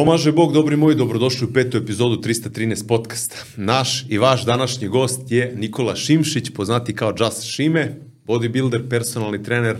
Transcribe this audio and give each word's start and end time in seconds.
Pomaže 0.00 0.32
Bog, 0.32 0.52
dobri 0.52 0.76
moji, 0.76 0.96
dobrodošli 0.96 1.46
u 1.46 1.52
petu 1.52 1.78
epizodu 1.78 2.16
313 2.16 2.86
podcasta. 2.86 3.36
Naš 3.56 4.06
i 4.08 4.18
vaš 4.18 4.44
današnji 4.44 4.88
gost 4.88 5.20
je 5.32 5.54
Nikola 5.56 5.96
Šimšić, 5.96 6.50
poznati 6.50 6.94
kao 6.94 7.14
Just 7.18 7.42
Šime, 7.42 7.96
bodybuilder, 8.26 8.88
personalni 8.88 9.42
trener, 9.42 9.76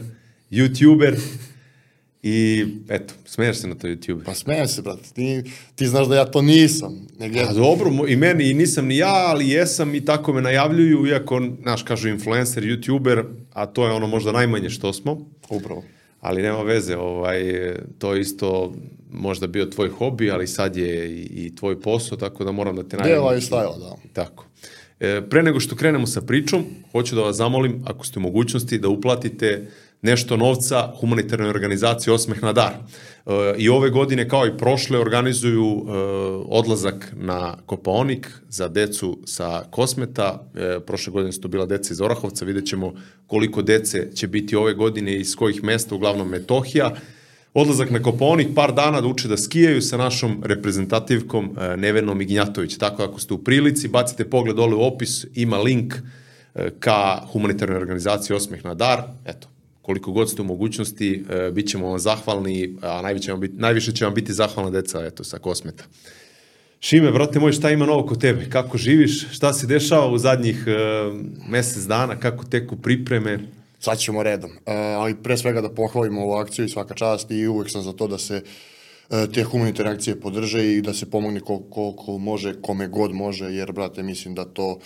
youtuber 0.51 1.17
i 2.23 2.67
eto, 2.89 3.15
smeješ 3.25 3.57
se 3.57 3.69
na 3.69 3.75
to 3.75 3.87
YouTube. 3.87 4.25
Pa 4.25 4.35
smijem 4.35 4.69
se, 4.69 4.83
brate. 4.83 5.09
Ti, 5.15 5.43
ti 5.77 5.87
znaš 5.87 6.09
da 6.09 6.17
ja 6.17 6.25
to 6.25 6.43
nisam. 6.43 7.07
Negdje... 7.19 7.43
A 7.49 7.53
dobro, 7.53 7.91
mo- 7.91 8.13
i 8.13 8.17
meni 8.17 8.51
i 8.51 8.55
nisam 8.55 8.87
ni 8.87 8.97
ja, 8.97 9.25
ali 9.27 9.49
jesam 9.49 9.95
i 9.95 10.05
tako 10.05 10.33
me 10.33 10.43
najavljuju, 10.43 11.07
iako, 11.07 11.43
znaš, 11.63 11.83
kažu 11.83 12.09
influencer, 12.09 12.65
youtuber, 12.65 13.25
a 13.53 13.67
to 13.67 13.87
je 13.87 13.93
ono 13.93 14.07
možda 14.07 14.33
najmanje 14.33 14.71
što 14.71 14.93
smo. 14.93 15.27
Upravo. 15.49 15.85
Ali 16.21 16.43
nema 16.43 16.63
veze, 16.63 16.97
ovaj, 16.97 17.43
to 17.99 18.17
isto 18.17 18.75
možda 19.13 19.47
bio 19.47 19.67
tvoj 19.67 19.89
hobi, 19.89 20.31
ali 20.31 20.47
sad 20.47 20.77
je 20.77 21.11
i, 21.11 21.47
i 21.47 21.55
tvoj 21.57 21.81
posao, 21.81 22.19
tako 22.19 22.45
da 22.45 22.53
moram 22.53 22.77
da 22.77 22.83
te 22.83 22.97
najavim. 22.97 23.23
Deo 23.23 23.31
lifestyle, 23.31 23.79
da. 23.79 23.97
Tako. 24.13 24.47
E, 25.01 25.23
pre 25.31 25.43
nego 25.43 25.61
što 25.61 25.77
krenemo 25.77 26.07
sa 26.07 26.21
pričom, 26.21 26.65
hoću 26.93 27.15
da 27.15 27.23
vas 27.23 27.37
zamolim, 27.37 27.83
ako 27.87 28.07
ste 28.07 28.19
u 28.19 28.23
mogućnosti, 28.23 28.79
da 28.79 28.89
uplatite 28.89 29.69
nešto 30.03 30.37
novca 30.37 30.93
humanitarnoj 31.01 31.51
organizaciji 31.51 32.15
Osmeh 32.15 32.43
na 32.43 32.53
dar. 32.53 32.73
E, 32.73 33.55
I 33.59 33.69
ove 33.69 33.91
godine, 33.91 34.29
kao 34.29 34.47
i 34.47 34.57
prošle, 34.59 34.99
organizuju 34.99 35.67
e, 35.67 35.93
odlazak 36.49 37.13
na 37.17 37.57
Kopaonik 37.67 38.29
za 38.49 38.69
decu 38.69 39.19
sa 39.25 39.65
Kosmeta. 39.71 40.51
E, 40.55 40.81
prošle 40.87 41.13
godine 41.13 41.33
su 41.33 41.41
to 41.41 41.49
bila 41.49 41.67
deca 41.67 41.93
iz 41.93 42.01
Orahovca, 42.01 42.45
vidjet 42.45 42.67
ćemo 42.67 42.95
koliko 43.27 43.63
dece 43.63 44.11
će 44.15 44.27
biti 44.27 44.57
ove 44.57 44.75
godine 44.75 45.17
i 45.17 45.21
iz 45.21 45.37
kojih 45.37 45.65
mesta, 45.65 45.95
uglavnom 45.95 46.29
Metohija. 46.29 46.95
Odlazak 47.55 47.91
na 47.91 47.99
Kopaonik, 48.03 48.49
par 48.55 48.71
dana 48.75 49.01
da 49.01 49.09
uče 49.09 49.29
da 49.29 49.37
skijaju 49.37 49.83
sa 49.83 49.97
našom 49.97 50.43
reprezentativkom 50.45 51.51
e, 51.59 51.77
Nevenom 51.77 52.21
Ignjatović. 52.21 52.77
Tako 52.79 53.03
ako 53.03 53.21
ste 53.21 53.35
u 53.35 53.39
prilici, 53.39 53.89
bacite 53.89 54.25
pogled 54.31 54.57
dole 54.57 54.75
u 54.75 54.83
opis, 54.83 55.25
ima 55.35 55.59
link 55.59 55.95
e, 55.95 56.71
ka 56.81 57.23
humanitarnoj 57.33 57.79
organizaciji 57.79 58.37
Osmeh 58.37 58.65
na 58.65 58.75
dar. 58.75 59.03
Eto, 59.25 59.49
koliko 59.83 60.13
god 60.13 60.31
ste 60.31 60.43
u 60.43 60.45
mogućnosti, 60.45 61.25
e, 61.31 61.51
bit 61.51 61.69
ćemo 61.69 61.89
vam 61.89 61.99
zahvalni, 61.99 62.77
a 62.83 63.03
najviše 63.03 63.33
vam 63.33 63.41
biti, 63.41 63.55
najviše 63.59 63.93
će 63.93 64.05
vam 64.05 64.15
biti 64.15 64.33
zahvalna 64.33 64.71
deca 64.71 65.07
eto, 65.07 65.25
sa 65.25 65.39
Kosmeta. 65.39 65.85
Šime, 66.81 67.11
brate 67.11 67.41
moj, 67.41 67.53
šta 67.53 67.71
ima 67.71 67.87
novo 67.87 68.07
kod 68.07 68.21
tebe? 68.21 68.51
Kako 68.51 68.79
živiš? 68.79 69.33
Šta 69.33 69.53
se 69.53 69.67
dešava 69.67 70.07
u 70.07 70.19
zadnjih 70.19 70.65
e, 70.67 70.73
mesec 71.49 71.85
dana? 71.85 72.17
Kako 72.17 72.45
teku 72.45 72.77
pripreme? 72.77 73.39
Sad 73.81 73.99
ćemo 73.99 74.23
redom. 74.23 74.51
E, 74.67 74.75
ali 74.75 75.23
pre 75.23 75.37
svega 75.37 75.61
da 75.61 75.75
pohvalimo 75.75 76.23
ovu 76.23 76.33
akciju 76.33 76.65
i 76.65 76.69
svaka 76.69 76.95
čast 76.95 77.31
i 77.31 77.47
uvek 77.47 77.71
sam 77.71 77.83
za 77.83 77.93
to 77.93 78.07
da 78.07 78.19
se 78.19 78.43
e, 79.11 79.27
te 79.35 79.45
humanitarne 79.45 79.93
akcije 79.93 80.21
podrže 80.21 80.73
i 80.73 80.83
da 80.83 80.95
se 80.95 81.11
pomogne 81.11 81.41
koliko 81.41 81.71
kol, 81.71 81.97
kol 81.97 82.19
može, 82.19 82.61
kome 82.63 82.89
god 82.89 83.15
može, 83.15 83.45
jer, 83.45 83.73
brate, 83.73 84.03
mislim 84.03 84.35
da 84.35 84.45
to 84.45 84.79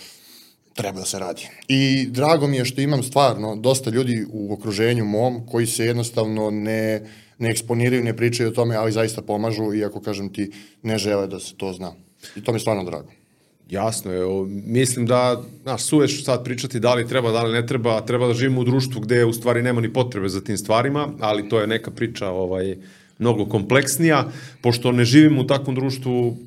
treba 0.73 0.99
da 0.99 1.05
se 1.05 1.19
radi. 1.19 1.47
I 1.67 2.07
drago 2.09 2.47
mi 2.47 2.57
je 2.57 2.65
što 2.65 2.81
imam 2.81 3.03
stvarno 3.03 3.55
dosta 3.55 3.89
ljudi 3.89 4.25
u 4.31 4.53
okruženju 4.53 5.05
mom 5.05 5.45
koji 5.47 5.67
se 5.67 5.85
jednostavno 5.85 6.49
ne, 6.51 7.01
ne 7.37 7.49
eksponiraju, 7.49 8.03
ne 8.03 8.17
pričaju 8.17 8.49
o 8.49 8.53
tome, 8.53 8.75
ali 8.75 8.91
zaista 8.91 9.21
pomažu, 9.21 9.73
iako, 9.73 10.01
kažem 10.01 10.33
ti, 10.33 10.51
ne 10.83 10.97
žele 10.97 11.27
da 11.27 11.39
se 11.39 11.55
to 11.57 11.73
zna. 11.73 11.93
I 12.35 12.43
to 12.43 12.51
mi 12.51 12.55
je 12.55 12.59
stvarno 12.59 12.83
drago. 12.83 13.24
Jasno 13.69 14.11
je, 14.11 14.25
o, 14.25 14.45
mislim 14.65 15.05
da, 15.05 15.43
znaš, 15.63 15.83
suveš 15.83 16.23
sad 16.23 16.43
pričati 16.43 16.79
da 16.79 16.93
li 16.93 17.07
treba, 17.07 17.31
da 17.31 17.43
li 17.43 17.53
ne 17.53 17.65
treba, 17.65 18.01
treba 18.01 18.27
da 18.27 18.33
živimo 18.33 18.61
u 18.61 18.63
društvu 18.63 19.01
gde 19.01 19.25
u 19.25 19.33
stvari 19.33 19.61
nema 19.61 19.81
ni 19.81 19.93
potrebe 19.93 20.29
za 20.29 20.41
tim 20.41 20.57
stvarima, 20.57 21.09
ali 21.19 21.49
to 21.49 21.59
je 21.59 21.67
neka 21.67 21.91
priča 21.91 22.29
ovaj, 22.29 22.77
mnogo 23.19 23.45
kompleksnija, 23.45 24.27
pošto 24.61 24.91
ne 24.91 25.05
živimo 25.05 25.41
u 25.41 25.47
takvom 25.47 25.75
društvu, 25.75 26.37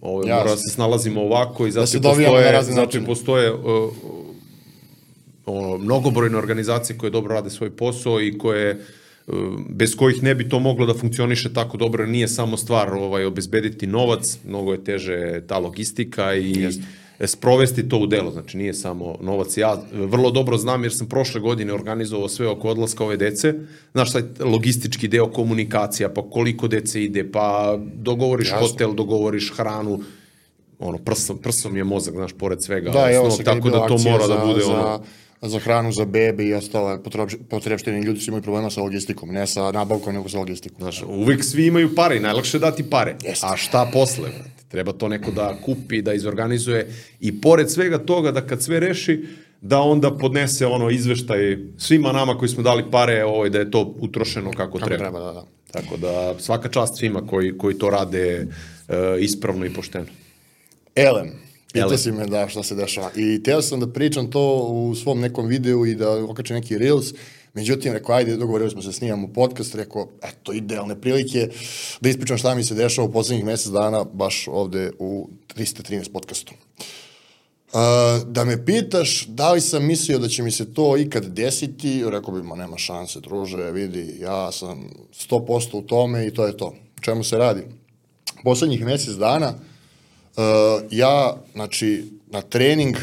ovaj, 0.00 0.28
Jasno. 0.28 0.42
mora 0.42 0.50
da 0.50 0.56
se 0.56 0.70
snalazimo 0.74 1.20
ovako 1.20 1.66
i 1.66 1.70
zato 1.70 1.86
se 1.86 1.96
i 1.96 2.00
dovijamo 2.00 2.36
na 2.36 2.58
postoje, 2.58 2.74
zato 2.74 3.06
postoje 3.06 3.52
uh, 3.52 3.92
ono, 5.46 5.78
mnogobrojne 5.78 6.38
organizacije 6.38 6.98
koje 6.98 7.10
dobro 7.10 7.34
rade 7.34 7.50
svoj 7.50 7.70
posao 7.70 8.20
i 8.20 8.38
koje 8.38 8.74
uh, 8.74 8.80
bez 9.68 9.96
kojih 9.96 10.22
ne 10.22 10.34
bi 10.34 10.48
to 10.48 10.58
moglo 10.58 10.86
da 10.86 10.94
funkcioniše 10.94 11.52
tako 11.52 11.76
dobro, 11.76 12.06
nije 12.06 12.28
samo 12.28 12.56
stvar 12.56 12.94
ovaj 12.94 13.24
obezbediti 13.24 13.86
novac, 13.86 14.38
mnogo 14.44 14.72
je 14.72 14.84
teže 14.84 15.42
ta 15.46 15.58
logistika 15.58 16.34
i 16.34 16.52
Jeste. 16.60 16.82
sprovesti 17.26 17.88
to 17.88 17.98
u 17.98 18.06
delo, 18.06 18.30
znači 18.30 18.56
nije 18.56 18.74
samo 18.74 19.16
novac. 19.20 19.56
Ja 19.56 19.82
vrlo 19.92 20.30
dobro 20.30 20.56
znam 20.56 20.82
jer 20.82 20.92
sam 20.94 21.06
prošle 21.08 21.40
godine 21.40 21.72
organizovao 21.72 22.28
sve 22.28 22.48
oko 22.48 22.68
odlaska 22.68 23.04
ove 23.04 23.16
dece, 23.16 23.54
znaš 23.92 24.12
taj 24.12 24.22
logistički 24.40 25.08
deo 25.08 25.30
komunikacija, 25.30 26.08
pa 26.08 26.22
koliko 26.30 26.68
dece 26.68 27.04
ide, 27.04 27.30
pa 27.32 27.78
dogovoriš 27.94 28.50
Jasno. 28.50 28.66
hotel, 28.66 28.94
dogovoriš 28.94 29.52
hranu, 29.56 30.00
ono, 30.78 30.98
prsom, 30.98 31.38
prsom 31.38 31.76
je 31.76 31.84
mozak, 31.84 32.14
znaš, 32.14 32.32
pored 32.32 32.62
svega. 32.62 32.90
Da, 32.90 33.12
evo 33.12 33.28
kad 33.28 33.38
je 33.38 33.44
tako 33.44 33.70
da 33.70 33.86
to 33.86 33.98
mora 33.98 34.26
za, 34.26 34.36
da 34.36 34.46
bude 34.46 34.60
za, 34.60 34.72
ono... 34.72 35.02
za 35.42 35.58
hranu 35.58 35.92
za 35.92 36.04
bebe 36.04 36.44
i 36.44 36.54
ostale 36.54 36.98
potreb- 36.98 37.42
potrebštine. 37.50 38.00
Ljudi 38.00 38.20
su 38.20 38.30
imaju 38.30 38.42
problema 38.42 38.70
sa 38.70 38.80
logistikom, 38.80 39.28
ne 39.28 39.46
sa 39.46 39.72
nabavkom, 39.72 40.14
nego 40.14 40.28
sa 40.28 40.38
logistikom. 40.38 40.78
Znaš, 40.80 41.02
uvek 41.02 41.44
svi 41.44 41.66
imaju 41.66 41.94
pare 41.94 42.16
i 42.16 42.20
najlakše 42.20 42.58
dati 42.58 42.90
pare. 42.90 43.16
Jeste. 43.24 43.46
A 43.46 43.56
šta 43.56 43.90
posle? 43.92 44.30
Treba 44.68 44.92
to 44.92 45.08
neko 45.08 45.30
da 45.30 45.56
kupi, 45.64 46.02
da 46.02 46.14
izorganizuje 46.14 46.94
i 47.20 47.40
pored 47.40 47.70
svega 47.70 47.98
toga 47.98 48.32
da 48.32 48.46
kad 48.46 48.62
sve 48.62 48.80
reši, 48.80 49.24
da 49.60 49.80
onda 49.80 50.10
podnese 50.10 50.66
ono 50.66 50.90
izveštaj 50.90 51.58
svima 51.78 52.12
nama 52.12 52.38
koji 52.38 52.48
smo 52.48 52.62
dali 52.62 52.84
pare 52.90 53.24
ovaj, 53.24 53.50
da 53.50 53.58
je 53.58 53.70
to 53.70 53.94
utrošeno 54.00 54.50
kako, 54.50 54.78
Kako 54.78 54.90
treba, 54.90 55.20
da, 55.20 55.32
da. 55.32 55.44
Tako 55.72 55.96
da 55.96 56.34
svaka 56.38 56.68
čast 56.68 56.98
svima 56.98 57.26
koji, 57.26 57.58
koji 57.58 57.78
to 57.78 57.90
rade 57.90 58.28
e, 58.28 58.46
ispravno 59.20 59.66
i 59.66 59.74
pošteno. 59.74 60.06
Elem, 60.94 61.30
pitao 61.72 61.98
si 61.98 62.12
me 62.12 62.26
da 62.26 62.48
šta 62.48 62.62
se 62.62 62.74
dešava. 62.74 63.10
I 63.16 63.42
teo 63.42 63.62
sam 63.62 63.80
da 63.80 63.86
pričam 63.86 64.30
to 64.30 64.56
u 64.56 64.94
svom 64.94 65.20
nekom 65.20 65.46
videu 65.46 65.86
i 65.86 65.94
da 65.94 66.24
okačem 66.24 66.56
neki 66.56 66.78
reels, 66.78 67.06
međutim, 67.54 67.92
rekao, 67.92 68.14
ajde, 68.14 68.36
dogovorili 68.36 68.70
smo 68.70 68.82
se, 68.82 68.92
snimamo 68.92 69.28
podcast, 69.32 69.74
rekao, 69.74 70.08
eto, 70.22 70.52
idealne 70.52 71.00
prilike 71.00 71.48
da 72.00 72.08
ispričam 72.08 72.38
šta 72.38 72.54
mi 72.54 72.64
se 72.64 72.74
dešava 72.74 73.08
u 73.08 73.12
poslednjih 73.12 73.44
mesec 73.44 73.72
dana, 73.72 74.04
baš 74.04 74.48
ovde 74.48 74.90
u 74.98 75.28
313 75.56 76.12
podcastu. 76.12 76.54
Uh, 77.72 77.78
da 78.26 78.44
me 78.44 78.64
pitaš 78.64 79.26
da 79.26 79.52
li 79.52 79.60
sam 79.60 79.86
mislio 79.86 80.18
da 80.18 80.28
će 80.28 80.42
mi 80.42 80.50
se 80.50 80.74
to 80.74 80.96
ikad 80.96 81.24
desiti, 81.24 82.04
rekao 82.10 82.34
bi, 82.34 82.42
ma 82.42 82.56
nema 82.56 82.78
šanse, 82.78 83.20
druže, 83.20 83.70
vidi, 83.70 84.16
ja 84.20 84.52
sam 84.52 84.90
100% 85.30 85.68
u 85.72 85.82
tome 85.82 86.26
i 86.26 86.34
to 86.34 86.46
je 86.46 86.56
to. 86.56 86.74
Čemu 87.00 87.24
se 87.24 87.38
radi? 87.38 87.62
Poslednjih 88.44 88.84
mesec 88.84 89.14
dana 89.14 89.48
uh, 89.48 89.71
ja, 90.90 91.36
znači, 91.52 92.04
na 92.26 92.42
trening 92.42 92.96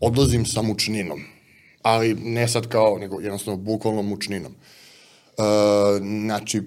odlazim 0.00 0.46
sa 0.46 0.62
mučninom. 0.62 1.20
Ali 1.82 2.14
ne 2.14 2.48
sad 2.48 2.68
kao, 2.68 2.98
nego 2.98 3.20
jednostavno 3.20 3.60
bukvalno 3.60 4.02
mučninom. 4.02 4.52
Uh, 4.52 5.44
znači, 6.24 6.62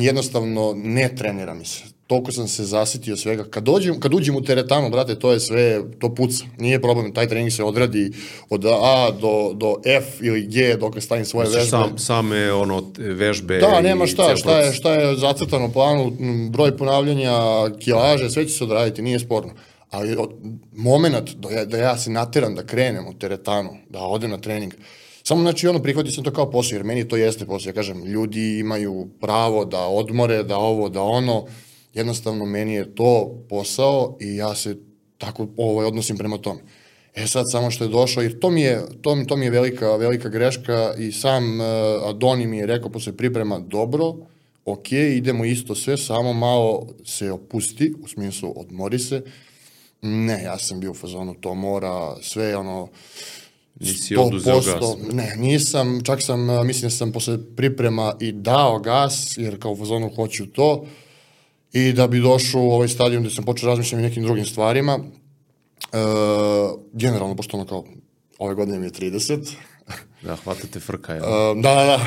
jednostavno 0.00 0.74
ne 0.76 1.14
trenira 1.16 1.54
mi 1.54 1.64
se. 1.64 1.97
Toliko 2.08 2.32
sam 2.32 2.48
se 2.48 2.64
zasitio 2.64 3.16
svega. 3.16 3.44
Kad, 3.44 3.64
dođem, 3.64 4.00
kad 4.00 4.14
uđem 4.14 4.36
u 4.36 4.42
teretanu, 4.42 4.90
brate, 4.90 5.14
to 5.14 5.32
je 5.32 5.40
sve, 5.40 5.82
to 5.98 6.14
puca. 6.14 6.44
Nije 6.58 6.80
problem, 6.82 7.12
taj 7.14 7.28
trening 7.28 7.52
se 7.52 7.64
odradi 7.64 8.12
od 8.50 8.64
A 8.66 9.10
do, 9.20 9.52
do 9.54 9.74
F 9.84 10.20
ili 10.20 10.46
G 10.46 10.76
dok 10.76 11.02
stavim 11.02 11.24
svoje 11.24 11.48
vežbe. 11.48 11.64
Sam, 11.64 11.98
same 11.98 12.52
ono, 12.52 12.92
vežbe 12.98 13.58
Da, 13.58 13.80
nema 13.80 14.06
šta, 14.06 14.36
šta 14.36 14.58
je, 14.58 14.72
šta 14.72 14.94
je 14.94 15.16
zacrtano 15.16 15.66
u 15.66 15.72
planu, 15.72 16.12
broj 16.50 16.76
ponavljanja, 16.76 17.32
kilaže, 17.78 18.30
sve 18.30 18.48
će 18.48 18.54
se 18.54 18.64
odraditi, 18.64 19.02
nije 19.02 19.18
sporno. 19.18 19.52
Ali 19.90 20.16
od, 20.16 20.30
moment 20.72 21.30
da 21.34 21.50
ja, 21.50 21.64
da 21.64 21.76
ja 21.76 21.96
se 21.98 22.10
nateram 22.10 22.54
da 22.54 22.66
krenem 22.66 23.06
u 23.06 23.14
teretanu, 23.14 23.70
da 23.88 24.00
odem 24.00 24.30
na 24.30 24.38
trening, 24.38 24.74
samo 25.22 25.42
znači 25.42 25.68
ono 25.68 25.82
prihvatio 25.82 26.12
sam 26.12 26.24
to 26.24 26.32
kao 26.32 26.50
posao, 26.50 26.76
jer 26.76 26.84
meni 26.84 27.08
to 27.08 27.16
jeste 27.16 27.46
posao. 27.46 27.70
Ja 27.70 27.74
kažem, 27.74 28.04
ljudi 28.04 28.58
imaju 28.58 29.08
pravo 29.20 29.64
da 29.64 29.80
odmore, 29.80 30.42
da 30.42 30.56
ovo, 30.56 30.88
da 30.88 31.02
ono, 31.02 31.44
jednostavno 31.98 32.44
meni 32.44 32.74
je 32.74 32.94
to 32.94 33.38
posao 33.48 34.16
i 34.20 34.36
ja 34.36 34.54
se 34.54 34.76
tako 35.18 35.48
ovaj, 35.56 35.86
odnosim 35.86 36.16
prema 36.16 36.38
tome. 36.38 36.60
E 37.14 37.26
sad 37.26 37.44
samo 37.50 37.70
što 37.70 37.84
je 37.84 37.88
došao, 37.88 38.22
jer 38.22 38.38
to 38.38 38.50
mi 38.50 38.60
je, 38.62 38.82
to, 39.00 39.14
mi- 39.14 39.26
to 39.26 39.36
mi 39.36 39.44
je 39.44 39.50
velika, 39.50 39.96
velika 39.96 40.28
greška 40.28 40.94
i 40.98 41.12
sam 41.12 41.60
uh, 41.60 41.66
Adoni 42.08 42.46
mi 42.46 42.58
je 42.58 42.66
rekao 42.66 42.90
posle 42.90 43.16
priprema, 43.16 43.58
dobro, 43.58 44.14
ok, 44.64 44.92
idemo 44.92 45.44
isto 45.44 45.74
sve, 45.74 45.96
samo 45.96 46.32
malo 46.32 46.86
se 47.04 47.32
opusti, 47.32 47.94
u 48.02 48.08
smislu 48.08 48.52
odmori 48.56 48.98
se. 48.98 49.22
Ne, 50.02 50.42
ja 50.42 50.58
sam 50.58 50.80
bio 50.80 50.90
u 50.90 50.94
fazonu, 50.94 51.34
to 51.34 51.54
mora, 51.54 52.16
sve 52.22 52.56
ono, 52.56 52.88
Nisi 53.80 54.16
oduzeo 54.16 54.60
gas. 54.60 55.12
Ne, 55.12 55.36
nisam, 55.36 56.00
čak 56.04 56.22
sam, 56.22 56.50
uh, 56.50 56.64
mislim 56.64 56.82
da 56.82 56.90
sam 56.96 57.12
posle 57.12 57.38
priprema 57.56 58.14
i 58.20 58.32
dao 58.32 58.78
gas, 58.78 59.34
jer 59.38 59.58
kao 59.60 59.72
u 59.72 59.76
fazonu 59.76 60.10
hoću 60.16 60.46
to, 60.46 60.84
i 61.72 61.92
da 61.92 62.06
bi 62.06 62.20
došao 62.20 62.62
u 62.62 62.70
ovaj 62.70 62.88
stadion 62.88 63.22
gde 63.22 63.30
sam 63.30 63.44
počeo 63.44 63.68
razmišljati 63.68 63.96
o 63.96 64.08
nekim 64.08 64.22
drugim 64.22 64.44
stvarima, 64.44 64.98
e, 65.82 65.98
generalno, 66.92 67.36
pošto 67.36 67.56
ono 67.56 67.66
kao, 67.66 67.84
ove 68.38 68.54
godine 68.54 68.78
mi 68.78 68.86
je 68.86 68.90
30, 68.92 69.50
Da, 70.22 70.36
hvatate 70.36 70.80
frka. 70.80 71.14
Ja. 71.14 71.50
Um, 71.50 71.62
da, 71.62 71.74
da, 71.74 71.84
da. 71.84 72.00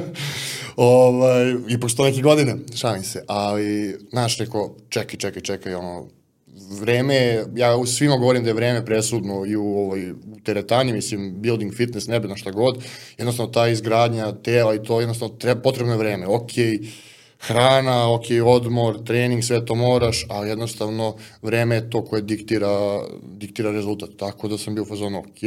ovaj, 0.76 1.54
ipak 1.68 1.90
sto 1.90 2.04
neke 2.04 2.22
godine, 2.22 2.56
šalim 2.74 3.02
se, 3.02 3.24
ali, 3.26 3.96
znaš, 4.10 4.38
rekao, 4.38 4.76
čekaj, 4.88 5.18
čekaj, 5.18 5.42
čekaj, 5.42 5.74
ono, 5.74 6.06
vreme, 6.70 7.14
je- 7.14 7.46
ja 7.54 7.76
u 7.76 7.86
svima 7.86 8.16
govorim 8.16 8.42
da 8.44 8.50
je 8.50 8.54
vreme 8.54 8.84
presudno 8.84 9.46
i 9.46 9.56
u, 9.56 9.66
ovoj, 9.66 10.10
u 10.10 10.16
teretani, 10.44 10.92
mislim, 10.92 11.34
building 11.36 11.74
fitness, 11.74 12.06
nebedno 12.06 12.36
šta 12.36 12.50
god, 12.50 12.84
jednostavno 13.18 13.52
ta 13.52 13.68
izgradnja 13.68 14.32
tela 14.34 14.74
i 14.74 14.82
to, 14.82 15.00
jednostavno 15.00 15.34
treba, 15.36 15.60
potrebno 15.60 15.92
je 15.92 15.98
vreme, 15.98 16.26
okej, 16.26 16.78
hrana, 17.38 18.12
ok, 18.14 18.24
odmor, 18.44 19.04
trening, 19.04 19.44
sve 19.44 19.64
to 19.64 19.74
moraš, 19.74 20.26
a 20.28 20.44
jednostavno 20.44 21.16
vreme 21.42 21.74
je 21.74 21.90
to 21.90 22.04
koje 22.04 22.22
diktira, 22.22 23.00
diktira 23.22 23.70
rezultat. 23.70 24.10
Tako 24.16 24.48
da 24.48 24.58
sam 24.58 24.74
bio 24.74 24.82
u 24.82 24.86
fazonu, 24.86 25.18
ok, 25.18 25.42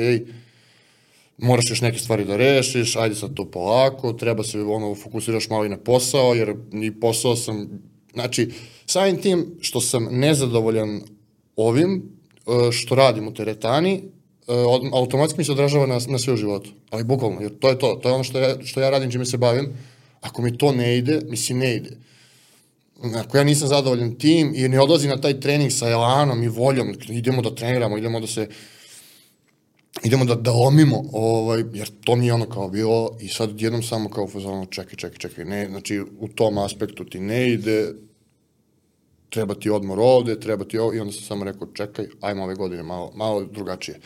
moraš 1.37 1.69
još 1.69 1.81
neke 1.81 1.99
stvari 1.99 2.25
da 2.25 2.37
rešiš, 2.37 2.95
ajde 2.95 3.15
sad 3.15 3.33
to 3.33 3.45
polako, 3.51 4.13
treba 4.13 4.43
se 4.43 4.61
ono, 4.61 4.95
fokusiraš 4.95 5.49
malo 5.49 5.65
i 5.65 5.69
na 5.69 5.77
posao, 5.77 6.33
jer 6.33 6.55
i 6.73 6.99
posao 6.99 7.35
sam, 7.35 7.69
znači, 8.13 8.49
samim 8.85 9.21
tim 9.21 9.45
što 9.61 9.81
sam 9.81 10.07
nezadovoljan 10.11 11.01
ovim, 11.55 12.03
e, 12.47 12.71
što 12.71 12.95
radim 12.95 13.27
u 13.27 13.33
teretani, 13.33 13.93
e, 13.93 14.01
automatski 14.93 15.37
mi 15.37 15.43
se 15.43 15.51
odražava 15.51 15.85
na, 15.85 15.99
na 16.07 16.19
sve 16.19 16.33
u 16.33 16.37
životu. 16.37 16.69
Ali 16.89 17.03
bukvalno, 17.03 17.41
jer 17.41 17.59
to 17.59 17.69
je 17.69 17.79
to, 17.79 17.99
to 18.03 18.09
je 18.09 18.15
ono 18.15 18.23
što 18.23 18.39
ja, 18.39 18.55
što 18.63 18.81
ja 18.81 18.89
radim, 18.89 19.11
čime 19.11 19.25
se 19.25 19.37
bavim. 19.37 19.73
Ako 20.21 20.41
mi 20.41 20.57
to 20.57 20.71
ne 20.71 20.97
ide, 20.97 21.21
mislim 21.29 21.59
ne 21.59 21.75
ide. 21.75 21.97
Ako 23.15 23.37
ja 23.37 23.43
nisam 23.43 23.67
zadovoljan 23.67 24.15
tim 24.15 24.53
i 24.55 24.67
ne 24.67 24.79
odlazim 24.79 25.09
na 25.09 25.21
taj 25.21 25.39
trening 25.39 25.71
sa 25.71 25.89
elanom 25.89 26.43
i 26.43 26.47
voljom, 26.47 26.95
idemo 27.09 27.41
da 27.41 27.55
treniramo, 27.55 27.97
idemo 27.97 28.19
da 28.19 28.27
se 28.27 28.47
idemo 30.03 30.25
da, 30.25 30.35
da 30.35 30.51
lomimo, 30.51 31.03
ovaj, 31.13 31.63
jer 31.73 31.89
to 32.03 32.15
mi 32.15 32.27
je 32.27 32.33
ono 32.33 32.45
kao 32.45 32.69
bilo 32.69 33.17
i 33.19 33.27
sad 33.27 33.61
jednom 33.61 33.83
samo 33.83 34.09
kao 34.09 34.27
fazonu, 34.27 34.65
čekaj, 34.65 34.95
čekaj, 34.95 35.17
čekaj, 35.17 35.45
ne, 35.45 35.67
znači 35.69 35.99
u 36.19 36.27
tom 36.27 36.57
aspektu 36.57 37.05
ti 37.05 37.19
ne 37.19 37.49
ide, 37.49 37.93
treba 39.29 39.55
ti 39.55 39.69
odmor 39.69 39.99
ovde, 39.99 40.39
treba 40.39 40.65
ti 40.65 40.77
ovo, 40.77 40.93
i 40.93 40.99
onda 40.99 41.13
sam 41.13 41.21
samo 41.21 41.45
rekao, 41.45 41.67
čekaj, 41.73 42.05
ajmo 42.21 42.43
ove 42.43 42.55
godine 42.55 42.83
malo, 42.83 43.11
malo 43.15 43.43
drugačije. 43.43 43.99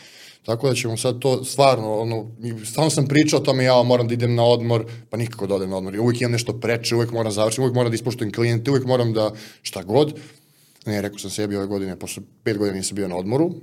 Tako 0.46 0.68
da 0.68 0.74
ćemo 0.74 0.96
sad 0.96 1.18
to 1.18 1.44
stvarno, 1.44 1.94
ono, 1.98 2.30
i 2.42 2.66
stalno 2.66 2.90
sam 2.90 3.06
pričao 3.06 3.40
o 3.40 3.42
tome, 3.42 3.64
ja 3.64 3.82
moram 3.82 4.08
da 4.08 4.14
idem 4.14 4.34
na 4.34 4.44
odmor, 4.44 4.84
pa 5.10 5.16
nikako 5.16 5.46
da 5.46 5.54
odem 5.54 5.70
na 5.70 5.76
odmor. 5.76 5.94
I 5.94 5.98
uvijek 5.98 6.20
imam 6.20 6.32
nešto 6.32 6.60
preče, 6.60 6.94
uvijek 6.94 7.12
moram 7.12 7.32
završiti, 7.32 7.60
uvijek 7.60 7.74
moram 7.74 7.90
da 7.90 7.94
ispoštujem 7.94 8.32
klijente, 8.32 8.70
uvijek 8.70 8.86
moram 8.86 9.12
da 9.12 9.32
šta 9.62 9.82
god. 9.82 10.14
Ne, 10.86 11.02
rekao 11.02 11.18
sam 11.18 11.30
sebi 11.30 11.56
ove 11.56 11.66
godine, 11.66 11.98
pošto 11.98 12.20
pet 12.42 12.58
godina 12.58 12.76
nisam 12.76 12.94
bio 12.94 13.08
na 13.08 13.16
odmoru, 13.16 13.54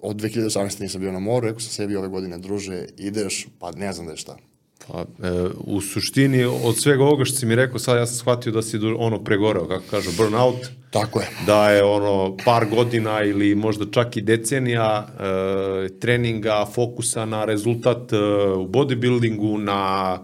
od 0.00 0.16
2018. 0.16 0.80
nisam 0.80 1.00
bio 1.00 1.12
na 1.12 1.18
moru, 1.18 1.46
rekao 1.46 1.60
sam 1.60 1.72
sebi 1.72 1.96
ove 1.96 2.08
godine, 2.08 2.38
druže, 2.38 2.86
ideš, 2.96 3.46
pa 3.58 3.70
ne 3.72 3.92
znam 3.92 4.06
da 4.06 4.12
je 4.12 4.16
šta. 4.16 4.36
Pa, 4.86 5.00
e, 5.00 5.30
u 5.64 5.80
suštini, 5.80 6.44
od 6.44 6.76
svega 6.76 7.04
ovoga 7.04 7.24
što 7.24 7.36
si 7.36 7.46
mi 7.46 7.54
rekao, 7.54 7.78
sad 7.78 7.96
ja 7.96 8.06
sam 8.06 8.16
shvatio 8.16 8.52
da 8.52 8.62
si 8.62 8.78
ono 8.98 9.24
pregoreo, 9.24 9.68
kako 9.68 9.84
kažu, 9.90 10.10
burnout, 10.16 10.56
Tako 10.90 11.20
je. 11.20 11.26
da 11.46 11.70
je 11.70 11.84
ono 11.84 12.36
par 12.44 12.66
godina 12.70 13.24
ili 13.24 13.54
možda 13.54 13.84
čak 13.90 14.16
i 14.16 14.20
decenija 14.22 15.08
e, 15.08 15.98
treninga, 15.98 16.66
fokusa 16.74 17.24
na 17.24 17.44
rezultat 17.44 18.12
e, 18.12 18.16
u 18.52 18.68
bodybuildingu, 18.68 19.58
na 19.58 20.18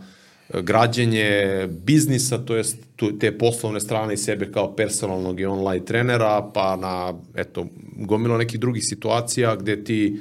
e, 0.48 0.62
građenje 0.62 1.68
biznisa, 1.68 2.38
to 2.38 2.56
jest 2.56 2.76
tu, 2.96 3.18
te 3.18 3.38
poslovne 3.38 3.80
strane 3.80 4.14
i 4.14 4.16
sebe 4.16 4.52
kao 4.52 4.76
personalnog 4.76 5.40
i 5.40 5.44
online 5.44 5.84
trenera, 5.84 6.50
pa 6.54 6.76
na, 6.76 7.14
eto, 7.34 7.66
gomilo 7.96 8.38
nekih 8.38 8.60
drugih 8.60 8.84
situacija 8.86 9.56
gde 9.56 9.84
ti 9.84 10.20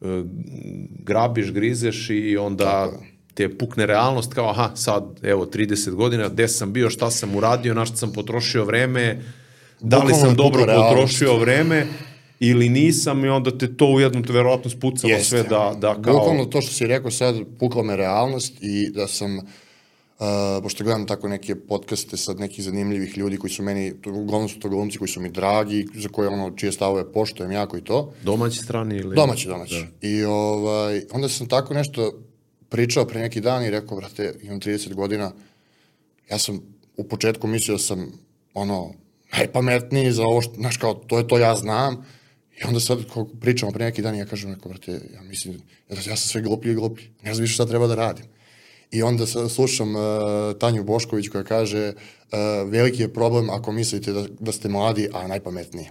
e, 0.00 0.22
grabiš, 1.04 1.52
grizeš 1.52 2.10
i 2.10 2.36
onda 2.36 2.92
te 3.38 3.48
pukne 3.58 3.86
realnost 3.86 4.34
kao 4.34 4.50
aha, 4.50 4.70
sad 4.74 5.04
evo 5.22 5.46
30 5.46 5.90
godina, 5.90 6.28
gde 6.28 6.48
sam 6.48 6.72
bio, 6.72 6.90
šta 6.90 7.10
sam 7.10 7.36
uradio, 7.36 7.74
na 7.74 7.84
šta 7.86 7.96
sam 7.96 8.12
potrošio 8.12 8.64
vreme, 8.64 9.22
da 9.80 9.98
li 9.98 10.14
sam 10.14 10.34
dobro 10.34 10.66
potrošio 10.66 11.36
vreme 11.36 11.86
ili 12.40 12.68
nisam 12.68 13.24
i 13.24 13.28
onda 13.28 13.58
te 13.58 13.76
to 13.76 13.86
u 13.86 14.00
jednom 14.00 14.24
te 14.24 14.32
verovatno 14.32 14.70
spucalo 14.70 15.12
Jeste. 15.12 15.28
sve 15.28 15.42
da, 15.42 15.76
da 15.78 16.02
kao... 16.02 16.18
Bukvalno 16.18 16.44
to 16.44 16.60
što 16.60 16.72
si 16.72 16.86
rekao 16.86 17.10
sad, 17.10 17.36
pukla 17.58 17.82
me 17.82 17.96
realnost 17.96 18.52
i 18.60 18.90
da 18.90 19.06
sam, 19.06 19.38
uh, 19.38 19.44
pošto 20.62 20.84
gledam 20.84 21.06
tako 21.06 21.28
neke 21.28 21.54
podcaste 21.54 22.16
sad 22.16 22.40
nekih 22.40 22.64
zanimljivih 22.64 23.18
ljudi 23.18 23.36
koji 23.36 23.50
su 23.50 23.62
meni, 23.62 23.94
to, 24.02 24.10
uglavnom 24.10 24.48
su 24.48 24.58
to 24.58 24.68
glumci 24.68 24.98
koji 24.98 25.08
su 25.08 25.20
mi 25.20 25.30
dragi, 25.30 25.86
za 25.94 26.08
koje 26.08 26.28
ono, 26.28 26.50
čije 26.50 26.72
stavove 26.72 27.12
poštojem 27.12 27.52
jako 27.52 27.76
i 27.76 27.84
to. 27.84 28.12
Domaći 28.22 28.58
strani 28.58 28.96
ili... 28.96 29.16
Domaći, 29.16 29.48
domaći. 29.48 29.86
I 30.02 30.24
ovaj, 30.24 31.02
onda 31.12 31.28
sam 31.28 31.46
tako 31.46 31.74
nešto 31.74 32.12
pričao 32.68 33.04
pre 33.04 33.20
neki 33.20 33.40
dan 33.40 33.64
i 33.64 33.70
rekao, 33.70 33.96
brate, 33.96 34.34
imam 34.42 34.60
30 34.60 34.94
godina, 34.94 35.32
ja 36.30 36.38
sam 36.38 36.60
u 36.96 37.04
početku 37.04 37.46
mislio 37.46 37.76
da 37.76 37.82
sam, 37.82 38.12
ono, 38.54 38.94
najpametniji 39.32 40.12
za 40.12 40.22
ovo, 40.22 40.42
što, 40.42 40.54
znaš, 40.54 40.76
kao, 40.76 40.94
to 40.94 41.18
je 41.18 41.28
to, 41.28 41.38
ja 41.38 41.54
znam. 41.54 42.06
I 42.60 42.66
onda 42.66 42.80
sad, 42.80 42.98
kao 43.12 43.24
pričamo 43.24 43.72
pre 43.72 43.84
neki 43.84 44.02
dan, 44.02 44.14
ja 44.14 44.26
kažem, 44.26 44.50
neko, 44.50 44.68
brate, 44.68 45.00
ja 45.14 45.22
mislim, 45.22 45.54
ja, 45.90 45.96
ja 45.96 46.16
sam 46.16 46.16
sve 46.16 46.42
gluplji 46.42 46.72
i 46.72 46.74
gluplji, 46.74 47.10
ne 47.22 47.34
znam 47.34 47.42
više 47.42 47.54
šta 47.54 47.66
treba 47.66 47.86
da 47.86 47.94
radim. 47.94 48.24
I 48.90 49.02
onda 49.02 49.26
slušam 49.26 49.96
uh, 49.96 50.02
Tanju 50.58 50.84
Bošković 50.84 51.28
koja 51.28 51.44
kaže, 51.44 51.92
uh, 51.92 52.70
veliki 52.70 53.02
je 53.02 53.12
problem 53.12 53.50
ako 53.50 53.72
mislite 53.72 54.12
da, 54.12 54.26
da 54.40 54.52
ste 54.52 54.68
mladi, 54.68 55.08
a 55.12 55.26
najpametniji. 55.26 55.88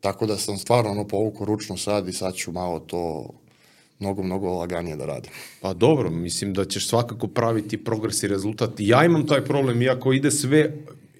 Tako 0.00 0.26
da 0.26 0.36
sam 0.36 0.58
stvarno 0.58 0.90
ono 0.90 1.08
povukao 1.08 1.46
ručno 1.46 1.76
sad 1.76 2.08
i 2.08 2.12
sad 2.12 2.34
ću 2.34 2.52
malo 2.52 2.80
to 2.80 3.30
mnogo, 4.02 4.22
mnogo 4.22 4.52
laganije 4.58 4.96
da 4.96 5.06
radim. 5.06 5.30
Pa 5.60 5.72
dobro, 5.74 6.10
mislim 6.10 6.52
da 6.54 6.64
ćeš 6.64 6.86
svakako 6.88 7.26
praviti 7.28 7.78
progres 7.84 8.22
i 8.22 8.28
rezultat. 8.28 8.70
Ja 8.78 9.04
imam 9.04 9.26
taj 9.26 9.44
problem, 9.44 9.82
iako 9.82 10.12
ide 10.12 10.30
sve, 10.30 10.60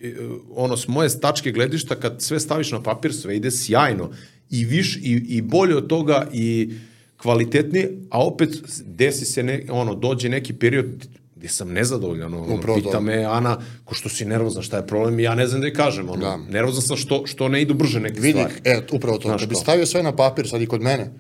e, 0.03 0.15
ono, 0.55 0.77
s 0.77 0.89
moje 0.89 1.09
tačke 1.21 1.53
gledišta, 1.53 1.95
kad 1.95 2.23
sve 2.23 2.41
staviš 2.41 2.73
na 2.73 2.83
papir, 2.83 3.15
sve 3.15 3.37
ide 3.37 3.51
sjajno. 3.51 4.11
I 4.51 4.65
viš, 4.65 4.97
i, 4.97 5.13
i 5.29 5.43
bolje 5.43 5.77
od 5.77 5.87
toga, 5.87 6.27
i 6.33 6.71
kvalitetnije, 7.17 7.91
a 8.11 8.25
opet 8.27 8.51
desi 8.85 9.25
se, 9.25 9.43
ne, 9.43 9.63
ono, 9.71 9.95
dođe 9.95 10.29
neki 10.29 10.53
period 10.53 11.07
gde 11.37 11.49
sam 11.49 11.73
nezadovoljan, 11.73 12.35
ono, 12.35 12.55
Upravo 12.55 12.79
pita 12.79 13.01
me 13.01 13.25
Ana, 13.25 13.57
ko 13.85 13.95
što 13.95 14.09
si 14.09 14.25
nervozan, 14.25 14.63
šta 14.63 14.77
je 14.77 14.87
problem, 14.87 15.21
ja 15.21 15.35
ne 15.35 15.47
znam 15.47 15.61
da 15.61 15.67
je 15.67 15.75
kažem, 15.75 16.09
ono, 16.11 16.21
Da. 16.21 16.37
nervozan 16.37 16.83
sam 16.83 16.97
što, 16.97 17.27
što 17.27 17.49
ne 17.49 17.63
idu 17.63 17.75
brže 17.75 18.01
neke 18.01 18.21
Vidi, 18.21 18.39
stvari. 18.39 18.55
e, 18.65 18.83
upravo 18.93 19.19
to. 19.19 19.29
Znaš 19.29 19.41
Kad 19.41 19.49
bi 19.49 19.55
stavio 19.55 19.87
sve 19.87 20.03
na 20.03 20.17
papir, 20.17 20.49
sad 20.49 20.63
i 20.63 20.67
kod 20.67 20.83
mene, 20.83 21.11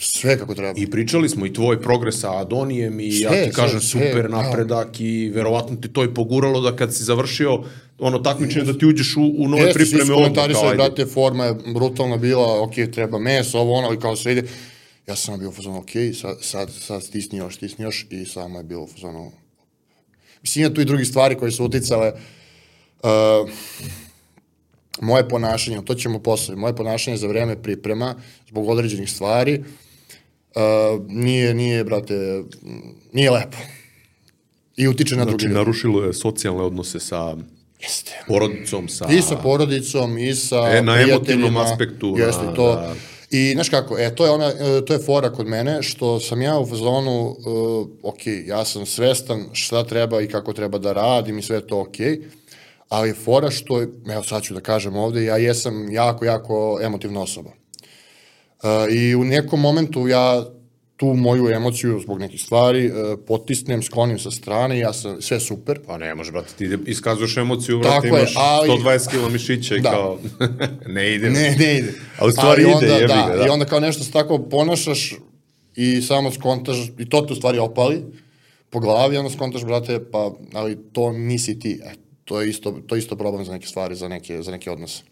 sve 0.00 0.38
kako 0.38 0.54
treba. 0.54 0.72
I 0.76 0.90
pričali 0.90 1.28
smo 1.28 1.46
i 1.46 1.52
tvoj 1.52 1.82
progres 1.82 2.20
sa 2.20 2.40
Adonijem 2.40 3.00
i 3.00 3.20
ja 3.20 3.30
Sve, 3.30 3.44
ti 3.44 3.52
kažem 3.52 3.80
sve, 3.80 4.00
sve, 4.00 4.10
super 4.10 4.30
da. 4.30 4.42
napredak 4.42 5.00
i 5.00 5.30
verovatno 5.34 5.76
ti 5.76 5.92
to 5.92 6.04
i 6.04 6.14
poguralo 6.14 6.60
da 6.60 6.76
kad 6.76 6.94
si 6.94 7.04
završio 7.04 7.62
ono 7.98 8.18
takmičenje 8.18 8.64
da 8.64 8.78
ti 8.78 8.86
uđeš 8.86 9.16
u, 9.16 9.34
u 9.38 9.48
nove 9.48 9.62
Jeste, 9.62 9.84
svi 9.84 9.90
pripreme 9.90 10.14
komentarisali, 10.14 10.62
kao 10.62 10.70
ajde. 10.70 10.76
brate, 10.76 11.12
forma 11.12 11.44
je 11.44 11.54
brutalna 11.74 12.16
bila, 12.16 12.62
ok, 12.62 12.74
treba 12.92 13.18
meso, 13.18 13.58
ovo 13.58 13.72
ono, 13.72 13.92
i 13.92 14.00
kao 14.00 14.16
sve 14.16 14.32
ide. 14.32 14.48
Ja 15.06 15.16
sam 15.16 15.38
bio 15.38 15.48
u 15.48 15.52
fazonu, 15.52 15.78
ok, 15.78 15.90
sad, 16.20 16.36
sad, 16.40 16.72
sad 16.72 17.02
stisni 17.02 17.38
još, 17.38 17.56
stisni 17.56 17.84
još, 17.84 18.06
i 18.10 18.24
samo 18.24 18.58
je 18.58 18.64
bilo 18.64 18.82
u 18.82 18.86
fazonu... 18.86 19.32
Mislim, 20.42 20.64
ima 20.64 20.74
tu 20.74 20.80
i 20.80 20.84
drugi 20.84 21.04
stvari 21.04 21.34
koje 21.34 21.50
su 21.50 21.64
uticale. 21.64 22.12
Uh, 23.02 23.10
moje 25.00 25.28
ponašanje, 25.28 25.82
to 25.84 25.94
ćemo 25.94 26.18
posle, 26.18 26.56
moje 26.56 26.76
ponašanje 26.76 27.16
za 27.16 27.26
vreme 27.26 27.62
priprema, 27.62 28.14
zbog 28.48 28.68
određenih 28.68 29.10
stvari, 29.10 29.58
uh, 29.58 29.66
nije, 31.08 31.54
nije, 31.54 31.84
brate, 31.84 32.42
nije 33.12 33.30
lepo. 33.30 33.56
I 34.76 34.88
utiče 34.88 35.16
na 35.16 35.22
Znači, 35.22 35.36
drugi. 35.38 35.54
narušilo 35.54 36.04
je 36.04 36.14
socijalne 36.14 36.62
odnose 36.62 37.00
sa 37.00 37.36
Jeste. 37.80 38.12
porodicom, 38.28 38.88
sa... 38.88 39.06
I 39.10 39.22
sa 39.22 39.36
porodicom, 39.36 40.18
i 40.18 40.34
sa 40.34 40.56
E, 40.70 40.82
na 40.82 41.00
emotivnom 41.00 41.56
aspektu, 41.56 42.14
Jeste 42.18 42.44
na- 42.44 42.54
to. 42.54 42.66
da. 42.66 42.94
I, 43.30 43.52
znaš 43.54 43.68
kako, 43.68 43.98
e, 43.98 44.14
to 44.14 44.24
je, 44.24 44.30
ona, 44.30 44.46
e, 44.46 44.84
to 44.84 44.92
je 44.92 44.98
fora 44.98 45.32
kod 45.32 45.46
mene, 45.46 45.82
što 45.82 46.20
sam 46.20 46.42
ja 46.42 46.58
u 46.58 46.66
fazonu, 46.66 47.20
uh, 47.28 47.36
ok, 48.02 48.18
ja 48.46 48.64
sam 48.64 48.86
svestan 48.86 49.44
šta 49.52 49.84
treba 49.84 50.20
i 50.20 50.28
kako 50.28 50.52
treba 50.52 50.78
da 50.78 50.92
radim 50.92 51.38
i 51.38 51.42
sve 51.42 51.60
to 51.60 51.80
ok, 51.80 51.96
ali 52.88 53.12
fora 53.14 53.50
što, 53.50 53.82
evo 54.08 54.22
sad 54.22 54.42
ću 54.42 54.54
da 54.54 54.60
kažem 54.60 54.96
ovde, 54.96 55.24
ja 55.24 55.36
jesam 55.36 55.92
jako, 55.92 56.24
jako 56.24 56.78
emotivna 56.82 57.20
osoba. 57.22 57.50
Uh, 58.62 58.68
I 58.92 59.14
u 59.14 59.24
nekom 59.24 59.60
momentu 59.60 60.08
ja 60.08 60.44
tu 60.96 61.06
moju 61.06 61.48
emociju 61.48 62.00
zbog 62.00 62.20
nekih 62.20 62.42
stvari 62.42 62.86
uh, 62.86 62.94
potisnem, 63.26 63.82
sklonim 63.82 64.18
sa 64.18 64.30
strane, 64.30 64.78
ja 64.78 64.92
sam 64.92 65.22
sve 65.22 65.40
super, 65.40 65.78
Pa 65.86 65.98
ne, 65.98 66.14
može, 66.14 66.32
brate, 66.32 66.48
ti 66.58 66.64
ide- 66.64 66.78
iskazuješ 66.86 67.36
emociju, 67.36 67.78
brate, 67.78 67.94
Tako 67.94 68.06
je, 68.06 68.20
imaš 68.20 68.32
ali- 68.36 68.68
120 68.70 69.10
kila 69.10 69.28
mišića 69.28 69.76
i 69.76 69.80
Da. 69.80 69.90
kao, 69.90 70.18
ne 70.86 71.14
ide. 71.14 71.30
Ne, 71.30 71.56
ne 71.58 71.78
ide. 71.78 71.94
A 72.18 72.26
u 72.26 72.30
stvari 72.30 72.64
Ali 72.64 72.72
ide, 72.72 72.74
onda, 72.74 72.86
jebi 72.94 73.08
da, 73.08 73.26
ga, 73.30 73.36
da. 73.36 73.46
I 73.46 73.48
onda 73.48 73.64
kao 73.64 73.80
nešto 73.80 74.04
se 74.04 74.10
tako 74.10 74.38
ponašaš 74.40 75.14
i 75.76 76.02
samo 76.02 76.30
skontaš, 76.30 76.76
i 76.98 77.08
to 77.08 77.20
te 77.20 77.32
u 77.32 77.36
stvari 77.36 77.58
opali 77.58 78.02
po 78.70 78.80
glavi, 78.80 79.16
onda 79.16 79.30
skontaš, 79.30 79.64
brate, 79.64 80.00
pa, 80.12 80.30
ali 80.52 80.78
to 80.92 81.12
nisi 81.12 81.58
ti. 81.58 81.80
E, 81.84 81.90
to 82.24 82.40
je 82.40 82.48
isto, 82.48 82.72
to 82.86 82.94
je 82.94 82.98
isto 82.98 83.16
problem 83.16 83.44
za 83.44 83.52
neke 83.52 83.66
stvari, 83.66 83.94
za 83.94 84.08
neke, 84.08 84.42
za 84.42 84.50
neke 84.50 84.70
odnose. 84.70 85.02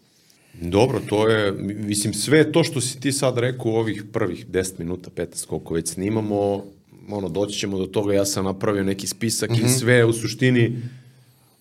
Dobro, 0.53 0.99
to 1.09 1.27
je, 1.27 1.51
mislim, 1.61 2.13
sve 2.13 2.51
to 2.51 2.63
što 2.63 2.81
si 2.81 2.99
ti 2.99 3.11
sad 3.11 3.37
rekao 3.37 3.71
u 3.71 3.75
ovih 3.75 4.03
prvih 4.13 4.47
10 4.47 4.71
minuta, 4.79 5.09
15, 5.15 5.45
koliko 5.45 5.73
već 5.73 5.87
snimamo, 5.87 6.63
ono, 7.09 7.29
doći 7.29 7.59
ćemo 7.59 7.77
do 7.77 7.85
toga, 7.85 8.13
ja 8.13 8.25
sam 8.25 8.45
napravio 8.45 8.83
neki 8.83 9.07
spisak 9.07 9.49
Mhm. 9.49 9.65
i 9.65 9.69
sve 9.69 10.05
u 10.05 10.13
suštini 10.13 10.81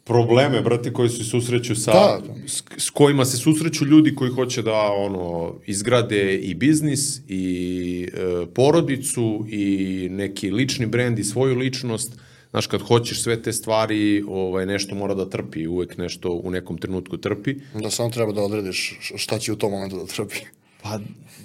probleme, 0.05 0.61
brate, 0.61 0.93
koji 0.93 1.09
se 1.09 1.25
susreću 1.25 1.75
sa, 1.77 1.93
Da. 1.93 2.21
s, 2.47 2.63
s 2.77 2.91
kojima 2.91 3.25
se 3.25 3.37
susreću 3.37 3.85
ljudi 3.85 4.15
koji 4.15 4.31
hoće 4.31 4.63
da 4.63 4.75
ono 4.97 5.55
izgrade 5.67 6.35
i 6.37 6.55
biznis 6.55 7.21
i 7.29 8.09
e, 8.15 8.47
porodicu 8.47 9.47
i 9.49 9.67
neki 10.11 10.51
lični 10.51 10.87
brend 10.87 11.19
i 11.19 11.25
svoju 11.25 11.55
ličnost. 11.55 12.13
Znaš, 12.51 12.67
kad 12.67 12.83
hoćeš 12.83 13.23
sve 13.23 13.43
te 13.43 13.53
stvari, 13.53 14.25
ovaj, 14.29 14.67
nešto 14.67 14.95
mora 14.95 15.15
da 15.15 15.31
trpi, 15.31 15.67
uvek 15.67 15.99
nešto 15.99 16.31
u 16.45 16.51
nekom 16.51 16.79
trenutku 16.79 17.17
trpi. 17.17 17.55
Da 17.75 17.91
samo 17.91 18.11
treba 18.11 18.33
da 18.33 18.43
odrediš 18.43 18.99
šta 19.17 19.39
će 19.39 19.53
u 19.53 19.57
tom 19.57 19.73
momentu 19.73 19.97
da 19.97 20.07
trpi. 20.07 20.39
Pa 20.83 20.99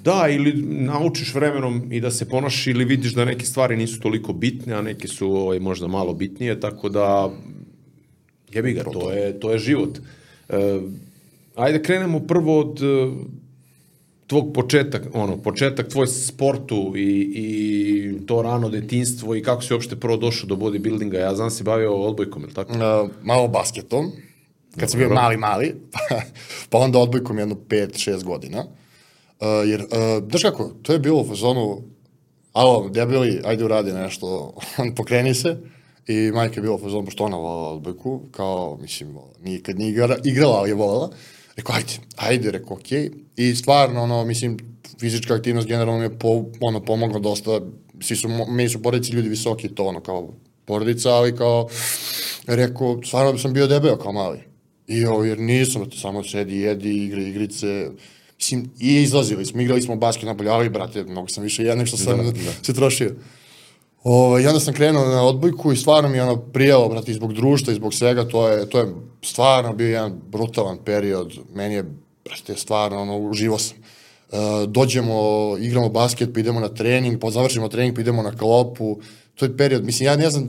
da, 0.04 0.28
ili 0.30 0.54
naučiš 0.64 1.34
vremenom 1.34 1.92
i 1.92 2.02
da 2.02 2.12
se 2.12 2.30
ponašaš 2.30 2.68
ili 2.68 2.86
vidiš 2.86 3.14
da 3.14 3.26
neke 3.26 3.46
stvari 3.46 3.78
nisu 3.78 4.00
toliko 4.00 4.34
bitne, 4.34 4.74
a 4.74 4.82
neke 4.82 5.08
su 5.08 5.32
ovaj, 5.32 5.60
možda 5.60 5.88
malo 5.88 6.14
bitnije, 6.14 6.60
tako 6.60 6.90
da 6.90 7.32
jebi 8.52 8.74
ga, 8.74 8.84
to 8.84 9.12
je, 9.12 9.40
to 9.40 9.52
je 9.52 9.60
život. 9.60 10.00
E, 10.50 10.80
ajde 11.56 11.82
krenemo 11.84 12.20
prvo 12.20 12.60
od 12.60 12.80
tvog 14.34 14.54
početak, 14.54 15.04
ono, 15.14 15.38
početak 15.38 15.88
tvoj 15.88 16.08
sportu 16.08 16.94
i, 16.98 17.10
i 17.36 18.26
to 18.26 18.42
rano 18.42 18.70
detinstvo 18.70 19.36
i 19.36 19.44
kako 19.44 19.62
si 19.62 19.74
uopšte 19.74 19.96
prvo 19.96 20.18
došao 20.18 20.48
do 20.48 20.56
bodybuildinga. 20.56 21.20
Ja 21.20 21.36
znam 21.36 21.52
si 21.52 21.64
bavio 21.64 21.94
odbojkom, 21.94 22.42
je 22.42 22.48
li 22.48 22.54
tako? 22.54 22.74
Uh, 22.74 23.10
malo 23.22 23.48
basketom, 23.48 24.12
kad 24.80 24.92
sam 24.92 25.00
bio 25.00 25.10
mali, 25.10 25.38
mali, 25.38 25.76
pa 26.70 26.78
onda 26.78 27.00
odbojkom 27.00 27.40
jedno 27.40 27.56
5-6 27.56 28.24
godina. 28.24 28.66
Uh, 28.66 29.48
jer, 29.66 29.82
uh, 29.82 30.30
znaš 30.30 30.42
kako, 30.42 30.72
to 30.82 30.94
je 30.94 31.00
bilo 31.00 31.22
u 31.22 31.28
fazonu, 31.28 31.84
alo, 32.54 32.90
debili, 32.90 33.42
ajde 33.46 33.66
uradi 33.66 33.92
nešto, 33.92 34.54
pokreni 34.98 35.34
se. 35.34 35.58
I 36.08 36.32
majka 36.34 36.56
je 36.56 36.62
bila 36.62 36.76
u 36.76 36.80
fazonu, 36.80 37.06
pošto 37.06 37.24
ona 37.24 37.38
volala 37.38 37.70
odbojku, 37.70 38.22
kao, 38.32 38.78
mislim, 38.82 39.16
nikad 39.44 39.80
nije 39.80 39.92
igra, 39.92 40.18
igrala, 40.24 40.58
ali 40.58 40.70
je 40.70 40.76
volala. 40.76 41.10
Rekao, 41.56 41.76
ajde, 41.76 41.94
ajde, 42.16 42.52
rekao, 42.52 42.78
okej. 42.78 43.10
I 43.36 43.56
stvarno, 43.56 44.04
ono, 44.04 44.26
mislim, 44.26 44.58
fizička 45.00 45.34
aktivnost 45.34 45.68
generalno 45.68 46.00
mi 46.00 46.06
je 46.06 46.20
po, 46.20 46.46
ono, 46.60 46.86
pomogla 46.86 47.20
dosta, 47.20 47.62
svi 48.02 48.16
su, 48.16 48.30
meni 48.48 48.70
su 48.70 48.82
porodici 48.82 49.14
ljudi 49.14 49.30
visoki, 49.30 49.70
to 49.70 49.84
ono, 49.84 50.00
kao 50.00 50.34
porodica, 50.66 51.10
ali 51.10 51.36
kao, 51.36 51.68
rekao, 52.48 53.02
stvarno 53.06 53.38
sam 53.38 53.54
bio 53.54 53.68
debeo 53.68 53.98
kao 53.98 54.12
mali. 54.12 54.40
I 54.88 55.06
ovo, 55.06 55.24
jer 55.24 55.40
nisam, 55.40 55.82
brate, 55.82 55.98
samo 55.98 56.24
sedi, 56.24 56.58
jedi, 56.58 57.04
igre, 57.04 57.24
igrice, 57.24 57.90
mislim, 58.38 58.72
i 58.80 58.96
izlazili 59.02 59.46
smo, 59.46 59.62
igrali 59.62 59.82
smo 59.82 59.96
basket 59.96 60.26
napolje, 60.26 60.50
ali, 60.50 60.70
brate, 60.70 61.04
mnogo 61.04 61.28
sam 61.28 61.44
više 61.44 61.64
jedan 61.64 61.78
nego 61.78 61.88
što 61.88 61.98
sam 61.98 62.18
Da, 62.18 62.24
da. 62.24 62.52
se 62.64 62.74
trošio. 62.74 63.16
O, 64.04 64.40
I 64.40 64.48
onda 64.48 64.60
sam 64.60 64.74
krenuo 64.74 65.06
na 65.06 65.24
odbojku 65.24 65.72
i 65.72 65.78
stvarno 65.78 66.10
mi 66.10 66.18
je 66.18 66.24
ono 66.24 66.38
prijelo, 66.38 66.90
brate, 66.90 67.12
i 67.12 67.16
zbog 67.16 67.34
društva 67.34 67.74
i 67.74 67.76
zbog 67.76 67.94
svega, 67.94 68.28
to 68.28 68.48
je, 68.48 68.70
to 68.70 68.80
je 68.80 68.94
stvarno 69.22 69.74
bio 69.74 69.88
jedan 69.88 70.20
brutalan 70.28 70.78
period, 70.86 71.34
meni 71.54 71.76
je, 71.76 71.86
brate, 72.26 72.56
stvarno, 72.56 73.02
ono, 73.02 73.18
uživo 73.18 73.58
sam. 73.58 73.78
E, 73.78 74.38
dođemo, 74.68 75.14
igramo 75.60 75.90
basket, 75.90 76.30
pa 76.34 76.40
idemo 76.40 76.60
na 76.60 76.70
trening, 76.70 77.20
pa 77.20 77.30
završimo 77.30 77.68
trening, 77.68 77.96
pa 77.96 78.02
idemo 78.02 78.24
na 78.24 78.38
klopu, 78.38 79.00
to 79.36 79.46
je 79.46 79.58
period, 79.58 79.86
mislim, 79.86 80.08
ja 80.08 80.16
ne 80.16 80.30
znam, 80.30 80.48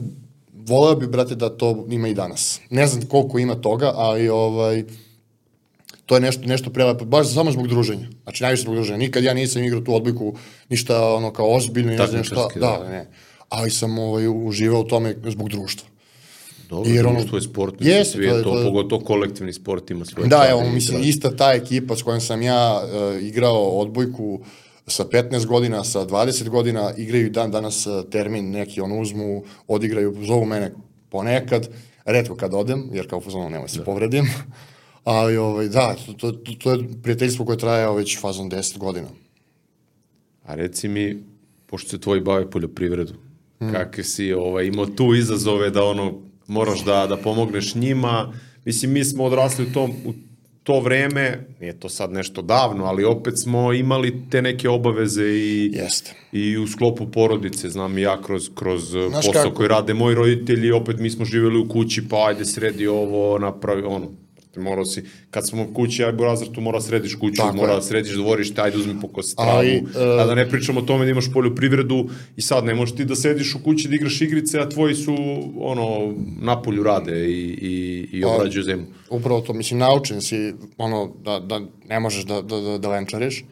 voleo 0.53 0.95
bi, 0.95 1.07
brate, 1.07 1.35
da 1.35 1.49
to 1.49 1.85
ima 1.89 2.07
i 2.07 2.13
danas. 2.13 2.59
Ne 2.69 2.87
znam 2.87 3.05
koliko 3.05 3.39
ima 3.39 3.55
toga, 3.55 3.91
ali, 3.95 4.29
ovaj, 4.29 4.83
to 6.05 6.15
je 6.15 6.21
nešto, 6.21 6.43
nešto 6.45 6.69
prelepo, 6.69 7.05
baš 7.05 7.33
samo 7.33 7.51
zbog 7.51 7.67
druženja. 7.67 8.07
Znači, 8.23 8.43
najviše 8.43 8.63
zbog 8.63 8.75
druženja. 8.75 8.97
Nikad 8.97 9.23
ja 9.23 9.33
nisam 9.33 9.63
igrao 9.63 9.81
tu 9.81 9.95
odbojku 9.95 10.35
ništa 10.69 11.13
ono 11.13 11.33
kao 11.33 11.55
ozbiljno 11.55 11.93
i 11.93 11.97
ne 11.97 12.07
znam 12.07 12.23
šta. 12.23 12.47
Da, 12.55 12.59
da. 12.59 12.89
ne. 12.89 13.07
Ali 13.49 13.71
sam 13.71 13.99
ovaj, 13.99 14.27
uživao 14.27 14.81
u 14.81 14.87
tome 14.87 15.15
zbog 15.25 15.49
društva. 15.49 15.89
Dobro, 16.69 16.91
Jer 16.91 17.07
ono- 17.07 17.19
društvo 17.19 17.37
je 17.37 17.41
sport, 17.41 17.79
mislim, 17.79 17.97
Jeste, 17.97 18.17
svi 18.17 18.29
to 18.29 18.37
je 18.37 18.43
to, 18.43 18.63
pogotovo 18.63 19.01
kolektivni 19.05 19.53
sport 19.53 19.91
ima 19.91 20.05
svoje 20.05 20.27
Da, 20.27 20.47
evo, 20.49 20.69
mislim, 20.69 20.97
draž. 20.97 21.09
ista 21.09 21.35
ta 21.35 21.53
ekipa 21.53 21.95
s 21.95 22.01
kojom 22.01 22.21
sam 22.21 22.41
ja 22.41 22.81
uh, 22.83 23.23
igrao 23.23 23.69
odbojku 23.69 24.39
sa 24.87 25.05
15 25.05 25.45
godina, 25.45 25.83
sa 25.83 26.05
20 26.05 26.49
godina, 26.49 26.93
igraju 26.97 27.29
dan 27.29 27.51
danas 27.51 27.87
uh, 27.87 28.09
termin 28.09 28.51
neki, 28.51 28.81
on 28.81 28.99
uzmu, 29.01 29.43
odigraju, 29.67 30.15
zovu 30.21 30.45
mene 30.45 30.71
ponekad, 31.09 31.69
redko 32.05 32.35
kad 32.35 32.53
odem, 32.53 32.89
jer 32.93 33.09
kao 33.09 33.21
fazonu 33.21 33.49
nemoj 33.49 33.69
se 33.69 33.83
povredim, 33.83 34.25
ali 35.03 35.37
ovaj, 35.37 35.67
da, 35.67 35.95
to, 36.05 36.13
to, 36.13 36.31
to, 36.63 36.71
je 36.71 36.79
prijateljstvo 37.03 37.45
koje 37.45 37.57
traje 37.57 37.95
već 37.95 38.19
fazon 38.21 38.49
10 38.51 38.77
godina. 38.77 39.07
A 40.43 40.55
reci 40.55 40.87
mi, 40.87 41.23
pošto 41.65 41.89
se 41.89 41.99
tvoji 41.99 42.21
bave 42.21 42.49
poljoprivredu. 42.51 43.13
Mm. 43.67 43.71
kakve 43.71 44.03
si 44.03 44.33
ovaj, 44.33 44.65
imao 44.65 44.85
tu 44.85 45.15
izazove 45.15 45.69
da 45.69 45.83
ono, 45.83 46.13
moraš 46.47 46.85
da, 46.85 47.07
da 47.07 47.17
pomogneš 47.17 47.75
njima. 47.75 48.33
Mislim, 48.65 48.91
mi 48.91 49.03
smo 49.03 49.23
odrasli 49.23 49.65
u, 49.65 49.73
tom, 49.73 49.91
u 50.05 50.13
to 50.63 50.79
vreme, 50.79 51.47
nije 51.59 51.79
to 51.79 51.89
sad 51.89 52.11
nešto 52.11 52.41
davno, 52.41 52.85
ali 52.85 53.03
opet 53.03 53.33
smo 53.39 53.73
imali 53.73 54.29
te 54.29 54.41
neke 54.41 54.69
obaveze 54.69 55.25
i, 55.25 55.71
Jeste. 55.73 56.13
i 56.31 56.57
u 56.57 56.67
sklopu 56.67 57.11
porodice, 57.11 57.69
znam 57.69 57.97
i 57.97 58.01
ja 58.01 58.21
kroz, 58.21 58.49
kroz 58.55 58.89
Znaš 58.89 59.25
posao 59.25 59.43
kako? 59.43 59.55
koji 59.55 59.69
rade 59.69 59.93
moji 59.93 60.15
roditelji, 60.15 60.71
opet 60.71 60.99
mi 60.99 61.09
smo 61.09 61.25
živjeli 61.25 61.59
u 61.59 61.69
kući, 61.69 62.09
pa 62.09 62.27
ajde 62.27 62.45
sredi 62.45 62.87
ovo, 62.87 63.39
napravi 63.39 63.83
ono, 63.83 64.11
morao 64.59 64.85
si, 64.85 65.03
kad 65.31 65.47
smo 65.47 65.63
u 65.63 65.73
kući, 65.73 66.03
aj 66.03 66.11
Burazar, 66.11 66.47
tu 66.47 66.61
mora 66.61 66.81
središ 66.81 67.15
kuću, 67.15 67.35
Tako 67.37 67.55
mora 67.55 67.71
je. 67.71 67.75
da 67.75 67.81
središ 67.81 68.13
dvorište, 68.13 68.61
ajde 68.61 68.77
uzmi 68.77 69.01
pokosi 69.01 69.35
travu, 69.35 69.51
Ali, 69.51 69.69
e, 69.75 70.21
a 70.21 70.25
da 70.25 70.35
ne 70.35 70.49
pričamo 70.49 70.79
o 70.79 70.83
tome 70.83 71.05
da 71.05 71.11
imaš 71.11 71.31
poljoprivredu 71.33 72.09
i 72.35 72.41
sad 72.41 72.65
ne 72.65 72.75
možeš 72.75 72.95
ti 72.95 73.05
da 73.05 73.15
sediš 73.15 73.55
u 73.55 73.63
kući 73.63 73.87
da 73.87 73.95
igraš 73.95 74.21
igrice, 74.21 74.59
a 74.59 74.69
tvoji 74.69 74.95
su 74.95 75.15
ono 75.59 76.13
napolju 76.41 76.83
rade 76.83 77.29
i, 77.29 77.57
i, 77.61 78.07
i 78.11 78.23
obrađuju 78.23 78.63
zemlju. 78.63 78.85
Upravo 79.09 79.41
to, 79.41 79.53
mislim, 79.53 79.79
naučen 79.79 80.21
si, 80.21 80.53
ono, 80.77 81.13
da, 81.23 81.39
da 81.39 81.61
ne 81.89 81.99
možeš 81.99 82.23
da, 82.25 82.41
da, 82.41 82.61
da, 82.61 82.77
da 82.77 82.89
venčariš. 82.89 83.43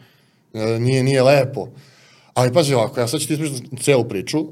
E, 0.53 0.79
nije, 0.79 1.03
nije 1.03 1.23
lepo. 1.23 1.67
Ali 2.33 2.53
pazi 2.53 2.73
ovako, 2.73 2.99
ja 2.99 3.07
sad 3.07 3.19
ću 3.19 3.27
ti 3.27 3.33
ispričati 3.33 3.77
celu 3.77 4.03
priču, 4.03 4.39
e, 4.39 4.43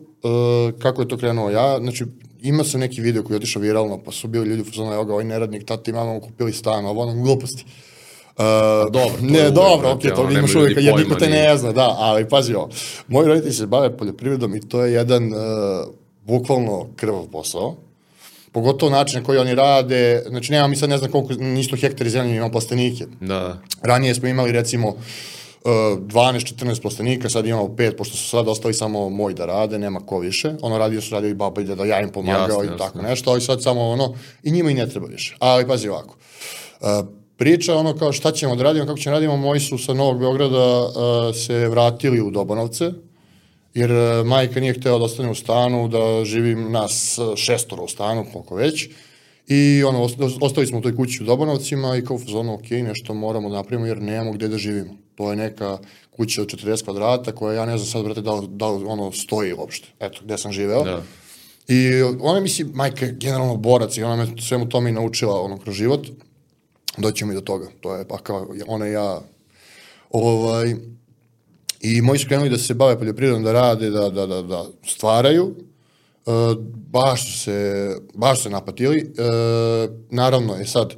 kako 0.80 1.02
je 1.02 1.08
to 1.08 1.18
krenuo 1.18 1.50
ja, 1.50 1.80
znači, 1.80 2.06
ima 2.42 2.64
sam 2.64 2.80
neki 2.80 3.02
video 3.02 3.24
koji 3.24 3.36
je 3.36 3.38
otišao 3.38 3.62
viralno, 3.62 4.04
pa 4.06 4.12
su 4.12 4.28
bili 4.28 4.50
ljudi 4.50 4.62
u 4.62 4.66
fazonu, 4.66 4.94
evo 4.94 5.06
ga, 5.06 5.14
ovaj 5.14 5.26
neradnik, 5.26 5.66
tata 5.66 5.92
i 5.92 5.94
mama 5.94 6.14
mu 6.14 6.22
kupili 6.22 6.54
stan, 6.54 6.86
ovo 6.86 7.02
ono, 7.02 7.24
gluposti. 7.24 7.66
Uh, 8.38 8.44
dobro, 8.92 9.18
ne, 9.22 9.42
uvek, 9.42 9.54
dobro, 9.54 9.92
okej, 9.92 10.14
to 10.14 10.22
ono, 10.22 10.40
imaš 10.40 10.54
ljudi 10.54 10.76
jer 10.78 10.96
niko 10.96 11.16
te 11.16 11.30
ne 11.30 11.58
zna, 11.58 11.72
da, 11.72 11.96
ali 12.00 12.30
pazi 12.30 12.54
ovo, 12.54 12.70
moji 13.08 13.28
roditelji 13.28 13.54
se 13.54 13.68
bave 13.68 13.98
poljoprivredom 13.98 14.56
i 14.56 14.70
to 14.70 14.86
je 14.86 14.94
jedan 14.94 15.34
uh, 15.34 15.40
bukvalno 16.26 16.88
krvav 16.96 17.28
posao, 17.32 17.76
pogotovo 18.52 18.92
način 18.92 19.20
na 19.20 19.26
koji 19.26 19.40
oni 19.40 19.56
rade, 19.56 20.24
znači 20.30 20.52
nema 20.52 20.68
mi 20.68 20.76
sad 20.76 20.90
ne 20.90 20.98
znam 20.98 21.12
koliko, 21.12 21.34
nisto 21.34 21.76
hektari 21.76 22.10
zemlje, 22.10 22.36
imamo 22.36 22.52
plastenike. 22.52 23.06
Da, 23.22 23.58
Ranije 23.82 24.16
smo 24.16 24.28
imali 24.28 24.52
recimo 24.52 24.90
uh, 24.90 24.96
12-14 25.64 26.82
plastenika, 26.82 27.30
sad 27.30 27.46
imamo 27.46 27.64
5, 27.64 27.98
pošto 27.98 28.18
su 28.18 28.30
sad 28.30 28.48
ostali 28.48 28.74
samo 28.74 29.10
moji 29.10 29.36
da 29.36 29.46
rade, 29.46 29.80
nema 29.80 30.00
ko 30.00 30.20
više. 30.20 30.54
Ono 30.62 30.78
radio 30.78 31.02
su 31.02 31.14
radili 31.14 31.34
baba 31.34 31.62
i 31.62 31.64
deda, 31.64 31.86
ja 31.86 32.02
im 32.02 32.10
pomagao 32.10 32.48
Jasno, 32.48 32.64
i 32.64 32.66
jasno. 32.66 32.78
tako 32.78 33.02
nešto, 33.02 33.32
ali 33.32 33.42
sad 33.42 33.64
samo 33.64 33.90
ono, 33.90 34.16
i 34.44 34.52
njima 34.52 34.72
i 34.72 34.74
ne 34.74 34.90
treba 34.90 35.08
više. 35.08 35.36
Ali 35.40 35.68
pazi 35.68 35.90
ovako, 35.90 36.16
uh, 36.82 36.88
priča 37.38 37.76
ono 37.76 37.98
kao 37.98 38.12
šta 38.12 38.32
ćemo 38.32 38.56
da 38.56 38.64
radimo, 38.64 38.86
kako 38.86 39.00
ćemo 39.00 39.12
da 39.12 39.16
radimo, 39.16 39.38
moji 39.38 39.60
su 39.60 39.78
sa 39.78 39.94
Novog 39.94 40.20
Beograda 40.20 40.80
uh, 40.80 41.36
se 41.36 41.68
vratili 41.68 42.22
u 42.22 42.32
Dobanovce, 42.32 42.92
jer 43.74 43.92
e, 43.92 44.24
majka 44.24 44.60
nije 44.60 44.74
htela 44.74 44.98
da 44.98 45.06
ostane 45.06 45.30
u 45.30 45.36
stanu, 45.36 45.88
da 45.88 46.26
živim 46.26 46.72
nas 46.72 47.18
e, 47.18 47.38
šestoro 47.38 47.84
u 47.84 47.88
stanu, 47.88 48.26
koliko 48.34 48.56
već. 48.56 48.90
I 49.48 49.84
ono, 49.84 50.04
ost- 50.04 50.38
ostali 50.42 50.68
smo 50.68 50.78
u 50.78 50.82
toj 50.82 50.96
kući 50.96 51.24
u 51.24 51.26
Dobanovcima 51.26 51.98
i 51.98 52.06
kao 52.06 52.18
fazonu, 52.18 52.54
ok, 52.54 52.70
nešto 52.72 53.14
moramo 53.14 53.50
da 53.50 53.56
napravimo 53.56 53.88
jer 53.88 54.02
nemamo 54.02 54.32
gde 54.32 54.48
da 54.48 54.58
živimo. 54.58 54.94
To 55.22 55.30
je 55.30 55.36
neka 55.36 55.78
kuća 56.12 56.42
od 56.42 56.48
40 56.48 56.84
kvadrata 56.84 57.32
koja 57.32 57.54
ja 57.54 57.66
ne 57.66 57.78
znam 57.78 57.88
sad, 57.88 58.04
brate, 58.04 58.22
da, 58.22 58.42
da 58.48 58.66
ono 58.66 59.12
stoji 59.12 59.54
uopšte. 59.54 59.88
Eto, 60.00 60.20
gde 60.24 60.38
sam 60.38 60.52
živeo. 60.52 60.84
da. 60.84 61.04
I 61.68 62.02
ona 62.02 62.40
mislim, 62.40 62.72
majka 62.74 63.06
je 63.06 63.12
generalno 63.20 63.56
borac 63.56 63.98
i 63.98 64.04
ona 64.04 64.16
me 64.16 64.42
svemu 64.42 64.70
tome 64.70 64.90
i 64.90 64.94
naučila 64.94 65.42
ono 65.42 65.58
kroz 65.58 65.76
život. 65.76 66.08
Doćemo 66.98 67.32
i 67.32 67.36
do 67.36 67.42
toga. 67.42 67.68
To 67.82 67.96
je 67.96 68.08
pa 68.08 68.18
kao 68.18 68.48
ona 68.68 68.88
i 68.88 68.92
ja 68.92 69.22
ovaj, 70.10 70.76
i 71.82 72.02
moji 72.02 72.20
su 72.20 72.28
krenuli 72.28 72.50
da 72.50 72.58
se 72.58 72.74
bave 72.74 73.00
poljoprivredom, 73.00 73.44
da 73.44 73.54
rade, 73.54 73.90
da, 73.90 74.10
da, 74.10 74.26
da, 74.26 74.42
da 74.42 74.66
stvaraju. 74.88 75.56
E, 76.26 76.32
baš 76.90 77.32
su 77.32 77.40
se, 77.40 77.96
baš 78.14 78.38
su 78.38 78.44
se 78.44 78.50
napatili. 78.50 79.00
E, 79.00 79.24
naravno, 80.10 80.56
je 80.56 80.66
sad, 80.66 80.96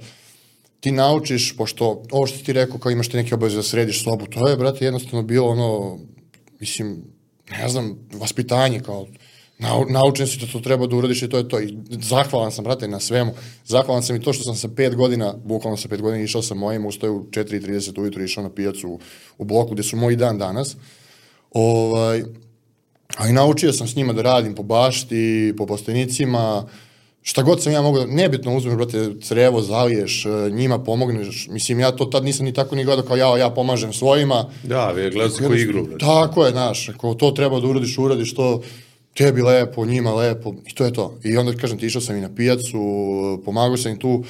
ti 0.83 0.91
naučiš, 0.91 1.57
pošto 1.57 2.03
ovo 2.11 2.27
što 2.27 2.43
ti 2.45 2.53
rekao, 2.53 2.77
kao 2.77 2.91
imaš 2.91 3.07
te 3.07 3.17
neke 3.17 3.35
obaveze 3.35 3.55
da 3.55 3.63
središ 3.63 4.03
sobu, 4.03 4.25
to 4.25 4.47
je, 4.47 4.57
brate, 4.57 4.85
jednostavno 4.85 5.23
bilo 5.23 5.47
ono, 5.47 5.99
mislim, 6.59 7.03
ne 7.51 7.69
znam, 7.69 7.95
vaspitanje, 8.13 8.79
kao, 8.79 9.07
nau, 9.59 9.85
naučen 9.89 10.27
si 10.27 10.39
da 10.39 10.47
to 10.51 10.59
treba 10.59 10.87
da 10.87 10.95
uradiš 10.95 11.21
i 11.21 11.29
to 11.29 11.37
je 11.37 11.47
to. 11.49 11.59
I 11.59 11.77
zahvalan 11.89 12.51
sam, 12.51 12.63
brate, 12.63 12.87
na 12.87 12.99
svemu. 12.99 13.31
Zahvalan 13.65 14.03
sam 14.03 14.15
i 14.15 14.21
to 14.21 14.33
što 14.33 14.43
sam 14.43 14.55
sa 14.55 14.67
pet 14.75 14.95
godina, 14.95 15.33
bukvalno 15.45 15.77
sa 15.77 15.87
pet 15.87 16.01
godina, 16.01 16.23
išao 16.23 16.41
sa 16.41 16.55
mojim, 16.55 16.85
ustao 16.85 17.11
u 17.11 17.23
4.30 17.23 18.01
ujutru, 18.01 18.23
išao 18.23 18.43
na 18.43 18.49
pijacu 18.49 18.89
u, 18.89 18.99
u 19.37 19.45
bloku, 19.45 19.73
gde 19.73 19.83
su 19.83 19.97
moji 19.97 20.15
dan 20.15 20.37
danas. 20.37 20.75
Ovaj, 21.51 22.23
ali 23.17 23.33
naučio 23.33 23.73
sam 23.73 23.87
s 23.87 23.95
njima 23.95 24.13
da 24.13 24.21
radim 24.21 24.55
po 24.55 24.63
bašti, 24.63 25.53
po 25.57 25.65
postenicima, 25.65 26.67
šta 27.23 27.41
god 27.41 27.63
sam 27.63 27.73
ja 27.73 27.81
mogu, 27.81 27.99
nebitno 28.07 28.57
uzmeš, 28.57 28.75
brate, 28.75 29.09
crevo, 29.21 29.61
zaliješ, 29.61 30.25
e, 30.25 30.29
njima 30.51 30.79
pomogneš, 30.79 31.47
mislim, 31.51 31.79
ja 31.79 31.91
to 31.91 32.05
tad 32.05 32.23
nisam 32.23 32.45
ni 32.45 32.53
tako 32.53 32.75
ni 32.75 32.85
gledao 32.85 33.05
kao 33.05 33.17
ja, 33.17 33.37
ja 33.37 33.49
pomažem 33.49 33.93
svojima. 33.93 34.49
Da, 34.63 34.91
vi 34.91 35.09
gledate 35.09 35.47
koji 35.47 35.61
igru. 35.61 35.83
Brate. 35.83 36.05
Tako 36.05 36.45
je, 36.45 36.51
znaš, 36.51 36.89
ako 36.89 37.13
to 37.13 37.31
treba 37.31 37.59
da 37.59 37.67
uradiš, 37.67 37.97
uradiš 37.97 38.35
to, 38.35 38.61
tebi 39.13 39.41
lepo, 39.41 39.85
njima 39.85 40.13
lepo, 40.13 40.53
i 40.67 40.75
to 40.75 40.85
je 40.85 40.93
to. 40.93 41.17
I 41.23 41.37
onda, 41.37 41.53
kažem 41.53 41.77
ti, 41.77 41.85
išao 41.85 42.01
sam 42.01 42.17
i 42.17 42.21
na 42.21 42.35
pijacu, 42.35 42.79
pomagao 43.45 43.77
sam 43.77 43.91
im 43.91 43.99
tu, 43.99 44.23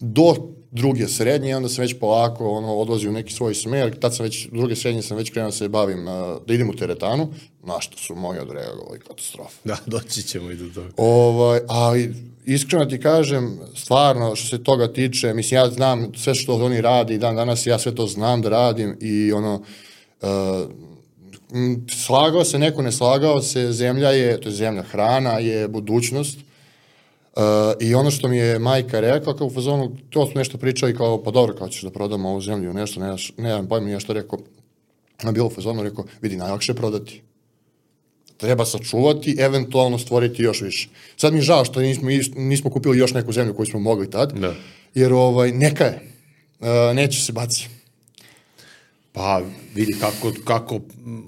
do 0.00 0.34
druge 0.70 1.08
srednje 1.08 1.50
i 1.50 1.54
onda 1.54 1.68
sam 1.68 1.82
već 1.82 1.94
polako 2.00 2.50
ono, 2.50 2.74
odlazio 2.74 3.10
u 3.10 3.12
neki 3.12 3.32
svoj 3.32 3.54
smer, 3.54 3.98
tad 4.00 4.16
sam 4.16 4.24
već, 4.24 4.48
druge 4.52 4.76
srednje 4.76 5.02
sam 5.02 5.16
već 5.16 5.30
krenuo 5.30 5.50
da 5.50 5.56
se 5.56 5.68
bavim, 5.68 6.04
da 6.46 6.54
idem 6.54 6.70
u 6.70 6.76
teretanu, 6.76 7.28
na 7.66 7.80
što 7.80 7.96
su 7.96 8.14
moji 8.14 8.38
odreagovali 8.38 8.98
katastrofa. 8.98 9.58
Da, 9.64 9.76
doći 9.86 10.22
ćemo 10.22 10.50
i 10.50 10.56
do 10.56 10.74
toga. 10.74 10.92
Ovaj, 10.96 11.60
ali 11.68 12.14
iskreno 12.44 12.84
ti 12.84 13.00
kažem, 13.00 13.58
stvarno 13.76 14.36
što 14.36 14.56
se 14.56 14.64
toga 14.64 14.92
tiče, 14.92 15.34
mislim 15.34 15.60
ja 15.60 15.70
znam 15.70 16.12
sve 16.14 16.34
što 16.34 16.54
oni 16.54 16.80
radi 16.80 17.18
dan 17.18 17.36
danas, 17.36 17.66
ja 17.66 17.78
sve 17.78 17.94
to 17.94 18.06
znam 18.06 18.42
da 18.42 18.48
radim 18.48 18.96
i 19.00 19.32
ono, 19.32 19.62
uh, 20.22 20.28
slagao 22.04 22.44
se, 22.44 22.58
neko 22.58 22.82
ne 22.82 22.92
slagao 22.92 23.42
se, 23.42 23.72
zemlja 23.72 24.10
je, 24.10 24.40
to 24.40 24.48
je 24.48 24.54
zemlja, 24.54 24.82
hrana 24.82 25.38
je 25.38 25.68
budućnost, 25.68 26.38
Uh, 27.36 27.42
I 27.80 27.94
ono 27.94 28.10
što 28.10 28.28
mi 28.28 28.36
je 28.36 28.58
majka 28.58 29.00
rekla, 29.00 29.36
kao 29.36 29.46
u 29.46 29.50
fazonu, 29.50 29.96
to 30.10 30.26
smo 30.26 30.38
nešto 30.38 30.58
pričali, 30.58 30.96
kao, 30.96 31.22
pa 31.22 31.30
dobro, 31.30 31.54
kao 31.56 31.68
ćeš 31.68 31.82
da 31.82 31.90
prodamo 31.90 32.28
ovu 32.28 32.40
zemlju, 32.40 32.72
nešto, 32.72 33.00
ne, 33.00 33.06
ne 33.36 33.52
znam 33.52 33.68
pojma, 33.68 33.86
nije 33.86 34.00
što 34.00 34.12
rekao, 34.12 34.38
na 35.22 35.32
bilo 35.32 35.50
fazonu, 35.50 35.82
rekao, 35.82 36.04
vidi, 36.22 36.36
najlakše 36.36 36.72
je 36.72 36.76
prodati. 36.76 37.22
Treba 38.44 38.64
sačuvati, 38.64 39.36
eventualno 39.38 39.98
stvoriti 39.98 40.42
još 40.42 40.60
više. 40.60 40.88
Sad 41.16 41.32
mi 41.32 41.38
je 41.38 41.42
žao 41.42 41.64
što 41.64 41.80
nismo, 41.80 42.08
nismo 42.36 42.70
kupili 42.70 42.98
još 42.98 43.14
neku 43.14 43.32
zemlju 43.32 43.54
koju 43.54 43.66
smo 43.66 43.80
mogli 43.80 44.10
tad, 44.10 44.32
da. 44.32 44.54
jer 44.94 45.12
ovaj, 45.12 45.52
neka 45.52 45.84
je, 45.84 46.00
uh, 46.60 46.68
neće 46.94 47.20
se 47.20 47.32
baci. 47.32 47.68
Pa 49.12 49.42
vidi 49.74 49.96
kako, 50.00 50.32
kako 50.44 50.80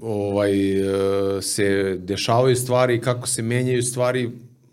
ovaj, 0.02 0.80
uh, 0.80 1.42
se 1.42 1.96
dešavaju 1.98 2.56
stvari, 2.56 3.00
kako 3.00 3.28
se 3.28 3.42
menjaju 3.42 3.82
stvari, 3.82 4.30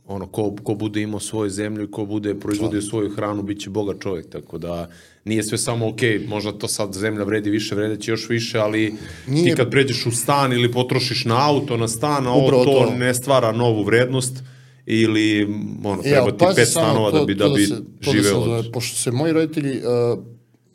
ono, 0.07 0.27
ko, 0.27 0.55
ko 0.63 0.75
bude 0.75 1.01
imao 1.01 1.19
svoju 1.19 1.49
zemlju 1.49 1.83
i 1.83 1.91
ko 1.91 2.05
bude 2.05 2.39
proizvodio 2.39 2.81
svoju 2.81 3.09
hranu, 3.09 3.43
bit 3.43 3.61
će 3.61 3.69
boga 3.69 3.93
čovjek, 3.99 4.29
tako 4.29 4.57
da 4.57 4.89
nije 5.25 5.43
sve 5.43 5.57
samo 5.57 5.87
ok, 5.87 5.99
možda 6.27 6.51
to 6.51 6.67
sad 6.67 6.93
zemlja 6.93 7.23
vredi 7.23 7.49
više, 7.49 7.75
vredeće 7.75 8.11
još 8.11 8.29
više, 8.29 8.59
ali 8.59 8.93
nije... 9.27 9.45
ti 9.45 9.55
kad 9.55 9.71
pređeš 9.71 10.05
u 10.05 10.11
stan 10.11 10.53
ili 10.53 10.71
potrošiš 10.71 11.25
na 11.25 11.49
auto, 11.49 11.77
na 11.77 11.87
stan, 11.87 12.27
ovo 12.27 12.49
to, 12.49 12.63
to 12.63 12.95
ne 12.97 13.13
stvara 13.13 13.51
novu 13.51 13.83
vrednost, 13.83 14.43
ili 14.85 15.43
ono, 15.83 16.01
treba 16.01 16.27
ja, 16.27 16.37
ti 16.37 16.45
pet 16.55 16.67
stanova 16.67 17.11
to, 17.11 17.19
da 17.19 17.25
bi, 17.25 17.35
da 17.35 17.49
bi 17.49 17.67
da 17.67 17.75
se, 17.75 18.11
živeo. 18.11 18.61
Da 18.61 18.71
pošto 18.71 18.97
se 18.97 19.11
moji 19.11 19.33
roditelji 19.33 19.77
uh, 19.77 20.23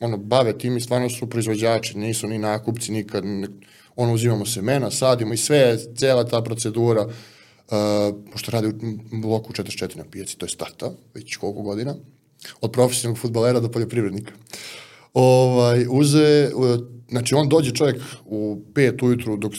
ono, 0.01 0.17
bave 0.17 0.59
tim 0.59 0.77
i 0.77 0.81
stvarno 0.81 1.11
su 1.11 1.31
proizvođači, 1.31 1.99
nisu 1.99 2.27
ni 2.27 2.39
nakupci 2.39 2.93
nikad, 2.93 3.25
ono, 3.97 4.13
uzimamo 4.13 4.47
semena, 4.47 4.91
sadimo 4.91 5.35
i 5.35 5.37
sve, 5.37 5.79
cela 5.97 6.25
ta 6.25 6.43
procedura, 6.43 7.07
uh, 7.07 7.13
Uh, 7.71 8.15
pošto 8.33 8.51
radi 8.51 8.67
u 8.69 8.73
bloku 9.21 9.53
44 9.53 9.97
na 9.97 10.05
pijaci, 10.11 10.39
to 10.39 10.47
je 10.47 10.51
stata, 10.51 10.91
već 11.15 11.37
koliko 11.37 11.63
godina, 11.63 11.95
od 12.61 12.73
profesionalnog 12.73 13.19
futbalera 13.19 13.61
do 13.61 13.69
poljoprivrednika. 13.69 14.33
Ovaj, 15.15 15.87
uze, 15.91 16.51
znači 17.09 17.35
on 17.35 17.49
dođe 17.49 17.71
čovjek 17.75 17.97
u 18.27 18.59
5 18.75 19.05
ujutru 19.05 19.37
dok 19.37 19.53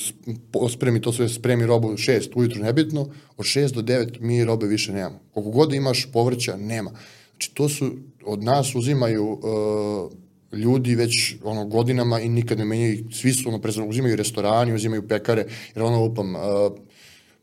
spremi 0.72 1.02
to 1.02 1.14
sve, 1.14 1.30
spremi 1.30 1.66
robu 1.66 1.88
6 1.88 2.30
ujutru 2.36 2.64
nebitno, 2.64 3.08
od 3.38 3.46
6 3.46 3.74
do 3.74 3.82
9 3.82 4.20
mi 4.20 4.46
robe 4.46 4.68
više 4.68 4.94
nemamo. 4.94 5.20
Koliko 5.34 5.52
god 5.52 5.74
imaš 5.74 6.08
povrća, 6.14 6.58
nema. 6.58 6.92
Znači 7.32 7.54
to 7.54 7.70
su, 7.70 7.92
od 8.26 8.44
nas 8.44 8.76
uzimaju 8.76 9.32
uh, 9.32 10.12
ljudi 10.60 10.96
već 10.96 11.36
ono 11.44 11.66
godinama 11.66 12.20
i 12.20 12.30
nikad 12.30 12.58
ne 12.58 12.66
menjaju, 12.66 13.06
svi 13.12 13.34
su 13.34 13.50
ono 13.50 13.60
prezano, 13.62 13.88
uzimaju 13.88 14.16
restorani, 14.16 14.74
uzimaju 14.74 15.08
pekare, 15.08 15.46
jer 15.76 15.84
ono 15.84 16.06
upam, 16.06 16.36
uh, 16.36 16.42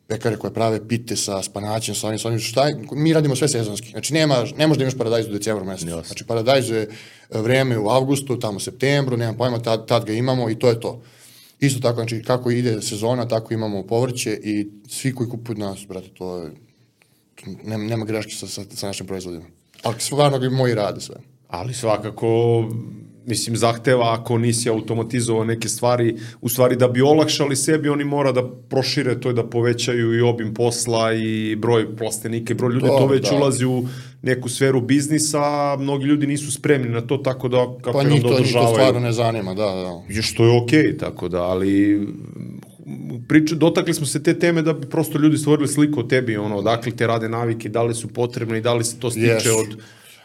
pekare 0.07 0.37
koje 0.37 0.55
prave 0.55 0.89
pite 0.89 1.17
sa 1.17 1.43
spanaćem, 1.43 1.95
sa 1.95 2.07
ovim, 2.07 2.19
sa 2.19 2.29
ovim, 2.29 2.41
šta 2.41 2.69
je, 2.69 2.79
mi 2.93 3.13
radimo 3.13 3.37
sve 3.37 3.49
sezonski. 3.49 3.91
Znači, 3.91 4.15
nema, 4.15 4.45
ne 4.57 4.67
možda 4.67 4.85
imaš 4.85 4.99
paradajz 4.99 5.27
do 5.27 5.33
decembra 5.33 5.65
meseca. 5.65 5.97
Yes. 5.97 6.07
Znači, 6.07 6.25
paradajz 6.25 6.71
je 6.71 6.83
e, 6.83 6.89
vreme 7.31 7.79
u 7.79 7.89
avgustu, 7.89 8.39
tamo 8.39 8.57
u 8.57 8.61
septembru, 8.61 9.17
nemam 9.17 9.37
pojma, 9.37 9.63
tad, 9.63 9.87
tad 9.87 10.05
ga 10.05 10.13
imamo 10.13 10.51
i 10.51 10.59
to 10.59 10.69
je 10.69 10.81
to. 10.81 11.03
Isto 11.61 11.81
tako, 11.81 11.95
znači, 11.95 12.23
kako 12.23 12.51
ide 12.51 12.83
sezona, 12.83 13.29
tako 13.29 13.55
imamo 13.55 13.83
povrće 13.83 14.41
i 14.45 14.69
svi 14.89 15.15
koji 15.15 15.29
kupuju 15.29 15.59
nas, 15.59 15.87
brate, 15.89 16.09
to 16.15 16.39
je, 16.39 16.51
nema, 17.65 17.85
nema 17.85 18.05
greške 18.05 18.33
sa, 18.33 18.47
sa, 18.47 18.63
sa 18.75 18.87
našim 18.87 19.07
proizvodima. 19.07 19.45
Ali 19.83 19.97
stvarno 19.99 20.39
ga 20.39 20.51
moji 20.51 20.75
rade 20.75 21.01
sve. 21.01 21.17
Ali 21.49 21.75
svakako 21.75 22.65
mislim, 23.27 23.57
zahteva 23.57 24.15
ako 24.15 24.39
nisi 24.39 24.69
automatizovao 24.69 25.45
neke 25.45 25.69
stvari, 25.69 26.17
u 26.41 26.49
stvari 26.49 26.77
da 26.77 26.89
bi 26.89 27.03
olakšali 27.03 27.57
sebi, 27.57 27.89
oni 27.89 28.05
mora 28.05 28.33
da 28.33 28.49
prošire 28.69 29.21
to 29.21 29.31
i 29.31 29.35
da 29.35 29.47
povećaju 29.47 30.15
i 30.15 30.21
obim 30.21 30.55
posla 30.55 31.13
i 31.13 31.57
broj 31.57 31.97
plastenike, 31.97 32.55
broj 32.55 32.73
ljudi, 32.73 32.87
to, 32.87 32.99
to 32.99 33.07
već 33.07 33.31
da. 33.31 33.37
ulazi 33.37 33.65
u 33.65 33.85
neku 34.23 34.49
sferu 34.49 34.81
biznisa, 34.81 35.77
mnogi 35.77 36.05
ljudi 36.05 36.27
nisu 36.27 36.53
spremni 36.53 36.89
na 36.89 37.01
to, 37.01 37.17
tako 37.17 37.49
da 37.49 37.67
kako 37.83 37.99
pa 37.99 38.05
njih 38.05 38.23
to, 38.23 38.39
njih 38.39 38.53
to 38.53 38.69
stvarno 38.73 39.01
ne 39.01 39.13
zanima, 39.13 39.55
da, 39.55 39.65
da. 39.65 40.03
Je 40.09 40.23
što 40.23 40.45
je 40.45 40.63
okej, 40.63 40.83
okay, 40.83 40.99
tako 40.99 41.29
da, 41.29 41.43
ali 41.43 42.07
priča, 43.29 43.55
dotakli 43.55 43.95
smo 43.95 44.07
se 44.07 44.23
te 44.23 44.39
teme 44.39 44.63
da 44.63 44.73
bi 44.73 44.87
prosto 44.87 45.19
ljudi 45.19 45.39
stvorili 45.39 45.69
sliku 45.69 46.01
o 46.01 46.03
tebi, 46.03 46.37
ono, 46.37 46.57
odakle 46.57 46.93
te 46.93 47.07
rade 47.07 47.29
navike, 47.29 47.69
da 47.69 47.83
li 47.83 47.95
su 47.95 48.09
potrebne 48.09 48.59
i 48.59 48.61
da 48.61 48.75
li 48.75 48.85
se 48.85 48.99
to 48.99 49.11
stiče 49.11 49.51
yes. 49.51 49.61
od 49.61 49.79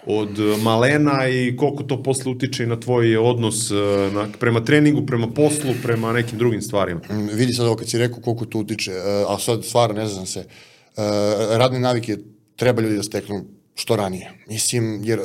od 0.05 0.39
malena 0.61 1.27
i 1.27 1.55
koliko 1.57 1.83
to 1.83 2.03
posle 2.03 2.31
utiče 2.31 2.65
na 2.65 2.79
tvoj 2.79 3.17
odnos 3.17 3.71
e, 3.71 3.75
na, 4.13 4.27
prema 4.39 4.65
treningu, 4.65 5.05
prema 5.05 5.27
poslu, 5.27 5.73
prema 5.83 6.13
nekim 6.13 6.39
drugim 6.39 6.61
stvarima. 6.61 7.01
Mm, 7.09 7.27
vidi 7.33 7.53
sad 7.53 7.65
ovo 7.65 7.75
kad 7.75 7.89
si 7.89 7.97
rekao 7.97 8.21
koliko 8.21 8.45
to 8.45 8.59
utiče, 8.59 8.91
e, 8.91 9.25
a 9.27 9.39
sad 9.39 9.65
stvarno 9.65 9.95
ne 9.95 10.07
znam 10.07 10.25
se, 10.25 10.39
e, 10.39 10.45
radne 11.57 11.79
navike 11.79 12.17
treba 12.55 12.81
ljudi 12.81 12.95
da 12.95 13.03
steknu 13.03 13.45
što 13.75 13.95
ranije. 13.95 14.31
Mislim, 14.47 15.01
jer 15.03 15.19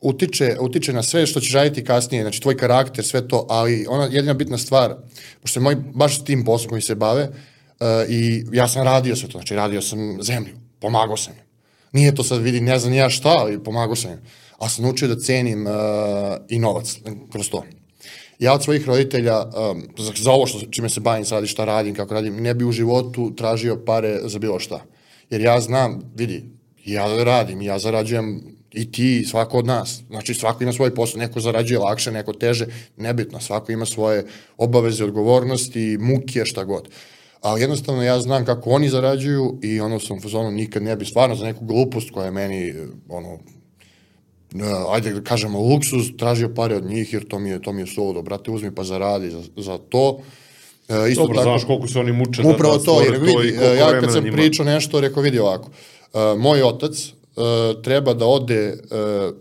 utiče, 0.00 0.56
utiče 0.60 0.92
na 0.92 1.02
sve 1.02 1.26
što 1.26 1.40
ćeš 1.40 1.52
raditi 1.52 1.84
kasnije, 1.84 2.22
znači 2.22 2.40
tvoj 2.40 2.56
karakter, 2.56 3.04
sve 3.04 3.28
to, 3.28 3.46
ali 3.48 3.86
ona 3.88 4.04
jedina 4.04 4.34
bitna 4.34 4.58
stvar, 4.58 4.94
pošto 5.42 5.60
je 5.60 5.64
moj 5.64 5.76
baš 5.94 6.24
tim 6.24 6.44
poslom 6.44 6.70
koji 6.70 6.82
se 6.82 6.94
bave, 6.94 7.28
i 8.08 8.44
ja 8.52 8.68
sam 8.68 8.82
radio 8.82 9.16
sve 9.16 9.28
to, 9.28 9.38
znači 9.38 9.54
radio 9.54 9.82
sam 9.82 10.22
zemlju, 10.22 10.54
pomagao 10.80 11.16
sam 11.16 11.34
je. 11.34 11.51
Nije 11.92 12.14
to 12.14 12.24
sad 12.24 12.42
vidi, 12.42 12.60
ne 12.60 12.78
znam 12.78 12.92
ja 12.92 13.10
šta, 13.10 13.28
ali 13.28 13.64
pomagao 13.64 13.96
sam 13.96 14.12
im. 14.12 14.18
A 14.58 14.68
sam 14.68 14.84
naučio 14.84 15.08
da 15.08 15.20
cenim 15.20 15.66
uh, 15.66 15.72
i 16.48 16.58
novac 16.58 16.98
kroz 17.32 17.50
to. 17.50 17.64
Ja 18.38 18.52
od 18.54 18.64
svojih 18.64 18.86
roditelja, 18.86 19.42
um, 19.42 19.82
za, 19.98 20.12
za 20.16 20.30
ovo 20.30 20.46
što, 20.46 20.60
čime 20.70 20.88
se 20.88 21.00
bavim 21.00 21.24
sad 21.24 21.44
i 21.44 21.46
šta 21.46 21.64
radim, 21.64 21.94
kako 21.94 22.14
radim, 22.14 22.42
ne 22.42 22.54
bi 22.54 22.64
u 22.64 22.72
životu 22.72 23.34
tražio 23.36 23.76
pare 23.86 24.20
za 24.24 24.38
bilo 24.38 24.58
šta. 24.58 24.84
Jer 25.30 25.40
ja 25.40 25.60
znam, 25.60 26.12
vidi, 26.14 26.44
ja 26.84 27.24
radim, 27.24 27.62
ja 27.62 27.78
zarađujem 27.78 28.42
i 28.72 28.92
ti, 28.92 29.24
svako 29.30 29.58
od 29.58 29.66
nas. 29.66 30.02
Znači, 30.08 30.34
svako 30.34 30.62
ima 30.62 30.72
svoj 30.72 30.94
posao, 30.94 31.18
neko 31.18 31.40
zarađuje 31.40 31.78
lakše, 31.78 32.12
neko 32.12 32.32
teže, 32.32 32.66
nebitno, 32.96 33.40
svako 33.40 33.72
ima 33.72 33.86
svoje 33.86 34.26
obaveze, 34.56 35.04
odgovornosti, 35.04 35.98
muke, 36.00 36.44
šta 36.44 36.64
god. 36.64 36.88
Uh, 36.88 36.94
ali 37.42 37.60
jednostavno 37.60 38.02
ja 38.02 38.20
znam 38.20 38.44
kako 38.44 38.70
oni 38.70 38.88
zarađuju 38.88 39.58
i 39.62 39.80
ono 39.80 40.00
sam 40.00 40.20
fazonu 40.20 40.50
nikad 40.50 40.82
ne 40.82 40.96
bi 40.96 41.04
stvarno 41.04 41.34
za 41.34 41.44
neku 41.44 41.64
glupost 41.64 42.10
koja 42.10 42.24
je 42.24 42.30
meni 42.30 42.74
ono 43.08 43.38
ajde 44.90 45.12
da 45.12 45.20
kažemo 45.20 45.60
luksuz, 45.60 46.06
tražio 46.18 46.48
pare 46.54 46.76
od 46.76 46.84
njih 46.84 47.12
jer 47.12 47.28
to 47.28 47.38
mi 47.38 47.50
je, 47.50 47.62
to 47.62 47.72
mi 47.72 47.82
je 47.82 47.86
solo, 47.86 48.22
brate 48.22 48.50
uzmi 48.50 48.74
pa 48.74 48.84
zaradi 48.84 49.30
za, 49.30 49.42
za 49.56 49.78
to. 49.78 50.18
E, 50.88 51.10
isto 51.10 51.22
Dobro, 51.22 51.36
tako, 51.36 51.48
znaš 51.48 51.64
koliko 51.64 51.88
se 51.88 51.98
oni 51.98 52.12
muče 52.12 52.42
upravo 52.54 52.72
da, 52.72 52.78
da 52.78 52.84
to, 52.84 53.02
jer 53.02 53.18
vidi, 53.20 53.58
to 53.58 53.64
ja 53.64 54.00
kad 54.00 54.12
sam 54.12 54.24
pričao 54.32 54.64
nešto, 54.66 55.00
rekao 55.00 55.22
vidi 55.22 55.38
ovako, 55.38 55.70
uh, 56.12 56.40
moj 56.40 56.62
otac 56.62 56.92
uh, 56.92 57.82
treba 57.82 58.14
da 58.14 58.26
ode 58.26 58.72
uh, 58.72 59.34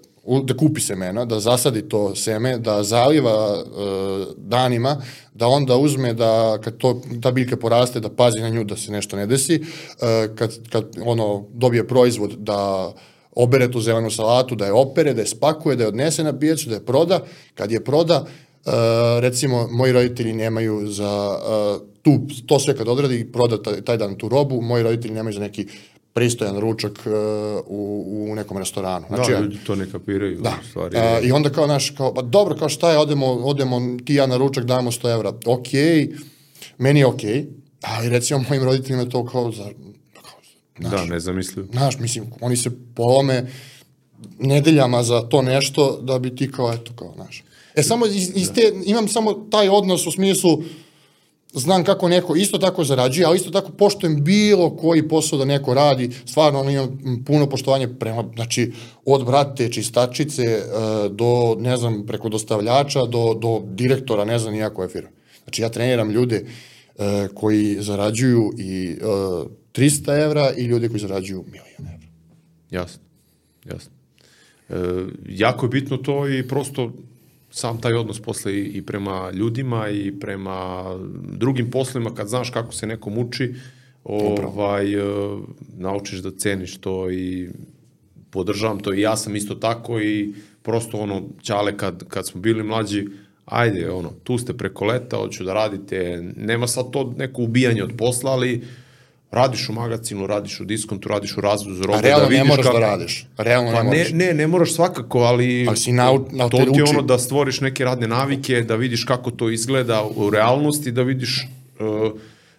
da 0.44 0.54
kupi 0.58 0.82
semena, 0.82 1.26
da 1.26 1.40
zasadi 1.40 1.82
to 1.90 2.16
seme, 2.16 2.58
da 2.58 2.84
zaliva 2.84 3.64
uh, 3.64 4.28
danima, 4.38 5.02
da 5.34 5.48
onda 5.48 5.78
uzme 5.78 6.14
da 6.14 6.58
kad 6.64 6.78
to, 6.78 7.02
ta 7.22 7.32
biljka 7.32 7.58
poraste, 7.58 8.00
da 8.00 8.10
pazi 8.10 8.40
na 8.40 8.50
nju 8.50 8.64
da 8.64 8.78
se 8.78 8.92
nešto 8.92 9.16
ne 9.16 9.26
desi, 9.28 9.60
uh, 9.62 10.36
kad, 10.36 10.70
kad 10.70 10.86
ono 11.06 11.46
dobije 11.54 11.88
proizvod 11.88 12.32
da 12.32 12.94
obere 13.36 13.72
tu 13.72 13.82
zelenu 13.82 14.12
salatu, 14.12 14.56
da 14.56 14.66
je 14.66 14.74
opere, 14.74 15.14
da 15.14 15.22
je 15.22 15.28
spakuje, 15.28 15.76
da 15.76 15.84
je 15.84 15.88
odnese 15.88 16.24
na 16.24 16.40
pijacu, 16.40 16.70
da 16.70 16.76
je 16.76 16.86
proda, 16.86 17.20
kad 17.56 17.72
je 17.72 17.84
proda, 17.84 18.26
Uh, 18.66 18.74
recimo, 19.20 19.68
moji 19.72 19.92
roditelji 19.92 20.34
nemaju 20.34 20.88
za 20.88 21.30
uh, 21.30 21.88
tu, 22.02 22.20
to 22.46 22.60
sve 22.60 22.78
kad 22.78 22.88
odradi 22.88 23.20
i 23.20 23.32
proda 23.32 23.62
taj, 23.64 23.82
taj 23.82 23.98
dan 23.98 24.16
tu 24.16 24.30
robu, 24.30 24.62
moji 24.62 24.84
roditelji 24.84 25.14
nemaju 25.14 25.34
za 25.34 25.40
neki 25.40 25.68
pristojan 26.14 26.60
ručak 26.60 26.92
uh, 27.06 27.14
u, 27.68 28.06
u 28.32 28.36
nekom 28.36 28.58
restoranu. 28.58 29.06
Da, 29.10 29.16
znači, 29.16 29.32
da, 29.32 29.40
ljudi 29.40 29.58
to 29.66 29.76
ne 29.76 29.92
kapiraju. 29.92 30.42
Da. 30.42 30.54
Stvari. 30.70 30.98
Uh, 30.98 31.28
I 31.28 31.32
onda 31.32 31.50
kao, 31.50 31.68
naš, 31.68 31.90
kao, 31.90 32.14
pa 32.14 32.22
dobro, 32.22 32.56
kao 32.56 32.70
šta 32.70 32.92
je, 32.92 32.98
odemo, 32.98 33.26
odemo 33.26 33.98
ti 34.06 34.16
ja 34.16 34.28
na 34.28 34.38
ručak, 34.38 34.66
dajemo 34.66 34.92
100 34.92 35.14
evra. 35.14 35.34
Ok, 35.46 35.68
meni 36.78 37.00
je 37.00 37.06
ok, 37.06 37.22
ali 37.82 38.10
recimo 38.10 38.44
mojim 38.50 38.64
roditeljima 38.64 39.10
to 39.10 39.26
kao, 39.26 39.52
za, 39.52 39.64
kao 40.80 40.90
Da, 40.90 41.06
ne 41.06 41.20
zamislio. 41.20 41.66
Znaš, 41.72 42.00
mislim, 42.00 42.26
oni 42.42 42.58
se 42.58 42.72
polome 42.96 43.48
nedeljama 44.40 45.04
za 45.04 45.22
to 45.22 45.42
nešto 45.42 46.00
da 46.02 46.20
bi 46.20 46.36
ti 46.36 46.52
kao, 46.52 46.74
eto, 46.74 46.92
kao, 46.96 47.14
znaš. 47.16 47.44
E, 47.76 47.84
samo 47.84 48.06
iz, 48.06 48.32
iz 48.36 48.52
te, 48.54 48.74
imam 48.86 49.08
samo 49.08 49.34
taj 49.34 49.70
odnos 49.70 50.08
u 50.08 50.12
smislu, 50.12 50.64
znam 51.54 51.84
kako 51.84 52.08
neko 52.08 52.36
isto 52.36 52.58
tako 52.58 52.84
zarađuje, 52.84 53.26
ali 53.26 53.38
isto 53.38 53.52
tako 53.52 53.72
poštujem 53.72 54.24
bilo 54.24 54.76
koji 54.78 55.08
posao 55.08 55.40
da 55.40 55.46
neko 55.46 55.74
radi, 55.74 56.10
stvarno 56.26 56.60
ono 56.60 56.70
imam 56.70 57.24
puno 57.26 57.50
poštovanje 57.50 57.88
prema, 57.88 58.24
znači, 58.36 58.72
od 59.06 59.26
brate 59.26 59.72
čistačice 59.72 60.44
e, 60.44 60.64
do, 61.10 61.56
ne 61.60 61.78
znam, 61.78 62.06
preko 62.08 62.30
dostavljača 62.30 63.06
do, 63.06 63.34
do 63.34 63.62
direktora, 63.66 64.26
ne 64.26 64.40
znam 64.40 64.54
nijako 64.54 64.84
je 64.84 64.90
firma. 64.90 65.10
Znači, 65.44 65.62
ja 65.62 65.70
treniram 65.70 66.12
ljude 66.12 66.36
e, 66.98 67.28
koji 67.34 67.78
zarađuju 67.80 68.52
i 68.58 68.98
e, 69.02 69.06
300 69.74 70.24
evra 70.24 70.52
i 70.58 70.64
ljude 70.64 70.90
koji 70.90 71.00
zarađuju 71.00 71.46
milion 71.48 71.94
evra. 71.94 72.08
Jasno, 72.72 73.02
jasno. 73.66 73.92
E, 74.70 74.76
jako 75.30 75.66
je 75.66 75.70
bitno 75.70 75.98
to 75.98 76.30
i 76.30 76.48
prosto 76.48 76.92
sam 77.52 77.82
taj 77.82 77.94
odnos 77.94 78.20
posle 78.20 78.60
i, 78.60 78.82
prema 78.82 79.32
ljudima 79.34 79.90
i 79.90 80.14
prema 80.20 80.84
drugim 81.32 81.72
poslovima 81.72 82.14
kad 82.16 82.28
znaš 82.28 82.50
kako 82.50 82.74
se 82.74 82.88
neko 82.88 83.10
muči 83.10 83.54
ovaj, 84.04 84.94
e, 84.94 85.04
naučiš 85.78 86.20
da 86.20 86.32
ceniš 86.32 86.78
to 86.78 87.12
i 87.12 87.50
podržavam 88.30 88.80
to. 88.80 88.94
I 88.94 89.02
ja 89.02 89.18
sam 89.18 89.36
isto 89.36 89.56
tako 89.56 90.00
i 90.00 90.34
prosto 90.62 90.98
ono, 90.98 91.24
ćale 91.42 91.78
kad, 91.78 92.08
kad 92.08 92.28
smo 92.28 92.42
bili 92.42 92.64
mlađi, 92.64 93.08
ajde, 93.46 93.92
ono, 93.92 94.14
tu 94.24 94.38
ste 94.38 94.54
preko 94.54 94.86
leta, 94.86 95.18
hoću 95.18 95.44
da 95.44 95.54
radite, 95.54 96.24
nema 96.38 96.68
sad 96.68 96.92
to 96.92 97.14
neko 97.18 97.42
ubijanje 97.42 97.84
od 97.84 97.92
posla, 97.98 98.32
ali 98.32 98.64
radiš 99.32 99.70
u 99.70 99.74
magazinu, 99.74 100.28
radiš 100.28 100.60
u 100.60 100.66
diskontu, 100.66 101.10
radiš 101.10 101.38
u 101.38 101.42
razvozu 101.42 101.84
robe, 101.84 101.98
A 101.98 102.02
realno 102.02 102.26
da 102.26 102.30
vidiš 102.30 102.44
ne 102.44 102.50
moraš 102.50 102.66
kako... 102.66 102.80
da 102.80 102.86
radiš. 102.86 103.26
Realno 103.38 103.72
Pa 103.72 103.84
ne 103.84 103.90
ne, 103.90 103.98
moraš. 103.98 104.12
ne, 104.14 104.34
ne 104.34 104.48
moraš 104.48 104.74
svakako, 104.74 105.20
ali, 105.20 105.66
Ali 105.68 105.78
si 105.78 105.92
nau, 105.92 106.26
nau 106.32 106.50
to 106.50 106.58
ti 106.58 106.80
je 106.80 106.84
ono 106.84 107.02
da 107.02 107.18
stvoriš 107.18 107.62
neke 107.62 107.86
radne 107.86 108.08
navike, 108.08 108.62
da 108.62 108.76
vidiš 108.76 109.04
kako 109.04 109.32
to 109.32 109.50
izgleda 109.50 110.04
u 110.16 110.30
realnosti, 110.30 110.92
da 110.92 111.02
vidiš, 111.02 111.48
uh, 111.80 112.12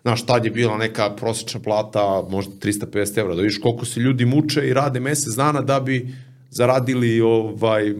znaš, 0.02 0.26
tad 0.26 0.44
je 0.44 0.50
bila 0.50 0.76
neka 0.76 1.10
prosječna 1.10 1.60
plata, 1.60 2.22
možda 2.30 2.52
350 2.52 3.18
evra, 3.18 3.34
da 3.34 3.42
vidiš 3.42 3.58
koliko 3.58 3.84
se 3.84 4.00
ljudi 4.00 4.24
muče 4.24 4.68
i 4.68 4.74
rade 4.74 5.00
mesec 5.00 5.34
dana 5.34 5.60
da 5.60 5.80
bi 5.80 6.14
zaradili 6.50 7.20
ovaj 7.20 7.94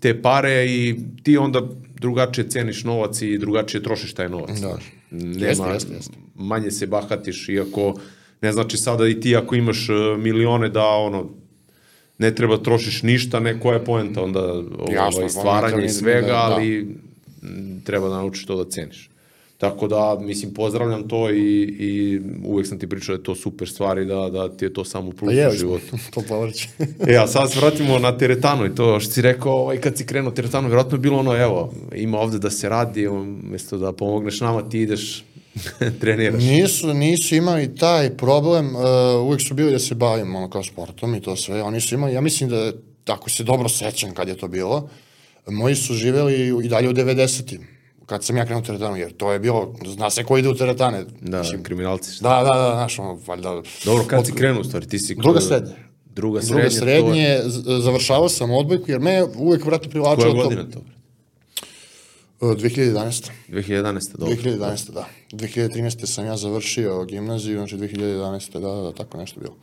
te 0.00 0.22
pare 0.22 0.66
i 0.66 0.96
ti 1.22 1.36
onda 1.38 1.62
drugačije 2.00 2.50
ceniš 2.50 2.84
novac 2.84 3.22
i 3.22 3.38
drugačije 3.38 3.82
trošiš 3.82 4.14
taj 4.14 4.28
novac. 4.28 4.50
Da. 4.50 4.56
znaš. 4.56 4.99
Nema, 5.10 5.46
Jeste, 5.46 5.68
jeste, 5.72 5.94
jeste. 5.94 6.12
manje 6.34 6.70
se 6.70 6.86
bahatiš, 6.86 7.48
iako 7.48 7.94
ne 8.42 8.52
znači 8.52 8.76
sada 8.76 9.08
i 9.08 9.20
ti 9.20 9.36
ako 9.36 9.54
imaš 9.54 9.88
uh, 9.88 10.18
milione 10.18 10.68
da 10.68 10.84
ono 10.84 11.30
ne 12.18 12.34
treba 12.34 12.58
trošiš 12.58 13.02
ništa, 13.02 13.40
ne 13.40 13.60
koja 13.60 13.74
je 13.74 13.84
poenta 13.84 14.22
onda 14.22 14.40
Jasno, 14.92 15.18
ovaj, 15.18 15.28
stvaranje 15.28 15.72
poenta 15.72 15.86
i 15.86 15.94
svega, 15.94 16.26
da, 16.26 16.32
da. 16.32 16.54
ali 16.54 16.96
treba 17.84 18.08
da 18.08 18.14
naučiš 18.14 18.46
to 18.46 18.64
da 18.64 18.70
ceniš. 18.70 19.09
Tako 19.60 19.88
da, 19.88 20.18
mislim, 20.20 20.54
pozdravljam 20.54 21.08
to 21.08 21.30
i, 21.30 21.62
i 21.78 22.20
uvek 22.44 22.66
sam 22.66 22.78
ti 22.78 22.86
pričao 22.86 23.16
da 23.16 23.20
je 23.20 23.24
to 23.24 23.34
super 23.34 23.68
stvar 23.68 23.98
i 23.98 24.04
da, 24.04 24.30
da 24.30 24.56
ti 24.56 24.64
je 24.64 24.72
to 24.72 24.84
samo 24.84 25.10
plus 25.10 25.34
Pa 25.42 25.48
u 25.48 25.58
životu. 25.58 25.98
to 26.14 26.22
povrće. 26.28 26.68
E, 27.08 27.16
a 27.16 27.26
sad 27.26 27.52
se 27.52 27.60
vratimo 27.60 27.98
na 27.98 28.18
teretanu 28.18 28.66
i 28.66 28.74
to 28.74 29.00
što 29.00 29.12
si 29.12 29.22
rekao, 29.22 29.52
ovaj, 29.52 29.80
kad 29.80 29.96
si 29.96 30.06
krenuo 30.06 30.30
teretanu, 30.30 30.68
vjerojatno 30.68 30.96
je 30.96 31.00
bilo 31.00 31.18
ono, 31.18 31.36
evo, 31.36 31.72
ima 31.94 32.18
ovde 32.18 32.38
da 32.38 32.50
se 32.50 32.68
radi, 32.68 33.06
umjesto 33.08 33.78
da 33.78 33.92
pomogneš 33.92 34.40
nama, 34.40 34.68
ti 34.68 34.80
ideš, 34.80 35.24
treniraš. 36.00 36.42
Nisu, 36.42 36.94
nisu 36.94 37.34
imali 37.34 37.76
taj 37.76 38.10
problem, 38.10 38.76
uh, 38.76 38.82
uvijek 39.26 39.42
su 39.42 39.54
bili 39.54 39.72
da 39.72 39.78
se 39.78 39.94
bavim 39.94 40.36
ono 40.36 40.50
kao 40.50 40.62
sportom 40.62 41.14
i 41.14 41.20
to 41.20 41.36
sve, 41.36 41.62
oni 41.62 41.80
su 41.80 41.94
imali, 41.94 42.14
ja 42.14 42.20
mislim 42.20 42.50
da, 42.50 42.72
ako 43.06 43.30
se 43.30 43.44
dobro 43.44 43.68
sećam 43.68 44.14
kad 44.14 44.28
je 44.28 44.36
to 44.36 44.48
bilo, 44.48 44.88
moji 45.46 45.74
su 45.74 45.94
živeli 45.94 46.64
i 46.64 46.68
dalje 46.68 46.88
u 46.88 46.92
90-im, 46.92 47.79
kad 48.10 48.24
sam 48.24 48.36
ja 48.36 48.44
krenuo 48.44 48.60
u 48.60 48.66
teretanu, 48.66 48.96
jer 48.96 49.12
to 49.12 49.32
je 49.32 49.38
bilo, 49.38 49.74
zna 49.86 50.10
se 50.10 50.24
ko 50.24 50.38
ide 50.38 50.48
u 50.48 50.54
teretane. 50.54 51.04
Da, 51.20 51.42
kriminalci. 51.62 52.12
šta? 52.12 52.28
Da, 52.28 52.44
da, 52.44 52.58
da, 52.58 52.70
znaš, 52.72 52.98
ono, 52.98 53.18
valjda... 53.26 53.62
Dobro, 53.84 54.04
kad 54.04 54.26
si 54.26 54.32
krenuo, 54.32 54.64
stvari, 54.64 54.88
ti 54.88 54.98
si... 54.98 55.14
Druga 55.14 55.40
srednje. 55.40 55.72
Druga 56.06 56.40
srednje. 56.42 56.56
Druga 56.56 56.70
srednje, 56.70 57.40
z- 57.44 57.82
završavao 57.82 58.28
sam 58.28 58.50
odbojku, 58.50 58.90
jer 58.90 59.00
me 59.00 59.24
uvijek 59.36 59.64
vratno 59.64 59.84
To, 59.84 59.90
privlačilo 59.90 60.32
koja 60.32 60.42
to. 60.42 60.48
godina 60.48 60.62
to? 60.64 60.80
bre? 60.80 60.92
Uh, 62.42 62.56
2011. 62.56 63.30
2011. 63.48 64.16
Dobro. 64.16 64.34
2011. 64.34 64.90
da. 64.90 65.06
2013. 65.32 66.06
sam 66.06 66.26
ja 66.26 66.36
završio 66.36 67.04
gimnaziju, 67.04 67.58
znači 67.58 67.76
2011. 67.76 68.52
da, 68.52 68.60
da, 68.60 68.74
da, 68.74 68.92
tako 68.92 69.18
nešto 69.18 69.40
bilo. 69.40 69.54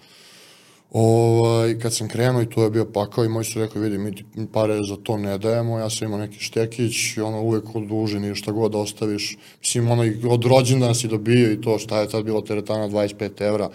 Ovaj, 0.92 1.80
kad 1.80 1.96
sam 1.96 2.08
krenuo 2.08 2.42
i 2.42 2.50
to 2.50 2.64
je 2.64 2.70
bio 2.70 2.86
pakao 2.86 3.26
i 3.26 3.30
moji 3.30 3.46
su 3.46 3.60
rekli, 3.60 3.82
vidi, 3.82 3.98
mi 4.36 4.48
pare 4.54 4.84
za 4.84 4.96
to 5.04 5.18
ne 5.18 5.38
dajemo, 5.38 5.80
ja 5.80 5.90
sam 5.90 6.08
imao 6.08 6.20
neki 6.20 6.40
štekić 6.40 7.18
ono 7.18 7.42
uvek 7.42 7.76
odužen 7.76 8.26
i 8.26 8.36
šta 8.36 8.52
god 8.52 8.76
ostaviš. 8.76 9.38
Mislim, 9.60 9.92
ono, 9.92 10.06
i 10.06 10.16
od 10.30 10.46
rođendana 10.46 10.94
si 10.94 11.08
dobio 11.08 11.52
i 11.52 11.62
to 11.62 11.80
šta 11.80 12.02
je 12.02 12.10
tad 12.10 12.24
bilo 12.24 12.42
teretana 12.42 12.90
25 12.90 13.42
evra, 13.42 13.70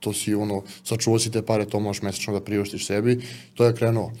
to 0.00 0.12
si 0.12 0.34
ono, 0.34 0.62
sačuvao 0.84 1.18
si 1.18 1.30
te 1.30 1.42
pare, 1.42 1.64
to 1.64 1.80
možeš 1.80 2.02
mesečno 2.02 2.32
da 2.32 2.40
priuštiš 2.40 2.86
sebi, 2.86 3.20
to 3.54 3.64
je 3.64 3.74
krenuo. 3.74 4.12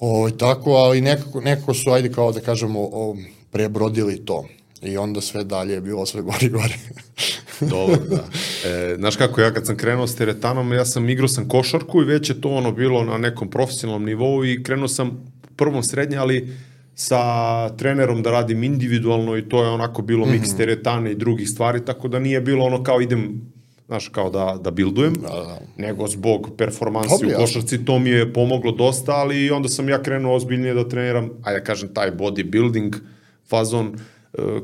Ovaj 0.00 0.36
tako, 0.38 0.70
ali 0.70 1.00
nekako, 1.00 1.40
nekako 1.40 1.74
su, 1.74 1.90
ajde 1.90 2.12
kao 2.12 2.32
da 2.32 2.40
kažemo, 2.40 2.80
o, 2.80 3.16
prebrodili 3.50 4.24
to. 4.24 4.44
I 4.84 4.96
onda 4.96 5.20
sve 5.20 5.44
dalje 5.44 5.72
je 5.72 5.80
bilo 5.80 6.06
sve 6.06 6.22
gore 6.22 6.38
i 6.42 6.48
gore. 6.48 6.74
Dobro, 7.70 7.96
da. 8.10 8.24
E, 8.66 8.96
znaš 8.96 9.16
kako, 9.16 9.40
ja 9.40 9.50
kad 9.50 9.66
sam 9.66 9.76
krenuo 9.76 10.06
s 10.06 10.16
teretanom, 10.16 10.72
ja 10.72 10.84
sam 10.84 11.08
igrao 11.08 11.28
sam 11.28 11.48
košarku 11.48 12.02
i 12.02 12.06
već 12.06 12.30
je 12.30 12.40
to 12.40 12.48
ono 12.48 12.72
bilo 12.72 13.04
na 13.04 13.18
nekom 13.18 13.50
profesionalnom 13.50 14.04
nivou 14.04 14.44
i 14.44 14.62
krenuo 14.62 14.88
sam 14.88 15.24
prvom 15.56 15.82
srednje, 15.82 16.16
ali 16.16 16.52
sa 16.94 17.18
trenerom 17.68 18.22
da 18.22 18.30
radim 18.30 18.64
individualno 18.64 19.36
i 19.36 19.48
to 19.48 19.62
je 19.64 19.70
onako 19.70 20.02
bilo 20.02 20.26
miks 20.26 20.48
Mhm. 20.48 20.56
teretane 20.56 21.12
i 21.12 21.16
drugih 21.16 21.48
stvari, 21.48 21.84
tako 21.84 22.08
da 22.08 22.18
nije 22.18 22.40
bilo 22.40 22.64
ono 22.64 22.82
kao 22.82 23.00
idem, 23.00 23.40
znaš, 23.86 24.08
kao 24.08 24.30
da, 24.30 24.58
da 24.62 24.70
buildujem, 24.70 25.12
Da, 25.14 25.28
da. 25.28 25.58
nego 25.78 26.06
zbog 26.08 26.50
performansi 26.58 27.26
u 27.26 27.36
košarci, 27.36 27.84
to 27.84 27.98
mi 27.98 28.10
je 28.10 28.32
pomoglo 28.32 28.72
dosta, 28.72 29.12
ali 29.12 29.50
onda 29.50 29.68
sam 29.68 29.88
ja 29.88 30.02
krenuo 30.02 30.34
ozbiljnije 30.34 30.74
da 30.74 30.88
treniram, 30.88 31.30
ajde 31.42 31.60
da 31.60 31.64
kažem, 31.64 31.88
taj 31.88 32.10
bodybuilding 32.12 32.94
fazon, 33.48 33.86
e, 33.86 33.98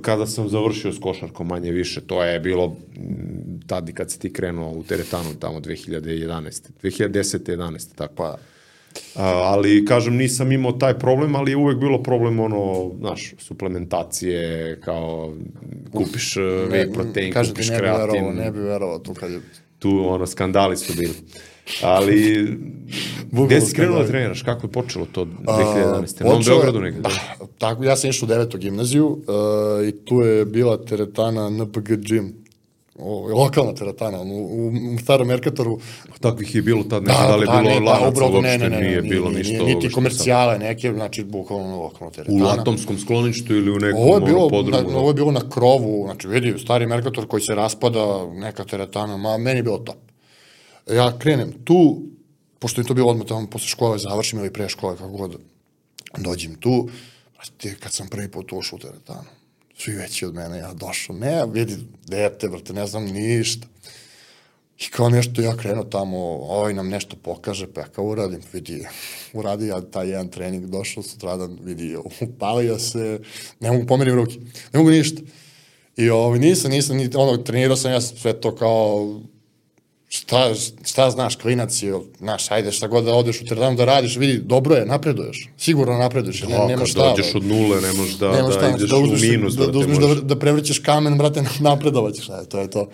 kada 0.02 0.26
sam 0.26 0.48
završio 0.48 0.92
s 0.92 0.98
košarkom 0.98 1.46
manje 1.46 1.70
više, 1.70 2.00
to 2.00 2.24
je 2.24 2.40
bilo 2.40 2.68
mm, 2.68 3.60
tad 3.66 3.88
i 3.88 3.92
kad 3.92 4.10
si 4.10 4.18
ti 4.18 4.32
krenuo 4.32 4.70
u 4.70 4.82
teretanu 4.82 5.34
tamo 5.40 5.60
2011. 5.60 6.68
2010. 6.82 7.56
11. 7.56 7.94
tako. 7.94 8.14
Pa, 8.14 8.36
A, 9.14 9.24
ali, 9.24 9.84
kažem, 9.84 10.16
nisam 10.16 10.52
imao 10.52 10.72
taj 10.72 10.98
problem, 10.98 11.34
ali 11.34 11.50
je 11.50 11.56
uvek 11.56 11.78
bilo 11.78 12.02
problem, 12.02 12.40
ono, 12.40 12.90
znaš, 12.98 13.34
suplementacije, 13.38 14.80
kao 14.80 15.34
kupiš 15.92 16.36
uh, 16.36 16.42
whey 16.42 16.92
protein, 16.94 17.32
kažete, 17.32 17.54
kupiš 17.54 17.68
ne 17.68 17.76
bi 17.76 17.82
verovao, 17.82 18.08
kreatin, 18.08 18.34
ne 18.34 18.50
bi 18.50 18.58
verovao 18.58 18.98
tu 18.98 19.14
kad 19.14 19.30
je... 19.30 19.40
tu, 19.78 20.08
ono, 20.08 20.26
skandali 20.26 20.76
su 20.76 20.92
bili. 20.98 21.14
Ali, 21.82 22.48
gde 23.32 23.60
si 23.60 23.74
krenuo 23.74 23.98
da 23.98 24.06
treniraš? 24.06 24.42
Kako 24.42 24.66
je 24.66 24.72
počelo 24.72 25.06
to 25.06 25.24
2011. 25.24 25.44
Na 25.84 25.94
Novom 26.20 26.38
Počeo 26.38 26.52
je- 26.52 26.56
Beogradu 26.56 26.80
negde? 26.80 27.00
Da, 27.00 27.10
tako, 27.58 27.84
ja 27.84 27.96
sam 27.96 28.10
išao 28.10 28.26
u 28.26 28.28
devetu 28.28 28.58
gimnaziju 28.58 29.06
uh, 29.08 29.18
i 29.88 29.92
tu 29.94 30.14
je 30.16 30.44
bila 30.44 30.78
teretana 30.78 31.50
NPG 31.50 31.78
Gym. 31.90 32.30
O, 32.96 33.28
lokalna 33.34 33.74
teretana, 33.74 34.20
ono, 34.20 34.34
u, 34.34 34.66
u 34.94 34.98
starom 34.98 35.28
Merkatoru. 35.28 35.78
Takvih 36.20 36.54
je 36.54 36.62
bilo 36.62 36.82
tad, 36.82 37.02
ne 37.02 37.12
znam 37.14 37.28
da 37.28 37.36
li 37.36 37.42
je 37.42 37.46
bilo 37.48 37.62
ne, 37.62 37.76
pa, 37.76 37.84
lanaca, 37.84 38.08
u 38.08 38.12
Brodu, 38.12 38.34
uopšte 38.34 38.58
ne, 38.58 38.68
ne, 38.68 38.70
ne, 38.70 38.82
nije 38.82 39.02
bilo 39.02 39.30
ništa. 39.30 39.64
niti 39.64 39.90
komercijale 39.90 40.58
neke, 40.58 40.92
znači 40.92 41.24
bukvalno 41.24 41.76
lokalna 41.76 42.14
sad. 42.14 42.24
U 42.24 42.28
teretana. 42.28 42.60
atomskom 42.60 42.98
skloništu 42.98 43.54
ili 43.54 43.70
u 43.70 43.78
nekom 43.78 44.00
Ovo 44.00 44.14
je 44.14 44.20
bilo, 44.20 44.48
podrumu? 44.48 44.90
na, 44.90 44.98
ovo 44.98 45.10
je 45.10 45.14
bilo 45.14 45.30
na 45.30 45.40
krovu, 45.50 46.02
znači 46.04 46.28
vidi, 46.28 46.58
stari 46.58 46.86
Merkator 46.86 47.26
koji 47.26 47.40
se 47.40 47.54
raspada, 47.54 48.00
neka 48.26 48.64
teretana, 48.64 49.16
ma 49.16 49.38
meni 49.38 49.58
je 49.58 49.62
bilo 49.62 49.78
top. 49.78 49.96
Ja 50.92 51.18
krenem 51.18 51.52
tu, 51.64 52.02
pošto 52.60 52.80
je 52.80 52.86
to 52.86 52.94
bilo 52.94 53.10
odmah 53.10 53.26
tamo 53.26 53.50
posle 53.50 53.68
škole, 53.68 53.98
završim 53.98 54.38
ili 54.38 54.52
pre 54.52 54.68
škole, 54.68 54.96
kako 54.96 55.10
god 55.10 55.36
dođem 56.18 56.54
tu, 56.54 56.88
brate, 57.36 57.76
kad 57.80 57.92
sam 57.92 58.08
prvi 58.08 58.28
put 58.28 58.52
ušao 58.52 58.76
u 58.76 58.80
teretanu, 58.80 59.28
svi 59.78 59.92
veći 59.92 60.26
od 60.26 60.34
mene, 60.34 60.58
ja 60.58 60.74
došao, 60.74 61.16
ne, 61.16 61.46
vidi, 61.52 61.76
dete, 62.06 62.48
brate, 62.48 62.72
ne 62.72 62.86
znam 62.86 63.04
ništa. 63.04 63.66
I 64.78 64.90
kao 64.90 65.08
nešto 65.08 65.42
ja 65.42 65.56
krenuo 65.56 65.84
tamo, 65.84 66.18
ovaj 66.26 66.74
nam 66.74 66.88
nešto 66.88 67.16
pokaže, 67.16 67.66
pa 67.72 67.80
ja 67.80 67.86
kao 67.86 68.04
uradim, 68.04 68.40
vidi, 68.52 68.86
uradio 69.32 69.68
ja 69.68 69.80
taj 69.80 70.08
jedan 70.08 70.28
trening, 70.28 70.66
došao 70.66 71.02
sutradan, 71.02 71.58
vidi, 71.62 71.96
upalio 72.20 72.78
se, 72.78 73.20
ne 73.60 73.70
mogu 73.70 73.86
pomerim 73.86 74.14
ruke, 74.14 74.34
ne 74.72 74.78
mogu 74.78 74.90
ništa. 74.90 75.22
I 75.96 76.10
ovaj, 76.10 76.38
nisam, 76.38 76.70
nisam, 76.70 76.96
ni, 76.96 77.10
ono, 77.14 77.36
trenirao 77.36 77.76
sam 77.76 77.92
ja 77.92 78.00
sve 78.00 78.40
to 78.40 78.54
kao, 78.56 79.20
šta, 80.12 80.54
šta 80.84 81.10
znaš, 81.10 81.36
klinac 81.36 81.82
je, 81.82 82.00
znaš, 82.18 82.50
ajde, 82.50 82.72
šta 82.72 82.86
god 82.86 83.04
da 83.04 83.14
odeš 83.14 83.40
u 83.40 83.44
teretanu 83.44 83.76
da 83.76 83.84
radiš, 83.84 84.16
vidi, 84.16 84.38
dobro 84.38 84.74
je, 84.74 84.86
napreduješ, 84.86 85.48
sigurno 85.58 85.98
napreduješ, 85.98 86.42
ne, 86.42 86.48
Da, 86.48 86.66
nema 86.66 86.86
šta. 86.86 87.10
dođeš 87.10 87.34
od 87.34 87.44
nule, 87.44 87.80
ne 87.80 87.92
možeš 87.92 88.14
da, 88.14 88.32
Nema 88.32 88.48
da 88.48 88.54
šta, 88.54 88.70
ideš 88.70 88.90
da 88.90 88.96
u 88.96 89.06
minus, 89.06 89.54
da, 89.54 89.66
da, 89.66 89.78
uzmeš 89.78 89.98
da, 89.98 90.14
da 90.14 90.38
prevrćeš 90.38 90.78
kamen, 90.78 91.18
brate, 91.18 91.42
napredovaćeš, 91.60 92.28
aj, 92.28 92.44
to 92.44 92.60
je 92.60 92.70
to. 92.70 92.88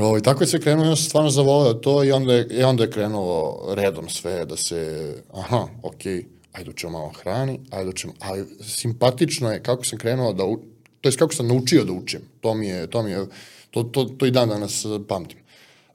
Ovaj, 0.00 0.20
tako 0.20 0.42
je 0.42 0.46
se 0.46 0.60
krenuo, 0.60 0.84
ja 0.84 0.96
sam 0.96 1.04
stvarno 1.04 1.30
zavoleo 1.30 1.74
to 1.74 2.04
i 2.04 2.12
onda 2.12 2.34
je, 2.34 2.48
i 2.50 2.62
onda 2.62 2.84
je 2.84 2.90
krenulo 2.90 3.66
redom 3.74 4.08
sve 4.08 4.44
da 4.44 4.56
se, 4.56 5.12
aha, 5.34 5.66
okej, 5.82 6.24
ajde 6.52 6.70
učemo 6.70 6.98
malo 6.98 7.12
hrani, 7.22 7.60
ajde 7.70 7.90
učemo, 7.90 8.12
ali 8.20 8.44
simpatično 8.60 9.52
je 9.52 9.62
kako 9.62 9.84
sam 9.84 9.98
krenuo 9.98 10.32
da, 10.32 10.44
u, 10.44 10.58
to 11.00 11.08
je 11.08 11.16
kako 11.16 11.34
sam 11.34 11.48
naučio 11.48 11.84
da 11.84 11.92
učim, 11.92 12.20
to 12.40 12.54
mi 12.54 12.66
je, 12.66 12.86
to 12.86 13.02
mi 13.02 13.10
je, 13.10 13.26
to, 13.70 13.82
to, 13.82 14.04
to 14.04 14.26
i 14.26 14.30
dan 14.30 14.48
danas 14.48 14.84
eh, 14.84 14.88
pamtim. 15.08 15.45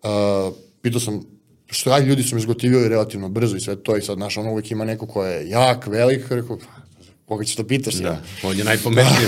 Uh, 0.03 0.53
pitao 0.81 0.99
sam, 0.99 1.25
što 1.67 1.91
ajde, 1.91 2.07
ljudi 2.07 2.23
su 2.23 2.35
me 2.35 2.41
zgotivili 2.41 2.89
relativno 2.89 3.29
brzo 3.29 3.55
i 3.55 3.59
sve 3.59 3.83
to 3.83 3.97
i 3.97 4.01
sad, 4.01 4.17
znaš, 4.17 4.37
ono 4.37 4.51
uvijek 4.51 4.71
ima 4.71 4.85
neko 4.85 5.07
ko 5.07 5.25
je 5.25 5.49
jak, 5.49 5.87
velik, 5.87 6.29
rekao, 6.29 6.57
koga 7.25 7.43
ćeš 7.43 7.55
da 7.55 7.63
pitaš? 7.63 7.93
Da, 7.93 8.07
ja? 8.07 8.21
on 8.43 8.57
je 8.57 8.63
najpametniji. 8.63 9.27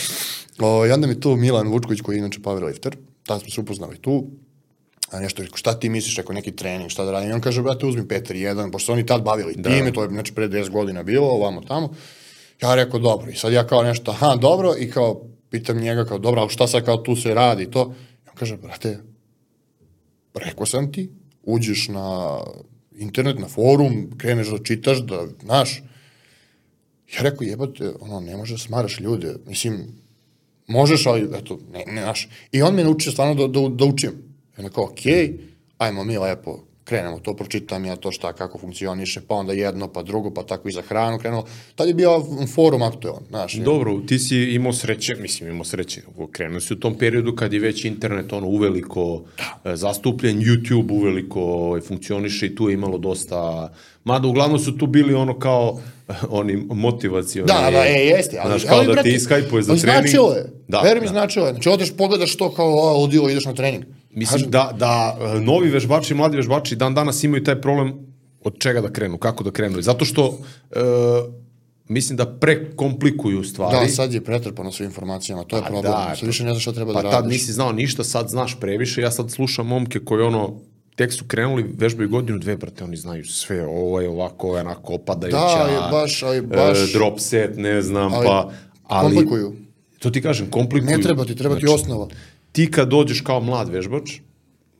o, 0.60 0.86
I 0.86 0.90
onda 0.90 1.06
mi 1.06 1.20
tu 1.20 1.36
Milan 1.36 1.68
Vučković, 1.68 2.00
koji 2.00 2.16
je 2.16 2.18
inače 2.18 2.40
powerlifter, 2.40 2.94
tada 3.22 3.40
smo 3.40 3.50
se 3.50 3.60
upoznali 3.60 3.98
tu, 3.98 4.30
a 5.10 5.20
nešto, 5.20 5.42
rekao, 5.42 5.56
šta 5.56 5.80
ti 5.80 5.88
misliš, 5.88 6.16
rekao, 6.16 6.34
neki 6.34 6.56
trening, 6.56 6.90
šta 6.90 7.04
da 7.04 7.12
radim? 7.12 7.30
I 7.30 7.32
on 7.32 7.40
kaže, 7.40 7.62
brate, 7.62 7.86
uzmi 7.86 8.02
4-1, 8.02 8.72
pošto 8.72 8.86
su 8.86 8.92
oni 8.92 9.06
tad 9.06 9.22
bavili 9.22 9.54
da. 9.56 9.70
time, 9.70 9.92
to 9.92 10.02
je, 10.02 10.08
znači, 10.08 10.34
pre 10.34 10.48
10 10.48 10.70
godina 10.70 11.02
bilo, 11.02 11.28
ovamo 11.28 11.60
tamo. 11.60 11.94
Ja 12.62 12.74
rekao, 12.74 13.00
dobro, 13.00 13.30
i 13.30 13.34
sad 13.34 13.52
ja 13.52 13.66
kao 13.66 13.82
nešto, 13.82 14.10
aha, 14.10 14.36
dobro, 14.36 14.74
i 14.78 14.90
kao, 14.90 15.22
pitam 15.50 15.78
njega, 15.78 16.04
kao, 16.04 16.18
dobro, 16.18 16.40
ali 16.40 16.50
šta 16.50 16.66
sad 16.66 16.84
kao 16.84 16.96
tu 16.96 17.16
se 17.16 17.34
radi, 17.34 17.70
to? 17.70 17.94
I 18.26 18.28
on 18.28 18.36
kaže, 18.36 18.56
brate, 18.56 18.98
rekao 20.44 20.66
sam 20.66 20.92
ti, 20.92 21.10
uđeš 21.42 21.88
na 21.88 22.38
internet, 22.96 23.38
na 23.38 23.48
forum, 23.48 24.10
kreneš 24.18 24.48
da 24.48 24.58
čitaš, 24.58 24.98
da, 24.98 25.26
znaš, 25.42 25.82
ja 27.16 27.22
rekao, 27.22 27.44
jebate, 27.44 27.92
ono, 28.00 28.20
ne 28.20 28.36
možeš 28.36 28.60
da 28.60 28.66
smaraš 28.66 29.00
ljude, 29.00 29.34
mislim, 29.46 29.86
možeš, 30.66 31.06
ali, 31.06 31.28
eto, 31.38 31.58
ne, 31.72 31.84
ne, 31.86 32.02
znaš, 32.02 32.28
i 32.52 32.62
on 32.62 32.74
me 32.74 32.84
naučio 32.84 33.12
stvarno 33.12 33.34
da, 33.34 33.60
da, 33.60 33.68
da 33.68 33.84
učim. 33.84 34.12
Kao, 34.74 34.84
okej, 34.84 35.12
okay, 35.12 35.38
ajmo 35.78 36.04
mi 36.04 36.18
lepo, 36.18 36.65
krenemo 36.86 37.18
to, 37.18 37.34
pročitam 37.34 37.84
ja 37.84 37.96
to 37.96 38.12
šta, 38.12 38.32
kako 38.32 38.58
funkcioniše, 38.58 39.20
pa 39.28 39.34
onda 39.34 39.52
jedno, 39.52 39.88
pa 39.88 40.02
drugo, 40.02 40.30
pa 40.30 40.42
tako 40.42 40.68
i 40.68 40.72
za 40.72 40.82
hranu 40.82 41.18
krenuo. 41.18 41.44
Tad 41.74 41.88
je 41.88 41.94
bio 41.94 42.22
forum 42.54 42.82
aktualan, 42.82 43.22
znaš. 43.28 43.54
Dobro, 43.54 44.00
ti 44.06 44.18
si 44.18 44.36
imao 44.36 44.72
sreće, 44.72 45.14
mislim 45.14 45.50
imao 45.50 45.64
sreće, 45.64 46.02
krenuo 46.32 46.60
si 46.60 46.72
u 46.72 46.80
tom 46.80 46.98
periodu 46.98 47.36
kad 47.36 47.52
je 47.52 47.60
već 47.60 47.84
internet 47.84 48.32
ono 48.32 48.46
uveliko 48.46 49.22
da. 49.64 49.76
zastupljen, 49.76 50.40
YouTube 50.40 50.92
uveliko 50.92 51.78
funkcioniše 51.86 52.46
i 52.46 52.54
tu 52.54 52.68
je 52.68 52.74
imalo 52.74 52.98
dosta, 52.98 53.72
mada 54.04 54.28
uglavnom 54.28 54.58
su 54.58 54.78
tu 54.78 54.86
bili 54.86 55.14
ono 55.14 55.38
kao 55.38 55.80
oni 56.30 56.56
motivacioni. 56.70 57.46
Da, 57.46 57.70
da, 57.70 57.86
e, 57.86 58.06
jeste. 58.06 58.38
Ali, 58.38 58.50
znaš, 58.50 58.64
kao 58.64 58.78
ali, 58.78 58.86
da 58.86 58.92
brate, 58.92 59.08
ti 59.08 59.14
iskajpuje 59.14 59.62
za 59.62 59.76
trening. 59.76 60.02
Značilo 60.02 60.32
je. 60.32 60.52
Da, 60.68 60.80
Veri 60.80 61.00
mi, 61.00 61.06
da. 61.06 61.12
značilo 61.12 61.46
je. 61.46 61.52
Znači, 61.52 61.68
odeš, 61.68 61.96
pogledaš 61.96 62.36
to 62.36 62.54
kao, 62.54 62.74
o, 62.74 62.98
ludilo, 62.98 63.30
ideš 63.30 63.44
na 63.44 63.54
trening. 63.54 63.84
Mislim 64.16 64.50
da, 64.50 64.72
da 64.78 65.16
e, 65.20 65.40
novi 65.40 65.68
vežbači, 65.70 66.14
mladi 66.14 66.36
vežbači 66.36 66.76
dan 66.76 66.94
danas 66.94 67.24
imaju 67.24 67.44
taj 67.44 67.60
problem 67.60 67.94
od 68.44 68.58
čega 68.58 68.80
da 68.80 68.92
krenu, 68.92 69.18
kako 69.18 69.44
da 69.44 69.50
krenu. 69.50 69.82
Zato 69.82 70.04
što 70.04 70.38
e, 70.70 70.80
mislim 71.88 72.16
da 72.16 72.26
prekomplikuju 72.26 73.44
stvari. 73.44 73.86
Da, 73.86 73.92
sad 73.92 74.14
je 74.14 74.24
pretrpano 74.24 74.72
sa 74.72 74.84
informacijama, 74.84 75.44
to 75.44 75.56
je 75.56 75.62
pa 75.62 75.68
problem. 75.68 75.92
Da, 75.92 76.14
sad 76.16 76.26
više 76.26 76.44
ne 76.44 76.50
znaš 76.50 76.62
šta 76.62 76.72
treba 76.72 76.92
pa 76.92 77.02
da 77.02 77.02
radiš. 77.02 77.16
Pa 77.16 77.22
tad 77.22 77.30
nisi 77.30 77.52
znao 77.52 77.72
ništa, 77.72 78.04
sad 78.04 78.28
znaš 78.28 78.56
previše. 78.60 79.00
Ja 79.00 79.10
sad 79.10 79.30
slušam 79.30 79.66
momke 79.66 79.98
koji 79.98 80.22
ono, 80.22 80.60
tek 80.94 81.12
su 81.12 81.24
krenuli, 81.24 81.66
vežbaju 81.78 82.08
godinu, 82.08 82.38
dve, 82.38 82.56
brate, 82.56 82.84
oni 82.84 82.96
znaju 82.96 83.24
sve, 83.24 83.66
ovo 83.66 84.00
je 84.00 84.08
ovako, 84.08 84.46
ovo 84.46 84.56
je 84.56 84.60
onako 84.60 84.94
opadajuća. 84.94 85.64
Da, 85.66 85.72
je 85.72 85.80
baš, 85.90 86.22
ali 86.22 86.40
baš... 86.40 86.78
E, 86.78 86.92
drop 86.92 87.20
set, 87.20 87.56
ne 87.56 87.82
znam, 87.82 88.14
ali, 88.14 88.26
pa... 88.26 88.50
Ali, 88.82 89.14
komplikuju. 89.14 89.52
To 89.98 90.10
ti 90.10 90.22
kažem, 90.22 90.50
komplikuju. 90.50 90.96
Ne 90.96 91.02
treba 91.02 91.24
ti, 91.24 91.34
treba 91.34 91.54
znači, 91.54 91.66
ti 91.66 91.72
osnova 91.72 92.08
ti 92.56 92.70
kad 92.70 92.88
dođeš 92.88 93.20
kao 93.20 93.40
mlad 93.40 93.68
vežbač, 93.68 94.20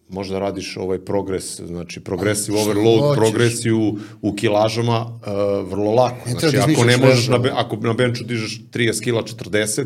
možda 0.09 0.39
radiš 0.39 0.77
ovaj 0.77 0.99
progres, 1.05 1.61
znači 1.61 2.01
progresive 2.01 2.61
overload, 2.61 3.17
progresiju 3.17 3.99
u 4.23 4.33
kilažama, 4.37 5.01
uh, 5.05 5.71
vrlo 5.71 5.93
lako. 5.95 6.17
Ne 6.27 6.33
znači, 6.33 6.57
ako 6.57 6.85
ne 6.85 6.97
možeš, 6.97 7.29
na, 7.29 7.41
ako 7.53 7.77
na 7.77 7.93
benču 7.93 8.25
dižeš 8.25 8.61
30 8.73 9.03
kila 9.05 9.23
40, 9.23 9.85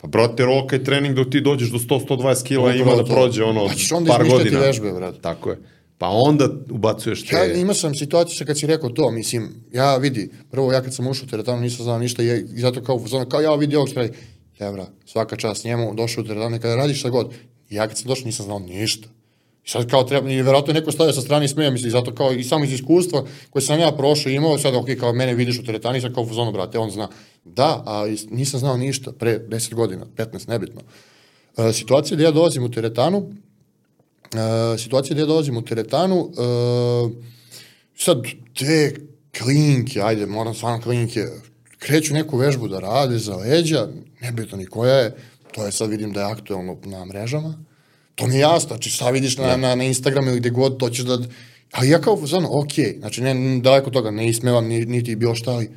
pa 0.00 0.08
brate, 0.08 0.44
rokaj 0.44 0.84
trening 0.84 1.16
dok 1.16 1.30
ti 1.30 1.40
dođeš 1.40 1.70
do 1.70 1.78
100-120 1.78 2.44
kila 2.44 2.74
ima 2.74 2.94
da 2.94 3.04
prođe 3.04 3.44
ono 3.44 3.68
onda 3.94 4.12
par 4.12 4.28
godina. 4.28 4.60
vežbe, 4.60 4.92
brate. 4.92 5.20
Tako 5.20 5.50
je. 5.50 5.58
Pa 5.98 6.08
onda 6.08 6.48
ubacuješ 6.70 7.26
te... 7.26 7.36
Ja 7.36 7.52
imao 7.52 7.74
sam 7.74 7.94
situaciju 7.94 8.46
kad 8.46 8.58
si 8.58 8.66
rekao 8.66 8.90
to, 8.90 9.10
mislim, 9.10 9.48
ja 9.72 9.96
vidi, 9.96 10.30
prvo 10.50 10.72
ja 10.72 10.82
kad 10.82 10.94
sam 10.94 11.06
ušao 11.06 11.26
u 11.26 11.30
teretanu 11.30 11.60
nisam 11.60 11.84
znao 11.84 11.98
ništa 11.98 12.22
i, 12.22 12.44
i 12.54 12.60
zato 12.60 12.82
kao, 12.82 13.00
kao 13.28 13.40
ja 13.40 13.54
vidi 13.54 13.76
ovog 13.76 13.88
što 13.88 14.00
radi 14.00 14.12
evra, 14.58 14.86
svaka 15.06 15.36
čast 15.36 15.64
njemu, 15.64 15.94
došao 15.94 16.24
u 16.24 16.26
teretanu, 16.26 16.58
kada 16.60 16.76
radiš 16.76 16.98
šta 16.98 17.10
god. 17.10 17.34
Ja 17.70 17.88
kad 17.88 17.98
sam 17.98 18.06
došao 18.06 18.26
nisam 18.26 18.46
znao 18.46 18.58
ništa. 18.58 19.08
I 19.66 19.68
sad 19.68 19.90
kao 19.90 20.02
treba, 20.02 20.30
i 20.30 20.42
verovatno 20.42 20.72
neko 20.72 20.92
stavio 20.92 21.12
sa 21.12 21.20
strane 21.20 21.44
i 21.44 21.48
smeja, 21.48 21.70
misli, 21.70 21.90
zato 21.90 22.14
kao 22.14 22.32
i 22.32 22.44
samo 22.44 22.64
iz 22.64 22.72
iskustva 22.72 23.24
koje 23.50 23.62
sam 23.62 23.80
ja 23.80 23.92
prošao 23.92 24.30
imao, 24.30 24.58
sad 24.58 24.74
ok, 24.74 24.86
kao 25.00 25.12
mene 25.12 25.34
vidiš 25.34 25.58
u 25.58 25.64
teretani, 25.64 26.00
sad 26.00 26.14
kao 26.14 26.24
u 26.24 26.34
zonu, 26.34 26.52
brate, 26.52 26.78
on 26.78 26.90
zna. 26.90 27.08
Da, 27.44 27.82
a 27.86 28.06
nisam 28.30 28.60
znao 28.60 28.76
ništa 28.76 29.12
pre 29.12 29.38
10 29.48 29.74
godina, 29.74 30.06
15, 30.16 30.48
nebitno. 30.48 30.80
Uh, 31.56 31.74
situacija 31.74 32.14
gde 32.14 32.24
ja 32.24 32.30
dolazim 32.30 32.64
u 32.64 32.70
teretanu, 32.70 33.18
uh, 33.18 34.78
situacija 34.78 35.14
gde 35.14 35.22
ja 35.22 35.26
dolazim 35.26 35.56
u 35.56 35.62
teretanu, 35.64 36.20
uh, 36.20 37.12
sad 37.96 38.22
te 38.58 38.94
klinke, 39.38 40.00
ajde, 40.02 40.26
moram 40.26 40.54
stvarno 40.54 40.82
klinke, 40.82 41.26
kreću 41.86 42.14
neku 42.14 42.36
vežbu 42.36 42.68
da 42.68 42.80
rade 42.80 43.18
za 43.18 43.36
leđa, 43.36 43.88
nebitno 44.20 44.58
ni 44.58 44.66
koja 44.66 44.94
je, 44.94 45.14
to 45.54 45.66
je 45.66 45.72
sad 45.72 45.90
vidim 45.90 46.12
da 46.12 46.20
je 46.20 46.32
aktuelno 46.32 46.76
na 46.84 47.04
mrežama, 47.04 47.54
to 48.14 48.26
mi 48.26 48.34
je 48.34 48.40
jasno, 48.40 48.68
znači 48.68 48.90
šta 48.90 49.10
vidiš 49.10 49.36
na, 49.36 49.56
na, 49.56 49.74
na 49.74 49.84
Instagramu 49.84 50.28
ili 50.28 50.40
gde 50.40 50.50
god, 50.50 50.78
to 50.78 50.90
ćeš 50.90 51.04
da... 51.04 51.18
Ali 51.72 51.90
ja 51.90 52.00
kao, 52.00 52.16
znači, 52.26 52.46
ok, 52.50 52.98
znači 52.98 53.22
ne, 53.22 53.60
daleko 53.60 53.90
toga, 53.90 54.10
ne 54.10 54.28
ismevam, 54.28 54.66
ni, 54.66 54.86
niti 54.86 55.16
bilo 55.16 55.34
šta, 55.34 55.50
ali 55.50 55.70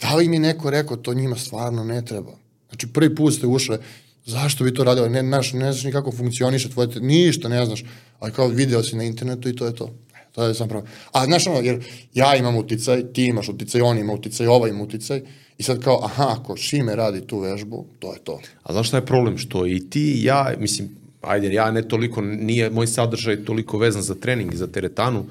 da 0.00 0.14
li 0.14 0.28
mi 0.28 0.38
neko 0.38 0.70
rekao, 0.70 0.96
to 0.96 1.14
njima 1.14 1.36
stvarno 1.36 1.84
ne 1.84 2.04
treba. 2.04 2.32
Znači, 2.68 2.86
prvi 2.86 3.14
put 3.14 3.34
ste 3.34 3.46
ušle, 3.46 3.78
zašto 4.24 4.64
bi 4.64 4.74
to 4.74 4.84
radili, 4.84 5.10
ne, 5.10 5.22
znaš, 5.22 5.52
ne 5.52 5.72
znaš 5.72 5.84
ni 5.84 5.92
kako 5.92 6.12
funkcioniše 6.12 6.70
tvoje, 6.70 6.88
ništa 7.00 7.48
ne 7.48 7.66
znaš, 7.66 7.84
ali 8.18 8.32
kao 8.32 8.48
video 8.48 8.82
si 8.82 8.96
na 8.96 9.04
internetu 9.04 9.48
i 9.48 9.56
to 9.56 9.66
je 9.66 9.74
to. 9.74 9.94
To 10.34 10.44
je 10.44 10.54
sam 10.54 10.68
pravo. 10.68 10.86
A 11.12 11.24
znaš 11.24 11.46
ono, 11.46 11.60
jer 11.60 11.84
ja 12.14 12.36
imam 12.36 12.56
uticaj, 12.56 13.12
ti 13.12 13.24
imaš 13.24 13.48
uticaj, 13.48 13.80
on 13.80 13.98
ima 13.98 14.12
uticaj, 14.12 14.46
ovaj 14.46 14.70
ima 14.70 14.82
uticaj, 14.82 15.22
i 15.58 15.62
sad 15.62 15.82
kao, 15.82 16.00
aha, 16.04 16.36
ako 16.38 16.56
Šime 16.56 16.96
radi 16.96 17.26
tu 17.26 17.38
vežbu, 17.38 17.84
to 17.98 18.12
je 18.12 18.18
to. 18.24 18.40
A 18.62 18.72
znaš 18.72 18.88
šta 18.88 18.96
je 18.96 19.06
problem? 19.06 19.38
Što 19.38 19.66
i 19.66 19.90
ti 19.90 20.12
i 20.12 20.24
ja, 20.24 20.54
mislim, 20.58 20.88
ajde, 21.22 21.52
ja 21.52 21.70
ne 21.70 21.88
toliko, 21.88 22.20
nije 22.20 22.70
moj 22.70 22.86
sadržaj 22.86 23.44
toliko 23.44 23.78
vezan 23.78 24.02
za 24.02 24.14
trening 24.14 24.54
i 24.54 24.56
za 24.56 24.66
teretanu, 24.66 25.24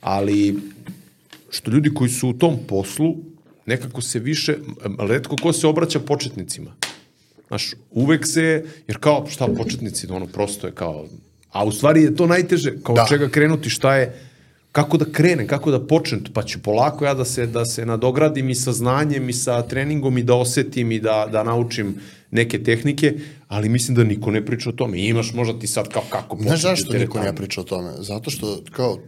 ali 0.00 0.58
što 1.50 1.70
ljudi 1.70 1.94
koji 1.94 2.10
su 2.10 2.28
u 2.28 2.32
tom 2.32 2.58
poslu, 2.68 3.16
nekako 3.66 4.02
se 4.02 4.18
više, 4.18 4.56
redko 4.98 5.36
ko 5.42 5.52
se 5.52 5.66
obraća 5.66 6.00
početnicima. 6.00 6.74
Znaš, 7.48 7.74
uvek 7.90 8.26
se, 8.26 8.64
jer 8.88 8.98
kao, 9.00 9.26
šta 9.30 9.48
početnici, 9.56 10.06
ono, 10.10 10.26
prosto 10.26 10.66
je 10.66 10.72
kao, 10.72 11.06
a 11.50 11.64
u 11.64 11.72
stvari 11.72 12.02
je 12.02 12.16
to 12.16 12.26
najteže, 12.26 12.72
kao 12.82 12.94
da. 12.94 13.06
čega 13.08 13.28
krenuti, 13.28 13.70
šta 13.70 13.96
je, 13.96 14.27
kako 14.78 14.96
da 14.96 15.04
krenem, 15.12 15.46
kako 15.46 15.70
da 15.70 15.80
počnem, 15.86 16.20
pa 16.34 16.42
ću 16.42 16.60
polako 16.62 17.04
ja 17.04 17.14
da 17.14 17.24
se, 17.24 17.46
da 17.46 17.64
se 17.66 17.86
nadogradim 17.86 18.50
i 18.50 18.54
sa 18.54 18.72
znanjem 18.72 19.28
i 19.28 19.32
sa 19.32 19.62
treningom 19.62 20.18
i 20.18 20.22
da 20.22 20.34
osetim 20.34 20.92
i 20.92 21.00
da, 21.00 21.26
da 21.32 21.42
naučim 21.42 21.96
neke 22.30 22.62
tehnike, 22.62 23.14
ali 23.48 23.68
mislim 23.68 23.96
da 23.96 24.04
niko 24.04 24.30
ne 24.30 24.44
priča 24.46 24.70
o 24.70 24.72
tome. 24.72 25.00
Imaš 25.00 25.32
možda 25.34 25.58
ti 25.58 25.66
sad 25.66 25.88
kao 25.88 26.02
kako 26.10 26.36
početi. 26.36 26.48
Znaš 26.48 26.62
zašto 26.62 26.98
niko 26.98 27.18
ne 27.18 27.34
priča 27.36 27.60
o 27.60 27.64
tome? 27.64 27.90
Zato 27.98 28.30
što 28.30 28.62
kao 28.70 28.98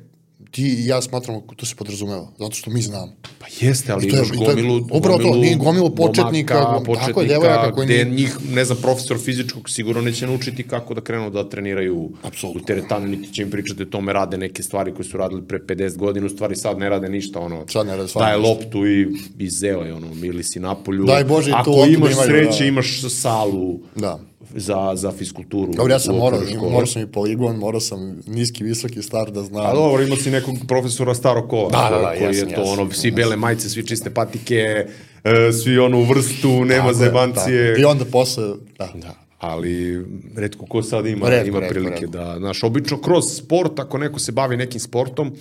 ti 0.51 0.63
i 0.63 0.87
ja 0.87 1.03
smatramo, 1.03 1.43
to 1.57 1.67
se 1.67 1.75
podrazumeva, 1.77 2.29
zato 2.39 2.55
što 2.55 2.71
mi 2.71 2.83
znamo. 2.83 3.13
Pa 3.39 3.47
jeste, 3.61 3.93
ali 3.93 4.09
imaš 4.09 4.29
gomilu, 4.33 4.87
upravo 4.93 5.19
to, 5.19 5.35
nije 5.35 5.57
gomilu 5.57 5.95
početnika, 5.95 6.55
momaka, 6.55 6.85
početnika, 6.85 7.07
tako 7.07 7.21
je, 7.21 7.29
devojaka 7.29 7.73
koji 7.73 7.87
gde 7.87 8.05
njih, 8.05 8.37
ne 8.53 8.65
znam, 8.65 8.79
profesor 8.83 9.19
fizičkog 9.19 9.71
sigurno 9.71 10.03
neće 10.03 10.27
naučiti 10.27 10.63
kako 10.63 10.95
da 10.95 11.01
krenu 11.01 11.31
da 11.31 11.49
treniraju 11.49 12.11
Absolutno. 12.23 12.63
u 12.63 12.65
teretanu, 12.65 13.07
niti 13.07 13.33
će 13.35 13.43
im 13.43 13.51
pričati 13.51 13.83
o 13.83 13.87
tome, 13.87 14.13
rade 14.13 14.39
neke 14.39 14.63
stvari 14.63 14.95
koje 14.95 15.05
su 15.05 15.17
radili 15.17 15.43
pre 15.43 15.59
50 15.59 15.97
godina, 15.97 16.27
u 16.27 16.29
stvari 16.29 16.57
sad 16.57 16.79
ne 16.79 16.89
rade 16.89 17.09
ništa, 17.09 17.41
ono, 17.41 17.65
sad 17.69 17.87
ne 17.87 17.97
rade 17.97 18.13
daje 18.15 18.37
loptu 18.37 18.87
i, 18.87 19.07
i 19.39 19.51
zeo 19.51 19.81
ono, 19.81 20.09
ili 20.23 20.45
si 20.45 20.61
napolju. 20.61 21.05
Daj 21.05 21.25
Bože, 21.25 21.53
Ako 21.55 21.85
imaš 21.89 22.15
sreće, 22.25 22.59
da. 22.59 22.65
imaš 22.65 23.01
salu. 23.09 23.81
Da 23.95 24.30
za, 24.55 24.93
za 24.97 25.13
fiskulturu. 25.13 25.73
Dobro, 25.73 25.93
ja 25.93 25.99
sam 25.99 26.17
morao, 26.17 26.41
morao 26.71 26.87
sam 26.87 27.03
i 27.03 27.07
poligon, 27.07 27.57
morao 27.57 27.81
sam 27.81 28.21
niski, 28.27 28.65
visoki, 28.65 29.03
star 29.03 29.31
da 29.31 29.43
znam. 29.43 29.67
A 29.67 29.75
dobro, 29.75 30.03
imao 30.03 30.17
si 30.17 30.31
nekog 30.31 30.55
profesora 30.69 31.15
starog 31.15 31.49
kova, 31.49 31.71
da, 31.71 31.97
da, 31.97 32.03
da, 32.03 32.09
koji 32.09 32.37
je 32.37 32.55
to, 32.55 32.61
jesam, 32.61 32.79
ono, 32.79 32.93
svi 32.93 33.11
bele 33.11 33.37
majice, 33.37 33.69
svi 33.69 33.87
čiste 33.87 34.11
patike, 34.11 34.87
e, 35.25 35.53
svi 35.53 35.79
onu 35.79 36.05
vrstu, 36.05 36.65
nema 36.65 36.83
tako 36.83 36.95
zebancije. 36.95 37.57
Je, 37.57 37.81
I 37.81 37.85
onda 37.85 38.05
posle, 38.05 38.45
da. 38.79 38.89
da 38.95 39.15
ali 39.39 40.05
redko 40.37 40.67
ko 40.67 40.83
sad 40.83 41.07
ima, 41.07 41.29
redko, 41.29 41.49
ima 41.49 41.61
redko, 41.61 41.73
prilike 41.73 42.01
redko. 42.01 42.19
da, 42.19 42.37
znaš, 42.39 42.63
obično 42.63 43.01
kroz 43.01 43.25
sport, 43.37 43.79
ako 43.79 43.99
neko 43.99 44.19
se 44.19 44.33
bavi 44.33 44.57
nekim 44.57 44.81
sportom, 44.81 45.33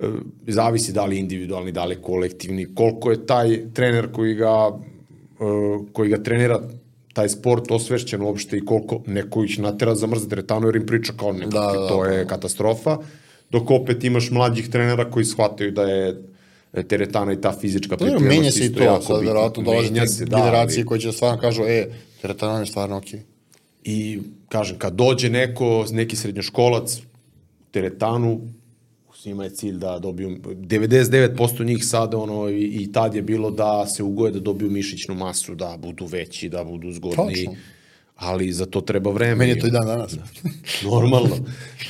e, 0.00 0.08
zavisi 0.46 0.92
da 0.92 1.04
li 1.04 1.18
individualni, 1.18 1.72
da 1.72 1.84
li 1.84 2.02
kolektivni, 2.02 2.74
koliko 2.74 3.10
je 3.10 3.26
taj 3.26 3.60
trener 3.74 4.12
koji 4.12 4.34
ga, 4.34 4.70
e, 5.40 5.44
koji 5.92 6.10
ga 6.10 6.22
trenira 6.22 6.60
taj 7.12 7.28
sport 7.28 7.70
osvešćen 7.70 8.22
uopšte 8.22 8.56
i 8.56 8.64
koliko 8.64 9.00
neko 9.06 9.44
ih 9.44 9.58
natera 9.58 9.94
za 9.94 10.06
mrze 10.06 10.28
teretanu 10.28 10.68
jer 10.68 10.76
im 10.76 10.86
priča 10.86 11.12
kao 11.12 11.32
nekako, 11.32 11.50
Da, 11.50 11.72
da, 11.72 11.88
to 11.88 12.04
da. 12.04 12.10
je 12.10 12.26
katastrofa, 12.26 12.98
dok 13.50 13.70
opet 13.70 14.04
imaš 14.04 14.30
mlađih 14.30 14.68
trenera 14.68 15.10
koji 15.10 15.24
shvataju 15.24 15.70
da 15.70 15.82
je 15.82 16.22
teretana 16.82 17.32
i 17.32 17.40
ta 17.40 17.52
fizička 17.52 17.88
Da, 17.90 17.96
pripremanost 17.96 18.28
menja 18.30 18.50
se 18.50 18.64
i 18.66 18.72
to, 18.72 19.02
sad 19.02 19.20
verovatno 19.20 19.62
dolaze 19.62 19.88
te 20.18 20.24
da, 20.24 20.36
generacije 20.36 20.78
ali- 20.78 20.86
koje 20.86 21.00
će 21.00 21.06
da 21.06 21.12
stvarno 21.12 21.40
kažu, 21.40 21.62
e, 21.62 21.86
teretana 22.22 22.58
je 22.58 22.66
stvarno 22.66 22.96
okej. 22.96 23.20
I, 23.84 24.18
kažem, 24.48 24.78
kad 24.78 24.92
dođe 24.92 25.30
neko, 25.30 25.86
neki 25.90 26.16
srednjoškolac, 26.16 27.00
teretanu, 27.70 28.40
svima 29.22 29.44
je 29.44 29.50
cilj 29.50 29.76
da 29.78 29.98
dobiju, 29.98 30.28
99% 30.28 31.64
njih 31.64 31.84
sada, 31.84 32.18
ono, 32.18 32.48
i, 32.48 32.64
i 32.64 32.92
tad 32.92 33.14
je 33.14 33.22
bilo 33.22 33.50
da 33.50 33.86
se 33.86 34.02
ugoje 34.02 34.32
da 34.32 34.40
dobiju 34.40 34.70
mišićnu 34.70 35.14
masu, 35.14 35.54
da 35.54 35.76
budu 35.78 36.06
veći, 36.06 36.48
da 36.48 36.64
budu 36.64 36.92
zgodni, 36.92 37.48
ali 38.16 38.52
za 38.52 38.66
to 38.66 38.80
treba 38.80 39.10
vreme. 39.10 39.34
Meni 39.34 39.50
je 39.50 39.58
to 39.58 39.66
i 39.66 39.70
dan 39.70 39.86
danas. 39.86 40.16
Normalno, 40.90 41.36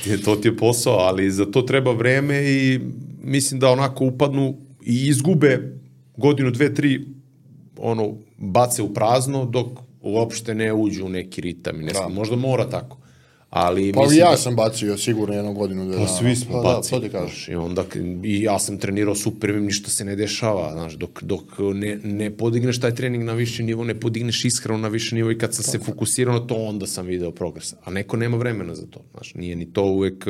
je, 0.05 0.21
to 0.21 0.35
ti 0.35 0.47
je 0.47 0.57
posao, 0.57 0.93
ali 0.93 1.31
za 1.31 1.45
to 1.45 1.61
treba 1.61 1.91
vreme 1.91 2.43
i 2.43 2.79
mislim 3.23 3.59
da 3.59 3.69
onako 3.69 4.05
upadnu 4.05 4.57
i 4.85 5.07
izgube 5.07 5.79
godinu, 6.17 6.51
dve, 6.51 6.73
tri, 6.73 7.05
ono, 7.77 8.17
bace 8.37 8.81
u 8.81 8.93
prazno, 8.93 9.45
dok 9.45 9.67
uopšte 10.01 10.53
ne 10.55 10.73
uđu 10.73 11.05
u 11.05 11.09
neki 11.09 11.41
ritam. 11.41 11.81
I 11.81 11.83
ne 11.83 11.93
da. 11.93 12.09
Možda 12.09 12.35
mora 12.35 12.69
tako. 12.69 13.02
Ali, 13.55 13.91
Pa 13.93 14.01
mislim 14.01 14.19
ja 14.19 14.31
da, 14.31 14.37
sam 14.37 14.55
bacio 14.55 14.97
sigurno 14.97 15.35
jednu 15.35 15.53
godinu, 15.53 15.85
dve 15.85 15.97
Pa 15.97 16.07
svi 16.07 16.35
smo 16.35 16.61
pa, 16.61 16.69
Da, 16.69 16.75
bacili, 16.75 17.01
to 17.01 17.07
ti 17.07 17.11
kažeš. 17.11 17.47
i 17.47 17.55
onda, 17.55 17.85
i 18.23 18.41
ja 18.41 18.59
sam 18.59 18.77
trenirao 18.77 19.15
super, 19.15 19.55
ništa 19.55 19.89
se 19.89 20.05
ne 20.05 20.15
dešava, 20.15 20.71
znaš, 20.71 20.93
dok, 20.93 21.23
dok 21.23 21.43
ne, 21.73 21.99
ne 22.03 22.37
podigneš 22.37 22.79
taj 22.79 22.95
trening 22.95 23.23
na 23.23 23.33
viši 23.33 23.63
nivo, 23.63 23.83
ne 23.83 23.99
podigneš 23.99 24.45
ishranu 24.45 24.79
na 24.79 24.87
viši 24.87 25.15
nivo 25.15 25.31
i 25.31 25.37
kad 25.37 25.55
sam 25.55 25.63
se 25.63 25.79
fokusirao 25.79 26.39
na 26.39 26.47
to, 26.47 26.55
onda 26.55 26.87
sam 26.87 27.05
video 27.05 27.31
progres. 27.31 27.73
A 27.83 27.91
neko 27.91 28.17
nema 28.17 28.37
vremena 28.37 28.75
za 28.75 28.85
to, 28.85 28.99
znaš, 29.11 29.35
nije 29.35 29.55
ni 29.55 29.73
to 29.73 29.83
uvek, 29.83 30.25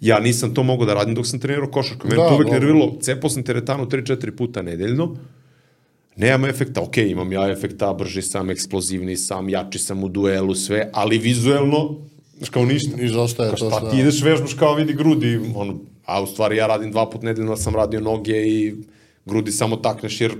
ja 0.00 0.20
nisam 0.20 0.54
to 0.54 0.62
mogao 0.62 0.86
da 0.86 0.94
radim 0.94 1.14
dok 1.14 1.26
sam 1.26 1.40
trenirao 1.40 1.70
košarku, 1.70 2.08
mene 2.08 2.22
Da, 2.22 2.28
to 2.28 2.34
uvek 2.34 2.46
dobro. 2.46 2.60
nerviralo, 2.60 2.98
cepao 3.00 3.30
sam 3.30 3.42
teretanu 3.42 3.86
3-4 3.86 4.30
puta 4.30 4.62
nedeljno, 4.62 5.16
Nemam 6.16 6.50
efekta, 6.50 6.82
ok, 6.82 6.96
imam 6.96 7.32
ja 7.32 7.50
efekta, 7.50 7.92
brži 7.92 8.22
sam, 8.22 8.50
eksplozivni 8.50 9.16
sam, 9.16 9.48
jači 9.48 9.78
sam 9.78 10.04
u 10.04 10.08
duelu, 10.08 10.54
sve, 10.54 10.90
ali 10.92 11.18
vizuelno, 11.18 11.96
znaš, 12.38 12.48
kao 12.50 12.64
ništa. 12.64 13.02
Izostaje 13.02 13.48
Kao 13.50 13.58
to 13.58 13.70
šta 13.70 13.80
sve. 13.80 13.90
ti 13.90 13.98
ideš 13.98 14.22
vežbaš 14.22 14.54
kao 14.54 14.74
vidi 14.74 14.92
grudi, 14.92 15.40
on, 15.54 15.80
a 16.04 16.22
u 16.22 16.26
stvari 16.26 16.56
ja 16.56 16.66
radim 16.66 16.90
dva 16.90 17.10
put 17.10 17.22
nedeljno, 17.22 17.56
sam 17.56 17.74
radio 17.74 18.00
noge 18.00 18.36
i 18.38 18.74
grudi 19.26 19.52
samo 19.52 19.76
takneš 19.76 20.20
jer 20.20 20.32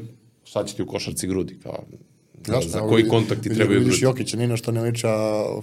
šta 0.44 0.64
će 0.64 0.74
ti 0.74 0.82
u 0.82 0.86
košarci 0.86 1.26
grudi, 1.26 1.58
kao, 1.62 1.84
Jasno, 2.48 2.70
za 2.70 2.80
koji 2.80 3.08
kontakt 3.08 3.42
ti 3.42 3.54
trebaju 3.54 3.78
Vidiš 3.78 3.92
grudi. 3.92 4.04
Jokića, 4.04 4.36
Nino 4.36 4.56
što 4.56 4.72
ne 4.72 4.82
liča, 4.82 5.08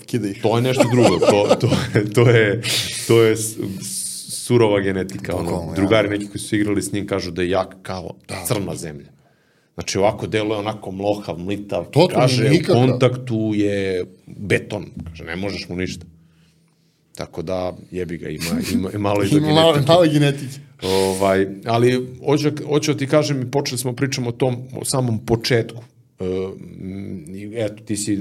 kida 0.06 0.28
ih. 0.28 0.42
To 0.42 0.56
je 0.56 0.62
nešto 0.62 0.84
drugo, 0.92 1.20
to, 1.20 1.56
to, 1.60 1.68
je, 1.94 2.14
to 2.14 2.30
je, 2.30 2.62
to 3.08 3.24
je 3.24 3.36
surova 4.30 4.80
genetika, 4.80 5.36
ono, 5.36 5.44
Bukvalno, 5.44 5.72
ja. 5.72 5.76
drugari 5.76 6.10
neki 6.10 6.28
koji 6.28 6.40
su 6.40 6.56
igrali 6.56 6.82
s 6.82 6.92
njim 6.92 7.08
kažu 7.08 7.32
da 7.32 7.42
je 7.42 7.50
jak 7.50 7.76
kao 7.82 8.16
crna 8.48 8.76
zemlja. 8.76 9.16
Znači 9.74 9.98
ovako 9.98 10.28
deluje 10.28 10.58
onako 10.58 10.92
mlohav, 10.92 11.40
mlitav, 11.40 11.86
To 11.92 12.08
kaže 12.08 12.46
u 12.46 12.50
nikakav. 12.50 12.76
kontaktu 12.76 13.52
je 13.56 14.06
beton, 14.28 14.86
kaže 15.10 15.24
ne 15.24 15.36
možeš 15.36 15.70
mu 15.70 15.76
ništa. 15.76 16.06
Tako 17.16 17.42
da 17.42 17.78
jebi 17.92 18.18
ga, 18.18 18.30
ima, 18.30 18.46
ima, 18.74 18.90
malo 19.00 19.24
i 19.24 19.28
Ima 19.38 19.48
malo, 19.48 19.78
malo 19.88 20.04
genetike. 20.14 20.60
Ovaj, 20.84 21.48
ali 21.66 22.08
hoću, 22.26 22.52
hoću 22.68 22.94
da 22.94 23.00
ti 23.00 23.08
kažem, 23.08 23.42
i 23.42 23.52
počeli 23.52 23.78
smo 23.78 23.94
pričamo 23.94 24.30
o 24.30 24.32
tom, 24.32 24.56
o 24.76 24.86
samom 24.86 25.26
početku. 25.26 25.84
E, 26.20 26.26
eto, 27.56 27.84
ti 27.84 27.98
si 27.98 28.18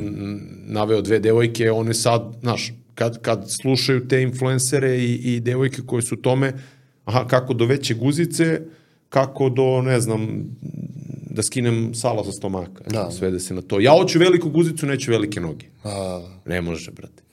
naveo 0.67 1.01
dve 1.01 1.19
devojke, 1.19 1.71
one 1.71 1.95
sad, 1.95 2.23
znaš, 2.41 2.73
kad, 2.95 3.23
kad 3.23 3.51
slušaju 3.51 4.09
te 4.09 4.23
influencere 4.23 4.99
i, 4.99 5.35
i 5.35 5.41
devojke 5.41 5.83
koje 5.87 6.03
su 6.03 6.17
tome, 6.17 6.53
aha, 7.05 7.27
kako 7.27 7.55
do 7.55 7.67
veće 7.67 7.95
guzice, 7.95 8.61
kako 9.09 9.49
do, 9.49 9.83
ne 9.83 10.01
znam, 10.01 10.45
da 11.31 11.43
skinem 11.43 11.95
sala 11.95 12.25
sa 12.25 12.33
stomaka. 12.33 12.85
Da. 12.91 13.11
Svede 13.11 13.41
se 13.41 13.55
na 13.55 13.63
to. 13.63 13.81
Ja 13.81 13.93
hoću 13.93 14.19
veliku 14.19 14.51
guzicu, 14.51 14.87
neću 14.87 15.11
velike 15.11 15.41
noge. 15.41 15.67
A, 15.85 16.23
Ne 16.47 16.61
može, 16.61 16.91
brate. 16.91 17.24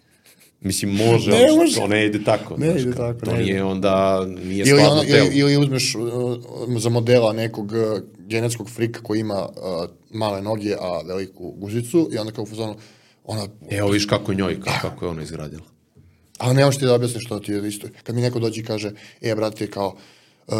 Mislim, 0.61 0.95
može, 0.95 1.31
Ne 1.31 1.47
može. 1.57 1.75
to 1.75 1.87
ne 1.87 2.05
ide 2.05 2.23
tako. 2.23 2.57
Ne 2.57 2.69
znaš, 2.69 2.81
ide 2.81 2.93
tako, 2.95 3.25
To 3.25 3.31
ne 3.31 3.41
ide. 3.41 3.45
nije 3.51 3.63
onda, 3.63 4.25
nije 4.45 4.65
ili, 4.67 4.81
ono, 4.81 5.01
telo. 5.03 5.25
ili, 5.25 5.39
ili 5.39 5.57
uzmeš 5.57 5.95
uh, 5.95 6.01
za 6.77 6.89
modela 6.89 7.33
nekog 7.33 7.71
uh, 7.71 7.77
genetskog 8.19 8.69
frika 8.69 9.01
koji 9.01 9.19
ima 9.19 9.47
uh, 9.47 9.89
male 10.11 10.41
noge, 10.41 10.75
a 10.79 11.01
veliku 11.07 11.51
guzicu 11.51 12.09
i 12.13 12.17
onda 12.17 12.31
kao 12.31 12.43
u 12.43 12.47
fazonu, 12.47 12.75
ona, 13.23 13.47
Evo 13.69 13.89
viš 13.89 14.05
kako 14.05 14.33
njoj, 14.33 14.59
kako, 14.61 14.89
kako 14.89 15.05
je 15.05 15.09
ona 15.11 15.23
izgradila. 15.23 15.63
ali 16.37 16.55
ne 16.55 16.65
možeš 16.65 16.79
ti 16.79 16.85
da 16.85 16.93
objasniš 16.95 17.25
što 17.25 17.39
ti 17.39 17.51
je 17.51 17.67
isto. 17.67 17.87
Kad 18.03 18.15
mi 18.15 18.21
neko 18.21 18.39
dođe 18.39 18.61
i 18.61 18.65
kaže, 18.65 18.91
e, 19.21 19.35
brate, 19.35 19.67
kao, 19.67 19.95
uh, 20.47 20.53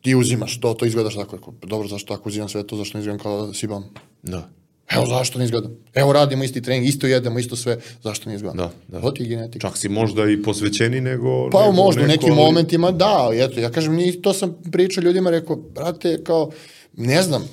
ti 0.00 0.14
uzimaš 0.14 0.60
to, 0.60 0.74
to 0.74 0.86
izgledaš 0.86 1.14
tako. 1.14 1.36
Rekao, 1.36 1.54
dobro, 1.62 1.88
zašto 1.88 2.16
tako 2.16 2.28
uzimam 2.28 2.48
sve 2.48 2.66
to, 2.66 2.76
zašto 2.76 2.98
ne 2.98 3.02
izgledam 3.02 3.18
kao 3.18 3.46
da 3.46 3.54
sibam? 3.54 3.84
Da. 4.22 4.48
Evo 4.90 5.06
zašto 5.06 5.38
ne 5.38 5.44
izgledam. 5.44 5.76
Evo 5.94 6.12
radimo 6.12 6.44
isti 6.44 6.62
trening, 6.62 6.86
isto 6.86 7.06
jedemo, 7.06 7.38
isto 7.38 7.56
sve, 7.56 7.78
zašto 8.02 8.28
ne 8.28 8.34
izgledam? 8.34 8.56
Da, 8.56 8.70
da. 8.88 9.00
To 9.00 9.10
ti 9.10 9.22
je 9.22 9.28
genetika. 9.28 9.68
Čak 9.68 9.78
si 9.78 9.88
možda 9.88 10.30
i 10.30 10.42
posvećeni 10.42 11.00
nego... 11.00 11.50
Pa 11.50 11.60
nego 11.60 11.72
možda 11.72 12.02
u 12.02 12.06
neko, 12.06 12.22
nekim 12.22 12.32
ali- 12.32 12.42
momentima 12.42 12.90
da, 12.90 13.18
ali 13.18 13.44
eto, 13.44 13.60
ja 13.60 13.70
kažem, 13.70 13.98
to 14.22 14.32
sam 14.32 14.56
pričao 14.72 15.02
ljudima, 15.02 15.30
rekao, 15.30 15.56
brate, 15.56 16.24
kao, 16.24 16.50
ne 16.96 17.22
znam, 17.22 17.48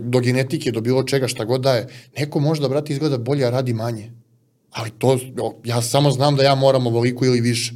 do 0.00 0.20
genetike, 0.20 0.72
do 0.72 0.80
bilo 0.80 1.02
čega, 1.02 1.28
šta 1.28 1.44
god 1.44 1.60
da 1.60 1.74
je, 1.74 1.88
neko 2.18 2.40
možda, 2.40 2.68
brate, 2.68 2.92
izgleda 2.92 3.18
bolje, 3.18 3.44
a 3.44 3.50
radi 3.50 3.72
manje. 3.72 4.10
Ali 4.70 4.90
to, 4.98 5.18
ja 5.64 5.82
samo 5.82 6.10
znam 6.10 6.36
da 6.36 6.42
ja 6.42 6.54
moram 6.54 6.86
ovoliko 6.86 7.24
ili 7.24 7.40
više. 7.40 7.72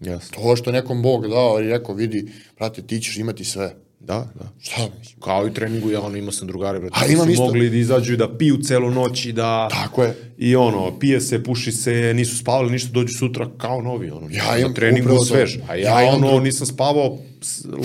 Jasno. 0.00 0.42
To 0.42 0.56
što 0.56 0.72
nekom 0.72 1.02
Bog 1.02 1.28
dao 1.28 1.60
i 1.60 1.68
rekao, 1.68 1.94
vidi, 1.94 2.32
brate, 2.58 2.82
ti 2.82 3.00
ćeš 3.00 3.16
imati 3.16 3.44
sve. 3.44 3.76
Da, 4.06 4.28
da. 4.38 4.48
Šta 4.60 4.88
mislim? 4.98 5.20
Kao 5.20 5.46
i 5.46 5.54
treningu, 5.54 5.90
ja 5.90 6.00
ono 6.00 6.16
imao 6.16 6.32
sam 6.32 6.48
drugare, 6.48 6.80
brate, 6.80 6.94
A, 6.96 7.00
koji 7.02 7.12
imam 7.12 7.30
isto. 7.30 7.44
mogli 7.44 7.70
da 7.70 7.76
izađu 7.76 8.12
i 8.12 8.16
da 8.16 8.36
piju 8.38 8.56
celu 8.62 8.90
noć 8.90 9.24
i 9.24 9.32
da... 9.32 9.68
Tako 9.70 10.02
je. 10.02 10.14
I 10.38 10.56
ono, 10.56 10.98
pije 10.98 11.20
se, 11.20 11.44
puši 11.44 11.72
se, 11.72 12.12
nisu 12.14 12.38
spavali 12.38 12.70
ništa, 12.72 12.90
dođu 12.92 13.18
sutra 13.18 13.50
kao 13.58 13.82
novi, 13.82 14.10
ono. 14.10 14.28
Ja 14.30 14.58
imam 14.58 14.70
na 14.70 14.74
treningu 14.74 15.24
svež. 15.24 15.56
A 15.68 15.74
ja, 15.74 16.00
Ja 16.00 16.14
ono, 16.14 16.28
dru- 16.28 16.42
nisam 16.42 16.66
spavao, 16.66 17.18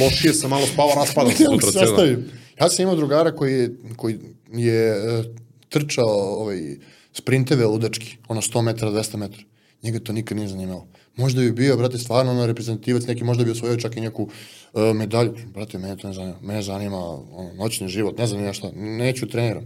lošije 0.02 0.34
sam 0.34 0.50
malo 0.50 0.66
spavao, 0.66 0.96
raspadao 1.06 1.32
mogu 1.40 1.62
sutra 1.62 1.72
sastavim. 1.86 2.26
Ja 2.62 2.70
sam 2.70 2.84
imao 2.84 2.96
drugara 2.96 3.36
koji 3.36 3.54
je, 3.54 3.76
koji 3.96 4.20
je 4.54 4.90
e, 4.90 5.24
trčao 5.70 6.08
ovaj, 6.42 6.78
sprinteve 7.14 7.66
ludački, 7.66 8.18
ono 8.28 8.42
100 8.42 8.62
metara, 8.62 8.92
200 8.92 9.18
metara. 9.18 9.44
Njega 9.84 10.00
to 10.00 10.14
nikad 10.14 10.38
nije 10.38 10.48
zanimalo. 10.50 10.88
Možda 11.18 11.42
bi 11.42 11.52
bio, 11.52 11.78
brate, 11.78 11.98
stvarno 11.98 12.32
ono 12.32 12.46
reprezentativac 12.46 13.06
neki, 13.08 13.24
možda 13.24 13.44
bi 13.44 13.52
osvojio 13.52 13.78
čak 13.78 13.98
i 13.98 14.02
neku 14.02 14.30
e, 14.74 14.94
medalju. 14.94 15.34
Brate, 15.54 15.78
mene 15.78 15.98
to 15.98 16.08
ne 16.08 16.14
zanima. 16.14 16.38
Mene 16.42 16.62
zanima 16.62 16.98
ono, 16.98 17.54
noćni 17.58 17.88
život, 17.88 18.18
ne 18.18 18.28
znam 18.28 18.44
ja 18.44 18.54
šta. 18.54 18.72
Neću 18.76 19.28
treniram. 19.28 19.64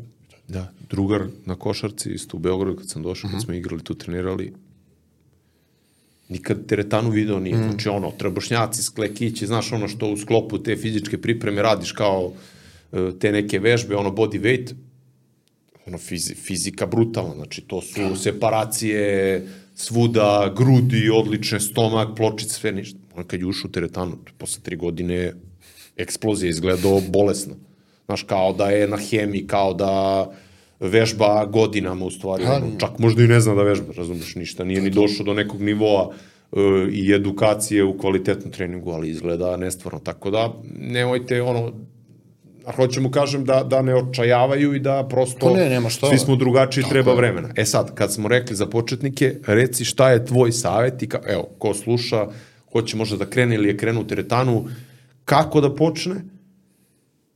Da, 0.47 0.73
drugar 0.89 1.21
na 1.45 1.55
košarci, 1.55 2.09
isto 2.09 2.37
u 2.37 2.39
Beogradu 2.39 2.77
kad 2.77 2.89
sam 2.89 3.03
došao, 3.03 3.27
Mhm. 3.27 3.35
kad 3.37 3.43
smo 3.45 3.53
igrali 3.53 3.83
tu, 3.83 3.93
trenirali, 3.95 4.53
nikad 6.29 6.65
teretanu 6.65 7.09
video 7.09 7.39
nije. 7.39 7.55
Mhm. 7.57 7.69
Znači 7.69 7.89
ono, 7.89 8.11
trebošnjaci, 8.11 8.83
sklekići, 8.83 9.47
znaš 9.47 9.71
ono 9.71 9.87
što 9.87 10.07
u 10.07 10.17
sklopu 10.17 10.57
te 10.63 10.75
fizičke 10.75 11.21
pripreme 11.21 11.61
radiš 11.61 11.91
kao 11.91 12.31
e, 12.91 13.11
te 13.19 13.31
neke 13.31 13.59
vežbe, 13.59 13.95
ono 13.95 14.09
body 14.09 14.41
weight, 14.41 14.73
ono 15.87 15.97
fizi, 15.97 16.35
fizika 16.35 16.85
brutalna, 16.85 17.35
znači 17.35 17.61
to 17.61 17.81
su 17.81 18.15
separacije 18.15 19.47
svuda, 19.75 20.53
grudi, 20.57 21.09
odlične, 21.09 21.59
stomak, 21.59 22.15
pločice, 22.17 22.53
sve 22.53 22.71
ništa. 22.71 22.99
On 23.15 23.23
kad 23.23 23.39
je 23.39 23.45
ušao 23.45 23.69
u 23.69 23.71
teretanu, 23.71 24.17
posle 24.37 24.63
tri 24.63 24.75
godine 24.75 25.33
eksplozija 25.97 26.49
izgledao 26.49 27.01
bolesno. 27.09 27.53
Znaš, 28.05 28.23
kao 28.23 28.53
da 28.53 28.69
je 28.69 28.87
na 28.87 28.97
hemiji, 28.97 29.47
kao 29.47 29.73
da 29.73 30.25
vežba 30.79 31.45
godinama 31.45 32.05
u 32.05 32.11
stvari, 32.11 32.43
Ha, 32.45 32.55
ono, 32.55 32.71
čak 32.79 32.99
možda 32.99 33.23
i 33.23 33.27
ne 33.27 33.39
zna 33.39 33.55
da 33.55 33.63
vežba, 33.63 33.93
razumeš 33.97 34.35
ništa, 34.35 34.63
nije 34.63 34.81
ni 34.81 34.89
došao 34.89 35.25
do 35.25 35.33
nekog 35.33 35.61
nivoa 35.61 36.09
e, 36.09 36.59
i 36.91 37.13
edukacije 37.13 37.83
u 37.83 37.97
kvalitetnom 37.97 38.51
treningu, 38.51 38.91
ali 38.91 39.09
izgleda 39.09 39.57
nestvarno, 39.57 39.99
tako 39.99 40.31
da 40.31 40.53
nemojte 40.79 41.41
ono, 41.41 41.71
hoću 42.75 43.01
mu 43.01 43.11
kažem 43.11 43.45
da, 43.45 43.63
da 43.63 43.81
ne 43.81 43.95
očajavaju 43.95 44.73
i 44.75 44.79
da 44.79 45.07
prosto 45.09 45.39
Pa 45.47 45.53
ne, 45.53 45.69
nema 45.69 45.89
šta. 45.89 46.07
svi 46.09 46.17
smo 46.17 46.35
drugačiji, 46.35 46.81
Tako 46.81 46.93
treba 46.93 47.11
je. 47.11 47.17
vremena. 47.17 47.49
E 47.55 47.65
sad, 47.65 47.95
kad 47.95 48.13
smo 48.13 48.27
rekli 48.27 48.55
za 48.55 48.65
početnike, 48.65 49.35
reci 49.47 49.85
šta 49.85 50.11
je 50.11 50.25
tvoj 50.25 50.51
savjet 50.51 51.03
i 51.03 51.09
ka, 51.09 51.19
evo, 51.27 51.49
ko 51.57 51.73
sluša, 51.73 52.27
hoće 52.71 52.97
možda 52.97 53.17
da 53.17 53.25
krene 53.25 53.55
ili 53.55 53.67
je 53.67 53.77
krenuo 53.77 54.03
u 54.03 54.07
teretanu, 54.07 54.65
kako 55.25 55.61
da 55.61 55.75
počne 55.75 56.15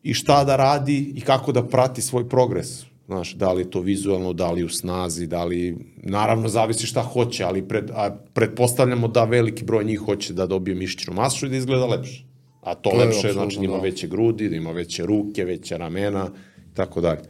i 0.04 0.14
šta 0.14 0.44
da 0.44 0.56
radi 0.56 1.14
i 1.16 1.22
kako 1.22 1.52
da 1.52 1.68
prati 1.68 2.02
svoj 2.02 2.30
progres. 2.30 2.84
Znaš, 3.06 3.34
da 3.34 3.54
li 3.54 3.62
je 3.62 3.70
to 3.72 3.80
vizualno, 3.82 4.34
da 4.34 4.52
li 4.52 4.64
u 4.64 4.70
snazi, 4.70 5.28
da 5.28 5.44
li, 5.44 5.78
naravno, 5.98 6.48
zavisi 6.48 6.88
šta 6.88 7.02
hoće, 7.02 7.44
ali 7.44 7.68
pred, 7.68 7.92
a, 7.94 8.16
pretpostavljamo 8.34 9.08
da 9.08 9.24
veliki 9.24 9.64
broj 9.64 9.84
njih 9.84 10.00
hoće 10.00 10.34
da 10.34 10.46
dobije 10.46 10.76
mišićnu 10.76 11.14
masu 11.14 11.46
i 11.46 11.50
da 11.50 11.56
izgleda 11.56 11.86
lepše. 11.86 12.24
A 12.66 12.76
to, 12.76 12.90
To 12.90 13.02
je 13.02 13.06
lepše, 13.06 13.18
apsolutno 13.18 13.42
znači, 13.42 13.58
da 13.58 13.64
ima 13.64 13.78
da. 13.78 13.82
veće 13.84 14.08
grudi, 14.08 14.50
da 14.50 14.56
ima 14.56 14.72
veće 14.72 15.06
ruke, 15.06 15.46
veće 15.46 15.78
ramena, 15.78 16.30
tako 16.74 17.02
dalje. 17.02 17.22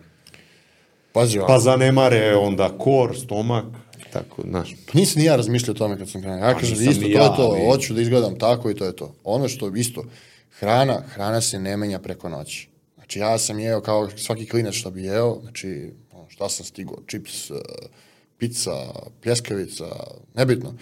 Pazi, 1.12 1.40
Pa 1.48 1.60
zanemare 1.60 2.36
onda 2.36 2.78
kor, 2.78 3.18
stomak, 3.18 3.66
tako, 4.14 4.42
znaš. 4.50 4.76
Pa 4.86 5.00
nisam 5.00 5.20
ni 5.22 5.26
ja 5.26 5.36
razmišljao 5.36 5.72
o 5.72 5.78
tome 5.78 5.98
kad 5.98 6.10
sam 6.10 6.22
krenuo. 6.22 6.40
Ja 6.40 6.54
Pa 6.54 6.60
kažem, 6.60 6.90
isto, 6.90 7.02
to 7.02 7.08
je 7.08 7.14
to, 7.14 7.52
ali- 7.52 7.66
hoću 7.66 7.94
da 7.94 8.02
izgledam 8.02 8.40
tako 8.40 8.70
i 8.70 8.76
to 8.76 8.86
je 8.86 8.96
to. 8.96 9.16
Ono 9.24 9.48
što 9.48 9.76
isto, 9.76 10.04
hrana, 10.60 11.02
hrana 11.08 11.42
se 11.42 11.60
ne 11.60 11.78
menja 11.78 12.00
preko 12.00 12.30
noći. 12.30 12.70
Znači, 12.96 13.20
ja 13.20 13.38
sam 13.38 13.60
jeo 13.60 13.82
kao 13.82 14.10
svaki 14.16 14.46
klinac 14.46 14.74
što 14.74 14.92
bi 14.92 15.04
jeo, 15.04 15.40
znači, 15.42 15.92
šta 16.28 16.50
sam 16.50 16.66
stigao, 16.66 16.98
čips, 17.08 17.50
uh, 17.52 17.58
pizza, 18.38 18.76
pljeskavica, 19.24 19.86
nebitno. 20.34 20.74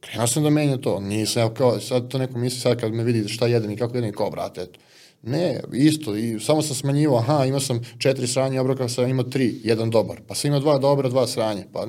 Krenuo 0.00 0.26
sam 0.26 0.42
da 0.42 0.50
menja 0.50 0.76
to, 0.76 1.00
nisam 1.00 1.42
ja 1.42 1.54
kao, 1.54 1.80
sad 1.80 2.08
to 2.08 2.18
neko 2.18 2.38
misli 2.38 2.60
sad 2.60 2.80
kad 2.80 2.92
me 2.92 3.04
vidi 3.04 3.28
šta 3.28 3.46
jedem 3.46 3.70
i 3.70 3.76
kako 3.76 3.96
jedem, 3.96 4.12
kao, 4.12 4.30
brate, 4.30 4.62
eto. 4.62 4.80
Ne, 5.22 5.60
isto, 5.72 6.16
i 6.16 6.40
samo 6.40 6.62
sam 6.62 6.76
smanjivao, 6.76 7.18
aha, 7.18 7.44
imao 7.44 7.60
sam 7.60 7.80
četiri 7.98 8.26
sranja 8.26 8.60
obroka, 8.60 8.88
sam 8.88 9.08
imao 9.08 9.24
tri, 9.24 9.60
jedan 9.64 9.90
dobar, 9.90 10.20
pa 10.26 10.34
sam 10.34 10.48
imao 10.48 10.60
dva 10.60 10.78
dobra, 10.78 11.08
dva 11.08 11.26
sranja, 11.26 11.64
pa 11.72 11.86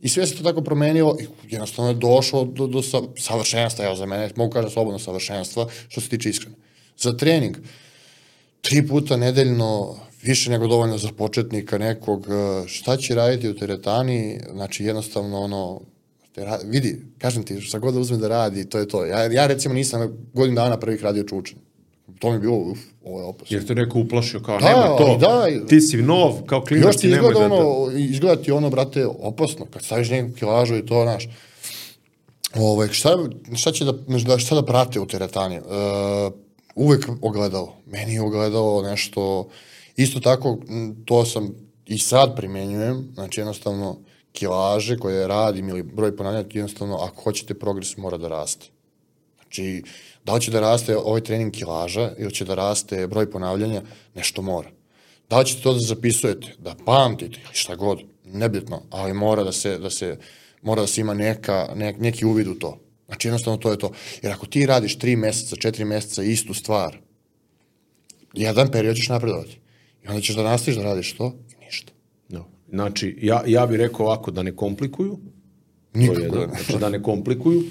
i 0.00 0.08
sve 0.08 0.26
se 0.26 0.36
to 0.36 0.42
tako 0.42 0.60
promenilo 0.62 1.16
i 1.20 1.26
jednostavno 1.50 1.90
je 1.90 1.96
došlo 1.96 2.44
do, 2.44 2.66
do 2.66 2.82
sa, 2.82 3.00
savršenstva, 3.18 3.84
evo 3.84 3.94
za 3.94 4.06
mene, 4.06 4.30
mogu 4.36 4.52
kažem 4.52 4.70
slobodno 4.70 4.98
savršenstva, 4.98 5.66
što 5.88 6.00
se 6.00 6.08
tiče 6.08 6.30
ishrane. 6.30 6.56
Za 6.98 7.16
trening, 7.16 7.56
tri 8.60 8.86
puta 8.88 9.16
nedeljno, 9.16 9.96
više 10.22 10.50
nego 10.50 10.66
dovoljno 10.66 10.98
za 10.98 11.08
početnika 11.18 11.78
nekog, 11.78 12.26
šta 12.66 12.96
će 12.96 13.14
raditi 13.14 13.48
u 13.48 13.56
teretani, 13.56 14.40
znači 14.52 14.84
jednostavno 14.84 15.40
ono, 15.40 15.80
te 16.34 16.44
ra, 16.44 16.58
vidi, 16.64 17.00
kažem 17.18 17.42
ti, 17.42 17.60
šta 17.60 17.78
god 17.78 17.94
da 17.94 18.00
uzme 18.00 18.16
da 18.16 18.28
radi, 18.28 18.64
to 18.64 18.78
je 18.78 18.88
to. 18.88 19.04
Ja, 19.04 19.32
ja 19.32 19.46
recimo 19.46 19.74
nisam 19.74 20.28
godinu 20.34 20.54
dana 20.54 20.76
prvih 20.76 21.02
radio 21.02 21.24
čučan. 21.24 21.58
To 22.18 22.28
mi 22.30 22.36
je 22.36 22.40
bilo, 22.40 22.56
uf, 22.56 22.78
ovo 23.04 23.20
je 23.20 23.24
opasno. 23.24 23.56
Jer 23.56 23.66
te 23.66 23.74
neko 23.74 23.98
uplašio 23.98 24.40
kao, 24.40 24.58
Da, 24.58 24.68
nemoj 24.68 24.98
to, 24.98 25.18
da, 25.20 25.66
ti 25.66 25.80
si 25.80 25.96
nov, 25.96 26.42
kao 26.46 26.64
klinac 26.64 26.86
Još 26.86 26.96
ti 26.96 27.08
izgleda 27.08 27.40
da... 27.40 27.48
da... 27.48 27.54
ono, 27.54 27.90
izgleda 27.98 28.42
ti 28.42 28.52
ono, 28.52 28.70
brate, 28.70 29.06
opasno, 29.06 29.66
kad 29.72 29.82
staviš 29.82 30.10
neku 30.10 30.34
kilažu 30.34 30.76
i 30.76 30.86
to, 30.86 31.02
znaš. 31.02 31.28
Ovaj, 32.54 32.88
šta, 32.88 33.18
šta 33.54 33.72
će 33.72 33.84
da, 33.84 33.92
da, 34.26 34.38
šta 34.38 34.54
da 34.54 34.64
prate 34.64 35.00
u 35.00 35.06
teretani? 35.06 35.58
Uh, 35.58 35.64
uvek 36.74 37.08
ogledalo. 37.22 37.76
Meni 37.86 38.14
je 38.14 38.22
ogledalo 38.22 38.82
nešto, 38.82 39.48
isto 39.96 40.20
tako, 40.20 40.58
to 41.04 41.24
sam 41.24 41.54
i 41.86 41.98
sad 41.98 42.36
primenjujem, 42.36 43.08
znači 43.14 43.40
jednostavno 43.40 43.98
kilaže 44.32 44.96
koje 44.96 45.28
radim 45.28 45.68
ili 45.68 45.82
broj 45.82 46.16
ponavljanja, 46.16 46.46
jednostavno 46.52 46.96
ako 46.96 47.22
hoćete 47.22 47.54
progres 47.54 47.96
mora 47.96 48.16
da 48.16 48.28
raste. 48.28 48.66
Znači, 49.36 49.82
da 50.24 50.34
li 50.34 50.40
će 50.40 50.50
da 50.50 50.60
raste 50.60 50.96
ovaj 50.96 51.20
trening 51.20 51.52
kilaža 51.52 52.12
ili 52.18 52.32
će 52.34 52.44
da 52.44 52.54
raste 52.54 53.06
broj 53.06 53.30
ponavljanja, 53.30 53.82
nešto 54.14 54.42
mora. 54.42 54.70
Da 55.30 55.38
li 55.38 55.46
ćete 55.46 55.62
to 55.62 55.72
da 55.72 55.80
zapisujete, 55.80 56.54
da 56.58 56.74
pamtite 56.84 57.40
ili 57.44 57.54
šta 57.54 57.76
god, 57.76 58.00
nebitno, 58.24 58.82
ali 58.90 59.14
mora 59.14 59.44
da 59.44 59.52
se, 59.52 59.78
da 59.78 59.90
se, 59.90 60.18
mora 60.62 60.80
da 60.80 60.86
se 60.86 61.00
ima 61.00 61.14
neka, 61.14 61.68
ne, 61.74 61.92
neki 61.98 62.24
uvid 62.24 62.48
u 62.48 62.54
to. 62.54 62.78
Znači, 63.06 63.28
jednostavno 63.28 63.56
to 63.58 63.70
je 63.70 63.78
to. 63.78 63.92
Jer 64.22 64.32
ako 64.32 64.46
ti 64.46 64.66
radiš 64.66 64.98
tri 64.98 65.16
meseca, 65.16 65.56
četiri 65.56 65.84
meseca 65.84 66.22
istu 66.22 66.54
stvar, 66.54 66.98
jedan 68.34 68.70
period 68.70 68.96
ćeš 68.96 69.08
napredovati. 69.08 69.58
I 70.04 70.08
onda 70.08 70.20
ćeš 70.20 70.36
da 70.36 70.42
nastaviš 70.42 70.76
da 70.76 70.84
radiš 70.84 71.16
to. 71.16 71.34
Znači, 72.72 73.18
ja, 73.22 73.42
ja 73.46 73.66
bih 73.66 73.78
rekao 73.78 74.06
ovako, 74.06 74.30
da 74.30 74.42
ne 74.42 74.56
komplikuju, 74.56 75.18
to 75.92 75.98
Nikako 75.98 76.20
je 76.20 76.28
da 76.28 76.36
jedan, 76.36 76.50
ne. 76.50 76.56
znači 76.62 76.78
da 76.80 76.88
ne 76.88 77.02
komplikuju, 77.02 77.62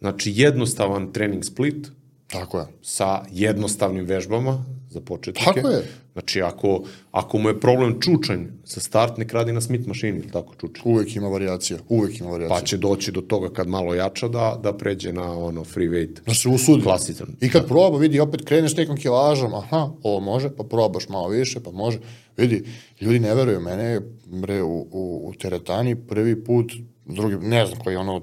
znači 0.00 0.32
jednostavan 0.36 1.12
trening 1.12 1.44
split 1.44 1.88
Tako 2.26 2.58
je. 2.58 2.66
sa 2.82 3.22
jednostavnim 3.32 4.04
vežbama 4.04 4.64
za 4.94 5.00
početnike. 5.00 5.52
Tako 5.54 5.68
je. 5.68 5.82
Znači, 6.12 6.42
ako, 6.42 6.82
ako 7.10 7.38
mu 7.38 7.48
je 7.48 7.60
problem 7.60 8.00
čučanj 8.00 8.44
sa 8.64 8.80
start, 8.80 9.18
nek 9.18 9.32
radi 9.32 9.52
na 9.52 9.60
Smith 9.60 9.88
mašini, 9.88 10.18
ili 10.18 10.30
tako 10.30 10.54
čučanj. 10.54 10.82
Uvek 10.84 11.16
ima 11.16 11.28
varijacija. 11.28 11.78
Uvek 11.88 12.20
ima 12.20 12.30
varijacija. 12.30 12.58
Pa 12.60 12.66
će 12.66 12.76
doći 12.76 13.12
do 13.12 13.20
toga 13.20 13.50
kad 13.50 13.68
malo 13.68 13.94
jača 13.94 14.28
da, 14.28 14.60
da 14.62 14.72
pređe 14.76 15.12
na 15.12 15.38
ono 15.38 15.64
free 15.64 15.88
weight. 15.88 16.20
Da 16.26 16.34
se 16.34 16.48
usudi. 16.48 16.82
Klasičan. 16.82 17.36
I 17.40 17.50
kad 17.50 17.68
proba, 17.68 17.98
vidi, 17.98 18.20
opet 18.20 18.44
kreneš 18.44 18.76
nekom 18.76 18.96
kilažom, 18.96 19.54
aha, 19.54 19.90
ovo 20.02 20.20
može, 20.20 20.50
pa 20.56 20.64
probaš 20.64 21.08
malo 21.08 21.28
više, 21.28 21.60
pa 21.60 21.70
može. 21.70 21.98
Vidi, 22.36 22.64
ljudi 23.00 23.18
ne 23.18 23.34
veruju, 23.34 23.60
mene 23.60 24.00
bre, 24.26 24.62
u, 24.62 24.86
u, 24.90 25.20
u 25.24 25.34
teretani 25.34 25.96
prvi 25.96 26.44
put, 26.44 26.72
drugi, 27.06 27.36
ne 27.36 27.66
znam 27.66 27.80
koji 27.80 27.94
je 27.94 27.98
ono, 27.98 28.22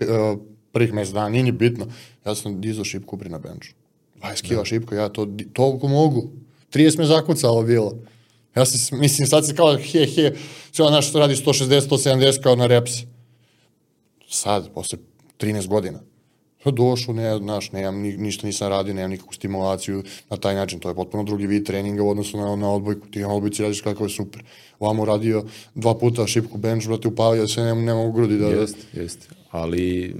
e, 0.00 0.06
prvih 0.72 0.92
mesec 0.92 1.14
dana, 1.14 1.28
nije 1.28 1.42
ni 1.42 1.52
bitno, 1.52 1.86
ja 2.26 2.34
sam 2.34 2.60
dizao 2.60 2.84
šipku 2.84 3.16
bre 3.16 3.30
na 3.30 3.38
benču. 3.38 3.72
20 4.22 4.42
kila 4.42 4.64
šipka, 4.64 4.96
ja 4.96 5.08
to, 5.08 5.28
toliko 5.52 5.88
mogu. 5.88 6.30
30 6.72 6.98
me 6.98 7.04
zakucalo 7.04 7.62
bilo. 7.62 7.98
Ja 8.56 8.64
se, 8.66 8.96
mislim, 8.96 9.26
sad 9.28 9.46
se 9.46 9.56
kao, 9.56 9.76
he, 9.76 10.06
he, 10.06 10.32
sve 10.72 10.84
ono 10.84 11.02
što 11.02 11.18
radi 11.18 11.34
160, 11.34 11.88
170 11.88 12.42
kao 12.42 12.56
na 12.56 12.66
reps. 12.66 12.92
Sad, 14.28 14.68
posle 14.74 14.98
13 15.38 15.66
godina. 15.66 16.00
Pa 16.64 16.70
došao, 16.70 17.14
ne, 17.14 17.38
znaš, 17.38 17.72
nemam, 17.72 17.96
ni, 17.96 18.16
ništa 18.16 18.46
nisam 18.46 18.68
radio, 18.68 18.94
nemam 18.94 19.10
nikakvu 19.10 19.32
stimulaciju 19.32 20.02
na 20.30 20.36
taj 20.36 20.54
način, 20.54 20.80
to 20.80 20.88
je 20.88 20.94
potpuno 20.94 21.22
drugi 21.22 21.46
vid 21.46 21.66
treninga 21.66 22.02
u 22.02 22.10
odnosu 22.10 22.38
na, 22.38 22.56
na 22.56 22.70
odbojku, 22.70 23.06
ti 23.06 23.20
na 23.20 23.34
odbojci 23.34 23.62
radiš 23.62 23.80
kako 23.80 24.04
je 24.04 24.10
super. 24.10 24.42
Ovamo 24.80 25.04
radio 25.04 25.44
dva 25.74 25.94
puta 25.94 26.26
šipku 26.26 26.58
bench, 26.58 26.86
brate, 26.86 27.08
upavio 27.08 27.48
se, 27.48 27.60
ne, 27.60 27.74
ne 27.74 27.94
mogu 27.94 28.12
grudi 28.12 28.38
da... 28.38 28.46
Jeste, 28.46 28.80
jeste. 28.92 29.28
Ali 29.50 30.04
e, 30.04 30.12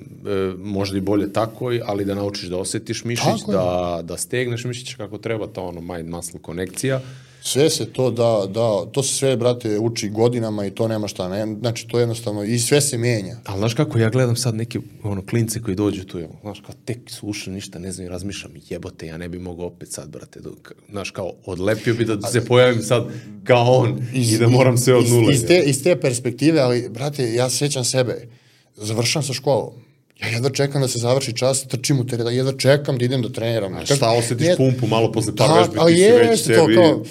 možda 0.58 0.98
i 0.98 1.00
bolje 1.00 1.32
tako, 1.32 1.72
ali 1.84 2.04
da 2.04 2.14
naučiš 2.14 2.48
da 2.48 2.58
osetiš 2.58 3.04
mišić, 3.04 3.24
Tako 3.40 3.52
je. 3.52 3.56
da, 3.56 4.00
da 4.02 4.16
stegneš 4.16 4.64
mišić 4.64 4.94
kako 4.94 5.18
treba, 5.18 5.46
ta 5.46 5.62
ono 5.62 5.80
mind 5.80 6.08
muscle 6.08 6.40
konekcija. 6.40 7.00
Sve 7.48 7.70
se 7.70 7.86
to 7.86 8.10
da, 8.10 8.46
da, 8.48 8.86
to 8.92 9.02
se 9.02 9.14
sve, 9.14 9.36
brate, 9.36 9.78
uči 9.78 10.08
godinama 10.08 10.66
i 10.66 10.70
to 10.70 10.88
nema 10.88 11.08
šta, 11.08 11.28
ne, 11.28 11.56
znači 11.60 11.88
to 11.88 11.98
jednostavno, 12.00 12.44
i 12.44 12.58
sve 12.58 12.80
se 12.80 12.98
menja. 12.98 13.36
Ali 13.44 13.58
znaš 13.58 13.74
kako, 13.74 13.98
ja 13.98 14.10
gledam 14.10 14.36
sad 14.36 14.54
neke 14.54 14.78
ono, 15.02 15.22
klince 15.22 15.62
koji 15.62 15.74
dođu 15.76 16.04
tu, 16.04 16.18
znaš, 16.42 16.60
kao 16.60 16.74
tek 16.84 16.98
su 17.06 17.26
ušli, 17.26 17.52
ništa 17.52 17.78
ne 17.78 17.92
znam 17.92 18.06
i 18.06 18.10
razmišljam, 18.10 18.52
jebote, 18.68 19.06
ja 19.06 19.16
ne 19.16 19.28
bi 19.28 19.38
mogao 19.38 19.66
opet 19.66 19.92
sad, 19.92 20.08
brate, 20.08 20.40
do, 20.40 20.50
ka- 20.62 20.72
znaš, 20.90 21.10
kao, 21.10 21.32
odlepio 21.46 21.94
bi 21.94 22.04
da 22.04 22.28
se 22.28 22.44
pojavim 22.44 22.82
sad 22.82 23.04
kao 23.44 23.72
on 23.72 23.98
i 24.14 24.38
da 24.38 24.48
moram 24.48 24.78
sve 24.78 24.94
od 24.94 25.04
iz, 25.04 25.10
nule. 25.10 25.34
Iz 25.34 25.46
te, 25.46 25.58
iz 25.60 25.82
te 25.82 26.00
perspektive, 26.00 26.60
ali, 26.60 26.88
brate, 26.88 27.34
ja 27.34 27.50
sećam 27.50 27.84
sebe, 27.84 28.28
završam 28.76 29.22
sa 29.22 29.32
školom, 29.32 29.72
ja 30.20 30.28
jedva 30.28 30.50
čekam 30.50 30.82
da 30.82 30.88
se 30.88 30.98
završi 30.98 31.36
čas, 31.36 31.62
trčim 31.62 32.00
u 32.00 32.06
teren, 32.06 32.26
jedva 32.28 32.52
čekam 32.52 32.98
da 32.98 33.04
idem 33.04 33.22
da 33.22 33.28
treniram. 33.28 33.74
A 33.74 33.86
šta 33.86 34.10
osjetiš 34.10 34.46
Ne- 34.46 34.56
pumpu 34.56 34.86
malo 34.86 35.12
posle 35.12 35.36
par 35.36 35.48
Da, 35.48 35.54
vežbi, 35.54 35.78
ti 35.86 36.02
si 36.02 36.10
već 36.28 36.42
to 36.42 36.46
sebi... 36.46 36.74
kao, 36.74 37.02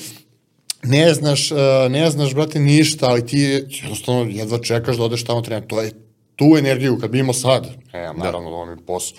ne 0.87 1.13
znaš, 1.13 1.51
uh, 1.51 1.57
ne 1.89 2.09
znaš, 2.11 2.33
brate, 2.33 2.59
ništa, 2.59 3.05
ali 3.09 3.25
ti 3.25 3.39
jednostavno 3.69 4.25
jedva 4.29 4.59
čekaš 4.59 4.97
da 4.97 5.03
odeš 5.03 5.23
tamo 5.23 5.41
trenirati. 5.41 5.67
To 5.67 5.81
je 5.81 5.91
tu 6.35 6.55
energiju, 6.57 6.97
kad 6.99 7.11
bi 7.11 7.19
imao 7.19 7.33
sad, 7.33 7.65
e, 7.93 8.09
naravno 8.17 8.49
da 8.49 8.55
ovo 8.55 8.65
mi 8.65 8.71
je 8.71 8.85
posao. 8.85 9.17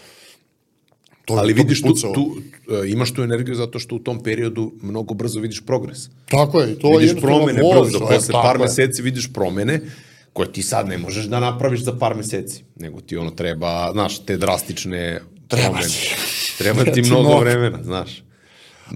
To, 1.25 1.35
Ali 1.35 1.55
to 1.55 1.63
vidiš 1.63 1.83
tu, 1.83 1.95
tu 2.15 2.37
e, 2.85 2.89
imaš 2.89 3.15
tu 3.15 3.23
energiju 3.23 3.55
zato 3.55 3.79
što 3.79 3.95
u 3.95 3.99
tom 3.99 4.23
periodu 4.23 4.73
mnogo 4.83 5.15
brzo 5.15 5.41
vidiš 5.41 5.61
progres. 5.67 5.99
Tako 6.29 6.61
je, 6.61 6.79
to 6.79 6.89
vidiš 6.89 7.09
jednostavno 7.09 7.37
promene 7.39 7.63
voliš, 7.63 7.93
brzo, 7.93 8.05
e, 8.05 8.15
posle 8.15 8.33
par 8.33 8.57
je. 8.57 8.61
meseci 8.61 9.03
vidiš 9.03 9.33
promene 9.33 9.81
koje 10.33 10.53
ti 10.53 10.63
sad 10.63 10.89
ne 10.89 10.99
možeš 10.99 11.25
da 11.25 11.41
napraviš 11.41 11.81
za 11.81 11.93
par 11.99 12.15
meseci, 12.17 12.65
nego 12.77 13.01
ti 13.01 13.17
ono 13.17 13.31
treba, 13.31 13.91
znaš, 13.93 14.19
te 14.19 14.37
drastične 14.37 15.21
Treba 15.49 15.69
promene. 15.69 15.89
ti. 15.89 16.15
Treba 16.59 16.85
ti 16.85 17.03
mnogo. 17.03 17.39
vremena, 17.39 17.79
znaš. 17.83 18.23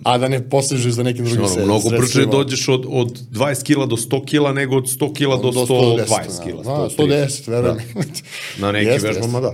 A 0.03 0.19
da 0.19 0.29
ne 0.29 0.49
posežeš 0.49 0.93
za 0.93 1.03
nekim 1.03 1.25
drugim 1.25 1.41
Ono, 1.41 1.49
se- 1.49 1.65
mnogo 1.65 1.89
brže 1.91 1.99
sredstvima. 1.99 2.33
dođeš 2.33 2.69
od, 2.69 2.87
od 2.89 3.21
20 3.31 3.63
kila 3.63 3.87
do 3.87 3.97
100 3.97 4.25
kila 4.25 4.53
nego 4.53 4.77
od 4.77 4.85
100 4.87 5.15
kila 5.15 5.37
do, 5.37 5.49
120 5.51 6.07
kila. 6.45 6.63
Da, 6.63 6.71
130. 6.71 6.97
110, 6.99 7.49
verujem. 7.49 7.77
Na 8.61 8.73
nekim 8.73 8.89
Jeste, 8.89 9.09
vežbama, 9.09 9.41
da. 9.41 9.53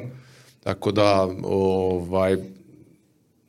Tako 0.60 0.92
da, 0.92 1.28
ovaj, 1.44 2.36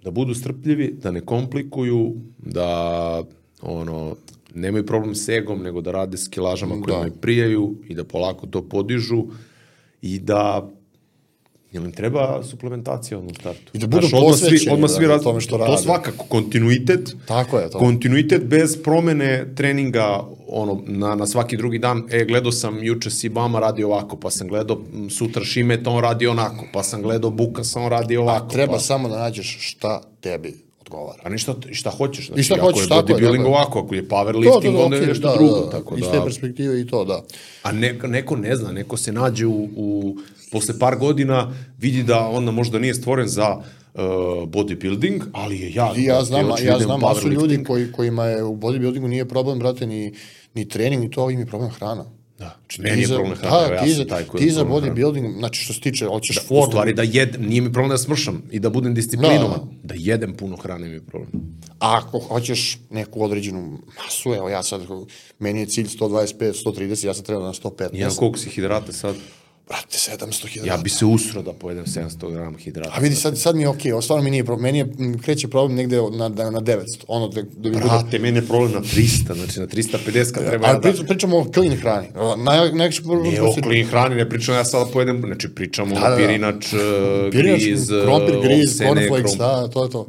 da 0.04 0.12
budu 0.12 0.34
strpljivi, 0.34 0.94
da 0.94 1.12
ne 1.12 1.22
komplikuju, 1.22 2.14
da 2.38 3.24
ono, 3.62 4.16
nemaju 4.56 4.86
problem 4.86 5.16
s 5.16 5.30
egom, 5.30 5.62
nego 5.62 5.82
da 5.82 5.92
rade 5.92 6.18
s 6.18 6.28
kilažama 6.28 6.82
koje 6.82 7.10
Da. 7.10 7.16
prijaju 7.16 7.76
i 7.88 7.96
da 7.96 8.04
polako 8.04 8.48
to 8.48 8.62
podižu 8.64 9.24
i 10.02 10.20
da 10.20 10.70
Jel 11.72 11.86
im 11.86 11.92
treba 11.92 12.44
suplementacija 12.44 13.18
odmah 13.18 13.32
u 13.32 13.40
startu? 13.40 13.72
I 13.74 13.78
da 13.78 13.88
budu 13.88 14.08
Znaš, 14.08 14.22
odmah 14.22 14.36
svi, 14.36 14.46
posvećeni, 14.46 14.74
odmah 14.74 14.90
svi 14.90 15.08
da, 15.08 15.20
tome 15.20 15.42
što 15.42 15.58
To 15.58 15.66
rade. 15.66 15.78
svakako, 15.78 16.26
kontinuitet. 16.26 17.16
Tako 17.26 17.60
je 17.60 17.70
to. 17.70 17.80
Kontinuitet 17.80 18.44
bez 18.44 18.84
promene 18.84 19.56
treninga 19.56 20.24
ono, 20.48 20.84
na, 20.88 21.16
na 21.16 21.28
svaki 21.28 21.58
drugi 21.58 21.80
dan. 21.80 22.04
E, 22.12 22.26
gledao 22.26 22.52
sam 22.52 22.84
juče 22.84 23.10
Sibama 23.10 23.60
radi 23.60 23.84
ovako, 23.84 24.18
pa 24.18 24.30
sam 24.32 24.48
gledao 24.48 24.82
sutra 25.10 25.44
Šimeta, 25.44 25.90
on 25.90 26.02
radi 26.02 26.28
onako, 26.28 26.66
pa 26.74 26.84
sam 26.84 27.02
gledao 27.02 27.32
Bukasa, 27.32 27.80
on 27.80 27.90
radi 27.90 28.18
ovako. 28.18 28.50
Treba 28.50 28.74
pa, 28.74 28.80
samo 28.80 29.10
da 29.10 29.20
nađeš 29.20 29.58
šta 29.62 30.02
tebi 30.22 30.69
odgovara. 30.90 31.20
pa 31.24 31.30
ništa, 31.30 31.56
šta 31.72 31.90
hoćeš. 31.90 32.28
Znači, 32.28 32.42
I 32.42 32.44
šta 32.44 32.56
ako 32.56 32.66
hoćeš, 32.66 32.84
je 32.84 32.90
tako 32.90 33.02
bodybuilding 33.02 33.44
tako 33.44 33.50
je. 33.50 33.56
ovako, 33.56 33.80
ako 33.80 33.96
je 33.96 34.08
powerlifting, 34.08 34.84
onda 34.86 34.98
je 34.98 35.08
nešto 35.08 35.36
drugo. 35.38 35.60
Tako 35.72 35.96
Iz 35.98 36.04
da, 36.04 36.12
te 36.12 36.20
perspektive 36.24 36.82
i 36.82 36.88
to, 36.88 37.06
da. 37.06 37.24
A 37.64 37.72
ne, 37.72 37.94
neko 38.04 38.36
ne 38.36 38.56
zna, 38.56 38.72
neko 38.72 38.98
se 38.98 39.12
nađe 39.12 39.46
u, 39.46 39.70
u 39.76 40.18
posle 40.52 40.80
par 40.80 40.98
godina, 40.98 41.54
vidi 41.78 42.04
da 42.04 42.28
onda 42.28 42.52
možda 42.52 42.80
nije 42.80 42.94
stvoren 42.94 43.28
za 43.28 43.56
uh, 43.56 44.02
bodybuilding, 44.48 45.22
ali 45.32 45.60
je 45.60 45.74
ja... 45.74 45.94
I 45.98 46.04
ja 46.04 46.24
znam, 46.24 46.50
hoću 46.50 46.66
ja 46.66 46.80
znam 46.80 47.00
masu 47.00 47.30
ljudi 47.30 47.64
koji, 47.64 47.92
kojima 47.92 48.26
je 48.26 48.44
u 48.44 48.56
bodybuildingu 48.56 49.08
nije 49.08 49.28
problem, 49.28 49.60
brate, 49.60 49.88
ni, 49.88 50.14
ni 50.54 50.70
trening, 50.70 51.04
ni 51.04 51.12
to, 51.12 51.30
im 51.30 51.40
je 51.40 51.46
problem 51.46 51.72
hrana. 51.72 52.19
Da, 52.40 52.56
Znači, 52.60 52.82
meni 52.82 53.02
je 53.02 53.08
problem 53.08 53.36
hrana, 53.36 53.68
Da, 53.68 53.74
ja 53.74 53.80
sam 53.80 53.90
za, 53.90 54.06
taj 54.06 54.24
koji 54.24 54.44
ti 54.44 54.52
za 54.52 54.66
bodybuilding, 54.66 55.38
znači 55.40 55.64
što 55.64 55.74
se 55.74 55.80
tiče, 55.80 56.06
hoćeš 56.06 56.38
U 56.38 56.42
formu. 56.42 56.66
stvari 56.68 56.94
da 56.94 57.04
jedem, 57.04 57.46
nije 57.46 57.62
mi 57.62 57.74
problem 57.74 57.90
da 57.90 57.98
smršam 57.98 58.44
i 58.52 58.60
da 58.60 58.70
budem 58.70 58.94
disciplinovan. 58.94 59.60
Da, 59.84 59.96
jedem 59.98 60.34
puno 60.34 60.56
hrane 60.58 60.88
mi 60.88 60.94
je 60.94 61.02
problem. 61.02 61.32
A 61.80 61.98
ako 61.98 62.20
hoćeš 62.20 62.78
neku 62.90 63.24
određenu 63.24 63.80
masu, 63.98 64.34
evo 64.34 64.50
ja 64.50 64.64
sad, 64.64 64.82
meni 65.40 65.60
je 65.60 65.66
cilj 65.66 65.88
125, 65.88 66.66
130, 66.66 67.06
ja 67.06 67.14
sam 67.14 67.24
trebao 67.26 67.46
na 67.46 67.54
115. 67.54 67.90
Ja, 67.94 68.10
koliko 68.10 68.38
si 68.38 68.50
hidrata 68.50 68.92
sad? 68.92 69.16
Brate, 69.70 69.98
700 69.98 70.48
hiljada. 70.48 70.72
Ja 70.72 70.78
bi 70.78 70.90
se 70.90 71.06
usro 71.06 71.42
da 71.42 71.54
pojedem 71.54 71.86
700 71.86 72.32
grama 72.32 72.58
hidrata. 72.58 72.92
A 72.96 73.00
vidi, 73.00 73.16
sad, 73.16 73.38
sad 73.38 73.56
mi 73.56 73.62
je 73.62 73.68
okej, 73.68 73.92
okay, 73.92 74.02
stvarno 74.02 74.24
mi 74.24 74.32
nije 74.32 74.46
problem. 74.46 74.64
Meni 74.64 74.78
je, 74.78 75.18
kreće 75.22 75.48
problem 75.48 75.76
negde 75.76 75.98
na, 76.12 76.30
na, 76.30 76.50
na 76.50 76.62
900. 76.62 76.84
Ono 77.08 77.28
da, 77.28 77.42
da 77.42 77.70
mi 77.70 77.76
bude... 77.76 77.80
Brate, 77.86 78.20
meni 78.20 78.38
je 78.38 78.48
problem 78.48 78.72
na 78.72 78.82
300, 78.82 79.36
znači 79.36 79.60
na 79.60 79.68
350 79.68 80.32
kad 80.32 80.46
treba 80.46 80.68
ja 80.68 80.74
Ali 80.74 80.82
da... 80.82 80.82
pričamo, 80.82 81.08
pričamo 81.08 81.38
o 81.38 81.46
clean 81.54 81.76
hrani. 81.76 82.08
Naj, 82.44 82.72
najveći 82.72 83.04
problem... 83.04 83.24
Nije 83.24 83.42
o 83.42 83.54
clean 83.64 83.88
hrani, 83.88 84.16
ne 84.16 84.30
pričam 84.30 84.56
ja 84.56 84.66
sada 84.66 84.86
pojedem, 84.92 85.22
znači 85.26 85.50
pričamo 85.50 85.96
Da, 85.96 86.02
da, 86.02 86.08
o 86.08 86.10
da. 86.10 86.18
pirinač, 86.18 86.74
uh, 86.74 86.80
Pirinač, 87.32 87.62
griz, 87.62 87.88
krompir, 88.04 88.36
griz, 88.44 88.70
ovsene, 88.70 88.90
cornflakes, 88.90 89.32
krom- 89.32 89.38
da, 89.38 89.68
to 89.68 89.84
je 89.84 89.90
to. 89.90 90.08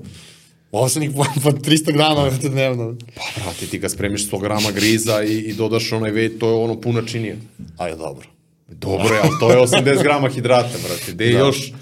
Ovsenik 0.73 1.11
po, 1.17 1.25
po 1.43 1.51
300 1.51 1.93
grama 1.93 2.25
vrte 2.25 2.49
dnevno. 2.55 2.97
Pa, 3.15 3.43
brate, 3.43 3.67
ti 3.67 3.79
ga 3.79 3.89
spremiš 3.89 4.31
100 4.31 4.41
grama 4.41 4.71
griza 4.71 5.23
i, 5.23 5.39
i 5.39 5.55
dodaš 5.55 5.93
onaj 5.93 6.11
vej, 6.11 6.39
to 6.39 6.49
je 6.49 6.55
ono 6.55 6.81
puna 6.81 7.03
činija. 7.07 7.37
Ajde, 7.77 7.97
dobro. 7.97 8.40
Dobro 8.71 9.15
je, 9.15 9.21
ali 9.23 9.31
to 9.41 9.51
je 9.51 9.59
80 9.59 10.03
grama 10.03 10.29
hidrata, 10.29 10.79
brate. 10.79 11.13
Gde 11.13 11.25
je 11.25 11.33
još 11.33 11.73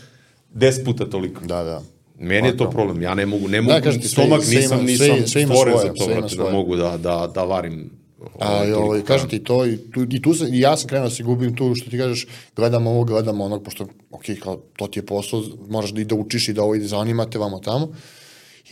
10 0.54 0.84
puta 0.84 1.06
toliko. 1.06 1.40
Da, 1.40 1.62
da. 1.62 1.82
Meni 2.18 2.48
je 2.48 2.56
to 2.56 2.70
problem, 2.70 3.02
ja 3.02 3.14
ne 3.14 3.26
mogu, 3.26 3.48
ne 3.48 3.60
mogu, 3.60 3.72
Da, 3.72 3.80
kažem 3.80 4.00
ti, 4.02 4.08
sve- 4.08 4.22
stomak 4.24 4.44
sve 4.44 4.54
nisam, 4.56 4.78
ima- 4.78 4.86
nisam 4.86 5.06
sve- 5.06 5.26
sve 5.26 5.42
stvoren 5.42 5.74
za 5.78 5.88
to, 5.88 6.04
sve 6.04 6.14
brate, 6.14 6.36
da 6.36 6.50
mogu 6.50 6.76
da, 6.76 6.96
da, 6.96 7.30
da 7.34 7.44
varim. 7.44 7.90
A, 8.38 8.48
ovaj, 8.48 8.68
i, 8.68 8.72
toliko 8.72 8.84
ovaj, 8.84 9.02
kažem 9.02 9.28
ti 9.28 9.38
to, 9.38 9.66
i 9.66 9.76
tu, 9.90 10.06
i 10.10 10.22
tu 10.22 10.34
sam, 10.34 10.54
i 10.54 10.60
ja 10.60 10.76
sam 10.76 10.88
krenuo 10.88 11.08
da 11.08 11.14
se 11.14 11.22
gubim 11.22 11.56
tu, 11.56 11.74
što 11.74 11.90
ti 11.90 11.98
kažeš, 11.98 12.26
gledam 12.56 12.86
ovo, 12.86 13.04
gledam 13.04 13.40
onog, 13.40 13.64
pošto, 13.64 13.86
ok, 14.10 14.22
kao, 14.42 14.56
to 14.76 14.86
ti 14.86 14.98
je 14.98 15.06
posao, 15.06 15.42
moraš 15.68 15.90
da 15.90 16.00
i 16.00 16.04
da 16.04 16.14
učiš 16.14 16.48
i 16.48 16.52
da 16.52 16.62
ovo 16.62 16.74
ide 16.74 16.86
zanimate 16.86 17.38
vamo 17.38 17.58
tamo. 17.58 17.88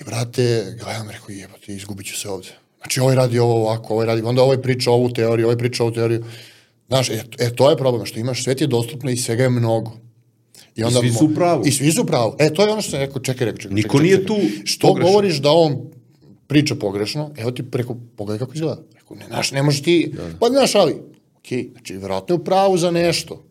I, 0.01 0.05
brate, 0.05 0.43
gledam, 0.85 1.11
rekao, 1.11 1.27
jebate, 1.31 1.73
izgubit 1.73 2.07
ću 2.07 2.17
se 2.17 2.29
ovde. 2.29 2.49
Znači, 2.79 3.01
ovaj 3.01 3.17
radi 3.17 3.39
ovo 3.39 3.55
ovako, 3.57 3.95
ovaj 3.95 4.07
radi, 4.07 4.23
onda 4.23 4.43
ovaj 4.43 4.62
priča 4.62 4.91
ovu 4.91 5.11
teoriju, 5.11 5.47
ovaj 5.47 5.59
priča 5.59 5.83
ovu 5.83 5.93
teoriju. 5.93 6.25
Znaš, 6.89 7.11
e, 7.11 7.22
e, 7.39 7.55
to 7.55 7.70
je 7.70 7.76
problem, 7.76 8.07
što 8.07 8.20
imaš, 8.20 8.45
sve 8.45 8.55
ti 8.55 8.64
je 8.64 8.68
dostupno 8.68 9.11
i 9.11 9.16
svega 9.16 9.43
je 9.43 9.51
mnogo. 9.51 9.93
I, 10.76 10.84
onda 10.84 10.99
svi 11.01 11.11
su 11.11 11.24
u 11.24 11.34
pravu. 11.34 11.62
I 11.66 11.72
svi 11.72 11.93
su 11.93 12.03
u 12.03 12.07
pravu. 12.07 12.37
E, 12.39 12.55
to 12.55 12.66
je 12.66 12.72
ono 12.72 12.82
što 12.82 12.91
sam 12.91 13.01
rekao, 13.01 13.22
čekaj, 13.22 13.45
rekao, 13.45 13.59
čekaj, 13.59 13.74
Niko 13.74 13.89
čekaj, 13.89 14.05
nije 14.05 14.16
čekaj. 14.16 14.26
tu 14.26 14.37
Što 14.64 14.89
pogrešan. 14.89 15.12
govoriš 15.12 15.37
da 15.37 15.51
on 15.51 15.91
priča 16.47 16.74
pogrešno, 16.74 17.30
evo 17.37 17.51
ti 17.51 17.70
preko, 17.70 17.97
pogledaj 18.16 18.39
kako 18.39 18.55
izgleda. 18.55 18.82
Rekao, 18.95 19.16
ne, 19.16 19.26
znaš, 19.26 19.53
ne 19.53 19.62
možeš 19.62 19.82
ti, 19.82 20.14
pa 20.41 20.47
znaš, 20.49 20.74
ali, 20.74 20.97
okej, 21.39 21.68
znači, 21.72 21.97
verovatno 21.97 22.34
je 22.34 22.41
u 22.41 22.45
pravu 22.45 22.78
za 22.78 22.91
nešto. 22.91 23.45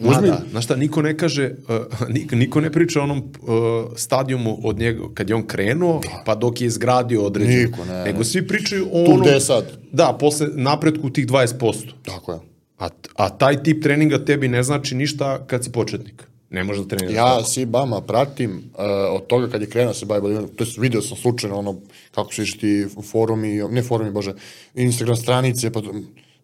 Uzmi- 0.00 0.26
da, 0.26 0.42
znaš 0.50 0.64
šta, 0.64 0.76
niko 0.76 1.02
ne 1.02 1.16
kaže, 1.16 1.50
uh, 2.00 2.08
niko, 2.32 2.60
ne 2.60 2.72
priča 2.72 3.00
o 3.00 3.02
onom 3.02 3.18
uh, 3.18 3.54
stadijumu 3.96 4.58
od 4.64 4.78
njega, 4.78 5.02
kad 5.14 5.28
je 5.28 5.36
on 5.36 5.46
krenuo, 5.46 6.00
pa 6.24 6.34
dok 6.34 6.60
je 6.60 6.66
izgradio 6.66 7.22
određeno. 7.22 7.62
Niko, 7.62 7.84
ne, 7.84 8.04
Nego 8.04 8.18
ne. 8.18 8.24
svi 8.24 8.46
pričaju 8.46 8.86
o 8.92 9.04
Tu 9.04 9.10
onom... 9.10 9.20
gde 9.20 9.30
je 9.30 9.40
sad. 9.40 9.78
Da, 9.92 10.16
posle 10.20 10.48
napretku 10.52 11.10
tih 11.10 11.26
20%. 11.26 11.74
Tako 12.04 12.32
je. 12.32 12.38
A, 12.78 12.88
a 13.16 13.28
taj 13.28 13.62
tip 13.62 13.82
treninga 13.82 14.24
tebi 14.24 14.48
ne 14.48 14.62
znači 14.62 14.94
ništa 14.94 15.46
kad 15.46 15.64
si 15.64 15.72
početnik. 15.72 16.22
Ne 16.50 16.64
možeš 16.64 16.82
da 16.82 16.88
treniraš 16.88 17.16
Ja 17.16 17.36
tako. 17.36 17.44
si 17.44 17.66
Bama 17.66 18.00
pratim 18.00 18.50
uh, 18.50 18.84
od 19.10 19.26
toga 19.26 19.48
kad 19.48 19.60
je 19.60 19.70
krenuo 19.70 19.90
da 19.90 19.94
se 19.94 20.06
bavi 20.06 20.22
bodybuildingom, 20.22 20.56
to 20.56 20.64
jest 20.64 20.78
video 20.78 21.02
sam 21.02 21.16
slučajno 21.16 21.58
ono 21.58 21.76
kako 22.10 22.34
su 22.34 22.42
išli 22.42 22.88
forumi, 23.10 23.62
ne 23.70 23.82
forumi, 23.82 24.10
bože, 24.10 24.34
Instagram 24.74 25.16
stranice, 25.16 25.72
pa, 25.72 25.80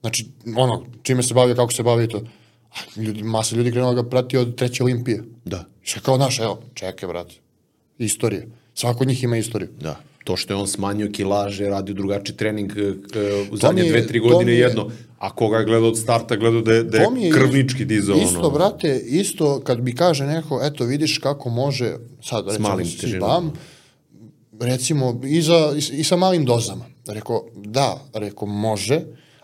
znači 0.01 0.27
ono, 0.57 0.87
čime 1.03 1.23
se 1.23 1.35
bavio, 1.35 1.55
kako 1.55 1.73
se 1.73 1.83
bavio 1.83 2.07
to. 2.07 2.23
Ljudi, 2.97 3.23
masa 3.23 3.57
ljudi 3.57 3.71
krenula 3.71 3.95
ga 3.95 4.03
prati 4.03 4.37
od 4.37 4.55
treće 4.55 4.83
olimpije. 4.83 5.23
Da. 5.45 5.65
Što 5.83 6.01
kao 6.01 6.19
naš, 6.19 6.41
evo, 6.41 6.63
čekaj, 6.75 7.09
brate. 7.09 7.35
Istorije. 7.99 8.49
Svako 8.75 8.99
od 9.01 9.09
njih 9.09 9.23
ima 9.23 9.37
istoriju. 9.37 9.69
Da. 9.81 10.01
To 10.25 10.37
što 10.37 10.53
je 10.53 10.57
on 10.57 10.69
smanjio 10.69 11.11
kilaže, 11.13 11.65
radio 11.65 11.95
drugačiji 11.95 12.37
trening 12.37 12.73
e, 12.73 12.93
u 13.53 13.57
zadnje 13.57 13.83
dve, 13.83 14.07
tri 14.07 14.19
godine 14.19 14.53
je- 14.53 14.59
jedno. 14.59 14.91
A 15.19 15.35
koga 15.35 15.57
je 15.57 15.65
gledao 15.65 15.89
od 15.89 15.99
starta, 15.99 16.37
gledao 16.37 16.61
da 16.61 16.73
je, 16.73 16.83
da 16.83 16.99
je, 16.99 17.07
je 17.17 17.31
krvnički 17.33 17.85
dizao. 17.85 18.17
Isto, 18.17 18.39
ono. 18.39 18.51
brate, 18.51 18.99
isto 18.99 19.61
kad 19.61 19.85
mi 19.85 19.95
kaže 19.95 20.27
neko, 20.27 20.61
eto, 20.63 20.85
vidiš 20.85 21.19
kako 21.19 21.49
može, 21.51 21.97
sad, 22.23 22.47
recimo, 22.47 22.69
malim 22.69 22.87
si 22.87 22.99
težinama. 22.99 23.27
bam, 23.27 23.53
recimo, 24.61 25.21
i, 25.25 25.43
za, 25.43 25.73
i, 25.93 26.01
i 26.01 26.05
sa 26.05 26.17
malim 26.17 26.45
dozama. 26.45 26.85
Rekao, 27.07 27.45
da, 27.57 28.05
rekao, 28.15 28.49
može, 28.49 29.01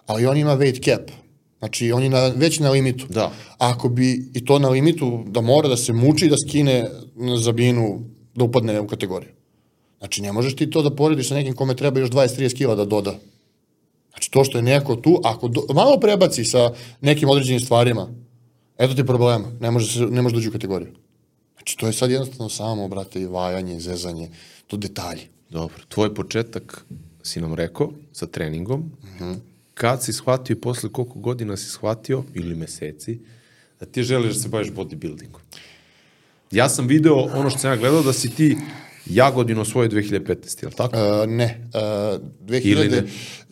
ali 0.07 0.27
on 0.27 0.37
ima 0.37 0.57
weight 0.57 0.85
cap. 0.85 1.11
Znači, 1.59 1.92
on 1.92 2.02
je 2.02 2.11
na, 2.11 2.26
već 2.36 2.59
na 2.59 2.70
limitu. 2.70 3.07
Da. 3.09 3.32
Ako 3.59 3.88
bi 3.88 4.30
i 4.34 4.44
to 4.44 4.59
na 4.59 4.68
limitu, 4.68 5.24
da 5.26 5.40
mora 5.40 5.68
da 5.68 5.76
se 5.76 5.92
muči 5.92 6.28
da 6.28 6.36
skine 6.36 6.90
zabinu, 7.42 8.00
da 8.34 8.44
upadne 8.44 8.80
u 8.80 8.86
kategoriju. 8.86 9.30
Znači, 9.98 10.22
ne 10.22 10.32
možeš 10.32 10.57
ti 10.57 10.70
to 10.70 10.82
da 10.82 10.94
porediš 10.96 11.28
sa 11.28 11.34
nekim 11.34 11.54
kome 11.54 11.76
treba 11.76 12.00
još 12.00 12.11
20-30 12.11 12.57
kila 12.57 12.74
da 12.74 12.84
doda. 12.84 13.18
Znači, 14.11 14.30
to 14.30 14.44
što 14.44 14.59
je 14.59 14.62
neko 14.62 14.96
tu, 14.96 15.20
ako 15.24 15.48
do, 15.48 15.62
malo 15.74 16.00
prebaci 16.00 16.44
sa 16.44 16.72
nekim 17.00 17.28
određenim 17.28 17.61
stvarima, 17.61 18.09
eto 18.78 18.94
ti 18.94 19.07
problema, 19.07 19.48
ne 19.61 19.70
može, 19.70 19.92
se, 19.92 20.00
ne 20.00 20.22
može 20.22 20.34
dođi 20.34 20.48
u 20.48 20.52
kategoriju. 20.52 20.92
Znači, 21.57 21.76
to 21.76 21.86
je 21.86 21.92
sad 21.92 22.11
jednostavno 22.11 22.48
samo, 22.48 22.88
brate, 22.88 23.20
i 23.20 23.26
vajanje, 23.26 23.76
i 23.76 23.80
zezanje, 23.80 24.30
to 24.66 24.76
detalji. 24.76 25.22
Dobro, 25.50 25.76
tvoj 25.88 26.14
početak 26.14 26.86
si 27.22 27.40
nam 27.40 27.54
rekao 27.54 27.92
sa 28.12 28.26
treningom. 28.26 28.90
Mhm. 29.04 29.32
Kad 29.79 30.03
si 30.03 30.12
shvatio 30.12 30.55
i 30.55 30.61
posle 30.61 30.93
koliko 30.93 31.18
godina 31.18 31.57
si 31.57 31.70
shvatio, 31.70 32.24
ili 32.35 32.55
meseci, 32.55 33.18
da 33.81 33.87
ti 33.87 34.03
želiš 34.03 34.35
da 34.35 34.41
se 34.41 34.49
baviš 34.49 34.68
bodybuildingom? 34.68 35.41
Ja 36.51 36.68
sam 36.68 36.87
video 36.87 37.14
ono 37.14 37.51
što 37.51 37.59
sam 37.59 37.70
ja 37.70 37.77
gledao 37.77 38.03
da 38.03 38.12
si 38.12 38.31
ti 38.31 38.57
Jagodino 39.07 39.61
osvojio 39.61 39.91
2015, 39.91 40.62
je 40.62 40.68
li 40.68 40.74
tako? 40.74 40.97
Uh, 40.97 41.29
ne, 41.29 41.68
uh, 41.74 42.20
ne? 42.51 43.03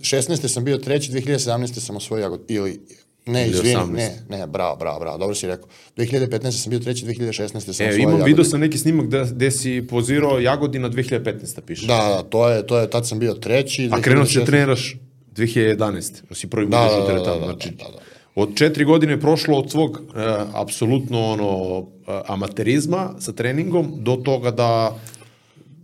2016. 0.00 0.48
sam 0.48 0.64
bio 0.64 0.78
treći, 0.78 1.12
2017. 1.12 1.80
sam 1.80 1.96
osvojio 1.96 2.22
jagod, 2.22 2.44
ili, 2.48 2.80
ne, 3.26 3.46
Ili 3.46 3.50
izvini, 3.50 3.74
18. 3.76 3.92
ne, 3.92 4.38
ne, 4.38 4.46
bravo, 4.46 4.76
bravo, 4.76 5.00
bravo, 5.00 5.18
dobro 5.18 5.34
si 5.34 5.46
rekao. 5.46 5.68
2015. 5.96 6.50
sam 6.50 6.70
bio 6.70 6.78
treći, 6.78 7.06
2016. 7.06 7.60
sam 7.60 7.70
osvojio 7.70 7.92
E, 7.92 7.96
imam, 7.98 8.12
jagod. 8.12 8.26
video 8.26 8.44
sam 8.44 8.60
neki 8.60 8.78
snimak 8.78 9.06
gde, 9.06 9.24
gde 9.30 9.50
si 9.50 9.86
pozirao 9.90 10.40
Jagodina 10.40 10.90
2015, 10.90 11.60
piše. 11.60 11.86
Da, 11.86 11.96
da, 11.96 12.22
to 12.22 12.48
je, 12.48 12.66
to 12.66 12.78
je, 12.78 12.90
tad 12.90 13.08
sam 13.08 13.18
bio 13.18 13.34
treći. 13.34 13.88
A 13.92 14.00
krenuo 14.00 14.26
si 14.26 14.34
da 14.34 14.40
2016. 14.40 14.46
treniraš 14.46 14.96
2011. 15.36 16.22
Da 16.28 16.34
si 16.34 16.46
prvi 16.46 16.66
Da, 16.66 16.78
da, 16.78 17.06
da, 17.06 17.12
da, 17.12 17.18
da, 17.18 17.24
tamo. 17.24 17.38
da, 17.38 17.44
znači, 17.44 17.70
da, 17.70 17.84
da. 17.84 17.98
Od 18.34 18.56
četiri 18.56 18.84
godine 18.84 19.12
je 19.12 19.20
prošlo 19.20 19.58
od 19.58 19.70
svog 19.70 19.90
uh, 19.90 20.14
apsolutno 20.54 21.24
ono, 21.26 21.78
uh, 21.78 21.86
amaterizma 22.26 23.10
sa 23.20 23.32
treningom 23.32 23.92
do 23.98 24.16
toga 24.16 24.50
da 24.50 24.98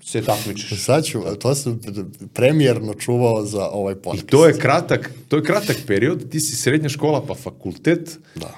se 0.03 0.23
takmičiš. 0.23 0.85
Sad 0.85 1.05
ću, 1.05 1.21
to 1.41 1.55
sam 1.55 1.81
premijerno 2.33 2.95
čuvao 2.95 3.45
za 3.45 3.69
ovaj 3.69 3.93
I 3.93 3.97
podcast. 3.97 4.27
to 4.27 4.47
je 4.47 4.59
kratak, 4.59 5.11
to 5.29 5.37
je 5.37 5.43
kratak 5.43 5.77
period, 5.87 6.31
ti 6.31 6.41
si 6.41 6.57
srednja 6.57 6.89
škola 6.89 7.25
pa 7.27 7.35
fakultet, 7.35 8.19
Da. 8.35 8.55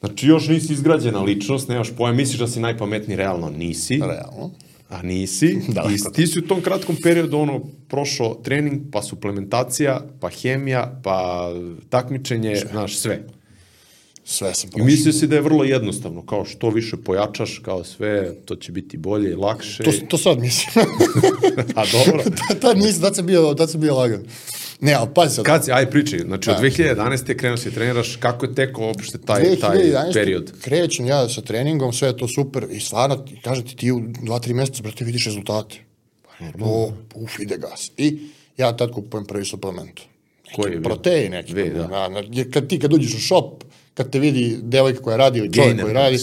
znači 0.00 0.26
još 0.26 0.48
nisi 0.48 0.72
izgrađena 0.72 1.20
ličnost, 1.22 1.68
nemaš 1.68 1.90
pojma, 1.96 2.16
misliš 2.16 2.38
da 2.38 2.48
si 2.48 2.60
najpametniji, 2.60 3.16
realno 3.16 3.50
nisi. 3.50 4.00
Realno. 4.00 4.50
A 4.88 5.02
nisi. 5.02 5.58
Daleko. 5.68 6.10
I 6.10 6.12
ti 6.12 6.26
si 6.26 6.38
u 6.38 6.42
tom 6.42 6.62
kratkom 6.62 6.96
periodu 7.02 7.38
ono 7.38 7.60
prošao 7.88 8.34
trening, 8.34 8.82
pa 8.92 9.02
suplementacija, 9.02 10.00
pa 10.20 10.28
hemija, 10.28 11.00
pa 11.04 11.50
takmičenje, 11.90 12.56
znaš, 12.70 12.98
sve. 12.98 13.26
Sve 14.24 14.54
sam 14.54 14.68
I 14.68 14.70
prošao. 14.70 14.86
mislio 14.86 15.12
si 15.12 15.26
da 15.26 15.34
je 15.34 15.40
vrlo 15.40 15.64
jednostavno, 15.64 16.26
kao 16.26 16.44
što 16.44 16.70
više 16.70 16.96
pojačaš, 16.96 17.58
kao 17.58 17.84
sve, 17.84 18.34
to 18.44 18.56
će 18.56 18.72
biti 18.72 18.96
bolje 18.96 19.30
i 19.30 19.34
lakše. 19.34 19.82
To, 19.82 19.90
to 20.08 20.18
sad 20.18 20.38
mislim. 20.38 20.86
A 21.76 21.84
dobro. 21.92 22.24
tad 22.62 22.78
nisam, 22.78 23.02
tad 23.02 23.16
sam 23.16 23.26
bio, 23.26 23.54
tad 23.54 23.70
sam 23.70 23.80
bio 23.80 23.96
lagan. 23.96 24.24
Ne, 24.80 24.92
ali 24.94 25.08
pazi 25.14 25.34
sad. 25.34 25.44
Kad 25.44 25.64
si, 25.64 25.72
aj 25.72 25.90
pričaj, 25.90 26.18
znači 26.18 26.50
od 26.50 26.56
Da. 26.56 26.62
2011. 26.62 27.36
krenuo 27.36 27.56
si 27.56 27.70
treniraš, 27.74 28.16
kako 28.16 28.46
je 28.46 28.54
tekao 28.54 28.86
uopšte 28.86 29.18
taj, 29.18 29.56
taj 29.60 29.78
2011. 29.78 30.12
period? 30.12 30.52
Krećem 30.60 31.06
ja 31.06 31.28
sa 31.28 31.40
treningom, 31.40 31.92
sve 31.92 32.08
je 32.08 32.16
to 32.16 32.28
super 32.28 32.66
i 32.70 32.80
stvarno, 32.80 33.24
kažem 33.44 33.66
ti, 33.66 33.76
ti 33.76 33.92
u 33.92 34.00
dva, 34.22 34.38
tri 34.38 34.54
meseca, 34.54 34.82
brate, 34.82 35.04
vidiš 35.04 35.24
rezultate. 35.24 35.76
To, 36.58 36.92
uf, 37.14 37.40
ide 37.40 37.58
gas. 37.58 37.90
I 37.96 38.18
ja 38.56 38.76
tad 38.76 38.92
kupujem 38.92 39.26
prvi 39.26 39.44
suplement. 39.44 40.00
Neki 40.44 40.56
Koji 40.56 40.72
je? 40.72 40.82
Protein 40.82 41.30
neki. 41.32 41.54
Ve, 41.54 41.70
da. 41.70 42.08
Na, 42.08 42.22
kad 42.52 42.68
ti 42.68 42.78
kad 42.78 42.92
uđeš 42.92 43.14
u 43.14 43.20
shop, 43.20 43.64
kad 43.94 44.10
te 44.10 44.18
vidi 44.18 44.58
devojka 44.62 45.02
koja 45.02 45.16
radi 45.16 45.38
ili 45.38 45.52
čovjek 45.52 45.80
koji 45.82 45.94
radi, 45.94 46.18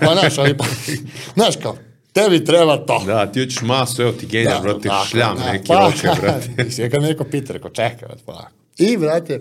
pa 0.00 0.14
znaš, 0.14 0.38
ali 0.38 0.56
pa, 0.56 0.64
znaš 1.36 1.56
kao, 1.62 1.76
tebi 2.16 2.44
treba 2.44 2.76
to. 2.76 3.02
Da, 3.06 3.32
ti 3.32 3.40
hoćeš 3.40 3.60
masu, 3.62 4.02
evo 4.02 4.12
ti 4.12 4.26
genjer, 4.26 4.56
brate, 4.62 4.88
tako, 4.88 5.06
šljam 5.06 5.36
da, 5.36 5.52
neki 5.52 5.68
pa, 5.68 5.86
oče, 5.86 6.08
brate. 6.20 6.70
Sve 6.70 6.90
kad 6.90 7.02
me 7.02 7.08
neko 7.08 7.24
pita, 7.24 7.52
rekao, 7.52 7.70
čekaj, 7.70 8.08
brate, 8.08 8.22
polako. 8.26 8.50
I, 8.78 8.96
brate, 8.96 9.40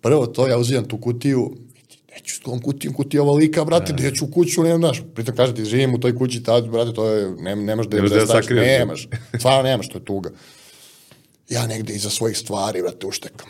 prvo 0.00 0.26
to, 0.26 0.48
ja 0.48 0.58
uzimam 0.58 0.88
tu 0.88 0.98
kutiju, 0.98 1.56
neću 2.14 2.34
s 2.36 2.40
tom 2.40 2.62
kutijom, 2.62 2.94
kutija 2.94 3.22
ovolika, 3.22 3.64
brate, 3.64 3.92
da. 3.92 4.10
ću 4.10 4.24
u 4.24 4.30
kuću, 4.30 4.62
nemam, 4.62 4.78
znaš, 4.80 5.02
pritom 5.14 5.36
kaže 5.36 5.54
ti, 5.54 5.64
živim 5.64 5.94
u 5.94 6.00
toj 6.00 6.16
kući 6.16 6.42
tad, 6.42 6.68
brate, 6.68 6.92
to 6.94 7.10
je, 7.10 7.30
ne, 7.30 7.56
nemaš 7.56 7.86
da, 7.86 7.96
Nemaš 7.96 8.10
da 8.10 8.16
da 8.16 8.20
je 8.20 8.26
staviš, 8.26 8.44
sakriješ. 8.44 8.78
nemaš, 8.78 9.08
stvarno 9.38 9.62
nemaš, 9.62 9.88
to 9.88 9.98
je 9.98 10.04
tuga. 10.04 10.30
Ja 11.48 11.66
negde 11.66 11.94
iza 11.94 12.10
svojih 12.10 12.38
stvari, 12.38 12.82
brate, 12.82 13.06
uštekam. 13.06 13.48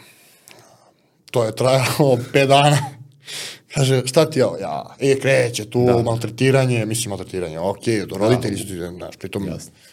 To 1.31 1.45
je 1.45 1.57
trajalo 1.57 2.19
pet 2.33 2.49
dana. 2.49 2.79
Kaže, 3.77 4.03
šta 4.07 4.31
ti 4.31 4.39
je 4.39 4.45
ovo? 4.47 4.57
Ja, 4.57 4.97
e, 5.01 5.19
kreće 5.19 5.65
tu 5.65 5.85
da. 5.87 6.03
maltretiranje, 6.03 6.87
mislim 6.87 7.09
maltretiranje, 7.11 7.59
okej, 7.59 8.07
do 8.07 8.17
roditelji 8.19 8.59
su 8.59 8.67
ti, 8.67 8.75
znaš, 8.97 9.17
pritom 9.17 9.49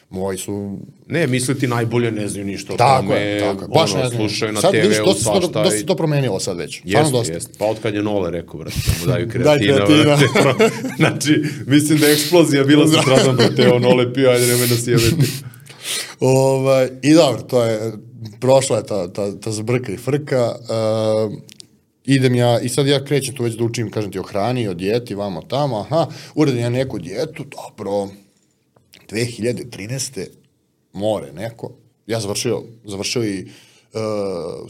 moji 0.09 0.38
su 0.38 0.77
Ne, 1.07 1.27
misli 1.27 1.59
ti 1.59 1.67
najbolje, 1.67 2.11
ne 2.11 2.27
znaju 2.27 2.45
ništa 2.45 2.73
o 2.73 2.77
Tako 2.77 3.01
tome, 3.01 3.19
je, 3.21 3.39
tako 3.39 3.61
je. 3.61 3.67
Baš 3.67 3.93
ono, 3.93 4.03
ne 4.03 4.09
znam. 4.09 4.19
slušaju 4.21 4.53
na 4.53 4.61
Sad 4.61 4.71
TV-u, 4.71 4.81
vidiš, 4.81 4.97
dosta, 4.97 5.13
to, 5.23 5.31
svašta. 5.31 5.63
dosta 5.63 5.77
se 5.79 5.86
to 5.86 5.95
promenilo 5.95 6.39
sad 6.39 6.57
već. 6.57 6.77
Stvarno 6.79 6.99
Jeste, 6.99 7.17
dosta. 7.17 7.34
jeste. 7.34 7.51
Pa 7.59 7.65
od 7.65 7.79
kad 7.79 7.93
je 7.95 8.03
Nole 8.03 8.31
rekao, 8.31 8.59
brate, 8.59 8.77
da 8.86 8.93
mu 9.01 9.05
daju 9.05 9.25
Daj 9.43 9.59
kreatina. 9.59 9.86
kreatina. 9.86 10.43
brate. 10.43 10.69
znači, 10.97 11.43
mislim 11.67 11.99
da 11.99 12.07
je 12.07 12.13
eksplozija 12.13 12.63
bila 12.63 12.88
sutradan 12.88 13.36
do 13.36 13.55
Teo 13.55 13.79
Nole 13.79 14.13
pio, 14.13 14.29
ajde 14.29 14.47
nemoj 14.47 14.67
nas 14.67 14.88
jebeti. 14.88 15.31
Ovaj, 16.19 16.89
I 17.01 17.13
dobro, 17.13 17.41
to 17.41 17.63
je, 17.63 17.91
prošla 18.39 18.77
je 18.77 18.84
ta, 18.86 19.13
ta, 19.13 19.39
ta 19.39 19.51
zbrka 19.51 19.91
i 19.91 19.97
frka. 19.97 20.55
Uh, 21.25 21.34
idem 22.05 22.35
ja, 22.35 22.59
i 22.59 22.69
sad 22.69 22.87
ja 22.87 23.05
krećem 23.05 23.35
tu 23.35 23.43
već 23.43 23.55
da 23.55 23.63
učim, 23.63 23.91
kažem 23.91 24.11
ti, 24.11 24.19
o 24.19 24.23
hrani, 24.23 24.67
o 24.67 24.73
dijeti, 24.73 25.15
vamo 25.15 25.41
tamo, 25.41 25.79
aha, 25.79 26.07
uradim 26.35 26.61
ja 26.61 26.69
neku 26.69 26.99
dijetu, 26.99 27.43
dobro, 27.43 28.09
2013. 29.09 30.27
more 30.93 31.31
neko, 31.31 31.71
ja 32.07 32.19
završio, 32.19 32.63
završio 32.83 33.23
i 33.23 33.43
uh, 33.43 34.01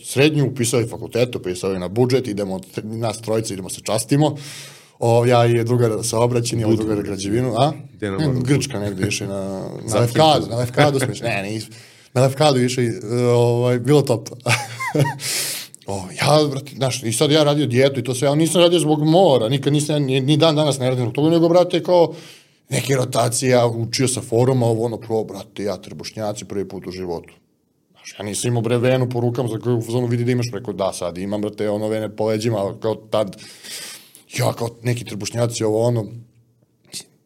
srednju, 0.04 0.48
upisao 0.48 0.82
i 0.82 0.88
fakultet, 0.88 1.36
upisao 1.36 1.74
i 1.74 1.80
na 1.80 1.88
budžet, 1.88 2.28
idemo, 2.28 2.60
nas 2.84 3.22
trojica 3.22 3.54
idemo 3.54 3.70
se 3.70 3.82
častimo, 3.82 4.36
O, 5.06 5.26
ja 5.26 5.46
i 5.46 5.64
drugar 5.64 5.92
sa 6.04 6.20
obraćeni, 6.20 6.64
ovaj 6.64 6.78
drugar 6.78 7.02
građevinu, 7.02 7.54
a? 7.58 7.72
Ne? 8.02 8.42
Grčka 8.44 8.80
negde 8.80 9.08
išli 9.08 9.28
na, 9.28 9.68
na 9.94 10.00
Lefkadu, 10.00 10.48
na 10.50 10.58
Lefkadu 10.58 11.00
smo 11.00 11.12
išli, 11.12 11.28
ne, 11.28 11.44
nismo. 11.44 11.76
Na 12.14 12.22
Lefkadu 12.22 12.60
išli, 12.60 12.88
e, 12.88 13.24
ovaj, 13.26 13.80
bilo 13.80 14.02
top. 14.02 14.30
o, 15.88 16.08
ja, 16.22 16.48
brate, 16.52 16.72
znaš, 16.76 17.04
i 17.04 17.14
sad 17.14 17.32
ja 17.32 17.44
radio 17.44 17.66
dijetu 17.66 18.00
i 18.00 18.04
to 18.04 18.16
sve, 18.16 18.28
ja 18.28 18.36
nisam 18.36 18.62
radio 18.62 18.80
zbog 18.80 19.04
mora, 19.04 19.50
nikad 19.50 19.74
nisam, 19.74 20.04
ni, 20.04 20.22
ni 20.22 20.38
dan 20.38 20.56
danas 20.56 20.80
ne 20.80 20.90
radim 20.90 21.04
zbog 21.04 21.16
toga, 21.16 21.30
nego, 21.30 21.50
brate, 21.50 21.84
kao 21.84 22.14
neke 22.70 22.96
rotacija, 22.96 23.68
učio 23.68 24.08
sa 24.08 24.22
foruma, 24.22 24.66
ovo 24.66 24.86
ono, 24.86 24.98
pro, 24.98 25.24
brate, 25.24 25.64
ja 25.64 25.78
trbušnjaci 25.78 26.46
prvi 26.46 26.68
put 26.68 26.88
u 26.88 26.92
životu. 26.92 27.34
Znaš, 27.92 28.16
ja 28.20 28.26
nisam 28.26 28.48
imao 28.48 28.62
bre 28.62 28.78
venu 28.78 29.10
po 29.10 29.20
rukama, 29.20 29.50
za 29.50 29.60
koju 29.60 29.82
zonu 29.82 30.08
vidi 30.08 30.24
da 30.24 30.32
imaš 30.32 30.52
preko, 30.52 30.74
da, 30.74 30.94
sad 30.94 31.18
imam, 31.18 31.42
brate, 31.42 31.70
ono 31.70 31.88
vene 31.88 32.16
po 32.16 32.26
leđima, 32.26 32.74
kao 32.80 32.96
tad, 32.96 33.38
ja 34.38 34.54
kao 34.54 34.70
neki 34.84 35.06
trbušnjaci, 35.06 35.64
ovo 35.64 35.88
ono, 35.88 36.06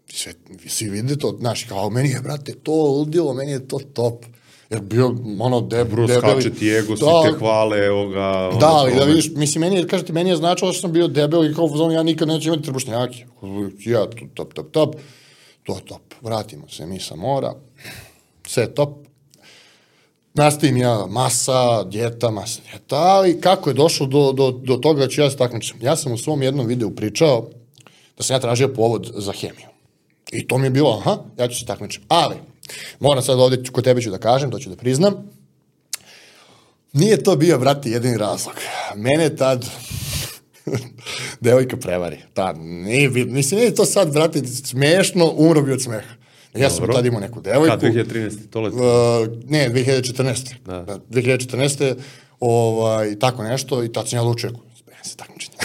sve, 0.10 0.34
svi 0.68 0.90
vide 0.90 1.18
to, 1.18 1.38
znaš, 1.40 1.64
kao, 1.64 1.90
meni 1.90 2.10
je, 2.10 2.22
brate, 2.22 2.54
to 2.64 2.72
ludilo, 2.72 3.34
meni 3.34 3.52
je 3.52 3.68
to 3.68 3.80
top. 3.94 4.26
Jer 4.70 4.82
bio, 4.82 5.16
ono, 5.40 5.62
deb, 5.62 5.90
Bro, 5.90 6.08
debeli. 6.08 6.42
skače 6.42 6.54
ti 6.54 6.70
ego, 6.70 6.96
Da, 6.96 7.24
te 7.24 7.38
hvale, 7.38 7.78
evo 7.78 8.08
ga. 8.08 8.50
Da, 8.60 8.68
ali 8.68 8.96
da 8.96 9.04
vidiš, 9.04 9.30
mislim, 9.36 9.62
meni 9.62 9.76
je, 9.76 9.88
kažete, 9.88 10.14
meni 10.14 10.30
je 10.30 10.36
značilo 10.36 10.74
što 10.74 10.82
sam 10.82 10.92
bio 10.92 11.08
debel 11.08 11.46
i 11.46 11.56
kao 11.56 11.66
u 11.66 11.92
ja 11.92 12.04
nikad 12.04 12.28
neću 12.28 12.48
imati 12.48 12.64
trbušnjake. 12.64 13.26
Ja, 13.86 14.06
top, 14.36 14.54
top, 14.54 14.72
top, 14.72 14.96
to 15.64 15.80
top. 15.88 16.02
Vratimo 16.22 16.70
se 16.70 16.86
mi 16.86 17.00
sa 17.00 17.16
mora, 17.16 17.54
sve 18.48 18.74
top. 18.74 18.90
Nastavim 20.34 20.78
ja 20.78 21.06
masa, 21.10 21.84
djeta, 21.84 22.32
masa, 22.32 22.62
djeta, 22.72 22.96
ali 22.96 23.42
kako 23.42 23.70
je 23.70 23.74
došlo 23.74 24.06
do, 24.06 24.32
do, 24.32 24.52
do 24.52 24.76
toga 24.78 25.00
da 25.00 25.08
ću 25.08 25.22
ja 25.22 25.30
se 25.30 25.38
takmičim? 25.38 25.78
Ja 25.82 25.96
sam 25.96 26.12
u 26.12 26.18
svom 26.18 26.42
jednom 26.42 26.68
videu 26.68 26.96
pričao 26.96 27.50
da 28.18 28.24
sam 28.24 28.36
ja 28.36 28.40
tražio 28.40 28.68
povod 28.68 29.12
za 29.16 29.32
hemiju. 29.32 29.68
I 30.32 30.48
to 30.48 30.58
mi 30.58 30.66
je 30.66 30.70
bilo, 30.70 30.98
aha, 30.98 31.18
ja 31.38 31.48
ću 31.48 31.60
se 31.60 31.66
takmičim. 31.66 32.04
Ali, 32.08 32.36
moram 33.00 33.24
sad 33.24 33.40
ovdje, 33.40 33.64
kod 33.72 33.84
tebe 33.84 34.02
ću 34.02 34.10
da 34.10 34.18
kažem, 34.18 34.52
to 34.52 34.60
ću 34.60 34.70
da 34.70 34.76
priznam, 34.76 35.14
Nije 36.94 37.24
to 37.24 37.36
bio, 37.36 37.60
brate, 37.60 37.90
jedini 37.90 38.18
razlog. 38.18 38.56
Mene 38.96 39.36
tad 39.36 39.66
devojka 41.42 41.78
prevari. 41.78 42.18
Tad, 42.34 42.58
nije, 42.60 43.10
bi- 43.10 43.26
mislim, 43.26 43.60
nije 43.60 43.76
to 43.76 43.86
sad, 43.86 44.14
brate, 44.14 44.46
smešno, 44.48 45.34
umro 45.38 45.62
bi 45.62 45.72
od 45.72 45.84
smeha. 45.84 46.10
Ja 46.56 46.70
sam 46.70 46.80
Dobro. 46.80 46.96
tad 46.96 47.06
imao 47.06 47.20
neku 47.20 47.42
devojku. 47.42 47.78
Kad 47.80 47.82
2013. 47.84 48.50
To 48.50 48.62
let. 48.62 48.74
Uh, 48.74 48.80
ne, 49.50 49.70
2014. 49.70 50.54
Da. 50.66 50.82
Da. 50.82 51.00
2014. 51.10 51.96
Ovaj, 52.40 53.20
tako 53.20 53.44
nešto 53.44 53.84
i 53.84 53.92
tad 53.92 54.10
sam 54.10 54.18
ja 54.18 54.22
odlučio, 54.22 54.50
spremam 54.80 55.04
se 55.04 55.16
takmičenje. 55.18 55.57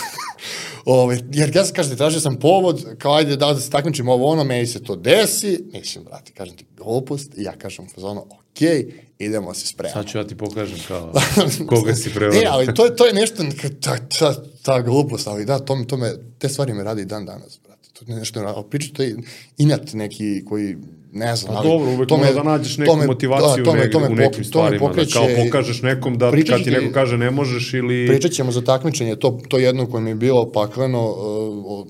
Ovaj, 0.85 1.19
jer 1.33 1.57
ja 1.57 1.65
sam, 1.65 1.75
kažete, 1.75 1.97
tražio 1.97 2.21
sam 2.21 2.37
povod, 2.37 2.85
kao 2.99 3.15
ajde 3.15 3.37
da, 3.37 3.53
da 3.53 3.61
se 3.61 3.71
takmičim 3.71 4.09
ovo 4.09 4.27
ono, 4.27 4.45
meni 4.45 4.67
se 4.67 4.83
to 4.83 4.97
desi, 4.97 5.65
mislim, 5.73 6.05
brate, 6.05 6.33
kažem 6.33 6.57
ti 6.57 6.65
glupost, 6.77 7.39
i 7.39 7.43
ja 7.43 7.53
kažem 7.53 7.89
fazonu, 7.95 8.27
okej, 8.51 8.93
idemo 9.23 9.55
se 9.55 9.67
spremati. 9.67 9.95
Sad 9.95 10.07
ću 10.07 10.19
ja 10.19 10.27
ti 10.27 10.35
pokažem 10.37 10.79
kao 10.89 11.13
koga 11.69 11.95
si 11.95 12.11
prevario. 12.11 12.41
E, 12.41 12.47
ali 12.47 12.67
to, 12.67 12.85
je- 12.85 12.97
to 12.97 13.07
je 13.07 13.13
nešto, 13.13 13.43
ta, 13.81 13.97
ta, 14.11 14.35
ta 14.63 14.81
glupost, 14.81 15.27
ali 15.27 15.45
da, 15.45 15.59
to, 15.59 15.85
to 15.85 15.97
me, 15.97 16.11
te 16.39 16.49
stvari 16.49 16.73
me 16.73 16.85
radi 16.85 17.05
dan 17.05 17.27
danas, 17.27 17.61
brate. 17.61 17.89
To 17.95 18.05
je 18.09 18.17
nešto, 18.17 18.41
ali 18.41 18.65
priča, 18.65 18.93
to 18.93 19.03
je 19.03 19.17
inat 19.59 19.93
neki 19.93 20.45
koji, 20.45 20.77
ne 21.13 21.37
znam, 21.37 21.53
Pa 21.53 21.59
ali... 21.59 21.69
dobro, 21.69 21.91
uvek 21.91 22.11
mora 22.11 22.33
da 22.33 22.43
nađeš 22.43 22.79
neku 22.79 22.97
me- 22.97 23.07
motivaciju 23.07 23.49
da, 23.57 23.65
to 23.65 23.73
me- 23.73 23.79
negde, 23.79 23.93
to 23.93 24.01
me 24.01 24.07
u 24.07 24.11
nekim 24.11 24.33
to 24.33 24.39
me 24.39 24.45
stvarima, 24.45 24.79
da 24.79 24.93
pokreće- 24.93 25.13
kao 25.13 25.45
pokažeš 25.45 25.83
nekom 25.83 26.19
da 26.19 26.31
kad 26.31 26.65
ti- 26.65 26.71
neko 26.71 26.93
kaže 26.93 27.19
ne 27.19 27.31
možeš 27.31 27.75
ili... 27.75 28.07
Pričat 28.09 28.31
ćemo 28.31 28.53
za 28.53 28.61
takmičenje, 28.63 29.17
to, 29.17 29.41
to 29.49 29.59
jedno 29.59 29.87
koje 29.87 30.01
mi 30.01 30.11
je 30.11 30.15
bilo 30.17 30.53
pakleno 30.53 31.09
uh, 31.09 31.17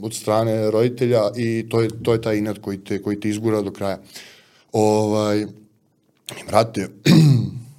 od 0.03 0.15
strane 0.15 0.71
roditelja 0.71 1.21
i 1.37 1.67
to 1.69 1.81
je, 1.81 1.89
to 2.03 2.13
je 2.13 2.21
taj 2.21 2.37
inat 2.37 2.59
koji 2.59 2.79
te, 2.79 3.03
koji 3.03 3.21
te 3.21 3.29
izgura 3.29 3.63
do 3.63 3.71
kraja. 3.71 3.99
Ovaj, 4.73 5.47
brate, 6.47 6.89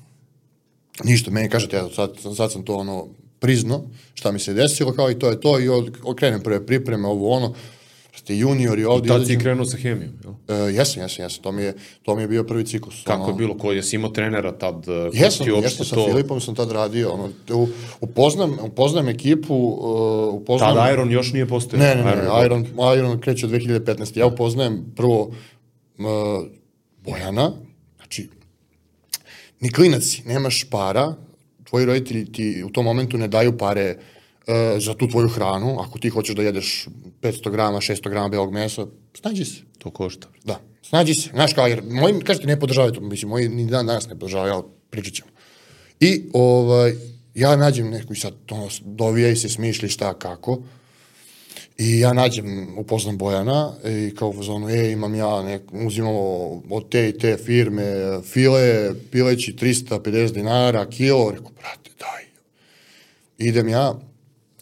ništa, 1.03 1.31
meni 1.31 1.49
kažete, 1.49 1.77
eto, 1.77 1.89
sad, 1.89 2.11
sad 2.35 2.51
sam 2.51 2.63
to 2.63 2.75
ono 2.75 3.07
prizno, 3.39 3.83
šta 4.13 4.31
mi 4.31 4.39
se 4.39 4.53
desilo, 4.53 4.93
kao 4.93 5.11
i 5.11 5.19
to 5.19 5.29
je 5.29 5.41
to, 5.41 5.59
i 5.59 5.69
od, 5.69 5.97
okrenem 6.03 6.41
prve 6.41 6.65
pripreme, 6.65 7.07
ovo 7.07 7.29
ono, 7.29 7.53
brate, 8.23 8.37
juniori 8.37 8.85
ovdje. 8.85 9.09
Tad 9.09 9.27
si 9.27 9.39
krenuo 9.39 9.65
sa 9.65 9.77
hemijom, 9.77 10.13
jel? 10.23 10.33
E, 10.57 10.73
jesam, 10.73 11.01
jesam, 11.01 11.23
jesam, 11.25 11.43
to 11.43 11.51
mi 11.51 11.61
je, 11.61 11.75
to 12.03 12.15
mi 12.15 12.21
je 12.21 12.27
bio 12.27 12.43
prvi 12.43 12.65
ciklus. 12.65 13.03
Kako 13.03 13.21
je 13.21 13.25
ono. 13.25 13.33
bilo? 13.33 13.57
Ko 13.57 13.71
jesi 13.71 13.95
imao 13.95 14.11
trenera 14.11 14.51
tad? 14.51 14.85
ko 14.85 14.91
Jesam, 15.13 15.47
jesam, 15.63 15.85
sa 15.85 15.95
to- 15.95 16.05
Filipom 16.07 16.41
sam 16.41 16.55
tad 16.55 16.71
radio, 16.71 17.09
ono, 17.11 17.29
u, 17.53 17.67
upoznam, 18.01 18.57
upoznam 18.61 19.09
ekipu, 19.09 19.55
uh, 19.55 20.33
upoznam... 20.33 20.75
Tad 20.75 20.93
Iron 20.93 21.11
još 21.11 21.33
nije 21.33 21.47
postojao. 21.47 21.85
Ne, 21.85 21.95
ne, 21.95 22.03
ne, 22.03 22.11
je- 22.11 22.45
Iron, 22.45 22.67
Iron 22.97 23.19
kreće 23.19 23.45
od 23.45 23.51
2015. 23.51 24.19
Ja 24.19 24.25
upoznajem 24.25 24.93
prvo 24.95 25.21
uh, 25.21 26.05
Bojana, 27.05 27.51
znači, 27.97 28.29
ni 29.63 29.71
klinac 29.71 30.03
si, 30.03 30.23
nemaš 30.27 30.65
para, 30.69 31.13
tvoji 31.63 31.85
roditelji 31.85 32.31
ti 32.31 32.63
u 32.65 32.69
tom 32.69 32.85
momentu 32.85 33.17
ne 33.17 33.27
daju 33.27 33.57
pare 33.57 33.95
uh, 33.95 34.53
za 34.79 34.93
tu 34.93 35.07
tvoju 35.07 35.29
hranu, 35.29 35.79
ako 35.79 35.99
ti 35.99 36.09
hoćeš 36.09 36.35
da 36.35 36.43
jedeš 36.43 36.87
500 37.21 37.51
grama, 37.51 37.79
600 37.79 38.09
grama 38.09 38.29
belog 38.29 38.53
mesa, 38.53 38.85
snađi 39.13 39.45
se. 39.45 39.61
To 39.77 39.91
košta. 39.91 40.27
Da, 40.43 40.59
snađi 40.81 41.13
se. 41.13 41.29
Znaš 41.33 41.53
kao, 41.53 41.67
jer 41.67 41.83
moji, 41.83 42.19
kažete, 42.19 42.47
ne 42.47 42.59
podržavaju 42.59 42.93
to, 42.93 43.01
mislim, 43.01 43.29
moji 43.29 43.49
ni 43.49 43.65
dan 43.65 43.85
danas 43.85 44.07
ne 44.07 44.19
podržavaju, 44.19 44.53
ali 44.53 44.63
pričat 44.89 45.13
ćemo. 45.13 45.29
I, 45.99 46.29
ovaj, 46.33 46.93
ja 47.35 47.55
nađem 47.55 47.89
neku 47.89 48.13
i 48.13 48.19
sad, 48.19 48.33
ono, 48.51 48.69
dovijaj 48.81 49.35
se, 49.35 49.49
smišlji 49.49 49.89
šta, 49.89 50.13
kako. 50.13 50.61
I 51.77 51.99
ja 51.99 52.13
nađem, 52.13 52.77
upoznam 52.77 53.17
Bojana 53.17 53.73
i 53.85 54.15
kao 54.15 54.29
u 54.29 54.43
zonu, 54.43 54.69
e, 54.69 54.91
imam 54.91 55.15
ja, 55.15 55.43
nek, 55.43 55.61
uzimamo 55.71 56.19
od 56.69 56.89
te 56.89 57.09
i 57.09 57.17
te 57.17 57.37
firme 57.37 57.83
file, 58.23 58.91
pileći 59.11 59.53
350 59.53 60.31
dinara, 60.31 60.89
kilo, 60.89 61.31
rekao, 61.31 61.51
brate, 61.59 61.89
daj. 61.99 62.23
Idem 63.37 63.69
ja, 63.69 63.99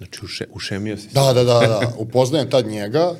Znači, 0.02 0.26
uše, 0.26 0.46
ušemio 0.54 0.98
si 0.98 1.04
se. 1.04 1.14
Da, 1.14 1.34
da, 1.34 1.44
da, 1.44 1.60
da. 1.60 1.94
Upoznajem 1.98 2.50
tad 2.50 2.68
njega, 2.68 3.16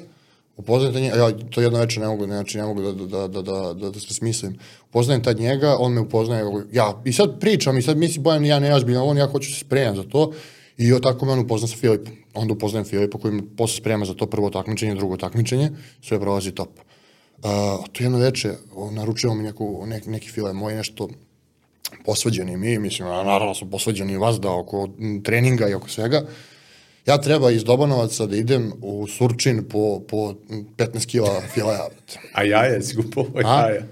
upoznajem 0.58 0.94
tad 0.94 1.04
njega, 1.04 1.16
ja 1.16 1.32
to 1.50 1.62
jedno 1.62 1.80
večer 1.80 2.02
ne 2.02 2.08
mogu, 2.08 2.26
znači 2.26 2.58
ne 2.58 2.64
mogu 2.64 2.82
da, 2.82 2.92
da, 2.92 3.28
da, 3.28 3.42
da, 3.42 3.74
da, 3.74 3.90
da 3.90 4.00
se 4.00 4.14
smislim. 4.14 4.60
Upoznajem 4.90 5.24
tad 5.24 5.40
njega, 5.40 5.76
on 5.80 5.94
me 5.94 6.02
upoznaje, 6.02 6.44
ja, 6.72 7.02
i 7.06 7.14
sad 7.14 7.40
pričam, 7.40 7.78
i 7.78 7.82
sad 7.82 7.98
misli, 7.98 8.20
Bojan, 8.20 8.46
ja 8.46 8.60
neozbiljno, 8.60 9.06
on, 9.06 9.18
ja 9.18 9.28
hoću 9.28 9.54
se 9.54 9.60
spremam 9.60 9.96
za 9.96 10.04
to, 10.04 10.32
i 10.82 10.94
od 10.94 11.04
tako 11.04 11.26
me 11.26 11.32
on 11.32 11.40
upozna 11.40 11.68
sa 11.68 11.78
Filipom. 11.78 12.14
Onda 12.34 12.54
upoznajem 12.54 12.86
Filipa 12.86 13.18
koji 13.18 13.34
me 13.34 13.42
posle 13.58 13.78
sprema 13.78 14.06
za 14.06 14.14
to 14.14 14.26
prvo 14.26 14.50
takmičenje, 14.50 14.96
drugo 14.96 15.18
takmičenje, 15.18 15.72
sve 16.02 16.20
prolazi 16.20 16.52
top. 16.52 16.70
Uh, 16.70 17.86
to 17.92 18.04
jedno 18.04 18.18
veče, 18.18 18.54
on 18.76 18.94
naručio 18.94 19.34
mi 19.34 19.44
neku, 19.44 19.84
nek, 19.86 20.06
neki 20.06 20.30
file 20.30 20.54
moj 20.54 20.76
nešto 20.76 21.10
posvađani 22.06 22.58
mi, 22.58 22.80
mislim, 22.80 23.08
a 23.08 23.24
naravno 23.24 23.56
smo 23.56 23.70
posvađani 23.70 24.18
vas 24.18 24.40
da 24.40 24.52
oko 24.52 24.90
treninga 25.24 25.68
i 25.68 25.74
oko 25.74 25.90
svega. 25.90 26.22
Ja 27.06 27.18
treba 27.18 27.52
iz 27.52 27.64
Dobanovaca 27.64 28.26
da 28.26 28.36
idem 28.36 28.72
u 28.82 29.08
Surčin 29.08 29.64
po, 29.70 30.02
po 30.08 30.36
m, 30.50 30.66
15 30.78 31.06
kila 31.06 31.42
fileja. 31.54 31.88
A 32.34 32.44
jaja 32.44 32.82
si 32.82 32.96
kupovao 32.96 33.42
jaja. 33.42 33.84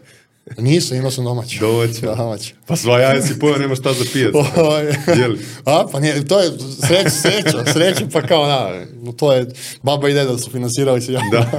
Nisam, 0.58 0.98
imao 0.98 1.12
sam 1.12 1.24
domaću. 1.24 1.60
Domaću. 1.60 2.02
Domaću. 2.02 2.54
Pa 2.66 2.76
sva 2.76 3.00
jaja 3.00 3.22
si 3.22 3.40
pojao, 3.40 3.58
nema 3.58 3.76
šta 3.76 3.94
za 3.94 4.06
pijac. 4.14 4.34
Ovaj, 4.58 4.86
Jeli? 5.18 5.40
A, 5.66 5.86
pa 5.92 6.00
nije, 6.00 6.28
to 6.28 6.40
je 6.40 6.52
sreća, 6.88 7.10
sreća, 7.10 7.74
sreća, 7.74 8.08
pa 8.14 8.22
kao, 8.22 8.48
na, 8.48 8.86
to 9.18 9.34
je, 9.34 9.48
baba 9.84 10.10
i 10.10 10.14
deda 10.14 10.38
su 10.38 10.52
finansirali 10.52 11.02
se 11.02 11.14
ja. 11.14 11.22
Da. 11.32 11.52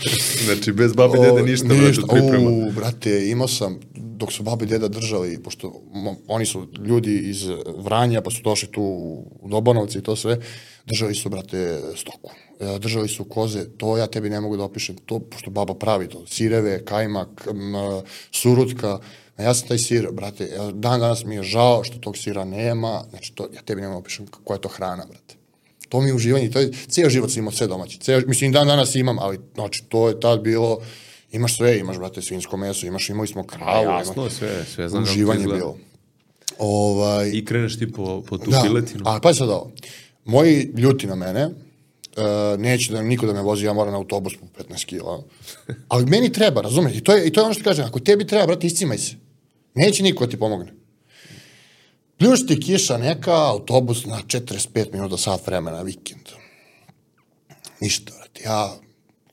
znači, 0.46 0.72
bez 0.72 0.92
babi 0.92 1.18
dede 1.18 1.42
ništa, 1.42 1.66
ništa. 1.66 2.02
brate, 2.06 2.20
priprema. 2.20 2.50
U, 2.50 2.72
brate, 2.72 3.30
imao 3.30 3.48
sam, 3.48 3.80
dok 3.94 4.32
su 4.32 4.42
babi 4.42 4.64
i 4.64 4.68
deda 4.68 4.88
držali, 4.88 5.42
pošto 5.42 5.82
oni 6.28 6.46
su 6.46 6.66
ljudi 6.86 7.18
iz 7.18 7.46
Vranja, 7.76 8.20
pa 8.20 8.30
su 8.30 8.42
došli 8.42 8.68
tu 8.68 8.82
u 9.40 9.48
Dobanovci 9.48 9.98
i 9.98 10.02
to 10.02 10.16
sve, 10.16 10.38
držali 10.86 11.14
su, 11.14 11.28
brate, 11.28 11.80
stoku. 11.96 12.30
E, 12.60 12.78
držali 12.78 13.08
su 13.08 13.24
koze, 13.24 13.64
to 13.76 13.96
ja 13.96 14.06
tebi 14.06 14.30
ne 14.30 14.40
mogu 14.40 14.56
da 14.56 14.64
opišem, 14.64 14.96
to, 15.06 15.18
pošto 15.18 15.50
baba 15.50 15.74
pravi 15.74 16.08
to, 16.08 16.26
sireve, 16.26 16.84
kajmak, 16.84 17.48
m, 17.50 17.74
surutka, 18.30 18.98
a 19.36 19.42
ja 19.42 19.54
sam 19.54 19.68
taj 19.68 19.78
sir, 19.78 20.08
brate, 20.12 20.44
e, 20.44 20.58
dan 20.74 21.00
danas 21.00 21.24
mi 21.24 21.34
je 21.34 21.42
žao 21.42 21.84
što 21.84 21.98
tog 21.98 22.16
sira 22.16 22.44
nema, 22.44 23.04
znači 23.10 23.32
to, 23.34 23.48
ja 23.54 23.62
tebi 23.62 23.80
ne 23.80 23.86
mogu 23.88 24.00
da 24.00 24.00
opišem 24.00 24.26
koja 24.44 24.56
je 24.56 24.60
to 24.60 24.68
hrana, 24.68 25.06
brate. 25.06 25.34
To 25.88 26.00
mi 26.00 26.08
je 26.08 26.14
uživanje, 26.14 26.50
to 26.50 26.60
je, 26.60 26.72
cijel 26.88 27.10
život 27.10 27.30
sam 27.30 27.38
imao 27.38 27.52
sve 27.52 27.66
domaće, 27.66 27.98
cijel, 27.98 28.22
mislim, 28.26 28.52
dan 28.52 28.66
danas 28.66 28.94
imam, 28.94 29.18
ali, 29.18 29.38
znači, 29.54 29.84
to 29.88 30.08
je 30.08 30.20
tad 30.20 30.40
bilo, 30.40 30.78
imaš 31.32 31.56
sve, 31.56 31.78
imaš, 31.78 31.96
brate, 31.96 32.22
svinjsko 32.22 32.56
meso, 32.56 32.86
imaš, 32.86 33.08
imali 33.08 33.28
smo 33.28 33.46
kravu. 33.46 33.88
A, 33.88 33.98
jasno, 33.98 34.30
sve, 34.30 34.64
sve 34.64 34.88
znam 34.88 35.02
uživanje 35.02 35.42
je 35.42 35.46
bilo. 35.46 35.76
Ovaj, 36.58 37.30
I 37.32 37.44
kreneš 37.44 37.78
ti 37.78 37.92
po, 37.92 38.22
po 38.28 38.38
tu 38.38 38.50
da, 38.50 38.62
piletinu. 38.62 39.04
A 39.06 39.20
pa 39.20 39.34
sad 39.34 39.48
ovo, 39.48 39.72
moji 40.24 40.72
ljuti 40.76 41.06
na 41.06 41.14
mene, 41.14 41.48
uh, 42.18 42.60
neće 42.60 42.92
da 42.92 43.02
niko 43.02 43.26
da 43.26 43.32
me 43.32 43.42
vozi, 43.42 43.64
ja 43.64 43.72
moram 43.72 43.92
na 43.92 43.98
autobus 43.98 44.32
po 44.40 44.62
15 44.62 44.84
kila. 44.84 45.22
Ali 45.88 46.06
meni 46.06 46.32
treba, 46.32 46.60
razumeš? 46.60 46.96
I 46.96 47.00
to 47.00 47.14
je, 47.14 47.26
i 47.26 47.32
to 47.32 47.40
je 47.40 47.44
ono 47.44 47.54
što 47.54 47.64
kažem, 47.64 47.86
ako 47.86 48.00
tebi 48.00 48.26
treba, 48.26 48.46
brate, 48.46 48.66
iscimaj 48.66 48.98
se. 48.98 49.14
Neće 49.74 50.02
niko 50.02 50.26
da 50.26 50.30
ti 50.30 50.38
pomogne. 50.38 50.72
Pljuš 52.18 52.46
ti 52.46 52.60
kiša 52.60 52.98
neka, 52.98 53.34
autobus 53.34 54.04
na 54.06 54.20
45 54.26 54.92
minuta, 54.92 55.16
sat 55.16 55.46
vremena, 55.46 55.82
vikend. 55.82 56.28
Ništa, 57.80 58.12
brate, 58.16 58.42
ja... 58.44 58.76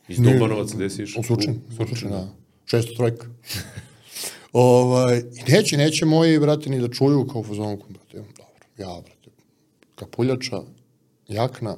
Iz 0.07 0.19
Dobanovaca 0.19 0.75
gde 0.75 0.89
si 0.89 1.03
išao? 1.03 1.19
U 1.19 1.23
Surčin, 1.23 1.61
u 1.69 1.75
Surčin, 1.75 2.09
da. 2.09 2.27
Šesto 2.65 2.93
trojka. 2.93 3.27
ovaj, 4.53 5.17
I 5.17 5.51
neće, 5.51 5.77
neće 5.77 6.05
moji, 6.05 6.39
brate, 6.39 6.69
ni 6.69 6.79
da 6.79 6.87
čuju 6.87 7.27
kao 7.27 7.41
u 7.41 7.43
fazonku, 7.43 7.85
brate, 7.89 8.17
dobro, 8.17 8.45
ja, 8.77 9.01
brate, 9.01 9.29
kapuljača, 9.95 10.61
jakna, 11.27 11.77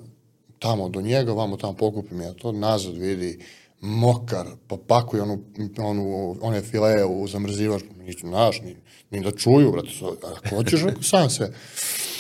tamo 0.60 0.90
do 0.90 1.02
njega, 1.02 1.34
vamo 1.34 1.58
tamo 1.58 1.74
pokupim 1.74 2.22
ja 2.22 2.34
to, 2.34 2.52
nazad 2.52 2.98
vidi, 2.98 3.40
mokar, 3.82 4.48
pa 4.68 4.78
pakuje 4.88 5.24
onu, 5.24 5.40
onu, 5.80 6.36
one 6.42 6.62
fileje 6.62 7.06
u 7.06 7.28
zamrzivač, 7.28 7.82
nisu 8.00 8.28
naš, 8.28 8.62
ni, 8.62 8.76
ni 9.12 9.24
da 9.24 9.32
čuju, 9.32 9.72
brate, 9.72 9.90
ako 10.38 10.56
hoćeš, 10.56 10.84
ako 10.84 11.04
sam 11.04 11.30
sve. 11.30 11.54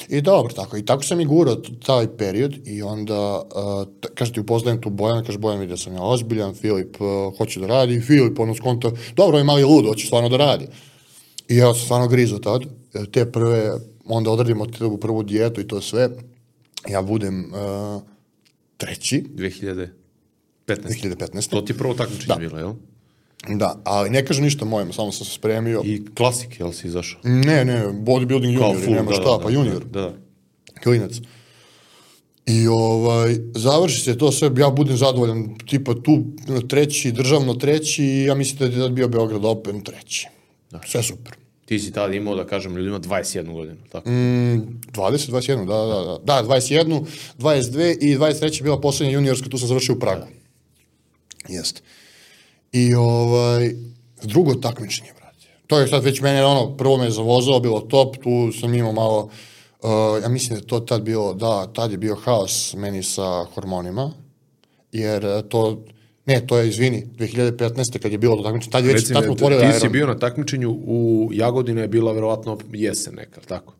I 0.10 0.22
dobro, 0.22 0.54
tako. 0.54 0.78
I 0.78 0.86
tako 0.86 1.04
sam 1.04 1.22
i 1.22 1.26
gurao 1.26 1.56
taj 1.86 2.18
period 2.18 2.68
i 2.68 2.82
onda, 2.82 3.42
uh, 3.42 4.10
kaže 4.16 4.34
ti 4.34 4.40
upoznajem 4.40 4.82
tu 4.82 4.90
Bojana, 4.90 5.24
kaže 5.24 5.38
Bojan 5.38 5.60
vidi 5.60 5.70
da 5.70 5.78
sam 5.78 5.94
ja 5.94 6.02
ozbiljan, 6.02 6.54
Filip 6.54 7.02
uh, 7.02 7.38
hoće 7.38 7.60
da 7.60 7.68
radi, 7.68 8.02
Filip 8.02 8.40
ono 8.40 8.56
skonto, 8.56 8.92
dobro, 9.16 9.38
je 9.38 9.44
mali 9.44 9.64
lud, 9.64 9.86
hoće 9.88 10.06
stvarno 10.06 10.30
da 10.30 10.38
radi. 10.38 10.68
I 11.50 11.56
ja 11.56 11.74
sam 11.74 11.84
stvarno 11.84 12.08
grizo 12.08 12.38
tad, 12.38 12.62
te 13.12 13.32
prve, 13.32 13.74
onda 14.06 14.32
odradimo 14.32 14.66
tu 14.66 14.98
prvu 14.98 15.24
dijetu 15.24 15.62
i 15.62 15.68
to 15.68 15.82
sve, 15.82 16.10
ja 16.90 17.02
budem 17.02 17.54
uh, 17.54 18.02
treći. 18.78 19.24
2015. 19.36 19.88
2015. 20.68 21.50
To 21.50 21.62
ti 21.62 21.74
je 21.74 21.78
prvo 21.78 21.94
takmičenje 21.94 22.28
da. 22.28 22.36
bilo, 22.36 22.58
jel? 22.58 22.74
Da, 23.48 23.82
ali 23.84 24.10
ne 24.10 24.26
kažem 24.26 24.44
ništa 24.44 24.66
mojem, 24.66 24.94
samo 24.94 25.12
sam 25.12 25.26
se 25.26 25.34
spremio. 25.34 25.82
I 25.86 26.06
klasik, 26.16 26.60
jel 26.60 26.72
si 26.72 26.88
izašao? 26.88 27.20
Ne, 27.24 27.66
ne, 27.66 27.86
bodybuilding 27.88 28.54
junior, 28.54 28.78
full, 28.84 28.96
nema 28.96 29.12
da, 29.12 29.16
šta, 29.16 29.38
da, 29.38 29.40
pa 29.44 29.50
junior. 29.50 29.86
Da, 29.86 30.02
da. 30.02 30.14
Klinac. 30.84 31.12
I 32.46 32.68
ovaj, 32.68 33.38
završi 33.56 34.02
se 34.02 34.18
to 34.18 34.32
sve, 34.32 34.52
ja 34.58 34.70
budem 34.70 34.98
zadovoljan, 34.98 35.58
tipa 35.70 35.94
tu 35.94 36.24
treći, 36.68 37.12
državno 37.12 37.54
treći, 37.54 38.06
ja 38.06 38.36
mislim 38.36 38.60
da 38.60 38.66
je 38.66 38.82
tad 38.82 38.92
bio 38.92 39.08
Beograd 39.08 39.46
Open 39.46 39.82
treći. 39.82 40.28
Da. 40.72 40.82
Sve 40.86 41.04
super. 41.04 41.34
Ti 41.68 41.80
si 41.80 41.92
tada 41.92 42.14
imao, 42.14 42.36
da 42.36 42.46
kažem, 42.48 42.78
ljudima 42.78 43.00
21 43.00 43.54
godinu, 43.54 43.78
tako? 43.92 44.10
Mm, 44.10 44.80
20, 44.94 45.32
21, 45.32 45.66
da, 45.66 45.76
da, 45.76 46.04
da. 46.04 46.18
Da, 46.24 46.48
21, 46.48 47.06
22 47.38 47.98
i 48.02 48.18
23 48.18 48.58
je 48.58 48.64
bila 48.64 48.82
poslednja 48.82 49.14
juniorska, 49.14 49.50
tu 49.50 49.58
sam 49.58 49.68
završio 49.68 49.96
u 49.96 50.00
Pragu. 50.00 50.22
Da. 50.22 51.54
Jeste. 51.54 51.82
I 52.72 52.96
ovaj, 52.96 53.74
drugo 54.24 54.54
takmičenje, 54.54 55.10
brate. 55.18 55.48
To 55.68 55.80
je 55.80 55.88
sad 55.88 56.04
već 56.04 56.22
mene, 56.22 56.46
ono, 56.46 56.78
prvo 56.78 56.98
me 56.98 57.12
zavozao, 57.12 57.60
bilo 57.60 57.80
top, 57.80 58.18
tu 58.24 58.52
sam 58.60 58.74
imao 58.74 58.92
malo, 58.92 59.30
uh, 59.82 60.24
ja 60.24 60.30
mislim 60.30 60.60
da 60.60 60.66
to 60.66 60.80
tad 60.80 61.02
bilo, 61.02 61.34
da, 61.34 61.68
tad 61.74 61.92
je 61.92 61.98
bio 61.98 62.16
haos 62.16 62.74
meni 62.74 63.04
sa 63.04 63.46
hormonima, 63.54 64.14
jer 64.92 65.48
to, 65.50 65.84
ne, 66.28 66.48
to 66.48 66.58
je, 66.58 66.70
izvini, 66.70 67.04
2015. 67.18 68.00
kad 68.00 68.12
je 68.12 68.18
bilo 68.18 68.36
to 68.36 68.44
takmičenje, 68.44 68.72
tad 68.72 68.86
je 68.86 68.94
već, 68.94 69.08
tad 69.08 69.24
smo 69.24 69.34
otvorili 69.34 69.62
Ti 69.62 69.80
si 69.80 69.90
bio 69.90 70.08
na 70.08 70.20
takmičenju, 70.20 70.70
u 70.72 71.30
Jagodini 71.34 71.82
je 71.82 71.88
bila 71.88 72.12
verovatno 72.12 72.58
jesen 72.74 73.16
neka, 73.16 73.42
tako? 73.48 73.74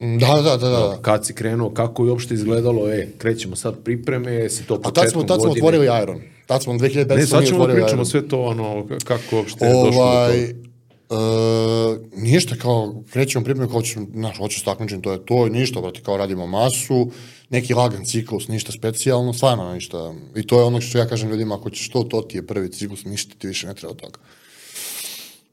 Da, 0.00 0.42
da, 0.42 0.56
da, 0.56 0.68
da. 0.68 0.98
Kad 1.02 1.26
si 1.26 1.34
krenuo, 1.34 1.70
kako 1.70 2.04
je 2.04 2.10
uopšte 2.10 2.34
izgledalo, 2.34 2.92
e, 2.92 3.08
krećemo 3.18 3.56
sad 3.56 3.74
pripreme, 3.84 4.50
si 4.50 4.66
to 4.66 4.80
početkom 4.80 4.92
godine. 4.92 5.00
A 5.00 5.04
tad 5.04 5.10
smo, 5.10 5.22
tad 5.22 5.40
smo 5.40 5.50
otvorili 5.50 5.88
Iron. 6.02 6.20
Tad 6.46 6.62
smo 6.62 6.72
2015. 6.72 7.16
Ne, 7.16 7.26
sad 7.26 7.46
ćemo 7.46 7.66
da 7.66 7.74
pričamo 7.74 8.04
sve 8.04 8.28
to, 8.28 8.42
ono, 8.42 8.86
kako 9.04 9.36
uopšte 9.36 9.64
je 9.64 9.74
ovaj, 9.74 9.86
došlo 9.90 10.06
do 10.06 10.52
toga. 10.52 10.64
Uh, 11.10 11.96
ništa 12.22 12.56
kao 12.56 12.94
krećemo 13.12 13.44
pripreme 13.44 13.70
kao 13.70 13.82
ćemo 13.82 14.06
naš 14.12 14.38
hoće 14.38 14.64
takmičenje 14.64 15.02
to 15.02 15.12
je 15.12 15.26
to 15.26 15.48
ništa 15.48 15.80
brate 15.80 16.00
kao 16.02 16.16
radimo 16.16 16.46
masu 16.46 17.10
neki 17.50 17.74
lagan 17.74 18.04
ciklus 18.04 18.48
ništa 18.48 18.72
specijalno 18.72 19.32
stvarno 19.32 19.74
ništa 19.74 20.14
i 20.36 20.46
to 20.46 20.58
je 20.58 20.64
ono 20.64 20.80
što 20.80 20.98
ja 20.98 21.08
kažem 21.08 21.30
ljudima 21.30 21.54
ako 21.54 21.70
ćeš 21.70 21.88
to 21.88 22.02
to 22.02 22.22
ti 22.22 22.36
je 22.36 22.46
prvi 22.46 22.72
ciklus 22.72 23.04
ništa 23.04 23.34
ti 23.38 23.46
više 23.46 23.66
ne 23.66 23.74
treba 23.74 23.90
od 23.90 24.00
toga 24.00 24.18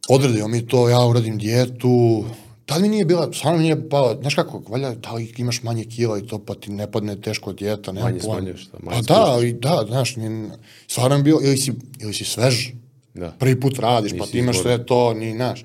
odradio 0.09 0.47
mi 0.47 0.67
to 0.67 0.89
ja 0.89 1.05
uradim 1.05 1.37
dijetu 1.37 2.25
tad 2.71 2.81
mi 2.81 2.89
nije 2.89 3.05
bila, 3.05 3.33
stvarno 3.33 3.57
mi 3.57 3.63
nije 3.63 3.89
pala, 3.89 4.17
znaš 4.21 4.35
kako, 4.35 4.61
valjda, 4.67 4.95
da 4.95 5.13
li 5.13 5.33
imaš 5.37 5.63
manje 5.63 5.83
kila 5.83 6.19
i 6.19 6.27
to, 6.27 6.39
pa 6.39 6.55
ti 6.55 6.71
ne 6.71 6.91
padne 6.91 7.21
teško 7.21 7.53
dijeta, 7.53 7.91
nema 7.91 8.07
manje 8.07 8.19
smanješ, 8.19 8.67
da, 8.67 8.77
manje 8.81 9.01
Pa 9.07 9.13
da, 9.13 9.45
i 9.45 9.53
da, 9.53 9.85
znaš, 9.87 10.15
ni, 10.15 10.49
stvarno 10.87 11.17
mi 11.17 11.23
bilo, 11.23 11.39
ili 11.43 11.57
si, 11.57 11.73
ili 11.99 12.13
si 12.13 12.25
svež, 12.25 12.69
da. 13.13 13.31
prvi 13.39 13.59
put 13.59 13.79
radiš, 13.79 14.11
Nisi 14.11 14.19
pa 14.19 14.25
ti 14.25 14.39
imaš 14.39 14.55
izvor. 14.55 14.63
sve 14.63 14.85
to, 14.85 15.13
ni, 15.13 15.33
znaš, 15.35 15.63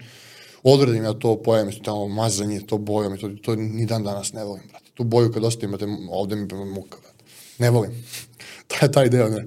odradim 0.62 1.04
ja 1.04 1.12
to, 1.12 1.42
pojem 1.42 1.70
tamo 1.84 2.08
mazanje, 2.08 2.60
to 2.60 2.78
bojom, 2.78 3.14
i 3.14 3.18
to, 3.18 3.28
to 3.42 3.56
ni 3.56 3.86
dan 3.86 4.04
danas 4.04 4.32
ne 4.32 4.44
volim, 4.44 4.62
brate. 4.68 4.85
Tu 4.96 5.04
boju 5.04 5.32
kad 5.32 5.44
ostavim, 5.44 5.70
brate, 5.70 5.86
ovde 6.10 6.36
mi 6.36 6.46
muka, 6.64 6.98
brate. 7.02 7.24
Ne 7.58 7.70
volim. 7.70 8.04
taj, 8.72 8.92
taj 8.92 9.08
deo, 9.08 9.28
ne. 9.28 9.46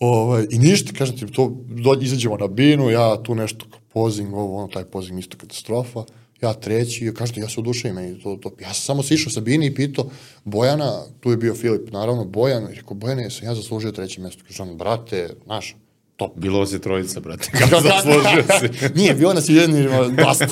Ovaj, 0.00 0.46
I 0.50 0.58
ništa, 0.58 0.92
kažem 0.92 1.18
ti, 1.18 1.26
to, 1.32 1.52
do, 1.68 1.98
izađemo 2.00 2.36
na 2.36 2.46
binu, 2.46 2.90
ja 2.90 3.22
tu 3.22 3.34
nešto, 3.34 3.66
pozing, 3.92 4.34
ovo, 4.34 4.58
ono, 4.58 4.68
taj 4.68 4.84
pozing 4.84 5.18
isto 5.18 5.36
katastrofa 5.36 6.04
ja 6.40 6.52
treći, 6.52 7.14
kažete, 7.14 7.40
ja 7.40 7.48
se 7.48 7.60
oduševim, 7.60 7.94
meni 7.94 8.20
to, 8.22 8.36
to, 8.36 8.50
ja 8.60 8.74
sam 8.74 8.82
samo 8.82 9.02
sišao 9.02 9.32
sa 9.32 9.40
Bini 9.40 9.66
i 9.66 9.74
pitao 9.74 10.10
Bojana, 10.44 11.02
tu 11.20 11.30
je 11.30 11.36
bio 11.36 11.54
Filip, 11.54 11.90
naravno, 11.90 12.24
Bojan, 12.24 12.72
i 12.72 12.74
rekao, 12.74 12.94
Bojane, 12.94 13.30
sam 13.30 13.48
ja 13.48 13.54
zaslužio 13.54 13.92
treće 13.92 14.20
mesto. 14.20 14.42
Kažem, 14.46 14.76
brate, 14.76 15.30
znaš, 15.44 15.76
top. 16.16 16.32
Bilo 16.36 16.66
je 16.72 16.78
trojica, 16.78 17.20
brate, 17.20 17.50
kako 17.58 17.80
zaslužio 17.80 18.44
si. 18.60 18.94
Nije, 18.94 19.14
bilo 19.14 19.34
nas 19.34 19.48
jedni, 19.48 19.82
dosta. 20.24 20.48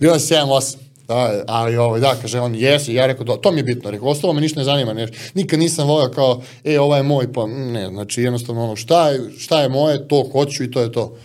Bilo 0.00 0.12
nas 0.12 0.22
7, 0.22 0.44
8. 0.46 0.76
Da, 1.08 1.42
ali 1.46 1.76
ovaj, 1.76 2.00
da, 2.00 2.14
kaže 2.22 2.40
on, 2.40 2.54
jesi, 2.54 2.94
ja 2.94 3.06
rekao, 3.06 3.36
to 3.36 3.52
mi 3.52 3.58
je 3.58 3.64
bitno, 3.64 3.90
rekao, 3.90 4.08
ostalo 4.08 4.32
me 4.32 4.40
ništa 4.40 4.60
ne 4.60 4.64
zanima, 4.64 4.92
ne, 4.92 5.08
nikad 5.34 5.58
nisam 5.58 5.88
volio 5.88 6.10
kao, 6.10 6.42
e, 6.64 6.80
ovaj 6.80 6.98
je 6.98 7.02
moj, 7.02 7.32
pa 7.32 7.46
ne, 7.46 7.88
znači 7.88 8.22
jednostavno 8.22 8.64
ono, 8.64 8.76
šta 8.76 9.08
je, 9.08 9.30
šta 9.38 9.62
je 9.62 9.68
moje, 9.68 10.08
to 10.08 10.28
hoću 10.32 10.64
i 10.64 10.70
to 10.70 10.80
je 10.80 10.92
to. 10.92 11.16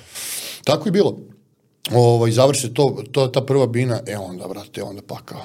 Tako 0.64 0.88
je 0.88 0.92
bilo 0.92 1.18
ovaj, 1.92 2.32
završi 2.32 2.74
to, 2.74 3.04
to, 3.12 3.28
ta 3.28 3.42
prva 3.42 3.68
bina, 3.68 4.00
e 4.08 4.18
onda, 4.18 4.48
brate, 4.48 4.84
onda 4.84 5.02
pakao. 5.08 5.42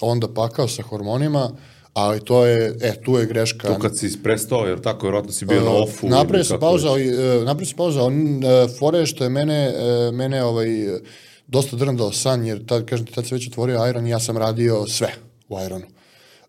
Onda 0.00 0.28
pakao 0.28 0.68
sa 0.68 0.82
hormonima, 0.82 1.50
ali 1.94 2.20
to 2.20 2.46
je, 2.46 2.76
e, 2.80 3.02
tu 3.02 3.18
je 3.18 3.26
greška. 3.26 3.74
Tu 3.74 3.80
kad 3.80 3.98
si 3.98 4.22
prestao, 4.22 4.66
jer 4.66 4.80
tako, 4.80 5.06
vjerojatno 5.06 5.32
si 5.32 5.44
bio 5.44 5.58
uh, 5.58 5.64
na 5.64 5.70
ofu. 5.70 6.08
Napravio 6.08 6.44
se 6.44 6.58
pauza, 6.60 6.92
uh, 6.92 6.98
napravio 7.44 7.66
se 7.66 7.76
pauza, 7.76 8.02
on, 8.02 8.36
uh, 8.36 8.78
fore 8.78 9.06
što 9.06 9.24
je 9.24 9.30
mene, 9.30 9.72
uh, 9.74 10.14
mene 10.14 10.44
ovaj, 10.44 10.68
dosta 11.50 11.76
drndao 11.76 12.12
san, 12.12 12.46
jer 12.46 12.66
tad, 12.66 12.84
kažem 12.84 13.06
ti, 13.06 13.12
tad 13.12 13.26
se 13.26 13.34
već 13.34 13.48
otvorio 13.48 13.88
Iron 13.88 14.06
i 14.06 14.10
ja 14.10 14.20
sam 14.20 14.36
radio 14.36 14.86
sve 14.86 15.14
u 15.48 15.60
Ironu. 15.66 15.86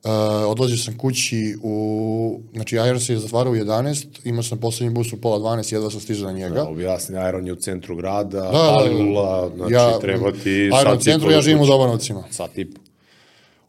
Uh, 0.03 0.11
odlazio 0.47 0.77
sam 0.77 0.97
kući 0.97 1.55
u, 1.63 2.39
znači 2.53 2.75
Iron 2.75 2.99
se 2.99 3.13
je 3.13 3.19
zatvarao 3.19 3.53
u 3.53 3.55
11, 3.55 4.05
imao 4.23 4.43
sam 4.43 4.59
poslednji 4.59 4.93
bus 4.93 5.13
u 5.13 5.21
pola 5.21 5.55
12, 5.57 5.73
jedva 5.73 5.91
sam 5.91 5.99
stizao 5.99 6.31
na 6.31 6.37
njega. 6.37 6.55
Da, 6.55 6.67
objasni, 6.67 7.15
Iron 7.29 7.47
je 7.47 7.53
u 7.53 7.55
centru 7.55 7.95
grada, 7.95 8.41
da, 8.41 8.51
Palilula, 8.51 9.51
znači 9.55 9.73
ja, 9.73 9.99
treba 9.99 10.31
ti 10.31 10.69
Iron 10.81 10.97
u 10.97 11.01
centru, 11.01 11.31
ja 11.31 11.41
živim 11.41 11.61
u 11.61 11.65
Dobanovcima. 11.65 12.23
Sat 12.31 12.57
i 12.57 12.67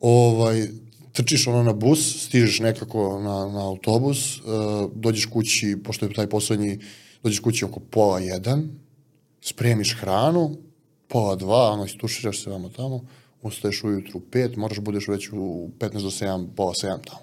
Ovaj, 0.01 0.67
trčiš 1.13 1.47
ono 1.47 1.63
na 1.63 1.73
bus, 1.73 2.27
stižeš 2.27 2.61
nekako 2.61 3.21
na, 3.21 3.53
na 3.53 3.69
autobus, 3.69 4.39
uh, 4.39 4.45
dođeš 4.95 5.27
kući, 5.27 5.77
pošto 5.85 6.07
je 6.07 6.13
taj 6.13 6.27
poslednji, 6.27 6.79
dođeš 7.23 7.41
kući 7.41 7.65
oko 7.65 7.81
pola 7.81 8.19
jedan, 8.19 8.69
spremiš 9.41 9.97
hranu, 10.01 10.57
pola 11.13 11.37
dva, 11.37 11.71
ono, 11.71 11.85
istuširaš 11.85 12.43
se 12.43 12.51
vamo 12.51 12.69
tamo, 12.69 13.01
ustaješ 13.43 13.85
ujutru 13.85 14.19
u 14.19 14.21
pet, 14.21 14.57
moraš 14.57 14.79
budeš 14.79 15.09
već 15.09 15.29
u 15.33 15.71
15 15.79 15.93
do 15.93 16.11
7, 16.11 16.47
pola 16.57 16.73
7 16.73 16.83
tamo. 16.83 17.23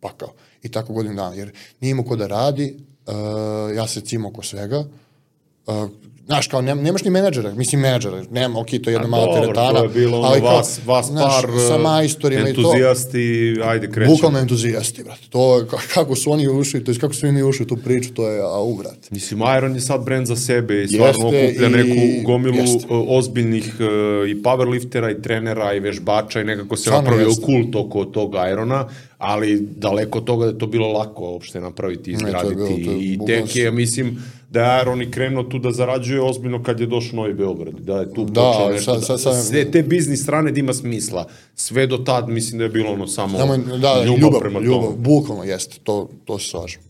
Pa 0.00 0.12
kao. 0.12 0.32
I 0.62 0.68
tako 0.68 0.92
godinu 0.92 1.14
dana. 1.14 1.34
Jer 1.34 1.52
nije 1.80 1.90
imao 1.90 2.04
ko 2.04 2.16
da 2.16 2.26
radi, 2.26 2.76
uh, 3.06 3.76
ja 3.76 3.86
se 3.86 4.00
cimo 4.00 4.28
oko 4.28 4.42
svega, 4.42 4.78
uh, 4.78 5.90
Znaš, 6.32 6.46
kao, 6.46 6.62
nem, 6.62 6.82
nemaš 6.82 7.04
ni 7.04 7.10
menadžera, 7.10 7.54
mislim 7.54 7.80
menadžera, 7.80 8.22
nema, 8.30 8.60
ok, 8.60 8.66
to 8.66 8.90
je 8.90 8.94
jedna 8.94 9.04
A 9.04 9.06
mala 9.06 9.26
dobro, 9.26 9.40
teretana, 9.42 9.78
to 9.78 9.82
je 9.82 9.88
bilo 9.90 10.18
ono 10.18 10.28
ali 10.28 10.40
kao, 10.40 10.56
vas, 10.56 10.80
vas 10.86 11.06
znaš, 11.06 11.34
par 11.34 11.50
sa 11.68 11.76
uh, 11.76 11.82
majstorima 11.82 12.40
i 12.40 12.54
to. 12.54 12.60
entuzijasti, 12.60 13.22
ajde 13.64 13.90
krećemo. 13.90 14.14
Bukvalno 14.14 14.38
entuzijasti, 14.38 15.04
brate. 15.04 15.22
To, 15.30 15.66
kako 15.94 16.14
su 16.16 16.32
oni 16.32 16.48
ušli, 16.48 16.84
to 16.84 16.90
je 16.90 16.98
kako 16.98 17.14
su 17.14 17.26
mi 17.26 17.42
ušli 17.42 17.62
u 17.62 17.68
tu 17.68 17.76
priču, 17.76 18.12
to 18.12 18.28
je, 18.28 18.40
au, 18.40 18.74
brate. 18.74 19.08
Mislim, 19.10 19.40
Iron 19.58 19.74
je 19.74 19.80
sad 19.80 20.04
brend 20.04 20.26
za 20.26 20.36
sebe 20.36 20.82
i 20.82 20.88
stvarno 20.88 21.26
okuplja 21.26 21.66
i- 21.68 21.70
neku 21.70 21.94
gomilu 22.24 22.56
jeste. 22.56 22.86
uh, 22.88 23.04
ozbiljnih 23.08 23.74
uh, 23.74 23.86
i 24.28 24.42
powerliftera 24.42 25.10
i 25.10 25.22
trenera 25.22 25.74
i 25.74 25.80
vežbača 25.80 26.40
i 26.40 26.44
nekako 26.44 26.76
se 26.76 26.90
napravio 26.90 27.28
kult 27.36 27.76
oko 27.76 28.04
tog 28.04 28.32
Irona, 28.52 28.88
ali 29.22 29.60
daleko 29.76 30.18
od 30.18 30.24
toga 30.24 30.44
da 30.44 30.50
je 30.50 30.58
to 30.58 30.66
bilo 30.66 30.88
lako 30.88 31.22
uopšte 31.24 31.60
napraviti, 31.60 32.10
je 32.10 32.14
izgraditi 32.14 32.54
bilo, 32.54 32.66
to 32.66 32.90
je 32.90 32.98
i 33.02 33.18
tek 33.26 33.56
je, 33.56 33.70
mislim, 33.70 34.22
da 34.50 34.64
je 34.66 34.82
Iron 34.82 35.02
i 35.02 35.10
krenuo 35.10 35.42
tu 35.44 35.58
da 35.58 35.70
zarađuje 35.72 36.22
ozbiljno 36.22 36.62
kad 36.62 36.80
je 36.80 36.86
došao 36.86 37.16
Novi 37.16 37.34
Beograd, 37.34 37.74
da 37.76 37.96
je 37.96 38.14
tu 38.14 38.24
Da, 38.24 38.40
počeo 38.42 38.70
nešto, 38.70 38.94
sad- 38.94 39.04
sad- 39.04 39.16
da, 39.16 39.34
sad- 39.34 39.44
sve 39.44 39.70
te 39.70 39.82
biznis 39.84 40.22
strane 40.22 40.52
da 40.52 40.60
ima 40.60 40.72
smisla. 40.74 41.24
Sve 41.54 41.86
do 41.86 41.98
tad 41.98 42.28
mislim 42.28 42.58
da 42.58 42.64
je 42.64 42.70
bilo 42.70 42.92
ono 42.92 43.06
samo, 43.06 43.38
Samo, 43.38 43.56
da, 43.56 44.02
ljubav, 44.04 44.18
ljubav, 44.18 44.40
prema 44.40 44.60
ljubav, 44.60 44.82
tomu. 44.82 44.96
bukvalno 44.98 45.44
jeste, 45.44 45.78
to, 45.82 46.08
to 46.24 46.38
se 46.38 46.48
slažem. 46.48 46.80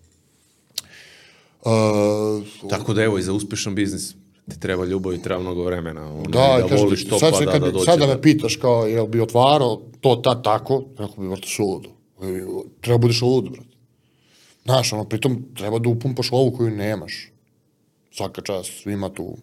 Uh, 1.63 1.71
Tako 2.71 2.95
da 2.95 3.03
evo 3.03 3.19
i 3.19 3.23
za 3.23 3.33
uspešan 3.33 3.75
biznis 3.75 4.15
ti 4.51 4.61
treba 4.61 4.85
ljubav 4.85 5.15
i 5.15 5.23
treba 5.23 5.41
mnogo 5.41 5.65
vremena. 5.65 6.13
Ono, 6.13 6.23
da, 6.23 6.31
da 6.59 6.67
kažem 6.69 6.79
voliš 6.79 7.09
to 7.09 7.19
sad, 7.19 7.33
pa 7.33 7.45
da, 7.45 7.53
kad, 7.53 7.63
da 7.63 7.71
dođe. 7.71 7.85
sad 7.85 7.99
da 7.99 8.07
da- 8.07 8.15
me 8.15 8.23
pitaš 8.23 8.57
kao, 8.57 8.87
jel 8.87 9.07
bi 9.07 9.21
otvarao 9.21 9.81
to 10.01 10.17
tad 10.17 10.45
tako, 10.45 10.85
rekao 10.91 11.17
bi, 11.19 11.29
vrto 11.29 11.49
suludo. 11.49 11.89
Treba 12.81 12.99
budeš 12.99 13.23
lud, 13.23 13.45
brate. 13.45 13.69
Znaš, 14.65 14.93
ono, 14.93 15.05
pritom 15.05 15.45
treba 15.57 15.79
da 15.79 15.89
upumpaš 15.89 16.31
lovu 16.31 16.51
koju 16.51 16.71
nemaš. 16.71 17.29
Svaka 18.13 18.43
čast, 18.43 18.83
svima 18.83 19.09
tu. 19.09 19.37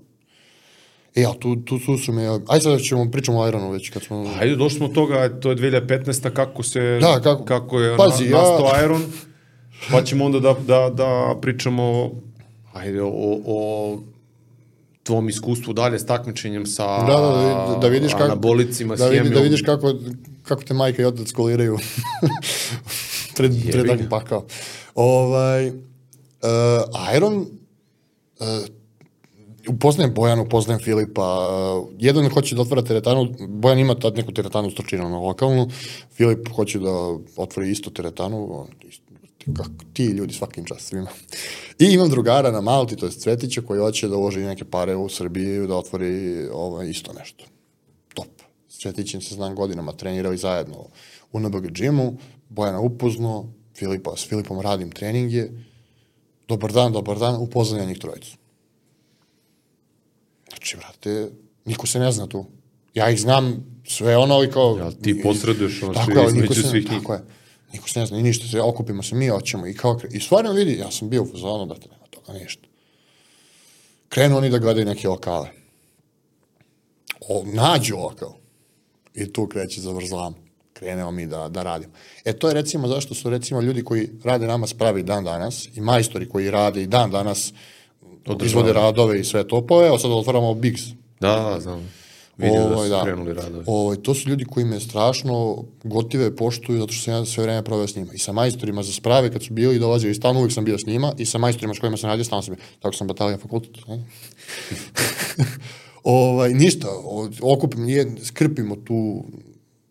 E, 1.15 1.25
a 1.25 1.33
tu, 1.33 1.55
tu 1.55 1.79
su 1.79 1.97
su 1.97 2.13
me, 2.13 2.27
aj 2.47 2.59
sad 2.59 2.79
ćemo 2.79 3.11
pričamo 3.11 3.39
o 3.39 3.47
Ironu 3.47 3.71
već 3.71 3.89
kad 3.89 4.03
smo... 4.03 4.25
Hajde, 4.27 4.55
došli 4.55 4.77
smo 4.77 4.85
od 4.85 4.93
toga, 4.93 5.39
to 5.39 5.49
je 5.49 5.55
2015. 5.55 6.29
kako 6.29 6.63
se, 6.63 6.99
Da, 7.01 7.19
kako- 7.21 7.45
kako 7.45 7.79
je 7.79 7.97
Pazi, 7.97 8.23
na, 8.23 8.29
ja- 8.29 8.37
nastao 8.37 8.83
Iron, 8.85 9.01
pa 9.91 10.03
ćemo 10.03 10.25
onda 10.25 10.39
da, 10.39 10.55
da, 10.55 10.89
da 10.89 11.35
pričamo 11.41 12.11
ajde, 12.73 13.01
o, 13.01 13.09
o 13.45 13.99
tvom 15.03 15.29
iskustvu 15.29 15.73
dalje 15.73 15.99
s 15.99 16.05
takmičenjem 16.05 16.65
sa 16.65 16.85
Da, 16.99 17.13
da, 17.13 17.29
da, 17.67 17.77
da 17.77 17.87
vidiš 17.87 18.11
kako... 18.11 18.23
anabolicima, 18.23 18.95
da, 18.95 19.07
vidi, 19.07 19.29
da 19.29 19.39
vidiš 19.39 19.61
kako, 19.61 19.93
kako 20.49 20.63
te 20.63 20.73
majka 20.73 21.01
i 21.01 21.05
otac 21.05 21.29
skoliraju 21.29 21.77
pred, 23.37 23.51
pred 23.71 23.85
ga. 23.85 23.91
takvim 23.91 24.09
pakao. 24.09 24.45
Ovaj, 24.95 25.67
uh, 25.69 25.75
Iron, 27.15 27.35
uh, 27.37 28.47
upoznajem 29.69 30.13
Bojanu, 30.13 30.43
upoznajem 30.43 30.81
Filipa, 30.81 31.21
uh, 31.21 31.89
jedan 31.99 32.29
hoće 32.29 32.55
da 32.55 32.61
otvara 32.61 32.81
teretanu, 32.81 33.27
Bojan 33.47 33.79
ima 33.79 33.95
tad 33.95 34.17
neku 34.17 34.33
teretanu 34.33 34.71
Stočinu 34.71 35.09
na 35.09 35.19
lokalnu, 35.19 35.69
Filip 36.13 36.49
hoće 36.55 36.79
da 36.79 36.91
otvori 37.37 37.71
isto 37.71 37.89
teretanu, 37.89 38.61
on, 38.61 38.67
isto, 38.89 39.03
kako, 39.57 39.69
ti 39.93 40.05
ljudi 40.05 40.33
svakim 40.33 40.65
svima. 40.79 41.09
I 41.79 41.85
imam 41.85 42.09
drugara 42.09 42.51
na 42.51 42.61
Malti, 42.61 42.95
to 42.95 43.05
je 43.05 43.11
Cvetića, 43.11 43.61
koji 43.61 43.79
hoće 43.79 44.07
da 44.07 44.17
uloži 44.17 44.39
neke 44.39 44.65
pare 44.65 44.95
u 44.95 45.09
Srbiji, 45.09 45.67
da 45.67 45.75
otvori 45.75 46.47
ovaj, 46.53 46.89
isto 46.89 47.13
nešto. 47.13 47.45
Top. 48.13 48.48
Cvetićem 48.81 49.21
se 49.21 49.35
znam 49.35 49.55
godinama, 49.55 49.91
trenirali 49.91 50.37
zajedno 50.37 50.85
u 51.31 51.39
NBG 51.39 51.71
džimu, 51.71 52.17
Bojana 52.49 52.79
upozno, 52.79 53.53
Filipa, 53.75 54.17
s 54.17 54.27
Filipom 54.27 54.61
radim 54.61 54.91
treninge, 54.91 55.47
dobar 56.47 56.71
dan, 56.71 56.93
dobar 56.93 57.19
dan, 57.19 57.35
upoznam 57.35 57.79
ja 57.79 57.85
njih 57.85 57.99
trojicu. 57.99 58.37
Znači, 60.49 60.77
brate, 60.77 61.31
niko 61.65 61.87
se 61.87 61.99
ne 61.99 62.11
zna 62.11 62.27
tu. 62.27 62.45
Ja 62.93 63.09
ih 63.09 63.19
znam 63.19 63.65
sve 63.87 64.17
ono, 64.17 64.35
ali 64.35 64.51
kao... 64.51 64.77
Ja, 64.79 64.91
ti 64.91 65.21
posreduješ, 65.21 65.83
ono, 65.83 65.93
niko 66.07 66.23
između 66.27 66.63
svih 66.63 66.91
njih. 66.91 66.99
tako 66.99 67.13
je. 67.13 67.21
Niko 67.73 67.89
se 67.89 67.99
ne 67.99 68.05
zna, 68.05 68.17
i 68.17 68.23
ništa, 68.23 68.47
se 68.47 68.61
okupimo 68.61 69.03
se, 69.03 69.15
mi 69.15 69.27
hoćemo 69.27 69.67
i 69.67 69.73
kao... 69.73 69.99
I 70.11 70.19
stvarno 70.19 70.51
vidi, 70.51 70.77
ja 70.77 70.91
sam 70.91 71.09
bio 71.09 71.23
u 71.23 71.25
fazonu, 71.25 71.65
brate, 71.65 71.87
nema 71.91 72.05
toga 72.09 72.39
ništa. 72.39 72.67
Krenu 74.09 74.37
oni 74.37 74.49
da 74.49 74.57
gledaju 74.57 74.85
neke 74.85 75.07
lokale. 75.07 75.49
O, 77.27 77.43
nađu 77.45 77.95
lokal. 77.95 78.38
I 79.15 79.33
tu 79.33 79.47
kreće 79.47 79.81
zavrzlama. 79.81 80.35
Krenemo 80.73 81.11
mi 81.11 81.27
da, 81.27 81.49
da 81.49 81.63
radimo. 81.63 81.93
E 82.25 82.33
to 82.33 82.47
je 82.47 82.53
recimo 82.53 82.87
zašto 82.87 83.15
su 83.15 83.29
recimo 83.29 83.61
ljudi 83.61 83.83
koji 83.83 84.09
rade 84.23 84.47
nama 84.47 84.67
spravi 84.67 85.03
dan 85.03 85.23
danas 85.23 85.69
i 85.75 85.81
majstori 85.81 86.29
koji 86.29 86.51
rade 86.51 86.83
i 86.83 86.87
dan 86.87 87.11
danas 87.11 87.53
izvode 88.43 88.73
radove 88.73 89.19
i 89.19 89.23
sve 89.23 89.47
to. 89.47 89.67
Pa 89.67 89.75
evo 89.75 89.99
sad 89.99 90.11
otvaramo 90.11 90.53
Bigs. 90.53 90.81
Da, 91.19 91.57
znam. 91.61 91.89
Vidio 92.37 92.69
da 92.69 92.75
Ovaj, 92.75 92.89
su 92.89 92.95
krenuli 93.03 93.33
radovi. 93.33 93.63
Ovaj, 93.67 93.97
to 93.97 94.13
su 94.13 94.29
ljudi 94.29 94.45
koji 94.45 94.65
me 94.65 94.79
strašno 94.79 95.63
gotive 95.83 96.35
poštuju 96.35 96.79
zato 96.79 96.93
što 96.93 97.03
sam 97.03 97.13
ja 97.13 97.25
sve 97.25 97.43
vreme 97.43 97.63
proveo 97.63 97.87
s 97.87 97.95
njima. 97.95 98.13
I 98.13 98.17
sa 98.17 98.31
majstorima 98.31 98.83
za 98.83 98.93
sprave 98.93 99.31
kad 99.31 99.43
su 99.43 99.53
bili 99.53 99.75
i 99.75 99.79
dolazio 99.79 100.11
i 100.11 100.15
stalno 100.15 100.39
uvijek 100.39 100.53
sam 100.53 100.65
bio 100.65 100.77
s 100.77 100.85
njima 100.85 101.13
i 101.17 101.25
sa 101.25 101.37
majstorima 101.37 101.73
s 101.75 101.79
kojima 101.79 101.97
sam 101.97 102.09
radio 102.09 102.23
stalno 102.23 102.41
sam 102.41 102.55
bio. 102.55 102.63
Tako 102.79 102.95
sam 102.95 103.07
batalija 103.07 103.37
fakultet. 103.37 103.87
ne? 103.87 104.03
ovaj, 106.03 106.53
ništa, 106.53 106.87
okupim, 107.41 107.83
nije, 107.83 108.15
skrpimo 108.23 108.75
tu, 108.75 109.23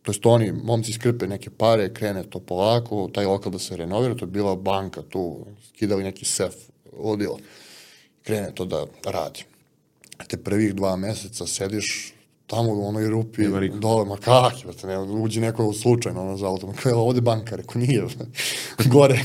to 0.02 0.12
jest 0.12 0.26
oni, 0.26 0.52
momci 0.52 0.92
skrpe 0.92 1.26
neke 1.26 1.50
pare, 1.50 1.94
krene 1.94 2.22
to 2.22 2.40
polako, 2.40 3.08
taj 3.14 3.26
lokal 3.26 3.52
da 3.52 3.58
se 3.58 3.76
renovira, 3.76 4.14
to 4.14 4.24
je 4.24 4.30
bila 4.30 4.56
banka 4.56 5.02
tu, 5.02 5.46
skidali 5.68 6.04
neki 6.04 6.24
sef, 6.24 6.54
ludilo. 6.98 7.38
Krene 8.22 8.50
to 8.54 8.64
da 8.64 8.86
radi. 9.04 9.44
Te 10.28 10.36
prvih 10.36 10.74
dva 10.74 10.96
meseca 10.96 11.46
sediš 11.46 12.14
tamo 12.48 12.72
u 12.72 12.88
onoj 12.88 13.08
rupi, 13.08 13.42
dole, 13.80 14.04
ma 14.04 14.16
kak, 14.16 14.52
brate, 14.64 14.86
ne, 14.86 14.98
uđi 14.98 15.40
neko 15.40 15.72
slučajno 15.72 16.20
ono, 16.20 16.36
za 16.36 16.46
autom, 16.46 16.72
kao 16.72 16.90
je 16.90 16.94
ovde 16.94 17.20
banka, 17.20 17.56
reko 17.56 17.78
nije, 17.78 18.04
gore, 18.92 19.20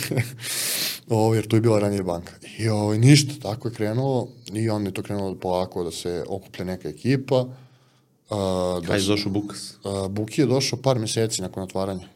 ovo, 1.14 1.36
jer 1.36 1.48
tu 1.48 1.56
je 1.56 1.62
bila 1.62 1.80
ranije 1.80 2.04
banka. 2.04 2.34
I 2.58 2.70
ovo, 2.70 2.94
ništa, 2.94 3.34
tako 3.42 3.68
je 3.68 3.74
krenulo, 3.74 4.28
i 4.54 4.70
onda 4.70 4.90
je 4.90 4.94
to 4.94 5.02
krenulo 5.02 5.36
polako 5.36 5.84
da 5.84 5.92
se 5.92 6.24
okuplja 6.28 6.66
neka 6.66 6.90
ekipa, 6.90 7.40
uh, 7.42 8.82
da 8.82 8.88
Kaj 8.88 9.00
je 9.00 9.08
došao 9.08 9.32
Bukas? 9.32 9.74
Uh, 9.84 10.08
Buki 10.08 10.42
je 10.42 10.48
došao 10.48 10.80
par 10.82 11.00
meseci 11.00 11.42
nakon 11.42 11.64
otvaranja. 11.64 12.08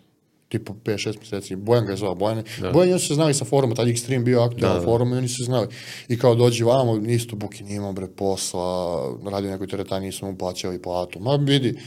Tipo 0.49 0.73
5-6 0.85 1.19
meseci. 1.19 1.55
Bojan 1.55 1.85
ga 1.85 1.91
je 1.91 1.97
zvao. 1.97 2.15
Bojan, 2.15 2.43
da. 2.61 2.71
Bojan 2.71 2.97
i 2.97 2.99
se 2.99 3.13
znali 3.13 3.33
sa 3.33 3.45
foruma, 3.45 3.75
tad 3.75 3.87
Extreme 3.87 4.23
bio 4.23 4.41
aktualan 4.41 4.75
Da, 4.75 4.79
da, 4.79 4.85
forum 4.85 5.13
i 5.13 5.17
oni 5.17 5.27
se 5.27 5.43
znali. 5.43 5.67
I 6.07 6.19
kao 6.19 6.35
dođi 6.35 6.63
vamo, 6.63 6.95
isto 6.97 7.35
Buki 7.35 7.63
nije 7.63 7.75
imao 7.75 7.93
bre 7.93 8.07
posla, 8.07 8.99
radio 9.31 9.51
nekoj 9.51 9.67
teretani, 9.67 10.05
nisu 10.05 10.25
mu 10.25 10.37
plaćali 10.37 10.81
platu. 10.81 11.19
Ma 11.19 11.35
vidi, 11.35 11.79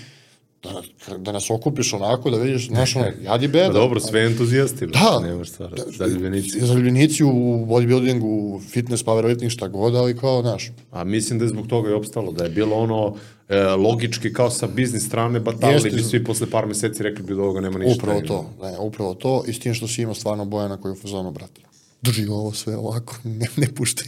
da, 0.63 0.83
da 1.19 1.33
nas 1.33 1.51
okupiš 1.51 1.93
onako, 1.93 2.31
da 2.31 2.37
vidiš, 2.39 2.69
znaš 2.69 2.97
ono, 2.97 3.07
jadi 3.31 3.49
beda. 3.49 3.67
Pa 3.67 3.73
dobro, 3.73 4.01
sve 4.01 4.25
entuzijasti, 4.27 4.87
Da. 4.87 5.21
nemaš 5.23 5.49
stvar, 5.49 5.71
zaljubljenici. 5.99 6.67
Zaljubljenici 6.67 7.25
u 7.25 7.31
bodybuildingu, 7.67 8.25
u 8.25 8.61
fitness, 8.71 9.05
powerlifting, 9.05 9.51
šta 9.51 9.69
god, 9.69 9.95
ali 9.95 10.17
kao, 10.17 10.43
znaš, 10.43 10.71
A 10.91 11.05
mislim 11.05 11.39
da 11.39 11.45
je 11.45 11.49
zbog 11.49 11.67
toga 11.67 11.91
i 11.91 11.93
opstalo, 11.93 12.33
da 12.33 12.45
je 12.45 12.51
bilo 12.51 12.77
ono 12.77 13.15
e, 13.49 13.61
logički 13.63 14.33
kao 14.33 14.51
sa 14.51 14.67
biznis 14.67 15.07
strane, 15.07 15.41
batalili 15.41 15.77
Jeste. 15.77 15.91
bi 15.91 16.03
svi 16.03 16.25
posle 16.25 16.51
par 16.51 16.67
meseci 16.67 17.03
rekli 17.03 17.25
bi 17.25 17.35
da 17.35 17.43
ovoga 17.43 17.61
nema 17.61 17.79
ništa. 17.79 17.95
Upravo 18.03 18.21
to, 18.21 18.51
ne, 18.63 18.79
upravo 18.79 19.15
to, 19.15 19.45
i 19.47 19.53
s 19.53 19.59
tim 19.61 19.75
što 19.75 19.89
si 19.89 20.03
imao 20.03 20.15
stvarno 20.15 20.45
Bojana 20.45 20.77
koji 20.77 20.91
je 20.91 20.99
u 20.99 21.01
fazonu, 21.03 21.31
brate, 21.31 21.61
drži 22.03 22.27
ovo 22.27 22.53
sve 22.53 22.77
ovako, 22.77 23.17
ne, 23.41 23.47
ne 23.57 23.67
puštaj. 23.75 24.07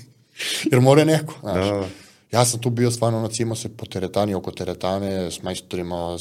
Jer 0.73 0.81
mora 0.81 1.05
neko, 1.05 1.35
znaš. 1.41 1.67
Da. 1.69 1.85
Ja 2.33 2.45
sam 2.45 2.61
tu 2.61 2.71
bio 2.71 2.91
stvarno, 2.91 3.19
ono, 3.19 3.29
cimao 3.29 3.57
se 3.57 3.69
po 3.69 3.87
teretani, 3.87 4.35
oko 4.35 4.51
teretane, 4.51 5.31
s 5.31 5.43
majstorima, 5.43 6.19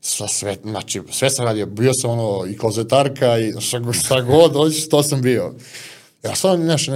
sa 0.00 0.28
sve, 0.28 0.56
znači, 0.64 1.02
sve 1.10 1.30
sam 1.30 1.44
radio, 1.44 1.66
bio 1.66 1.92
sam 1.94 2.10
ono, 2.10 2.46
i 2.46 2.56
klozetarka, 2.56 3.38
i 3.38 3.52
šta, 3.60 3.92
šta 3.92 4.20
god, 4.20 4.52
hoćeš, 4.52 4.88
to 4.88 5.02
sam 5.02 5.22
bio. 5.22 5.54
Ja 6.22 6.34
stvarno, 6.34 6.64
znaš, 6.64 6.86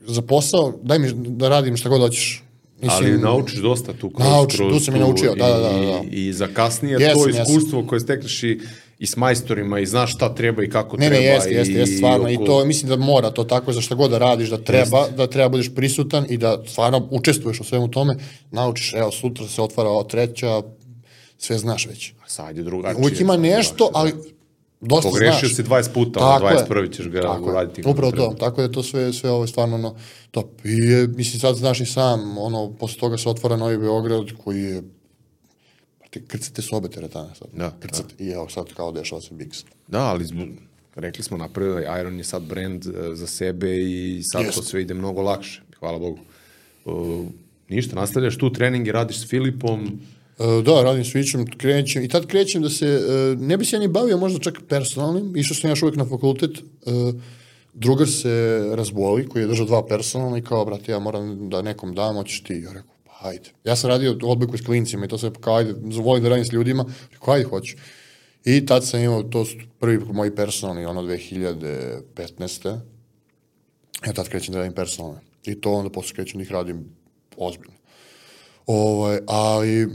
za 0.00 0.22
posao, 0.22 0.74
daj 0.82 0.98
mi 0.98 1.12
da 1.12 1.48
radim 1.48 1.76
šta 1.76 1.88
god 1.88 2.00
hoćeš. 2.00 2.42
Ali 2.88 3.18
naučiš 3.18 3.58
dosta 3.58 3.92
tu 3.92 4.10
kroz, 4.10 4.28
Naučiš, 4.28 4.56
kroz 4.58 4.72
tu 4.72 4.84
sam 4.84 4.96
i 4.96 4.98
naučio, 4.98 5.34
da, 5.34 5.48
da, 5.48 5.58
da, 5.58 5.70
da. 5.70 6.02
I, 6.10 6.26
i 6.26 6.32
za 6.32 6.46
kasnije 6.46 6.96
Jesam, 7.00 7.22
to 7.22 7.28
jesam. 7.28 7.42
iskustvo 7.42 7.86
koje 7.86 8.00
stekneš 8.00 8.42
i, 8.42 8.60
i 8.98 9.06
s 9.06 9.16
majstorima 9.16 9.78
i 9.78 9.86
znaš 9.86 10.14
šta 10.14 10.34
treba 10.34 10.64
i 10.64 10.70
kako 10.70 10.96
Ne, 10.96 11.06
treba. 11.06 11.20
ne, 11.20 11.26
jeste, 11.26 11.50
jeste, 11.50 11.72
i, 11.72 11.76
jeste, 11.76 11.96
stvarno, 11.96 12.28
i 12.28 12.36
oko- 12.36 12.46
to 12.46 12.64
mislim 12.64 12.88
da 12.88 12.96
mora 12.96 13.30
to 13.30 13.44
tako 13.44 13.72
za 13.72 13.80
šta 13.80 13.94
god 13.94 14.10
da 14.10 14.18
radiš, 14.18 14.48
da 14.48 14.58
treba, 14.58 15.08
da 15.08 15.26
treba 15.26 15.48
budeš 15.48 15.74
prisutan 15.74 16.26
i 16.28 16.36
da 16.36 16.62
stvarno 16.66 17.08
učestvuješ 17.10 17.60
u 17.60 17.64
svemu 17.64 17.88
tome, 17.88 18.16
naučiš, 18.50 18.94
evo, 18.94 19.10
sutra 19.10 19.46
se 19.46 19.62
otvara 19.62 19.90
ova 19.90 20.04
treća, 20.04 20.62
sve 21.38 21.58
znaš 21.58 21.86
već. 21.86 22.12
Sad 22.26 22.56
je 22.56 22.62
drugačije. 22.62 22.98
Uvijek 22.98 23.20
ima 23.20 23.36
nešto, 23.36 23.84
lakše, 23.84 23.92
ali 23.94 24.12
dosta 24.80 25.08
Pogrešio 25.08 25.38
znaš. 25.40 25.54
si 25.56 25.62
20 25.62 25.88
puta, 25.90 26.20
Tako 26.20 26.46
ono, 26.46 26.48
je. 26.50 26.64
21. 26.66 26.96
ćeš 26.96 27.08
ga 27.08 27.20
Tako 27.20 27.44
uraditi. 27.44 27.82
Upravo 27.86 28.12
to, 28.12 28.34
tako 28.40 28.56
da 28.56 28.62
je 28.62 28.72
to 28.72 28.82
sve, 28.82 29.12
sve 29.12 29.30
ovo 29.30 29.44
je 29.44 29.48
stvarno 29.48 29.74
ono, 29.74 29.94
top. 30.30 30.46
I 30.64 30.70
je, 30.70 31.06
mislim, 31.06 31.40
sad 31.40 31.56
znaš 31.56 31.80
i 31.80 31.86
sam, 31.86 32.38
ono, 32.38 32.72
posle 32.72 32.98
toga 33.00 33.18
se 33.18 33.28
otvara 33.28 33.56
Novi 33.56 33.78
Beograd, 33.78 34.24
koji 34.44 34.60
je, 34.60 34.82
brate, 36.12 36.26
krcate 36.26 36.62
sobe 36.62 36.88
teretane 36.88 37.34
sad. 37.34 37.48
Da, 37.52 37.76
Krcate. 37.80 38.14
I 38.18 38.30
evo 38.30 38.48
sad 38.48 38.74
kao 38.74 38.92
dešava 38.92 39.20
se 39.20 39.34
Bigs. 39.34 39.64
Da, 39.88 40.00
ali 40.00 40.24
zbog, 40.24 40.48
rekli 40.94 41.24
smo 41.24 41.36
napravili, 41.36 41.86
Iron 42.00 42.18
je 42.18 42.24
sad 42.24 42.42
brand 42.42 42.86
e, 42.86 43.14
za 43.14 43.26
sebe 43.26 43.76
i 43.76 44.22
sad 44.32 44.42
Jest. 44.42 44.54
to 44.54 44.62
sve 44.62 44.82
ide 44.82 44.94
mnogo 44.94 45.22
lakše, 45.22 45.62
hvala 45.78 45.98
Bogu. 45.98 46.18
Uh, 46.84 47.26
ništa, 47.68 47.96
nastavljaš 47.96 48.38
tu 48.38 48.52
treninge, 48.52 48.92
radiš 48.92 49.20
s 49.20 49.28
Filipom, 49.28 50.00
E, 50.38 50.62
da, 50.62 50.82
radim 50.82 51.04
s 51.04 51.14
Vićem, 51.14 51.46
krećem, 51.46 52.04
i 52.04 52.08
tad 52.08 52.26
krećem 52.26 52.62
da 52.62 52.70
se, 52.70 52.86
e, 52.86 53.36
ne 53.36 53.56
bi 53.56 53.64
se 53.64 53.76
ja 53.76 53.80
ni 53.80 53.88
bavio 53.88 54.16
možda 54.16 54.38
čak 54.38 54.60
personalnim, 54.68 55.36
išao 55.36 55.54
sam 55.54 55.70
još 55.70 55.82
uvijek 55.82 55.96
na 55.96 56.04
fakultet, 56.04 56.50
drugar 57.74 58.08
se 58.08 58.64
razboli, 58.74 59.28
koji 59.28 59.42
je 59.42 59.46
držao 59.46 59.66
dva 59.66 59.86
personalna 59.86 60.38
i 60.38 60.42
kao, 60.42 60.64
brate, 60.64 60.92
ja 60.92 60.98
moram 60.98 61.48
da 61.50 61.62
nekom 61.62 61.94
dam, 61.94 62.14
hoćeš 62.16 62.42
ti. 62.42 62.54
Ja 62.54 62.72
rekao, 62.72 62.94
hajde. 63.18 63.50
Ja 63.64 63.76
sam 63.76 63.90
radio 63.90 64.18
odbojku 64.22 64.58
s 64.58 64.62
klincima 64.62 65.04
i 65.04 65.08
to 65.08 65.18
sve, 65.18 65.30
kao, 65.32 65.56
ajde, 65.56 65.74
volim 65.92 66.22
da 66.22 66.28
radim 66.28 66.44
s 66.44 66.52
ljudima, 66.52 66.84
rekao, 67.12 67.34
ajde, 67.34 67.44
hoću. 67.44 67.76
I 68.44 68.66
tad 68.66 68.86
sam 68.86 69.00
imao, 69.00 69.22
to 69.22 69.44
su 69.44 69.56
prvi 69.78 69.98
moji 70.04 70.34
personalni, 70.34 70.84
ono 70.84 71.02
2015. 71.02 72.78
Ja 74.06 74.12
tad 74.12 74.28
krećem 74.28 74.52
da 74.52 74.58
radim 74.58 74.72
personalne. 74.72 75.20
I 75.44 75.54
to 75.54 75.72
onda 75.72 75.90
posle 75.90 76.14
krećem 76.14 76.38
da 76.38 76.42
ih 76.42 76.52
radim 76.52 76.84
ozbiljno. 77.36 77.74
Ovaj, 78.66 79.18
ali, 79.26 79.82
e, 79.82 79.88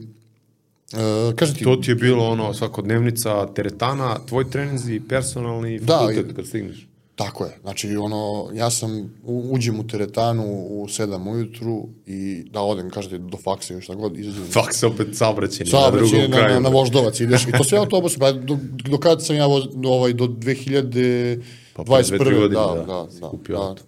kažem 1.36 1.56
ti, 1.56 1.64
to 1.64 1.76
ti 1.76 1.92
je 1.92 1.96
bilo 1.96 2.26
ono 2.26 2.54
svakodnevnica 2.54 3.48
teretana, 3.48 4.20
tvoj 4.20 4.50
treninzi, 4.50 5.02
personalni, 5.10 5.80
Da, 5.80 5.94
fakultet 5.94 6.32
i- 6.32 6.36
kad 6.36 6.48
stigneš. 6.48 6.88
Tako 7.16 7.46
je. 7.46 7.58
Znači, 7.62 7.96
ono, 7.96 8.50
ja 8.54 8.70
sam, 8.70 9.14
uđem 9.26 9.80
u 9.80 9.88
teretanu 9.88 10.44
u 10.70 10.88
7 10.88 11.32
ujutru 11.32 11.88
i 12.06 12.44
da 12.52 12.62
odem, 12.62 12.90
kažete, 12.90 13.18
do 13.18 13.38
faksa 13.38 13.74
ili 13.74 13.82
šta 13.82 13.96
god, 13.96 14.20
izađem. 14.20 14.44
Fak 14.52 14.74
se 14.74 14.88
opet 14.88 15.08
saobraćeni 15.14 15.70
na 15.72 15.92
drugom 15.92 16.32
na, 16.32 16.38
kraju. 16.38 16.54
na, 16.54 16.60
na 16.60 16.70
voždovac 16.70 17.20
ideš. 17.20 17.48
I 17.48 17.52
to 17.52 17.64
sve 17.64 17.78
autobus, 17.78 18.18
pa 18.18 18.32
do, 18.32 18.58
do 18.90 18.98
kad 18.98 19.26
sam 19.26 19.36
ja 19.36 19.46
voz, 19.46 19.64
ovaj, 19.86 20.14
do 20.14 20.26
2021. 20.26 21.42
Pa 21.74 21.84
dve, 21.84 22.04
tri 22.04 22.18
godine, 22.18 22.48
da, 22.48 22.74
da, 22.76 22.84
da, 22.86 23.08
da, 23.22 23.30
kupio 23.30 23.58
da, 23.58 23.62
auto. 23.62 23.84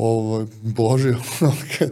Da. 0.00 0.06
Ovo, 0.06 0.46
položio. 0.76 1.16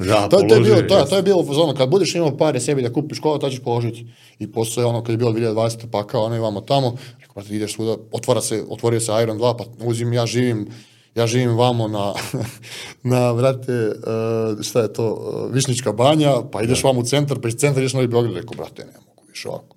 Da, 0.06 0.28
to, 0.28 0.40
to, 0.48 0.54
je 0.54 0.60
bilo, 0.60 0.76
je, 0.76 0.88
to, 0.88 0.98
jeste. 0.98 1.10
to 1.10 1.16
je 1.16 1.22
bilo 1.22 1.44
ono, 1.62 1.74
kad 1.74 1.88
budeš 1.88 2.14
imao 2.14 2.36
pare 2.36 2.60
sebi 2.60 2.82
da 2.82 2.92
kupiš 2.92 3.20
kola, 3.20 3.38
to 3.38 3.50
ćeš 3.50 3.60
položiti. 3.60 4.06
I 4.38 4.52
posle 4.52 4.84
ono, 4.84 5.02
kad 5.02 5.10
je 5.10 5.16
bilo 5.16 5.32
2020. 5.32 5.86
pa 5.90 6.06
kao 6.06 6.24
ono 6.24 6.36
i 6.36 6.38
vamo 6.38 6.60
tamo, 6.60 6.96
rekao, 7.20 7.34
brate, 7.34 7.56
ideš 7.56 7.74
svuda, 7.74 7.96
otvara 8.12 8.40
se, 8.40 8.64
otvorio 8.68 9.00
se 9.00 9.12
Iron 9.22 9.38
2, 9.38 9.56
pa 9.58 9.64
uzim, 9.84 10.12
ja 10.12 10.26
živim, 10.26 10.68
ja 11.14 11.26
živim 11.26 11.56
vamo 11.56 11.88
na, 11.88 12.14
na, 13.12 13.32
vrate, 13.32 13.88
uh, 13.88 14.62
šta 14.62 14.80
je 14.80 14.92
to, 14.92 15.12
uh, 15.12 15.54
Višnička 15.54 15.92
banja, 15.92 16.32
pa 16.52 16.62
ideš 16.62 16.84
vamo 16.84 17.00
u 17.00 17.04
centar, 17.04 17.40
pa 17.40 17.48
iz 17.48 17.54
centra 17.54 17.82
ideš 17.82 17.92
na 17.92 18.06
Beograd, 18.06 18.34
rekao, 18.34 18.56
brate, 18.56 18.84
ne 18.84 18.98
mogu 19.06 19.22
više 19.28 19.48
ovako. 19.48 19.76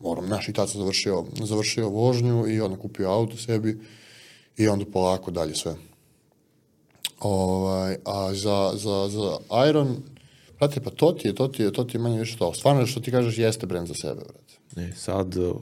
Moram, 0.00 0.26
znaš, 0.26 0.48
i 0.48 0.52
tad 0.52 0.70
sam 0.70 0.80
završio, 0.80 1.24
završio 1.44 1.88
vožnju 1.88 2.48
i 2.48 2.60
onda 2.60 2.76
kupio 2.76 3.10
auto 3.10 3.36
sebi 3.36 3.80
i 4.56 4.68
onda 4.68 4.84
polako 4.92 5.30
dalje 5.30 5.54
sve. 5.54 5.74
Ovaj, 7.22 7.96
a 8.04 8.34
za, 8.34 8.72
za, 8.74 9.08
za 9.08 9.36
Iron, 9.68 9.96
brate, 10.58 10.80
pa 10.80 10.90
to 10.90 11.12
ti 11.12 11.28
je, 11.28 11.34
to 11.34 11.48
ti 11.48 11.62
je, 11.62 11.72
to 11.72 11.84
ti 11.84 11.96
je 11.96 12.00
manje 12.00 12.18
više 12.18 12.38
to. 12.38 12.54
Stvarno 12.54 12.86
što 12.86 13.00
ti 13.00 13.10
kažeš 13.10 13.38
jeste 13.38 13.66
brend 13.66 13.88
za 13.88 13.94
sebe, 13.94 14.20
brate. 14.20 14.54
Ne, 14.76 14.92
sad, 14.96 15.36
uh, 15.36 15.56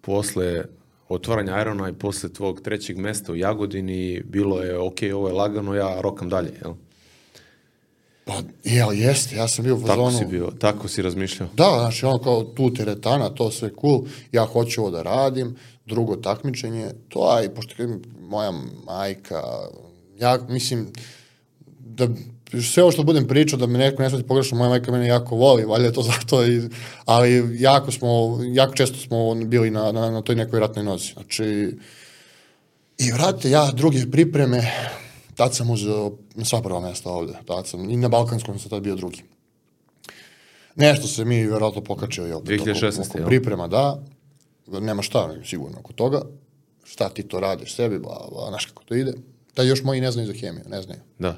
posle 0.00 0.64
otvaranja 1.08 1.60
Irona 1.60 1.88
i 1.88 1.92
posle 1.92 2.32
tvog 2.32 2.60
trećeg 2.60 2.98
mesta 2.98 3.32
u 3.32 3.36
Jagodini, 3.36 4.22
bilo 4.24 4.62
je, 4.62 4.78
ok, 4.78 4.98
ovo 5.14 5.28
je 5.28 5.34
lagano, 5.34 5.74
ja 5.74 6.00
rokam 6.00 6.28
dalje, 6.28 6.52
jel? 6.62 6.74
Pa, 8.24 8.32
jel, 8.64 8.92
jeste, 8.92 9.36
ja 9.36 9.48
sam 9.48 9.64
bio 9.64 9.74
u 9.74 9.80
Tako 9.80 9.88
fazonu... 9.88 10.18
si 10.18 10.24
bio, 10.24 10.50
tako 10.58 10.88
si 10.88 11.02
razmišljao. 11.02 11.48
Da, 11.54 11.76
znači 11.78 12.06
ono 12.06 12.18
kao 12.18 12.44
tu 12.44 12.74
teretana, 12.74 13.30
to 13.30 13.50
sve 13.50 13.70
cool, 13.80 14.00
ja 14.32 14.44
hoću 14.44 14.80
ovo 14.80 14.90
da 14.90 15.02
radim, 15.02 15.56
drugo 15.86 16.16
takmičenje, 16.16 16.90
to, 17.08 17.28
aj, 17.38 17.48
pošto 17.54 17.74
kažem, 17.76 18.02
moja 18.20 18.52
majka, 18.86 19.42
ja 20.18 20.38
mislim, 20.48 20.92
da 21.78 22.08
sve 22.62 22.82
ovo 22.82 22.92
što 22.92 23.02
budem 23.02 23.28
pričao, 23.28 23.58
da 23.58 23.66
me 23.66 23.78
neko 23.78 24.02
ne 24.02 24.08
shvati 24.08 24.26
pogrešno, 24.26 24.58
moja 24.58 24.70
majka 24.70 24.92
mene 24.92 25.06
jako 25.06 25.36
voli, 25.36 25.64
valjda 25.64 25.86
je 25.86 25.92
to 25.92 26.02
zato, 26.12 26.46
i, 26.46 26.62
ali 27.04 27.56
jako 27.60 27.92
smo, 27.92 28.40
jako 28.52 28.74
često 28.74 28.98
smo 28.98 29.34
bili 29.34 29.70
na, 29.70 29.92
na, 29.92 30.10
na 30.10 30.22
toj 30.22 30.36
nekoj 30.36 30.60
ratnoj 30.60 30.84
nozi. 30.84 31.12
Znači, 31.12 31.76
i 32.98 33.12
vrate, 33.12 33.50
ja 33.50 33.70
druge 33.70 34.10
pripreme, 34.10 34.72
tad 35.34 35.54
sam 35.54 35.70
uzeo 35.70 36.12
sva 36.44 36.62
prva 36.62 36.80
mesta 36.80 37.10
ovde, 37.10 37.32
tad 37.46 37.66
sam, 37.66 37.90
i 37.90 37.96
na 37.96 38.08
Balkanskom 38.08 38.58
sam 38.58 38.70
tad 38.70 38.82
bio 38.82 38.96
drugi. 38.96 39.22
Nešto 40.76 41.06
se 41.06 41.24
mi 41.24 41.46
verovatno 41.46 41.80
pokačio 41.80 42.28
i 42.28 42.32
opet 42.32 42.60
2016, 42.60 43.00
oko, 43.00 43.18
oko 43.18 43.26
priprema, 43.26 43.68
da. 43.68 44.02
Nema 44.66 45.02
šta, 45.02 45.34
sigurno 45.44 45.78
oko 45.78 45.92
toga. 45.92 46.22
Šta 46.84 47.08
ti 47.08 47.22
to 47.22 47.40
radiš 47.40 47.74
sebi, 47.74 47.98
bla, 47.98 48.26
bla, 48.32 48.48
znaš 48.48 48.66
kako 48.66 48.84
to 48.84 48.94
ide. 48.94 49.12
Da 49.56 49.62
još 49.62 49.82
moji 49.82 50.00
ne 50.00 50.12
znaju 50.12 50.26
za 50.26 50.32
hemiju, 50.32 50.64
ne 50.68 50.82
znaju. 50.82 51.00
Da. 51.18 51.36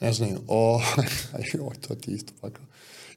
Ne 0.00 0.12
znaju. 0.12 0.40
O, 0.46 0.80
oj, 1.68 1.76
to 1.88 1.94
ti 1.94 2.10
isto 2.10 2.32
pakao. 2.40 2.64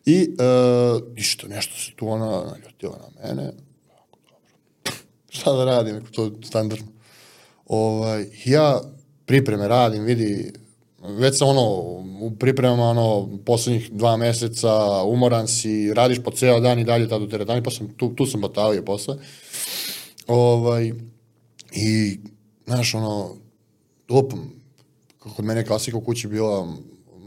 I, 0.06 0.30
uh, 0.30 1.14
ništa, 1.16 1.48
nešto 1.48 1.76
se 1.76 1.92
tu 1.96 2.08
ona 2.08 2.44
naljutila 2.52 2.98
na 2.98 3.28
mene. 3.28 3.44
Dobro. 3.44 4.96
Šta 5.30 5.54
da 5.54 5.66
radim, 5.66 5.96
ako 5.96 6.08
to 6.08 6.24
je 6.24 6.32
standardno. 6.44 6.88
Ovaj, 7.66 8.26
ja 8.46 8.82
pripreme 9.26 9.68
radim, 9.68 10.04
vidi, 10.04 10.54
već 11.02 11.38
sam 11.38 11.48
ono, 11.48 11.62
u 12.22 12.32
pripremama 12.40 12.84
ono, 12.84 13.30
poslednjih 13.46 13.92
dva 13.92 14.18
meseca, 14.18 15.04
umoran 15.04 15.48
si, 15.48 15.94
radiš 15.94 16.20
po 16.24 16.32
ceo 16.32 16.60
dan 16.60 16.80
i 16.80 16.84
dalje 16.84 17.10
tad 17.10 17.22
u 17.22 17.30
teretani, 17.30 17.64
pa 17.64 17.72
sam, 17.72 17.94
tu, 17.98 18.16
tu 18.16 18.26
sam 18.26 18.42
batalio 18.42 18.84
posle. 18.84 19.16
Ovaj, 20.28 20.94
I, 21.72 22.20
znaš, 22.66 22.96
ono, 22.96 23.36
lupam, 24.12 24.52
kod 25.20 25.46
mene 25.46 25.66
klasika 25.66 25.98
u 25.98 26.02
kući 26.02 26.28
bila, 26.28 26.68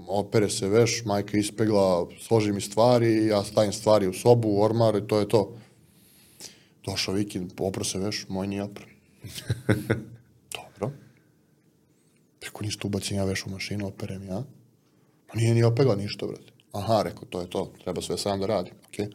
opere 0.08 0.50
se 0.50 0.68
veš, 0.68 1.02
majka 1.04 1.38
ispegla, 1.38 2.06
složi 2.20 2.52
mi 2.52 2.60
stvari, 2.60 3.26
ja 3.26 3.44
stavim 3.44 3.72
stvari 3.72 4.08
u 4.08 4.12
sobu, 4.12 4.48
u 4.48 4.62
ormar 4.62 4.96
i 4.96 5.06
to 5.06 5.18
je 5.18 5.28
to. 5.28 5.56
Došao 6.84 7.14
vikend, 7.14 7.52
opro 7.58 7.84
se 7.84 7.98
veš, 7.98 8.26
moj 8.28 8.46
nije 8.46 8.62
opro. 8.62 8.84
Dobro. 10.56 10.92
Rekao, 12.42 12.62
ništa 12.62 12.86
ubacim 12.86 13.16
ja 13.16 13.24
veš 13.24 13.46
u 13.46 13.50
mašinu, 13.50 13.86
operem 13.86 14.24
ja. 14.24 14.42
Pa 15.26 15.38
nije 15.38 15.54
ni 15.54 15.62
opegla 15.62 15.96
ništa, 15.96 16.26
brate. 16.26 16.52
Aha, 16.72 17.02
rekao, 17.02 17.24
to 17.24 17.40
je 17.40 17.50
to, 17.50 17.72
treba 17.84 18.02
sve 18.02 18.18
sam 18.18 18.40
da 18.40 18.46
radim, 18.46 18.74
okej. 18.88 19.08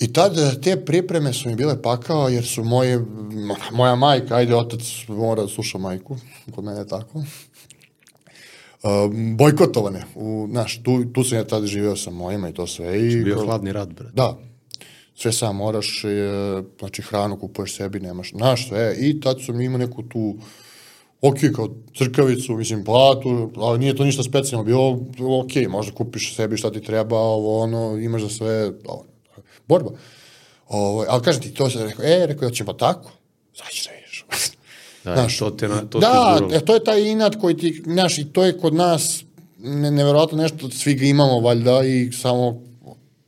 I 0.00 0.12
tad 0.12 0.38
eh, 0.38 0.60
te 0.62 0.84
pripreme 0.84 1.32
su 1.32 1.48
mi 1.48 1.54
bile 1.54 1.82
pakao, 1.82 2.28
jer 2.28 2.44
su 2.44 2.64
moje, 2.64 3.04
moja 3.72 3.94
majka, 3.94 4.36
ajde, 4.36 4.56
otac 4.56 4.80
mora 5.08 5.42
da 5.42 5.48
sluša 5.48 5.78
majku, 5.78 6.16
kod 6.54 6.64
mene 6.64 6.80
je 6.80 6.88
tako, 6.88 7.18
uh, 7.18 7.24
bojkotovane. 9.38 10.04
U, 10.14 10.48
znaš, 10.50 10.82
tu, 10.82 11.04
tu 11.04 11.24
sam 11.24 11.38
ja 11.38 11.44
tad 11.44 11.66
živeo 11.66 11.96
sa 11.96 12.10
mojima 12.10 12.48
i 12.48 12.54
to 12.54 12.66
sve. 12.66 13.12
I, 13.12 13.24
Bio 13.24 13.44
hladni 13.44 13.72
rad, 13.72 13.94
brate. 13.94 14.12
Da. 14.14 14.38
Sve 15.16 15.32
sam 15.32 15.56
moraš, 15.56 16.04
e, 16.04 16.08
znači 16.78 17.02
hranu 17.02 17.36
kupuješ 17.38 17.76
sebi, 17.76 18.00
nemaš, 18.00 18.30
znaš 18.30 18.68
sve. 18.68 18.96
I 18.98 19.20
tad 19.20 19.36
sam 19.46 19.60
imao 19.60 19.78
neku 19.78 20.02
tu, 20.02 20.34
ok, 21.20 21.36
kao 21.54 21.68
crkavicu, 21.98 22.56
mislim, 22.56 22.84
platu, 22.84 23.52
ali 23.56 23.78
nije 23.78 23.96
to 23.96 24.04
ništa 24.04 24.22
specijalno, 24.22 24.64
bilo 24.64 24.90
ok, 25.40 25.68
možda 25.68 25.94
kupiš 25.94 26.36
sebi 26.36 26.56
šta 26.56 26.72
ti 26.72 26.80
treba, 26.80 27.18
ovo, 27.18 27.60
ono, 27.60 27.98
imaš 27.98 28.22
za 28.22 28.28
sve, 28.28 28.72
ovo, 28.86 29.04
borba. 29.68 29.90
Ovo, 30.68 31.04
ali 31.08 31.22
kažem 31.22 31.42
ti, 31.42 31.54
to 31.54 31.70
se 31.70 31.84
rekao, 31.84 32.04
e, 32.04 32.26
rekao, 32.26 32.46
ja 32.46 32.50
ćemo 32.50 32.72
tako, 32.72 33.10
ćeš 33.52 33.84
da 33.86 33.90
vidiš. 33.92 34.24
Da, 35.04 35.14
Znaš, 35.14 35.38
to 35.38 35.50
te, 35.50 35.68
na, 35.68 35.80
to 35.80 35.98
da, 35.98 36.40
te 36.50 36.56
e, 36.56 36.60
to 36.60 36.74
je 36.74 36.84
taj 36.84 37.02
inat 37.02 37.36
koji 37.40 37.56
ti, 37.56 37.82
znaš, 37.86 38.18
i 38.18 38.24
to 38.24 38.44
je 38.44 38.58
kod 38.58 38.74
nas 38.74 39.24
ne, 39.58 39.90
neverovatno 39.90 40.42
nešto, 40.42 40.70
svi 40.70 40.94
ga 40.94 41.04
imamo 41.06 41.40
valjda 41.40 41.84
i 41.84 42.12
samo 42.12 42.62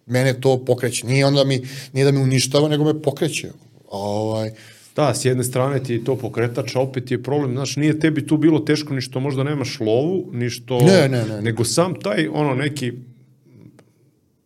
mene 0.06 0.40
to 0.40 0.64
pokreće. 0.64 1.06
Nije 1.06 1.26
onda 1.26 1.44
mi, 1.44 1.62
nije 1.92 2.04
da 2.04 2.12
me 2.12 2.20
uništava, 2.20 2.68
nego 2.68 2.84
me 2.84 3.02
pokreće. 3.02 3.50
Ovaj, 3.88 4.50
Da, 4.96 5.14
s 5.14 5.24
jedne 5.24 5.44
strane 5.44 5.82
ti 5.82 5.92
je 5.92 6.04
to 6.04 6.16
pokretač, 6.16 6.76
a 6.76 6.80
opet 6.80 7.10
je 7.10 7.22
problem, 7.22 7.52
znaš, 7.52 7.76
nije 7.76 8.00
tebi 8.00 8.26
tu 8.26 8.36
bilo 8.36 8.58
teško 8.58 8.94
ni 8.94 9.00
što 9.00 9.20
možda 9.20 9.44
nemaš 9.44 9.80
lovu, 9.80 10.30
ni 10.32 10.50
što... 10.50 10.80
Ne, 10.80 11.08
ne, 11.08 11.24
ne. 11.24 11.42
Nego 11.42 11.64
sam 11.64 11.94
taj, 12.00 12.28
ono, 12.32 12.54
neki 12.54 12.92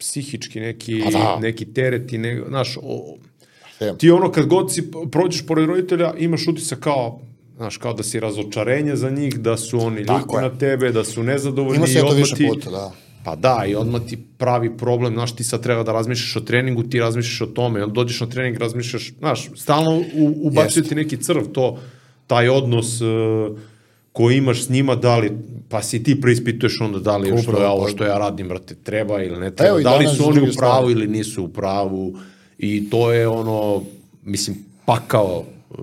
psihički, 0.01 0.61
neki, 0.61 1.03
Pa 1.05 1.11
da. 1.11 1.39
neki 1.41 1.65
tereti, 1.65 2.19
ne, 2.19 2.43
znaš, 2.49 2.79
o, 2.83 3.17
ti 3.99 4.11
ono 4.11 4.33
kad 4.33 4.47
god 4.47 4.75
si 4.75 4.91
prođeš 5.13 5.47
pored 5.47 5.69
roditelja, 5.69 6.15
imaš 6.19 6.49
utisak 6.49 6.81
kao, 6.81 7.21
znaš, 7.57 7.77
kao 7.77 7.93
da 7.95 8.03
si 8.03 8.21
razočarenje 8.21 8.97
za 8.97 9.11
njih, 9.11 9.39
da 9.39 9.57
su 9.57 9.81
oni 9.81 9.99
ljuti 9.99 10.37
na 10.41 10.59
tebe, 10.59 10.93
da 10.93 11.05
su 11.05 11.23
nezadovoljni 11.23 11.77
ima 11.77 11.87
se 11.87 11.99
i 11.99 12.01
to 12.01 12.15
više 12.15 12.35
ti, 12.35 12.49
puta, 12.49 12.71
da. 12.71 12.93
Pa 13.25 13.37
da, 13.37 13.65
i 13.69 13.75
odmah 13.75 14.03
ti 14.09 14.19
pravi 14.39 14.77
problem, 14.77 15.15
znaš, 15.15 15.37
ti 15.37 15.45
sad 15.45 15.63
treba 15.63 15.83
da 15.83 15.93
razmišljaš 15.93 16.37
o 16.37 16.41
treningu, 16.41 16.83
ti 16.83 17.01
razmišljaš 17.01 17.41
o 17.41 17.47
tome, 17.47 17.83
onda 17.85 17.93
dođeš 17.93 18.21
na 18.21 18.27
trening, 18.27 18.57
razmišljaš, 18.57 19.13
znaš, 19.19 19.51
stalno 19.57 20.03
u, 20.15 20.35
ubacuje 20.43 20.83
ti 20.83 20.95
neki 20.95 21.17
crv, 21.17 21.45
to, 21.53 21.79
taj 22.27 22.49
odnos 22.49 23.01
uh, 23.01 23.59
koji 24.13 24.37
imaš 24.37 24.65
s 24.65 24.69
njima, 24.69 24.95
da 24.95 25.19
li, 25.19 25.33
pa 25.71 25.83
si 25.83 26.03
ti 26.03 26.21
preispituješ 26.21 26.81
onda 26.81 26.99
da 26.99 27.17
li 27.17 27.29
je 27.29 27.39
što 27.39 27.51
Upravo, 27.51 27.65
ja, 27.65 27.71
ovo 27.71 27.85
pa- 27.85 27.91
što 27.91 28.05
ja 28.05 28.19
radim, 28.19 28.49
brate, 28.49 28.75
treba 28.75 29.23
ili 29.23 29.41
ne 29.41 29.51
treba, 29.51 29.71
Evo 29.71 29.81
da 29.81 29.97
li 29.97 30.07
su 30.09 30.29
oni 30.29 30.41
u 30.41 30.53
pravu 30.59 30.91
ili 30.91 31.07
nisu 31.07 31.45
u 31.45 31.49
pravu 31.49 32.19
i 32.59 32.91
to 32.91 33.13
je 33.13 33.29
ono, 33.29 33.83
mislim, 34.25 34.57
pakao 34.85 35.45
uh, 35.71 35.79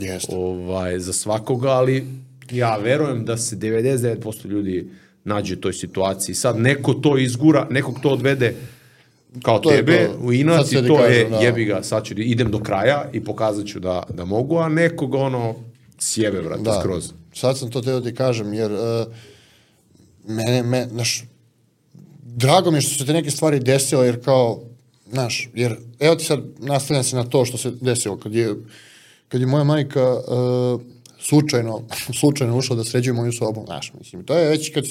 Jeste. 0.00 0.36
ovaj, 0.36 0.98
za 0.98 1.12
svakoga, 1.12 1.68
ali 1.68 2.06
ja 2.50 2.76
verujem 2.76 3.24
da 3.24 3.36
se 3.36 3.56
99% 3.56 4.46
ljudi 4.46 4.90
nađe 5.24 5.54
u 5.54 5.60
toj 5.60 5.72
situaciji. 5.72 6.34
Sad 6.34 6.58
neko 6.58 6.94
to 6.94 7.18
izgura, 7.18 7.66
nekog 7.70 8.00
to 8.02 8.08
odvede 8.10 8.54
kao 9.42 9.58
To 9.58 9.70
tebe 9.70 10.06
to. 10.06 10.18
u 10.18 10.32
Sad 10.64 10.84
i 10.84 10.88
to 10.88 10.96
ti 10.96 11.02
je 11.02 11.08
kažem, 11.08 11.30
da. 11.30 11.36
jebi 11.36 11.64
ga, 11.64 11.82
sad 11.82 12.04
ću, 12.04 12.14
da 12.14 12.22
idem 12.22 12.50
do 12.50 12.58
kraja 12.58 13.10
i 13.12 13.20
pokazat 13.20 13.66
ću 13.66 13.80
da, 13.80 14.02
da 14.14 14.24
mogu, 14.24 14.58
a 14.58 14.68
nekog 14.68 15.14
ono 15.14 15.54
sjebe, 15.98 16.42
brate, 16.42 16.62
Da, 16.62 16.80
skroz. 16.80 17.12
Sad 17.34 17.58
sam 17.58 17.70
to 17.70 17.80
teo 17.80 18.00
ti 18.00 18.14
kažem, 18.14 18.54
jer 18.54 18.72
uh, 18.72 18.78
mene, 20.26 20.62
me, 20.62 20.88
znaš, 20.90 21.24
drago 22.22 22.70
mi 22.70 22.76
je 22.76 22.82
što 22.82 22.98
se 22.98 23.06
te 23.06 23.12
neke 23.12 23.30
stvari 23.30 23.60
desile, 23.60 24.06
jer 24.06 24.24
kao, 24.24 24.62
znaš, 25.10 25.48
jer, 25.54 25.76
evo 25.98 26.14
ti 26.14 26.24
sad 26.24 26.40
nastavljam 26.58 27.04
se 27.04 27.16
na 27.16 27.24
to 27.24 27.44
što 27.44 27.58
se 27.58 27.70
desilo, 27.80 28.16
kad 28.16 28.34
je, 28.34 28.54
kad 29.28 29.40
je 29.40 29.46
moja 29.46 29.64
majka 29.64 30.14
uh, 30.14 30.80
slučajno, 31.20 31.82
slučajno 32.20 32.58
ušla 32.58 32.76
da 32.76 32.84
sređuje 32.84 33.14
moju 33.14 33.32
sobu, 33.32 33.62
znaš, 33.66 33.92
mislim, 33.98 34.24
to 34.24 34.38
je 34.38 34.48
već 34.48 34.72
kad, 34.74 34.84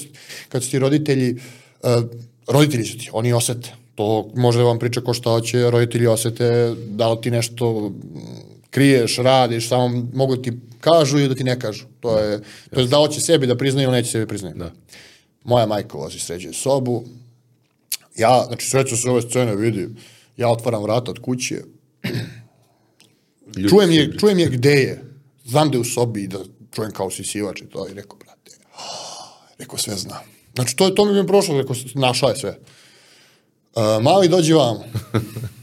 kad 0.48 0.64
su 0.64 0.70
ti 0.70 0.78
roditelji, 0.78 1.32
uh, 1.82 2.04
roditelji 2.48 2.84
su 2.84 2.98
ti, 2.98 3.10
oni 3.12 3.32
osete, 3.32 3.74
to 3.94 4.30
može 4.34 4.58
da 4.58 4.64
vam 4.64 4.78
priča 4.78 5.00
ko 5.00 5.14
šta 5.14 5.30
hoće, 5.30 5.70
roditelji 5.70 6.06
osete 6.06 6.74
da 6.88 7.12
li 7.12 7.20
ti 7.20 7.30
nešto 7.30 7.92
kriješ, 8.70 9.16
radiš, 9.16 9.68
samo 9.68 10.06
mogu 10.14 10.36
da 10.36 10.42
ti 10.42 10.52
kažu 10.80 11.18
i 11.18 11.28
da 11.28 11.34
ti 11.34 11.44
ne 11.44 11.60
kažu. 11.60 11.84
To 12.00 12.18
je, 12.18 12.40
to 12.74 12.80
je 12.80 12.86
da 12.86 12.96
hoće 12.96 13.20
sebi 13.20 13.46
da 13.46 13.56
priznaju 13.56 13.88
ili 13.88 13.96
neće 13.96 14.10
sebi 14.10 14.26
priznaju. 14.26 14.54
Da. 14.54 14.72
Moja 15.44 15.66
majka 15.66 15.98
ulazi, 15.98 16.18
sređuje 16.18 16.52
sobu. 16.54 17.04
Ja, 18.16 18.44
znači 18.46 18.66
sreću 18.70 18.96
se 18.96 19.10
ove 19.10 19.22
scene 19.22 19.56
vidi, 19.56 19.88
ja 20.36 20.48
otvaram 20.48 20.82
vrata 20.82 21.10
od 21.10 21.18
kuće, 21.18 21.62
Ljudi 23.56 23.68
čujem 23.68 23.90
je, 23.90 24.18
čujem 24.18 24.38
je 24.38 24.46
gde 24.48 24.70
je. 24.72 25.04
Znam 25.44 25.70
da 25.70 25.76
je 25.76 25.80
u 25.80 25.84
sobi 25.84 26.22
i 26.22 26.28
da 26.28 26.38
čujem 26.72 26.90
kao 26.92 27.10
sisivač 27.10 27.60
i 27.60 27.66
to 27.66 27.88
i 27.88 27.94
rekao, 27.94 28.18
brate, 28.18 28.50
rekao 29.58 29.78
sve 29.78 29.96
znam. 29.96 30.22
Znači, 30.54 30.76
to, 30.76 30.86
je- 30.86 30.94
to 30.94 31.04
mi 31.04 31.16
je 31.16 31.26
prošlo, 31.26 31.58
rekao, 31.60 31.76
našao 31.94 32.28
je 32.28 32.36
sve. 32.36 32.58
Uh, 33.74 34.02
mali 34.02 34.28
dođi 34.28 34.52
vamo. 34.52 34.84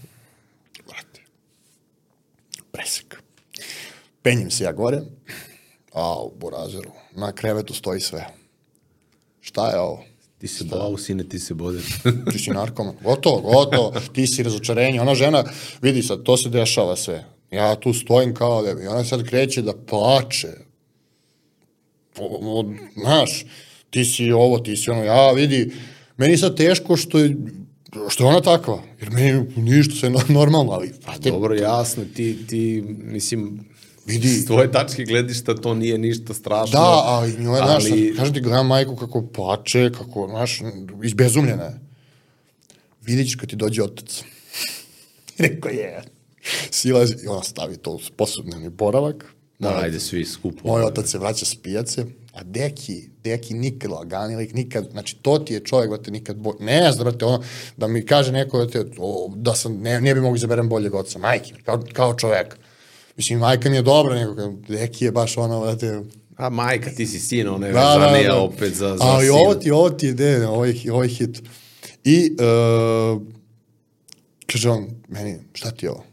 brate, 0.87 1.21
presek. 2.71 3.21
Penjem 4.27 4.51
se 4.51 4.63
ja 4.63 4.71
gore, 4.71 5.01
a 5.93 6.23
u 6.23 6.31
Borazeru, 6.39 6.91
na 7.15 7.31
krevetu 7.31 7.73
stoji 7.73 7.99
sve. 7.99 8.25
Šta 9.41 9.69
je 9.69 9.79
ovo? 9.79 10.03
Ti 10.37 10.47
se 10.47 10.63
blau, 10.63 10.97
sine, 10.97 11.23
ti 11.29 11.39
se 11.39 11.53
bode. 11.53 11.79
ti 12.31 12.39
si 12.39 12.51
narkoman. 12.51 12.95
Gotovo, 13.03 13.41
gotovo, 13.41 13.93
ti 14.13 14.27
si 14.27 14.43
razočarenje. 14.43 15.01
Ona 15.01 15.15
žena, 15.15 15.43
vidi 15.81 16.03
sad, 16.03 16.23
to 16.23 16.37
se 16.37 16.49
dešava 16.49 16.95
sve. 16.95 17.23
Ja 17.51 17.75
tu 17.75 17.93
stojim 17.93 18.33
kao 18.33 18.61
da 18.61 18.83
i 18.83 18.87
ona 18.87 19.03
sad 19.03 19.23
kreće 19.23 19.61
da 19.61 19.73
plače. 19.73 20.51
O, 22.19 22.59
o, 22.59 22.73
znaš, 22.97 23.45
ti 23.89 24.05
si 24.05 24.31
ovo, 24.31 24.59
ti 24.59 24.75
si 24.75 24.89
ono, 24.89 25.03
ja 25.03 25.31
vidi, 25.31 25.71
meni 26.17 26.33
je 26.33 26.37
sad 26.37 26.57
teško 26.57 26.97
što 26.97 27.19
je, 27.19 27.35
što 28.09 28.23
je 28.23 28.27
ona 28.27 28.41
takva, 28.41 28.83
jer 28.99 29.11
meni 29.11 29.45
ništa 29.55 29.95
sve 29.95 30.09
no- 30.09 30.27
normalno, 30.29 30.71
ali, 30.71 30.91
brate, 31.03 31.31
Dobro, 31.31 31.55
jasno, 31.55 32.03
ti, 32.15 32.47
ti, 32.47 32.83
mislim, 32.87 33.67
Vidi. 34.07 34.27
s 34.27 34.45
tvoje 34.45 34.71
tačke 34.71 35.03
gledišta 35.03 35.55
to 35.55 35.73
nije 35.73 35.97
ništa 35.97 36.33
strašno. 36.33 36.79
Da, 36.79 37.03
a 37.05 37.27
i 37.27 37.43
njoj, 37.43 37.57
znaš, 37.57 37.83
ali- 37.85 38.07
sad, 38.07 38.17
kažem 38.17 38.33
ti, 38.33 38.41
gledam 38.41 38.67
majku 38.67 38.95
kako 38.95 39.27
plače, 39.27 39.91
kako, 39.97 40.27
znaš, 40.29 40.59
izbezumljena 41.03 41.63
je. 41.63 41.79
Vidjet 43.01 43.27
ćeš 43.27 43.35
kad 43.35 43.49
ti 43.49 43.55
dođe 43.55 43.83
otac. 43.83 44.23
Rekao 45.37 45.71
je. 45.71 46.03
Silazi 46.71 47.15
i 47.23 47.27
ona 47.27 47.43
stavi 47.43 47.77
to 47.77 47.91
u 47.91 47.99
posudnevni 48.17 48.69
boravak. 48.69 49.25
Da, 49.59 49.79
ajde 49.81 49.99
svi 49.99 50.25
skupo. 50.25 50.67
moj 50.67 50.83
otac 50.83 51.07
se 51.09 51.17
vraća 51.17 51.45
s 51.45 51.55
pijace, 51.55 52.05
a 52.33 52.43
deki, 52.43 53.09
deki 53.23 53.53
nikad 53.53 53.91
lagani 53.91 54.35
lik, 54.35 54.53
nikad, 54.53 54.87
znači 54.91 55.17
to 55.21 55.39
ti 55.39 55.53
je 55.53 55.59
čovjek, 55.59 55.89
brate, 55.89 56.11
nikad 56.11 56.37
bolje, 56.37 56.57
ne 56.59 56.91
znam, 56.91 57.05
brate, 57.05 57.25
ono, 57.25 57.43
da 57.77 57.87
mi 57.87 58.05
kaže 58.05 58.31
neko 58.31 58.65
da, 58.65 58.71
te, 58.71 58.85
o, 58.97 59.31
da 59.35 59.55
sam, 59.55 59.77
ne, 59.81 60.01
ne 60.01 60.13
bi 60.15 60.21
mogu 60.21 60.35
izaberem 60.35 60.69
boljeg 60.69 60.93
oca, 60.95 61.19
majke, 61.19 61.53
kao, 61.65 61.83
kao 61.93 62.13
čovjek. 62.13 62.57
Mislim, 63.17 63.39
majka 63.39 63.69
mi 63.69 63.75
je 63.75 63.81
dobra, 63.81 64.15
nego 64.15 64.35
kao, 64.35 64.53
deki 64.67 65.05
je 65.05 65.11
baš 65.11 65.37
ono, 65.37 65.61
brate, 65.61 66.01
A 66.37 66.49
majka, 66.49 66.89
ti 66.89 67.07
si 67.07 67.19
sin, 67.19 67.47
ona 67.47 67.67
je 67.67 67.73
da, 67.73 67.79
da, 67.79 67.97
vezanija 67.97 68.33
da. 68.33 68.41
opet 68.41 68.73
za, 68.73 68.97
za 68.97 69.03
Ali 69.03 69.25
sina. 69.25 69.37
ovo 69.37 69.55
ti, 69.55 69.71
ovo 69.71 69.89
ti 69.89 70.07
je, 70.07 70.47
ovo 70.91 71.03
je 71.03 71.09
hit. 71.09 71.41
I, 72.03 72.31
uh, 72.31 73.21
kaže 74.45 74.69
on, 74.69 74.87
meni, 75.07 75.39
šta 75.53 75.71
ti 75.71 75.85
je 75.85 75.91
ovo? 75.91 76.03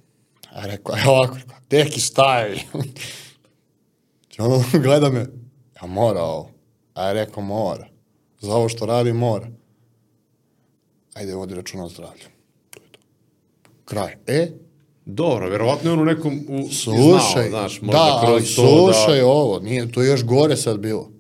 A 0.51 0.67
rekao, 0.67 0.95
a 0.95 1.11
ovako, 1.11 1.35
rekao, 1.35 1.57
deki, 1.71 2.01
staj. 2.01 2.55
I 4.39 4.41
ono 4.41 4.65
gleda 4.85 5.11
me, 5.11 5.27
ja 5.83 5.87
mora 5.87 6.23
ovo. 6.23 6.51
A 6.95 7.07
ja 7.07 7.13
rekao, 7.13 7.43
mora. 7.43 7.89
Za 8.41 8.55
ovo 8.55 8.69
što 8.69 8.87
radi, 8.87 9.13
mora. 9.13 9.49
Ajde, 11.15 11.35
vodi 11.35 11.55
računa 11.55 11.85
o 11.85 11.89
zdravlju. 11.89 12.25
To 12.71 12.81
je 12.83 12.93
to. 12.93 13.01
Kraj. 13.85 14.17
E, 14.27 14.51
Dobro, 15.07 15.49
verovatno 15.49 15.91
je 15.91 15.93
on 15.93 16.01
u 16.01 16.05
nekom 16.05 16.45
u, 16.49 16.69
slušaj, 16.69 17.49
znao, 17.49 17.61
znaš, 17.61 17.81
možda 17.81 17.99
da, 17.99 18.21
ali 18.23 18.37
kroz 18.37 18.57
to 18.57 18.93
slušaj 18.93 19.19
da... 19.19 19.27
ovo, 19.27 19.61
nije, 19.61 19.93
to 19.93 20.03
je 20.03 20.09
još 20.09 20.25
gore 20.25 20.57
sad 20.57 20.79
bilo. 20.79 21.11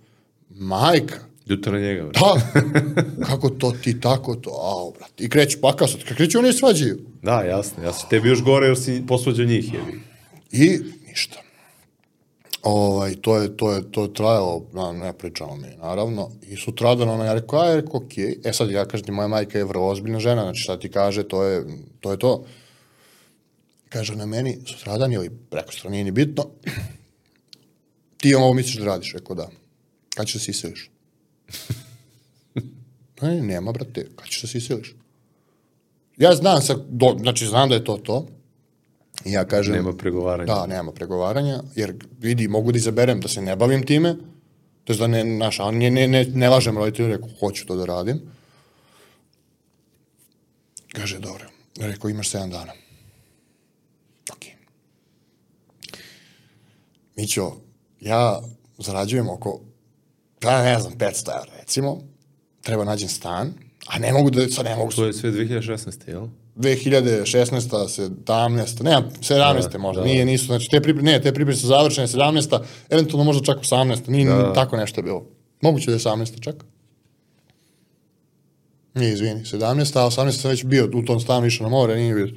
Majka, 0.51 1.19
Ljuta 1.47 1.71
na 1.71 1.79
njega, 1.79 2.03
bre. 2.03 2.21
Da, 2.21 3.27
kako 3.27 3.51
to 3.51 3.73
ti 3.83 4.01
tako 4.01 4.35
to, 4.35 4.51
ao, 4.51 4.91
brate. 4.91 5.25
I 5.25 5.29
kreće 5.29 5.61
pakao 5.61 5.89
sad, 5.89 6.05
kad 6.05 6.17
kreće 6.17 6.39
oni 6.39 6.53
svađaju. 6.53 6.99
Da, 7.23 7.43
jasno, 7.43 7.83
jasno. 7.85 8.09
Tebi 8.11 8.29
još 8.29 8.43
gore 8.43 8.67
jer 8.67 8.79
si 8.79 9.03
posvađao 9.09 9.47
njih, 9.47 9.75
jebi. 9.75 10.01
I 10.53 10.79
ništa. 11.09 11.39
Ovaj, 12.63 13.15
to 13.15 13.37
je, 13.37 13.57
to 13.57 13.73
je, 13.73 13.93
to 13.93 14.03
je 14.03 14.15
trajalo, 14.15 14.67
na, 14.73 14.93
ne 14.93 15.13
pričamo 15.13 15.57
mi, 15.57 15.69
naravno. 15.83 16.31
I 16.43 16.57
sutradan 16.57 17.09
ona 17.09 17.25
je 17.25 17.35
rekao, 17.35 17.61
aj, 17.61 17.77
rekao, 17.77 18.01
okej. 18.01 18.39
E 18.45 18.53
sad, 18.53 18.71
ja 18.71 18.85
kažem 18.85 19.05
ti, 19.07 19.13
moja 19.13 19.29
majka 19.29 19.59
je 19.59 19.65
vrlo 19.65 19.89
ozbiljna 19.89 20.19
žena, 20.19 20.43
znači 20.43 20.61
šta 20.61 20.79
ti 20.79 20.91
kaže, 20.91 21.23
to 21.23 21.43
je 21.43 21.65
to. 22.01 22.11
Je 22.11 22.19
to. 22.19 22.45
Kaže 23.95 24.13
ona 24.13 24.27
meni, 24.27 24.59
sutradan 24.67 25.13
ili 25.13 25.31
preko 25.51 25.73
strane, 25.73 25.93
nije 25.93 26.05
ni 26.05 26.11
bitno, 26.11 26.47
ti 28.17 28.35
ovo 28.35 28.53
misliš 28.53 28.77
da 28.77 28.85
radiš? 28.85 29.13
Rekao, 29.13 29.37
da. 29.37 29.49
Kad 30.15 30.27
ćeš 30.27 30.35
da 30.35 30.41
se 30.41 30.51
iseliš? 30.51 30.91
Ne, 33.23 33.43
nema, 33.43 33.73
brate, 33.73 34.07
kad 34.17 34.27
ćeš 34.29 34.43
da 34.43 34.49
se 34.49 34.59
iseliš? 34.59 34.95
Ja 36.17 36.35
znam, 36.35 36.63
sad, 36.63 36.85
do, 36.89 37.17
znači 37.21 37.47
znam 37.47 37.69
da 37.69 37.75
je 37.75 37.85
to 37.85 37.97
to. 37.97 38.27
I 39.25 39.33
ja 39.33 39.45
kažem... 39.45 39.75
Nema 39.75 39.97
pregovaranja. 39.97 40.55
Da, 40.55 40.67
nema 40.67 40.93
pregovaranja, 40.93 41.63
jer 41.75 41.95
vidi, 42.19 42.49
mogu 42.49 42.73
da 42.73 42.79
izaberem 42.79 43.21
da 43.21 43.29
se 43.29 43.43
ne 43.43 43.57
bavim 43.57 43.87
time, 43.87 44.17
to 44.85 44.93
je 44.93 44.97
da 44.97 45.07
ne, 45.07 45.25
naš, 45.25 45.59
ne, 45.59 45.91
ne, 45.91 46.09
ne, 46.09 46.25
ne 46.25 46.49
lažem 46.49 46.79
roditelju, 46.79 47.09
rekao, 47.09 47.29
hoću 47.41 47.67
to 47.67 47.77
da 47.77 47.85
radim. 47.85 48.21
Kaže, 50.93 51.19
dobro, 51.19 51.47
rekao, 51.77 52.11
imaš 52.11 52.31
7 52.31 52.51
dana. 52.51 52.73
Ok. 54.33 54.45
Mićo, 57.17 57.53
ja 58.01 58.41
zarađujem 58.79 59.29
oko, 59.29 59.61
ja 60.43 60.63
ne 60.63 60.81
znam, 60.81 60.93
500 60.93 61.31
evra, 61.31 61.53
recimo, 61.61 62.01
treba 62.63 62.85
nađem 62.85 63.09
stan, 63.09 63.53
a 63.87 63.99
ne 63.99 64.13
mogu 64.13 64.31
da, 64.31 64.49
sad 64.49 64.65
ne 64.65 64.77
mogu 64.77 64.93
To 64.93 65.07
je 65.07 65.13
sve 65.13 65.31
2016. 65.31 66.09
jel? 66.09 66.27
2016. 66.57 68.09
17. 68.27 68.83
Ne, 68.83 69.03
17. 69.21 69.79
možda. 69.79 70.03
da. 70.03 70.07
Nije, 70.07 70.25
nisu, 70.25 70.47
znači 70.47 70.69
te 70.71 70.81
pripreme, 70.81 71.13
ne, 71.13 71.23
te 71.23 71.35
pripreme 71.35 71.57
su 71.57 71.67
završene 71.67 72.07
17. 72.07 72.63
Eventualno 72.91 73.25
možda 73.25 73.45
čak 73.45 73.59
18. 73.63 74.09
Nije 74.09 74.29
Da. 74.29 74.53
tako 74.53 74.77
nešto 74.77 75.01
je 75.01 75.03
bilo. 75.03 75.27
Moguće 75.61 75.91
da 75.91 75.93
je 75.93 75.99
18. 75.99 76.41
čak. 76.41 76.65
Nije, 78.95 79.13
izvini, 79.13 79.41
17. 79.45 79.99
A 79.99 80.07
18. 80.07 80.31
sam 80.31 80.51
već 80.51 80.65
bio 80.65 80.91
u 80.95 81.03
tom 81.03 81.21
stanu 81.21 81.47
išao 81.47 81.65
na 81.65 81.71
more, 81.71 81.97
nije 81.97 82.15
bio. 82.15 82.29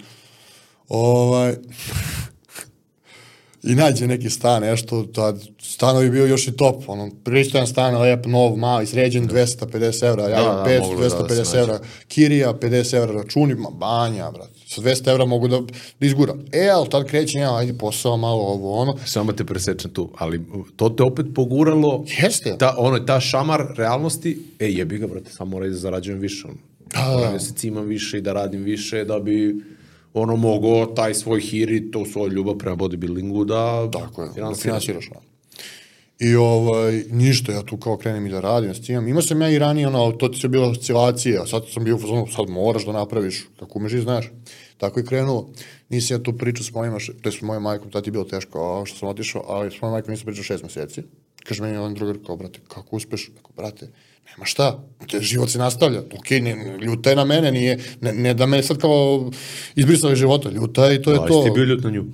Ovaj... 0.89 1.55
i 3.63 3.75
nađe 3.75 4.07
neki 4.07 4.29
stan, 4.29 4.61
nešto, 4.61 5.03
tad 5.03 5.43
stanovi 5.59 6.05
je 6.05 6.11
bio 6.11 6.25
još 6.25 6.47
i 6.47 6.51
top, 6.51 6.83
ono, 6.87 7.11
pristojan 7.23 7.67
stan, 7.67 7.97
lep, 8.01 8.25
nov, 8.25 8.55
mali, 8.55 8.85
sređen, 8.85 9.29
250 9.29 10.05
evra, 10.07 10.23
ja 10.23 10.29
Da, 10.29 10.41
imam 10.41 10.55
da, 10.55 10.69
500, 10.69 10.79
moglo 10.79 11.03
da 11.03 11.09
se 11.09 11.15
250 11.17 11.37
nađe. 11.37 11.59
evra, 11.59 11.79
kirija, 12.07 12.53
50 12.53 12.95
evra 12.97 13.11
računi, 13.11 13.55
ma 13.55 13.69
banja, 13.69 14.31
brat, 14.31 14.49
sa 14.67 14.81
200 14.81 15.11
evra 15.11 15.25
mogu 15.25 15.47
da, 15.47 15.59
da 15.99 16.05
izguram. 16.05 16.45
E, 16.51 16.67
ali 16.67 16.89
tad 16.89 17.07
krećem 17.07 17.41
ja, 17.41 17.57
ajde 17.57 17.73
posao, 17.73 18.17
malo 18.17 18.41
ovo, 18.43 18.73
ono, 18.73 18.97
Samo 19.05 19.33
te 19.33 19.45
presečem 19.45 19.91
tu, 19.91 20.09
ali 20.17 20.41
to 20.75 20.89
te 20.89 21.03
opet 21.03 21.25
poguralo, 21.35 22.05
Jeste. 22.23 22.55
ta, 22.57 22.75
ono, 22.77 22.99
ta 22.99 23.19
šamar 23.19 23.65
realnosti, 23.77 24.39
e, 24.59 24.69
jebi 24.71 24.97
ga, 24.97 25.07
brate, 25.07 25.31
samo 25.31 25.51
moraj 25.51 25.69
da 25.69 25.75
zarađujem 25.75 26.19
više, 26.19 26.47
ono. 26.47 26.57
Da, 26.93 27.21
da. 27.21 27.31
da 27.31 27.39
se 27.39 27.53
cimam 27.53 27.85
više 27.85 28.17
i 28.17 28.21
da 28.21 28.33
radim 28.33 28.63
više, 28.63 29.05
da 29.05 29.19
bi 29.19 29.55
ono 30.21 30.35
mogao 30.35 30.85
taj 30.85 31.13
svoj 31.13 31.41
hir 31.41 31.91
to 31.91 32.05
svoju 32.05 32.31
ljubav 32.31 32.57
prema 32.57 32.75
bodybuildingu 32.75 33.45
da 33.45 33.91
Tako 33.91 34.21
je, 34.21 34.27
da 34.27 34.33
finansira. 34.33 34.61
finansiraš. 34.63 35.09
Da. 35.09 35.19
I 36.19 36.35
ovaj, 36.35 37.03
ništa, 37.11 37.51
ja 37.51 37.63
tu 37.63 37.77
kao 37.77 37.97
krenem 37.97 38.25
i 38.25 38.29
da 38.29 38.39
radim 38.39 38.73
s 38.73 38.81
tim. 38.81 39.07
Imao 39.07 39.21
sam 39.21 39.41
ja 39.41 39.49
i 39.49 39.59
ranije, 39.59 39.87
ono, 39.87 40.11
to 40.11 40.27
ti 40.27 40.39
se 40.39 40.47
bila 40.47 40.67
oscilacija, 40.67 41.45
sad 41.45 41.63
sam 41.73 41.83
bio 41.83 41.95
u 41.95 41.99
fazonu, 41.99 42.27
sad 42.27 42.49
moraš 42.49 42.85
da 42.85 42.91
napraviš, 42.91 43.47
kako 43.59 43.79
umeš 43.79 43.93
i 43.93 44.01
znaš. 44.01 44.31
Tako 44.77 44.99
je 44.99 45.05
krenulo. 45.05 45.49
Nisam 45.89 46.17
ja 46.17 46.23
tu 46.23 46.37
pričao 46.37 46.63
s 46.63 46.73
mojima, 46.73 46.97
to 47.21 47.29
je 47.29 47.33
s 47.33 47.41
mojom 47.41 47.63
majkom, 47.63 47.91
tad 47.91 48.05
je 48.05 48.11
bilo 48.11 48.23
teško, 48.23 48.81
a 48.81 48.85
što 48.85 48.97
sam 48.97 49.09
otišao, 49.09 49.43
ali 49.47 49.71
s 49.71 49.81
mojom 49.81 49.93
majkom 49.93 50.11
nisam 50.11 50.25
pričao 50.25 50.43
šest 50.43 50.63
meseci. 50.63 51.01
Kaže 51.43 51.61
meni 51.61 51.75
jedan 51.75 51.93
drugar, 51.93 52.17
kao, 52.25 52.35
brate, 52.35 52.59
kako 52.67 52.95
uspeš? 52.95 53.29
Ako, 53.39 53.53
brate, 53.53 53.87
nema 54.29 54.45
šta, 54.45 54.83
te, 55.11 55.21
život 55.21 55.49
se 55.49 55.57
nastavlja. 55.59 55.99
Ok, 55.99 56.29
ne, 56.29 56.77
ljuta 56.81 57.09
je 57.09 57.15
na 57.15 57.25
mene, 57.25 57.51
nije, 57.51 57.79
ne, 58.01 58.13
ne 58.13 58.33
da 58.33 58.45
me 58.45 58.63
sad 58.63 58.77
kao 58.77 59.31
izbrisali 59.75 60.15
života, 60.15 60.49
ljuta 60.49 60.85
je 60.85 60.95
i 60.95 61.01
to 61.01 61.11
je 61.11 61.17
Ali 61.17 61.27
to. 61.27 61.43
si 61.43 61.49
ti 61.49 61.53
bio 61.55 61.63
ljut 61.63 61.83
na 61.83 61.89
nju? 61.89 62.05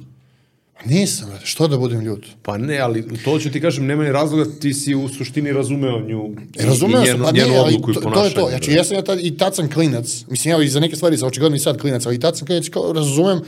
Nisam, 0.85 1.29
brate, 1.29 1.45
što 1.45 1.67
da 1.67 1.77
budem 1.77 2.01
ljut? 2.01 2.25
Pa 2.41 2.57
ne, 2.57 2.79
ali 2.79 3.17
to 3.23 3.39
ću 3.39 3.51
ti 3.51 3.61
kažem, 3.61 3.85
nema 3.85 4.03
ni 4.03 4.11
razloga, 4.11 4.45
ti 4.59 4.73
si 4.73 4.95
u 4.95 5.09
suštini 5.09 5.51
razumeo 5.51 5.99
nju 6.01 6.35
E, 6.59 6.65
razumeo 6.65 7.03
i 7.03 7.05
sam, 7.05 7.13
njenu, 7.13 7.25
pa 7.25 7.31
ne, 7.31 7.39
njenu 7.39 7.53
ali 7.53 7.67
odluku 7.67 7.91
i 7.91 7.93
to, 7.93 7.99
to 7.99 8.03
ponašanje. 8.03 8.29
je 8.29 8.35
to. 8.35 8.49
Znači, 8.49 8.71
ja 8.71 8.83
sam 8.83 8.97
ja 8.97 9.01
tad, 9.01 9.19
i 9.21 9.37
tad 9.37 9.55
sam 9.55 9.69
klinac. 9.71 10.25
Mislim, 10.29 10.51
ja 10.51 10.63
i 10.63 10.67
za 10.67 10.79
neke 10.79 10.95
stvari 10.95 11.17
sam 11.17 11.27
očigledno 11.27 11.55
i 11.55 11.59
sad 11.59 11.81
klinac, 11.81 12.05
ali 12.05 12.15
i 12.15 12.19
tad 12.19 12.37
sam 12.37 12.47
klinac, 12.47 12.69
kao, 12.69 12.93
razumem, 12.93 13.41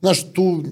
znaš, 0.00 0.32
tu, 0.32 0.64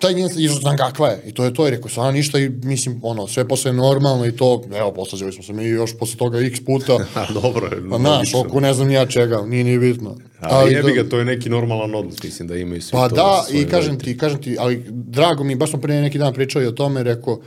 taj 0.00 0.14
njen, 0.14 0.28
i 0.36 0.48
znam 0.48 0.76
kakva 0.76 1.08
je. 1.08 1.22
I 1.26 1.32
to 1.32 1.44
je 1.44 1.54
to, 1.54 1.68
i 1.68 1.70
rekao, 1.70 1.88
stvarno 1.88 2.12
ništa 2.12 2.38
i 2.38 2.48
mislim, 2.48 3.00
ono, 3.02 3.26
sve 3.26 3.48
posle 3.48 3.72
normalno 3.72 4.26
i 4.26 4.36
to, 4.36 4.62
evo, 4.74 4.92
poslađali 4.92 5.32
smo 5.32 5.42
se 5.42 5.52
mi 5.52 5.64
još 5.64 5.98
posle 5.98 6.16
toga 6.16 6.38
x 6.38 6.64
puta. 6.64 6.92
A, 7.14 7.32
dobro 7.32 7.66
je. 7.66 7.90
Pa 7.90 7.96
logično. 7.96 8.40
oko 8.40 8.60
ne 8.60 8.74
znam 8.74 8.88
ni 8.88 8.94
ja 8.94 9.06
čega, 9.06 9.42
nije 9.46 9.64
ni 9.64 9.78
bitno. 9.78 10.16
Ali 10.40 10.72
jebi 10.72 10.94
da- 10.94 11.02
ga, 11.02 11.08
to 11.08 11.18
je 11.18 11.24
neki 11.24 11.48
normalan 11.48 11.94
odnos, 11.94 12.22
mislim 12.22 12.48
da 12.48 12.56
imaju 12.56 12.82
svi 12.82 12.92
Pa 12.92 13.08
to. 13.08 13.14
da, 13.14 13.42
sa 13.42 13.50
svojim 13.50 13.66
i 13.66 13.70
kažem 13.70 13.98
ti, 13.98 14.18
kažem 14.18 14.42
ti, 14.42 14.56
ali 14.58 14.84
drago 14.88 15.44
mi, 15.44 15.54
baš 15.54 15.70
smo 15.70 15.80
pre 15.80 16.00
neki 16.00 16.18
dan 16.18 16.34
pričali 16.34 16.66
o 16.66 16.72
tome, 16.72 17.02
rekao, 17.02 17.40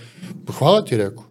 pa 0.46 0.54
hvala 0.54 0.86
ti, 0.86 0.98
rekao. 0.98 1.24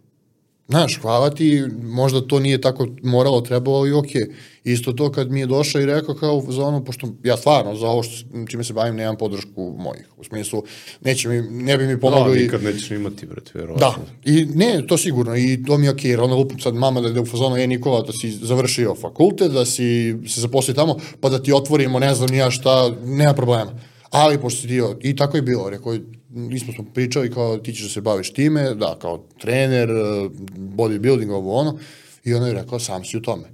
Znaš, 0.73 0.99
hvala 1.03 1.31
ti, 1.31 1.63
možda 1.83 2.21
to 2.21 2.41
nije 2.41 2.61
tako 2.61 2.87
moralo, 3.03 3.41
trebalo, 3.41 3.77
ali 3.79 3.93
okej. 3.93 4.27
Isto 4.65 4.93
to 4.93 5.13
kad 5.13 5.31
mi 5.31 5.41
je 5.41 5.47
došao 5.47 5.81
i 5.81 5.87
rekao 5.87 6.15
kao 6.15 6.43
za 6.49 6.65
ono, 6.65 6.85
pošto 6.85 7.09
ja 7.25 7.37
stvarno 7.37 7.75
za 7.75 7.87
ovo 7.87 8.03
što, 8.03 8.27
čime 8.49 8.65
se 8.65 8.73
bavim 8.73 8.97
nemam 8.97 9.17
podršku 9.17 9.75
mojih. 9.79 10.09
U 10.17 10.25
smislu, 10.25 10.63
neće 11.01 11.29
mi, 11.29 11.41
ne 11.43 11.79
bi 11.79 11.87
mi 11.87 11.95
Da, 11.95 12.01
pomogli. 12.01 12.43
nikad 12.43 12.63
nećeš 12.63 12.91
imati, 12.91 13.27
brate, 13.27 13.51
vjerovatno. 13.55 13.89
Da, 14.25 14.31
i 14.33 14.45
ne, 14.45 14.87
to 14.87 14.97
sigurno, 14.97 15.37
i 15.37 15.65
to 15.67 15.79
mi 15.79 15.87
je 15.87 15.91
okej, 15.91 16.11
jer 16.11 16.21
onda 16.21 16.37
lupim 16.37 16.61
sad 16.61 16.75
mama 16.75 17.01
da 17.01 17.09
ide 17.09 17.21
u 17.21 17.27
fazonu, 17.27 17.57
je 17.57 17.67
Nikola, 17.67 18.03
da 18.03 18.13
si 18.13 18.31
završio 18.31 18.95
fakultet, 18.95 19.53
da 19.53 19.65
si 19.65 20.17
se 20.29 20.41
zaposlio 20.41 20.75
tamo, 20.75 20.97
pa 21.21 21.29
da 21.29 21.43
ti 21.43 21.53
otvorimo, 21.53 21.99
ne 21.99 22.15
znam 22.15 22.31
ni 22.31 22.37
ja 22.37 22.51
šta, 22.51 22.91
nema 23.05 23.33
problema. 23.33 23.73
Ali, 24.11 24.41
pošto 24.41 24.61
si 24.61 24.67
dio, 24.67 24.97
i 25.01 25.17
tako 25.17 25.37
je 25.37 25.43
bilo, 25.43 25.71
rekao, 25.71 25.97
nismo 26.35 26.73
smo 26.73 26.85
pričali 26.95 27.33
kao 27.33 27.59
ti 27.59 27.73
ćeš 27.73 27.83
da 27.83 27.89
se 27.89 28.01
baviš 28.01 28.33
time, 28.33 28.75
da, 28.75 28.97
kao 29.01 29.25
trener, 29.39 29.91
eh, 29.91 30.29
bodybuilding, 30.57 31.33
ovo 31.33 31.55
ono, 31.55 31.79
i 32.25 32.35
on 32.35 32.47
je 32.47 32.53
rekao, 32.53 32.79
sam 32.79 33.05
si 33.05 33.17
u 33.17 33.23
tome. 33.23 33.45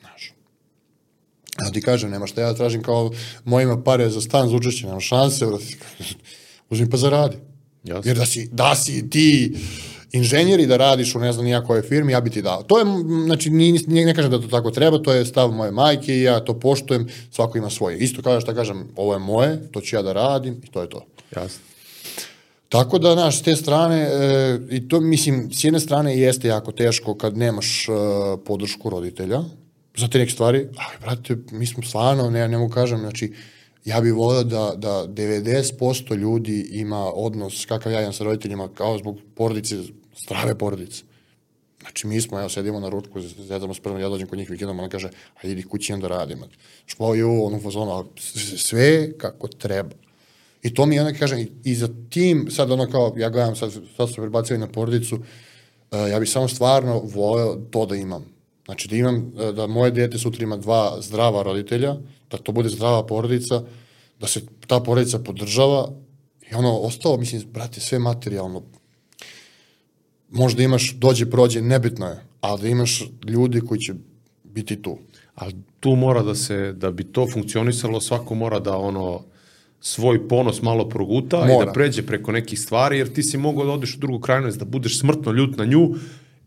Znaš. 0.00 0.32
Ja 1.64 1.70
ti 1.70 1.80
kažem, 1.80 2.10
nema 2.10 2.26
šta 2.26 2.40
ja 2.40 2.54
tražim 2.54 2.82
kao 2.82 3.10
mojima 3.44 3.82
pare 3.82 4.10
za 4.10 4.20
stan 4.20 4.48
za 4.48 4.56
učešće, 4.56 4.86
nema 4.86 5.00
šanse, 5.00 5.46
uzmi 6.70 6.90
pa 6.90 6.96
zaradi. 6.96 7.36
Jasno. 7.84 8.10
Jer 8.10 8.16
da 8.16 8.26
si, 8.26 8.48
da 8.52 8.74
si 8.74 9.10
ti 9.10 9.56
inženjer 10.12 10.60
i 10.60 10.66
da 10.66 10.76
radiš 10.76 11.14
u 11.14 11.18
ne 11.18 11.32
znam 11.32 11.44
nija 11.44 11.62
firmi, 11.88 12.12
ja 12.12 12.20
bi 12.20 12.30
ti 12.30 12.42
dao. 12.42 12.62
To 12.62 12.78
je, 12.78 12.84
znači, 13.26 13.50
ni, 13.50 13.72
ni, 13.72 14.04
ne 14.04 14.14
kažem 14.14 14.30
da 14.30 14.40
to 14.40 14.48
tako 14.48 14.70
treba, 14.70 14.98
to 14.98 15.12
je 15.12 15.26
stav 15.26 15.50
moje 15.50 15.70
majke 15.70 16.16
i 16.16 16.22
ja 16.22 16.40
to 16.44 16.60
poštujem, 16.60 17.08
svako 17.30 17.58
ima 17.58 17.70
svoje. 17.70 17.98
Isto 17.98 18.22
kao 18.22 18.40
šta 18.40 18.54
kažem, 18.54 18.88
ovo 18.96 19.12
je 19.12 19.18
moje, 19.18 19.68
to 19.72 19.80
ću 19.80 19.96
ja 19.96 20.02
da 20.02 20.12
radim 20.12 20.60
i 20.64 20.70
to 20.70 20.82
je 20.82 20.90
to. 20.90 21.06
Jasno. 21.36 21.75
Tako 22.68 22.98
da, 22.98 23.12
znaš, 23.12 23.38
s 23.38 23.42
te 23.42 23.56
strane, 23.56 23.96
e, 23.96 24.58
i 24.70 24.88
to, 24.88 25.00
mislim, 25.00 25.50
s 25.52 25.64
jedne 25.64 25.80
strane 25.80 26.18
jeste 26.18 26.48
jako 26.48 26.72
teško 26.72 27.14
kad 27.14 27.36
nemaš 27.36 27.88
e, 27.88 27.92
podršku 28.44 28.90
roditelja 28.90 29.40
za 29.96 30.08
te 30.08 30.18
neke 30.18 30.32
stvari, 30.32 30.58
ali, 30.58 30.98
brate, 31.00 31.36
mi 31.50 31.66
smo 31.66 31.82
stvarno, 31.82 32.30
ne, 32.30 32.48
ne 32.48 32.58
mogu 32.58 32.72
kažem, 32.74 32.98
znači, 32.98 33.32
ja 33.84 34.00
bih 34.00 34.14
volio 34.14 34.42
da, 34.42 34.72
da 34.76 35.06
90% 35.08 36.16
ljudi 36.16 36.68
ima 36.70 37.12
odnos 37.14 37.64
kakav 37.66 37.92
ja 37.92 38.00
imam 38.00 38.12
sa 38.12 38.24
roditeljima, 38.24 38.68
kao 38.74 38.98
zbog 38.98 39.18
porodice, 39.34 39.76
zdrave 40.22 40.58
porodice. 40.58 41.02
Znači, 41.80 42.06
mi 42.06 42.20
smo, 42.20 42.38
evo, 42.40 42.48
sedimo 42.48 42.80
na 42.80 42.88
ručku, 42.88 43.20
zezamo 43.20 43.74
s 43.74 43.80
prvom, 43.80 44.00
ja 44.00 44.08
dođem 44.08 44.28
kod 44.28 44.38
njih 44.38 44.50
vikendom, 44.50 44.78
ona 44.78 44.88
kaže, 44.88 45.10
ajde 45.42 45.52
idi 45.52 45.62
kući 45.62 45.92
onda 45.92 46.08
radim. 46.08 46.42
Špo 46.86 47.14
je 47.14 47.24
u 47.24 47.46
onom 47.46 47.62
fazonu, 47.62 48.04
sve 48.56 49.18
kako 49.18 49.48
treba. 49.48 50.05
I 50.62 50.74
to 50.74 50.86
mi 50.86 51.00
onda 51.00 51.12
kažem, 51.12 51.46
i- 51.64 51.74
za 51.74 51.88
tim, 52.10 52.46
sad 52.50 52.70
ono 52.70 52.90
kao, 52.90 53.14
ja 53.16 53.30
gledam, 53.30 53.56
sad, 53.56 53.72
sad 53.96 54.08
se 54.08 54.14
prebacili 54.14 54.58
na 54.58 54.66
porodicu, 54.68 55.16
uh, 55.16 55.22
ja 56.10 56.20
bih 56.20 56.30
samo 56.30 56.48
stvarno 56.48 57.00
voleo 57.14 57.56
to 57.70 57.86
da 57.86 57.96
imam. 57.96 58.24
Znači 58.64 58.88
da 58.88 58.96
imam, 58.96 59.16
uh, 59.34 59.54
da 59.54 59.66
moje 59.66 59.90
dete 59.90 60.18
sutra 60.18 60.42
ima 60.44 60.56
dva 60.56 60.96
zdrava 61.00 61.42
roditelja, 61.42 61.96
da 62.30 62.36
to 62.38 62.52
bude 62.52 62.68
zdrava 62.68 63.06
porodica, 63.06 63.62
da 64.20 64.26
se 64.26 64.40
ta 64.66 64.80
porodica 64.80 65.18
podržava 65.18 65.92
i 66.50 66.54
ono, 66.54 66.78
ostalo, 66.78 67.16
mislim, 67.16 67.42
brate, 67.52 67.80
sve 67.80 67.98
materijalno, 67.98 68.62
možda 70.30 70.62
imaš, 70.62 70.94
dođe, 70.94 71.30
prođe, 71.30 71.62
nebitno 71.62 72.06
je, 72.06 72.24
ali 72.40 72.62
da 72.62 72.68
imaš 72.68 73.04
ljudi 73.28 73.60
koji 73.60 73.80
će 73.80 73.94
biti 74.44 74.82
tu. 74.82 74.98
Ali 75.34 75.54
tu 75.80 75.96
mora 75.96 76.22
da 76.22 76.34
se, 76.34 76.72
da 76.72 76.90
bi 76.90 77.04
to 77.04 77.26
funkcionisalo, 77.32 78.00
svako 78.00 78.34
mora 78.34 78.58
da 78.60 78.76
ono 78.76 79.24
svoj 79.86 80.28
ponos 80.28 80.62
malo 80.62 80.88
proguta 80.88 81.44
i 81.44 81.52
Mora. 81.52 81.66
da 81.66 81.72
pređe 81.72 82.02
preko 82.02 82.32
nekih 82.32 82.60
stvari, 82.60 82.98
jer 82.98 83.12
ti 83.12 83.22
si 83.22 83.38
mogao 83.38 83.66
da 83.66 83.72
odeš 83.72 83.94
u 83.96 83.98
drugu 83.98 84.18
krajnost, 84.18 84.58
da 84.58 84.64
budeš 84.64 85.00
smrtno 85.00 85.32
ljut 85.32 85.56
na 85.56 85.64
nju, 85.64 85.94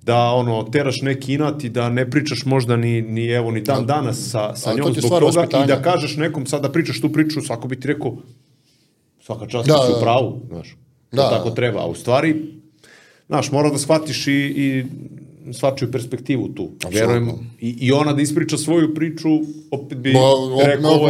da 0.01 0.17
ono 0.17 0.63
teraš 0.63 1.01
neki 1.01 1.33
inat 1.33 1.63
i 1.63 1.69
da 1.69 1.89
ne 1.89 2.09
pričaš 2.09 2.45
možda 2.45 2.75
ni, 2.75 3.01
ni 3.01 3.27
evo 3.27 3.51
ni 3.51 3.61
dan 3.61 3.85
danas 3.85 4.29
sa, 4.31 4.55
sa 4.55 4.71
to 4.71 4.77
njom 4.77 4.93
zbog 4.93 5.19
toga 5.19 5.63
i 5.63 5.67
da 5.67 5.81
kažeš 5.81 6.17
nekom 6.17 6.45
sad 6.45 6.61
da 6.61 6.71
pričaš 6.71 7.01
tu 7.01 7.11
priču, 7.11 7.41
svako 7.41 7.67
bi 7.67 7.79
ti 7.79 7.87
rekao 7.87 8.17
svaka 9.21 9.47
čast 9.47 9.67
Da, 9.67 9.73
da, 9.73 9.85
si 9.85 9.91
da. 9.91 9.97
u 9.97 10.01
pravu, 10.01 10.41
znaš. 10.47 10.75
Da, 11.11 11.23
to 11.23 11.29
tako 11.35 11.49
da. 11.49 11.55
treba, 11.55 11.79
a 11.79 11.87
u 11.87 11.95
stvari 11.95 12.35
znaš, 13.27 13.51
mora 13.51 13.69
da 13.69 13.77
shvatiš 13.77 14.27
i, 14.27 14.31
i 14.31 14.85
svačiju 15.53 15.91
perspektivu 15.91 16.47
tu. 16.47 16.63
Apsolutno. 16.75 16.99
Verujem, 16.99 17.29
i, 17.59 17.69
i 17.79 17.91
ona 17.91 18.13
da 18.13 18.21
ispriča 18.21 18.57
svoju 18.57 18.93
priču, 18.93 19.29
opet 19.71 19.97
bi 19.97 20.13
Ba, 20.13 20.19
op- 20.19 20.65
rekao, 20.65 20.91
ovo 20.91 21.09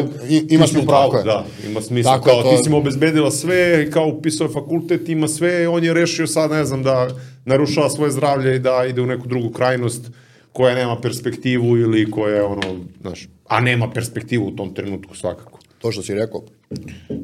ima 0.49 0.68
smisla, 0.68 0.85
tako 1.03 1.18
je. 1.18 1.23
Da, 1.23 1.45
ima 1.69 1.81
smisla. 1.81 2.11
Tako 2.11 2.26
kao, 2.26 2.43
to- 2.43 2.49
ti 2.49 2.64
si 2.64 2.69
mu 2.69 2.77
obezbedila 2.77 3.31
sve, 3.31 3.91
kao 3.91 4.07
upisao 4.07 4.45
je 4.45 4.53
fakultet, 4.53 5.10
ima 5.10 5.27
sve, 5.27 5.68
on 5.68 5.84
je 5.84 5.93
rešio 5.93 6.27
sad, 6.27 6.51
ne 6.51 6.65
znam, 6.65 6.84
da 6.84 7.07
narušava 7.45 7.89
svoje 7.89 8.11
zdravlje 8.11 8.56
i 8.56 8.60
da 8.60 8.85
ide 8.89 9.01
u 9.01 9.06
neku 9.06 9.27
drugu 9.27 9.49
krajnost 9.49 10.11
koja 10.53 10.76
nema 10.76 11.01
perspektivu 11.01 11.77
ili 11.77 12.11
koja 12.11 12.35
je 12.35 12.43
ono, 12.43 12.61
znaš, 13.01 13.27
a 13.47 13.60
nema 13.60 13.91
perspektivu 13.91 14.47
u 14.47 14.51
tom 14.51 14.73
trenutku 14.73 15.15
svakako. 15.15 15.60
to 15.80 15.91
što 15.91 16.01
si 16.01 16.14
rekao, 16.14 16.43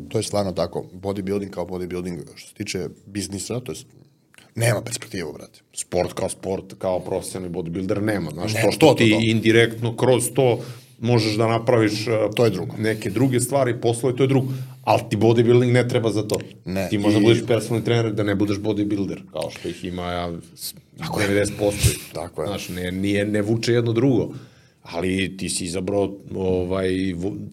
to 0.10 0.18
je 0.20 0.24
stvarno 0.24 0.52
tako. 0.52 0.86
Bodybuilding 0.94 1.50
kao 1.50 1.66
bodybuilding, 1.66 2.18
što 2.36 2.48
se 2.50 2.54
tiče 2.54 2.88
biznisa, 3.06 3.60
to 3.60 3.72
je 3.72 3.76
nema 4.56 4.82
perspektivu, 4.82 5.34
brate. 5.34 5.60
sport 5.74 6.14
kao 6.14 6.30
sport, 6.30 6.74
kao 6.78 7.00
profesionalni 7.00 7.56
bodybuilder 7.56 8.02
nema. 8.02 8.32
Znaš, 8.32 8.54
Ne, 8.54 8.62
to 8.62 8.72
što 8.72 8.80
to, 8.80 8.88
to, 8.88 8.96
ti 8.96 9.10
to. 9.12 9.18
indirektno 9.22 9.96
kroz 9.96 10.30
to 10.32 10.60
možeš 11.00 11.34
da 11.34 11.48
napraviš 11.48 12.08
uh, 12.08 12.14
To 12.36 12.46
je 12.46 12.52
drugo. 12.52 12.76
neke 12.78 13.10
druge 13.10 13.40
stvari, 13.40 13.76
poslove, 13.76 14.16
to 14.16 14.24
je 14.24 14.28
drugo. 14.28 14.48
Ali 14.84 15.02
ti 15.10 15.18
bodybuilding 15.18 15.72
ne 15.72 15.88
treba 15.88 16.12
za 16.12 16.24
to. 16.24 16.40
Ne, 16.66 16.88
Ti 16.90 16.98
možda 16.98 17.20
i- 17.20 17.24
budeš 17.24 17.44
personalni 17.48 17.86
trener 17.86 18.14
da 18.14 18.24
ne 18.24 18.36
budeš 18.36 18.58
bodybuilder, 18.58 19.20
kao 19.32 19.50
što 19.52 19.68
ih 19.70 19.86
ima 19.86 20.04
ja, 20.04 20.32
s- 20.56 20.74
90%. 20.98 21.72
Tako 22.14 22.42
je. 22.42 22.48
Znaš, 22.48 22.70
ne, 22.70 22.92
nije, 22.94 23.26
ne 23.26 23.42
vuče 23.42 23.74
jedno 23.74 23.94
drugo. 23.94 24.30
Ali 24.84 25.38
ti 25.38 25.50
si 25.50 25.66
izabrao 25.66 26.14
ovaj, 26.36 26.90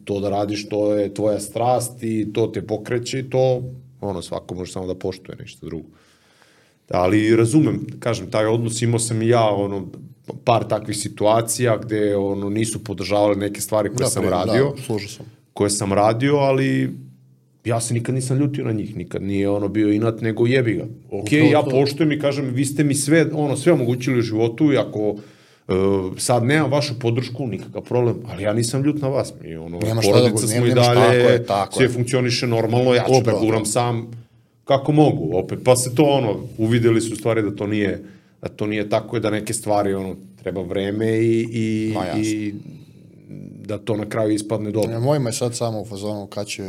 to 0.05 0.21
da 0.21 0.29
radiš, 0.31 0.69
to 0.69 0.95
je 0.95 1.15
tvoja 1.15 1.41
strast 1.41 2.03
i 2.03 2.33
to 2.33 2.47
te 2.47 2.63
pokreće 2.63 3.19
i 3.19 3.31
to 3.31 3.63
ono, 4.01 4.23
svako 4.23 4.55
može 4.55 4.73
samo 4.73 4.87
da 4.87 4.95
poštuje 4.95 5.39
ništa 5.39 5.67
drugo. 5.67 5.89
Ali 6.93 7.37
razumem, 7.37 7.87
kažem, 7.99 8.27
taj 8.27 8.47
odnos 8.47 8.83
imao 8.83 8.99
sam 8.99 9.23
i 9.23 9.29
ja, 9.29 9.45
ono, 9.45 9.87
par 10.45 10.65
takvih 10.65 10.97
situacija 10.97 11.77
gde 11.77 12.17
ono, 12.17 12.51
nisu 12.51 12.85
podržavali 12.85 13.37
neke 13.37 13.61
stvari 13.61 13.89
koje 13.89 13.99
Da, 13.99 14.07
sam 14.07 14.23
pre- 14.23 14.31
radio, 14.31 14.73
Da, 14.79 15.09
sam. 15.09 15.27
koje 15.53 15.71
sam 15.71 15.93
radio, 15.93 16.37
ali 16.37 16.91
ja 17.65 17.81
se 17.81 17.95
nikad 17.95 18.15
nisam 18.15 18.39
ljutio 18.39 18.65
na 18.65 18.73
njih, 18.73 18.97
nikad 18.97 19.23
nije 19.23 19.49
ono 19.51 19.69
bio 19.69 19.89
inat, 19.89 20.21
nego 20.21 20.47
jebi 20.47 20.75
ga. 20.75 20.85
Ok, 21.09 21.23
Upravo 21.23 21.45
ja 21.45 21.63
to. 21.63 21.71
poštujem 21.71 22.13
i 22.13 22.19
kažem, 22.19 22.45
vi 22.47 22.65
ste 22.65 22.85
mi 22.85 22.95
sve, 22.95 23.27
ono, 23.35 23.57
sve 23.57 23.73
omogućili 23.73 24.19
u 24.19 24.23
životu 24.23 24.73
i 24.73 24.79
ako 24.79 25.17
Uh, 25.69 25.77
sad 26.19 26.45
nemam 26.45 26.71
vašu 26.71 26.99
podršku, 26.99 27.47
nikakav 27.47 27.83
problem, 27.83 28.17
ali 28.27 28.43
ja 28.43 28.53
nisam 28.53 28.83
ljut 28.83 29.03
na 29.03 29.09
vas. 29.09 29.33
Mi, 29.41 29.57
ono, 29.57 29.79
Nema 29.79 29.95
da 29.97 30.01
porodica 30.03 30.35
bu- 30.37 30.49
smo 30.49 30.67
i 30.67 30.71
dalje, 30.71 30.95
tako 30.97 31.29
je, 31.29 31.45
tako 31.45 31.75
sve 31.75 31.85
je. 31.85 31.89
funkcioniše 31.89 32.47
normalno, 32.47 32.95
ja 32.95 33.05
ću 33.07 33.25
da 33.25 33.33
guram 33.35 33.67
sam 33.67 34.11
kako 34.65 34.93
mogu, 34.93 35.37
opet, 35.37 35.59
pa 35.65 35.77
se 35.77 35.95
to 35.95 36.03
ono, 36.05 36.41
uvideli 36.59 37.01
su 37.01 37.17
stvari 37.17 37.43
da 37.43 37.57
to 37.57 37.67
nije, 37.67 38.05
da 38.43 38.49
to 38.49 38.67
nije 38.67 38.89
tako 38.89 39.17
i 39.17 39.21
da 39.21 39.31
neke 39.31 39.55
stvari, 39.55 39.95
ono, 39.95 40.17
treba 40.43 40.63
vreme 40.63 41.19
i, 41.19 41.49
i, 41.53 41.93
Ma, 41.95 42.05
jasno. 42.05 42.23
i 42.23 42.55
da 43.67 43.79
to 43.79 43.97
na 43.97 44.09
kraju 44.09 44.35
ispadne 44.35 44.71
dobro. 44.71 44.93
Ja, 44.93 45.01
mojima 45.01 45.29
je 45.29 45.33
sad 45.33 45.57
samo 45.57 45.81
u 45.81 45.85
fazonu 45.85 46.27
kad 46.27 46.47
će... 46.47 46.63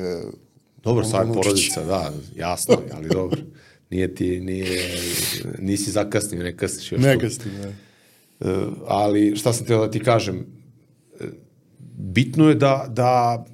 Dobro, 0.84 1.06
sad 1.06 1.34
porodica, 1.34 1.84
da, 1.84 2.14
jasno, 2.36 2.74
je, 2.74 2.92
ali 2.94 3.10
dobro. 3.10 3.40
Nije 3.90 4.16
ti, 4.16 4.40
nije, 4.40 4.90
nisi 5.60 5.92
zakasnio, 5.92 6.44
ne 6.44 6.58
kasniš 6.58 6.92
još. 6.92 7.02
Ne 7.02 7.14
tu. 7.14 7.20
kastim, 7.20 7.52
ne. 7.54 7.76
E, 8.40 8.56
ali 8.88 9.36
šta 9.36 9.54
sam 9.54 9.66
teo 9.66 9.86
da 9.86 9.92
ti 9.92 10.00
kažem, 10.00 10.46
e, 11.20 11.24
bitno 11.98 12.50
je 12.50 12.56
da, 12.56 12.86
da 12.90 13.46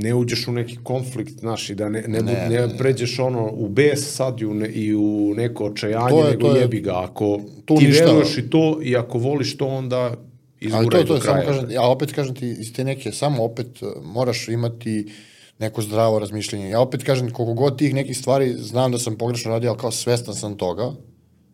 ne 0.00 0.14
uđeš 0.14 0.48
u 0.48 0.52
neki 0.52 0.78
konflikt, 0.82 1.38
znaš, 1.38 1.70
i 1.70 1.74
da 1.74 1.88
ne, 1.88 2.02
ne, 2.02 2.20
ne, 2.20 2.46
ne 2.50 2.78
pređeš 2.78 3.18
ono 3.18 3.50
u 3.52 3.68
bes 3.68 4.14
sad 4.14 4.40
i 4.40 4.46
u, 4.46 4.54
ne, 4.54 4.68
i 4.68 4.94
u 4.94 5.34
neko 5.36 5.64
očajanje, 5.64 6.08
To 6.10 6.18
je- 6.18 6.30
nego 6.30 6.40
to 6.42 6.56
je- 6.56 6.60
jebi 6.60 6.80
ga. 6.80 6.92
Ako 6.94 7.40
tu 7.64 7.76
ti 7.76 7.84
uništava. 7.84 8.12
veruješ 8.12 8.38
i 8.38 8.50
to 8.50 8.78
i 8.82 8.96
ako 8.96 9.18
voliš 9.18 9.56
to, 9.56 9.66
onda 9.66 10.00
Ali 10.00 10.16
izguraj 10.60 11.00
to, 11.00 11.06
to 11.06 11.08
do 11.08 11.14
je 11.14 11.20
samo 11.20 11.34
kraja. 11.34 11.46
kažem, 11.46 11.70
ja 11.70 11.82
opet 11.82 12.12
kažem 12.12 12.34
ti 12.34 12.48
iz 12.50 12.72
te 12.72 12.84
neke, 12.84 13.12
samo 13.12 13.44
opet 13.44 13.82
uh, 13.82 13.88
moraš 14.04 14.48
imati 14.48 15.12
neko 15.58 15.82
zdravo 15.82 16.18
razmišljenje. 16.18 16.68
Ja 16.68 16.80
opet 16.80 17.02
kažem, 17.02 17.30
koliko 17.30 17.54
god 17.54 17.78
tih 17.78 17.94
nekih 17.94 18.18
stvari 18.18 18.54
znam 18.54 18.92
da 18.92 18.98
sam 18.98 19.16
pogrešno 19.16 19.50
radio, 19.50 19.70
ali 19.70 19.78
kao 19.78 19.90
svestan 19.90 20.34
sam 20.34 20.56
toga. 20.56 20.90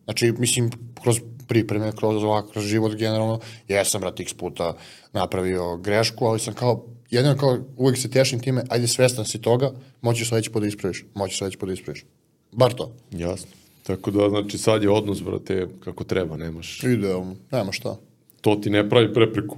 Znači, 0.04 0.32
mislim, 0.32 0.70
kroz 1.02 1.16
pripreme, 1.46 1.92
kroz 1.92 2.24
ovak, 2.24 2.50
kroz 2.50 2.64
život 2.64 2.94
generalno, 2.94 3.38
jesam, 3.68 4.00
brat, 4.00 4.20
x 4.20 4.34
puta 4.34 4.76
napravio 5.12 5.76
grešku, 5.76 6.26
ali 6.26 6.38
sam 6.38 6.54
kao, 6.54 6.86
jedino 7.10 7.36
kao, 7.36 7.58
uvijek 7.76 7.98
se 7.98 8.10
tešim 8.10 8.40
time, 8.40 8.64
ajde 8.68 8.86
svestan 8.86 9.24
si 9.24 9.40
toga, 9.40 9.72
moći 10.00 10.24
sledeći 10.24 10.50
put 10.50 10.62
da 10.62 10.68
ispraviš, 10.68 11.04
moći 11.14 11.36
sledeći 11.36 11.58
put 11.58 11.68
da 11.68 11.72
ispraviš. 11.72 12.04
Bar 12.52 12.74
to. 12.74 12.92
Jasno. 13.10 13.50
Tako 13.82 14.10
da, 14.10 14.28
znači, 14.28 14.58
sad 14.58 14.82
je 14.82 14.90
odnos, 14.90 15.22
brate, 15.22 15.68
kako 15.84 16.04
treba, 16.04 16.36
nemaš. 16.36 16.82
Idealno, 16.82 17.36
nema 17.50 17.72
šta. 17.72 17.96
To 18.40 18.56
ti 18.56 18.70
ne 18.70 18.88
pravi 18.88 19.14
prepreku 19.14 19.56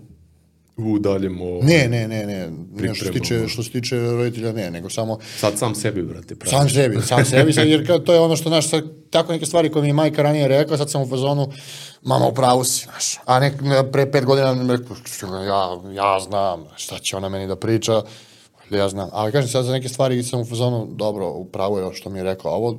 u 0.78 0.98
daljem 0.98 1.42
o... 1.42 1.60
Ne, 1.62 1.88
ne, 1.88 2.08
ne, 2.08 2.26
ne, 2.26 2.50
ne 2.74 2.94
što 2.94 3.04
se 3.04 3.12
tiče, 3.12 3.48
što 3.48 3.62
se 3.62 3.70
tiče 3.70 4.00
roditelja, 4.00 4.52
ne, 4.52 4.70
nego 4.70 4.90
samo 4.90 5.18
Sad 5.36 5.58
sam 5.58 5.74
sebi, 5.74 6.02
brate, 6.02 6.36
pravi. 6.36 6.50
Sam 6.50 6.68
sebi, 6.68 7.02
sam 7.02 7.24
sebi, 7.34 7.52
sad, 7.52 7.68
jer 7.68 7.86
kao, 7.86 7.98
to 7.98 8.12
je 8.12 8.20
ono 8.20 8.36
što, 8.36 8.48
znaš, 8.48 8.68
sad, 8.68 8.84
tako 9.10 9.32
neke 9.32 9.46
stvari 9.46 9.68
koje 9.68 9.82
mi 9.82 9.88
je 9.88 9.92
majka 9.92 10.22
ranije 10.22 10.48
rekla, 10.48 10.76
sad 10.76 10.90
sam 10.90 11.02
u 11.02 11.08
fazonu, 11.08 11.52
mama, 12.02 12.26
u 12.26 12.34
pravu 12.34 12.64
si, 12.64 12.84
znaš. 12.84 13.18
A 13.24 13.40
nek, 13.40 13.54
pre 13.92 14.10
pet 14.10 14.24
godina 14.24 14.54
mi 14.54 14.76
rekao, 14.76 14.96
ja, 15.44 15.80
ja 15.94 16.20
znam, 16.20 16.64
šta 16.76 16.98
će 16.98 17.16
ona 17.16 17.28
meni 17.28 17.46
da 17.46 17.56
priča, 17.56 18.02
ja 18.70 18.88
znam. 18.88 19.08
Ali 19.12 19.32
kažem, 19.32 19.48
sad 19.48 19.64
za 19.64 19.72
neke 19.72 19.88
stvari 19.88 20.22
sam 20.22 20.40
u 20.40 20.44
fazonu, 20.44 20.88
dobro, 20.90 21.28
u 21.30 21.44
pravu 21.44 21.78
je 21.78 21.94
što 21.94 22.10
mi 22.10 22.18
je 22.18 22.24
rekla, 22.24 22.50
ovo 22.50 22.78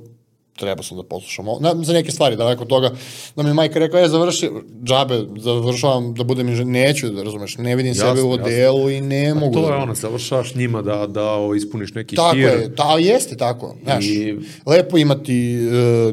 treba 0.59 0.83
sam 0.83 0.97
da 0.97 1.03
poslušam 1.05 1.47
ovo. 1.47 1.59
Na, 1.59 1.83
za 1.83 1.93
neke 1.93 2.11
stvari, 2.11 2.35
daleko 2.35 2.63
od 2.63 2.69
toga, 2.69 2.91
da 3.35 3.43
mi 3.43 3.53
majka 3.53 3.79
rekla, 3.79 3.99
je, 3.99 4.09
završi, 4.09 4.49
džabe, 4.83 5.19
završavam 5.37 6.13
da 6.13 6.23
budem 6.23 6.49
inženjer, 6.49 6.69
neću, 6.79 7.09
da 7.09 7.23
razumeš, 7.23 7.57
ne 7.57 7.75
vidim 7.75 7.89
Jasno, 7.91 8.03
sebe 8.05 8.21
u 8.21 8.31
odelu 8.31 8.89
i 8.89 9.01
ne 9.01 9.33
mogu. 9.33 9.53
To 9.53 9.61
da- 9.61 9.67
je 9.67 9.75
ono, 9.75 9.95
završavaš 9.95 10.55
njima 10.55 10.81
da, 10.81 11.07
da 11.07 11.23
o, 11.31 11.55
ispuniš 11.55 11.93
neki 11.93 12.15
Tako 12.15 12.35
hir. 12.35 12.43
je, 12.45 12.75
ta, 12.75 12.97
jeste 12.99 13.37
tako, 13.37 13.75
znaš, 13.83 14.05
I- 14.05 14.37
lepo 14.65 14.97
imati 14.97 15.55
e, 15.55 15.59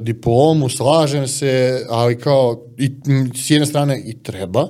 diplomu, 0.01 0.68
slažem 0.68 1.28
se, 1.28 1.47
ali 1.89 2.18
kao, 2.18 2.47
i, 2.78 2.86
m, 3.06 3.31
s 3.36 3.51
jedne 3.51 3.66
strane 3.66 4.01
i 4.01 4.23
treba, 4.23 4.68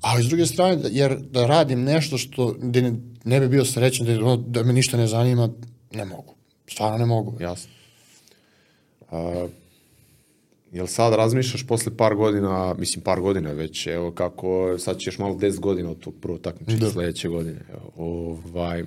ali 0.00 0.22
s 0.22 0.26
druge 0.26 0.46
strane, 0.46 0.76
da- 0.76 0.88
jer 0.90 1.16
da 1.20 1.46
radim 1.46 1.82
nešto 1.82 2.18
što, 2.18 2.54
gde 2.54 2.82
ne, 2.82 2.92
ne 3.24 3.40
bi 3.40 3.48
bio 3.48 3.64
srećan, 3.64 4.06
da, 4.06 4.14
da 4.38 4.62
me 4.62 4.72
ništa 4.72 4.96
ne 4.96 5.06
zanima, 5.06 5.48
ne 5.92 6.04
mogu, 6.04 6.34
stvarno 6.68 6.98
ne 6.98 7.06
mogu. 7.06 7.36
Jasno. 7.40 7.70
A, 9.14 9.46
jel 10.72 10.86
sad 10.86 11.14
razmišljaš 11.14 11.66
posle 11.66 11.96
par 11.96 12.14
godina, 12.14 12.74
mislim 12.78 13.04
par 13.04 13.20
godina 13.20 13.52
već, 13.52 13.86
evo 13.86 14.12
kako, 14.12 14.78
sad 14.78 14.98
ćeš 14.98 15.18
malo 15.18 15.34
10 15.34 15.60
godina 15.60 15.90
od 15.90 15.98
tog 15.98 16.14
prvog 16.20 16.40
takmičenja 16.40 16.78
Da. 16.78 16.90
sledeće 16.90 17.28
godine. 17.28 17.60
Ovaj, 17.96 18.84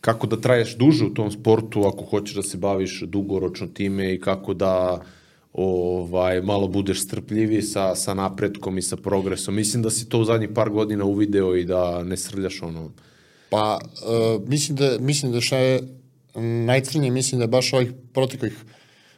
kako 0.00 0.26
da 0.26 0.40
traješ 0.40 0.76
duže 0.76 1.04
u 1.04 1.14
tom 1.14 1.30
sportu 1.30 1.84
ako 1.86 2.04
hoćeš 2.04 2.34
da 2.34 2.42
se 2.42 2.56
baviš 2.56 3.02
dugoročno 3.06 3.66
time 3.66 4.14
i 4.14 4.20
kako 4.20 4.54
da 4.54 5.02
ovaj 5.52 6.42
malo 6.42 6.68
budeš 6.68 7.02
strpljiviji 7.02 7.62
sa, 7.62 7.94
sa 7.94 8.14
napretkom 8.14 8.78
i 8.78 8.82
sa 8.82 8.96
progresom. 8.96 9.54
Mislim 9.54 9.82
da 9.82 9.90
si 9.90 10.08
to 10.08 10.18
u 10.18 10.24
zadnjih 10.24 10.50
par 10.54 10.70
godina 10.70 11.04
uvideo 11.04 11.56
i 11.56 11.64
da 11.64 12.04
ne 12.04 12.16
srljaš 12.16 12.62
ono 12.62 12.90
Pa, 13.50 13.78
uh, 13.78 14.48
mislim 14.48 14.76
da, 14.76 14.96
mislim 15.00 15.32
da 15.32 15.40
šta 15.40 15.58
je 15.58 15.80
najcrnije, 16.66 17.10
mislim 17.10 17.38
da 17.38 17.44
je 17.44 17.48
baš 17.48 17.72
ovih 17.72 17.92
proteklih 18.12 18.64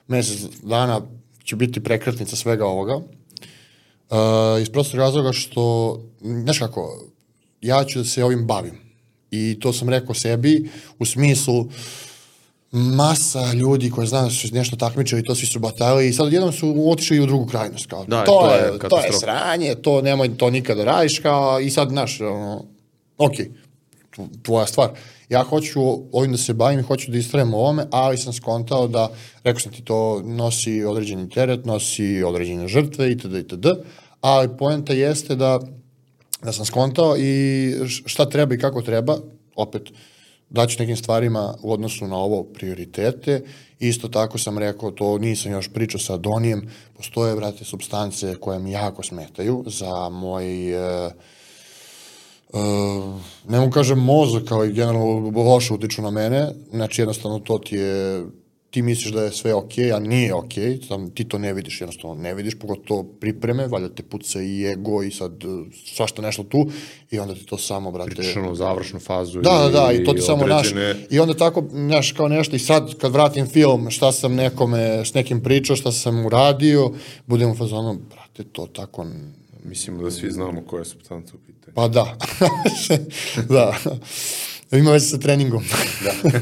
mesec 0.08 0.40
dana 0.62 1.00
će 1.44 1.56
biti 1.56 1.84
prekretnica 1.84 2.36
svega 2.36 2.66
ovoga. 2.66 2.96
Uh, 2.96 4.16
iz 4.62 4.70
prostog 4.70 5.00
razloga 5.00 5.32
što, 5.32 5.96
znaš 6.20 6.58
kako, 6.58 7.04
ja 7.60 7.84
ću 7.84 7.98
da 7.98 8.04
se 8.04 8.24
ovim 8.24 8.46
bavim. 8.46 8.74
I 9.30 9.60
to 9.60 9.72
sam 9.72 9.88
rekao 9.88 10.14
sebi 10.14 10.70
u 10.98 11.04
smislu 11.04 11.68
masa 12.70 13.52
ljudi 13.52 13.90
koji 13.90 14.06
znam 14.06 14.24
da 14.24 14.30
su 14.30 14.48
nešto 14.52 14.76
takmičili, 14.76 15.24
to 15.24 15.34
svi 15.34 15.46
su 15.46 15.58
batali 15.58 16.08
i 16.08 16.12
sad 16.12 16.32
jednom 16.32 16.52
su 16.52 16.90
otišli 16.90 17.20
u 17.20 17.26
drugu 17.26 17.46
krajnost. 17.46 17.86
Kao, 17.86 18.04
Da, 18.04 18.24
to, 18.24 18.32
to 18.32 18.54
je 18.54 18.62
je, 18.62 18.78
to 18.78 18.98
je 18.98 19.12
sranje, 19.12 19.74
to 19.74 20.02
nemoj 20.02 20.36
to 20.36 20.50
nikada 20.50 20.84
da 20.84 20.90
radiš, 20.90 21.18
kao, 21.18 21.60
i 21.60 21.70
sad, 21.70 21.88
znaš, 21.88 22.20
ono, 22.20 22.64
ok, 23.18 23.32
tvoja 24.42 24.66
stvar. 24.66 24.90
Ja 25.28 25.42
hoću 25.42 25.80
ovim 26.12 26.32
da 26.32 26.38
se 26.38 26.54
bavim 26.54 26.80
i 26.80 26.82
hoću 26.82 27.10
da 27.10 27.18
istrajem 27.18 27.54
ovome, 27.54 27.86
ali 27.90 28.18
sam 28.18 28.32
skontao 28.32 28.88
da, 28.88 29.10
rekao 29.44 29.60
sam 29.60 29.72
ti, 29.72 29.84
to 29.84 30.22
nosi 30.24 30.84
određeni 30.84 31.28
teret, 31.28 31.64
nosi 31.64 32.22
određene 32.22 32.68
žrtve 32.68 33.12
itd. 33.12 33.34
itd. 33.34 33.66
Ali 34.20 34.48
poenta 34.58 34.92
jeste 34.92 35.36
da, 35.36 35.60
da 36.42 36.52
sam 36.52 36.64
skontao 36.64 37.16
i 37.18 37.74
šta 37.86 38.26
treba 38.26 38.54
i 38.54 38.58
kako 38.58 38.82
treba, 38.82 39.18
opet, 39.56 39.82
daću 40.50 40.76
nekim 40.78 40.96
stvarima 40.96 41.54
u 41.62 41.72
odnosu 41.72 42.06
na 42.06 42.16
ovo 42.16 42.42
prioritete. 42.42 43.42
Isto 43.78 44.08
tako 44.08 44.38
sam 44.38 44.58
rekao, 44.58 44.90
to 44.90 45.18
nisam 45.18 45.52
još 45.52 45.68
pričao 45.68 46.00
sa 46.00 46.16
Donijem, 46.16 46.70
postoje, 46.96 47.36
brate, 47.36 47.64
substance 47.64 48.34
koje 48.34 48.58
mi 48.58 48.70
jako 48.70 49.02
smetaju 49.02 49.64
za 49.66 50.08
moj... 50.08 50.72
E, 51.06 51.10
ne 53.48 53.58
mogu 53.60 53.72
kažem 53.72 53.98
mozak, 53.98 54.44
kao 54.44 54.64
i 54.64 54.72
generalno 54.72 55.42
loše 55.42 55.74
utiču 55.74 56.02
na 56.02 56.10
mene, 56.10 56.48
znači 56.70 57.00
jednostavno 57.00 57.38
to 57.38 57.58
ti 57.58 57.76
je, 57.76 58.24
ti 58.70 58.82
misliš 58.82 59.12
da 59.12 59.22
je 59.22 59.32
sve 59.32 59.54
okej, 59.54 59.92
a 59.92 59.98
nije 59.98 60.34
okej, 60.34 60.78
sam, 60.88 61.10
ti 61.10 61.24
to 61.24 61.38
ne 61.38 61.52
vidiš, 61.52 61.80
jednostavno 61.80 62.22
ne 62.22 62.34
vidiš, 62.34 62.54
pogotovo 62.58 63.02
pripreme, 63.02 63.66
valjda 63.66 63.88
te 63.88 64.02
puca 64.02 64.40
i 64.42 64.66
ego 64.66 65.02
i 65.02 65.10
sad 65.10 65.44
uh, 65.44 65.66
svašta 65.94 66.22
nešto 66.22 66.42
tu 66.42 66.66
i 67.10 67.18
onda 67.18 67.34
ti 67.34 67.46
to 67.46 67.58
samo, 67.58 67.90
brate... 67.90 68.10
pričaš 68.10 68.36
ono 68.36 68.54
završnu 68.54 69.00
fazu 69.00 69.40
Da, 69.40 69.50
da, 69.50 69.80
da, 69.80 69.92
i 69.92 70.04
to 70.04 70.12
ti 70.12 70.20
samo 70.20 70.46
naš, 70.46 70.66
određene- 70.66 71.06
i 71.10 71.18
onda 71.18 71.34
tako, 71.34 71.64
znaš, 71.70 72.12
kao 72.12 72.28
nešto, 72.28 72.56
i 72.56 72.58
sad 72.58 72.94
kad 72.98 73.12
vratim 73.12 73.46
film, 73.46 73.90
šta 73.90 74.12
sam 74.12 74.34
nekome, 74.34 75.04
s 75.04 75.14
nekim 75.14 75.42
pričao, 75.42 75.76
šta 75.76 75.92
sam 75.92 76.26
uradio, 76.26 76.90
budem 77.26 77.50
u 77.50 77.54
fazonu, 77.54 77.98
brate, 78.10 78.44
to 78.52 78.66
tako 78.66 79.06
Mislimo 79.64 80.02
da 80.02 80.10
svi 80.10 80.30
znamo 80.30 80.62
koje 80.66 80.84
su 80.84 80.90
supstance 80.90 81.32
u 81.34 81.38
pitanju. 81.46 81.74
Pa 81.74 81.88
da. 81.88 82.16
da. 83.54 83.76
Ima 84.72 84.92
veze 84.92 85.06
sa 85.06 85.18
treningom. 85.18 85.64
da. 86.04 86.12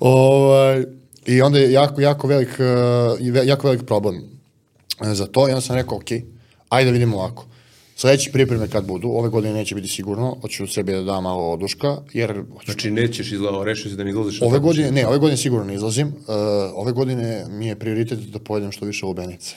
ovaj, 0.00 0.84
I 1.26 1.42
onda 1.42 1.58
je 1.58 1.72
jako, 1.72 2.00
jako 2.00 2.26
velik, 2.26 2.58
ve- 3.20 3.46
jako 3.46 3.66
velik 3.66 3.86
problem 3.86 4.22
uh, 5.00 5.12
za 5.12 5.26
to 5.26 5.48
i 5.48 5.52
onda 5.52 5.60
sam 5.60 5.76
rekao, 5.76 5.96
ok, 5.96 6.10
ajde 6.68 6.90
da 6.90 6.92
vidimo 6.92 7.16
ovako. 7.16 7.46
Sledeće 7.96 8.32
pripreme 8.32 8.68
kad 8.68 8.86
budu, 8.86 9.08
ove 9.08 9.28
godine 9.28 9.54
neće 9.54 9.74
biti 9.74 9.88
sigurno, 9.88 10.36
hoću 10.42 10.66
sebi 10.66 10.92
da 10.92 11.02
dam 11.02 11.22
malo 11.22 11.52
oduška, 11.52 11.96
jer 12.12 12.42
hoću 12.52 12.64
Znači 12.72 12.90
nećeš 12.90 13.32
izgleda, 13.32 13.64
rešio 13.64 13.90
si 13.90 13.96
da 13.96 14.04
ne 14.04 14.10
izlaziš 14.10 14.42
Ove 14.42 14.58
godine, 14.58 14.90
ne, 14.90 15.06
ove 15.06 15.18
godine 15.18 15.36
sigurno 15.36 15.64
ne 15.64 15.74
izlazim. 15.74 16.06
Uh, 16.08 16.14
ove 16.74 16.92
godine 16.92 17.46
mi 17.48 17.66
je 17.66 17.78
prioritet 17.78 18.18
da 18.18 18.38
pojedem 18.38 18.72
što 18.72 18.84
više 18.86 19.06
lubenice. 19.06 19.56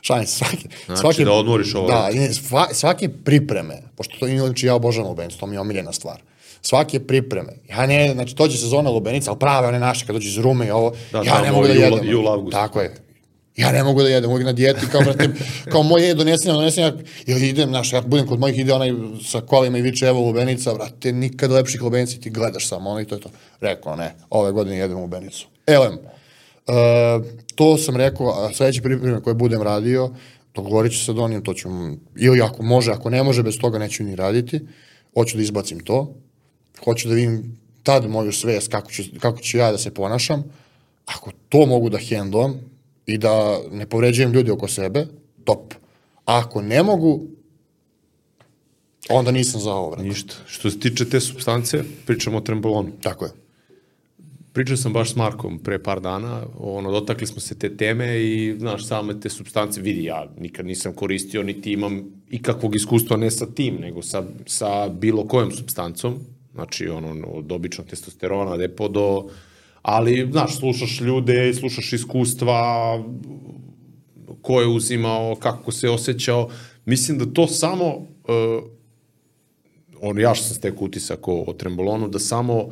Šalim 0.00 0.26
se, 0.26 0.36
svake, 0.36 0.68
Znači 0.86 1.24
da 1.24 1.32
odmoriš 1.32 1.74
ovo 1.74 1.88
Da, 1.88 2.08
sva, 2.48 2.66
svake 2.72 3.08
pripreme, 3.08 3.82
pošto 3.96 4.16
to 4.18 4.26
inače 4.26 4.66
ja 4.66 4.74
obožavam 4.74 5.10
lubenicu, 5.10 5.38
to 5.38 5.46
mi 5.46 5.56
je 5.56 5.60
omiljena 5.60 5.92
stvar. 5.92 6.20
Svake 6.62 7.00
pripreme. 7.00 7.52
Ja 7.68 7.86
ne, 7.86 8.12
znači 8.14 8.34
dođe 8.34 8.58
sezona 8.58 8.90
lubenica, 8.90 9.30
ali 9.30 9.38
prave 9.38 9.68
one 9.68 9.80
naše, 9.80 10.06
kad 10.06 10.14
dođe 10.14 10.28
iz 10.28 10.38
Rume 10.38 10.66
i 10.66 10.70
ovo, 10.70 10.92
Da, 11.12 11.18
ja 11.18 11.24
tamo 11.24 11.44
ne 11.44 11.52
mogu 11.52 11.66
da 11.66 11.72
jedem. 11.72 12.00
jul, 12.10 12.28
avgust. 12.28 12.52
Tako 12.52 12.80
je. 12.80 12.94
Ja 13.56 13.72
ne 13.72 13.82
mogu 13.84 14.02
da 14.02 14.08
jedem, 14.08 14.30
uvijek 14.30 14.46
na 14.46 14.52
dijeti, 14.52 14.86
kao, 14.92 15.00
brate, 15.00 15.28
kao 15.72 15.82
moj 15.82 16.08
je 16.08 16.14
donesen, 16.14 16.52
donesen, 16.52 16.84
ja, 16.84 16.92
ili 17.26 17.48
idem, 17.48 17.68
znaš, 17.68 17.92
ja 17.92 18.00
budem 18.00 18.26
kod 18.26 18.40
mojih, 18.40 18.58
ide 18.58 18.72
onaj 18.72 18.90
sa 19.24 19.40
kolima 19.40 19.78
i 19.78 19.82
viče, 19.82 20.06
evo 20.06 20.20
lubenica, 20.20 20.74
brate, 20.74 21.12
nikad 21.12 21.50
lepših 21.50 21.82
lubenica, 21.82 22.16
ti 22.20 22.30
gledaš 22.30 22.68
samo, 22.68 22.90
ono 22.90 23.00
i 23.00 23.04
to 23.04 23.14
je 23.14 23.20
to. 23.20 23.28
Rekao, 23.60 23.96
ne, 23.96 24.14
ove 24.30 24.52
godine 24.52 24.78
jedem 24.78 24.98
lubenicu. 24.98 25.46
Elem, 25.66 25.98
to 27.54 27.76
sam 27.76 27.96
rekao, 27.96 28.28
a 28.28 28.52
sledeći 28.52 28.82
pripreme 28.82 29.22
koje 29.22 29.34
budem 29.34 29.62
radio, 29.62 30.10
dogovorit 30.54 30.92
ću 30.92 31.04
se 31.04 31.12
da 31.12 31.22
onim, 31.22 31.44
to 31.44 31.54
ću, 31.54 31.68
ili 32.16 32.40
ako 32.40 32.62
može, 32.62 32.92
ako 32.92 33.10
ne 33.10 33.22
može, 33.22 33.42
bez 33.42 33.58
toga 33.60 33.78
neću 33.78 34.04
ni 34.04 34.16
raditi, 34.16 34.60
hoću 35.14 35.36
da 35.36 35.42
izbacim 35.42 35.80
to, 35.80 36.14
hoću 36.84 37.08
da 37.08 37.14
vidim 37.14 37.58
tad 37.82 38.10
moju 38.10 38.32
svest 38.32 38.68
kako 38.68 38.90
ću, 38.90 39.02
kako 39.20 39.38
ću 39.38 39.58
ja 39.58 39.72
da 39.72 39.78
se 39.78 39.94
ponašam, 39.94 40.44
ako 41.06 41.30
to 41.48 41.66
mogu 41.66 41.90
da 41.90 41.98
hendlam 41.98 42.60
i 43.06 43.18
da 43.18 43.60
ne 43.72 43.86
povređujem 43.86 44.32
ljudi 44.32 44.50
oko 44.50 44.68
sebe, 44.68 45.06
top. 45.44 45.74
A 46.24 46.38
ako 46.38 46.62
ne 46.62 46.82
mogu, 46.82 47.20
onda 49.08 49.30
nisam 49.30 49.60
za 49.60 49.72
ovo. 49.72 49.96
Ništa. 49.96 50.34
Što 50.46 50.70
se 50.70 50.80
tiče 50.80 51.08
te 51.10 51.20
substance, 51.20 51.84
pričamo 52.06 52.38
o 52.38 52.40
trembolonu. 52.40 52.90
Tako 53.02 53.24
je. 53.24 53.45
Pričao 54.56 54.76
sam 54.76 54.92
baš 54.92 55.12
s 55.12 55.16
Markom 55.16 55.58
pre 55.58 55.76
par 55.82 56.00
dana, 56.00 56.42
ono, 56.58 56.90
dotakli 56.90 57.26
smo 57.26 57.40
se 57.40 57.58
te 57.58 57.76
teme 57.76 58.22
i, 58.22 58.54
znaš, 58.58 58.86
same 58.86 59.20
te 59.20 59.28
substance, 59.28 59.80
vidi, 59.80 60.04
ja 60.04 60.26
nikad 60.38 60.66
nisam 60.66 60.92
koristio, 60.92 61.42
niti 61.42 61.72
imam 61.72 62.00
ikakvog 62.30 62.76
iskustva 62.76 63.16
ne 63.16 63.30
sa 63.30 63.46
tim, 63.46 63.76
nego 63.80 64.02
sa, 64.02 64.22
sa 64.46 64.88
bilo 64.88 65.26
kojom 65.28 65.52
substancom, 65.52 66.14
znači, 66.54 66.88
ono, 66.88 67.26
od 67.26 67.52
običnog 67.52 67.86
testosterona, 67.86 68.56
depo 68.56 68.88
do, 68.88 69.28
ali, 69.82 70.28
znaš, 70.32 70.58
slušaš 70.58 71.00
ljude, 71.00 71.54
slušaš 71.54 71.92
iskustva, 71.92 72.58
ko 74.42 74.60
je 74.60 74.66
uzimao, 74.66 75.34
kako 75.34 75.72
se 75.72 75.90
osjećao, 75.90 76.48
mislim 76.84 77.18
da 77.18 77.26
to 77.26 77.46
samo, 77.46 77.96
uh, 77.96 78.64
on, 80.00 80.20
ja 80.20 80.34
što 80.34 80.44
sam 80.44 80.56
stekao 80.56 80.84
utisak 80.84 81.28
o, 81.28 81.44
o 81.46 81.52
trembolonu, 81.52 82.08
da 82.08 82.18
samo 82.18 82.68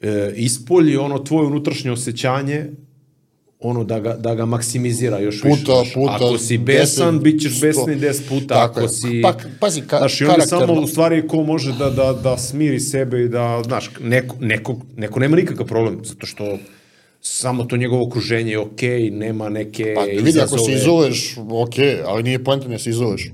e, 0.00 0.32
ispolji 0.36 0.96
ono 0.96 1.18
tvoje 1.18 1.46
unutrašnje 1.46 1.90
osjećanje 1.90 2.66
ono 3.60 3.84
da 3.84 4.00
ga, 4.00 4.14
da 4.14 4.34
ga 4.34 4.44
maksimizira 4.44 5.18
još 5.18 5.42
Puta, 5.42 5.80
više. 5.80 5.94
puta, 5.94 6.14
ako 6.14 6.38
si 6.38 6.58
besan, 6.58 7.18
deset, 7.18 7.22
bit 7.22 7.42
ćeš 7.42 7.60
besni 7.60 7.96
10 7.96 8.28
puta. 8.28 8.54
Tako 8.54 8.70
ako 8.70 8.80
je. 8.80 8.88
si... 8.88 9.20
Pa, 9.22 9.34
pazi, 9.60 9.80
ka, 9.80 9.98
Znaš, 9.98 10.20
i 10.20 10.24
onda 10.24 10.46
samo 10.46 10.72
u 10.72 10.86
stvari 10.86 11.28
ko 11.28 11.42
može 11.42 11.72
da, 11.78 11.90
da, 11.90 12.12
da 12.12 12.38
smiri 12.38 12.80
sebe 12.80 13.24
i 13.24 13.28
da, 13.28 13.62
znaš, 13.64 13.90
neko, 14.00 14.36
neko, 14.40 14.76
neko 14.96 15.20
nema 15.20 15.36
nikakav 15.36 15.66
problem, 15.66 16.00
zato 16.04 16.26
što 16.26 16.58
samo 17.20 17.64
to 17.64 17.76
njegovo 17.76 18.06
okruženje 18.06 18.50
je 18.50 18.58
okej, 18.58 19.10
nema 19.10 19.48
neke 19.48 19.94
Pa 19.94 20.02
vidi, 20.02 20.40
ako 20.40 20.58
se 20.58 20.72
izazove. 20.72 20.76
izoluješ, 20.76 21.36
ok, 21.50 21.74
ali 22.06 22.22
nije 22.22 22.44
poenta 22.44 22.68
da 22.68 22.78
se 22.78 22.90
izoluješ. 22.90 23.30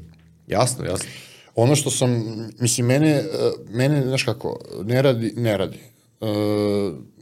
Jasno, 0.46 0.84
jasno. 0.84 1.08
Ono 1.54 1.76
što 1.76 1.90
sam, 1.90 2.24
mislim, 2.60 2.86
mene, 2.86 3.24
mene, 3.70 4.02
znaš 4.02 4.22
kako, 4.22 4.58
ne 4.84 5.02
radi, 5.02 5.32
ne 5.36 5.56
radi. 5.56 5.78
Uh, 6.20 6.28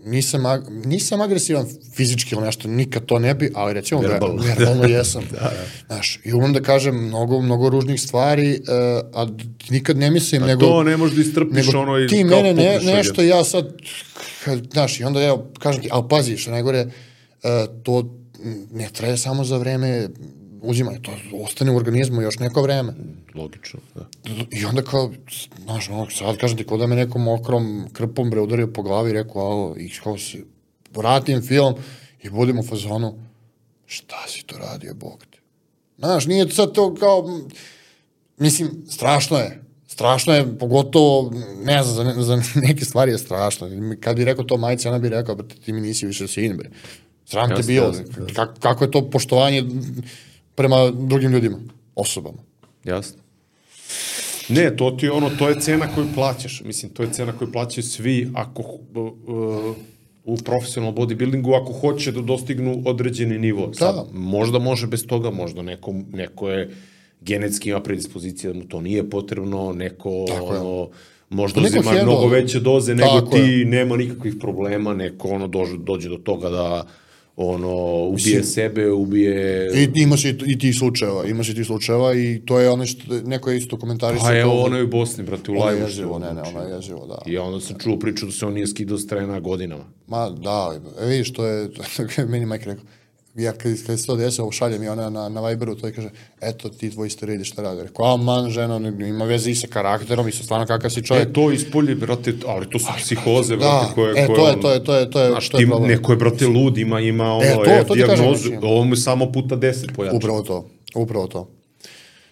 nisam, 0.05 0.43
ag- 0.43 0.87
nisam 0.87 1.21
agresivan 1.21 1.67
fizički 1.95 2.35
ili 2.35 2.45
nešto, 2.45 2.69
nikad 2.69 3.07
to 3.07 3.19
ne 3.19 3.35
bi, 3.35 3.51
ali 3.55 3.75
recimo 3.75 4.01
Verbalno. 4.01 4.43
verbalno, 4.43 4.85
jesam. 4.97 5.23
da, 5.31 5.39
da. 5.41 5.53
Znaš, 5.87 6.21
i 6.25 6.33
umem 6.33 6.53
da 6.53 6.61
kažem 6.61 7.07
mnogo, 7.07 7.41
mnogo 7.41 7.69
ružnih 7.69 8.01
stvari, 8.01 8.61
uh, 8.61 9.21
a 9.21 9.27
nikad 9.71 9.97
ne 9.99 10.11
mislim, 10.11 10.43
A 10.43 10.47
nego... 10.47 10.67
to 10.67 10.83
ne 10.83 10.97
možeš 10.97 11.17
da 11.17 11.23
istrpiš 11.23 11.67
nego 11.67 11.79
ono 11.79 11.99
i 11.99 12.09
ti 12.09 12.25
mene 12.25 12.55
ne, 12.55 12.81
nešto 12.85 13.23
ja 13.23 13.45
sad, 13.45 13.73
kad, 14.45 14.59
znaš, 14.73 15.01
i 15.01 15.05
onda 15.05 15.23
ja 15.23 15.37
kažem 15.59 15.83
ti, 15.83 15.89
ali 15.93 16.05
pazi, 16.11 16.37
što 16.37 16.51
najgore, 16.51 16.87
uh, 16.87 17.51
to 17.83 18.15
ne 18.73 18.89
traje 18.93 19.17
samo 19.19 19.45
za 19.45 19.57
vreme 19.59 20.09
uzimanja, 20.65 20.99
to 21.03 21.11
ostane 21.33 21.71
u 21.71 21.77
organizmu 21.77 22.23
još 22.23 22.39
neko 22.39 22.63
vreme. 22.63 22.95
Logično, 23.35 23.81
da. 23.95 24.07
I 24.51 24.65
onda 24.65 24.83
kao, 24.83 25.13
znaš, 25.65 25.91
ono, 25.91 26.11
sad 26.11 26.37
kažem 26.37 26.59
ti, 26.59 26.65
ko 26.65 26.77
da 26.77 26.87
me 26.87 26.97
nekom 26.97 27.23
mokrom 27.23 27.89
krpom 27.93 28.31
bre 28.31 28.41
udario 28.41 28.67
po 28.67 28.83
glavi 28.83 29.11
i 29.11 29.13
rekao, 29.13 29.43
alo, 29.43 29.77
i 29.79 29.91
kao 30.03 30.19
se, 30.19 30.39
vratim 30.95 31.43
film 31.43 31.75
i 32.23 32.31
budem 32.31 32.59
u 32.59 32.63
fazonu, 32.63 33.19
šta 33.87 34.25
si 34.29 34.43
to 34.47 34.59
radio, 34.59 34.95
Bog 34.95 35.25
te? 35.31 35.39
Znaš, 35.99 36.27
nije 36.27 36.49
sad 36.49 36.73
to 36.73 36.95
kao, 36.95 37.41
mislim, 38.39 38.71
strašno 38.89 39.39
je. 39.39 39.61
Strašno 39.87 40.35
je, 40.35 40.59
pogotovo, 40.59 41.33
ne 41.65 41.83
znam, 41.83 41.95
za, 41.95 42.05
ne, 42.05 42.23
za 42.23 42.43
neke 42.67 42.85
stvari 42.85 43.13
je 43.13 43.19
strašno. 43.19 43.69
Kad 44.01 44.17
bi 44.17 44.25
rekao 44.25 44.45
to 44.45 44.57
majice, 44.57 44.89
ona 44.89 44.99
bi 44.99 45.09
rekao, 45.09 45.35
brate, 45.35 45.55
ti 45.55 45.73
mi 45.73 45.81
nisi 45.81 46.07
više 46.07 46.29
sin, 46.29 46.57
bre. 46.57 46.71
Sram 47.27 47.57
te 47.57 47.63
bilo. 47.63 47.95
kako 48.61 48.85
je 48.85 48.91
to 48.91 49.11
poštovanje 49.11 49.65
prema 50.55 50.91
drugim 50.91 51.33
ljudima, 51.33 51.59
osobama? 51.95 52.39
Jasno. 52.85 53.19
Ne, 54.49 54.77
to 54.77 54.91
ti 54.91 55.09
ono, 55.09 55.31
to 55.31 55.49
je 55.49 55.61
cena 55.61 55.87
koju 55.95 56.07
plaćaš. 56.15 56.63
Mislim, 56.65 56.93
to 56.93 57.03
je 57.03 57.13
cena 57.13 57.33
koju 57.33 57.53
plaćaju 57.53 57.85
svi 57.85 58.31
ako 58.35 58.63
uh, 58.63 59.77
u 60.25 60.37
profesionalnom 60.37 60.97
bodybuildingu 60.97 61.63
ako 61.63 61.73
hoće 61.73 62.13
da 62.13 62.21
dostignu 62.21 62.83
određeni 62.87 63.39
nivo. 63.39 63.71
Sad, 63.75 63.95
Da. 63.95 64.05
možda 64.13 64.59
može 64.59 64.87
bez 64.87 65.07
toga, 65.07 65.31
možda 65.31 65.63
neko, 65.63 65.95
neko 66.13 66.51
je 66.51 66.71
genetski 67.21 67.71
ima 67.71 67.81
predispozicije 67.81 68.53
da 68.53 68.59
mu 68.59 68.65
to 68.65 68.81
nije 68.81 69.11
potrebno, 69.11 69.73
neko 69.73 70.25
Tako 70.29 70.55
je. 70.55 70.61
ono, 70.61 70.89
možda 71.31 71.61
Pa 71.61 71.69
neko 71.69 71.79
uzima 71.81 72.03
mnogo 72.03 72.27
veće 72.27 72.61
doze 72.61 72.95
nego 72.95 73.09
Tako 73.21 73.37
ti, 73.37 73.41
je. 73.41 73.65
nema 73.65 73.97
nikakvih 73.97 74.35
problema, 74.41 74.95
neko 74.95 75.29
ono 75.29 75.47
dođe, 75.49 75.77
dođe 75.79 76.09
do 76.09 76.17
toga 76.17 76.51
da 76.51 76.87
ono, 77.37 77.75
ubije 78.05 78.13
Mislim- 78.37 78.45
sebe, 78.45 78.91
ubije... 78.91 79.71
I 79.75 80.01
imaš 80.01 80.25
i, 80.25 80.39
i 80.47 80.59
ti 80.59 80.73
slučajeva, 80.73 81.25
imaš 81.27 81.49
i 81.49 81.55
ti 81.55 81.65
slučajeva 81.65 82.15
i 82.15 82.43
to 82.45 82.61
je 82.61 82.71
ono 82.71 82.87
što, 82.87 83.03
neko 83.25 83.51
je 83.51 83.59
isto 83.59 83.79
komentarisao. 83.79 84.27
Pa 84.27 84.37
evo, 84.37 84.51
to- 84.51 84.61
ono 84.61 84.77
je 84.77 84.83
u 84.83 84.89
Bosni, 84.89 85.25
brate, 85.25 85.51
u 85.51 85.55
Ono 85.55 85.67
je 85.67 85.73
live. 85.73 85.87
jezivo, 85.87 86.19
ne, 86.19 86.35
ne, 86.35 86.43
ono 86.43 86.61
je 86.61 86.75
jezivo, 86.75 87.07
da. 87.07 87.19
I 87.27 87.39
onda 87.39 87.61
sam 87.61 87.77
čuo 87.79 87.99
priču 87.99 88.27
da 88.27 88.33
se 88.33 88.47
on 88.47 88.53
nije 88.55 88.67
skidao 88.67 88.99
s 88.99 89.07
trena 89.07 89.41
godinama. 89.41 89.85
Ma, 90.07 90.31
da, 90.31 90.75
e, 91.01 91.07
vidiš, 91.07 91.33
to 91.33 91.47
je, 91.47 91.69
to 92.15 92.21
je 92.21 92.27
meni 92.27 92.47
majka 92.47 92.65
rekao, 92.65 92.85
ja 93.37 93.53
kad, 93.53 93.87
kad 93.87 94.01
se 94.01 94.07
to 94.07 94.17
desilo, 94.17 94.53
šaljem 94.53 94.83
i 94.83 94.89
ona 94.89 95.11
na, 95.11 95.29
na 95.29 95.41
Viberu, 95.43 95.75
to 95.75 95.89
i 95.89 95.93
kaže, 95.93 96.09
eto, 96.41 96.69
ti 96.69 96.91
tvoji 96.91 97.11
steroidi 97.11 97.45
šta 97.45 97.63
rade. 97.63 97.83
Rekao, 97.83 98.05
a 98.05 98.17
man, 98.17 98.51
žena, 98.51 98.79
ne- 98.79 99.09
ima 99.09 99.25
veze 99.25 99.51
i 99.51 99.55
sa 99.55 99.67
karakterom 99.67 100.29
i 100.29 100.33
sa 100.33 100.43
stvarno 100.43 100.67
kakav 100.67 100.91
si 100.91 101.03
čovjek. 101.03 101.29
E, 101.29 101.33
to 101.33 101.53
ispolje, 101.53 101.95
brate, 101.95 102.35
ali 102.47 102.71
to 102.71 102.79
su 102.79 102.87
psihoze, 102.97 103.57
brate, 103.57 103.87
da, 103.87 103.93
koje... 103.95 104.13
e, 104.15 104.27
koje 104.27 104.37
to 104.37 104.49
je, 104.49 104.61
to 104.61 104.71
je, 104.71 104.85
to 104.85 104.95
je, 104.95 105.11
to 105.11 105.21
je, 105.21 105.31
Znaš, 105.31 105.49
to 105.49 105.59
je 105.59 105.67
problem. 105.67 105.91
neko 105.91 106.13
je, 106.13 106.17
brate, 106.17 106.47
lud, 106.47 106.79
ima, 106.79 107.01
ima 107.01 107.33
ono, 107.33 107.45
E, 107.45 107.55
to- 107.55 107.71
F 107.73 107.87
to 107.87 107.95
ti 107.95 108.03
kažem, 108.03 108.27
ovo 108.63 108.85
mu 108.85 108.97
samo 108.97 109.33
puta 109.33 109.57
deset 109.57 109.91
pojača. 109.93 110.17
Upravo 110.17 110.43
to, 110.43 110.69
upravo 110.95 111.27
to. 111.27 111.49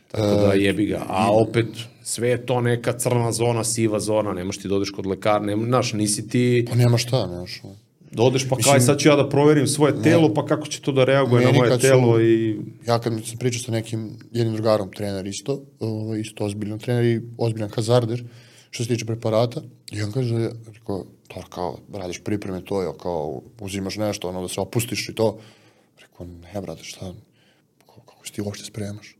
Tako 0.08 0.26
da 0.36 0.52
jebi 0.54 0.86
ga. 0.86 1.02
A 1.08 1.32
opet, 1.32 1.66
sve 2.02 2.28
je 2.28 2.46
to 2.46 2.60
neka 2.60 2.92
crna 2.92 3.32
zona, 3.32 3.64
siva 3.64 4.00
zona, 4.00 4.32
nemaš 4.32 4.58
ti 4.58 4.68
da 4.68 4.74
odeš 4.74 4.90
kod 4.90 5.06
lekara, 5.06 5.38
nema, 5.40 5.64
znaš, 5.64 5.92
nisi 5.92 6.28
ti, 6.28 6.66
Pa 6.68 6.74
nema 6.74 6.98
šta, 6.98 7.26
nemaš. 7.26 7.62
Da 8.12 8.22
odeš 8.22 8.48
pa 8.48 8.56
kaj, 8.56 8.80
sad 8.80 8.98
ću 8.98 9.08
ja 9.08 9.16
da 9.16 9.28
proverim 9.28 9.66
svoje 9.66 10.02
telo, 10.02 10.34
pa 10.34 10.46
kako 10.46 10.66
će 10.66 10.80
to 10.80 10.92
da 10.92 11.04
reaguje 11.04 11.46
na 11.46 11.52
moje 11.52 11.70
kad 11.70 11.80
su- 11.80 11.86
telo 11.86 12.20
i... 12.20 12.58
Ja 12.86 12.98
kad 12.98 13.12
sam 13.24 13.38
pričao 13.38 13.62
sa 13.62 13.72
nekim 13.72 14.10
jednim 14.32 14.54
drugarom, 14.54 14.92
trener 14.92 15.26
isto, 15.26 15.62
ovaj, 15.80 16.20
isto 16.20 16.44
ozbiljan 16.44 16.78
trener 16.78 17.04
i 17.04 17.20
ozbiljan 17.38 17.70
hazarder, 17.70 18.24
što 18.70 18.84
se 18.84 18.88
tiče 18.88 19.06
preparata, 19.06 19.62
i 19.92 20.02
on 20.02 20.12
kaže, 20.12 20.50
rekao, 20.72 21.04
to 21.28 21.42
kao, 21.50 21.78
radiš 21.92 22.20
pripreme, 22.24 22.64
to 22.64 22.82
je, 22.82 22.88
kao, 23.02 23.42
uzimaš 23.60 23.96
nešto, 23.96 24.28
ono, 24.28 24.42
da 24.42 24.48
se 24.48 24.60
opustiš 24.60 25.08
i 25.08 25.14
to. 25.14 25.38
Rekao, 26.00 26.26
ne, 26.26 26.60
brate, 26.60 26.84
šta, 26.84 27.12
kako, 27.86 28.26
se 28.26 28.32
ti 28.32 28.42
uopšte 28.42 28.64
spremaš? 28.64 29.16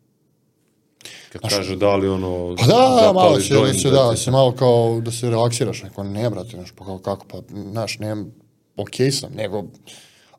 Kad 1.32 1.40
kaže 1.48 1.76
da 1.76 1.96
li 1.96 2.08
ono... 2.08 2.56
Pa 2.58 2.66
da, 2.66 3.02
da, 3.02 3.12
malo 3.12 3.40
se, 3.40 3.54
da 3.54 3.74
se, 3.74 3.90
da, 3.90 4.16
se 4.16 4.30
malo 4.30 4.52
kao, 4.52 5.00
da 5.00 5.10
se 5.10 5.30
relaksiraš, 5.30 5.82
neko, 5.82 6.04
ne, 6.04 6.30
brate, 6.30 6.50
znaš, 6.50 6.72
pa 6.76 6.84
kao, 6.84 6.98
kako, 6.98 7.26
pa, 7.26 7.40
znaš, 7.70 7.98
nemam, 7.98 8.32
okej 8.76 9.10
sam, 9.10 9.32
nego, 9.32 9.64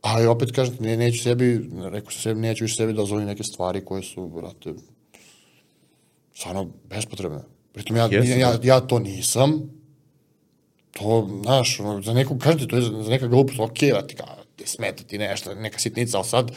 ali 0.01 0.27
opet 0.27 0.51
kažem, 0.51 0.75
ne, 0.79 0.97
neću 0.97 1.23
sebi, 1.23 1.69
rekao 1.83 2.11
sam 2.11 2.21
sebi, 2.21 2.41
neću 2.41 2.63
više 2.63 2.75
sebi 2.75 2.93
dozvolim 2.93 3.27
neke 3.27 3.43
stvari 3.43 3.85
koje 3.85 4.03
su, 4.03 4.27
brate, 4.27 4.73
stvarno 6.33 6.69
bespotrebne. 6.89 7.39
Pritom 7.73 7.97
ja, 7.97 8.07
Jeste, 8.11 8.39
ja, 8.39 8.59
ja 8.63 8.79
to 8.79 8.99
nisam, 8.99 9.69
to, 10.91 11.39
znaš, 11.43 11.79
ono, 11.79 12.01
za 12.01 12.13
nekog, 12.13 12.39
kažem 12.39 12.59
ti, 12.59 12.67
to 12.67 12.75
je 12.75 12.81
za, 12.81 13.03
za 13.03 13.09
neka 13.09 13.27
glupost, 13.27 13.59
okej, 13.59 13.91
brate, 13.91 14.15
kao, 14.15 14.27
te 14.55 14.67
smeta 14.67 15.03
ti 15.03 15.17
nešto, 15.17 15.55
neka 15.55 15.79
sitnica, 15.79 16.17
ali 16.17 16.27
sad, 16.27 16.51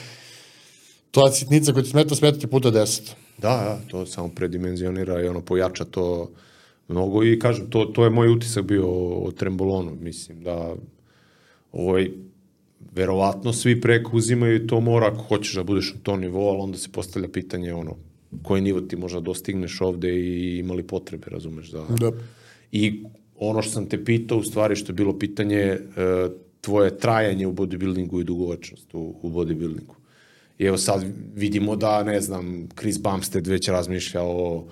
to 1.10 1.32
sitnica 1.32 1.72
koja 1.72 1.82
ti 1.82 1.90
smeta, 1.90 2.14
smeta 2.14 2.38
ti 2.38 2.46
puta 2.46 2.70
deset. 2.70 3.16
Da, 3.38 3.48
da, 3.48 3.78
to 3.90 4.06
samo 4.06 4.28
predimenzionira 4.28 5.22
i 5.22 5.28
ono 5.28 5.40
pojača 5.40 5.84
to 5.84 6.30
mnogo 6.88 7.24
i 7.24 7.38
kažem, 7.38 7.70
to, 7.70 7.84
to 7.84 8.04
je 8.04 8.10
moj 8.10 8.28
utisak 8.28 8.64
bio 8.64 8.86
o, 8.88 9.24
o 9.24 9.32
trembolonu, 9.32 9.96
mislim 10.00 10.42
da 10.42 10.74
ovaj, 11.76 12.10
verovatno 12.94 13.52
svi 13.52 13.80
preko 13.80 14.16
uzimaju 14.16 14.56
i 14.56 14.66
to 14.66 14.80
mora 14.80 15.06
ako 15.06 15.22
hoćeš 15.22 15.54
da 15.54 15.62
budeš 15.62 15.94
na 15.94 16.00
tom 16.02 16.20
nivou, 16.20 16.48
ali 16.48 16.60
onda 16.60 16.78
se 16.78 16.88
postavlja 16.92 17.28
pitanje 17.28 17.74
ono, 17.74 17.96
koji 18.42 18.62
nivo 18.62 18.80
ti 18.80 18.96
možda 18.96 19.20
dostigneš 19.20 19.80
ovde 19.80 20.18
i 20.18 20.58
imali 20.58 20.82
potrebe, 20.82 21.26
razumeš, 21.30 21.70
da... 21.70 21.84
Da. 22.00 22.12
I 22.72 23.02
ono 23.38 23.62
što 23.62 23.72
sam 23.72 23.86
te 23.86 24.04
pitao, 24.04 24.38
u 24.38 24.42
stvari 24.42 24.76
što 24.76 24.92
je 24.92 24.94
bilo 24.94 25.18
pitanje, 25.18 25.58
e, 25.58 25.78
tvoje 26.60 26.98
trajanje 26.98 27.46
u 27.46 27.52
bodybuildingu 27.52 28.20
i 28.20 28.24
dugovečnost 28.24 28.94
u, 28.94 29.14
u 29.22 29.30
bodybuildingu. 29.30 29.94
I 30.58 30.64
evo 30.64 30.76
sad 30.76 31.04
vidimo 31.34 31.76
da, 31.76 32.02
ne 32.02 32.20
znam, 32.20 32.68
Chris 32.78 32.98
Bumstead 33.02 33.46
već 33.46 33.68
razmišlja 33.68 34.22
o 34.22 34.66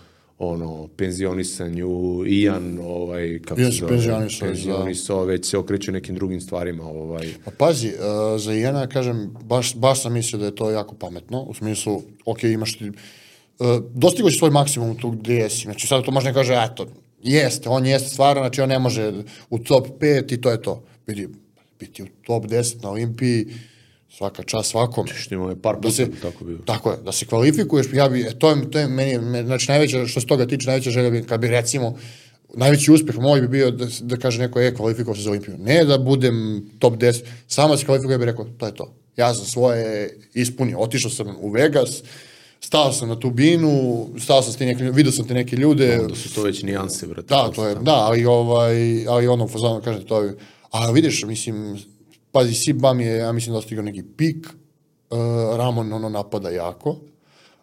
ono, 0.49 0.89
penzionisanju, 0.97 2.25
Ian, 2.27 2.79
ovaj, 2.83 3.41
kako 3.45 3.61
Yes, 3.61 3.71
se 3.71 3.79
zove, 3.79 3.93
penzionisao, 3.93 4.49
penzionisao, 4.49 5.25
već 5.25 5.51
se 5.51 5.59
okreće 5.59 5.93
nekim 5.93 6.15
drugim 6.15 6.41
stvarima, 6.41 6.85
ovaj, 6.85 7.29
Pa 7.45 7.51
pazi, 7.59 7.89
uh, 7.89 8.41
za 8.41 8.55
Iana, 8.55 8.87
kažem, 8.87 9.35
baš, 9.45 9.75
baš 9.75 10.03
sam 10.03 10.13
mislio 10.13 10.39
da 10.39 10.45
je 10.45 10.55
to 10.55 10.71
jako 10.71 10.95
pametno, 10.95 11.43
u 11.43 11.55
smislu, 11.55 12.03
ok, 12.25 12.45
imaš 12.45 12.79
ti, 12.79 12.89
uh, 12.89 13.67
dostigo 13.95 14.31
si 14.31 14.39
svoj 14.39 14.51
maksimum 14.51 14.97
tu 14.97 15.11
gde 15.11 15.35
jesi, 15.35 15.63
znači 15.63 15.87
sad 15.87 16.05
to 16.05 16.11
može 16.11 16.27
ne 16.27 16.35
kaže, 16.35 16.69
eto, 16.73 16.87
jeste, 17.23 17.69
on 17.69 17.87
jeste 17.87 18.09
stvarno, 18.09 18.43
znači 18.43 18.61
on 18.61 18.69
ne 18.69 18.79
može 18.79 19.13
u 19.51 19.59
top 19.59 19.87
5 20.01 20.35
i 20.35 20.41
to 20.41 20.51
je 20.51 20.63
to. 20.63 20.83
Vidi, 21.07 21.29
biti 21.81 22.03
u 22.03 22.07
top 22.27 22.45
10 22.45 22.83
na 22.83 22.91
Olimpiji, 22.91 23.47
svaka 24.15 24.43
čast 24.43 24.71
svakom. 24.71 25.07
što 25.07 25.35
imamo 25.35 25.51
je 25.51 25.57
par 25.57 25.75
puta 25.75 25.89
Da 25.89 25.95
se, 25.95 26.07
tako 26.23 26.45
bio. 26.45 26.59
Tako 26.59 26.91
je, 26.91 26.97
da 26.97 27.13
se 27.13 27.27
kvalifikuješ, 27.27 27.87
ja 27.93 28.09
bi, 28.09 28.27
to 28.39 28.51
je, 28.51 28.71
to 28.71 28.79
je 28.79 28.89
meni, 28.89 29.19
me- 29.21 29.45
znači 29.45 29.71
najveća, 29.71 30.07
što 30.07 30.21
se 30.21 30.27
toga 30.27 30.47
tiče, 30.47 30.67
najveća 30.67 30.91
želja 30.91 31.11
bi, 31.11 31.23
kad 31.23 31.41
bi 31.41 31.49
recimo, 31.49 31.99
najveći 32.55 32.93
uspeh 32.93 33.19
moj 33.19 33.41
bi 33.41 33.49
bio 33.49 33.71
da, 33.71 33.87
da 34.01 34.17
kaže 34.17 34.39
neko, 34.39 34.61
je, 34.61 34.75
kvalifikovao 34.75 35.17
se 35.17 35.23
za 35.23 35.31
Olimpiju. 35.31 35.55
Ne 35.59 35.85
da 35.85 35.99
budem 35.99 36.37
top 36.79 36.95
10, 36.95 37.23
samo 37.47 37.69
da 37.69 37.79
se 37.79 37.85
kvalifikuje, 37.85 38.15
ja 38.15 38.19
bih 38.19 38.27
rekao, 38.27 38.45
to 38.45 38.67
je 38.67 38.75
to. 38.75 38.95
Ja 39.17 39.35
sam 39.35 39.45
svoje 39.47 39.85
ispunio, 40.35 40.79
otišao 40.79 41.11
sam 41.11 41.37
u 41.41 41.51
Vegas, 41.51 42.03
stao 42.61 42.93
sam 42.93 43.09
na 43.09 43.21
tu 43.21 43.31
binu, 43.31 43.73
stao 44.19 44.43
sam 44.43 44.53
s 44.53 44.57
ti 44.57 44.67
neki, 44.67 44.83
vidio 44.85 45.13
sam 45.13 45.27
te 45.27 45.35
neke 45.35 45.57
ljude, 45.57 45.99
Da 46.09 46.15
su 46.15 46.35
to 46.35 46.43
već 46.43 46.63
nijanse, 46.63 47.07
brate. 47.07 47.27
da, 47.29 47.51
to 47.51 47.67
je, 47.69 47.75
da, 47.75 47.95
ali 47.95 48.25
ovaj, 48.25 48.75
ali 49.09 49.29
ono, 49.29 49.49
fazano, 49.49 49.81
kažete, 49.81 50.07
to 50.07 50.23
je, 50.23 50.35
a 50.71 50.91
vidiš, 50.91 51.25
mislim, 51.25 51.79
pazi, 52.35 52.55
Sibam 52.55 53.01
je, 53.01 53.17
ja 53.17 53.33
mislim, 53.33 53.55
dostigao 53.55 53.85
neki 53.85 54.03
pik, 54.17 54.47
uh, 54.47 55.19
Ramon, 55.57 55.93
ono, 55.93 56.09
napada 56.09 56.51
jako, 56.51 56.97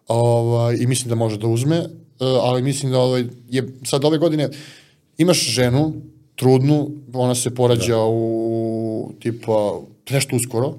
ovaj, 0.08 0.76
i 0.80 0.86
mislim 0.86 1.08
da 1.08 1.14
može 1.14 1.38
da 1.38 1.46
uzme, 1.46 1.78
uh, 1.80 1.86
ali 2.20 2.62
mislim 2.62 2.92
da 2.92 2.98
ovaj, 2.98 3.24
je, 3.48 3.68
sad 3.84 4.04
ove 4.04 4.18
godine, 4.18 4.48
imaš 5.18 5.38
ženu, 5.38 5.92
trudnu, 6.34 6.90
ona 7.12 7.34
se 7.34 7.54
porađa 7.54 7.98
u, 7.98 9.12
tipa, 9.20 9.80
nešto 10.10 10.36
uskoro, 10.36 10.74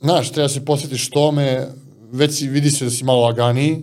znaš, 0.00 0.32
treba 0.32 0.48
se 0.48 0.64
posjetiš 0.64 1.10
tome, 1.10 1.66
već 2.12 2.38
si, 2.38 2.48
vidi 2.48 2.70
se 2.70 2.84
da 2.84 2.90
si 2.90 3.04
malo 3.04 3.20
laganiji, 3.20 3.82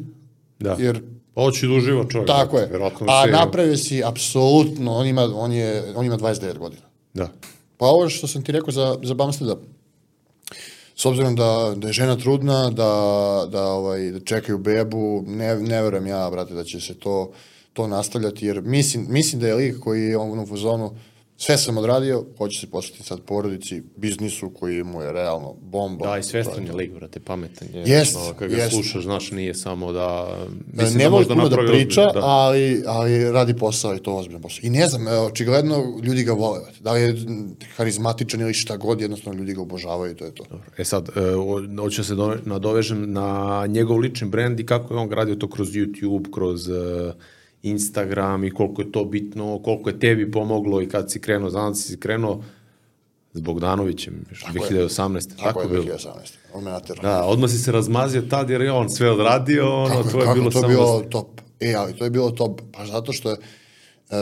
Da. 0.60 0.76
jer 0.80 1.02
Pa 1.34 1.42
hoće 1.42 1.68
da 1.68 1.74
uživa 1.74 2.06
čovjek. 2.10 2.28
tako 2.28 2.58
je. 2.60 2.70
A 3.08 3.26
napravio 3.32 3.78
si 3.78 4.04
apsolutno, 4.04 4.92
on 4.92 5.08
ima, 5.08 5.30
on 5.36 5.52
je, 5.52 5.84
on 5.96 6.06
ima 6.06 6.18
29 6.18 6.58
godina. 6.58 6.82
Da. 7.14 7.30
Pa 7.84 7.88
ovo 7.88 8.10
što 8.10 8.28
sam 8.28 8.44
ti 8.44 8.52
rekao 8.52 8.72
za, 8.72 8.98
za 9.04 9.14
Bumsteada, 9.14 9.56
s 10.96 11.06
obzirom 11.06 11.36
da, 11.36 11.74
da 11.76 11.88
je 11.88 11.94
žena 11.94 12.16
trudna, 12.16 12.70
da, 12.70 12.94
da, 13.52 13.64
ovaj, 13.66 14.12
da 14.12 14.20
čekaju 14.20 14.58
bebu, 14.58 15.24
ne, 15.28 15.56
ne 15.56 15.82
verujem 15.82 16.08
ja, 16.08 16.30
brate, 16.30 16.54
da 16.54 16.64
će 16.64 16.80
se 16.80 16.94
to, 16.94 17.32
to 17.74 17.88
nastavljati, 17.88 18.46
jer 18.46 18.62
mislim, 18.62 19.06
mislim 19.10 19.42
da 19.42 19.48
je 19.48 19.56
lik 19.56 19.80
koji 19.80 20.04
je 20.04 20.18
on 20.18 20.40
u 20.40 20.46
fazonu, 20.46 20.96
sve 21.44 21.58
sam 21.58 21.78
odradio, 21.78 22.26
hoće 22.38 22.60
se 22.60 22.68
posvetiti 22.68 23.04
sad 23.04 23.22
porodici, 23.22 23.84
biznisu 23.96 24.50
koji 24.50 24.84
mu 24.84 25.02
je 25.02 25.12
realno 25.12 25.54
bomba. 25.62 26.08
Da, 26.08 26.18
i 26.18 26.24
svestan 26.24 26.66
je 26.66 26.74
lik, 26.74 26.94
brate, 26.94 27.20
pametan 27.20 27.68
je. 27.74 27.84
Jest, 27.86 28.16
Ono, 28.18 28.34
Kad 28.34 28.50
ga 28.50 28.56
jest. 28.58 28.74
slušaš, 28.74 29.04
znaš, 29.04 29.32
nije 29.32 29.54
samo 29.54 29.92
da... 29.92 30.38
Mislim 30.74 30.98
ne 30.98 31.04
da 31.04 31.10
voli 31.10 31.20
možda 31.20 31.34
puno 31.34 31.50
da 31.50 31.56
napravi 31.56 31.72
priča, 31.72 32.02
ozbiljno, 32.02 32.22
da. 32.22 32.28
ali, 32.28 32.84
ali 32.88 33.32
radi 33.32 33.58
posao 33.58 33.96
i 33.96 34.00
to 34.00 34.16
ozbiljan 34.16 34.42
posao. 34.42 34.60
I 34.64 34.70
ne 34.70 34.88
znam, 34.88 35.02
očigledno 35.26 36.00
ljudi 36.04 36.24
ga 36.24 36.34
vole. 36.34 36.60
brate. 36.60 36.78
Da 36.82 36.92
li 36.94 37.02
je 37.02 37.16
harizmatičan 37.76 38.42
ili 38.42 38.54
šta 38.54 38.78
god, 38.78 39.02
jednostavno 39.02 39.40
ljudi 39.40 39.54
ga 39.54 39.62
obožavaju 39.62 40.12
i 40.12 40.16
to 40.16 40.26
je 40.26 40.36
to. 40.36 40.44
E 40.78 40.86
sad, 40.86 41.10
e, 41.16 41.22
o- 41.36 41.82
hoću 41.82 42.02
da 42.02 42.06
se 42.06 42.16
do, 42.16 42.36
nadovežem 42.46 43.12
na 43.12 43.28
njegov 43.70 43.98
lični 43.98 44.28
brend 44.30 44.60
i 44.60 44.66
kako 44.66 44.94
je 44.94 45.00
on 45.00 45.10
gradio 45.10 45.36
to 45.36 45.50
kroz 45.50 45.70
YouTube, 45.70 46.32
kroz 46.34 46.70
e, 46.70 47.14
Instagram 47.64 48.44
i 48.44 48.52
koliko 48.52 48.82
je 48.82 48.92
to 48.92 49.06
bitno, 49.06 49.60
koliko 49.64 49.90
je 49.90 50.00
tebi 50.00 50.32
pomoglo 50.32 50.82
i 50.82 50.90
kad 50.90 51.12
si 51.12 51.22
krenuo, 51.22 51.50
znam 51.50 51.72
da 51.72 51.76
si 51.76 52.00
krenuo 52.00 52.44
s 53.34 53.42
Bogdanovićem, 53.42 54.26
još 54.30 54.46
2018. 54.54 55.30
Tako, 55.30 55.44
Tako, 55.44 55.62
je, 55.62 55.68
bilo. 55.68 55.84
2018. 55.84 56.10
On 56.54 56.64
me 56.64 56.72
naterao. 56.72 57.02
Da, 57.04 57.24
odmah 57.24 57.50
si 57.50 57.58
se 57.58 57.72
razmazio 57.72 58.22
tad 58.22 58.50
jer 58.50 58.62
je 58.62 58.72
on 58.72 58.90
sve 58.90 59.12
odradio, 59.12 59.84
ono, 59.84 59.96
kako, 59.96 60.10
to 60.10 60.20
je 60.20 60.26
kako 60.26 60.40
bilo 60.40 60.52
to 60.52 60.60
samo... 60.60 60.68
bilo 60.68 61.02
top. 61.10 61.42
E, 61.60 61.74
ali 61.74 61.94
to 61.94 62.04
je 62.04 62.10
bilo 62.10 62.32
top, 62.32 62.62
pa 62.72 62.86
zato 62.86 63.14
što 63.14 63.30
je, 63.30 63.38
e, 64.10 64.16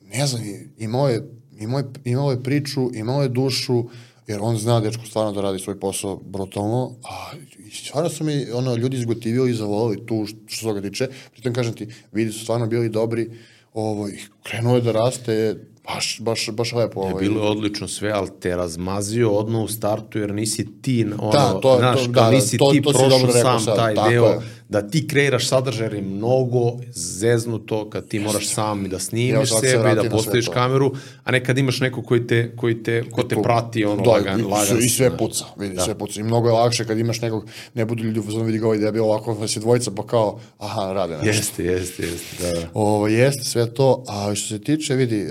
ne 0.00 0.26
znam, 0.26 0.42
imao 0.78 1.08
je, 1.08 1.30
imao 1.58 1.78
je, 1.78 1.86
imao 2.04 2.30
je 2.30 2.42
priču, 2.42 2.90
imao 2.94 3.22
je 3.22 3.28
dušu, 3.28 3.84
jer 4.26 4.40
on 4.42 4.56
zna 4.56 4.80
dečko 4.80 5.06
stvarno 5.06 5.32
da 5.32 5.40
radi 5.40 5.58
svoj 5.58 5.80
posao 5.80 6.16
brutalno, 6.16 6.96
a 7.04 7.32
stvarno 7.72 8.10
su 8.10 8.24
mi 8.24 8.50
ono, 8.50 8.74
ljudi 8.74 8.96
izgotivili 8.96 9.50
i 9.50 9.54
zavolili 9.54 10.06
tu 10.06 10.26
što, 10.26 10.56
se 10.56 10.62
toga 10.62 10.80
tiče. 10.80 11.08
Pritom 11.32 11.54
kažem 11.54 11.74
ti, 11.74 11.88
vidi 12.12 12.32
su 12.32 12.40
stvarno 12.40 12.66
bili 12.66 12.88
dobri, 12.88 13.30
ovo, 13.74 14.08
i 14.08 14.18
krenuo 14.42 14.74
je 14.74 14.80
da 14.80 14.92
raste, 14.92 15.56
baš, 15.86 16.18
baš, 16.20 16.50
baš 16.52 16.72
lepo. 16.72 17.00
Ovaj. 17.00 17.14
Bilo 17.20 17.42
je 17.44 17.50
odlično 17.50 17.88
sve, 17.88 18.10
ali 18.10 18.28
te 18.40 18.56
razmazio 18.56 19.30
odmah 19.30 19.62
u 19.62 19.68
startu, 19.68 20.18
jer 20.18 20.34
nisi 20.34 20.82
ti, 20.82 21.06
ono, 21.18 21.32
Da, 21.32 21.60
to- 21.62 21.76
znaš, 21.78 22.00
to- 22.00 22.06
da, 22.06 22.20
da, 22.20 22.30
nisi 22.30 22.58
to- 22.58 22.70
ti 22.72 22.82
to 22.82 22.90
prošao 22.90 23.32
sam 23.32 23.60
sad, 23.60 23.76
taj 23.76 23.94
deo, 24.10 24.24
je. 24.24 24.38
da 24.68 24.88
ti 24.88 25.08
kreiraš 25.08 25.48
sadržaj 25.48 25.86
jer 25.86 25.94
je 25.94 26.02
mnogo 26.02 26.72
zeznuto 26.92 27.90
kad 27.90 28.08
ti 28.08 28.18
moraš 28.18 28.48
sam 28.48 28.86
i 28.86 28.88
da 28.88 28.98
snimiš 28.98 29.50
se 29.50 29.56
sebe 29.60 29.82
vratim 29.82 30.02
da 30.02 30.16
postaviš 30.16 30.48
kameru, 30.48 30.92
a 31.24 31.30
ne 31.30 31.44
kad 31.44 31.58
imaš 31.58 31.80
neko 31.80 32.02
koji 32.02 32.26
te, 32.26 32.56
koji 32.56 32.82
te, 32.82 33.04
ko 33.10 33.22
te 33.22 33.36
prati, 33.42 33.84
ono, 33.84 34.02
da, 34.02 34.10
lagan, 34.10 34.40
i, 34.40 34.42
lagan. 34.42 34.78
i 34.78 34.88
sve 34.88 35.16
puca, 35.18 35.44
vidi, 35.56 35.76
sve 35.80 35.98
puca. 35.98 36.20
I 36.20 36.22
mnogo 36.22 36.48
je 36.48 36.52
lakše 36.52 36.84
kad 36.84 36.98
imaš 36.98 37.20
nekog, 37.20 37.46
ne 37.74 37.84
budu 37.84 38.02
ljudi 38.02 38.20
u 38.20 38.42
vidi 38.42 38.58
ga 38.58 38.66
ovaj 38.66 38.78
da 38.78 38.86
je 38.86 38.92
bilo 38.92 39.06
ovako, 39.06 39.34
da 39.34 39.48
si 39.48 39.60
dvojica, 39.60 39.90
pa 39.96 40.06
kao, 40.06 40.40
aha, 40.58 40.92
rade 40.92 41.16
nešto. 41.16 41.28
Jeste, 41.28 41.64
jeste, 41.64 42.02
jeste, 42.02 42.42
da, 42.42 42.60
da. 42.60 42.68
Ovo, 42.74 43.08
jeste 43.08 43.44
sve 43.44 43.74
to, 43.74 44.04
a 44.08 44.34
što 44.34 44.48
se 44.48 44.60
tiče, 44.60 44.94
vidi, 44.94 45.24
uh, 45.24 45.30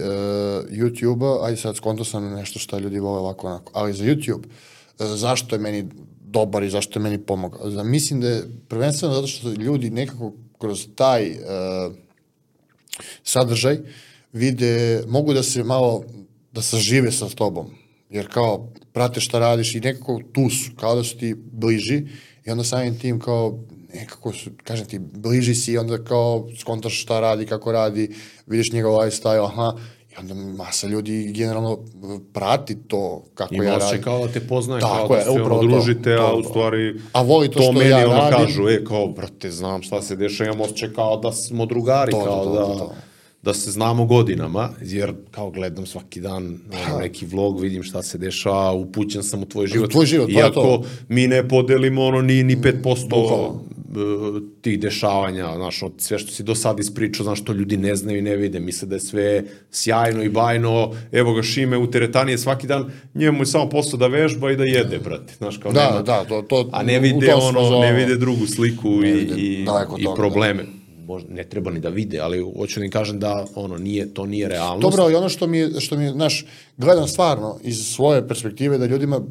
YouTube-a, 0.69 1.45
ajde 1.45 1.57
sad 1.57 1.75
skonto 1.75 2.03
sam 2.03 2.33
nešto 2.33 2.59
što 2.59 2.79
ljudi 2.79 2.99
vole 2.99 3.19
ovako 3.19 3.47
onako, 3.47 3.71
ali 3.75 3.93
za 3.93 4.03
YouTube, 4.03 4.45
uh, 4.45 5.05
zašto 5.15 5.55
je 5.55 5.59
meni 5.59 5.89
dobar 6.21 6.63
i 6.63 6.69
zašto 6.69 6.99
je 6.99 7.03
meni 7.03 7.17
pomogao? 7.17 7.71
Za, 7.71 7.83
mislim 7.83 8.21
da 8.21 8.29
je 8.29 8.43
prvenstveno 8.67 9.13
zato 9.13 9.27
što 9.27 9.51
ljudi 9.51 9.89
nekako 9.89 10.33
kroz 10.59 10.87
taj 10.95 11.31
uh, 11.31 11.95
sadržaj 13.23 13.77
vide, 14.33 15.03
mogu 15.07 15.33
da 15.33 15.43
se 15.43 15.63
malo, 15.63 16.03
da 16.51 16.61
sažive 16.61 17.11
sa 17.11 17.29
tobom, 17.29 17.71
jer 18.09 18.27
kao 18.27 18.69
prate 18.93 19.21
šta 19.21 19.39
radiš 19.39 19.75
i 19.75 19.79
nekako 19.79 20.21
tu 20.33 20.49
su, 20.49 20.71
kao 20.79 20.95
da 20.95 21.03
su 21.03 21.17
ti 21.17 21.35
bliži 21.51 22.03
i 22.45 22.51
onda 22.51 22.63
samim 22.63 22.99
tim 22.99 23.19
kao 23.19 23.59
nekako 23.93 24.33
su, 24.33 24.49
kažem 24.63 24.85
ti, 24.85 24.99
bliži 24.99 25.55
si 25.55 25.71
i 25.71 25.77
onda 25.77 26.03
kao 26.03 26.47
skontaš 26.59 27.01
šta 27.01 27.19
radi, 27.19 27.45
kako 27.45 27.71
radi, 27.71 28.15
vidiš 28.47 28.71
njegov 28.71 28.93
lifestyle, 28.93 29.45
aha, 29.45 29.73
i 30.17 30.21
onda 30.21 30.33
masa 30.33 30.87
ljudi 30.87 31.25
generalno 31.27 31.79
prati 32.33 32.75
to 32.77 33.23
kako 33.33 33.55
Ima 33.55 33.63
ja 33.63 33.71
osjećaj 33.71 33.89
radim. 33.89 34.03
kao 34.03 34.19
da 34.19 34.33
te 34.33 34.39
poznaje, 34.39 34.81
Tako 34.81 35.07
kao 35.07 35.17
da 35.17 35.23
se 35.23 35.29
ono 35.31 35.49
to, 35.51 35.61
družite, 35.61 36.15
to, 36.15 36.21
a 36.21 36.29
to. 36.29 36.35
u 36.35 36.43
stvari 36.43 36.95
A 37.13 37.21
voli 37.21 37.49
to 37.49 37.61
što 37.61 37.71
meni 37.71 37.89
ja 37.89 37.97
ono 37.99 38.15
radim. 38.15 38.37
kažu, 38.39 38.69
e, 38.69 38.83
kao, 38.83 39.07
brate, 39.07 39.51
znam 39.51 39.81
šta 39.81 40.01
se 40.01 40.15
dešava, 40.15 40.47
imam 40.47 40.61
osjećaj 40.61 40.89
kao 40.89 41.17
da 41.17 41.31
smo 41.31 41.65
drugari, 41.65 42.11
To, 42.11 42.17
to, 42.17 42.23
kao 42.25 42.43
to, 42.43 42.51
da, 42.51 42.65
to, 42.65 42.75
to. 42.75 42.93
da 43.43 43.53
se 43.53 43.71
znamo 43.71 44.05
godinama, 44.05 44.69
jer 44.81 45.13
kao 45.31 45.51
gledam 45.51 45.85
svaki 45.85 46.21
dan 46.21 46.59
neki 46.99 47.25
vlog, 47.25 47.59
vidim 47.59 47.83
šta 47.83 48.03
se 48.03 48.17
dešava, 48.17 48.71
upućen 48.73 49.23
sam 49.23 49.41
u 49.41 49.45
tvoj 49.45 49.67
život. 49.67 49.91
tvoj 49.91 50.05
život, 50.05 50.25
to 50.25 50.31
je 50.31 50.37
Iako 50.37 50.53
to. 50.53 50.83
mi 51.07 51.27
ne 51.27 51.47
podelimo 51.47 52.03
ono 52.03 52.21
ni, 52.21 52.43
ni 52.43 52.55
5% 52.55 52.73
Bukvalno. 53.03 53.61
E, 53.95 53.99
tih 54.61 54.79
dešavanja, 54.79 55.55
znaš, 55.55 55.83
od 55.83 55.93
sve 55.97 56.19
što 56.19 56.31
si 56.31 56.43
do 56.43 56.55
sad 56.55 56.79
ispričao, 56.79 57.23
znaš, 57.23 57.43
to 57.43 57.53
ljudi 57.53 57.77
ne 57.77 57.95
znaju 57.95 58.19
i 58.19 58.21
ne 58.21 58.35
vide, 58.35 58.59
misle 58.59 58.87
da 58.87 58.95
je 58.95 58.99
sve 58.99 59.43
sjajno 59.71 60.23
i 60.23 60.29
bajno, 60.29 60.91
evo 61.11 61.33
ga 61.33 61.43
Šime 61.43 61.77
u 61.77 61.91
teretani 61.91 62.31
je 62.31 62.37
svaki 62.37 62.67
dan, 62.67 62.85
njemu 63.13 63.41
je 63.41 63.45
samo 63.45 63.69
posao 63.69 63.99
da 63.99 64.07
vežba 64.07 64.51
i 64.51 64.55
da 64.55 64.63
jede, 64.63 64.99
brate, 64.99 65.33
znaš, 65.37 65.57
kao 65.57 65.71
Da, 65.71 65.89
nema, 65.89 66.01
da, 66.01 66.23
to- 66.23 66.41
to- 66.41 66.69
a 66.71 66.83
ne 66.83 66.99
vide 66.99 67.33
ono, 67.33 67.79
ne 67.79 67.93
vide 67.93 68.15
drugu 68.15 68.47
sliku 68.47 68.89
i, 69.03 69.09
i, 69.37 69.61
i 69.61 69.65
toga, 70.03 70.15
probleme. 70.15 70.65
Možda 71.07 71.33
ne 71.33 71.43
treba 71.43 71.71
ni 71.71 71.79
da 71.79 71.89
vide, 71.89 72.19
ali 72.19 72.39
hoću 72.57 72.79
da 72.79 72.85
im 72.85 72.91
kažem 72.91 73.19
da 73.19 73.45
ono 73.55 73.77
nije 73.77 74.13
to 74.13 74.25
nije 74.25 74.47
realnost. 74.47 74.81
Dobro, 74.81 75.03
ali 75.03 75.15
ono 75.15 75.29
što 75.29 75.47
mi, 75.47 75.79
što 75.79 75.97
mi, 75.97 76.09
znaš, 76.09 76.45
gledam 76.77 77.07
stvarno 77.07 77.59
iz 77.63 77.77
svoje 77.77 78.27
perspektive 78.27 78.77
da 78.77 78.85
ljudima 78.85 79.17
uh, 79.17 79.25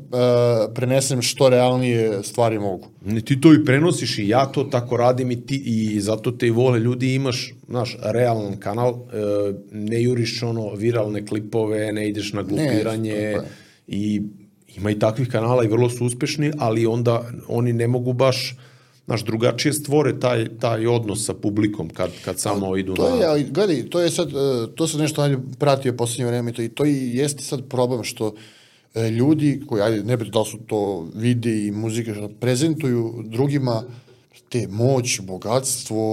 prenesem 0.74 1.22
što 1.22 1.48
realnije 1.48 2.22
stvari 2.22 2.58
mogu. 2.58 2.88
Ne, 3.04 3.20
ti 3.20 3.40
to 3.40 3.54
i 3.54 3.64
prenosiš 3.64 4.18
i 4.18 4.28
ja 4.28 4.46
to 4.46 4.64
tako 4.64 4.96
radim 4.96 5.30
i 5.30 5.46
ti 5.46 5.62
i 5.66 6.00
zato 6.00 6.30
te 6.30 6.46
i 6.46 6.50
vole 6.50 6.80
ljudi 6.80 7.14
imaš 7.14 7.54
znaš 7.68 7.96
realan 8.02 8.56
kanal 8.56 8.90
e, 8.90 9.54
ne 9.72 10.02
juriš 10.02 10.42
ono 10.42 10.74
viralne 10.74 11.26
klipove 11.26 11.92
ne 11.92 12.08
ideš 12.08 12.32
na 12.32 12.42
glupiranje 12.42 13.12
je. 13.12 13.40
i 13.86 14.22
ima 14.76 14.90
i 14.90 14.98
takvih 14.98 15.28
kanala 15.28 15.64
i 15.64 15.68
vrlo 15.68 15.90
su 15.90 16.04
uspešni 16.04 16.52
ali 16.58 16.86
onda 16.86 17.22
oni 17.48 17.72
ne 17.72 17.88
mogu 17.88 18.12
baš 18.12 18.56
znaš 19.06 19.24
drugačije 19.24 19.72
stvore 19.72 20.20
taj 20.20 20.58
taj 20.58 20.86
odnos 20.86 21.26
sa 21.26 21.34
publikom 21.34 21.88
kad 21.88 22.10
kad 22.24 22.40
samo 22.40 22.76
idu 22.76 22.94
To 22.94 23.08
na 23.08 23.16
je, 23.16 23.26
ali 23.26 23.44
gledaj, 23.50 23.88
to 23.90 24.00
je 24.00 24.10
sad, 24.10 24.32
uh, 24.32 24.74
to 24.74 24.86
sam 24.86 25.00
nešto 25.00 25.20
najbolje 25.20 25.42
pratio 25.58 25.92
poslednje 25.92 26.26
vreme 26.26 26.50
i 26.50 26.54
to, 26.54 26.62
i 26.62 26.68
to 26.68 26.84
i 26.84 27.10
jeste 27.16 27.42
sad 27.42 27.68
problem 27.68 28.04
što 28.04 28.34
e, 28.94 29.10
ljudi 29.10 29.62
koji, 29.68 29.82
ajde, 29.82 30.04
ne 30.04 30.16
bi 30.16 30.30
da 30.30 30.44
su 30.44 30.58
to 30.66 31.08
vide 31.14 31.66
i 31.66 31.70
muzike, 31.70 32.14
što 32.14 32.28
prezentuju 32.28 33.22
drugima 33.24 33.82
te 34.48 34.68
moć, 34.70 35.20
bogatstvo, 35.20 36.04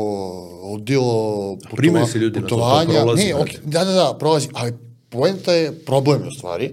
odilo, 0.73 1.57
primaju 1.76 2.05
se 2.05 2.19
ljudi 2.19 2.39
na 2.39 2.47
to, 2.47 2.55
to 2.55 2.55
putovanja. 2.55 3.01
prolazi, 3.01 3.23
ne, 3.23 3.34
brate. 3.34 3.57
ok, 3.57 3.65
da, 3.65 3.85
da, 3.85 3.91
da, 3.91 4.15
prolazi, 4.19 4.47
ali 4.53 4.73
poenta 5.09 5.53
je, 5.53 5.72
problem 5.85 6.22
je 6.22 6.27
u 6.27 6.31
stvari, 6.31 6.72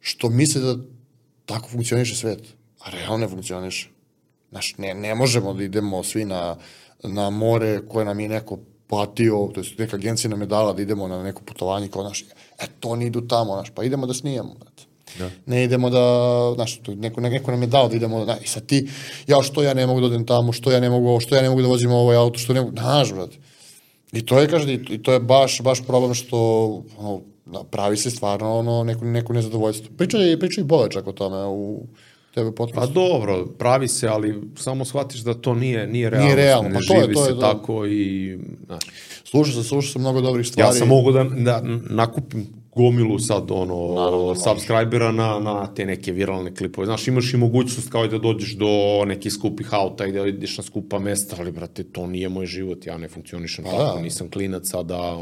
što 0.00 0.30
misle 0.30 0.60
da 0.60 0.76
tako 1.46 1.68
funkcioniše 1.68 2.16
svet, 2.16 2.42
a 2.80 2.90
realno 2.90 3.16
ne 3.18 3.28
funkcioniše. 3.28 3.88
Znaš, 4.50 4.74
ne, 4.78 4.94
ne 4.94 5.14
možemo 5.14 5.54
da 5.54 5.62
idemo 5.62 6.02
svi 6.02 6.24
na, 6.24 6.56
na 7.02 7.30
more 7.30 7.80
koje 7.88 8.04
nam 8.04 8.20
je 8.20 8.28
neko 8.28 8.58
platio, 8.86 9.50
to 9.54 9.60
je 9.60 9.66
neka 9.78 9.96
agencija 9.96 10.30
nam 10.30 10.40
je 10.40 10.46
dala 10.46 10.72
da 10.72 10.82
idemo 10.82 11.08
na 11.08 11.22
neko 11.22 11.42
putovanje 11.42 11.88
kao 11.88 12.02
naš, 12.02 12.22
e, 12.58 12.66
to 12.80 12.88
oni 12.88 13.06
idu 13.06 13.20
tamo, 13.20 13.52
znaš, 13.54 13.70
pa 13.70 13.84
idemo 13.84 14.06
da 14.06 14.14
snijamo, 14.14 14.54
brate. 14.54 14.82
Da. 15.18 15.30
Ne 15.46 15.64
idemo 15.64 15.90
da, 15.90 16.02
znaš, 16.54 16.78
to 16.82 16.94
neko, 16.94 17.20
neko 17.20 17.50
nam 17.50 17.62
je 17.62 17.66
dao 17.66 17.88
da 17.88 17.96
idemo, 17.96 18.24
da, 18.24 18.36
i 18.44 18.46
sad 18.46 18.66
ti, 18.66 18.88
ja 19.26 19.42
što 19.42 19.62
ja 19.62 19.74
ne 19.74 19.86
mogu 19.86 20.00
da 20.00 20.06
odem 20.06 20.26
tamo, 20.26 20.52
što 20.52 20.70
ja 20.70 20.80
ne 20.80 20.90
mogu 20.90 21.08
ovo, 21.08 21.20
što 21.20 21.36
ja 21.36 21.42
ne 21.42 21.48
mogu 21.48 21.62
da 21.62 21.68
vozim 21.68 21.92
ovaj 21.92 22.16
auto, 22.16 22.38
što 22.38 22.52
ne 22.52 22.60
mogu, 22.60 22.72
znaš, 22.72 23.12
brate. 23.12 23.36
I 24.12 24.26
to 24.26 24.40
je, 24.40 24.48
kaže, 24.48 24.74
i 24.74 25.02
to 25.02 25.12
je 25.12 25.20
baš, 25.20 25.60
baš 25.62 25.86
problem 25.86 26.14
što, 26.14 26.38
ono, 26.98 27.20
da, 27.46 27.64
pravi 27.70 27.96
se 27.96 28.10
stvarno 28.10 28.58
ono, 28.58 28.84
neko, 28.84 29.04
neko 29.04 29.32
nezadovoljstvo. 29.32 29.90
Priča 29.96 30.18
je, 30.18 30.40
priča 30.40 30.60
i 30.60 30.64
Bole 30.64 30.90
čak 30.90 31.06
o 31.06 31.12
tome 31.12 31.44
u 31.46 31.86
tebe 32.38 32.50
Pa 32.50 32.56
podcastu. 32.56 32.92
dobro, 32.94 33.46
pravi 33.48 33.88
se, 33.88 34.08
ali 34.08 34.34
samo 34.56 34.84
shvatiš 34.84 35.20
da 35.20 35.34
to 35.34 35.54
nije, 35.54 35.86
nije 35.86 36.10
realno. 36.10 36.34
realno, 36.34 36.68
Ne 36.68 36.74
pa 36.74 36.80
to 36.84 36.94
je- 36.96 37.12
to 37.12 37.20
je 37.20 37.26
se 37.26 37.30
to. 37.30 37.40
tako 37.42 37.86
i... 37.86 38.38
Znaš, 38.66 38.82
Slušao 39.24 39.54
sam, 39.54 39.64
slušao 39.64 39.92
sam 39.92 40.00
mnogo 40.02 40.20
dobrih 40.20 40.46
stvari. 40.46 40.68
ja 40.68 40.72
sam 40.72 40.88
mogu 40.88 41.12
da, 41.12 41.24
da 41.24 41.62
nakupim 41.90 42.46
gomilu 42.74 43.18
sad 43.18 43.50
ono 43.50 43.94
Naravno, 43.94 44.34
subscribera 44.36 45.12
na, 45.12 45.38
na 45.38 45.66
te 45.66 45.84
neke 45.86 46.12
viralne 46.12 46.54
klipove. 46.54 46.86
Znaš, 46.86 47.08
imaš 47.08 47.34
i 47.34 47.36
mogućnost 47.36 47.90
kao 47.90 48.04
i 48.04 48.08
da 48.08 48.18
dođeš 48.18 48.52
do 48.52 48.66
nekih 49.06 49.32
skupih 49.32 49.74
auta 49.74 50.06
i 50.06 50.12
da 50.12 50.26
ideš 50.26 50.56
na 50.56 50.64
skupa 50.64 50.98
mesta, 50.98 51.36
ali 51.38 51.52
brate, 51.52 51.82
to 51.84 52.06
nije 52.06 52.28
moj 52.28 52.46
život, 52.46 52.86
ja 52.86 52.98
ne 52.98 53.08
funkcionišem 53.08 53.64
Pa 53.64 53.70
tako, 53.70 53.96
da. 53.96 54.02
nisam 54.02 54.28
klinac, 54.28 54.74
a 54.74 54.82
da 54.82 55.16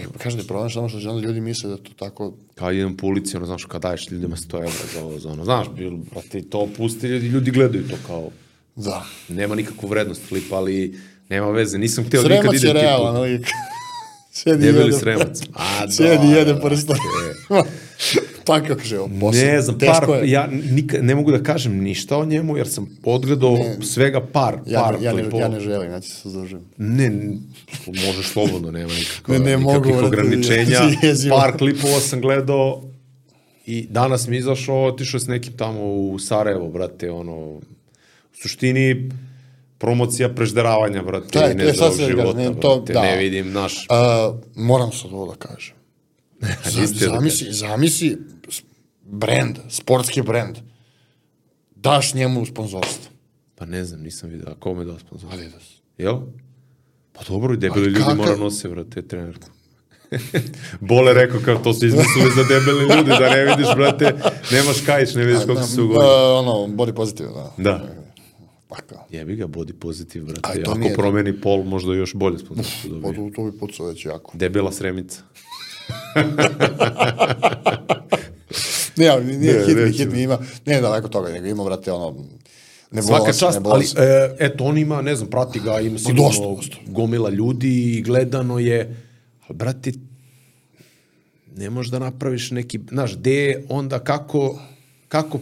ono, 0.00 0.18
Kažete, 0.18 0.46
problem 0.46 0.70
samo 0.70 0.88
što 0.88 0.98
žele 0.98 1.22
ljudi 1.22 1.40
misle 1.40 1.70
da 1.70 1.76
to 1.76 1.90
tako... 1.98 2.32
kao 2.54 2.72
idem 2.72 2.96
po 2.96 3.06
ulici, 3.06 3.36
ono, 3.36 3.46
znaš, 3.46 3.64
kad 3.64 3.82
daješ 3.82 4.10
ljudima 4.10 4.36
100 4.36 4.56
evra 4.56 4.70
za 4.94 5.04
ovo, 5.04 5.18
za 5.18 5.28
ono, 5.28 5.44
znaš, 5.44 5.66
bil, 5.70 5.90
brate, 5.90 6.42
to 6.42 6.68
pusti 6.76 7.06
ljudi, 7.06 7.26
ljudi 7.26 7.50
gledaju 7.50 7.88
to 7.88 7.96
kao, 8.06 8.30
Da. 8.76 9.04
nema 9.28 9.54
nikakvu 9.54 9.88
vrednost 9.88 10.22
klipa, 10.28 10.56
ali 10.56 10.98
nema 11.28 11.50
veze, 11.50 11.78
nisam 11.78 12.04
hteo 12.04 12.22
nikad 12.22 12.40
Sremac 12.40 12.62
je 12.62 12.72
realan 12.72 13.20
lik. 13.22 13.46
Sjedi 14.32 14.62
Debeli 14.62 14.84
jede- 14.86 14.98
sremac. 14.98 15.40
A, 15.54 15.86
Sjedi 15.96 16.26
da, 16.26 16.38
jede 16.38 16.52
da, 16.52 16.60
prsta. 16.60 16.94
Pa 18.48 18.60
kako 18.60 18.80
kaže, 18.80 18.98
ovo, 18.98 19.10
posao. 19.20 19.42
Ne 19.42 19.60
znam, 19.62 19.78
par, 19.78 20.08
je. 20.22 20.30
ja 20.30 20.48
nika, 20.70 20.98
ne 21.02 21.14
mogu 21.14 21.32
da 21.32 21.42
kažem 21.42 21.78
ništa 21.78 22.16
o 22.18 22.24
njemu, 22.24 22.56
jer 22.56 22.68
sam 22.68 22.88
odgledao 23.04 23.56
svega 23.82 24.20
par, 24.22 24.58
Ja, 24.66 24.80
par 24.80 24.94
ne, 24.94 25.04
ja, 25.04 25.12
ne, 25.12 25.24
ja 25.34 25.48
ne 25.48 25.60
želim, 25.60 25.90
ja 25.90 26.00
ti 26.00 26.08
se 26.08 26.14
suzdržim. 26.14 26.60
Ne, 26.76 27.10
možeš 28.06 28.26
slobodno, 28.26 28.70
nema 28.70 28.92
nikakva, 28.92 29.34
Ne, 29.34 29.40
ne 29.40 29.56
mogu, 29.56 29.74
nikakvih 29.74 29.96
brate, 29.96 30.06
ograničenja. 30.06 30.80
jezivo. 31.08 31.36
Par 31.36 31.56
klipova 31.58 32.00
sam 32.00 32.20
gledao 32.20 32.82
i 33.66 33.86
danas 33.90 34.28
mi 34.28 34.36
izašao, 34.36 34.84
otišao 34.84 35.20
s 35.20 35.26
nekim 35.26 35.52
tamo 35.52 35.84
u 35.84 36.18
Sarajevo, 36.18 36.68
brate, 36.68 37.10
ono, 37.10 37.36
u 37.36 37.60
suštini 38.32 39.10
promocija 39.78 40.28
prežderavanja, 40.28 41.02
brate, 41.02 41.38
je 41.38 41.46
sad 41.46 41.56
nezdravog 41.56 41.96
se 41.96 42.06
života, 42.06 42.38
ne, 42.38 42.60
to- 42.60 42.76
brate, 42.76 42.92
da. 42.92 43.02
ne 43.02 43.16
vidim, 43.16 43.52
naš, 43.52 43.86
Uh, 43.90 44.36
moram 44.56 44.92
sad 44.92 45.12
ovo 45.12 45.26
da 45.26 45.34
kažem. 45.38 45.74
Zam, 45.74 45.76
Nisi 45.76 45.76
htio 45.76 46.16
da 46.18 46.27
zamisli, 46.92 47.52
zamisli 47.52 48.18
s- 48.48 48.62
brand, 49.02 49.56
sportski 49.68 50.22
brand. 50.22 50.56
Daš 51.76 52.14
njemu 52.14 52.46
sponzorstvo. 52.46 53.10
pa 53.54 53.66
ne 53.66 53.84
znam, 53.84 54.00
nisam 54.00 54.30
vidio, 54.30 54.46
a 54.48 54.54
kome 54.54 54.84
dao 54.84 54.98
sponsor? 54.98 55.28
Adidas. 55.32 55.62
Jel? 55.98 56.18
Pa 57.12 57.22
dobro, 57.24 57.54
i 57.54 57.56
debeli 57.56 57.86
ljudi 57.86 58.00
kakav- 58.00 58.16
mora 58.16 58.36
nose, 58.36 58.68
brate, 58.68 59.02
trenerku. 59.02 59.48
Bole 60.80 61.14
rekao 61.14 61.40
kao 61.40 61.56
to 61.56 61.74
su 61.74 61.86
izmislili 61.86 62.30
za 62.30 62.42
debeli 62.44 62.80
ljudi, 62.86 63.08
da 63.10 63.30
ne 63.30 63.44
vidiš, 63.46 63.66
brate, 63.76 64.04
nemaš 64.52 64.80
kajić, 64.80 65.14
ne 65.14 65.24
vidiš 65.24 65.44
koliko 65.44 65.62
su 65.64 65.80
Uh, 65.80 65.84
ugodili. 65.84 66.10
ono, 66.32 66.52
body 66.68 66.92
positive, 66.92 67.28
da. 67.28 67.52
Da. 67.58 67.88
Pa 68.68 68.76
kao. 68.76 69.06
Jebi 69.10 69.36
ga, 69.36 69.46
body 69.46 69.72
pozitiv, 69.72 70.22
Aj, 70.22 70.32
brate. 70.32 70.62
to 70.62 70.70
Ako 70.70 70.88
promeni 70.94 71.40
pol, 71.40 71.64
možda 71.64 71.94
još 71.94 72.14
bolje 72.14 72.38
sponsorstvo 72.38 72.90
Pa 72.92 73.08
dobije. 73.08 73.30
to, 73.30 73.36
to 73.36 73.50
bi 73.50 73.58
pucao 73.58 73.86
već 73.86 74.04
jako. 74.04 74.30
Debela 74.34 74.72
sremica. 74.72 75.22
Ne, 78.98 79.08
ali 79.08 79.36
nije 79.36 79.52
Ne, 79.52 79.66
hit, 79.66 79.76
mi, 79.76 79.82
nećemo. 79.82 80.04
hit 80.04 80.12
mi 80.12 80.22
ima, 80.22 80.38
ne 80.66 80.80
daleko 80.80 81.08
toga, 81.08 81.28
nego 81.28 81.46
ima, 81.46 81.64
brate, 81.64 81.92
ono, 81.92 82.24
ne 82.90 83.02
Svaka 83.02 83.32
čast, 83.32 83.60
ne 83.60 83.70
ali 83.70 83.86
e, 83.96 84.36
eto, 84.38 84.64
on 84.64 84.78
ima, 84.78 85.02
ne 85.02 85.16
znam, 85.16 85.30
prati 85.30 85.60
ga, 85.60 85.80
ima 85.80 85.98
sigurno 85.98 86.22
dosta, 86.22 86.42
dosta. 86.44 86.76
gomila 86.86 87.30
ljudi 87.30 87.96
i 87.96 88.02
gledano 88.02 88.58
je, 88.58 88.96
ali 89.48 89.56
brate, 89.56 89.92
ne 91.56 91.70
možeš 91.70 91.90
da 91.90 91.98
napraviš 91.98 92.50
neki, 92.50 92.80
znaš, 92.88 93.16
gde 93.16 93.64
onda 93.68 93.98
kako, 93.98 94.60
kako, 95.08 95.40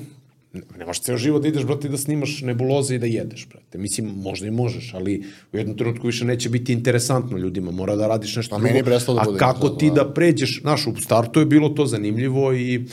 ne 0.79 0.87
možeš 0.87 1.03
ceo 1.03 1.17
život 1.17 1.43
da 1.43 1.49
ideš, 1.49 1.65
brate, 1.65 1.89
da 1.89 1.97
snimaš 1.97 2.41
nebuloze 2.43 2.95
i 2.95 2.99
da 2.99 3.07
jedeš, 3.07 3.49
brate. 3.49 3.79
Mislim, 3.79 4.07
možda 4.17 4.47
i 4.47 4.51
možeš, 4.51 4.95
ali 4.95 5.23
u 5.53 5.57
jednom 5.57 5.77
trenutku 5.77 6.07
više 6.07 6.25
neće 6.25 6.49
biti 6.49 6.73
interesantno 6.73 7.39
ljudima, 7.39 7.71
mora 7.71 7.97
da 7.97 8.07
radiš 8.07 8.37
nešto 8.37 8.57
Pa 8.57 8.59
meni 8.59 8.77
je 8.77 8.83
drugo. 8.83 8.91
da 9.15 9.21
A 9.21 9.39
kako 9.39 9.69
ti 9.69 9.89
da. 9.89 9.95
da 9.95 10.13
pređeš, 10.13 10.61
znaš, 10.61 10.87
u 10.87 10.97
startu 11.01 11.41
je 11.41 11.47
bilo 11.47 11.69
to 11.69 11.87
zanimljivo 11.87 12.53
i 12.55 12.85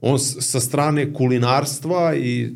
on 0.00 0.18
sa 0.18 0.60
strane 0.60 1.12
kulinarstva 1.14 2.14
i 2.16 2.50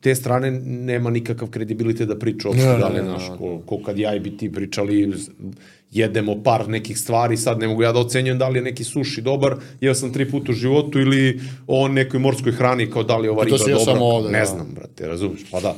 te 0.00 0.14
strane 0.14 0.50
nema 0.64 1.10
nikakav 1.10 1.50
kredibilitet 1.50 2.08
da 2.08 2.18
priča 2.18 2.48
uopšte 2.48 2.66
ne, 2.66 2.78
da 2.78 2.88
li, 2.88 3.00
znaš, 3.00 3.28
ko, 3.38 3.62
ko 3.66 3.82
kad 3.82 3.98
ja 3.98 4.14
i 4.14 4.20
bi 4.20 4.36
ti 4.36 4.52
pričali, 4.52 5.12
jedemo 5.92 6.42
par 6.42 6.68
nekih 6.68 6.98
stvari, 6.98 7.36
sad 7.36 7.58
ne 7.58 7.68
mogu 7.68 7.82
ja 7.82 7.92
da 7.92 7.98
ocenjujem 7.98 8.38
da 8.38 8.48
li 8.48 8.58
je 8.58 8.62
neki 8.62 8.84
suši 8.84 9.20
dobar, 9.20 9.56
jeo 9.80 9.94
sam 9.94 10.12
tri 10.12 10.30
puta 10.30 10.52
u 10.52 10.54
životu 10.54 11.00
ili 11.00 11.40
o 11.66 11.88
nekoj 11.88 12.20
morskoj 12.20 12.52
hrani 12.52 12.90
kao 12.90 13.02
da 13.02 13.16
li 13.16 13.26
je 13.26 13.30
ova 13.30 13.44
to 13.44 13.56
riba 13.66 13.78
dobra. 13.78 14.00
ovde, 14.00 14.30
ne 14.30 14.38
da. 14.38 14.44
znam, 14.44 14.66
brate, 14.74 15.06
razumiješ, 15.06 15.50
pa 15.50 15.60
da. 15.60 15.74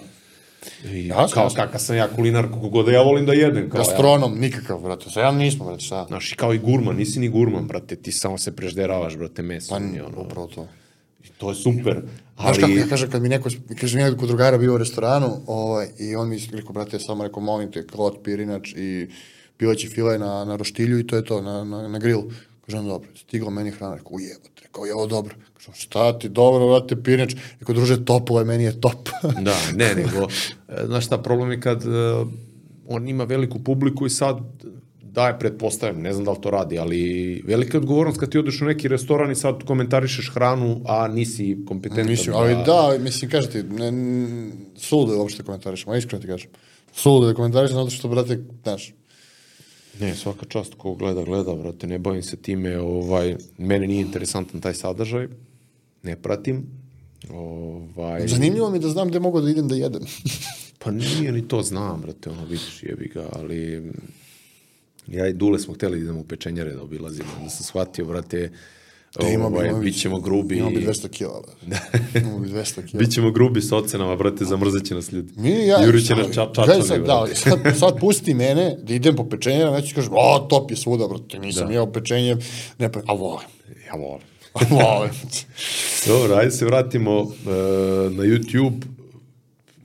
I 0.92 1.06
Jasno, 1.06 1.34
kao 1.34 1.44
jasno. 1.44 1.56
kakav 1.56 1.80
sam 1.80 1.96
ja 1.96 2.08
kulinar, 2.08 2.48
kako 2.48 2.68
god 2.68 2.86
da 2.86 2.92
ja 2.92 3.02
volim 3.02 3.26
da 3.26 3.32
jedem. 3.32 3.70
Kao, 3.70 3.78
ja, 3.78 3.84
Gastronom, 3.84 4.38
nikakav, 4.38 4.80
brate. 4.80 5.10
Sa 5.10 5.20
ja 5.20 5.32
nismo, 5.32 5.64
brate, 5.64 5.84
šta? 5.84 6.04
Znaš, 6.08 6.32
i 6.32 6.36
kao 6.36 6.54
i 6.54 6.58
gurman, 6.58 6.96
nisi 6.96 7.20
ni 7.20 7.28
gurman, 7.28 7.66
brate, 7.66 7.96
ti 7.96 8.12
samo 8.12 8.38
se 8.38 8.56
prežderavaš, 8.56 9.16
brate, 9.16 9.42
meso. 9.42 9.74
Pa, 9.74 9.80
i 9.96 10.00
ono, 10.00 10.22
upravo 10.22 10.46
to. 10.46 10.66
i 11.24 11.28
to 11.38 11.48
je 11.48 11.54
super. 11.54 12.02
Znaš 12.40 12.56
kako 12.56 12.72
Ali, 12.72 12.80
ja 12.80 12.86
kažem, 12.86 13.10
kad 13.10 13.22
mi 13.22 13.28
neko, 13.28 13.48
kaže 13.80 13.98
mi 13.98 14.16
kod 14.16 14.28
drugara 14.28 14.58
bio 14.58 14.74
u 14.74 14.78
restoranu, 14.78 15.36
ovaj, 15.46 15.86
i 15.98 16.16
on 16.16 16.28
mi 16.28 16.38
rekao, 16.52 16.72
brate, 16.72 16.98
samo 16.98 17.24
rekao, 17.24 17.42
molim 17.42 17.72
te, 17.72 17.86
klot, 17.86 18.24
pirinač 18.24 18.72
i 18.76 19.08
pileći 19.56 19.88
file 19.88 20.18
na, 20.18 20.44
na 20.44 20.56
roštilju 20.56 20.98
i 20.98 21.06
to 21.06 21.16
je 21.16 21.24
to, 21.24 21.42
na, 21.42 21.64
na, 21.64 21.88
na 21.88 21.98
grilu. 21.98 22.24
Kaže 22.64 22.78
on, 22.78 22.86
dobro, 22.86 23.08
stigla 23.16 23.50
meni 23.50 23.70
hrana, 23.70 23.94
rekao, 23.94 24.12
ujebote, 24.12 24.62
rekao, 24.62 24.84
je 24.84 24.94
ovo 24.94 25.06
dobro. 25.06 25.34
Kaže 25.54 25.68
on, 25.68 25.74
šta 25.74 26.18
ti, 26.18 26.28
dobro, 26.28 26.68
brate, 26.68 27.02
pirinač. 27.02 27.34
Rekao, 27.60 27.74
druže, 27.74 28.04
toplo 28.04 28.38
je, 28.38 28.44
meni 28.44 28.64
je 28.64 28.80
top. 28.80 29.08
da, 29.46 29.56
ne, 29.74 29.94
nego, 29.94 30.28
e, 30.68 30.86
znaš 30.86 31.06
šta, 31.06 31.22
problem 31.22 31.50
je 31.50 31.60
kad 31.60 31.86
uh, 31.86 32.28
on 32.88 33.08
ima 33.08 33.24
veliku 33.24 33.58
publiku 33.58 34.06
i 34.06 34.10
sad 34.10 34.40
daje, 35.14 35.38
pretpostavljam, 35.38 36.02
ne 36.02 36.12
znam 36.12 36.24
da 36.24 36.30
li 36.30 36.40
to 36.40 36.50
radi, 36.50 36.78
ali 36.78 37.42
velika 37.46 37.78
odgovornost 37.78 38.18
kad 38.20 38.30
ti 38.30 38.38
odeš 38.38 38.62
u 38.62 38.64
neki 38.64 38.88
restoran 38.88 39.30
i 39.30 39.34
sad 39.34 39.62
komentarišeš 39.64 40.30
hranu, 40.34 40.80
a 40.86 41.08
nisi 41.08 41.56
kompetentan. 41.68 42.10
mislim, 42.10 42.36
ali 42.36 42.54
da, 42.66 42.96
mislim, 43.00 43.30
kažem 43.30 43.52
ti, 43.52 43.62
ne, 43.62 43.92
suludo 44.76 45.12
je 45.12 45.18
uopšte 45.18 45.42
komentarišem, 45.42 45.92
a 45.92 45.96
iskreno 45.96 46.22
ti 46.22 46.28
kažem. 46.28 46.50
Suludo 46.92 47.28
je 47.28 47.34
komentarišem, 47.34 47.76
zato 47.76 47.90
što, 47.90 48.08
brate, 48.08 48.40
znaš, 48.62 48.92
Ne, 50.00 50.14
svaka 50.14 50.46
čast 50.46 50.74
ko 50.74 50.94
gleda, 50.94 51.22
gleda, 51.22 51.54
brate, 51.54 51.86
ne 51.86 51.98
bavim 51.98 52.22
se 52.22 52.36
time, 52.36 52.78
ovaj, 52.78 53.36
mene 53.58 53.86
nije 53.86 54.00
interesantan 54.00 54.60
taj 54.60 54.74
sadržaj, 54.74 55.28
ne 56.02 56.16
pratim, 56.16 56.66
ovaj, 57.30 58.28
zanimljivo 58.28 58.70
mi 58.70 58.76
je 58.76 58.80
da 58.80 58.88
znam 58.88 59.08
gde 59.08 59.20
mogu 59.20 59.40
da 59.40 59.50
idem 59.50 59.68
da 59.68 59.74
jedem. 59.74 60.02
Pa 60.84 60.90
nije 60.90 61.32
ni 61.32 61.48
to 61.48 61.62
znam, 61.62 62.00
brate, 62.00 62.30
ono, 62.30 62.44
vidiš, 62.44 62.82
jebi 62.82 63.10
ga, 63.14 63.28
ali 63.32 63.92
ja 65.06 65.28
i 65.28 65.32
Dule 65.32 65.58
smo 65.58 65.74
hteli 65.74 65.98
da 65.98 66.04
idemo 66.04 66.20
u 66.20 66.24
pečenjare 66.24 66.74
da 66.74 66.82
obilazimo, 66.82 67.28
da 67.44 67.50
sam 67.50 67.64
shvatio, 67.64 68.04
brate, 68.04 68.50
Da, 69.20 69.28
imao 69.28 69.50
bi- 69.50 69.56
ovaj, 69.58 69.80
bit 69.82 69.96
ćemo 69.96 70.20
grubi, 70.20 70.56
Imamo 70.56 70.70
bi 70.70 70.76
200 70.78 71.08
kila, 71.08 71.40
brate. 71.62 71.88
Imamo 72.16 72.38
bi 72.38 72.48
200 72.48 72.86
kila. 72.86 72.98
bit 72.98 73.12
ćemo 73.12 73.30
grubi 73.30 73.60
sa 73.60 73.76
ocenama, 73.76 74.16
brate, 74.16 74.44
zamrzat 74.44 74.84
će 74.84 74.94
nas 74.94 75.12
ljudi. 75.12 75.32
Mi, 75.36 75.50
ja, 75.50 75.84
Juri 75.84 76.02
će 76.02 76.14
nas 76.14 76.26
ča, 76.26 76.46
čačani, 76.46 76.82
sad, 76.82 77.00
da, 77.00 77.26
sad, 77.34 77.58
sad 77.78 78.00
pusti 78.00 78.34
mene 78.34 78.76
da 78.82 78.94
idem 78.94 79.16
po 79.16 79.24
pečenje, 79.24 79.62
a 79.62 79.70
neću 79.70 79.94
kažem, 79.94 80.12
o, 80.14 80.38
top 80.40 80.70
je 80.70 80.76
svuda, 80.76 81.08
brate, 81.08 81.38
nisam 81.38 81.66
Da. 81.66 81.72
jeo 81.72 81.86
pečenje, 81.88 82.36
ne 82.78 82.92
pa, 82.92 83.00
a 83.06 83.12
volim, 83.14 83.46
Ja 83.86 83.94
volim. 83.94 84.26
volim. 84.72 85.10
Dobro, 86.08 86.34
ajde 86.34 86.50
se 86.50 86.64
vratimo 86.64 87.20
uh, 87.20 87.30
na 88.08 88.22
YouTube. 88.24 88.82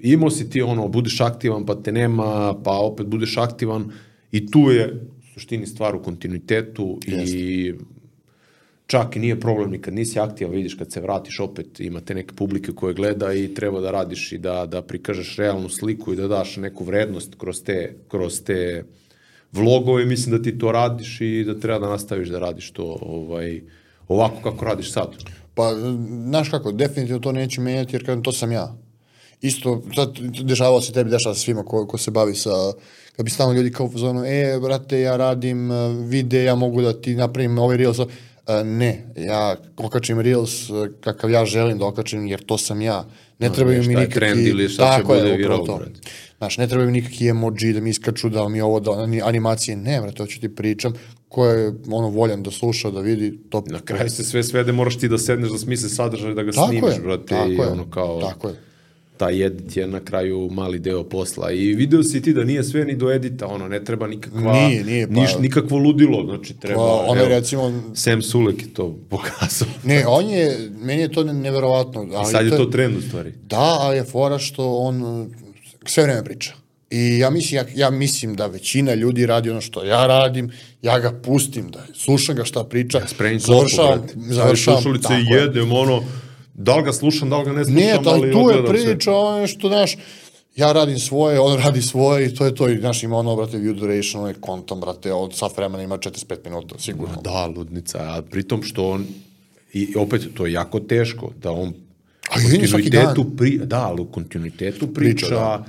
Imao 0.01 0.29
si 0.29 0.49
ti 0.49 0.61
ono, 0.61 0.87
budeš 0.87 1.21
aktivan, 1.21 1.65
pa 1.65 1.75
te 1.75 1.91
nema, 1.91 2.55
pa 2.63 2.71
opet 2.71 3.07
budeš 3.07 3.37
aktivan 3.37 3.91
i 4.31 4.47
tu 4.47 4.59
je 4.61 5.07
suštini 5.33 5.67
stvar 5.67 5.95
u 5.95 6.03
kontinuitetu 6.03 6.99
i 7.07 7.73
čak 8.89 9.15
i 9.15 9.19
nije 9.19 9.39
problem 9.39 9.71
ni 9.71 9.81
kad 9.81 9.93
nisi 9.93 10.19
aktivan, 10.19 10.53
vidiš 10.53 10.73
kad 10.73 10.91
se 10.91 11.01
vratiš 11.01 11.39
opet 11.39 11.79
imate 11.79 12.15
neke 12.15 12.35
publike 12.35 12.71
koje 12.71 12.93
gleda 12.93 13.33
i 13.33 13.53
treba 13.53 13.79
da 13.79 13.91
radiš 13.91 14.31
i 14.31 14.37
da, 14.37 14.65
da 14.65 14.81
prikažeš 14.81 15.35
realnu 15.37 15.69
sliku 15.69 16.13
i 16.13 16.15
da 16.15 16.27
daš 16.27 16.57
neku 16.57 16.83
vrednost 16.83 17.35
kroz 17.37 17.61
te, 17.63 17.95
kroz 18.07 18.41
te 18.41 18.83
vlogove, 19.51 20.05
mislim 20.05 20.37
da 20.37 20.43
ti 20.43 20.57
to 20.57 20.71
radiš 20.71 21.21
i 21.21 21.43
da 21.43 21.59
treba 21.59 21.79
da 21.79 21.89
nastaviš 21.89 22.29
da 22.29 22.39
radiš 22.39 22.71
to 22.71 22.97
ovaj, 23.01 23.61
ovako 24.07 24.41
kako 24.51 24.65
radiš 24.65 24.93
sad. 24.93 25.13
Pa, 25.53 25.75
znaš 26.25 26.49
kako, 26.49 26.71
definitivno 26.71 27.19
to 27.19 27.31
neće 27.31 27.61
menjati, 27.61 27.95
jer 27.95 28.05
kažem, 28.05 28.23
to 28.23 28.31
sam 28.31 28.51
ja. 28.51 28.75
Isto, 29.41 29.81
sad 29.95 30.17
dešavalo 30.43 30.81
se 30.81 30.93
tebi, 30.93 31.09
dešava 31.09 31.35
se 31.35 31.41
svima 31.41 31.63
ko, 31.63 31.87
ko 31.87 31.97
se 31.97 32.11
bavi 32.11 32.35
sa, 32.35 32.73
kad 33.15 33.25
bi 33.25 33.31
stalno 33.31 33.53
ljudi 33.53 33.71
kao 33.71 33.85
u 33.85 34.25
e, 34.25 34.59
brate, 34.61 35.01
ja 35.01 35.17
radim 35.17 35.71
uh, 35.71 35.77
vide, 36.09 36.43
ja 36.43 36.55
mogu 36.55 36.81
da 36.81 36.93
ti 37.01 37.15
napravim 37.15 37.59
ovaj 37.59 37.77
Reels, 37.77 37.99
uh, 37.99 38.07
ne, 38.63 39.05
ja 39.17 39.55
okačim 39.77 40.19
Reels 40.19 40.69
uh, 40.69 40.87
kakav 41.01 41.31
ja 41.31 41.45
želim 41.45 41.77
da 41.77 41.85
okačim, 41.85 42.27
jer 42.27 42.45
to 42.45 42.57
sam 42.57 42.81
ja. 42.81 43.05
Ne 43.39 43.53
trebaju 43.53 43.81
mi 43.81 43.87
nikakvi... 43.87 44.13
trend 44.13 44.47
ili 44.47 44.69
šta 44.69 44.97
će 44.97 45.03
bude 45.03 45.19
upravo 45.19 45.37
viral, 45.37 45.65
to. 45.65 45.77
brate. 45.77 45.99
Znaš, 46.37 46.57
ne 46.57 46.67
trebaju 46.67 46.91
mi 46.91 47.01
nikakvi 47.01 47.27
emoji 47.27 47.73
da 47.73 47.81
mi 47.81 47.89
iskaču, 47.89 48.29
da 48.29 48.49
mi 48.49 48.61
ovo, 48.61 48.79
da 48.79 48.91
ani- 48.91 49.21
animacije, 49.21 49.77
ne, 49.77 50.01
brate, 50.01 50.23
hoću 50.23 50.39
ti 50.39 50.55
pričam, 50.55 50.93
ko 51.29 51.45
je 51.45 51.73
ono 51.91 52.09
voljan 52.09 52.43
da 52.43 52.51
sluša, 52.51 52.91
da 52.91 52.99
vidi, 52.99 53.39
to... 53.49 53.63
Na 53.67 53.79
kraju 53.79 54.09
se 54.09 54.23
sve 54.23 54.43
svede, 54.43 54.71
moraš 54.71 54.97
ti 54.97 55.07
da 55.07 55.17
sedneš 55.17 55.51
da 55.51 55.57
smisli 55.57 55.89
sadržaj, 55.89 56.33
da 56.33 56.43
ga 56.43 56.51
Tako 56.51 56.67
snimiš, 56.67 56.95
je, 56.95 57.01
brate, 57.01 57.25
tako 57.25 57.49
i 57.49 57.55
je, 57.55 57.67
ono 57.67 57.89
kao... 57.89 58.21
tako 58.21 58.47
je. 58.47 58.55
Taj 59.19 59.45
edit 59.45 59.77
je 59.77 59.87
na 59.87 59.99
kraju 59.99 60.49
mali 60.51 60.79
deo 60.79 61.03
posla. 61.03 61.51
I 61.51 61.73
video 61.73 62.03
si 62.03 62.21
ti 62.21 62.33
da 62.33 62.43
nije 62.43 62.63
sve 62.63 62.85
ni 62.85 62.95
do 62.95 63.11
edita, 63.11 63.47
ono, 63.47 63.67
ne 63.67 63.83
treba 63.83 64.07
nikakva, 64.07 64.53
Nije, 64.53 64.83
nije, 64.83 65.07
pa- 65.07 65.13
niš, 65.13 65.31
nikakvo 65.39 65.77
ludilo, 65.77 66.25
znači 66.25 66.53
treba, 66.53 66.79
Pa, 66.79 67.05
ono 67.07 67.19
evo, 67.21 67.29
recimo, 67.29 67.83
Sam 67.95 68.21
Sulek 68.21 68.61
je 68.61 68.73
to 68.73 68.97
pokazao. 69.09 69.67
ne, 69.83 70.07
on 70.07 70.29
je, 70.29 70.69
meni 70.81 71.01
je 71.01 71.11
to 71.11 71.23
ne- 71.23 71.33
neverovatno. 71.33 72.03
I 72.03 72.15
Ali 72.15 72.31
sad 72.31 72.45
je 72.45 72.57
to 72.57 72.65
trend 72.65 72.97
u 72.97 73.01
stvari. 73.01 73.33
Da, 73.43 73.77
ali 73.79 73.97
je 73.97 74.03
fora 74.03 74.39
što 74.39 74.77
on 74.77 75.03
uh, 75.03 75.27
sve 75.85 76.03
vreme 76.03 76.23
priča. 76.23 76.53
I 76.91 77.17
ja 77.17 77.29
mislim, 77.29 77.57
ja, 77.57 77.65
ja 77.75 77.89
mislim 77.89 78.35
da 78.35 78.47
većina 78.47 78.93
ljudi 78.93 79.25
radi 79.25 79.49
ono 79.49 79.61
što 79.61 79.83
ja 79.83 80.07
radim, 80.07 80.51
ja 80.81 80.99
ga 80.99 81.11
pustim, 81.11 81.71
da 81.71 81.85
slušam 81.93 82.35
ga 82.35 82.45
šta 82.45 82.63
priča, 82.63 82.97
ja 82.97 83.07
Spremim 83.07 83.41
klopu, 83.41 83.65
brate. 83.77 84.13
Završavam, 84.17 84.81
slušalice 84.81 85.13
i 85.13 85.33
da 86.59 86.75
li 86.75 86.83
ga 86.83 86.93
slušam, 86.93 87.29
da 87.29 87.37
li 87.37 87.45
ga 87.45 87.51
ne 87.51 87.63
slušam, 87.63 87.75
Nije, 87.75 87.93
ali 87.95 88.07
ali 88.07 88.31
tu 88.33 88.49
je 88.49 88.65
priča, 88.67 89.13
ono 89.13 89.47
što, 89.47 89.67
znaš, 89.67 89.97
ja 90.55 90.71
radim 90.71 90.99
svoje, 90.99 91.39
on 91.39 91.59
radi 91.59 91.81
svoje 91.81 92.25
i 92.25 92.35
to 92.35 92.45
je 92.45 92.55
to. 92.55 92.69
I, 92.69 92.77
znaš, 92.77 93.03
ima 93.03 93.17
ono, 93.17 93.35
brate, 93.35 93.57
view 93.57 93.73
duration, 93.73 94.19
ono 94.19 94.29
je 94.29 94.35
kontom, 94.35 94.79
brate, 94.81 95.13
od 95.13 95.35
sat 95.35 95.57
vremena 95.57 95.83
ima 95.83 95.97
45 95.97 96.35
minuta, 96.45 96.75
sigurno. 96.79 97.21
Da, 97.21 97.45
ludnica, 97.47 97.97
a 97.99 98.21
pritom 98.21 98.63
što 98.63 98.89
on, 98.89 99.05
i 99.73 99.93
opet 99.97 100.21
to 100.33 100.45
je 100.45 100.51
jako 100.51 100.79
teško, 100.79 101.31
da 101.41 101.51
on 101.51 101.73
A 102.29 102.39
svaki 102.39 102.61
kontinuitetu 102.71 103.25
pri, 103.37 103.57
da, 103.57 103.79
ali 103.79 104.01
u 104.01 104.05
kontinuitetu 104.05 104.87
priča, 104.87 105.25
Priča, 105.25 105.35
da. 105.35 105.65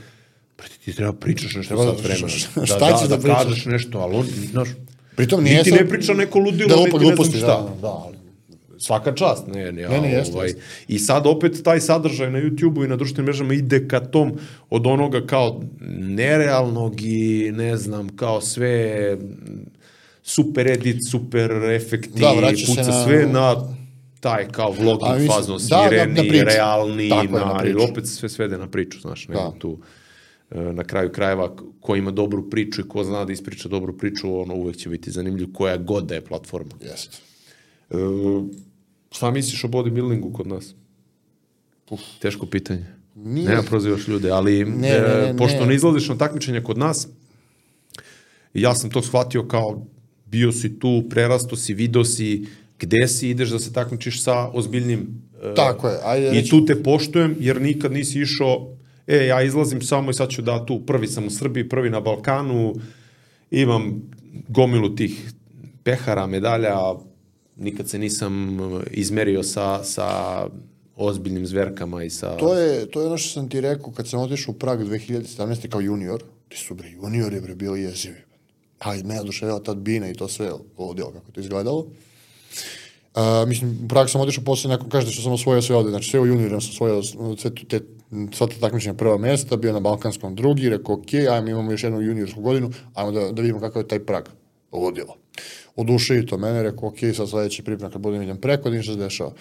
Ti 0.84 0.92
treba 0.92 1.12
pričaš 1.12 1.54
nešto 1.54 1.68
Treba 1.68 1.84
sad 1.84 1.96
da- 1.96 2.02
vremena. 2.02 2.28
šta 2.66 2.78
Da, 2.80 2.86
ćeš 2.88 3.00
da, 3.00 3.08
da 3.08 3.16
da, 3.16 3.18
pričaš? 3.18 3.44
kažeš 3.44 3.64
nešto, 3.66 3.98
ali 3.98 4.16
on, 4.16 4.26
znaš, 4.50 4.68
Pritom 5.16 5.44
nije 5.44 5.64
sad- 5.64 5.72
ne 5.74 5.88
priča 5.88 6.14
neko 6.14 6.38
ludilo, 6.38 6.68
da 6.68 6.76
lupa 6.76 6.84
niti 6.84 6.96
ne 6.96 7.00
znam 7.00 7.16
gluposti, 7.16 7.36
šta. 7.38 7.46
da, 7.46 7.80
da, 7.80 7.88
ali 7.88 8.16
Svaka 8.80 9.14
čast, 9.14 9.46
ne, 9.46 9.72
ne, 9.72 9.82
Ne, 9.82 10.00
ne, 10.00 10.12
jeste, 10.12 10.34
ovaj, 10.34 10.46
jeste. 10.46 10.60
I 10.88 10.98
sad 10.98 11.26
opet 11.26 11.60
taj 11.64 11.80
sadržaj 11.80 12.30
na 12.30 12.38
YouTube-u 12.38 12.84
i 12.84 12.88
na 12.88 12.96
društvenim 12.96 13.24
mrežama 13.24 13.54
ide 13.54 13.88
ka 13.88 14.00
tom 14.00 14.32
od 14.70 14.86
onoga 14.86 15.26
kao 15.26 15.62
nerealnog 15.98 16.94
i 17.00 17.52
ne 17.52 17.76
znam, 17.76 18.08
kao 18.08 18.40
sve 18.40 19.16
super 20.22 20.66
edit, 20.68 20.96
super 21.10 21.50
efekti, 21.52 22.20
Da, 22.20 22.32
puca 22.68 22.82
na- 22.82 23.04
sve 23.04 23.26
na 23.26 23.54
taj 24.20 24.48
kao 24.48 24.70
vlogging 24.72 25.12
mislim, 25.12 25.28
fazon, 25.30 25.58
da, 25.60 25.88
da, 25.90 26.06
na 26.06 26.14
priču. 26.20 26.44
realni, 26.46 27.08
Tako 27.08 27.32
na 27.32 27.44
na, 27.44 27.58
priču. 27.58 27.70
ili 27.72 27.90
opet 27.90 28.06
sve 28.06 28.28
svede 28.28 28.58
na 28.58 28.66
priču, 28.68 29.00
znaš, 29.00 29.28
nego 29.28 29.40
Da. 29.42 29.50
tu 29.58 29.78
e, 30.50 30.60
na 30.60 30.84
kraju 30.84 31.10
krajeva 31.10 31.50
ko 31.80 31.96
ima 31.96 32.10
dobru 32.10 32.50
priču 32.50 32.80
i 32.80 32.88
ko 32.88 33.04
zna 33.04 33.24
da 33.24 33.32
ispriča 33.32 33.68
dobru 33.68 33.98
priču, 33.98 34.36
ono 34.36 34.54
uvek 34.54 34.76
će 34.76 34.88
biti 34.88 35.10
zanimljiv 35.10 35.46
koja 35.52 35.76
god 35.76 36.04
da 36.04 36.14
je 36.14 36.20
platforma. 36.20 36.70
Jeste. 36.82 37.16
E, 37.90 37.94
šta 39.10 39.30
misliš 39.30 39.64
o 39.64 39.68
bodybuildingu 39.68 40.32
kod 40.32 40.46
nas? 40.46 40.74
Uf. 41.90 42.00
Teško 42.18 42.46
pitanje. 42.46 42.86
Nije. 43.14 43.48
Nema 43.48 43.62
prozivaš 43.62 44.08
ljude, 44.08 44.30
ali 44.30 44.64
Ne, 44.64 44.88
e, 44.88 45.00
ne, 45.00 45.26
ne, 45.26 45.36
pošto 45.36 45.60
ne. 45.60 45.66
ne 45.66 45.74
izlaziš 45.74 46.08
na 46.08 46.18
takmičenja 46.18 46.62
kod 46.62 46.78
nas, 46.78 47.08
ja 48.54 48.74
sam 48.74 48.90
to 48.90 49.02
shvatio 49.02 49.48
kao 49.48 49.86
bio 50.26 50.52
si 50.52 50.78
tu, 50.78 51.04
prerasto 51.10 51.56
si, 51.56 51.74
video 51.74 52.04
si 52.04 52.46
gde 52.80 53.08
si, 53.08 53.28
ideš 53.30 53.50
da 53.50 53.58
se 53.58 53.72
takmičiš 53.72 54.22
sa 54.22 54.48
ozbiljnim 54.48 55.22
e, 55.42 55.54
Tako 55.54 55.88
je, 55.88 55.98
ajde 56.04 56.38
I 56.38 56.48
tu 56.48 56.64
te 56.66 56.82
poštujem, 56.82 57.36
jer 57.40 57.60
nikad 57.60 57.92
nisi 57.92 58.20
išao, 58.20 58.76
e, 59.06 59.26
ja 59.26 59.42
izlazim 59.42 59.82
samo 59.82 60.10
i 60.10 60.14
sad 60.14 60.28
ću 60.28 60.42
da 60.42 60.66
tu, 60.66 60.80
prvi 60.86 61.06
sam 61.06 61.26
u 61.26 61.30
Srbiji, 61.30 61.68
prvi 61.68 61.90
na 61.90 62.00
Balkanu, 62.00 62.74
imam 63.50 64.02
gomilu 64.48 64.94
tih 64.94 65.32
pehara, 65.82 66.26
medalja, 66.26 66.76
nikad 67.60 67.88
se 67.88 67.98
nisam 67.98 68.58
izmerio 68.90 69.42
sa, 69.42 69.84
sa 69.84 70.06
ozbiljnim 70.96 71.46
zverkama 71.46 72.04
i 72.04 72.10
sa... 72.10 72.36
To 72.36 72.54
je, 72.54 72.90
to 72.90 73.00
je 73.00 73.06
ono 73.06 73.18
što 73.18 73.28
sam 73.28 73.48
ti 73.48 73.60
rekao 73.60 73.92
kad 73.92 74.08
sam 74.08 74.20
otišao 74.20 74.52
u 74.52 74.58
Prag 74.58 74.80
2017. 74.80 75.68
kao 75.68 75.80
junior, 75.80 76.22
ti 76.48 76.56
su 76.56 76.74
bre 76.74 76.90
juniori 76.90 77.40
bre 77.40 77.54
bili 77.54 77.82
jezivi. 77.82 78.18
Ali 78.78 79.02
me 79.02 79.20
oduševila 79.20 79.62
tad 79.62 79.76
bina 79.76 80.10
i 80.10 80.14
to 80.14 80.28
sve 80.28 80.50
ludilo 80.78 81.10
kako 81.10 81.28
je 81.28 81.32
to 81.32 81.40
izgledalo. 81.40 81.78
Uh, 83.14 83.48
mislim, 83.48 83.78
u 83.84 83.88
Prag 83.88 84.08
sam 84.08 84.20
otišao 84.20 84.44
posle 84.44 84.70
neko 84.70 84.88
kaže 84.88 85.10
što 85.10 85.22
sam 85.22 85.32
osvojio 85.32 85.62
sve 85.62 85.76
ovde, 85.76 85.90
znači 85.90 86.10
sve 86.10 86.20
u 86.20 86.26
juniorima 86.26 86.60
sam 86.60 86.70
osvojio 86.70 87.02
sve 87.36 87.50
te, 87.68 87.80
sva 88.32 88.46
ta 88.46 88.54
takmičenja 88.60 88.94
prva 88.94 89.18
mesta, 89.18 89.56
bio 89.56 89.72
na 89.72 89.80
Balkanskom 89.80 90.34
drugi, 90.34 90.68
rekao 90.68 90.94
ok, 90.94 91.14
ajmo 91.30 91.48
imamo 91.48 91.70
još 91.70 91.84
jednu 91.84 92.00
juniorsku 92.00 92.40
godinu, 92.40 92.70
ajmo 92.94 93.12
da, 93.12 93.32
da 93.32 93.42
vidimo 93.42 93.60
kakav 93.60 93.82
je 93.82 93.88
taj 93.88 93.98
Prag. 93.98 94.24
Ludilo. 94.72 95.19
Oduševio 95.76 96.22
to 96.22 96.38
mene, 96.38 96.62
rekao 96.62 96.88
ok, 96.88 96.98
sad 97.14 97.28
sledeći 97.28 97.62
priprema 97.62 97.92
kad 97.92 98.00
budem 98.00 98.22
idem 98.22 98.40
preko, 98.40 98.70
ništa 98.70 98.92
se 98.92 98.98
dešava. 98.98 99.32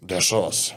Dešava 0.00 0.52
se. 0.52 0.72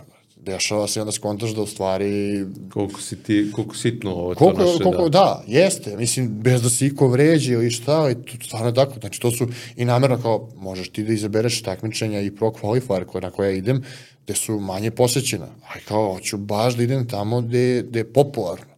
Dešava 0.46 0.88
se 0.88 1.00
i 1.00 1.02
onda 1.02 1.12
skontaš 1.12 1.50
da 1.50 1.62
u 1.62 1.68
stvari 1.68 2.46
Koliko 2.74 3.02
si 3.02 3.24
ti, 3.24 3.52
koliko 3.56 3.76
sitno 3.76 4.12
ovo 4.12 4.34
to 4.34 4.40
Koliko, 4.40 4.62
naše, 4.62 4.84
koliko, 4.84 5.10
da. 5.10 5.20
da. 5.20 5.44
jeste, 5.48 5.98
mislim, 5.98 6.28
bez 6.28 6.62
da 6.62 6.70
se 6.70 6.86
iko 6.86 7.08
vređe 7.08 7.54
ili 7.54 7.72
šta, 7.72 8.02
ali 8.02 8.16
to 8.16 8.32
stvarno 8.46 8.68
je 8.68 8.74
tako, 8.74 9.00
znači 9.00 9.20
to 9.20 9.32
su 9.32 9.48
i 9.76 9.86
namjerno 9.86 10.22
kao, 10.22 10.50
možeš 10.56 10.90
ti 10.90 11.04
da 11.04 11.14
izabereš 11.14 11.62
takmičenja 11.62 12.22
i 12.22 12.32
pro 12.32 12.52
qualifier 12.52 13.06
koje, 13.06 13.22
na 13.22 13.32
koje 13.32 13.58
idem, 13.58 13.84
gde 14.24 14.36
su 14.36 14.60
manje 14.60 14.92
posećena, 14.92 15.48
ali 15.74 15.84
kao, 15.88 16.14
hoću 16.14 16.38
baš 16.38 16.76
da 16.76 16.84
idem 16.84 17.08
tamo 17.08 17.42
gde, 17.42 17.84
gde 17.90 18.00
je 18.00 18.14
popularno. 18.14 18.74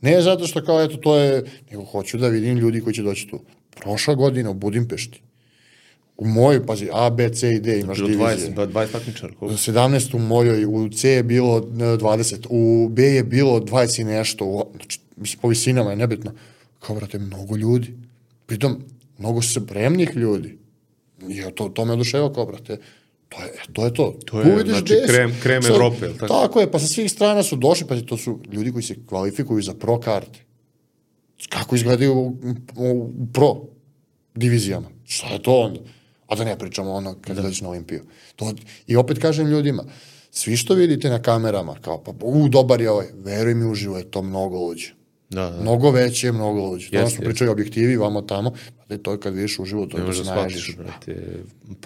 Ne 0.00 0.22
zato 0.22 0.46
što 0.46 0.64
kao, 0.64 0.82
eto, 0.82 0.96
to 0.96 1.16
je, 1.16 1.44
nego 1.70 1.84
hoću 1.84 2.18
da 2.18 2.28
vidim 2.28 2.58
ljudi 2.58 2.80
koji 2.80 2.94
će 2.94 3.02
doći 3.02 3.28
tu. 3.28 3.40
Prošla 3.74 4.14
godina 4.14 4.50
u 4.50 4.54
Budimpešti, 4.54 5.20
u 6.16 6.26
mojoj, 6.26 6.66
pazi, 6.66 6.88
A, 6.92 7.10
B, 7.10 7.28
C 7.30 7.50
i 7.50 7.60
D 7.60 7.80
imaš 7.80 7.96
Bilo 7.98 8.08
divizije. 8.08 8.52
20, 8.52 8.66
20 8.68 8.92
takmičara, 8.92 9.32
koliko? 9.34 9.56
17 9.56 10.16
u 10.16 10.20
mojoj, 10.20 10.64
u 10.66 10.88
C 10.90 11.10
je 11.10 11.22
bilo 11.22 11.58
e, 11.58 11.62
20, 11.78 12.46
u 12.50 12.88
B 12.88 13.02
je 13.04 13.24
bilo 13.24 13.60
20 13.60 14.00
i 14.00 14.04
nešto, 14.04 14.44
u, 14.44 14.64
znači, 14.76 15.00
mislim, 15.16 15.40
po 15.40 15.48
visinama 15.48 15.90
je 15.90 15.96
nebitno. 15.96 16.32
Kao, 16.78 16.96
brate, 16.96 17.18
mnogo 17.18 17.56
ljudi. 17.56 17.94
Pritom, 18.46 18.84
mnogo 19.18 19.42
spremnih 19.42 20.10
ljudi. 20.14 20.58
I 21.20 21.42
to, 21.54 21.68
to 21.68 21.84
me 21.84 21.92
oduševa 21.92 22.32
kao, 22.32 22.46
brate, 22.46 22.76
to 23.28 23.42
je, 23.42 23.52
to 23.72 23.84
je 23.84 23.94
to. 23.94 24.18
To 24.26 24.40
je, 24.40 24.44
Tu 24.44 24.50
vidiš 24.50 24.72
znači, 24.72 24.84
gde 24.84 24.96
si. 24.98 25.12
krem- 25.12 25.32
krem 25.42 25.62
Sad, 25.62 25.72
Evrope, 25.72 26.08
tako? 26.10 26.26
Tako 26.28 26.60
je, 26.60 26.70
pa 26.70 26.78
sa 26.78 26.86
svih 26.86 27.10
strana 27.10 27.42
su 27.42 27.56
došli, 27.56 27.86
pa 27.86 28.00
to 28.00 28.16
su 28.16 28.40
ljudi 28.52 28.72
koji 28.72 28.82
se 28.82 28.96
kvalifikuju 29.06 29.62
za 29.62 29.74
pro 29.74 30.00
karte. 30.00 30.38
Kako 31.48 31.76
izgledaju 31.76 32.14
u, 32.14 32.36
u, 32.76 33.10
pro 33.32 33.56
divizijama? 34.34 34.88
Šta 35.04 35.26
je 35.26 35.42
to 35.42 35.60
onda? 35.60 35.80
A 36.26 36.34
da 36.34 36.44
ne 36.44 36.58
pričamo 36.58 36.92
ono 36.92 37.14
kad 37.20 37.36
dođeš 37.36 37.60
na 37.60 37.68
Olimpiju. 37.68 38.02
To, 38.36 38.52
I 38.86 38.96
opet 38.96 39.18
kažem 39.18 39.46
ljudima, 39.46 39.84
svi 40.30 40.56
što 40.56 40.74
vidite 40.74 41.10
na 41.10 41.22
kamerama, 41.22 41.74
kao 41.80 42.02
pa, 42.02 42.12
u, 42.22 42.48
dobar 42.48 42.80
je 42.80 42.90
ovaj, 42.90 43.06
veruj 43.14 43.54
mi 43.54 43.64
uživo 43.64 43.98
je 43.98 44.10
to 44.10 44.22
mnogo 44.22 44.58
luđe. 44.58 44.92
Da, 45.30 45.50
da. 45.50 45.62
Mnogo 45.62 45.90
veće, 45.90 46.32
mnogo 46.32 46.60
luđe. 46.60 46.90
To 46.90 46.96
Jeste, 46.96 47.10
smo 47.10 47.22
jeste. 47.22 47.24
pričali 47.24 47.50
objektivi, 47.50 47.96
vamo 47.96 48.22
tamo, 48.22 48.52
pa 48.88 48.96
to 48.96 49.12
je 49.12 49.20
kad 49.20 49.34
vidiš 49.34 49.58
uživo, 49.58 49.86
to 49.86 49.98
je 49.98 50.04
da 50.04 50.12
se 50.12 50.22
da 50.22 50.34
naježiš. 50.34 50.76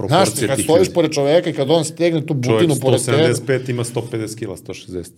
Znaš, 0.08 0.28
kad 0.46 0.60
stojiš 0.62 0.92
pored 0.94 1.12
čoveka 1.12 1.50
i 1.50 1.52
kad 1.52 1.70
on 1.70 1.84
stegne 1.84 2.26
tu 2.26 2.34
Čovjek 2.44 2.60
butinu 2.60 2.80
pored 2.80 3.04
tebe, 3.04 3.34
175 3.34 3.70
ima 3.70 3.84
150 3.84 4.38
kila, 4.38 4.56
160. 4.56 5.10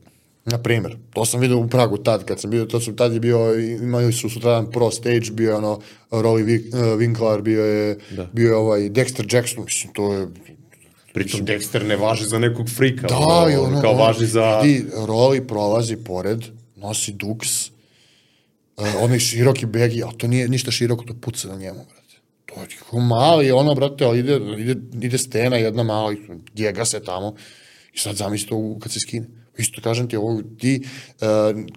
Na 0.44 0.58
primjer, 0.58 0.96
to 1.12 1.24
sam 1.24 1.40
vidio 1.40 1.58
u 1.58 1.68
Pragu 1.68 1.98
tad, 1.98 2.24
kad 2.24 2.40
sam 2.40 2.50
bio, 2.50 2.64
to 2.64 2.80
su, 2.80 2.96
tad 2.96 3.12
je 3.12 3.20
bio, 3.20 3.54
imali 3.60 4.12
su 4.12 4.30
sutradan 4.30 4.70
pro 4.70 4.90
stage, 4.90 5.30
bio 5.32 5.50
je 5.50 5.56
ono, 5.56 5.80
Rolly 6.10 6.68
uh, 6.68 6.80
Winkler, 6.98 7.40
bio 7.42 7.64
je, 7.64 7.98
Da. 8.10 8.28
bio 8.32 8.48
je 8.48 8.56
ovaj 8.56 8.80
Dexter 8.80 9.34
Jackson, 9.34 9.64
mislim, 9.64 9.92
to 9.92 10.12
je, 10.12 10.28
Pritom 11.12 11.40
Dexter 11.46 11.86
ne 11.86 11.96
važi 11.96 12.24
za 12.24 12.38
nekog 12.38 12.68
frika, 12.70 13.06
da, 13.06 13.16
ono, 13.18 13.50
i 13.50 13.54
ono, 13.54 13.80
kao 13.80 13.90
ono, 13.90 14.04
važi 14.04 14.26
za... 14.26 14.60
Vidi, 14.60 14.86
Rolly 14.94 15.46
prolazi 15.46 15.96
pored, 15.96 16.44
nosi 16.76 17.12
duks, 17.12 17.66
uh, 17.68 17.72
onaj 19.00 19.18
široki 19.18 19.66
begi, 19.66 20.02
a 20.02 20.08
to 20.16 20.26
nije 20.26 20.48
ništa 20.48 20.70
široko, 20.70 21.04
to 21.04 21.14
puca 21.20 21.48
na 21.48 21.56
njemu, 21.56 21.84
brate. 21.84 22.16
to 22.46 22.60
je 22.60 22.66
kao 22.90 23.00
mali, 23.00 23.50
ono, 23.50 23.74
brate, 23.74 24.04
ali 24.04 24.18
ide, 24.18 24.40
ide, 24.58 24.74
ide 25.00 25.18
stena 25.18 25.56
jedna 25.56 25.82
mala, 25.82 26.12
i 26.12 26.16
jega 26.54 26.84
se 26.84 27.02
tamo, 27.02 27.34
i 27.94 27.98
sad 27.98 28.16
zamisli 28.16 28.48
to 28.48 28.78
kad 28.82 28.92
se 28.92 29.00
skine. 29.00 29.39
Isto 29.60 29.80
kažem 29.80 30.08
ti, 30.08 30.16
ovo, 30.16 30.42
ti, 30.58 30.80
uh, 30.82 31.26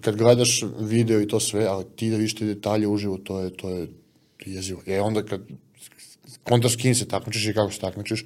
kad 0.01 0.15
gledaš 0.15 0.51
video 0.80 1.22
i 1.22 1.27
to 1.27 1.39
sve, 1.39 1.65
ali 1.65 1.85
ti 1.95 2.10
da 2.10 2.15
vidiš 2.15 2.35
te 2.35 2.45
detalje 2.45 2.88
uživo, 2.88 3.18
to 3.18 3.39
je, 3.39 3.49
to 3.49 3.69
je 3.69 3.88
jezivo. 4.45 4.81
E 4.85 5.01
onda 5.01 5.23
kad 5.23 5.41
kontraš 6.43 6.73
s 6.73 6.77
kim 6.77 6.95
se 6.95 7.07
takmičiš 7.07 7.45
i 7.47 7.53
kako 7.53 7.72
se 7.72 7.80
takmičiš, 7.80 8.26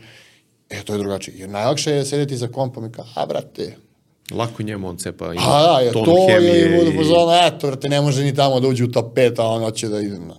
e, 0.70 0.82
to 0.84 0.94
je 0.94 1.00
drugačije. 1.00 1.38
Jer 1.38 1.50
najlakše 1.50 1.92
je 1.92 2.06
sedeti 2.06 2.38
za 2.38 2.48
kompom 2.48 2.86
i 2.86 2.92
kao, 2.92 3.06
a, 3.16 3.26
brate, 3.26 3.76
Lako 4.32 4.64
njemu 4.64 4.88
on 4.88 4.98
cepa, 4.98 5.34
ima 5.34 5.44
a, 5.44 5.84
da, 5.84 5.92
ton 5.92 6.06
to 6.06 6.28
hemije 6.30 6.56
je, 6.56 6.78
budu 6.80 6.92
i- 6.92 6.96
pozvano, 6.98 7.32
eto, 7.44 7.68
brate, 7.68 7.90
ne 7.90 8.02
može 8.02 8.24
ni 8.24 8.36
tamo 8.36 8.60
da 8.60 8.68
uđe 8.68 8.84
u 8.84 8.92
top 8.92 9.14
5, 9.14 9.40
a 9.40 9.46
on 9.46 9.64
hoće 9.64 9.88
da 9.88 10.00
ide, 10.00 10.20
na, 10.20 10.36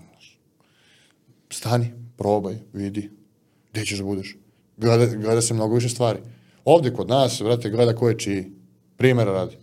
stani, 1.51 1.87
probaj, 2.17 2.57
vidi, 2.73 3.11
gde 3.73 3.85
ćeš 3.85 3.99
da 3.99 4.05
budeš. 4.05 4.37
Gleda, 4.77 5.07
gleda 5.07 5.41
se 5.43 5.55
mnogo 5.55 5.75
više 5.75 5.89
stvari. 5.89 6.19
Ovde 6.65 6.93
kod 6.93 7.09
nas, 7.09 7.43
brate, 7.43 7.71
gleda 7.71 7.95
ko 7.95 8.09
je 8.09 8.19
čiji. 8.19 8.45
Primera 8.99 9.33
radi. 9.33 9.57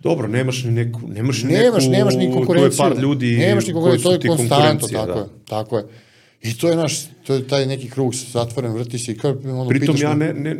Dobro, 0.00 0.28
nemaš 0.28 0.64
ni 0.64 0.70
neku, 0.72 1.00
nemaš 1.08 1.42
ni 1.42 1.52
Nemaš, 1.52 1.82
neku, 1.82 1.92
nemaš 1.92 2.14
ni 2.14 2.32
konkurenciju. 2.32 2.84
je 2.84 2.90
par 2.90 2.98
ljudi 2.98 3.36
nemaš 3.36 3.66
ni 3.66 3.72
koji 3.72 3.82
konkurenciju, 3.82 4.10
to 4.10 4.24
je 4.24 4.36
konstantno, 4.36 4.88
tako 4.88 5.06
da. 5.06 5.18
je, 5.18 5.26
tako 5.44 5.78
je. 5.78 5.84
I 6.42 6.58
to 6.58 6.68
je 6.68 6.76
naš, 6.76 6.94
to 7.26 7.34
je 7.34 7.48
taj 7.48 7.66
neki 7.66 7.90
krug 7.90 8.14
zatvoren, 8.14 8.72
vrti 8.72 8.98
se 8.98 9.12
i 9.12 9.18
kao, 9.18 9.34
ono, 9.44 9.68
Pritom 9.68 9.96
ja 9.96 10.14
ne, 10.14 10.32
ne, 10.34 10.56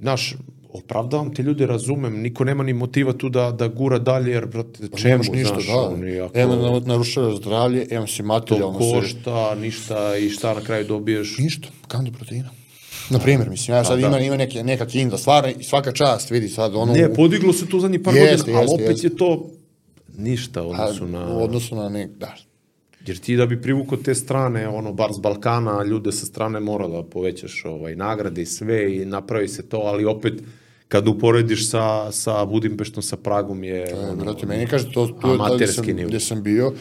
znaš, 0.00 0.34
opravdavam 0.70 1.34
te 1.34 1.42
ljude, 1.42 1.66
razumem, 1.66 2.20
niko 2.20 2.44
nema 2.44 2.62
ni 2.64 2.72
motiva 2.72 3.12
tu 3.12 3.28
da, 3.28 3.50
da 3.50 3.68
gura 3.68 3.98
dalje, 3.98 4.32
jer, 4.32 4.46
brate, 4.46 4.78
čemu, 4.78 4.90
Pa 4.92 5.08
nemaš 5.08 5.28
ništa, 5.28 5.54
znaš, 5.54 5.66
da. 5.66 5.80
oni 5.80 6.20
ako 6.20 6.38
Em 6.38 6.48
na- 6.48 6.80
narušava 6.84 7.36
zdravlje, 7.36 7.86
em 7.90 8.06
si 8.06 8.16
to 8.16 8.22
materijalno 8.24 8.80
se... 8.80 8.90
košta, 8.92 9.54
ništa 9.54 10.16
i 10.16 10.30
šta 10.30 10.54
na 10.54 10.60
kraju 10.60 10.84
dobiješ. 10.84 11.38
Ništa, 11.38 11.68
kandu 11.88 12.12
proteina. 12.12 12.50
Na 13.10 13.18
primjer, 13.18 13.50
mislim, 13.50 13.76
ja 13.76 13.84
sad 13.84 14.00
da. 14.00 14.06
ima, 14.06 14.18
ima 14.18 14.36
neke, 14.36 14.64
neka 14.64 14.86
kinda, 14.86 15.18
stvarno, 15.18 15.50
i 15.58 15.64
svaka 15.64 15.92
čast, 15.92 16.30
vidi 16.30 16.48
sad, 16.48 16.74
ono... 16.74 16.92
Ne, 16.92 17.14
podiglo 17.14 17.52
se 17.52 17.68
to 17.68 17.80
zadnjih 17.80 18.00
par 18.04 18.14
Jeste, 18.14 18.36
godina, 18.38 18.58
ali 18.58 18.68
opet 18.70 18.88
jeste. 18.88 19.06
je 19.06 19.16
to 19.16 19.50
ništa 20.16 20.62
u 20.62 20.70
odnosu 20.70 21.06
na... 21.06 21.36
u 21.36 21.44
odnosu 21.44 21.76
na 21.76 21.88
nek, 21.88 22.10
da. 22.10 22.34
Jer 23.06 23.18
ti 23.18 23.36
da 23.36 23.46
bi 23.46 23.62
privukao 23.62 23.98
te 23.98 24.14
strane, 24.14 24.68
ono, 24.68 24.92
bar 24.92 25.10
s 25.12 25.18
Balkana, 25.18 25.84
ljude 25.84 26.12
sa 26.12 26.26
strane 26.26 26.60
mora 26.60 26.88
da 26.88 27.02
povećaš 27.02 27.64
ovaj, 27.64 27.96
nagrade 27.96 28.42
i 28.42 28.46
sve 28.46 28.96
i 28.96 29.04
napravi 29.04 29.48
se 29.48 29.68
to, 29.68 29.76
ali 29.76 30.04
opet 30.04 30.34
kad 30.92 31.08
uporediš 31.08 31.70
sa, 31.70 32.12
sa 32.12 32.44
Budimpeštom, 32.44 33.02
sa 33.02 33.16
Pragom 33.16 33.64
je... 33.64 33.80
E, 33.82 33.94
ono, 33.94 34.16
Brate, 34.16 34.46
meni 34.46 34.66
kaže, 34.66 34.92
to, 34.92 35.06
to 35.06 35.28
je 35.28 35.34
amaterski 35.34 35.74
sam, 35.76 35.86
nivo. 35.86 36.08
gde 36.08 36.20
sam 36.20 36.42
bio. 36.42 36.72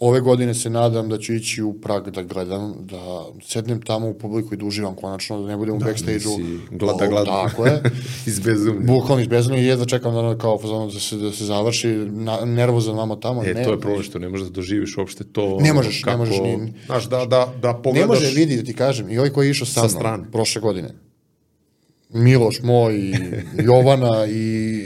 Ove 0.00 0.20
godine 0.20 0.54
se 0.54 0.70
nadam 0.70 1.08
da 1.08 1.18
ću 1.18 1.34
ići 1.34 1.62
u 1.62 1.72
Prag 1.72 2.10
da 2.10 2.22
gledam, 2.22 2.74
da 2.80 3.24
sednem 3.42 3.82
tamo 3.82 4.08
u 4.08 4.14
publiku 4.14 4.54
i 4.54 4.56
da 4.56 4.64
uživam 4.64 4.94
konačno, 4.94 5.40
da 5.40 5.48
ne 5.48 5.56
budem 5.56 5.74
u 5.74 5.78
backstage-u. 5.78 6.36
si 6.36 6.58
glada, 6.70 7.06
glada. 7.06 7.48
Tako 7.48 7.66
je. 7.66 7.82
iz 8.26 8.40
bezumlja. 8.40 8.86
Bukvalno 8.86 9.22
izbezno 9.22 9.56
i 9.56 9.64
jedva 9.64 9.84
čekam 9.84 10.12
da, 10.12 10.18
ono 10.18 10.38
kao 10.38 10.60
da 10.94 11.00
se, 11.00 11.16
da 11.16 11.32
se 11.32 11.44
završi, 11.44 11.88
na, 12.10 12.44
nervozan 12.44 12.96
vamo 12.96 13.16
tamo. 13.16 13.44
E, 13.44 13.54
ne, 13.54 13.64
to 13.64 13.70
je 13.70 13.80
problem 13.80 14.02
što 14.02 14.18
ne 14.18 14.28
možeš 14.28 14.46
da 14.46 14.52
doživiš 14.52 14.96
uopšte 14.96 15.24
to. 15.24 15.58
Ne 15.60 15.72
možeš, 15.72 16.04
ne 16.04 16.16
možeš 16.16 16.38
ni- 16.38 16.72
Znaš, 16.86 17.08
da, 17.08 17.26
da, 17.26 17.52
da 17.62 17.72
Ne 17.72 17.82
pogledaš... 17.82 18.08
može, 18.08 18.34
vidi, 18.34 18.56
da 18.56 18.62
ti 18.62 18.74
kažem, 18.74 19.10
i 19.10 19.18
ovaj 19.18 19.30
koji 19.30 19.46
je 19.46 19.50
išao 19.50 19.66
sa, 19.66 19.72
Sa 19.72 19.80
mnom 19.80 19.90
strane. 19.90 20.24
prošle 20.32 20.60
godine, 20.62 20.88
Miloš 22.12 22.62
moj, 22.62 22.94
i 22.96 23.14
Jovana 23.64 24.26
i, 24.26 24.36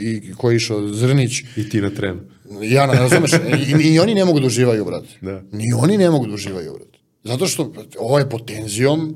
i 0.01 0.33
koji 0.37 0.53
je 0.53 0.57
išao 0.57 0.87
Zrnić, 0.87 1.43
I 1.55 1.69
ti 1.69 1.81
na 1.81 1.89
trenu. 1.89 2.19
Jana, 2.61 2.93
razumeš, 2.93 3.31
i, 3.33 3.93
i 3.93 3.99
oni 3.99 4.15
ne 4.15 4.25
mogu 4.25 4.39
da 4.39 4.47
uživaju, 4.47 4.85
brate. 4.85 5.07
Da. 5.21 5.41
Ni 5.51 5.65
oni 5.77 5.97
ne 5.97 6.09
mogu 6.09 6.27
da 6.27 6.33
uživaju, 6.33 6.73
brate. 6.73 6.97
Zato 7.23 7.47
što 7.47 7.73
ovo 7.99 8.19
je 8.19 8.29
pod 8.29 8.47
tenzijom, 8.47 9.15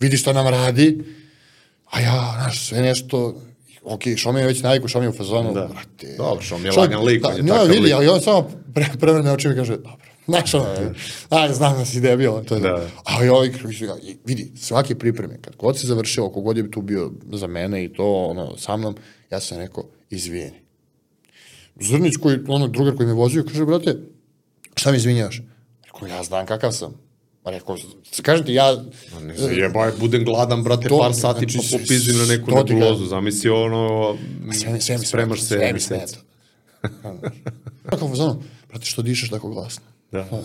vidi 0.00 0.16
šta 0.16 0.32
nam 0.32 0.48
radi, 0.48 1.04
a 1.90 2.00
ja, 2.00 2.34
znaš, 2.42 2.68
sve 2.68 2.80
nešto, 2.80 3.40
ok, 3.84 4.02
Šomi 4.16 4.40
je 4.40 4.46
već 4.46 4.62
naviku, 4.62 4.88
Šomi 4.88 5.04
je 5.06 5.10
u 5.10 5.12
fazonu, 5.12 5.54
Da. 5.54 5.66
brate. 5.66 6.14
Dobro, 6.16 6.42
Šomi 6.42 6.64
je 6.64 6.72
lagan 6.72 7.04
lik, 7.04 7.26
on 7.28 7.36
je 7.36 7.42
da, 7.42 7.48
takav 7.48 7.66
vidi, 7.68 7.80
lik. 7.82 7.92
ali 7.94 8.08
on 8.08 8.20
samo 8.20 8.50
pre, 8.74 8.86
prevrne 9.00 9.32
očima 9.32 9.54
i 9.54 9.56
kaže, 9.56 9.76
dobro, 9.76 10.06
znaš, 10.26 10.54
ono, 10.54 10.66
aj, 11.28 11.52
znam 11.52 11.78
da 11.78 11.84
si 11.84 12.00
debil, 12.00 12.32
to 12.44 12.54
je 12.54 12.60
Da. 12.60 12.68
da. 12.68 12.88
A 13.04 13.32
ovaj, 13.32 13.50
vidi, 14.24 14.52
svake 14.56 14.94
pripreme, 14.94 15.38
kad 15.40 15.56
god 15.56 15.78
se 15.78 15.86
završilo, 15.86 16.32
kogod 16.32 16.56
je 16.56 16.70
tu 16.70 16.82
bio 16.82 17.12
za 17.32 17.46
mene 17.46 17.84
i 17.84 17.92
to, 17.92 18.14
ono, 18.14 18.56
sa 18.56 18.76
mnom, 18.76 18.96
ja 19.30 19.40
sam 19.40 19.58
rekao, 19.58 19.84
izvijeni. 20.10 20.62
Zrnić 21.80 22.16
koji, 22.22 22.38
ono, 22.48 22.68
drugar 22.68 22.96
koji 22.96 23.06
me 23.06 23.12
vozio, 23.12 23.44
kaže, 23.44 23.64
brate, 23.64 23.96
šta 24.76 24.90
mi 24.90 24.96
izvinjaš? 24.96 25.42
Rekao, 25.84 26.08
ja 26.08 26.22
znam 26.22 26.46
kakav 26.46 26.72
sam. 26.72 26.94
Rekao, 27.44 27.76
kažem 28.22 28.46
ti, 28.46 28.54
ja... 28.54 28.84
Ne 29.22 29.36
znam, 29.36 29.72
budem 30.00 30.24
gladan, 30.24 30.62
brate, 30.62 30.88
To- 30.88 30.98
par 30.98 31.14
sati 31.14 31.46
znači, 31.50 31.68
pa 31.72 31.78
popizdim 31.78 32.18
na 32.18 32.24
neku 32.24 32.50
nebulozu. 32.50 33.06
Zamisli 33.06 33.50
ono, 33.50 34.16
Sve, 34.52 34.80
sve 34.80 34.98
mi 34.98 35.06
spremaš 35.06 35.40
se 35.40 35.46
sve 35.46 35.72
mi 35.72 35.80
smeta. 35.80 36.18
Tako, 37.90 38.08
fazonu, 38.08 38.42
brate, 38.68 38.86
što 38.86 39.02
dišeš 39.02 39.30
tako 39.30 39.48
glasno? 39.48 39.91
Da. 40.12 40.28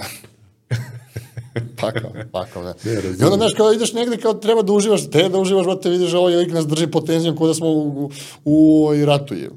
Takav, 1.76 2.12
takav, 2.32 2.64
ne. 2.64 2.74
Ne. 2.84 3.02
I 3.20 3.24
onda, 3.24 3.36
znaš, 3.38 3.54
kao 3.54 3.74
ideš 3.74 3.94
negde, 3.94 4.18
kao 4.18 4.34
treba 4.34 4.62
da 4.62 4.74
uživaš, 4.74 5.10
te 5.10 5.30
da 5.30 5.38
uživaš, 5.38 5.66
brate, 5.66 5.90
vidiš, 5.90 6.14
ovaj 6.14 6.36
lik 6.36 6.54
nas 6.54 6.68
drži 6.68 6.88
pod 6.88 7.06
tenzijom, 7.06 7.38
kao 7.38 7.48
da 7.48 7.54
smo 7.54 7.68
u, 7.68 8.12
u, 8.46 8.86
u 9.02 9.06
ratu, 9.06 9.34
je. 9.34 9.50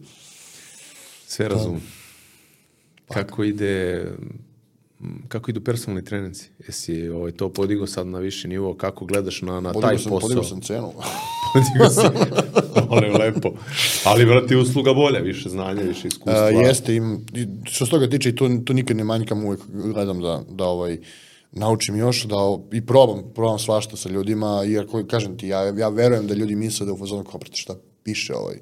Sve 1.26 1.48
razumem. 1.48 1.82
Kako 3.08 3.44
ide 3.44 4.04
kako 5.28 5.50
idu 5.50 5.60
personalni 5.60 6.04
treninzi? 6.04 6.44
Jesi 6.66 7.08
ovaj, 7.08 7.32
to 7.32 7.48
podigao 7.48 7.86
sad 7.86 8.06
na 8.06 8.18
viši 8.18 8.48
nivo? 8.48 8.74
Kako 8.74 9.04
gledaš 9.04 9.42
na, 9.42 9.60
na 9.60 9.72
taj 9.72 9.82
Podigao 9.82 9.98
sam, 9.98 10.10
posao? 10.10 10.28
podigao 10.28 10.44
sam 10.44 10.60
cenu. 10.60 10.92
Podigao 11.54 11.90
si. 11.90 12.00
Ali 12.90 13.08
lepo. 13.18 13.52
Ali, 14.04 14.26
brate, 14.26 14.56
usluga 14.56 14.94
bolja, 14.94 15.18
više 15.18 15.48
znanja, 15.48 15.82
više 15.82 16.08
iskustva. 16.08 16.44
A, 16.44 16.48
jeste, 16.48 16.94
im, 16.94 17.26
što 17.64 17.86
se 17.86 17.90
toga 17.90 18.10
tiče, 18.10 18.34
to, 18.34 18.50
to 18.64 18.72
nikad 18.72 18.96
ne 18.96 19.04
manjkam, 19.04 19.44
uvek 19.44 19.60
gledam 19.68 20.20
da, 20.20 20.42
da 20.48 20.64
ovaj, 20.64 20.98
naučim 21.52 21.96
još, 21.96 22.24
da 22.24 22.36
i 22.72 22.86
probam, 22.86 23.22
probam 23.34 23.58
svašta 23.58 23.96
sa 23.96 24.08
ljudima, 24.08 24.62
jer 24.66 24.86
kažem 25.08 25.38
ti, 25.38 25.48
ja, 25.48 25.62
ja 25.78 25.88
verujem 25.88 26.26
da 26.26 26.34
ljudi 26.34 26.56
misle 26.56 26.86
da 26.86 26.92
u 26.92 26.98
fazonu 26.98 27.24
kao, 27.24 27.40
šta 27.52 27.74
piše 28.02 28.34
ovaj, 28.34 28.56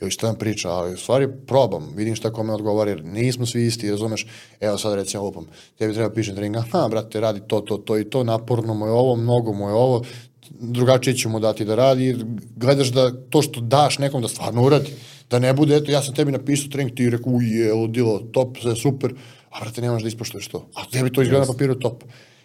ili 0.00 0.10
šta 0.10 0.26
nam 0.26 0.36
priča, 0.36 0.70
ali 0.70 0.94
u 0.94 0.96
stvari 0.96 1.28
probam, 1.46 1.92
vidim 1.96 2.14
šta 2.16 2.32
kome 2.32 2.52
odgovara, 2.52 2.90
jer 2.90 3.04
nismo 3.04 3.46
svi 3.46 3.66
isti, 3.66 3.90
razumeš, 3.90 4.26
evo 4.60 4.78
sad 4.78 4.94
recimo 4.94 5.22
lupam, 5.22 5.46
tebi 5.78 5.94
treba 5.94 6.14
pišem 6.14 6.34
trening, 6.34 6.56
aha, 6.56 6.88
brate, 6.90 7.20
radi 7.20 7.40
to, 7.46 7.60
to, 7.60 7.76
to 7.76 7.98
i 7.98 8.04
to, 8.04 8.24
naporno 8.24 8.74
mu 8.74 8.86
je 8.86 8.92
ovo, 8.92 9.16
mnogo 9.16 9.52
mu 9.52 9.68
je 9.68 9.74
ovo, 9.74 10.02
drugačije 10.50 11.16
ću 11.16 11.28
mu 11.28 11.40
dati 11.40 11.64
da 11.64 11.74
radi, 11.74 12.16
gledaš 12.56 12.88
da 12.88 13.12
to 13.30 13.42
što 13.42 13.60
daš 13.60 13.98
nekom 13.98 14.22
da 14.22 14.28
stvarno 14.28 14.62
uradi, 14.62 14.90
da 15.30 15.38
ne 15.38 15.52
bude, 15.52 15.76
eto, 15.76 15.90
ja 15.90 16.02
sam 16.02 16.14
tebi 16.14 16.32
napisao 16.32 16.68
trening, 16.68 16.96
ti 16.96 17.10
rekao, 17.10 17.32
uje, 17.32 17.72
ludilo, 17.72 18.18
top, 18.32 18.58
sve 18.62 18.76
super, 18.76 19.14
a 19.50 19.60
brate, 19.60 19.82
nemaš 19.82 20.02
da 20.02 20.08
ispoštuješ 20.08 20.48
to, 20.48 20.68
a 20.74 20.84
tebi 20.90 21.12
to 21.12 21.22
izgleda 21.22 21.46
na 21.46 21.52
papiru 21.52 21.74
top. 21.74 22.04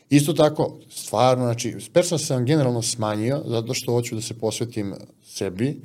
Isto 0.10 0.34
tako, 0.34 0.80
stvarno, 0.90 1.44
znači, 1.44 1.76
personal 1.94 2.20
sam 2.20 2.46
generalno 2.46 2.82
smanjio, 2.82 3.44
zato 3.46 3.74
što 3.74 3.92
hoću 3.92 4.16
da 4.16 4.22
se 4.22 4.34
posvetim 4.34 4.94
sebi, 5.24 5.82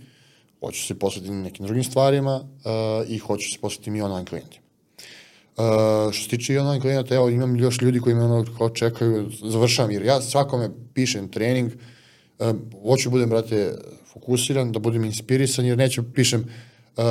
hoću 0.64 0.86
se 0.86 0.98
posvetiti 0.98 1.32
nekim 1.32 1.66
drugim 1.66 1.84
stvarima 1.84 2.36
uh, 2.36 3.10
i 3.10 3.18
hoću 3.18 3.50
se 3.50 3.58
posvetiti 3.60 3.98
i 3.98 4.02
online 4.02 4.26
klijentima. 4.26 4.64
Uh, 5.56 6.12
što 6.12 6.24
se 6.24 6.28
tiče 6.28 6.54
i 6.54 6.58
online 6.58 6.80
klijenata, 6.80 7.14
evo 7.14 7.28
imam 7.28 7.56
još 7.56 7.82
ljudi 7.82 8.00
koji 8.00 8.14
me 8.14 8.24
ono 8.24 8.44
kao 8.58 8.70
čekaju, 8.70 9.30
završavam, 9.42 9.90
jer 9.90 10.02
ja 10.02 10.20
svakome 10.20 10.70
pišem 10.94 11.28
trening, 11.28 11.72
um, 12.38 12.70
hoću 12.82 13.10
budem, 13.10 13.30
brate, 13.30 13.74
fokusiran, 14.12 14.72
da 14.72 14.78
budem 14.78 15.04
inspirisan, 15.04 15.64
jer 15.64 15.78
neću 15.78 16.02
pišem 16.14 16.40
uh, 16.40 17.04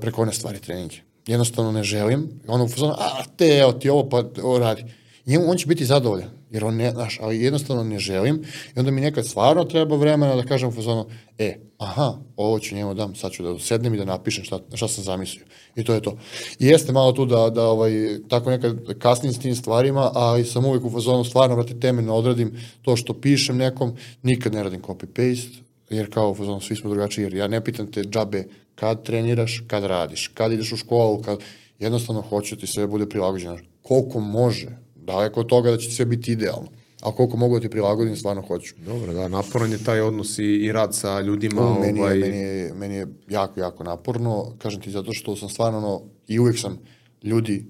preko 0.00 0.22
one 0.22 0.32
stvari 0.32 0.58
treninge. 0.60 0.96
Jednostavno 1.26 1.72
ne 1.72 1.82
želim, 1.82 2.28
ono 2.46 2.64
u 2.64 2.68
fazonu, 2.68 2.92
a 2.98 3.24
te, 3.36 3.58
evo 3.58 3.72
ti 3.72 3.88
ovo, 3.88 4.08
pa 4.08 4.24
ovo 4.42 4.58
radi. 4.58 4.84
Njemu, 5.26 5.50
on 5.50 5.56
će 5.56 5.66
biti 5.66 5.84
zadovoljan, 5.84 6.28
jer 6.50 6.64
on 6.64 6.76
ne, 6.76 6.90
znaš, 6.90 7.18
ali 7.22 7.40
jednostavno 7.40 7.84
ne 7.84 7.98
želim 7.98 8.44
i 8.76 8.78
onda 8.78 8.90
mi 8.90 9.00
nekad 9.00 9.26
stvarno 9.26 9.64
treba 9.64 9.96
vremena 9.96 10.36
da 10.36 10.42
kažem 10.42 10.68
u 10.68 10.72
fazonu, 10.72 11.06
e, 11.38 11.58
aha, 11.78 12.14
ovo 12.36 12.58
ću 12.58 12.74
njemu 12.74 12.94
dam, 12.94 13.14
sad 13.14 13.32
ću 13.32 13.42
da 13.42 13.58
sednem 13.58 13.94
i 13.94 13.98
da 13.98 14.04
napišem 14.04 14.44
šta, 14.44 14.60
šta 14.74 14.88
sam 14.88 15.04
zamislio. 15.04 15.44
I 15.76 15.84
to 15.84 15.94
je 15.94 16.02
to. 16.02 16.18
I 16.58 16.66
jeste 16.66 16.92
malo 16.92 17.12
tu 17.12 17.26
da, 17.26 17.50
da 17.50 17.68
ovaj, 17.68 17.92
tako 18.28 18.50
nekad 18.50 18.98
kasnim 18.98 19.32
s 19.32 19.38
tim 19.38 19.54
stvarima, 19.56 20.10
a 20.14 20.38
i 20.38 20.44
sam 20.44 20.64
uvijek 20.64 20.84
u 20.84 20.90
fazonu 20.90 21.24
stvarno, 21.24 21.56
brate, 21.56 21.80
temeljno 21.80 22.14
odradim 22.14 22.52
to 22.82 22.96
što 22.96 23.20
pišem 23.20 23.56
nekom, 23.56 23.96
nikad 24.22 24.54
ne 24.54 24.62
radim 24.62 24.82
copy-paste, 24.82 25.58
jer 25.90 26.14
kao 26.14 26.30
u 26.30 26.34
fazonu 26.34 26.60
svi 26.60 26.76
smo 26.76 26.90
drugačiji, 26.90 27.22
jer 27.22 27.34
ja 27.34 27.48
ne 27.48 27.64
pitam 27.64 27.92
te 27.92 28.02
džabe 28.02 28.44
kad 28.74 29.02
treniraš, 29.02 29.64
kad 29.66 29.84
radiš, 29.84 30.28
kad 30.28 30.52
ideš 30.52 30.72
u 30.72 30.76
školu, 30.76 31.22
kad 31.22 31.38
jednostavno 31.78 32.22
hoću 32.22 32.54
da 32.54 32.60
ti 32.60 32.66
sve 32.66 32.86
bude 32.86 33.08
prilagođeno. 33.08 33.58
Koliko 33.82 34.20
može, 34.20 34.85
daleko 35.06 35.40
od 35.40 35.46
toga 35.46 35.70
da 35.70 35.76
će 35.76 35.90
sve 35.90 36.04
biti 36.04 36.32
idealno. 36.32 36.68
A 37.02 37.12
koliko 37.12 37.36
mogu 37.36 37.54
da 37.54 37.60
ti 37.60 37.70
prilagodim, 37.70 38.16
stvarno 38.16 38.42
hoću. 38.42 38.74
Dobro, 38.86 39.12
da, 39.12 39.28
naporan 39.28 39.72
je 39.72 39.84
taj 39.84 40.00
odnos 40.00 40.38
i, 40.38 40.44
i 40.44 40.72
rad 40.72 40.94
sa 40.94 41.20
ljudima. 41.20 41.62
O, 41.62 41.80
meni, 41.80 42.00
ovaj, 42.00 42.18
je, 42.18 42.20
meni, 42.20 42.38
je, 42.38 42.74
meni 42.74 42.94
je 42.94 43.06
jako, 43.28 43.60
jako 43.60 43.84
naporno, 43.84 44.52
kažem 44.58 44.80
ti, 44.80 44.90
zato 44.90 45.12
što 45.12 45.36
sam 45.36 45.48
stvarno, 45.48 45.78
ono, 45.78 46.02
i 46.28 46.38
uvijek 46.38 46.58
sam 46.58 46.78
ljudi 47.22 47.66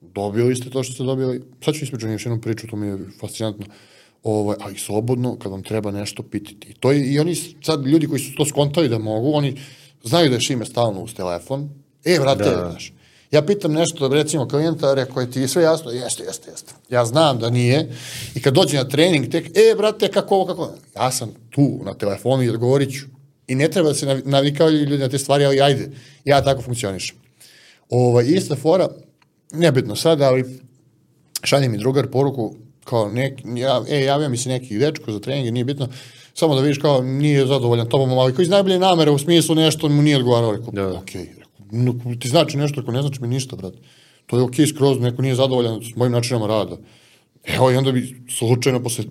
dobili 0.00 0.56
ste 0.56 0.70
to 0.70 0.82
što 0.82 0.94
ste 0.94 1.04
dobili. 1.04 1.42
Sad 1.64 1.74
ću 1.74 1.84
ispričati 1.84 2.12
još 2.12 2.26
jednu 2.26 2.40
priču, 2.40 2.66
to 2.66 2.76
mi 2.76 2.86
je 2.86 2.98
fascinantno. 3.20 3.66
ovaj, 4.22 4.56
a 4.60 4.70
i 4.70 4.78
slobodno 4.78 5.36
kad 5.38 5.52
vam 5.52 5.62
treba 5.62 5.90
nešto 5.90 6.22
pitati. 6.22 6.68
I, 6.68 6.74
to 6.74 6.92
je, 6.92 7.12
I 7.12 7.18
oni 7.18 7.34
sad, 7.62 7.86
ljudi 7.86 8.06
koji 8.06 8.20
su 8.20 8.34
to 8.36 8.44
skontali 8.44 8.88
da 8.88 8.98
mogu, 8.98 9.32
oni 9.32 9.60
znaju 10.04 10.28
da 10.28 10.34
je 10.34 10.40
šime 10.40 10.64
stalno 10.64 11.00
uz 11.00 11.14
telefon. 11.14 11.70
E, 12.04 12.18
vrate, 12.18 12.44
da. 12.44 12.70
znaš, 12.70 12.92
Ja 13.30 13.42
pitam 13.42 13.72
nešto, 13.72 14.08
recimo, 14.08 14.48
klijenta, 14.48 14.94
rekao 14.94 15.20
je 15.20 15.30
ti 15.30 15.48
sve 15.48 15.62
jasno? 15.62 15.90
Jeste, 15.90 16.22
jeste, 16.24 16.50
jeste. 16.50 16.74
Ja 16.88 17.04
znam 17.04 17.38
da 17.38 17.50
nije. 17.50 17.88
I 18.34 18.42
kad 18.42 18.54
dođe 18.54 18.76
na 18.76 18.88
trening, 18.88 19.30
tek, 19.30 19.46
e, 19.46 19.74
brate, 19.76 20.08
kako 20.08 20.34
ovo, 20.34 20.46
kako... 20.46 20.70
Ja 20.96 21.10
sam 21.10 21.32
tu 21.50 21.80
na 21.84 21.94
telefonu 21.94 22.42
i 22.42 22.50
odgovorit 22.50 22.92
ću. 22.92 23.06
I 23.46 23.54
ne 23.54 23.68
treba 23.68 23.88
da 23.88 23.94
se 23.94 24.22
navikavaju 24.24 24.78
ljudi 24.78 25.02
na 25.02 25.08
te 25.08 25.18
stvari, 25.18 25.44
ali 25.44 25.60
ajde, 25.60 25.90
ja 26.24 26.44
tako 26.44 26.62
funkcionišem. 26.62 27.16
Ova, 27.88 28.22
ista 28.22 28.56
fora, 28.56 28.88
nebitno 29.52 29.96
sad, 29.96 30.20
ali 30.22 30.60
šalje 31.42 31.68
mi 31.68 31.78
drugar 31.78 32.06
poruku, 32.06 32.54
kao 32.84 33.08
nek, 33.08 33.40
ja, 33.56 33.82
e, 33.88 34.04
javio 34.04 34.28
mi 34.28 34.36
se 34.36 34.48
neki 34.48 34.78
dečko 34.78 35.12
za 35.12 35.20
trening, 35.20 35.52
nije 35.52 35.64
bitno, 35.64 35.88
samo 36.34 36.54
da 36.54 36.60
vidiš 36.60 36.78
kao 36.78 37.02
nije 37.02 37.46
zadovoljan 37.46 37.88
tobom, 37.88 38.18
ali 38.18 38.34
koji 38.34 38.44
iz 38.44 38.50
najbolje 38.50 38.78
namere 38.78 39.10
u 39.10 39.18
smislu 39.18 39.54
nešto 39.54 39.88
mu 39.88 40.02
nije 40.02 40.16
odgovarao, 40.16 40.52
rekao, 40.52 40.72
da. 40.72 40.88
ok, 40.88 41.14
rekao, 41.14 41.39
ti 42.20 42.28
znači 42.28 42.56
nešto, 42.56 42.80
ako 42.80 42.92
ne 42.92 43.02
znači 43.02 43.22
mi 43.22 43.28
ništa, 43.28 43.56
brate. 43.56 43.78
To 44.26 44.36
je 44.36 44.42
ok 44.42 44.54
skroz, 44.74 45.00
neko 45.00 45.22
nije 45.22 45.34
zadovoljan 45.34 45.80
s 45.82 45.96
mojim 45.96 46.12
načinom 46.12 46.48
rada. 46.48 46.76
Evo, 47.44 47.70
i 47.70 47.76
onda 47.76 47.92
bi 47.92 48.22
slučajno 48.38 48.82
posle 48.82 49.04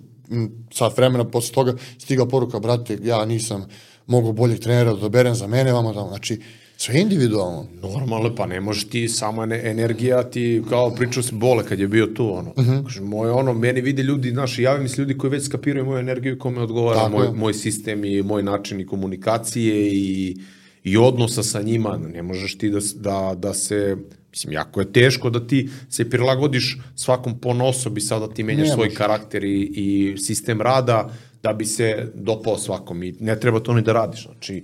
sat 0.72 0.96
vremena 0.96 1.24
posle 1.24 1.54
toga 1.54 1.74
stigla 1.98 2.28
poruka, 2.28 2.58
brate, 2.58 2.98
ja 3.02 3.24
nisam 3.24 3.66
mogu 4.06 4.32
boljeg 4.32 4.60
trenera 4.60 4.94
da 4.94 5.00
doberem 5.00 5.34
za 5.34 5.46
mene, 5.46 5.72
vama 5.72 5.92
tamo. 5.92 6.08
Znači, 6.08 6.40
sve 6.76 7.00
individualno. 7.00 7.66
Normalno, 7.82 8.34
pa 8.34 8.46
ne 8.46 8.60
možeš 8.60 8.88
ti 8.88 9.08
samo 9.08 9.46
ne, 9.46 9.60
energija, 9.64 10.22
ti 10.22 10.62
kao 10.68 10.94
pričao 10.94 11.22
se 11.22 11.34
bole 11.34 11.64
kad 11.64 11.78
je 11.78 11.88
bio 11.88 12.06
tu, 12.06 12.34
ono. 12.34 12.50
Uh 12.50 12.64
-huh. 12.64 12.84
Kaže, 12.84 13.00
moj, 13.00 13.30
ono, 13.30 13.54
meni 13.54 13.80
vide 13.80 14.02
ljudi, 14.02 14.30
znaš, 14.30 14.58
javim 14.58 14.88
se 14.88 15.00
ljudi 15.00 15.18
koji 15.18 15.30
već 15.30 15.44
skapiraju 15.44 15.86
moju 15.86 15.98
energiju 15.98 16.34
i 16.34 16.38
kome 16.38 16.60
odgovara 16.60 17.00
Tako 17.00 17.18
moj, 17.18 17.28
moj 17.34 17.54
sistem 17.54 18.04
i 18.04 18.22
moj 18.22 18.42
način 18.42 18.80
i 18.80 18.86
komunikacije 18.86 19.88
i, 19.92 20.36
i 20.84 20.96
odnosa 20.96 21.42
sa 21.42 21.62
njima. 21.62 22.00
Ne 22.14 22.22
možeš 22.22 22.58
ti 22.58 22.70
da, 22.70 22.78
da, 22.94 23.34
da 23.34 23.54
se 23.54 23.96
Mislim, 24.30 24.52
jako 24.52 24.80
je 24.80 24.92
teško 24.92 25.30
da 25.30 25.46
ti 25.46 25.68
se 25.88 26.10
prilagodiš 26.10 26.78
svakom 26.96 27.38
ponosobi, 27.38 28.00
sada 28.00 28.28
ti 28.28 28.42
menjaš 28.42 28.68
ne 28.68 28.74
svoj 28.74 28.94
karakter 28.94 29.44
i, 29.44 29.62
i 29.74 30.18
sistem 30.18 30.60
rada, 30.60 31.10
da 31.42 31.52
bi 31.52 31.64
se 31.64 32.12
dopao 32.14 32.58
svakom 32.58 33.02
i 33.02 33.14
ne 33.20 33.40
treba 33.40 33.60
to 33.60 33.74
ni 33.74 33.82
da 33.82 33.92
radiš. 33.92 34.22
Znači, 34.22 34.62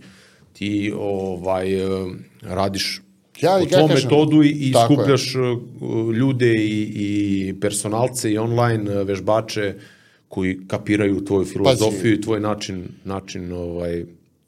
ti 0.52 0.92
ovaj, 0.96 1.66
radiš 2.42 3.02
ja, 3.40 3.58
po 3.60 3.66
tvom 3.66 3.90
metodu 3.94 4.42
i, 4.42 4.48
i 4.48 4.72
skupljaš 4.84 5.34
je. 5.34 5.50
Uh, 5.50 6.14
ljude 6.14 6.54
i, 6.54 6.92
i 6.94 7.54
personalce 7.60 8.32
i 8.32 8.38
online 8.38 9.00
uh, 9.00 9.06
vežbače 9.06 9.74
koji 10.28 10.58
kapiraju 10.68 11.24
tvoju 11.24 11.44
filozofiju 11.44 12.02
Pazi, 12.02 12.14
i 12.14 12.20
tvoj 12.20 12.40
način, 12.40 12.88
način 13.04 13.52
ovaj, 13.52 14.04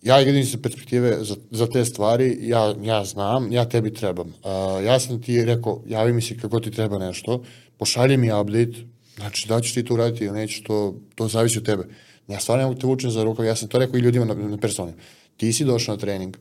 ja 0.08 0.24
gledam 0.24 0.44
se 0.44 0.62
perspektive 0.62 1.18
za, 1.20 1.36
za 1.50 1.66
te 1.66 1.84
stvari, 1.84 2.38
ja, 2.40 2.74
ja 2.82 3.04
znam, 3.04 3.52
ja 3.52 3.64
tebi 3.64 3.94
trebam. 3.94 4.26
Uh, 4.28 4.84
ja 4.84 5.00
sam 5.00 5.22
ti 5.22 5.44
rekao, 5.44 5.82
javi 5.86 6.12
mi 6.12 6.22
se 6.22 6.36
kako 6.36 6.60
ti 6.60 6.70
treba 6.70 6.98
nešto, 6.98 7.42
pošalji 7.76 8.16
mi 8.16 8.32
update, 8.32 8.72
znači 9.16 9.48
da 9.48 9.60
ćeš 9.60 9.74
ti 9.74 9.84
to 9.84 9.94
uraditi 9.94 10.24
ili 10.24 10.38
nećeš, 10.38 10.62
to, 10.62 10.94
to 11.14 11.28
zavisi 11.28 11.58
od 11.58 11.64
tebe. 11.64 11.84
Ja 12.28 12.40
stvarno 12.40 12.62
ne 12.62 12.68
mogu 12.68 12.80
te 12.80 12.86
vučem 12.86 13.10
za 13.10 13.24
rukav, 13.24 13.44
ja 13.44 13.56
sam 13.56 13.68
to 13.68 13.78
rekao 13.78 13.98
i 13.98 14.02
ljudima 14.02 14.24
na, 14.24 14.34
na 14.34 14.56
personi. 14.56 14.92
Ti 15.36 15.52
si 15.52 15.64
došao 15.64 15.94
na 15.94 16.00
trening, 16.00 16.36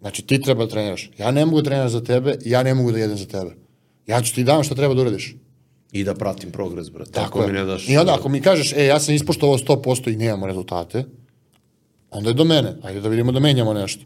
znači 0.00 0.22
ti 0.22 0.40
treba 0.42 0.64
da 0.64 0.70
treniraš. 0.70 1.10
Ja 1.18 1.30
ne 1.30 1.46
mogu 1.46 1.62
da 1.62 1.70
treniram 1.70 1.88
za 1.88 2.04
tebe, 2.04 2.36
ja 2.44 2.62
ne 2.62 2.74
mogu 2.74 2.92
da 2.92 2.98
jedem 2.98 3.16
za 3.16 3.26
tebe. 3.26 3.56
Ja 4.06 4.22
ću 4.22 4.34
ti 4.34 4.44
dam 4.44 4.64
šta 4.64 4.74
treba 4.74 4.94
da 4.94 5.00
uradiš. 5.00 5.36
I 5.92 6.04
da 6.04 6.14
pratim 6.14 6.50
progres, 6.50 6.90
brate. 6.90 7.10
Tako 7.10 7.38
ako 7.38 7.42
je. 7.42 7.46
mi 7.46 7.58
ne 7.58 7.64
daš... 7.64 7.88
I 7.88 7.96
onda 7.96 8.14
ako 8.14 8.28
mi 8.28 8.40
kažeš, 8.40 8.72
e, 8.72 8.84
ja 8.84 9.00
sam 9.00 9.14
ispoštovao 9.14 9.58
100% 9.58 10.12
i 10.12 10.16
nemamo 10.16 10.46
rezultate, 10.46 11.04
onda 12.10 12.30
je 12.30 12.34
do 12.34 12.44
mene. 12.44 12.74
Ajde 12.82 13.00
da 13.00 13.08
vidimo 13.08 13.32
da 13.32 13.40
menjamo 13.40 13.74
nešto. 13.74 14.04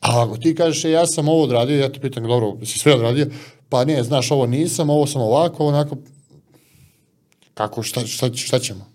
A 0.00 0.22
ako 0.22 0.36
ti 0.36 0.54
kažeš, 0.54 0.84
e, 0.84 0.90
ja 0.90 1.06
sam 1.06 1.28
ovo 1.28 1.42
odradio, 1.42 1.80
ja 1.80 1.92
te 1.92 2.00
pitam, 2.00 2.24
dobro, 2.24 2.66
si 2.66 2.78
sve 2.78 2.94
odradio? 2.94 3.26
Pa 3.68 3.84
ne, 3.84 4.02
znaš, 4.02 4.30
ovo 4.30 4.46
nisam, 4.46 4.90
ovo 4.90 5.06
sam 5.06 5.22
ovako, 5.22 5.66
onako, 5.66 5.96
kako, 7.54 7.82
šta, 7.82 8.06
šta, 8.06 8.34
šta 8.34 8.58
ćemo? 8.58 8.86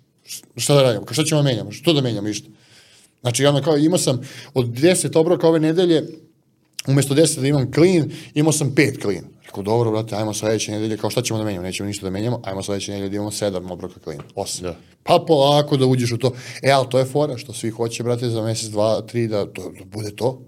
Šta 0.57 0.75
da 0.75 0.81
radimo? 0.81 1.05
Šta 1.11 1.23
ćemo 1.23 1.41
da 1.41 1.49
menjamo? 1.49 1.71
Što 1.71 1.93
da 1.93 2.01
menjamo 2.01 2.27
išto? 2.27 2.49
Znači, 3.21 3.43
ja 3.43 3.61
kao, 3.61 3.77
imao 3.77 3.97
sam 3.97 4.21
od 4.53 4.67
10 4.67 5.19
obroka 5.19 5.47
ove 5.47 5.59
nedelje, 5.59 6.03
umesto 6.87 7.15
10 7.15 7.39
da 7.39 7.47
imam 7.47 7.71
clean, 7.73 8.11
imao 8.33 8.51
sam 8.51 8.75
5 8.75 9.01
clean. 9.01 9.23
Rekao, 9.47 9.63
dobro, 9.63 9.91
brate, 9.91 10.15
ajmo 10.15 10.33
sledeće 10.33 10.71
nedelje, 10.71 10.97
kao 10.97 11.09
šta 11.09 11.21
ćemo 11.21 11.39
da 11.39 11.45
menjamo? 11.45 11.63
Nećemo 11.63 11.87
ništa 11.87 12.05
da 12.05 12.09
menjamo, 12.09 12.41
ajmo 12.43 12.63
sledeće 12.63 12.91
nedelje 12.91 13.09
da 13.09 13.15
imamo 13.15 13.31
7 13.31 13.71
obroka 13.71 13.99
clean, 14.03 14.21
8. 14.35 14.61
Da. 14.61 14.75
Pa 15.03 15.23
polako 15.27 15.77
da 15.77 15.85
uđeš 15.85 16.11
u 16.11 16.17
to. 16.17 16.31
E, 16.61 16.71
ali 16.71 16.87
to 16.89 16.99
je 16.99 17.05
fora, 17.05 17.37
što 17.37 17.53
svi 17.53 17.69
hoće, 17.69 18.03
brate, 18.03 18.29
za 18.29 18.41
mesec, 18.41 18.69
dva, 18.69 19.01
tri, 19.01 19.27
da, 19.27 19.45
to, 19.45 19.71
da 19.79 19.85
bude 19.85 20.15
to. 20.15 20.41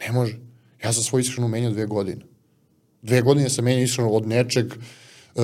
Ne 0.00 0.12
može. 0.12 0.38
Ja 0.84 0.92
sam 0.92 1.02
svoj 1.02 1.20
ishranu 1.20 1.48
menjao 1.48 1.72
dve 1.72 1.86
godine. 1.86 2.24
Dve 3.02 3.22
godine 3.22 3.50
sam 3.50 3.64
menjao 3.64 3.82
ishranu 3.82 4.16
od 4.16 4.26
nečeg, 4.26 4.66
uh, 4.66 5.42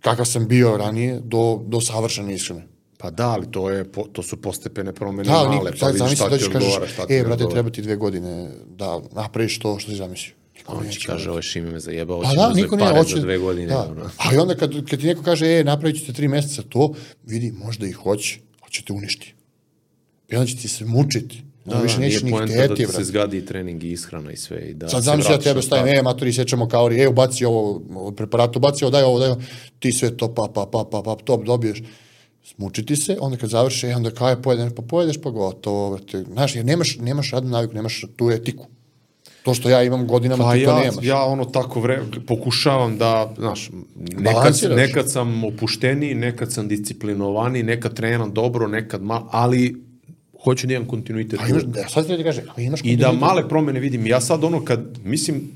kakav 0.00 0.26
sam 0.26 0.48
bio 0.48 0.76
ranije, 0.76 1.20
do, 1.24 1.60
do 1.66 1.80
savršene 1.80 2.34
ishrane. 2.34 2.66
Pa 2.98 3.10
da, 3.10 3.28
ali 3.28 3.50
to, 3.50 3.70
je, 3.70 3.84
to 4.12 4.22
su 4.22 4.36
postepene 4.42 4.92
promene 4.92 5.24
da, 5.24 5.48
male, 5.48 5.72
pa 5.80 5.86
vidiš 5.86 6.12
šta 6.12 6.38
ti 6.38 6.44
odgovara, 6.44 6.86
šta 6.86 7.06
ti 7.06 7.14
E, 7.14 7.24
brate, 7.24 7.44
treba 7.50 7.70
ti 7.70 7.82
dve 7.82 7.96
godine 7.96 8.50
da 8.66 9.00
napraviš 9.12 9.58
to 9.58 9.78
što 9.78 9.90
si 9.90 9.96
zamislio. 9.96 10.39
On 10.72 10.88
će 10.90 11.06
kaže, 11.06 11.30
ovo 11.30 11.42
šime 11.42 11.70
me 11.70 11.80
zajebao, 11.80 12.16
hoće 12.16 12.36
da, 12.36 12.52
niko 12.54 12.76
pare 12.76 12.98
hoće, 12.98 13.14
za 13.14 13.22
dve 13.22 13.38
godine. 13.38 13.66
Da. 13.66 13.88
Ono. 13.90 14.10
A 14.16 14.34
i 14.34 14.36
onda 14.36 14.54
kad, 14.54 14.88
kad 14.90 15.00
ti 15.00 15.06
neko 15.06 15.22
kaže, 15.22 15.46
e, 15.46 15.64
napravit 15.64 16.00
ćete 16.00 16.12
tri 16.12 16.28
meseca 16.28 16.62
to, 16.68 16.94
vidi, 17.24 17.52
možda 17.52 17.86
i 17.86 17.92
hoće, 17.92 18.38
hoćete 18.64 18.92
uništi. 18.92 19.34
I 20.28 20.36
onda 20.36 20.46
će 20.46 20.56
ti 20.56 20.68
se 20.68 20.84
mučiti. 20.84 21.42
Da, 21.64 21.76
da, 21.76 21.82
više 21.82 22.00
neće 22.00 22.24
nije 22.24 22.32
poenta 22.32 22.66
da 22.66 22.74
ti 22.74 22.86
se 22.86 23.04
zgadi 23.04 23.46
trening 23.46 23.84
i 23.84 23.92
ishrana 23.92 24.32
i 24.32 24.36
sve. 24.36 24.58
I 24.58 24.74
da 24.74 24.88
Sad 24.88 25.02
znam 25.02 25.20
ja 25.20 25.38
tebe 25.38 25.62
stavim, 25.62 25.94
e, 25.94 26.02
maturi, 26.02 26.32
sećamo 26.32 26.68
kaori, 26.68 27.00
e, 27.02 27.08
ubaci 27.08 27.44
ovo 27.44 27.82
od 27.96 28.16
preparata, 28.16 28.58
ubaci 28.58 28.84
ovo, 28.84 28.90
daj 28.90 29.02
ovo, 29.02 29.18
daj 29.18 29.28
ovo, 29.28 29.40
ti 29.78 29.92
sve 29.92 30.16
to, 30.16 30.34
pa, 30.34 30.48
pa, 30.54 30.66
pa, 30.72 30.84
pa, 30.90 31.02
pa, 31.02 31.16
top 31.24 31.44
dobiješ 31.44 31.82
smučiti 32.44 32.96
se, 32.96 33.16
onda 33.20 33.36
kad 33.36 33.50
završi, 33.50 33.86
e, 33.86 33.96
onda 33.96 34.10
kao 34.10 34.28
je 34.28 34.42
pojedeš, 34.42 34.72
pa 34.76 34.82
pojedeš, 34.82 35.16
pa 35.22 35.30
gotovo, 35.30 35.98
te, 35.98 36.24
znaš, 36.32 36.56
jer 36.56 36.64
nemaš, 36.64 36.96
nemaš 36.98 37.30
radnu 37.30 37.50
naviku, 37.50 37.74
nemaš 37.74 38.04
tu 38.16 38.30
etiku. 38.30 38.66
To 39.42 39.54
što 39.54 39.70
ja 39.70 39.82
imam 39.82 40.06
godinama, 40.06 40.44
pa 40.44 40.52
ti 40.52 40.64
to 40.64 40.70
ja, 40.70 40.80
nemaš. 40.80 41.04
Ja 41.04 41.24
ono 41.24 41.44
tako 41.44 41.80
vre, 41.80 42.00
pokušavam 42.26 42.98
da, 42.98 43.34
znaš, 43.38 43.70
nekad, 44.18 44.54
nekad 44.76 45.10
sam 45.10 45.44
opušteni, 45.44 46.14
nekad 46.14 46.52
sam 46.52 46.68
disciplinovani, 46.68 47.62
nekad 47.62 47.94
treniram 47.94 48.34
dobro, 48.34 48.68
nekad 48.68 49.02
malo, 49.02 49.28
ali 49.32 49.82
hoću 50.44 50.66
da 50.66 50.74
imam 50.74 50.88
kontinuitet. 50.88 51.40
A 51.40 51.48
imaš, 51.48 51.62
da, 51.62 51.88
sad 51.88 52.06
ti 52.06 52.16
da 52.16 52.22
kaže, 52.22 52.42
ali 52.56 52.64
imaš 52.66 52.80
I 52.84 52.96
da 52.96 53.12
male 53.12 53.48
promene 53.48 53.80
vidim. 53.80 54.06
Ja 54.06 54.20
sad 54.20 54.44
ono 54.44 54.64
kad, 54.64 54.98
mislim, 55.04 55.50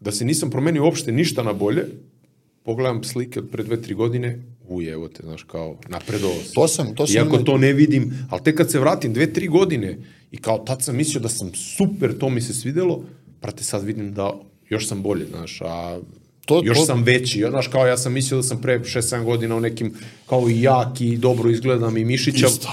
da 0.00 0.12
se 0.12 0.24
nisam 0.24 0.50
promenio 0.50 0.84
uopšte 0.84 1.12
ništa 1.12 1.42
na 1.42 1.52
bolje, 1.52 1.86
pogledam 2.62 3.04
slike 3.04 3.38
od 3.38 3.48
pre 3.50 3.64
dve, 3.64 3.82
tri 3.82 3.94
godine, 3.94 4.42
uj, 4.74 4.90
evo 4.90 5.08
te, 5.08 5.22
znaš, 5.22 5.42
kao, 5.42 5.76
napredovo 5.88 6.34
sam. 6.34 6.54
To 6.54 6.68
sam, 6.68 6.94
to 6.94 7.06
sam. 7.06 7.16
Iako 7.16 7.36
ima... 7.36 7.44
to 7.44 7.58
ne 7.58 7.72
vidim, 7.72 8.26
ali 8.30 8.42
tek 8.42 8.56
kad 8.56 8.70
se 8.70 8.78
vratim 8.78 9.12
dve, 9.12 9.32
tri 9.32 9.48
godine 9.48 9.98
i 10.30 10.36
kao 10.36 10.58
tad 10.58 10.82
sam 10.82 10.96
mislio 10.96 11.20
da 11.20 11.28
sam 11.28 11.54
super, 11.54 12.18
to 12.18 12.28
mi 12.28 12.40
se 12.40 12.54
svidelo, 12.54 13.04
prate, 13.40 13.64
sad 13.64 13.84
vidim 13.84 14.14
da 14.14 14.32
još 14.68 14.88
sam 14.88 15.02
bolje, 15.02 15.26
znaš, 15.26 15.60
a 15.60 16.00
to, 16.46 16.62
još 16.64 16.78
to... 16.78 16.84
sam 16.84 17.02
veći, 17.02 17.44
znaš, 17.50 17.66
kao 17.66 17.86
ja 17.86 17.96
sam 17.96 18.12
mislio 18.12 18.36
da 18.36 18.42
sam 18.42 18.60
pre 18.60 18.78
6-7 18.78 19.24
godina 19.24 19.56
u 19.56 19.60
nekim, 19.60 19.94
kao 20.26 20.48
i 20.48 20.62
jak 20.62 21.00
i 21.00 21.16
dobro 21.16 21.50
izgledam 21.50 21.96
i 21.96 22.04
mišićav. 22.04 22.50
Isto. 22.50 22.68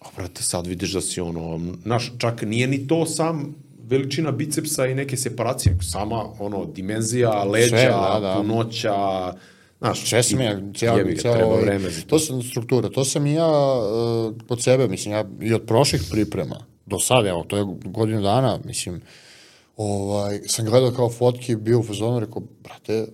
A, 0.00 0.06
brate, 0.16 0.42
sad 0.42 0.66
vidiš 0.66 0.92
da 0.92 1.00
si 1.00 1.20
ono, 1.20 1.60
znaš, 1.82 2.12
čak 2.18 2.42
nije 2.42 2.66
ni 2.66 2.86
to 2.86 3.06
sam 3.06 3.54
veličina 3.88 4.30
bicepsa 4.30 4.86
i 4.86 4.94
neke 4.94 5.16
separacije, 5.16 5.78
sama 5.82 6.24
ono 6.38 6.64
dimenzija, 6.64 7.44
leđa, 7.44 7.68
Sve, 7.68 7.84
da, 7.84 8.18
da. 8.20 8.34
punoća, 8.36 9.32
Znaš, 9.78 10.12
ja, 10.12 10.22
cijel, 10.22 10.60
cijel, 10.74 11.16
treba 11.18 11.44
ovaj, 11.44 11.62
vreme 11.62 11.88
to. 12.06 12.18
sam 12.18 12.42
struktura, 12.42 12.88
to 12.88 13.04
sam 13.04 13.26
i 13.26 13.32
ja 13.32 13.48
uh, 13.48 14.34
kod 14.48 14.62
sebe, 14.62 14.88
mislim, 14.88 15.14
ja 15.14 15.24
i 15.40 15.54
od 15.54 15.66
prošlih 15.66 16.02
priprema 16.10 16.64
do 16.86 16.98
sada, 16.98 17.28
evo, 17.28 17.44
to 17.48 17.56
je 17.56 17.64
godinu 17.84 18.22
dana, 18.22 18.58
mislim, 18.64 19.00
ovaj, 19.76 20.40
sam 20.46 20.64
gledao 20.64 20.90
kao 20.90 21.10
fotke, 21.10 21.56
bio 21.56 21.78
u 21.78 21.82
fazonu, 21.82 22.20
rekao, 22.20 22.42
brate, 22.62 23.06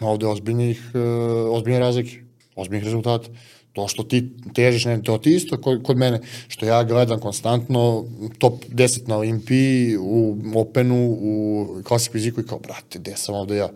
ima 0.00 0.10
ovde 0.10 0.26
ozbiljnih, 0.26 0.90
uh, 0.94 1.56
ozbiljne 1.56 1.78
razlike, 1.78 2.20
ozbiljnih 2.56 2.84
rezultata 2.84 3.28
to 3.72 3.88
što 3.88 4.02
ti 4.02 4.28
težiš, 4.54 4.84
ne, 4.84 5.02
to 5.02 5.18
ti 5.18 5.34
isto 5.34 5.60
kod, 5.60 5.82
kod 5.82 5.96
mene, 5.96 6.20
što 6.48 6.66
ja 6.66 6.84
gledam 6.84 7.20
konstantno 7.20 8.04
top 8.38 8.64
10 8.68 9.08
na 9.08 9.16
Olimpiji, 9.16 9.96
u 10.00 10.36
Openu, 10.54 11.16
u 11.20 11.66
klasik 11.84 12.12
fiziku 12.12 12.40
i 12.40 12.46
kao, 12.46 12.58
brate, 12.58 12.98
gde 12.98 13.16
sam 13.16 13.34
ovde 13.34 13.56
ja? 13.56 13.68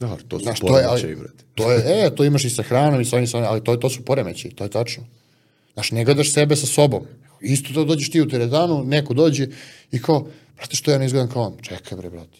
Da, 0.00 0.16
to 0.28 0.38
su 0.38 0.42
Znaš, 0.44 0.60
poremećaji, 0.60 1.14
brate. 1.14 1.44
To 1.54 1.72
je, 1.72 2.06
e, 2.06 2.14
to 2.14 2.24
imaš 2.24 2.44
i 2.44 2.50
sa 2.50 2.62
hranom 2.62 3.00
i 3.00 3.04
sa 3.04 3.16
ovim, 3.16 3.26
sa 3.26 3.38
ovim 3.38 3.48
ali 3.50 3.64
to, 3.64 3.76
to 3.76 3.90
su 3.90 4.04
poremećaji, 4.04 4.54
to 4.54 4.64
je 4.64 4.70
tačno. 4.70 5.04
Znaš, 5.74 5.90
ne 5.90 6.04
gledaš 6.04 6.32
sebe 6.32 6.56
sa 6.56 6.66
sobom. 6.66 7.04
Isto 7.40 7.74
to 7.74 7.84
dođeš 7.84 8.10
ti 8.10 8.20
u 8.20 8.28
teretanu, 8.28 8.84
neko 8.84 9.14
dođe 9.14 9.46
i 9.92 10.02
kao, 10.02 10.26
brate, 10.56 10.76
što 10.76 10.90
ja 10.90 10.98
ne 10.98 11.06
izgledam 11.06 11.30
kao 11.30 11.42
on? 11.42 11.56
Čekaj, 11.62 11.98
bre, 11.98 12.10
brate. 12.10 12.38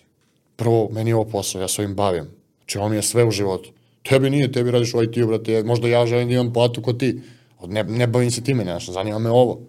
Prvo, 0.56 0.88
meni 0.92 1.10
je 1.10 1.14
ovo 1.14 1.24
posao, 1.24 1.60
ja 1.60 1.68
se 1.68 1.82
ovim 1.82 1.94
bavim. 1.94 2.24
Znači, 2.58 2.78
ovo 2.78 2.88
mi 2.88 2.96
je 2.96 3.02
sve 3.02 3.24
u 3.24 3.30
životu. 3.30 3.70
Tebi 4.02 4.30
nije, 4.30 4.52
tebi 4.52 4.70
radiš 4.70 4.94
ovaj 4.94 5.12
ti, 5.12 5.24
brate, 5.24 5.62
možda 5.62 5.88
ja 5.88 6.06
želim 6.06 6.28
da 6.28 6.34
imam 6.34 6.52
platu 6.52 6.82
kod 6.82 6.98
ti. 7.00 7.20
Ne, 7.66 7.84
ne 7.84 8.06
bavim 8.06 8.30
se 8.30 8.44
time, 8.44 8.62
znaš, 8.62 8.88
zanima 8.88 9.18
me 9.18 9.30
ovo. 9.30 9.60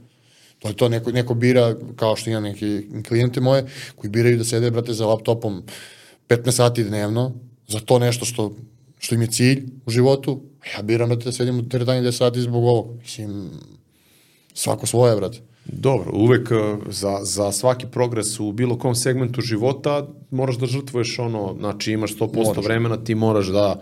To 0.59 0.67
je 0.67 0.73
to, 0.73 0.89
neko, 0.89 1.11
neko 1.11 1.33
bira, 1.33 1.75
kao 1.95 2.15
što 2.15 2.29
imam 2.29 2.43
neki 2.43 2.87
klijente 3.07 3.41
moje, 3.41 3.65
koji 3.95 4.11
biraju 4.11 4.37
da 4.37 4.43
sede, 4.43 4.71
brate, 4.71 4.93
za 4.93 5.05
laptopom 5.05 5.63
15 6.29 6.51
sati 6.51 6.83
dnevno, 6.83 7.33
za 7.71 7.79
to 7.79 7.99
nešto 7.99 8.25
što, 8.25 8.55
što 8.99 9.15
im 9.15 9.21
je 9.21 9.27
cilj 9.27 9.63
u 9.85 9.91
životu, 9.91 10.41
ja 10.75 10.81
biram, 10.81 11.09
brate, 11.09 11.23
da 11.23 11.31
sedim 11.31 11.59
u 11.59 11.69
teretanje 11.69 12.01
10 12.01 12.11
sati 12.11 12.41
zbog 12.41 12.63
ovog. 12.63 12.97
Mislim, 13.01 13.49
svako 14.53 14.85
svoje, 14.85 15.15
brate. 15.15 15.39
Dobro, 15.65 16.11
uvek 16.13 16.51
uh, 16.51 16.93
za, 16.93 17.19
za 17.21 17.51
svaki 17.51 17.85
progres 17.91 18.39
u 18.39 18.51
bilo 18.51 18.77
kom 18.77 18.95
segmentu 18.95 19.41
života 19.41 20.07
moraš 20.31 20.57
da 20.57 20.65
žrtvuješ 20.65 21.19
ono, 21.19 21.55
znači 21.59 21.91
imaš 21.91 22.15
100% 22.15 22.35
moraš. 22.35 22.65
vremena, 22.65 23.03
ti 23.03 23.15
moraš 23.15 23.47
da 23.47 23.81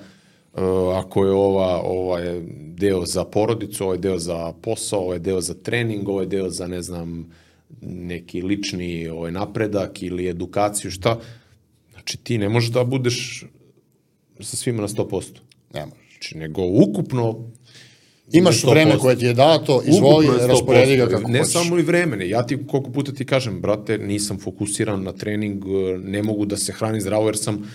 uh, 0.54 0.62
ako 0.96 1.26
je 1.26 1.32
ova 1.32 1.82
ovaj 1.84 2.42
deo 2.78 3.06
za 3.06 3.24
porodicu, 3.24 3.84
ovaj 3.84 3.98
deo 3.98 4.20
za 4.20 4.54
posao, 4.62 5.00
ovaj 5.00 5.20
deo 5.20 5.42
za 5.42 5.54
trening, 5.54 6.10
ovaj 6.10 6.26
deo 6.26 6.50
za 6.50 6.68
ne 6.68 6.82
znam 6.82 7.30
neki 7.82 8.42
lični 8.42 9.08
ovaj 9.08 9.32
napredak 9.32 10.04
ili 10.04 10.28
edukaciju, 10.28 10.92
šta? 10.92 11.20
Znači 11.92 12.18
ti 12.18 12.38
ne 12.38 12.50
možeš 12.50 12.70
da 12.70 12.84
budeš 12.84 13.46
sa 14.40 14.58
svima 14.58 14.82
na 14.82 14.88
100%. 14.88 15.24
Ne 15.74 15.86
možeš. 15.86 16.10
Znači, 16.12 16.38
nego 16.38 16.62
ukupno 16.62 17.52
Imaš 18.32 18.64
vreme 18.64 18.98
koje 18.98 19.16
ti 19.16 19.26
je 19.26 19.34
dato, 19.34 19.82
izvoli, 19.86 20.28
rasporedi 20.48 20.98
ga 20.98 21.08
kako 21.08 21.32
Ne 21.32 21.40
hoćeš. 21.40 21.54
samo 21.54 21.80
i 21.80 21.82
vremene, 21.82 22.30
ja 22.30 22.46
ti 22.46 22.58
koliko 22.68 22.92
puta 22.92 23.12
ti 23.12 23.26
kažem, 23.26 23.62
brate, 23.62 23.98
nisam 23.98 24.40
fokusiran 24.40 25.04
na 25.04 25.12
trening, 25.14 25.64
ne 26.04 26.24
mogu 26.24 26.46
da 26.46 26.58
se 26.58 26.74
hranim 26.74 27.02
zdravo 27.02 27.26
jer 27.26 27.38
sam 27.38 27.72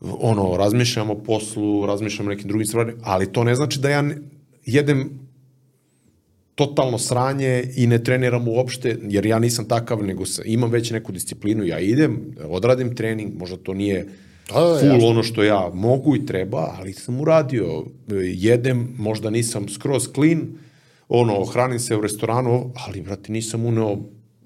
ono, 0.00 0.56
razmišljam 0.56 1.10
o 1.10 1.14
poslu, 1.14 1.86
razmišljam 1.86 2.26
o 2.26 2.30
nekim 2.30 2.48
drugim 2.48 2.66
stvarima, 2.66 2.98
ali 3.02 3.32
to 3.32 3.44
ne 3.44 3.54
znači 3.54 3.80
da 3.80 3.90
ja 3.90 4.02
ne, 4.02 4.16
jedem 4.66 5.10
totalno 6.54 6.98
sranje 6.98 7.64
i 7.76 7.86
ne 7.86 8.04
treniram 8.04 8.48
uopšte, 8.48 8.96
jer 9.02 9.26
ja 9.26 9.38
nisam 9.38 9.68
takav, 9.68 10.04
nego 10.04 10.26
sa, 10.26 10.42
imam 10.44 10.70
već 10.70 10.90
neku 10.90 11.12
disciplinu, 11.12 11.64
ja 11.64 11.78
idem, 11.78 12.34
odradim 12.48 12.94
trening, 12.94 13.34
možda 13.38 13.56
to 13.56 13.74
nije 13.74 14.06
Da, 14.48 14.60
da, 14.60 14.78
full 14.80 14.92
jasno. 14.92 15.08
ono 15.08 15.22
što 15.22 15.42
ja 15.42 15.70
mogu 15.74 16.16
i 16.16 16.26
treba, 16.26 16.74
ali 16.78 16.92
sam 16.92 17.20
uradio, 17.20 17.84
jedem, 18.34 18.94
možda 18.98 19.30
nisam 19.30 19.68
skroz 19.68 20.08
clean, 20.14 20.48
ono, 21.08 21.44
hranim 21.44 21.78
se 21.78 21.96
u 21.96 22.00
restoranu, 22.00 22.72
ali, 22.86 23.02
brate, 23.02 23.32
nisam 23.32 23.64
uneo 23.64 23.98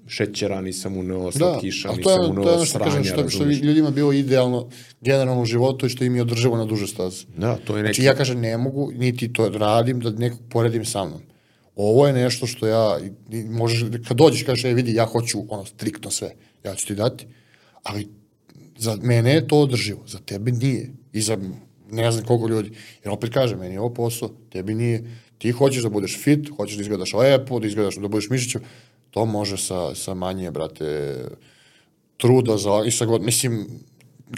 šećera, 0.07 0.61
nisam 0.61 0.97
uneo 0.97 1.23
Da, 1.23 1.31
slatkiša, 1.31 1.89
ali 1.89 2.01
to 2.01 2.11
je, 2.11 2.17
nisam 2.17 2.35
to 2.35 2.39
je 2.39 2.41
uneo 2.41 2.55
ono 2.55 2.65
što 2.65 2.79
kažem, 2.79 2.91
sranja, 2.91 3.05
što, 3.05 3.29
što 3.29 3.43
razumeš? 3.43 3.61
ljudima 3.61 3.91
bilo 3.91 4.13
idealno 4.13 4.67
generalno 5.01 5.41
u 5.41 5.45
životu 5.45 5.85
i 5.85 5.89
što 5.89 6.03
im 6.03 6.15
je 6.15 6.21
održivo 6.21 6.57
na 6.57 6.65
duže 6.65 6.87
staze. 6.87 7.25
Da, 7.37 7.55
to 7.55 7.77
je 7.77 7.83
neki... 7.83 7.93
Znači 7.93 8.03
ja 8.03 8.15
kažem 8.15 8.39
ne 8.39 8.57
mogu, 8.57 8.91
niti 8.95 9.33
to 9.33 9.49
radim 9.49 9.99
da 9.99 10.09
nekog 10.09 10.39
poredim 10.49 10.85
sa 10.85 11.05
mnom. 11.05 11.21
Ovo 11.75 12.07
je 12.07 12.13
nešto 12.13 12.47
što 12.47 12.67
ja, 12.67 12.99
možeš, 13.49 13.85
kad 14.07 14.17
dođeš 14.17 14.43
kažeš, 14.43 14.65
e 14.65 14.73
vidi, 14.73 14.93
ja 14.93 15.05
hoću 15.05 15.39
ono 15.49 15.65
striktno 15.65 16.11
sve, 16.11 16.35
ja 16.63 16.75
ću 16.75 16.87
ti 16.87 16.95
dati, 16.95 17.25
ali 17.83 18.07
za 18.83 18.97
mene 19.01 19.33
je 19.33 19.47
to 19.47 19.59
održivo, 19.59 20.03
za 20.07 20.19
tebe 20.19 20.51
nije. 20.51 20.91
I 21.13 21.21
za 21.21 21.37
ne 21.91 22.11
znam 22.11 22.25
koliko 22.25 22.47
ljudi. 22.47 22.71
Jer 23.03 23.13
opet 23.13 23.33
kažem, 23.33 23.59
meni 23.59 23.73
je 23.73 23.79
ovo 23.79 23.93
posao, 23.93 24.29
tebi 24.49 24.75
nije. 24.75 25.03
Ti 25.37 25.51
hoćeš 25.51 25.83
da 25.83 25.89
budeš 25.89 26.17
fit, 26.23 26.49
hoćeš 26.57 26.75
da 26.75 26.81
izgledaš 26.81 27.13
lepo, 27.13 27.59
da 27.59 27.67
izgledaš 27.67 27.95
da 27.95 28.07
budeš 28.07 28.29
mišiću, 28.29 28.59
to 29.11 29.25
može 29.25 29.57
sa, 29.57 29.95
sa 29.95 30.13
manje, 30.13 30.51
brate, 30.51 31.15
truda 32.17 32.57
za, 32.57 32.83
i 32.85 32.91
sa 32.91 33.05
god, 33.05 33.21
mislim, 33.21 33.67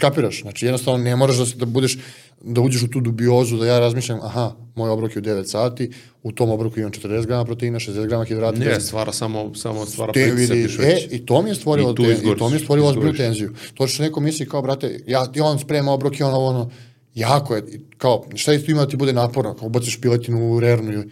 kapiraš, 0.00 0.42
znači 0.42 0.66
jednostavno 0.66 1.04
ne 1.04 1.16
moraš 1.16 1.36
da, 1.36 1.46
se, 1.46 1.56
da 1.56 1.66
budeš, 1.66 1.98
da 2.42 2.60
uđeš 2.60 2.82
u 2.82 2.88
tu 2.88 3.00
dubiozu, 3.00 3.56
da 3.56 3.66
ja 3.66 3.78
razmišljam, 3.78 4.18
aha, 4.22 4.52
moj 4.74 4.90
obrok 4.90 5.16
je 5.16 5.20
u 5.20 5.24
9 5.24 5.44
sati, 5.44 5.90
u 6.22 6.32
tom 6.32 6.50
obroku 6.50 6.80
imam 6.80 6.92
40 6.92 7.26
grama 7.26 7.44
proteina, 7.44 7.78
60 7.78 8.06
grama 8.06 8.24
hidrata, 8.24 8.58
Ne, 8.58 8.80
stvara 8.80 9.12
samo, 9.12 9.54
samo 9.54 9.86
stvara 9.86 10.12
te 10.12 10.22
pritisak 10.24 10.56
vidi, 10.78 10.82
e, 10.82 11.08
i 11.10 11.26
to 11.26 11.42
mi 11.42 11.50
je 11.50 11.54
stvorilo, 11.54 11.90
I 11.92 11.94
te, 11.94 12.02
i 12.02 12.12
izgoriš, 12.12 12.38
to 12.38 12.48
mi 12.48 12.56
je 12.56 12.60
stvorilo 12.60 12.88
ozbiljnu 12.88 13.10
izgoriš. 13.10 13.28
tenziju. 13.28 13.54
To 13.74 13.86
što 13.86 14.02
neko 14.02 14.20
misli 14.20 14.48
kao, 14.48 14.62
brate, 14.62 15.00
ja, 15.06 15.26
ti 15.26 15.40
on 15.40 15.58
sprema 15.58 15.92
obrok 15.92 16.20
i 16.20 16.22
ono, 16.22 16.38
ono, 16.38 16.70
jako 17.14 17.56
je, 17.56 17.62
kao, 17.96 18.24
šta 18.34 18.52
je 18.52 18.64
tu 18.64 18.70
ima 18.70 18.80
da 18.80 18.88
ti 18.88 18.96
bude 18.96 19.12
naporno, 19.12 19.54
kao 19.54 19.66
ubaciš 19.66 20.00
piletinu 20.00 20.52
u 20.52 20.60
rernu 20.60 21.04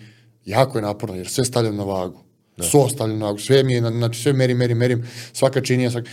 jako 0.45 0.79
je 0.79 0.83
naporno, 0.83 1.15
jer 1.17 1.29
sve 1.29 1.45
stavljam 1.45 1.77
na 1.77 1.85
vagu. 1.85 2.21
Da. 2.57 2.65
So 2.65 2.89
stavljam 2.89 3.19
na 3.19 3.27
vagu, 3.27 3.39
sve 3.39 3.63
mi 3.63 3.73
je, 3.73 3.81
na- 3.81 3.91
znači 3.91 4.23
sve 4.23 4.33
merim, 4.33 4.57
merim, 4.59 4.79
merim, 4.79 5.07
svaka 5.33 5.61
činija, 5.61 5.91
svaka, 5.91 6.11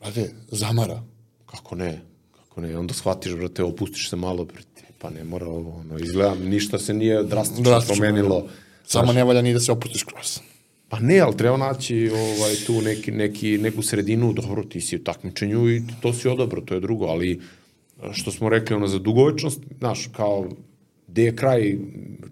brate, 0.00 0.30
zamara. 0.48 1.02
Kako 1.50 1.74
ne? 1.74 2.00
Kako 2.32 2.60
ne? 2.60 2.76
Onda 2.76 2.94
shvatiš, 2.94 3.34
brate, 3.34 3.64
opustiš 3.64 4.10
se 4.10 4.16
malo, 4.16 4.44
brate, 4.44 4.82
pa 4.98 5.10
ne 5.10 5.24
mora 5.24 5.46
ovo, 5.46 5.80
ono, 5.80 5.98
izgleda, 5.98 6.34
ništa 6.34 6.78
se 6.78 6.94
nije 6.94 7.22
drastično, 7.22 7.62
Drastično, 7.62 7.94
promenilo. 7.94 8.46
Samo 8.84 9.12
ne 9.12 9.24
valja 9.24 9.42
ni 9.42 9.52
da 9.52 9.60
se 9.60 9.72
opustiš 9.72 10.02
kroz. 10.02 10.38
Pa 10.88 10.98
ne, 11.00 11.20
ali 11.20 11.36
treba 11.36 11.56
naći 11.56 12.10
ovaj, 12.10 12.54
tu 12.66 12.82
neki, 12.82 13.12
neki, 13.12 13.58
neku 13.58 13.82
sredinu, 13.82 14.32
dobro, 14.32 14.64
ti 14.64 14.80
si 14.80 14.96
u 14.96 15.04
takmičenju 15.04 15.70
i 15.70 15.82
to 16.00 16.12
si 16.12 16.28
odabro, 16.28 16.60
to 16.60 16.74
je 16.74 16.80
drugo, 16.80 17.06
ali 17.06 17.40
što 18.12 18.30
smo 18.30 18.48
rekli, 18.48 18.76
ono, 18.76 18.86
za 18.86 18.98
dugovečnost, 18.98 19.60
znaš, 19.78 20.08
kao, 20.16 20.46
gde 21.08 21.24
je 21.24 21.36
kraj, 21.36 21.76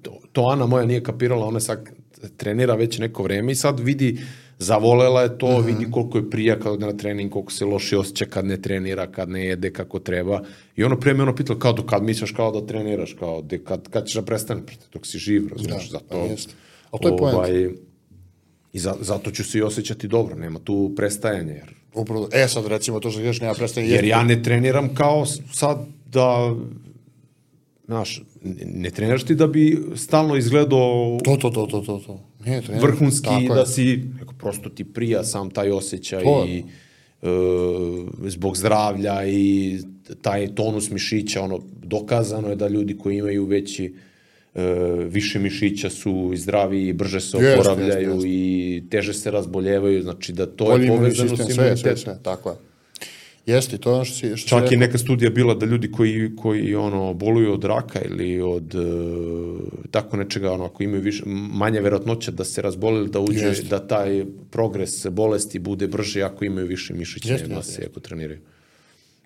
to, 0.02 0.18
to 0.32 0.42
Ana 0.42 0.66
moja 0.66 0.84
nije 0.84 1.02
kapirala, 1.02 1.46
ona 1.46 1.60
sad 1.60 1.90
trenira 2.36 2.74
već 2.74 2.98
neko 2.98 3.22
vreme 3.22 3.52
i 3.52 3.54
sad 3.54 3.80
vidi, 3.80 4.20
zavolela 4.58 5.22
je 5.22 5.38
to, 5.38 5.46
mm 5.46 5.62
-hmm. 5.62 5.66
vidi 5.66 5.90
koliko 5.90 6.18
je 6.18 6.30
prija 6.30 6.58
kad 6.58 6.72
ode 6.72 6.86
na 6.86 6.96
trening, 6.96 7.32
koliko 7.32 7.52
se 7.52 7.64
loše 7.64 7.98
osjeća 7.98 8.24
kad 8.24 8.44
ne 8.44 8.62
trenira, 8.62 9.06
kad 9.06 9.28
ne 9.28 9.44
jede 9.44 9.72
kako 9.72 9.98
treba. 9.98 10.42
I 10.76 10.84
ono 10.84 11.00
pre 11.00 11.14
me 11.14 11.22
ono 11.22 11.34
pitalo, 11.36 11.58
kao 11.58 11.72
do 11.72 11.82
kad 11.82 12.02
misliš 12.02 12.30
kao 12.30 12.60
da 12.60 12.66
treniraš, 12.66 13.12
kao 13.18 13.42
de, 13.42 13.64
kad, 13.64 13.88
kad 13.88 14.06
ćeš 14.06 14.14
da 14.14 14.22
prestane, 14.22 14.62
dok 14.92 15.06
si 15.06 15.18
živ, 15.18 15.48
razumiješ, 15.50 15.90
Da, 15.90 15.98
zato... 15.98 16.06
pa 16.08 16.16
jeste. 16.16 16.54
Ali 16.90 17.02
to 17.02 17.08
je 17.08 17.16
poenta. 17.16 17.76
I 18.72 18.78
za, 18.78 18.94
zato 19.00 19.30
ću 19.30 19.44
se 19.44 19.58
i 19.58 19.62
osjećati 19.62 20.08
dobro, 20.08 20.34
nema 20.34 20.58
tu 20.58 20.92
prestajanja, 20.96 21.52
jer, 21.52 21.74
Upravo, 21.94 22.28
e 22.32 22.48
sad 22.48 22.66
recimo 22.66 23.00
to 23.00 23.10
što 23.10 23.20
kažeš, 23.20 23.40
nema 23.40 23.54
prestanje. 23.54 23.88
jer 23.88 24.04
ja 24.04 24.22
ne 24.22 24.42
treniram 24.42 24.94
kao 24.94 25.26
sad 25.52 25.78
da, 26.06 26.54
znaš, 27.86 28.22
ne- 28.64 28.90
treniraš 28.90 29.24
ti 29.24 29.34
da 29.34 29.46
bi 29.46 29.78
stalno 29.96 30.36
izgledao 30.36 31.18
To, 31.24 31.36
to, 31.36 31.50
to, 31.50 31.66
to, 31.66 31.80
to, 31.80 31.98
to. 32.06 32.20
Ne, 32.46 32.62
trener, 32.62 32.82
vrhunski, 32.82 33.26
tako 33.26 33.54
da 33.54 33.60
je. 33.60 33.66
si, 33.66 33.96
nego 34.18 34.32
prosto 34.38 34.68
ti 34.68 34.84
prija 34.84 35.24
sam 35.24 35.50
taj 35.50 35.70
osjećaj 35.70 36.22
To 36.22 36.46
i 36.48 36.58
e, 37.22 37.26
zbog 38.26 38.56
zdravlja 38.56 39.26
i 39.26 39.78
taj 40.22 40.54
tonus 40.54 40.90
mišića, 40.90 41.42
ono, 41.42 41.60
dokazano 41.82 42.48
je 42.48 42.56
da 42.56 42.68
ljudi 42.68 42.98
koji 42.98 43.16
imaju 43.18 43.44
veći 43.44 43.94
e, 44.54 44.62
više 45.10 45.38
mišića 45.38 45.90
su 45.90 46.30
i 46.34 46.36
zdraviji, 46.36 46.92
brže 46.92 47.20
se 47.20 47.36
oporavljaju 47.36 48.10
jeste, 48.10 48.28
jeste. 48.28 48.28
i 48.28 48.82
teže 48.90 49.14
se 49.14 49.30
razboljevaju, 49.30 50.02
znači 50.02 50.32
da 50.32 50.46
to 50.46 50.64
Bolji 50.64 50.84
je 50.84 50.88
povezano 50.96 51.36
s 51.36 51.40
sve, 51.40 51.54
sve, 51.54 51.64
imunitetom. 51.64 51.96
sve, 51.96 52.18
tako 52.22 52.50
je. 52.50 52.56
Jeste, 53.46 53.76
i 53.76 53.78
to 53.78 53.90
je 53.90 53.94
ono 53.94 54.04
što 54.04 54.16
si, 54.16 54.36
što 54.36 54.48
Čak 54.48 54.58
si 54.58 54.64
rekao. 54.64 54.80
neka 54.80 54.98
studija 54.98 55.30
bila 55.30 55.54
da 55.54 55.66
ljudi 55.66 55.90
koji, 55.92 56.36
koji 56.36 56.74
ono, 56.74 57.14
boluju 57.14 57.52
od 57.52 57.64
raka 57.64 58.00
ili 58.00 58.40
od 58.40 58.74
e, 58.74 58.78
tako 59.90 60.16
nečega, 60.16 60.52
ono, 60.52 60.64
ako 60.64 60.82
imaju 60.82 61.02
više, 61.02 61.22
manje 61.52 61.80
verovatnoća 61.80 62.30
da 62.30 62.44
se 62.44 62.62
razbole 62.62 63.08
da 63.08 63.20
uđe, 63.20 63.44
Jeste. 63.44 63.66
da 63.68 63.86
taj 63.86 64.24
progres 64.50 65.06
bolesti 65.10 65.58
bude 65.58 65.86
brži 65.88 66.22
ako 66.22 66.44
imaju 66.44 66.66
više 66.66 66.94
mišićne 66.94 67.30
Jeste, 67.30 67.48
mase, 67.48 67.70
jeste, 67.70 67.86
ako 67.90 68.00
treniraju. 68.00 68.40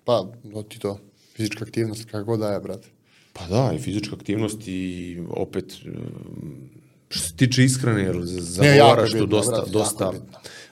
Pa, 0.03 0.31
no 0.43 0.63
ti 0.63 0.79
to, 0.79 0.99
fizička 1.35 1.65
aktivnost, 1.65 2.05
kako 2.05 2.23
god 2.25 2.39
daje, 2.39 2.59
brate. 2.59 2.87
Pa 3.33 3.47
da, 3.47 3.73
i 3.75 3.79
fizička 3.79 4.15
aktivnost 4.15 4.61
i 4.67 5.17
opet 5.29 5.73
što 7.09 7.19
se 7.19 7.35
tiče 7.35 7.63
ishrane, 7.63 8.01
jer 8.01 8.15
zagovaraš 8.23 9.13
je 9.13 9.19
tu 9.19 9.25
bitno, 9.25 9.37
dosta, 9.37 9.63
dosta. 9.71 10.13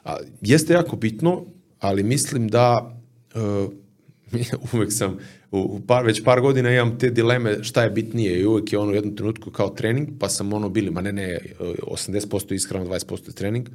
A, 0.03 0.17
jeste 0.41 0.73
jako 0.73 0.95
bitno, 0.95 1.45
ali 1.79 2.03
mislim 2.03 2.47
da 2.47 2.95
uh, 3.35 3.71
uvek 4.73 4.93
sam, 4.93 5.17
u, 5.51 5.59
u 5.59 5.81
par, 5.87 6.05
već 6.05 6.23
par 6.23 6.41
godina 6.41 6.71
imam 6.71 6.99
te 6.99 7.09
dileme 7.09 7.63
šta 7.63 7.83
je 7.83 7.89
bitnije 7.89 8.39
i 8.39 8.45
uvek 8.45 8.73
je 8.73 8.79
ono 8.79 8.91
u 8.91 8.95
jednom 8.95 9.15
trenutku 9.15 9.51
kao 9.51 9.69
trening, 9.69 10.09
pa 10.19 10.29
sam 10.29 10.53
ono 10.53 10.69
bili, 10.69 10.91
ma 10.91 11.01
ne, 11.01 11.11
ne, 11.11 11.23
e, 11.23 11.39
80% 11.59 12.53
ishrana, 12.53 12.85
20% 12.85 13.33
trening, 13.33 13.69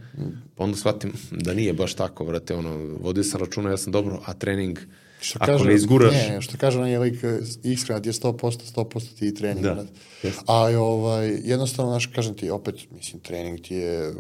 pa 0.55 0.65
onda 0.65 0.77
shvatim 0.77 1.13
da 1.31 1.55
nije 1.55 1.73
baš 1.73 1.95
tako, 1.95 2.25
vrate, 2.25 2.55
ono, 2.55 2.77
vodio 3.01 3.25
sam 3.25 3.41
računa, 3.41 3.71
ja 3.71 3.77
sam 3.77 3.93
dobro, 3.93 4.23
a 4.27 4.35
trening, 4.35 4.79
Što 5.21 5.39
ako 5.41 5.53
kaže, 5.53 5.65
ne 5.65 5.75
izguraš, 5.75 6.13
Ne, 6.13 6.41
što 6.41 6.57
kaže 6.59 6.79
onaj 6.79 6.99
lik, 6.99 7.25
eh, 7.25 7.39
ishrana 7.63 8.03
ti 8.03 8.09
je 8.09 8.13
100%, 8.13 8.73
100% 8.75 9.19
ti 9.19 9.27
je 9.27 9.35
trening, 9.35 9.65
Da, 9.65 9.85
jeste. 10.23 10.43
Ali, 10.47 10.75
ovaj, 10.75 11.39
jednostavno, 11.45 11.91
znaš, 11.91 12.07
kažem 12.07 12.35
ti, 12.35 12.51
opet, 12.51 12.75
mislim, 12.91 13.21
trening 13.21 13.61
ti 13.61 13.75
je, 13.75 14.13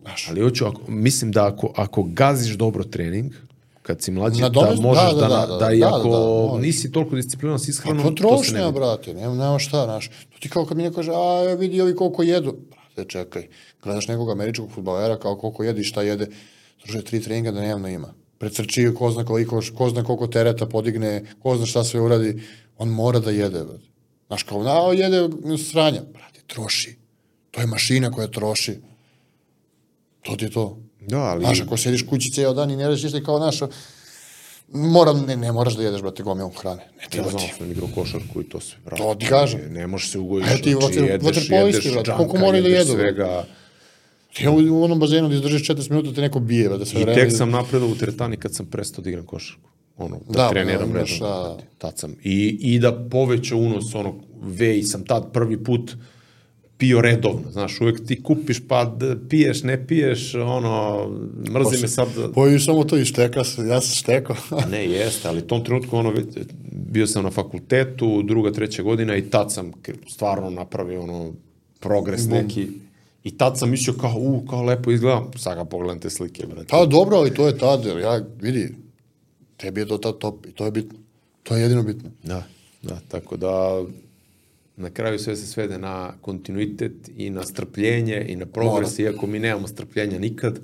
znaš, 0.00 0.28
Ali 0.28 0.40
hoću, 0.40 0.66
ako, 0.66 0.90
mislim 0.90 1.32
da 1.32 1.46
ako, 1.46 1.72
ako 1.76 2.02
gaziš 2.02 2.54
dobro 2.54 2.84
trening, 2.84 3.32
kad 3.86 4.02
si 4.02 4.10
mlađi, 4.10 4.42
Na 4.42 4.48
da 4.48 4.74
možeš 4.80 5.14
da, 5.14 5.20
da, 5.20 5.28
da, 5.28 5.28
da, 5.28 5.46
da, 5.46 5.56
da, 5.56 5.72
i 5.72 5.78
da, 5.80 5.88
ako 5.88 6.08
da, 6.10 6.18
možeš. 6.18 6.66
nisi 6.66 6.92
toliko 6.92 7.16
disciplinovan 7.16 7.58
s 7.58 7.68
ishranom, 7.68 8.16
to 8.16 8.42
se 8.42 8.52
ne 8.52 8.60
vidi. 8.66 8.72
brate, 8.72 9.14
nema, 9.14 9.34
nema 9.34 9.58
šta, 9.58 9.84
znaš. 9.84 10.08
To 10.08 10.38
ti 10.40 10.48
kao 10.48 10.66
kad 10.66 10.76
mi 10.76 10.82
neko 10.82 10.96
kaže, 10.96 11.12
a 11.14 11.54
vidi 11.54 11.80
ovi 11.80 11.96
koliko 11.96 12.22
jedu. 12.22 12.56
Brate, 12.70 13.08
čekaj, 13.08 13.46
gledaš 13.82 14.08
nekog 14.08 14.30
američkog 14.30 14.70
futbalera 14.74 15.18
kao 15.18 15.36
koliko 15.36 15.64
jede 15.64 15.80
i 15.80 15.84
šta 15.84 16.02
jede, 16.02 16.26
druže, 16.84 17.02
tri 17.02 17.22
treninga 17.22 17.50
dnevno 17.50 17.88
ima. 17.88 18.14
Pretrči 18.38 18.90
ko 18.98 19.10
zna 19.10 19.24
koliko, 19.24 19.62
ko 19.78 19.90
zna 19.90 20.04
koliko 20.04 20.26
tereta 20.26 20.66
podigne, 20.66 21.24
ko 21.42 21.56
zna 21.56 21.66
šta 21.66 21.84
sve 21.84 22.00
uradi. 22.00 22.42
on 22.78 22.88
mora 22.88 23.18
da 23.18 23.30
jede, 23.30 23.64
brate. 23.64 23.86
Znaš, 24.26 24.42
kao, 24.42 24.62
na, 24.62 24.72
jede 24.92 25.28
sranja. 25.58 26.02
Brate, 26.12 26.40
troši. 26.46 26.96
To 27.50 27.60
je 27.60 27.66
mašina 27.66 28.10
koja 28.10 28.28
troši. 28.28 28.78
To 30.22 30.36
ti 30.36 30.44
je 30.44 30.50
to. 30.50 30.85
Da, 31.06 31.18
ali... 31.18 31.40
Znaš, 31.40 31.60
ako 31.60 31.76
sediš 31.76 32.02
kući 32.02 32.30
ceo 32.30 32.52
dan 32.54 32.70
i 32.70 32.76
ne 32.76 32.84
radiš 32.84 33.02
ništa 33.02 33.18
i 33.18 33.24
kao, 33.24 33.38
znaš, 33.38 33.58
moram, 34.68 35.20
ne, 35.20 35.36
ne 35.36 35.52
moraš 35.52 35.74
da 35.74 35.82
jedeš, 35.82 36.02
brate, 36.02 36.22
gomilom 36.22 36.52
hrane. 36.52 36.76
Ne 36.96 37.02
Ja 37.02 37.08
treba 37.10 37.30
znam, 37.30 37.42
ti. 37.42 37.54
sam 37.58 37.70
igrao 37.70 37.88
košarku 37.94 38.40
i 38.40 38.44
to 38.44 38.60
sve, 38.60 38.78
brate. 38.84 39.02
To 39.02 39.14
ti 39.14 39.26
kažem. 39.26 39.60
Ne, 39.62 39.68
ne 39.70 39.86
možeš 39.86 40.08
se 40.08 40.12
ti 40.12 40.24
znači, 40.38 40.74
vater- 40.74 41.10
jedeš, 41.10 41.50
jedeš, 41.50 41.92
brate, 41.92 42.12
koliko 42.16 42.38
moraju 42.38 42.62
da 42.62 42.68
jedu, 42.68 42.92
svega. 42.92 43.44
Ti 44.34 44.48
u, 44.48 44.54
u 44.70 44.84
onom 44.84 45.00
bazenu 45.00 45.28
da 45.28 45.34
izdržiš 45.34 45.68
40 45.68 45.90
minuta 45.90 46.12
te 46.12 46.20
neko 46.20 46.40
bije, 46.40 46.68
brate, 46.68 46.86
sve 46.86 47.00
I 47.00 47.04
vreme. 47.04 47.20
tek 47.20 47.32
sam 47.32 47.50
napredao 47.50 47.88
u 47.88 47.94
teretani 47.94 48.36
kad 48.36 48.54
sam 48.54 48.66
prestao 48.66 49.02
da 49.02 49.10
igram 49.10 49.26
košarku. 49.26 49.68
Ono, 49.96 50.16
da, 50.18 50.32
Da, 50.32 50.48
treniram 50.48 50.92
da, 50.92 50.98
redom. 50.98 51.18
da. 51.20 51.56
Tad 51.78 51.98
sam. 51.98 52.14
I, 52.22 52.58
I 52.62 52.78
da 52.78 53.08
poveća 53.08 53.56
unos, 53.56 53.94
ono, 53.94 54.14
vej 54.42 54.82
sam 54.82 55.04
tad 55.04 55.32
prvi 55.32 55.64
put 55.64 55.92
pio 56.78 57.00
redovno, 57.00 57.50
znaš, 57.50 57.80
uvek 57.80 58.06
ti 58.06 58.22
kupiš 58.22 58.68
pa 58.68 58.84
d- 58.84 59.16
piješ, 59.28 59.62
ne 59.62 59.86
piješ, 59.86 60.34
ono, 60.34 61.06
mrzi 61.52 61.82
me 61.82 61.88
sad, 61.88 62.08
Pojiš 62.34 62.64
samo 62.64 62.84
to 62.84 62.96
i 62.98 63.04
šteka 63.04 63.44
se, 63.44 63.62
ja 63.62 63.80
sam 63.80 63.94
štekao. 63.94 64.36
ne, 64.70 64.86
jeste, 64.86 65.28
ali 65.28 65.38
u 65.38 65.46
tom 65.46 65.64
trenutku, 65.64 65.96
ono, 65.96 66.12
bio 66.72 67.06
sam 67.06 67.24
na 67.24 67.30
fakultetu, 67.30 68.22
druga, 68.22 68.52
treća 68.52 68.82
godina 68.82 69.16
i 69.16 69.22
tad 69.22 69.52
sam 69.52 69.72
stvarno 70.08 70.50
napravio, 70.50 71.02
ono, 71.02 71.32
progres 71.80 72.26
neki, 72.26 72.68
i 73.24 73.38
tad 73.38 73.58
sam 73.58 73.70
mislio 73.70 73.94
kao, 74.00 74.14
u, 74.16 74.46
kao 74.50 74.62
lepo 74.62 74.90
izgledam, 74.90 75.30
sad 75.36 75.56
ga 75.56 75.64
pogledam 75.64 75.98
te 76.00 76.10
slike, 76.10 76.46
brate. 76.46 76.66
Pa 76.70 76.86
dobro, 76.86 77.16
ali 77.16 77.34
to 77.34 77.46
je 77.46 77.58
tad, 77.58 77.84
jer 77.84 77.98
ja, 77.98 78.24
vidi, 78.40 78.74
tebi 79.56 79.80
je 79.80 79.86
to 79.86 79.98
tad 79.98 80.18
top 80.18 80.46
i 80.46 80.52
to 80.52 80.64
je 80.64 80.70
bitno. 80.70 80.98
To 81.42 81.56
je 81.56 81.62
jedino 81.62 81.82
bitno. 81.82 82.10
Da, 82.22 82.42
da, 82.82 82.98
tako 83.08 83.36
da 83.36 83.84
na 84.76 84.90
kraju 84.90 85.18
sve 85.18 85.36
se 85.36 85.46
svede 85.46 85.78
na 85.78 86.12
kontinuitet 86.20 87.10
i 87.16 87.30
na 87.30 87.42
strpljenje 87.42 88.26
i 88.28 88.36
na 88.36 88.46
progres, 88.46 88.98
iako 88.98 89.26
mi 89.26 89.38
nemamo 89.38 89.68
strpljenja 89.68 90.18
nikad. 90.18 90.60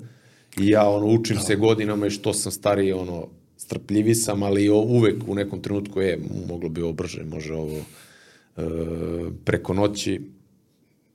I 0.59 0.69
ja 0.69 0.89
ono 0.89 1.05
učim 1.05 1.39
se 1.39 1.55
godinama 1.55 2.07
i 2.07 2.09
što 2.09 2.33
sam 2.33 2.51
stariji 2.51 2.91
ono 2.91 3.27
strpljivi 3.57 4.15
sam, 4.15 4.43
ali 4.43 4.69
uvek 4.69 5.15
u 5.27 5.35
nekom 5.35 5.61
trenutku 5.61 6.01
je 6.01 6.19
moglo 6.47 6.69
bi 6.69 6.81
ovo 6.81 6.93
brže, 6.93 7.23
može 7.23 7.53
ovo 7.53 7.77
e, 7.77 8.61
preko 9.45 9.73
noći, 9.73 10.21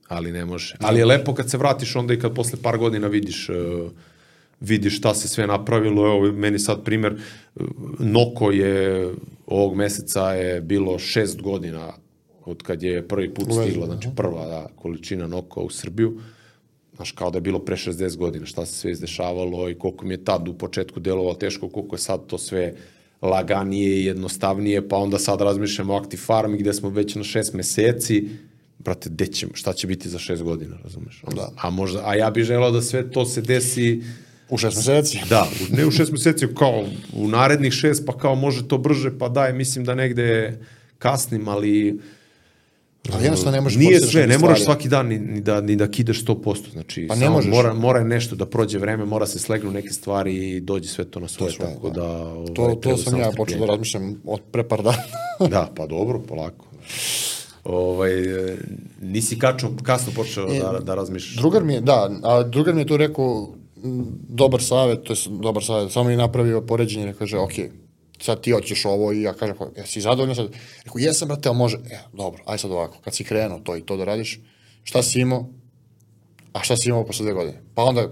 ali 0.07 0.31
ne 0.31 0.45
može. 0.45 0.75
Ali 0.79 0.99
je 0.99 1.05
lepo 1.05 1.33
kad 1.33 1.49
se 1.49 1.57
vratiš 1.57 1.95
onda 1.95 2.13
i 2.13 2.19
kad 2.19 2.35
posle 2.35 2.59
par 2.61 2.77
godina 2.77 3.07
vidiš 3.07 3.49
e, 3.49 3.53
vidiš 4.59 4.97
šta 4.97 5.13
se 5.13 5.27
sve 5.27 5.47
napravilo. 5.47 6.05
Evo, 6.07 6.31
meni 6.31 6.59
sad 6.59 6.83
primer, 6.83 7.13
e, 7.13 7.63
Noko 7.99 8.51
je 8.51 9.09
ovog 9.45 9.75
meseca 9.75 10.33
je 10.33 10.61
bilo 10.61 10.99
šest 10.99 11.41
godina 11.41 11.93
od 12.49 12.63
kad 12.63 12.83
je 12.83 13.07
prvi 13.07 13.33
put 13.33 13.45
Uvezeno, 13.45 13.65
stigla, 13.67 13.85
znači 13.85 14.09
prva 14.15 14.47
da, 14.47 14.67
količina 14.75 15.27
Noko 15.27 15.61
u 15.61 15.69
Srbiju. 15.69 16.19
Znaš, 16.95 17.11
kao 17.11 17.31
da 17.31 17.37
je 17.37 17.41
bilo 17.41 17.59
pre 17.59 17.75
60 17.75 18.17
godina, 18.17 18.45
šta 18.45 18.65
se 18.65 18.73
sve 18.73 18.91
izdešavalo 18.91 19.69
i 19.69 19.75
koliko 19.75 20.05
mi 20.05 20.13
je 20.13 20.23
tad 20.23 20.47
u 20.47 20.53
početku 20.53 20.99
delovalo 20.99 21.33
teško, 21.33 21.69
koliko 21.69 21.95
je 21.95 21.99
sad 21.99 22.25
to 22.27 22.37
sve 22.37 22.73
laganije 23.21 24.01
i 24.01 24.05
jednostavnije, 24.05 24.87
pa 24.87 24.97
onda 24.97 25.19
sad 25.19 25.41
razmišljamo 25.41 25.93
o 25.93 25.97
Active 25.97 26.21
Farm 26.21 26.53
gde 26.53 26.73
smo 26.73 26.89
već 26.89 27.15
na 27.15 27.23
šest 27.23 27.53
meseci, 27.53 28.29
brate, 28.79 29.09
gde 29.09 29.27
ćemo, 29.27 29.51
šta 29.55 29.73
će 29.73 29.87
biti 29.87 30.09
za 30.09 30.19
šest 30.19 30.43
godina, 30.43 30.77
razumeš? 30.83 31.23
Da. 31.35 31.51
A, 31.61 31.69
možda, 31.69 32.01
a 32.05 32.15
ja 32.15 32.29
bih 32.31 32.43
želao 32.43 32.71
da 32.71 32.81
sve 32.81 33.11
to 33.11 33.25
se 33.25 33.41
desi 33.41 34.01
U 34.49 34.57
šest 34.57 34.77
meseci. 34.77 35.19
Da, 35.29 35.47
u- 35.71 35.75
ne 35.75 35.85
u 35.85 35.91
šest 35.91 36.11
meseci, 36.11 36.47
kao 36.57 36.85
u 37.13 37.27
narednih 37.27 37.73
šest, 37.73 38.05
pa 38.05 38.17
kao 38.17 38.35
može 38.35 38.67
to 38.67 38.77
brže, 38.77 39.17
pa 39.17 39.29
daj, 39.29 39.53
mislim 39.53 39.85
da 39.85 39.95
negde 39.95 40.59
kasnim, 40.97 41.47
ali 41.47 41.99
Ali 43.13 43.23
jednostavno 43.23 43.51
ne 43.51 43.61
možeš 43.61 43.77
nije 43.79 44.01
sve, 44.01 44.27
ne 44.27 44.37
moraš 44.37 44.59
stvari. 44.59 44.75
svaki 44.75 44.89
dan 44.89 45.07
ni, 45.07 45.19
ni, 45.19 45.41
da, 45.41 45.61
ni 45.61 45.75
da 45.75 45.91
kideš 45.91 46.25
100%, 46.25 46.71
znači 46.71 47.05
Pa 47.07 47.15
ne 47.15 47.21
samo 47.21 47.35
možeš. 47.35 47.51
mora, 47.51 47.73
mora 47.73 48.03
nešto 48.03 48.35
da 48.35 48.45
prođe 48.45 48.77
vreme, 48.77 49.05
mora 49.05 49.27
se 49.27 49.39
slegnu 49.39 49.71
neke 49.71 49.89
stvari 49.89 50.49
i 50.49 50.59
dođe 50.59 50.89
sve 50.89 51.05
to 51.05 51.19
na 51.19 51.27
svoje, 51.27 51.51
sve, 51.51 51.65
tako 51.65 51.89
da... 51.89 52.03
ovaj, 52.05 52.53
To, 52.53 52.75
to 52.75 52.97
sam 52.97 53.19
ja 53.19 53.31
počeo 53.37 53.59
da 53.59 53.65
razmišljam 53.65 54.21
od 54.25 54.39
pre 54.51 54.63
par 54.63 54.83
dana. 54.83 55.03
Da, 55.49 55.71
pa 55.75 55.87
dobro, 55.87 56.19
polako. 56.19 56.65
Ovaj, 57.63 58.21
e, 58.51 58.57
nisi 59.01 59.39
kačno, 59.39 59.71
kasno 59.83 60.13
počeo 60.15 60.45
da, 60.53 60.79
da 60.79 60.95
razmišljaš. 60.95 61.35
Drugar 61.35 61.63
mi 61.63 61.73
je, 61.73 61.81
da, 61.81 62.09
a 62.23 62.43
drugar 62.43 62.75
mi 62.75 62.81
je 62.81 62.87
tu 62.87 62.97
rekao 62.97 63.49
dobar 64.29 64.61
savet, 64.61 65.03
to 65.03 65.13
je 65.13 65.17
dobar 65.41 65.63
savet, 65.63 65.91
samo 65.91 66.09
mi 66.09 66.15
napravio 66.15 66.61
poređenje, 66.61 67.13
kaže, 67.19 67.37
ok, 67.37 67.51
sad 68.19 68.41
ti 68.41 68.51
hoćeš 68.51 68.85
ovo 68.85 69.13
i 69.13 69.21
ja 69.21 69.33
kažem, 69.33 69.57
kao, 69.57 69.71
jesi 69.77 70.01
zadovoljan 70.01 70.35
sad? 70.35 70.49
Rekao, 70.77 70.99
jesam, 70.99 71.27
brate, 71.27 71.49
ali 71.49 71.57
može, 71.57 71.77
e, 71.91 71.99
dobro, 72.13 72.43
aj 72.45 72.57
sad 72.57 72.71
ovako, 72.71 72.97
kad 73.01 73.15
si 73.15 73.23
krenuo 73.23 73.59
to 73.59 73.77
i 73.77 73.81
to 73.81 73.97
da 73.97 74.03
radiš, 74.03 74.39
šta 74.83 75.03
si 75.03 75.19
imao, 75.21 75.49
a 76.53 76.63
šta 76.63 76.77
si 76.77 76.89
imao 76.89 77.05
posle 77.05 77.23
dve 77.23 77.33
godine? 77.33 77.61
Pa 77.75 77.83
onda 77.83 78.09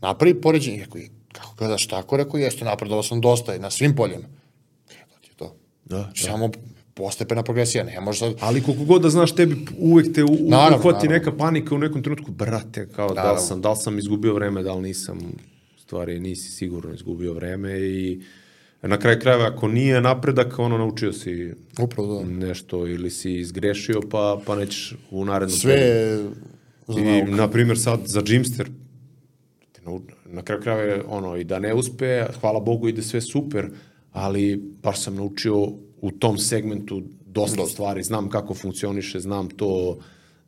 napravi 0.00 0.40
poređenje, 0.40 0.78
rekao, 0.78 1.00
kako 1.32 1.54
gledaš 1.54 1.86
tako, 1.86 2.16
rekao, 2.16 2.38
jeste, 2.38 2.64
napredovao 2.64 3.02
sam 3.02 3.20
dosta 3.20 3.54
i 3.54 3.58
na 3.58 3.70
svim 3.70 3.94
poljima. 3.94 4.24
E, 4.90 5.04
to 5.08 5.16
ti 5.20 5.28
je 5.28 5.36
to. 5.36 5.56
Da, 5.84 6.02
Znači, 6.02 6.24
Samo 6.24 6.50
postepena 6.94 7.42
progresija, 7.42 7.84
ne 7.84 8.00
može 8.00 8.18
sad, 8.18 8.34
Ali 8.40 8.62
koliko 8.62 8.84
god 8.84 9.02
da 9.02 9.10
znaš, 9.10 9.34
tebi 9.34 9.56
uvek 9.78 10.14
te 10.14 10.24
u, 10.24 10.36
Naravno, 10.40 10.76
uhvati 10.78 11.06
naravno. 11.06 11.10
neka 11.10 11.36
panika 11.38 11.74
u 11.74 11.78
nekom 11.78 12.02
trenutku, 12.02 12.30
brate, 12.30 12.88
kao 12.88 13.06
da 13.06 13.12
li, 13.12 13.16
Naravno. 13.16 13.40
sam, 13.40 13.60
da 13.60 13.70
li 13.70 13.76
sam 13.76 13.98
izgubio 13.98 14.34
vreme, 14.34 14.62
da 14.62 14.74
li 14.74 14.82
nisam, 14.82 15.18
u 15.76 15.80
stvari 15.80 16.20
nisi 16.20 16.50
sigurno 16.50 16.94
izgubio 16.94 17.32
vreme 17.32 17.80
i 17.80 18.22
na 18.82 18.98
kraju 18.98 19.18
krajeva 19.20 19.46
ako 19.46 19.68
nije 19.68 20.00
napredak, 20.00 20.58
ono 20.58 20.78
naučio 20.78 21.12
si 21.12 21.52
upravo 21.80 22.22
da. 22.22 22.30
nešto 22.30 22.86
ili 22.86 23.10
si 23.10 23.34
izgrešio, 23.34 24.00
pa, 24.10 24.40
pa 24.46 24.56
nećeš 24.56 24.94
u 25.10 25.24
narednom 25.24 25.58
Sve 25.58 25.74
periodu. 25.74 26.36
je 26.98 27.28
I, 27.28 27.30
na 27.30 27.50
primjer, 27.50 27.78
sad 27.78 28.00
za 28.04 28.22
Jimster, 28.26 28.70
na 30.26 30.42
kraju 30.42 30.62
krajeva 30.62 30.82
je 30.82 31.02
ono, 31.08 31.36
i 31.36 31.44
da 31.44 31.58
ne 31.58 31.74
uspe, 31.74 32.24
hvala 32.40 32.60
Bogu 32.60 32.88
ide 32.88 33.02
sve 33.02 33.20
super, 33.20 33.68
ali 34.12 34.56
baš 34.82 35.00
sam 35.00 35.14
naučio 35.14 35.56
u 36.00 36.10
tom 36.18 36.38
segmentu 36.38 37.02
dosta 37.26 37.66
stvari, 37.66 38.02
znam 38.02 38.28
kako 38.28 38.54
funkcioniše, 38.54 39.20
znam 39.20 39.48
to, 39.48 39.98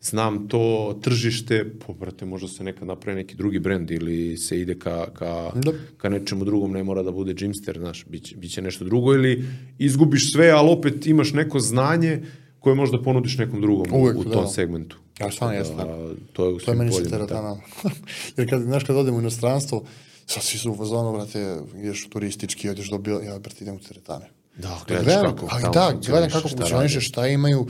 znam 0.03 0.49
to 0.49 0.99
tržište, 1.03 1.65
po, 1.87 1.93
brate, 1.95 2.25
možda 2.25 2.49
se 2.49 2.65
nekad 2.65 2.89
napravi 2.89 3.17
neki 3.17 3.37
drugi 3.37 3.59
brend 3.59 3.91
ili 3.91 4.37
se 4.37 4.61
ide 4.61 4.79
ka, 4.79 5.07
ka, 5.15 5.51
Da. 5.55 5.73
ka 5.97 6.09
nečemu 6.09 6.45
drugom, 6.45 6.73
ne 6.73 6.83
mora 6.85 7.03
da 7.03 7.11
bude 7.11 7.35
Jimster, 7.39 7.79
znaš, 7.79 8.05
biće, 8.09 8.37
biće 8.37 8.63
nešto 8.63 8.85
drugo 8.85 9.15
ili 9.15 9.45
izgubiš 9.79 10.33
sve, 10.33 10.51
ali 10.51 10.71
opet 10.71 11.07
imaš 11.07 11.33
neko 11.33 11.61
znanje 11.61 12.23
koje 12.61 12.75
možda 12.75 13.03
ponudiš 13.03 13.39
nekom 13.39 13.61
drugom 13.61 13.87
Uvek, 13.93 14.17
u, 14.17 14.21
u 14.21 14.25
tom 14.25 14.45
da. 14.45 14.49
segmentu. 14.49 14.97
Ja, 15.21 15.31
stvarno 15.31 15.57
jeste, 15.57 15.75
da. 15.77 15.85
To 16.33 16.45
je 16.47 16.53
u 16.55 16.59
To 16.59 16.71
je 16.71 16.77
svim 16.77 16.79
meni 16.79 16.91
poljima, 16.91 17.27
da. 17.27 17.57
Jer 18.37 18.51
kad, 18.51 18.63
znaš, 18.63 18.85
kad 18.85 18.97
odem 18.97 19.15
u 19.15 19.21
inostranstvo, 19.21 19.85
sad 20.27 20.43
svi 20.43 20.59
su 20.59 20.73
u 20.73 20.77
fazonu, 20.77 21.13
brate, 21.13 21.57
ideš 21.77 22.09
turistički, 22.09 22.69
odeš 22.69 22.91
do 22.91 22.99
bilo, 22.99 23.21
ja, 23.21 23.39
brate, 23.39 23.57
idem 23.61 23.75
u 23.75 23.79
teretane. 23.79 24.31
Da, 24.57 24.81
gledaš 24.89 25.05
Gledam, 25.05 25.37
kako 25.37 25.49
ali 25.51 25.63
da, 25.75 26.01
gledam 26.07 26.31
kako 26.31 26.49
šta 26.49 26.57
funkcioniše, 26.57 26.95
rade. 26.95 27.05
šta 27.07 27.27
imaju, 27.27 27.67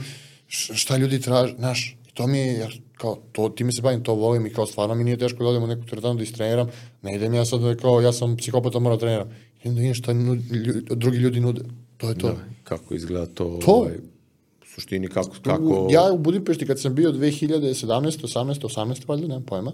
šta 0.47 0.97
ljudi 0.97 1.21
traže, 1.21 1.55
znaš, 1.57 1.97
to 2.13 2.27
mi 2.27 2.37
je, 2.37 2.53
jer, 2.53 2.81
kao, 2.97 3.17
to, 3.31 3.49
time 3.49 3.71
se 3.71 3.81
bavim, 3.81 4.03
to 4.03 4.13
volim 4.13 4.45
i 4.45 4.49
kao, 4.49 4.65
stvarno 4.65 4.95
mi 4.95 5.03
nije 5.03 5.17
teško 5.17 5.43
da 5.43 5.49
odem 5.49 5.63
u 5.63 5.67
neku 5.67 5.85
teretanu 5.85 6.15
da 6.15 6.23
istreniram, 6.23 6.67
ne 7.01 7.15
idem 7.15 7.33
ja 7.33 7.45
sad 7.45 7.61
da 7.61 7.75
kao, 7.75 8.01
ja 8.01 8.13
sam 8.13 8.37
psihopata, 8.37 8.79
moram 8.79 8.97
da 8.97 8.99
treniram. 8.99 9.29
Idem 9.61 9.75
da 9.75 9.79
vidim 9.81 9.93
šta 9.93 10.13
nud- 10.13 10.51
lju- 10.51 10.95
drugi 10.95 11.17
ljudi 11.17 11.39
nude, 11.39 11.61
to 11.97 12.09
je 12.09 12.17
to. 12.17 12.27
Da, 12.27 12.35
kako 12.63 12.95
izgleda 12.95 13.25
to, 13.25 13.59
To. 13.65 13.71
Ovaj, 13.71 13.93
u 14.61 14.65
suštini 14.75 15.07
kako, 15.07 15.35
kako... 15.43 15.87
Ja 15.91 16.11
u 16.11 16.17
Budimpešti 16.17 16.67
kad 16.67 16.81
sam 16.81 16.95
bio 16.95 17.11
2017, 17.11 18.23
18, 18.23 18.61
18, 18.61 19.07
valjda, 19.07 19.27
nemam 19.27 19.43
pojma, 19.43 19.71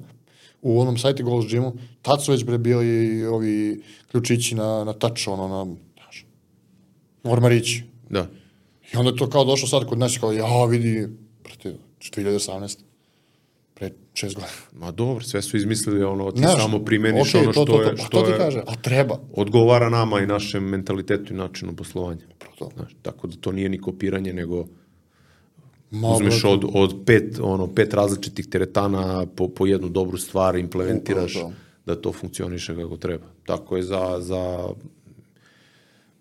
u 0.61 0.79
onom 0.81 0.97
sajte 0.97 1.23
Gold's 1.23 1.49
Gymu, 1.49 1.71
tad 2.01 2.23
su 2.23 2.31
već 2.31 2.43
bre 2.43 2.57
bili 2.57 3.25
ovi 3.25 3.83
ključići 4.11 4.55
na, 4.55 4.83
na 4.83 4.93
touch, 4.93 5.27
ono, 5.27 5.47
na, 5.47 5.75
znaš, 5.93 6.25
ormarići. 7.23 7.83
Da. 8.09 8.27
I 8.93 8.97
onda 8.97 9.15
to 9.15 9.29
kao 9.29 9.45
došlo 9.45 9.67
sad 9.67 9.85
kod 9.85 9.97
nas, 9.97 10.17
kao, 10.17 10.31
ja, 10.33 10.65
vidi, 10.65 11.07
2018, 11.99 12.77
pre 13.73 13.91
šest 14.13 14.35
godina. 14.35 14.53
Ma 14.73 14.91
dobro, 14.91 15.23
sve 15.23 15.41
su 15.41 15.57
izmislili 15.57 16.03
ono, 16.03 16.31
ti 16.31 16.39
Znaš, 16.39 16.61
samo 16.61 16.79
primeniš 16.79 17.29
okej, 17.29 17.41
ono 17.41 17.53
to, 17.53 17.63
što 17.63 17.65
to, 17.65 17.77
to, 17.77 17.81
je, 17.81 17.95
pa 17.95 18.03
što 18.03 18.19
to 18.19 18.25
ti 18.25 18.31
je, 18.31 18.37
kaže, 18.37 18.63
a 18.67 18.75
treba. 18.75 19.19
odgovara 19.33 19.89
nama 19.89 20.19
i 20.19 20.27
našem 20.27 20.63
mentalitetu 20.63 21.33
i 21.33 21.37
načinu 21.37 21.75
poslovanja. 21.75 22.21
Upravo 22.35 22.55
to. 22.59 22.69
Znaš, 22.75 22.95
tako 23.01 23.27
da 23.27 23.35
to 23.37 23.51
nije 23.51 23.69
ni 23.69 23.81
kopiranje, 23.81 24.33
nego 24.33 24.65
Ma, 25.91 26.07
uzmeš 26.07 26.43
od, 26.43 26.65
od 26.73 26.95
pet, 27.05 27.39
ono, 27.41 27.67
pet 27.67 27.93
različitih 27.93 28.47
teretana 28.47 29.25
po, 29.35 29.47
po 29.47 29.67
jednu 29.67 29.89
dobru 29.89 30.17
stvar, 30.17 30.55
implementiraš 30.55 31.35
Upravo 31.35 31.49
to. 31.49 31.55
da 31.85 32.01
to 32.01 32.11
funkcioniše 32.11 32.75
kako 32.75 32.97
treba. 32.97 33.25
Tako 33.45 33.77
je 33.77 33.83
za, 33.83 34.17
za 34.19 34.69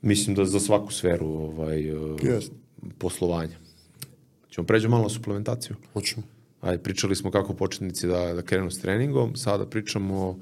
mislim 0.02 0.36
da 0.36 0.44
za 0.44 0.60
svaku 0.60 0.92
sferu 0.92 1.26
ovaj, 1.26 1.82
Jest. 2.22 2.52
poslovanja. 2.98 3.68
Ćemo 4.59 4.66
pređemo 4.66 4.90
malo 4.97 5.02
na 5.02 5.09
suplementaciju. 5.09 5.76
Hoćemo. 5.93 6.22
Ajde, 6.60 6.82
pričali 6.82 7.16
smo 7.16 7.30
kako 7.30 7.55
početnici 7.55 8.06
da, 8.06 8.35
da 8.35 8.43
krenu 8.43 8.70
s 8.70 8.80
treningom, 8.80 9.36
sada 9.36 9.66
pričamo 9.66 10.39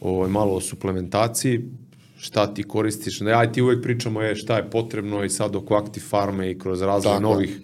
o, 0.00 0.28
malo 0.28 0.54
o 0.54 0.60
suplementaciji. 0.60 1.64
šta 2.18 2.54
ti 2.54 2.62
koristiš. 2.62 3.20
Ne, 3.20 3.32
aj 3.32 3.52
ti 3.52 3.62
uvek 3.62 3.82
pričamo 3.82 4.22
je 4.22 4.36
šta 4.36 4.56
je 4.56 4.70
potrebno 4.70 5.24
i 5.24 5.30
sad 5.30 5.56
oko 5.56 5.74
Active 5.74 6.06
Farme 6.06 6.50
i 6.50 6.58
kroz 6.58 6.82
razvoj 6.82 7.12
Tako. 7.12 7.22
novih 7.22 7.60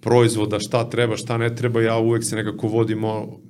proizvoda, 0.00 0.58
šta 0.60 0.90
treba, 0.90 1.16
šta 1.16 1.36
ne 1.38 1.54
treba, 1.54 1.82
ja 1.82 1.98
uvek 1.98 2.24
se 2.24 2.36
nekako 2.36 2.68
vodimo 2.68 3.40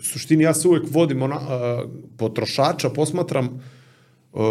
suštini 0.00 0.44
ja 0.44 0.54
se 0.54 0.68
uvek 0.68 0.84
vodim 0.90 1.22
ona, 1.22 1.36
uh, 1.36 1.90
potrošača, 2.16 2.90
posmatram 2.90 3.60
uh, 4.32 4.42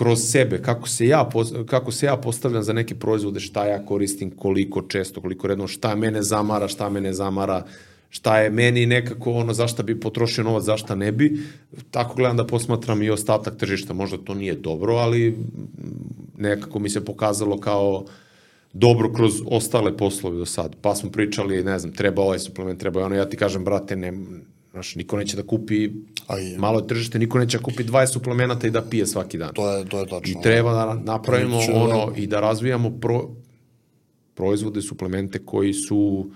kroz 0.00 0.20
sebe, 0.30 0.62
kako 0.62 0.88
se, 0.88 1.06
ja, 1.06 1.28
kako 1.66 1.92
se 1.92 2.06
ja 2.06 2.16
postavljam 2.16 2.62
za 2.62 2.72
neke 2.72 2.94
proizvode, 2.94 3.40
šta 3.40 3.66
ja 3.66 3.84
koristim, 3.84 4.30
koliko 4.30 4.82
često, 4.82 5.20
koliko 5.20 5.48
redno, 5.48 5.66
šta 5.68 5.94
mene 5.94 6.22
zamara, 6.22 6.68
šta 6.68 6.88
mene 6.88 7.12
zamara, 7.12 7.64
šta 8.08 8.38
je 8.40 8.50
meni 8.50 8.86
nekako 8.86 9.32
ono 9.32 9.52
zašta 9.52 9.82
bi 9.82 10.00
potrošio 10.00 10.44
novac, 10.44 10.64
zašta 10.64 10.94
ne 10.94 11.12
bi. 11.12 11.42
Tako 11.90 12.14
gledam 12.14 12.36
da 12.36 12.46
posmatram 12.46 13.02
i 13.02 13.10
ostatak 13.10 13.56
tržišta. 13.56 13.92
Možda 13.92 14.16
to 14.24 14.34
nije 14.34 14.54
dobro, 14.54 14.94
ali 14.94 15.36
nekako 16.38 16.78
mi 16.78 16.90
se 16.90 17.04
pokazalo 17.04 17.60
kao 17.60 18.04
dobro 18.72 19.12
kroz 19.12 19.42
ostale 19.46 19.96
poslove 19.96 20.38
do 20.38 20.46
sad. 20.46 20.76
Pa 20.80 20.94
smo 20.94 21.10
pričali, 21.10 21.64
ne 21.64 21.78
znam, 21.78 21.92
treba 21.92 22.22
ovaj 22.22 22.38
suplement, 22.38 22.80
treba 22.80 23.04
ono, 23.04 23.16
ja 23.16 23.28
ti 23.28 23.36
kažem, 23.36 23.64
brate, 23.64 23.96
ne, 23.96 24.12
znaš, 24.72 24.94
niko 24.94 25.16
neće 25.16 25.36
da 25.36 25.42
kupi, 25.42 25.90
A 26.26 26.38
je. 26.38 26.58
malo 26.58 26.78
je 26.80 26.86
tržište, 26.86 27.18
niko 27.18 27.38
neće 27.38 27.58
da 27.58 27.64
kupi 27.64 27.84
20 27.84 28.06
suplemenata 28.06 28.66
i 28.66 28.70
da 28.70 28.82
pije 28.82 29.06
svaki 29.06 29.38
dan. 29.38 29.54
To 29.54 29.76
je, 29.76 29.84
to 29.84 29.98
je 29.98 30.06
tačno. 30.06 30.40
I 30.40 30.42
treba 30.42 30.72
da 30.72 30.94
napravimo 30.94 31.56
Znači, 31.56 31.72
ono 31.74 32.10
da. 32.10 32.16
i 32.16 32.26
da 32.26 32.40
razvijamo 32.40 32.90
pro, 32.90 33.28
proizvode, 34.34 34.82
suplemente 34.82 35.38
koji 35.38 35.72
su 35.72 36.30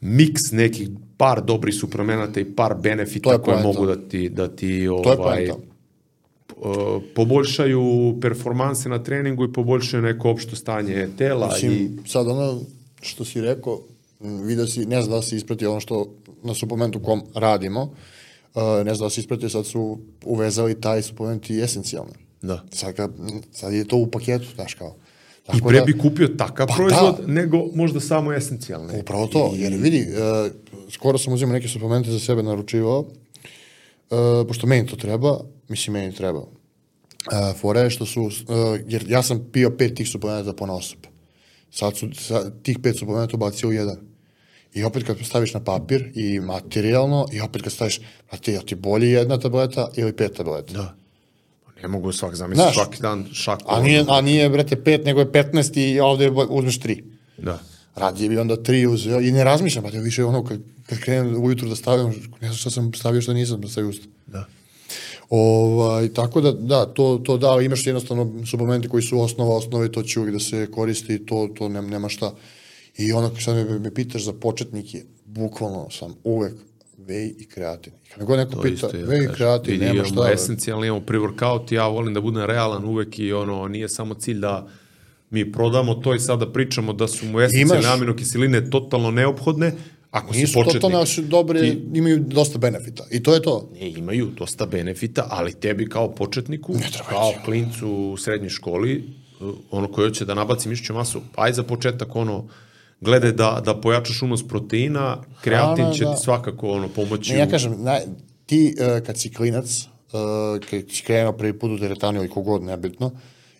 miks 0.00 0.52
nekih 0.52 0.88
par 1.16 1.44
dobrih 1.44 1.74
suplemenata 1.74 2.40
i 2.40 2.44
par 2.44 2.74
benefita 2.80 3.32
je 3.32 3.38
koje 3.38 3.44
poenta. 3.62 3.66
mogu 3.68 3.86
da 3.86 4.08
ti, 4.08 4.28
da 4.28 4.48
ti 4.48 4.88
ovaj, 4.88 5.50
uh, 5.50 5.56
poboljšaju 7.14 7.82
performanse 8.20 8.88
na 8.88 9.02
treningu 9.02 9.44
i 9.44 9.52
poboljšaju 9.52 10.02
neko 10.02 10.30
opšto 10.30 10.56
stanje 10.56 11.08
tela 11.18 11.46
i 11.62 11.68
Mislim, 11.68 11.98
sad 12.06 12.28
ono 12.28 12.60
što 13.02 13.24
si 13.24 13.40
rekao, 13.40 13.80
vidio 14.20 14.66
si, 14.66 14.86
ne 14.86 15.02
znam 15.02 15.16
da 15.18 15.22
si 15.22 15.36
ispratio 15.36 15.70
ono 15.70 15.80
što 15.80 16.14
na 16.44 16.54
suplementu 16.54 17.02
kom 17.02 17.22
radimo, 17.34 17.82
uh, 17.82 18.62
ne 18.84 18.94
znam 18.94 19.06
da 19.06 19.10
si 19.10 19.20
ispratio, 19.20 19.48
sad 19.48 19.66
su 19.66 19.98
uvezali 20.24 20.80
taj 20.80 21.02
suplement 21.02 21.50
i 21.50 21.60
esencijalne. 21.60 22.12
da. 22.42 22.64
Sad, 22.72 22.94
kad, 22.94 23.12
sad 23.52 23.72
je 23.72 23.88
to 23.88 23.96
u 23.96 24.10
paketu, 24.10 24.46
znaš 24.54 24.74
kao. 24.74 24.96
I 25.54 25.60
pre 25.68 25.80
bi 25.80 25.98
kupio 25.98 26.28
takav 26.28 26.66
Pa 26.66 26.74
proizvod 26.74 27.16
da. 27.20 27.32
nego 27.32 27.66
možda 27.74 28.00
samo 28.00 28.32
esencijalne. 28.32 29.00
Upravo 29.00 29.26
to, 29.26 29.52
jer 29.56 29.72
vidi, 29.72 30.06
uh, 30.10 30.52
skoro 30.90 31.18
sam 31.18 31.32
uzimao 31.32 31.52
neke 31.52 31.68
suplemente 31.68 32.10
za 32.10 32.18
sebe 32.18 32.42
naručivao, 32.42 32.98
uh, 33.00 34.46
pošto 34.48 34.66
meni 34.66 34.86
to 34.86 34.96
treba, 34.96 35.40
mislim 35.68 35.92
meni 35.92 36.14
treba. 36.14 36.38
Uh, 36.38 37.56
fora 37.60 37.80
je 37.80 37.90
što 37.90 38.06
su, 38.06 38.22
uh, 38.22 38.30
jer 38.86 39.04
ja 39.08 39.22
sam 39.22 39.48
pio 39.52 39.70
pet 39.70 39.94
tih 39.94 40.08
suplemenata 40.08 40.52
po 40.52 40.64
osob. 40.64 40.98
Sad 41.70 41.96
su 41.96 42.08
sa, 42.14 42.50
tih 42.62 42.78
pet 42.82 42.98
suplemenata 42.98 43.36
ubacio 43.36 43.68
u 43.68 43.72
jedan. 43.72 44.11
I 44.74 44.84
opet 44.84 45.04
kad 45.04 45.16
staviš 45.24 45.54
na 45.54 45.60
papir 45.60 46.12
i 46.14 46.40
materijalno, 46.40 47.26
i 47.32 47.40
opet 47.40 47.62
kad 47.62 47.72
staviš, 47.72 48.00
brate, 48.30 48.52
jel 48.52 48.62
ti 48.62 48.74
bolje 48.74 49.10
jedna 49.10 49.38
tableta 49.38 49.88
ili 49.96 50.12
pet 50.12 50.32
tableta? 50.36 50.72
Da. 50.72 50.94
Ne 51.82 51.88
mogu 51.88 52.12
svak 52.12 52.34
zamisliti 52.34 52.62
Znaš, 52.62 52.74
svaki 52.74 53.02
dan 53.02 53.26
šaku. 53.32 53.64
A 53.66 53.82
nije, 53.82 54.04
a 54.08 54.20
nije, 54.20 54.48
brate, 54.50 54.84
pet, 54.84 55.04
nego 55.04 55.20
je 55.20 55.32
15 55.32 55.78
i 55.78 56.00
ovde 56.00 56.30
uzmeš 56.30 56.80
tri. 56.80 57.04
Da. 57.38 57.58
Radije 57.94 58.28
bi 58.28 58.38
onda 58.38 58.62
tri 58.62 58.86
uzeo 58.86 59.20
i 59.20 59.32
ne 59.32 59.44
razmišljam, 59.44 59.84
pa 59.84 59.90
više 59.90 60.24
ono 60.24 60.44
kad, 60.44 60.60
kad 60.86 60.98
krenem 60.98 61.44
ujutru 61.44 61.68
da 61.68 61.76
stavljam, 61.76 62.08
ne 62.40 62.48
znam 62.48 62.56
šta 62.56 62.70
sam 62.70 62.94
stavio, 62.94 63.22
šta 63.22 63.32
nisam 63.32 63.60
da 63.60 63.68
stavio 63.68 63.90
usta. 63.90 64.06
Da. 64.26 64.44
Ovaj, 65.30 66.08
tako 66.08 66.40
da, 66.40 66.52
da, 66.52 66.86
to, 66.86 67.20
to 67.24 67.36
da, 67.38 67.60
imaš 67.62 67.86
jednostavno 67.86 68.46
suplemente 68.46 68.88
koji 68.88 69.02
su 69.02 69.20
osnova, 69.20 69.56
osnove, 69.56 69.92
to 69.92 70.02
će 70.02 70.20
uvijek 70.20 70.34
da 70.34 70.40
se 70.40 70.68
koristi, 70.70 71.26
to, 71.26 71.48
to 71.58 71.68
nema, 71.68 71.88
nema 71.88 72.08
šta. 72.08 72.34
I 72.98 73.12
ono, 73.12 73.30
sad 73.40 73.56
me, 73.56 73.78
me 73.78 73.94
pitaš 73.94 74.24
za 74.24 74.32
početnike, 74.32 75.02
bukvalno 75.24 75.90
sam 75.90 76.14
uvek 76.24 76.54
vej 76.98 77.34
i 77.38 77.46
kreatin. 77.48 77.92
I 78.06 78.08
kad 78.08 78.24
god 78.26 78.38
neko 78.38 78.52
To 78.52 78.60
pita, 78.62 78.86
isto 78.86 78.96
ja 78.96 79.06
vej 79.06 79.24
i 79.24 79.28
kreatin, 79.34 79.72
Vidi, 79.72 79.84
nema 79.84 80.04
šta. 80.04 80.30
Esencijalno 80.32 80.84
imamo 80.84 81.00
pre-workout, 81.06 81.72
ja 81.72 81.86
volim 81.86 82.14
da 82.14 82.20
budem 82.20 82.44
realan 82.44 82.84
uvek 82.84 83.18
i 83.18 83.32
ono, 83.32 83.68
nije 83.68 83.88
samo 83.88 84.14
cilj 84.14 84.38
da 84.38 84.68
mi 85.30 85.52
prodamo 85.52 85.94
to 85.94 86.14
i 86.14 86.18
sada 86.18 86.52
pričamo 86.52 86.92
da 86.92 87.08
su 87.08 87.26
mu 87.26 87.40
esencijalne 87.40 87.88
aminokiseline 87.88 88.70
totalno 88.70 89.10
neophodne, 89.10 89.72
ako 90.10 90.34
si 90.34 90.40
Nisu 90.40 90.54
početnik. 90.54 90.82
totalno 90.82 91.06
su 91.06 91.22
dobre, 91.22 91.60
Ti- 91.60 91.82
imaju 91.94 92.18
dosta 92.26 92.58
benefita. 92.58 93.04
I 93.10 93.22
to 93.22 93.34
je 93.34 93.42
to. 93.42 93.70
Ne, 93.80 93.90
imaju 93.90 94.30
dosta 94.38 94.66
benefita, 94.66 95.26
ali 95.30 95.52
tebi 95.54 95.88
kao 95.88 96.14
početniku, 96.14 96.74
kao 97.08 97.32
klincu 97.44 97.88
u 97.88 98.16
srednjoj 98.16 98.50
školi, 98.50 99.04
ono 99.70 99.92
koji 99.92 100.08
hoće 100.08 100.24
da 100.24 100.34
nabaci 100.34 100.68
mišiću 100.68 100.94
masu, 100.94 101.20
aj 101.36 101.52
za 101.52 101.62
početak 101.62 102.16
ono, 102.16 102.44
gledaj 103.02 103.32
da, 103.32 103.62
da 103.64 103.80
pojačaš 103.80 104.22
unos 104.22 104.48
proteina, 104.48 105.22
kreatin 105.40 105.84
Hrana, 105.84 105.92
će 105.92 106.04
da. 106.04 106.14
ti 106.14 106.22
svakako 106.22 106.70
ono, 106.70 106.88
pomoći. 106.88 107.32
Ne, 107.32 107.38
ja 107.38 107.48
kažem, 107.48 107.76
na, 107.78 107.98
ti 108.46 108.74
uh, 108.78 109.06
kad 109.06 109.18
si 109.18 109.32
klinac, 109.34 109.80
uh, 110.12 110.66
kad 110.70 110.80
si 110.90 111.02
krenuo 111.02 111.32
prvi 111.32 111.58
put 111.58 111.70
u 111.70 111.78
teretanu 111.78 112.18
ili 112.18 112.28
kogod, 112.28 112.62
nebitno, 112.62 113.10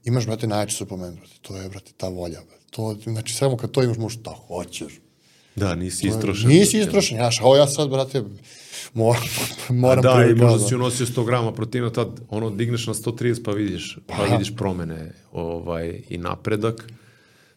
imaš, 0.05 0.27
brate, 0.27 0.47
najjači 0.47 0.77
suplement, 0.77 1.19
brate. 1.19 1.35
To 1.43 1.57
je, 1.57 1.69
brate, 1.69 1.93
ta 1.97 2.09
volja, 2.09 2.41
brate. 2.49 2.65
To, 2.71 2.97
znači, 3.05 3.35
samo 3.35 3.57
kad 3.57 3.71
to 3.71 3.83
imaš, 3.83 3.97
možeš 3.97 4.21
šta 4.21 4.31
hoćeš. 4.31 5.01
Da, 5.57 5.75
nisi 5.75 6.09
istrošen. 6.09 6.49
Nisi 6.49 6.79
istrošen, 6.79 7.19
ja, 7.19 7.31
ovo 7.43 7.57
ja 7.57 7.67
sad, 7.67 7.91
brate, 7.91 8.23
moram, 8.95 9.23
moram 9.69 10.03
da, 10.03 10.27
i 10.31 10.35
možda 10.35 10.69
si 10.69 10.75
unosio 10.75 11.07
100 11.07 11.27
grama 11.27 11.53
proteina, 11.53 11.91
tad 11.91 12.09
ono 12.31 12.51
digneš 12.51 12.87
na 12.87 12.95
130 12.95 13.43
pa 13.45 13.51
vidiš, 13.51 13.99
pa 14.07 14.25
vidiš 14.25 14.57
promene 14.57 15.13
ovaj, 15.33 16.01
i 16.09 16.19
napredak. 16.19 16.93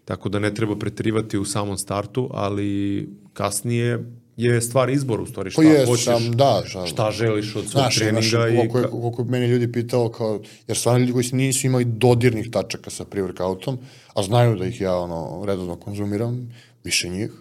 Tako 0.06 0.30
da 0.30 0.40
ne 0.40 0.54
treba 0.54 0.76
preterivati 0.76 1.38
u 1.38 1.46
samom 1.46 1.78
startu, 1.78 2.30
ali 2.34 3.10
kasnije 3.34 4.06
je 4.38 4.62
stvar 4.62 4.90
izbora 4.90 5.22
u 5.22 5.26
stvari 5.26 5.52
šta 5.52 5.62
Pa 5.62 5.68
jest, 5.68 5.88
hoćeš, 5.88 6.06
sam- 6.06 6.32
da, 6.32 6.64
šta- 6.66 6.86
šta 6.86 7.12
želiš 7.12 7.56
od 7.56 7.64
svog 7.64 7.82
Znaš, 7.82 7.96
treninga 7.96 8.48
i 8.50 8.56
koliko, 8.56 8.78
je, 8.80 8.88
koliko 8.88 9.22
je 9.22 9.26
meni 9.26 9.48
ljudi 9.48 9.72
pitao, 9.72 10.10
kao, 10.10 10.42
jer 10.68 10.78
stvarno 10.78 11.00
ljudi 11.00 11.14
koji 11.14 11.26
nisu 11.32 11.68
imali 11.68 11.86
dodirnih 11.86 12.50
tačaka 12.52 12.90
sa 12.90 13.06
pre-workoutom, 13.06 13.78
a 14.14 14.24
znaju 14.24 14.56
da 14.56 14.66
ih 14.66 14.82
ja 14.82 14.98
ono, 14.98 15.44
redovno 15.46 15.76
konzumiram, 15.76 16.54
više 16.84 17.10
njih, 17.10 17.32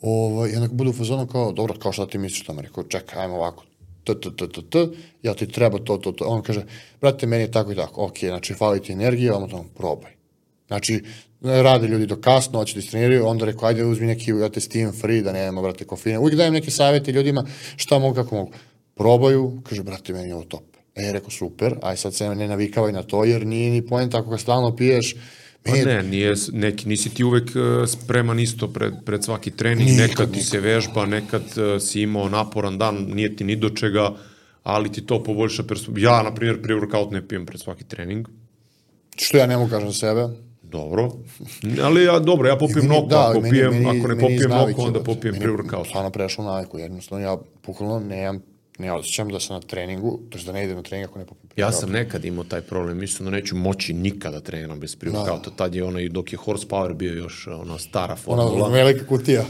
ovaj, 0.00 0.50
i 0.50 0.56
onda 0.56 0.68
budu 0.72 0.90
u 0.90 0.92
fazonu 0.92 1.26
kao, 1.26 1.52
dobro, 1.52 1.74
kao 1.74 1.92
šta 1.92 2.06
ti 2.06 2.18
misliš 2.18 2.46
tamo, 2.46 2.60
rekao, 2.60 2.84
čekaj, 2.84 3.22
ajmo 3.22 3.34
ovako, 3.34 3.64
t, 4.04 4.20
t, 4.20 4.30
t, 4.36 4.48
t, 4.48 4.60
t, 4.70 4.86
ja 5.22 5.34
ti 5.34 5.46
treba 5.46 5.78
to, 5.78 5.96
to, 5.96 6.12
to, 6.12 6.24
on 6.24 6.42
kaže, 6.42 6.62
brate, 7.00 7.26
meni 7.26 7.42
je 7.42 7.50
tako 7.50 7.72
i 7.72 7.76
tako, 7.76 8.04
ok, 8.04 8.18
znači, 8.18 8.54
fali 8.54 8.82
ti 8.82 8.92
energija, 8.92 9.36
ono 9.36 9.46
tamo, 9.48 9.64
probaj. 9.76 10.12
Znači, 10.68 11.02
rade 11.42 11.86
ljudi 11.86 12.06
do 12.06 12.16
kasno, 12.16 12.58
hoće 12.58 12.74
da 12.74 12.78
istreniraju, 12.78 13.26
onda 13.26 13.44
rekao, 13.44 13.68
ajde 13.68 13.84
uzmi 13.84 14.06
neki, 14.06 14.32
brate, 14.32 14.60
steam 14.60 14.92
free, 14.92 15.22
da 15.22 15.32
nema, 15.32 15.62
brate, 15.62 15.84
kofeina. 15.84 16.20
Uvijek 16.20 16.36
dajem 16.36 16.52
neke 16.54 16.70
savjete 16.70 17.12
ljudima 17.12 17.44
šta 17.76 17.98
mogu, 17.98 18.14
kako 18.14 18.34
mogu. 18.34 18.52
Probaju, 18.94 19.62
kaže, 19.68 19.82
brate, 19.82 20.12
meni 20.12 20.28
je 20.28 20.34
ovo 20.34 20.44
top. 20.44 20.64
E, 20.94 21.02
ja 21.02 21.12
rekao, 21.12 21.30
super, 21.30 21.74
aj 21.82 21.96
sad 21.96 22.14
se 22.14 22.28
ne 22.28 22.48
navikavaj 22.48 22.92
na 22.92 23.02
to, 23.02 23.24
jer 23.24 23.46
nije 23.46 23.70
ni 23.70 23.86
poenta 23.86 24.18
ako 24.18 24.30
ga 24.30 24.38
stalno 24.38 24.76
piješ. 24.76 25.14
Pa 25.62 25.72
ne, 25.72 26.02
nije, 26.02 26.34
neki, 26.52 26.88
nisi 26.88 27.14
ti 27.14 27.24
uvek 27.24 27.50
e, 27.50 27.86
spreman 27.86 28.40
isto 28.40 28.68
pred, 28.68 28.94
pred 29.04 29.24
svaki 29.24 29.50
trening, 29.50 29.90
Nikad, 29.90 30.08
nekad 30.08 30.32
ti 30.32 30.42
se 30.42 30.60
vežba, 30.60 31.06
nekad 31.06 31.42
e, 31.58 31.80
si 31.80 32.02
imao 32.02 32.28
naporan 32.28 32.78
dan, 32.78 32.94
nije 32.94 33.36
ti 33.36 33.44
ni 33.44 33.56
do 33.56 33.70
čega, 33.70 34.14
ali 34.62 34.92
ti 34.92 35.06
to 35.06 35.22
poboljša 35.22 35.62
persu... 35.62 35.92
Ja, 35.96 36.22
na 36.22 36.34
primjer, 36.34 36.62
pre 36.62 36.74
workout 36.74 37.12
ne 37.12 37.28
pijem 37.28 37.46
pred 37.46 37.60
svaki 37.60 37.84
trening, 37.84 38.28
što 39.16 39.38
ja 39.38 39.46
ne 39.46 39.56
mogu 39.56 39.70
kažem 39.70 39.92
sebe. 39.92 40.28
Dobro. 40.70 41.10
Ali 41.82 42.04
ja, 42.04 42.18
dobro, 42.20 42.48
ja 42.48 42.56
popijem 42.56 42.78
Meni- 42.80 42.94
noko, 42.96 43.14
ako 43.16 43.40
meni- 43.40 43.50
pijem, 43.50 43.72
meni- 43.72 43.86
ako 43.90 44.08
ne 44.08 44.14
popijem 44.16 44.50
noko, 44.50 44.82
onda 44.82 45.00
popijem 45.00 45.34
Meni 45.34 45.44
pre 45.44 45.52
je 45.52 45.56
workout. 45.56 45.86
Stvarno 45.86 46.10
prešlo 46.10 46.44
naviku, 46.44 46.78
jednostavno 46.78 47.24
ja 47.24 47.36
bukvalno 47.66 47.98
nemam, 48.00 48.42
ne 48.78 48.92
osjećam 48.92 49.28
da 49.28 49.40
sam 49.40 49.56
na 49.56 49.60
treningu, 49.62 50.20
to 50.30 50.38
je 50.38 50.44
da 50.44 50.52
ne 50.52 50.64
idem 50.64 50.76
na 50.76 50.82
trening 50.82 51.08
ako 51.08 51.18
ne 51.18 51.26
popijem 51.26 51.50
Ja 51.56 51.66
pre-workout. 51.66 51.72
sam 51.72 51.90
nekad 51.90 52.24
imao 52.24 52.44
taj 52.44 52.60
problem, 52.62 52.98
mislim 52.98 53.24
da 53.24 53.30
neću 53.32 53.56
moći 53.56 53.92
nikada 53.94 54.40
treniram 54.40 54.80
bez 54.80 54.96
pre 54.96 55.10
workouta. 55.10 55.48
Tad 55.56 55.74
je 55.74 55.84
ono 55.84 55.98
i 55.98 56.08
dok 56.08 56.32
je 56.32 56.38
horsepower 56.38 56.92
bio 56.94 57.12
još 57.14 57.46
ono 57.48 57.78
stara 57.78 58.16
Ona 58.26 58.42
formula. 58.42 58.68
velika 58.68 59.06
kutija. 59.06 59.44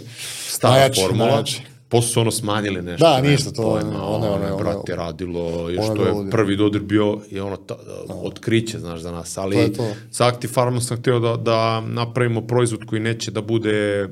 stara 0.49 0.75
Najjači, 0.75 1.01
formula. 1.01 1.27
najjači. 1.27 1.63
Posle 1.91 2.09
su 2.13 2.21
ono 2.21 2.31
smanjili 2.31 2.83
nešto. 2.83 3.07
Da, 3.07 3.21
ništa, 3.21 3.51
to 3.51 3.63
pojma, 3.63 4.05
ono, 4.05 4.07
ono, 4.07 4.33
ono, 4.35 4.47
je, 4.47 4.53
ono, 4.53 4.63
brate, 4.63 4.97
radilo, 4.97 5.71
još 5.71 5.85
ono 5.85 5.95
to 5.95 6.03
je 6.03 6.09
dovoljno. 6.09 6.31
prvi 6.31 6.57
dodir 6.57 6.83
bio 6.83 7.19
i 7.31 7.41
ono 7.41 7.57
ta, 7.57 7.77
otkriće, 8.09 8.79
znaš, 8.79 9.01
za 9.01 9.13
nas. 9.13 9.39
Ali 9.39 9.57
To 9.57 9.61
je 9.61 9.73
to. 9.73 9.89
sa 10.11 10.27
Active 10.27 10.53
Farmom 10.53 10.81
sam 10.81 10.97
hteo 10.97 11.19
da, 11.21 11.37
da 11.37 11.81
napravimo 11.81 12.41
proizvod 12.41 12.85
koji 12.87 13.01
neće 13.01 13.31
da 13.31 13.41
bude 13.41 14.09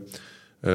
e, 0.63 0.71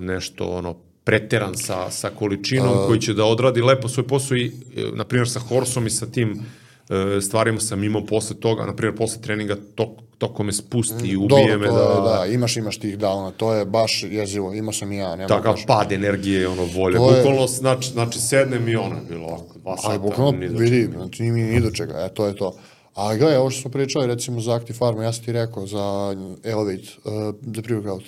nešto 0.00 0.46
ono 0.46 0.74
preteran 1.04 1.54
sa, 1.54 1.90
sa 1.90 2.10
količinom, 2.18 2.86
koji 2.86 3.00
će 3.00 3.14
da 3.14 3.24
odradi 3.24 3.62
lepo 3.62 3.88
svoj 3.88 4.06
posao 4.06 4.36
i, 4.36 4.52
e, 4.76 4.82
na 4.94 5.04
primjer, 5.04 5.28
sa 5.28 5.40
Horsom 5.40 5.86
i 5.86 5.90
sa 5.90 6.06
tim 6.06 6.42
e, 6.88 7.20
stvarima 7.20 7.60
sam 7.60 7.84
imao 7.84 8.06
posle 8.06 8.36
toga, 8.40 8.66
na 8.66 8.76
primjer, 8.76 8.96
posle 8.96 9.22
treninga 9.22 9.56
tok, 9.74 9.88
toko 10.28 10.42
me 10.42 10.52
spusti 10.52 11.08
i 11.08 11.16
ubije 11.16 11.28
Dobro, 11.28 11.58
me 11.58 11.66
da... 11.66 11.82
je, 11.82 12.26
da, 12.28 12.32
imaš, 12.34 12.56
imaš 12.56 12.78
tih 12.78 12.98
downa, 12.98 13.32
to 13.36 13.54
je 13.54 13.64
baš 13.64 14.02
jezivo, 14.10 14.54
imao 14.54 14.72
sam 14.72 14.92
i 14.92 14.96
ja, 14.96 15.16
nema 15.16 15.28
Takav 15.28 15.52
baš. 15.52 15.66
pad 15.66 15.92
energije, 15.92 16.48
ono, 16.48 16.64
volje. 16.74 16.96
To 16.96 17.10
je- 17.10 17.16
Bukvalno, 17.16 17.46
znači, 17.46 17.90
znači, 17.90 18.20
sednem 18.20 18.68
i 18.68 18.76
ono 18.76 18.94
je 18.96 19.02
bilo 19.08 19.26
ovako, 19.26 19.58
dva 19.58 19.76
sata. 19.76 19.88
Ali 19.88 19.98
bukvalno 19.98 20.38
vidi, 20.58 20.88
znači 20.96 21.22
nije 21.22 21.32
mi 21.32 21.42
ni 21.42 21.60
do 21.60 21.70
čega, 21.70 21.92
e, 21.98 22.14
to 22.14 22.26
je 22.26 22.36
to. 22.36 22.54
A 22.94 23.16
gledaj, 23.16 23.36
ovo 23.36 23.50
što 23.50 23.60
smo 23.60 23.70
pričali, 23.70 24.06
recimo 24.06 24.40
za 24.40 24.54
Active 24.54 24.78
Farm, 24.78 25.02
ja 25.02 25.12
sam 25.12 25.24
ti 25.24 25.32
rekao 25.32 25.66
za 25.66 26.16
Elevate, 26.44 26.88
uh, 27.04 27.12
za 27.56 27.62
pre-workout. 27.62 28.02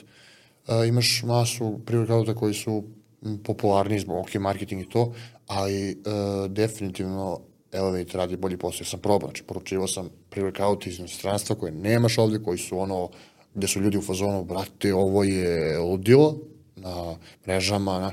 Uh, 0.69 0.89
imaš 0.89 1.23
masu 1.27 1.79
pre-workouta 1.87 2.35
koji 2.35 2.55
su 2.55 2.85
popularni 3.45 3.99
zbog 3.99 4.17
ok, 4.19 4.35
marketing 4.35 4.83
i 4.83 4.89
to, 4.89 5.13
ali 5.47 5.91
uh, 5.91 6.51
definitivno 6.51 7.41
Elevate 7.77 8.19
radi 8.19 8.37
bolji 8.37 8.57
posao, 8.57 8.79
jer 8.81 8.89
sam 8.89 9.01
probao, 9.01 9.29
znači 9.29 9.43
poručivao 9.43 9.87
sam 9.87 10.11
pre-workout 10.31 10.89
iz 10.89 10.99
inostranstva 10.99 11.57
koje 11.57 11.73
nemaš 11.73 12.19
ovde, 12.19 12.39
koji 12.43 12.59
su 12.59 12.79
ono, 12.79 13.09
gde 13.55 13.67
su 13.67 13.81
ljudi 13.81 13.99
u 13.99 14.03
fazonu, 14.03 14.45
brate, 14.45 14.95
ovo 14.95 15.25
je 15.25 15.79
ludilo 15.79 16.39
na 16.77 17.17
mrežama, 17.47 18.01
na, 18.01 18.13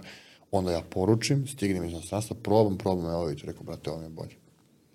onda 0.52 0.72
ja 0.72 0.82
poručim, 0.90 1.48
stignem 1.48 1.86
iz 1.86 1.92
inostranstva, 1.92 2.36
probam, 2.44 2.78
probam 2.78 3.06
Elevate, 3.06 3.42
rekao, 3.46 3.64
brate, 3.64 3.90
ovo 3.92 4.00
mi 4.00 4.06
je 4.06 4.10
bolje. 4.10 4.43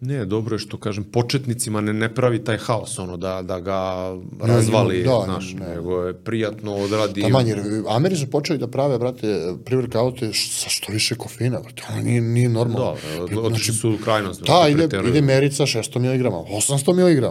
Ne, 0.00 0.24
dobro 0.24 0.54
je 0.54 0.58
što 0.58 0.76
kažem, 0.76 1.04
početnicima 1.04 1.80
ne, 1.80 1.92
ne 1.92 2.14
pravi 2.14 2.38
taj 2.38 2.56
haos, 2.58 2.98
ono, 2.98 3.16
da, 3.16 3.42
da 3.42 3.60
ga 3.60 4.08
razvali, 4.40 5.02
da, 5.02 5.22
znaš, 5.24 5.54
ne. 5.54 5.68
nego 5.68 6.02
je 6.02 6.14
prijatno 6.14 6.74
odradi. 6.74 7.22
Taman, 7.22 7.46
jer 7.46 7.60
Ameri 7.88 8.16
su 8.16 8.26
počeli 8.26 8.58
da 8.58 8.66
prave, 8.68 8.98
brate, 8.98 9.26
pre-workoute 9.64 10.32
š- 10.32 10.50
sa 10.52 10.68
što 10.68 10.92
više 10.92 11.14
kofeina, 11.14 11.60
brate, 11.60 11.82
ono 11.90 12.02
nije, 12.02 12.20
nije 12.20 12.48
normalno. 12.48 12.96
Dobro, 13.18 13.42
otišli 13.42 13.74
su 13.74 13.90
u 13.90 14.04
krajnost. 14.04 14.42
Da, 14.42 14.64
ne 14.64 14.70
ide, 14.72 14.88
ide 15.08 15.22
merica 15.22 15.62
600 15.64 15.98
mg, 15.98 16.26
800 16.26 16.92
mg. 16.94 17.24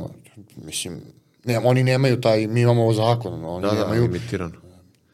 Mislim, 0.65 1.01
ne, 1.45 1.59
oni 1.59 1.83
nemaju 1.83 2.21
taj, 2.21 2.47
mi 2.47 2.61
imamo 2.61 2.93
zakon, 2.93 3.41
no, 3.41 3.49
oni 3.49 3.61
Da, 3.61 3.71
da, 3.71 3.79
nemaju, 3.81 4.09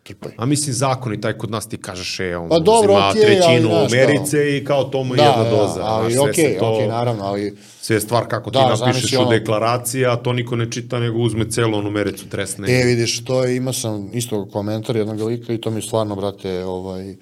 trpaj. 0.03 0.31
A 0.38 0.45
mislim, 0.45 0.73
zakon 0.73 1.13
i 1.13 1.21
taj 1.21 1.34
kod 1.34 1.51
nas 1.51 1.67
ti 1.67 1.77
kažeš, 1.77 2.19
e, 2.19 2.38
on 2.38 2.49
Pa 2.49 2.59
dobro, 2.59 2.93
uzima 2.93 3.05
ali 3.05 3.21
trećinu 3.21 3.61
znaš 3.61 3.91
kao- 3.91 3.99
Americe 3.99 4.57
i 4.57 4.65
kao 4.65 4.84
to 4.84 5.03
mu 5.03 5.13
je 5.13 5.17
Da, 5.17 5.23
jedna 5.23 5.43
da, 5.43 5.49
doza. 5.51 5.81
ali 5.81 6.13
znaš, 6.13 6.23
sve 6.23 6.31
okej, 6.31 6.45
se 6.45 6.59
to, 6.59 6.73
okej, 6.73 6.88
naravno, 6.88 7.23
ali 7.23 7.57
Sve 7.81 7.95
je 7.95 8.01
stvar 8.01 8.27
kako 8.27 8.51
ti 8.51 8.53
Da, 8.53 8.61
napišeš 8.61 8.80
zamisli 8.80 9.17
u 9.17 9.21
ono- 9.21 9.30
deklaraciji, 9.30 10.05
a 10.05 10.15
to 10.15 10.34
niko 10.34 10.55
ne 10.55 10.71
čita, 10.71 10.99
nego 10.99 11.19
uzme 11.19 11.45
celu 11.45 11.77
onu 11.77 11.91
mericu 11.91 12.25
tresne. 12.27 12.67
E, 12.71 12.85
vidiš, 12.85 13.23
to 13.23 13.43
je, 13.43 13.55
imao 13.55 13.73
sam 13.73 14.09
isto 14.13 14.45
komentar 14.45 14.95
jednog 14.95 15.21
lika 15.21 15.53
i 15.53 15.57
to 15.57 15.71
mi 15.71 15.81
stvarno, 15.81 16.15
brate, 16.15 16.63
ovaj, 16.65 17.11
uh, 17.11 17.15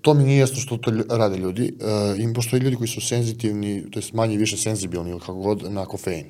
to 0.00 0.14
mi 0.14 0.24
nije 0.24 0.38
jasno 0.38 0.56
što 0.56 0.76
to 0.76 0.90
rade 1.10 1.36
ljudi. 1.36 1.72
Uh, 1.74 2.20
im 2.20 2.34
postoje 2.34 2.60
ljudi 2.60 2.76
koji 2.76 2.88
su 2.88 3.00
senzitivni, 3.00 3.90
to 3.90 3.98
jest 3.98 4.12
manje 4.12 4.36
više 4.36 4.56
senzibilni 4.56 5.10
ili 5.10 5.20
kako 5.20 5.34
god, 5.34 5.72
na 5.72 5.86
kofein. 5.86 6.26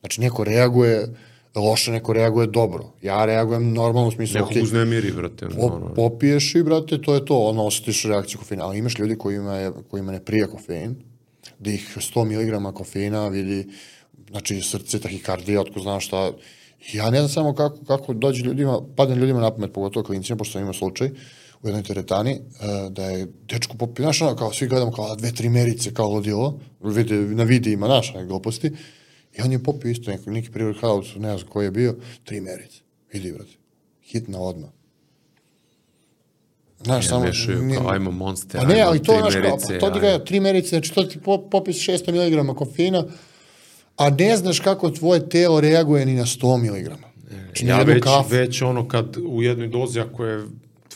Znači, 0.00 0.20
neko 0.20 0.44
reaguje 0.44 1.08
loše, 1.60 1.92
neko 1.92 2.12
reaguje 2.12 2.46
dobro. 2.46 2.84
Ja 3.02 3.24
reagujem 3.24 3.72
normalno 3.72 4.08
u 4.08 4.12
smislu, 4.12 4.34
Nekog 4.34 4.50
okej, 4.50 4.62
uznemiri, 4.62 5.12
brate. 5.12 5.46
po, 5.48 5.92
popiješ 5.96 6.54
i, 6.54 6.62
brate, 6.62 7.02
to 7.02 7.14
je 7.14 7.24
to, 7.24 7.38
ono, 7.38 7.66
osjetiš 7.66 8.04
reakciju 8.04 8.38
kofeina. 8.38 8.64
Ali 8.64 8.78
imaš 8.78 8.98
ljudi 8.98 9.18
kojima, 9.18 9.54
je, 9.54 9.72
kojima 9.90 10.12
ne 10.12 10.24
prija 10.24 10.46
kofein, 10.46 10.94
da 11.58 11.70
ih 11.70 11.96
100 11.96 12.24
mg 12.24 12.74
kofeina 12.74 13.28
vidi, 13.28 13.68
znači 14.30 14.60
srce, 14.60 15.00
tahikardija, 15.00 15.60
otko 15.60 15.80
znam 15.80 16.00
šta. 16.00 16.32
Ja 16.92 17.10
ne 17.10 17.18
znam 17.18 17.28
samo 17.28 17.54
kako, 17.54 17.84
kako 17.84 18.14
dođe 18.14 18.44
ljudima, 18.44 18.80
padne 18.96 19.16
ljudima 19.16 19.40
na 19.40 19.50
pamet, 19.50 19.72
pogotovo 19.72 20.04
klinicima, 20.04 20.36
pošto 20.36 20.52
sam 20.52 20.60
imao 20.60 20.74
slučaj 20.74 21.10
u 21.62 21.68
jednoj 21.68 21.82
teretani, 21.82 22.32
eh, 22.32 22.90
da 22.90 23.04
je 23.04 23.26
dečko 23.48 23.76
popio, 23.76 24.02
znaš, 24.02 24.22
ono, 24.22 24.36
kao 24.36 24.52
svi 24.52 24.68
gledamo 24.68 24.92
kao 24.92 25.16
dve, 25.16 25.32
tri 25.32 25.48
merice, 25.48 25.94
kao 25.94 26.08
ludilo, 26.08 26.58
vide, 26.80 27.14
na 27.14 27.44
videima, 27.44 27.86
znaš, 27.86 28.12
gluposti, 28.26 28.70
i 29.34 29.42
on 29.42 29.52
je 29.52 29.58
popio 29.60 29.90
isto 29.90 30.10
neki, 30.10 30.30
neki 30.30 30.48
pre-workout, 30.50 31.16
ne 31.16 31.36
znam 31.36 31.48
koji 31.48 31.64
je 31.64 31.70
bio, 31.70 31.94
tri 32.24 32.40
merice. 32.40 32.78
Vidi, 33.12 33.32
brate, 33.32 33.50
hitna 34.02 34.40
odmah. 34.40 34.70
Znaš, 36.80 37.04
Ja 37.04 37.08
samo... 37.08 37.24
mešaju 37.24 37.62
nije- 37.62 37.78
kao, 37.78 37.90
ajmo 37.90 38.10
Monster, 38.10 38.60
Pa 38.60 38.66
ne, 38.66 38.74
ajmo 38.74 38.86
ali 38.86 38.98
to, 38.98 39.04
tri 39.04 39.20
kao, 39.32 39.42
merice, 39.42 39.66
pa 39.70 39.80
to 39.80 39.90
ti 39.90 40.06
ajmo. 40.06 40.18
ga 40.18 40.24
tri 40.24 40.40
merice, 40.40 40.68
znači 40.68 40.92
to 40.92 41.02
ti 41.02 41.18
po- 41.20 41.38
popis 41.40 41.76
600 41.78 42.12
mg 42.46 42.56
kofeina, 42.56 43.04
a 43.96 44.10
ne 44.10 44.36
znaš 44.36 44.60
kako 44.60 44.90
tvoje 44.90 45.28
telo 45.28 45.60
reaguje 45.60 46.06
ni 46.06 46.14
na 46.14 46.24
100 46.24 46.56
mg. 46.58 46.88
Znači, 47.44 47.66
Ja 47.66 47.76
ja 47.76 47.82
već, 47.84 48.02
kafu. 48.02 48.28
već 48.30 48.62
ono 48.62 48.88
kad 48.88 49.16
u 49.18 49.42
jednoj 49.42 49.68
dozi 49.68 50.00
ako 50.00 50.24
je 50.24 50.44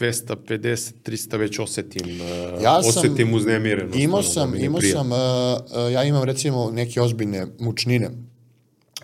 250, 0.01 0.93
300 1.03 1.37
već 1.39 1.59
osetim, 1.59 2.21
uh, 2.21 2.63
Ja 2.63 2.83
sam- 2.83 2.89
osetim 2.89 3.35
uznemirenost. 3.35 3.99
Imao 3.99 4.19
ono, 4.19 4.29
da 4.29 4.33
sam, 4.33 4.51
ne 4.51 4.65
imao 4.65 4.81
sam, 4.81 5.13
uh, 5.13 5.19
ja 5.93 6.05
imam 6.05 6.25
recimo 6.25 6.71
neke 6.71 7.01
ozbiljne 7.01 7.47
mučnine, 7.59 8.11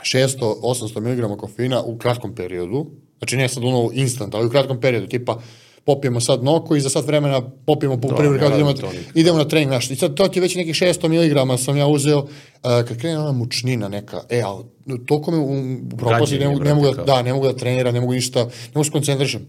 600-800 0.02 1.00
mg 1.00 1.36
kofeina 1.38 1.82
u 1.82 1.98
kratkom 1.98 2.34
periodu, 2.34 2.86
znači 3.18 3.36
ne 3.36 3.48
sad 3.48 3.64
ono 3.64 3.90
instant, 3.92 4.34
ali 4.34 4.46
u 4.46 4.50
kratkom 4.50 4.80
periodu, 4.80 5.06
tipa 5.06 5.40
popijemo 5.84 6.20
sad 6.20 6.44
noko 6.44 6.76
i 6.76 6.80
za 6.80 6.90
sat 6.90 7.06
vremena 7.06 7.42
popijemo 7.66 8.00
po 8.00 8.08
Da, 8.08 8.14
prvi 8.14 8.38
kad 8.38 8.52
idemo, 8.54 8.74
idemo 9.14 9.38
na 9.38 9.48
trening, 9.48 9.70
znaš, 9.70 9.90
i 9.90 9.96
sad 9.96 10.14
to 10.14 10.28
ti 10.28 10.40
već 10.40 10.54
nekih 10.54 10.74
600 10.74 11.08
mg 11.54 11.58
sam 11.60 11.76
ja 11.76 11.86
uzeo, 11.86 12.18
uh, 12.18 12.28
kad 12.62 12.98
krene 12.98 13.18
ona 13.18 13.32
mučnina 13.32 13.88
neka, 13.88 14.20
e, 14.30 14.40
ali 14.40 14.64
toliko 15.06 15.30
me 15.30 15.38
u, 15.38 15.52
u 15.94 15.96
propasti, 15.96 16.38
ne, 16.38 16.48
ne, 16.48 16.74
mogu 16.74 16.86
da, 16.86 16.92
brate, 16.92 17.06
da, 17.06 17.22
ne 17.22 17.32
mogu 17.32 17.46
da 17.46 17.56
treniram, 17.56 17.94
ne 17.94 18.00
mogu 18.00 18.12
ništa, 18.12 18.44
ne 18.44 18.50
mogu 18.74 18.84
se 18.84 18.90
koncentrišem. 18.90 19.46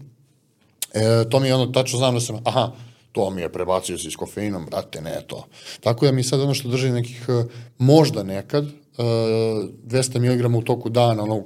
E, 0.96 1.28
to 1.28 1.40
mi 1.40 1.48
je 1.48 1.54
ono, 1.54 1.66
tačno 1.66 1.98
znam 1.98 2.14
da 2.14 2.20
sam, 2.20 2.36
aha, 2.44 2.72
to 3.12 3.30
mi 3.30 3.40
je 3.40 3.52
prebacio 3.52 3.98
se 3.98 4.10
s 4.10 4.16
kofeinom, 4.16 4.66
brate, 4.66 5.00
ne 5.00 5.22
to. 5.26 5.46
Tako 5.80 6.06
da 6.06 6.12
mi 6.12 6.22
sad 6.22 6.40
ono 6.40 6.54
što 6.54 6.68
drži 6.68 6.90
nekih, 6.90 7.26
e, 7.28 7.44
možda 7.78 8.22
nekad, 8.22 8.64
e, 8.64 8.72
200 8.98 10.18
mg 10.18 10.56
u 10.56 10.62
toku 10.62 10.88
dana, 10.88 11.22
ono, 11.22 11.44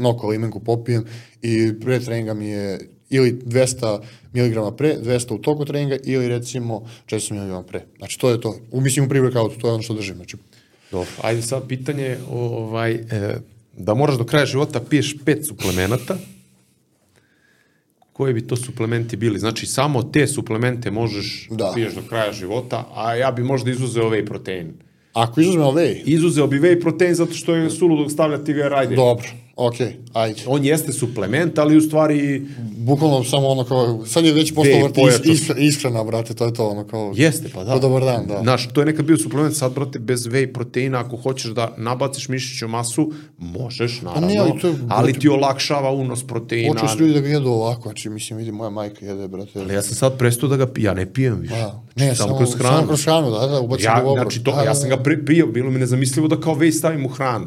noko 0.00 0.28
limenku 0.28 0.60
popijem 0.60 1.04
i 1.42 1.72
pre 1.80 2.00
treninga 2.00 2.34
mi 2.34 2.46
je 2.46 2.88
ili 3.10 3.32
200 3.32 3.98
mg 4.32 4.76
pre, 4.76 4.96
200 5.02 5.34
u 5.34 5.38
toku 5.38 5.64
treninga 5.64 5.96
ili 6.04 6.28
recimo 6.28 6.82
400 7.06 7.32
mg 7.32 7.66
pre. 7.66 7.84
Znači 7.98 8.18
to 8.18 8.30
je 8.30 8.40
to. 8.40 8.56
U, 8.72 8.80
mislim 8.80 9.04
u 9.04 9.08
pre-workoutu, 9.08 9.60
to 9.60 9.66
je 9.66 9.72
ono 9.72 9.82
što 9.82 9.94
držim. 9.94 10.16
Znači, 10.16 10.36
Dobro, 10.90 11.10
ajde 11.22 11.42
sad 11.42 11.68
pitanje, 11.68 12.16
ovaj, 12.30 12.92
e, 12.94 13.38
da 13.76 13.94
moraš 13.94 14.18
do 14.18 14.24
kraja 14.24 14.46
života 14.46 14.80
piješ 14.80 15.16
pet 15.24 15.46
suplemenata, 15.46 16.16
koji 18.14 18.34
bi 18.34 18.46
to 18.46 18.56
suplementi 18.56 19.16
bili? 19.16 19.38
Znači, 19.38 19.66
samo 19.66 20.02
te 20.02 20.26
suplemente 20.26 20.90
možeš 20.90 21.48
da. 21.50 21.56
Da. 21.56 21.72
piješ 21.74 21.94
do 21.94 22.02
kraja 22.08 22.32
života, 22.32 22.88
a 22.94 23.14
ja 23.14 23.30
bi 23.30 23.42
možda 23.42 23.70
izuzeo 23.70 24.10
whey 24.10 24.26
protein. 24.26 24.72
ako 25.12 25.40
izuzmemo 25.40 25.72
whey, 25.72 26.02
Izuzeo 26.04 26.46
bi 26.46 26.58
whey 26.60 26.80
protein 26.80 27.14
zato 27.14 27.34
što 27.34 27.54
je 27.54 27.70
suludog 27.70 28.10
stavljati 28.10 28.52
ga 28.52 28.68
rajde. 28.68 28.96
dobro, 28.96 29.26
okej, 29.56 29.96
ajde. 30.12 30.42
On 30.46 30.64
jeste 30.64 30.92
suplement, 30.92 31.58
ali 31.58 31.76
u 31.76 31.80
stvari 31.80 32.42
Bukvalno 32.84 33.24
samo 33.24 33.48
ono 33.48 33.64
kao, 33.64 34.06
sad 34.06 34.24
je 34.24 34.32
već 34.32 34.52
Whey 34.52 34.54
postalo 34.54 34.84
vrti 34.84 35.00
pojačan. 35.00 35.32
is, 35.32 35.50
ishrana, 35.58 36.04
brate, 36.04 36.34
to 36.34 36.44
je 36.44 36.54
to 36.54 36.68
ono 36.68 36.84
kao... 36.84 37.12
jeste, 37.16 37.48
pa 37.54 37.64
da. 37.64 37.70
Kao 37.70 37.78
dobar 37.78 38.04
dan, 38.04 38.26
da. 38.26 38.40
Znaš, 38.42 38.68
to 38.72 38.80
je 38.80 38.86
nekad 38.86 39.04
bio 39.04 39.16
suplement, 39.16 39.56
sad, 39.56 39.72
brate, 39.72 39.98
bez 39.98 40.26
whey 40.26 40.52
proteina, 40.52 41.00
ako 41.00 41.16
hoćeš 41.16 41.50
da 41.50 41.74
nabaciš 41.76 42.28
mišiću 42.28 42.68
masu, 42.68 43.12
možeš, 43.38 44.00
naravno, 44.02 44.28
ne, 44.28 44.38
ali 44.38 44.60
to 44.60 44.68
je, 44.68 44.74
ali 44.88 45.12
brate, 45.12 45.20
ti 45.20 45.28
olakšava 45.28 45.90
unos 45.90 46.26
proteina. 46.26 46.88
Su 46.88 46.98
ljudi 46.98 47.14
da 47.14 47.20
ga 47.20 47.28
jedu 47.28 47.48
ovako, 47.48 47.82
znači, 47.82 48.08
mislim, 48.08 48.38
vidi, 48.38 48.52
moja 48.52 48.70
majka 48.70 49.06
jede, 49.06 49.28
brate. 49.28 49.60
Ali 49.60 49.74
ja 49.74 49.82
sam 49.82 49.94
sad 49.94 50.18
prestao 50.18 50.48
da 50.48 50.56
ga 50.56 50.66
pijem, 50.66 50.84
ja 50.84 50.94
ne 50.94 51.12
pijem 51.12 51.40
više. 51.40 51.54
Da. 51.54 51.82
Ne, 51.96 52.14
samo, 52.14 52.36
kroz 52.36 52.54
hranu. 52.54 52.76
Samo 52.76 52.86
kroz 52.86 53.04
hranu, 53.04 53.30
da, 53.30 53.46
da, 53.46 53.60
ubacim 53.60 53.84
ja, 53.84 54.02
u 54.04 54.08
obrok. 54.08 54.32
znači, 54.32 54.44
to, 54.44 54.56
da, 54.56 54.62
ja 54.62 54.74
sam 54.74 54.88
ga 54.88 54.96
pri, 54.96 55.24
pio, 55.24 55.46
bilo 55.46 55.70
mi 55.70 55.78
nezamislivo 55.78 56.28
da 56.28 56.40
kao 56.40 56.54
već 56.54 56.78
stavim 56.78 57.06
u 57.06 57.08
hranu. 57.08 57.46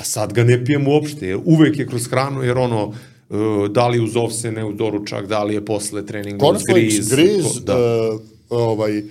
A 0.00 0.04
sad 0.04 0.32
ga 0.32 0.44
ne 0.44 0.64
pijem 0.64 0.88
uopšte, 0.88 1.36
uvek 1.36 1.78
je 1.78 1.86
kroz 1.86 2.06
hranu, 2.06 2.42
jer 2.42 2.58
ono, 2.58 2.86
uh, 2.86 3.36
da 3.70 3.88
li 3.88 4.00
uz 4.00 4.16
ovsene, 4.16 4.64
uz 4.64 4.76
doručak, 4.76 5.26
da 5.26 5.42
li 5.42 5.54
je 5.54 5.64
posle 5.64 6.06
treninga 6.06 6.36
uz 6.36 6.40
Cornflakes, 6.42 6.94
griz. 6.94 7.08
griz, 7.10 7.44
ko- 7.44 7.60
da. 7.60 7.76
uh, 8.10 8.20
ovaj, 8.50 9.02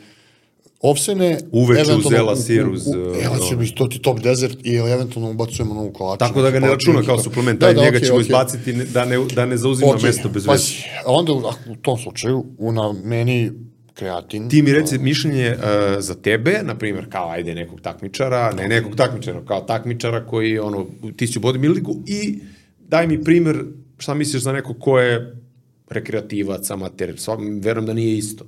ovsene... 0.82 1.38
Uveče 1.52 1.94
uz 1.94 2.06
u- 2.06 2.10
u- 2.32 2.36
sir, 2.38 2.70
uz, 2.70 2.88
u- 2.88 2.92
uh, 2.92 3.26
Evo 3.26 3.36
će 3.40 3.56
mi 3.56 3.72
to 3.72 3.88
ti 3.88 4.00
top 4.00 4.20
desert 4.20 4.58
i 4.64 4.76
eventualno 4.76 5.32
ubacujemo 5.32 5.74
novu 5.74 5.92
kolaču. 5.92 6.20
Tako 6.20 6.42
da 6.42 6.52
ga 6.52 6.60
ne 6.60 6.68
računa 6.68 7.02
kao 7.04 7.20
suplement, 7.20 7.60
da, 7.60 7.74
njega 7.74 8.00
ćemo 8.00 8.20
izbaciti 8.20 8.74
ne- 8.74 8.86
da 8.86 9.06
ne, 9.06 9.18
da 9.36 9.46
ne 9.46 9.58
zauzima 9.58 9.92
Ok, 9.92 10.02
mesto 10.04 10.30
bez 10.30 10.36
veze. 10.36 10.48
pazi, 10.48 10.74
a 11.06 11.12
onda 11.12 11.32
u, 11.34 11.38
u 11.70 11.76
tom 11.76 11.98
slučaju, 11.98 12.46
u 12.58 12.72
na 12.72 12.94
meni 13.04 13.52
kreatin... 13.96 14.50
Ti 14.50 14.62
mi 14.62 14.74
reci 14.74 14.98
mišljenje 14.98 15.56
uh, 15.58 15.64
za 16.00 16.16
tebe, 16.16 16.60
na 16.64 16.76
primjer, 16.78 17.06
kao 17.10 17.30
ajde 17.30 17.56
nekog 17.56 17.82
takmičara, 17.82 18.52
ne 18.52 18.68
nekog 18.68 18.96
takmičara, 18.96 19.46
kao 19.46 19.62
takmičara 19.62 20.26
koji, 20.28 20.60
ono, 20.60 20.86
ti 21.18 21.28
si 21.28 21.40
u 21.40 21.42
bodybuildingu 21.42 22.04
i 22.08 22.40
daj 22.80 23.08
mi 23.08 23.24
primjer 23.24 23.64
šta 23.98 24.14
misliš 24.14 24.44
za 24.44 24.54
nekog 24.54 24.80
ko 24.80 25.00
je 25.00 25.36
rekreativac, 25.90 26.70
amater, 26.70 27.20
sva, 27.20 27.38
verujem 27.62 27.86
da 27.86 27.94
nije 27.94 28.18
isto. 28.18 28.46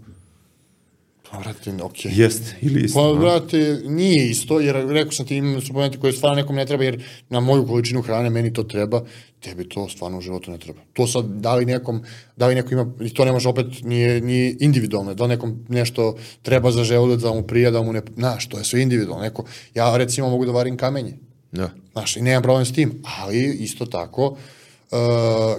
Pa, 1.32 1.38
brate, 1.38 1.84
okej. 1.84 2.12
Jeste, 2.16 2.56
ili 2.62 2.82
isto. 2.82 3.00
Pa, 3.00 3.10
a? 3.10 3.20
brate, 3.20 3.82
nije 3.86 4.30
isto, 4.30 4.60
jer 4.60 4.76
rekao 4.90 5.12
sam 5.12 5.26
ti 5.26 5.36
imam 5.36 5.62
suplementi 5.62 6.00
koje 6.00 6.14
stvarno 6.14 6.36
nekom 6.36 6.56
ne 6.56 6.66
treba, 6.66 6.84
jer 6.84 7.04
na 7.30 7.40
moju 7.40 7.68
količinu 7.68 8.02
hrane 8.02 8.30
meni 8.30 8.54
to 8.54 8.64
treba, 8.64 9.02
tebi 9.40 9.70
to 9.70 9.90
stvarno 9.90 10.18
u 10.18 10.22
životu 10.22 10.52
ne 10.52 10.58
treba. 10.58 10.80
To 10.94 11.08
sad, 11.08 11.26
da 11.26 11.56
li 11.56 11.66
nekom, 11.66 12.04
da 12.36 12.48
li 12.48 12.56
neko 12.56 12.74
ima, 12.74 12.92
i 13.02 13.14
to 13.14 13.26
ne 13.26 13.32
može 13.32 13.50
opet, 13.50 13.66
nije, 13.84 14.22
nije 14.22 14.56
individualno, 14.60 15.14
da 15.14 15.28
nekom 15.28 15.66
nešto 15.70 16.16
treba 16.42 16.72
za 16.72 16.84
želudac, 16.84 17.22
da 17.22 17.34
mu 17.34 17.44
prija, 17.44 17.72
da 17.72 17.82
mu 17.82 17.94
ne, 17.94 18.02
znaš, 18.16 18.48
to 18.48 18.58
je 18.58 18.64
sve 18.64 18.82
individualno. 18.82 19.24
Neko, 19.24 19.46
ja 19.76 19.98
recimo 19.98 20.30
mogu 20.30 20.46
da 20.46 20.52
varim 20.52 20.78
kamenje, 20.78 21.14
Da. 21.52 21.70
Znaš, 21.92 22.18
i 22.18 22.22
nemam 22.22 22.44
problem 22.44 22.66
s 22.66 22.74
tim, 22.74 23.02
ali 23.20 23.58
isto 23.60 23.86
tako, 23.86 24.28
uh, 24.28 24.98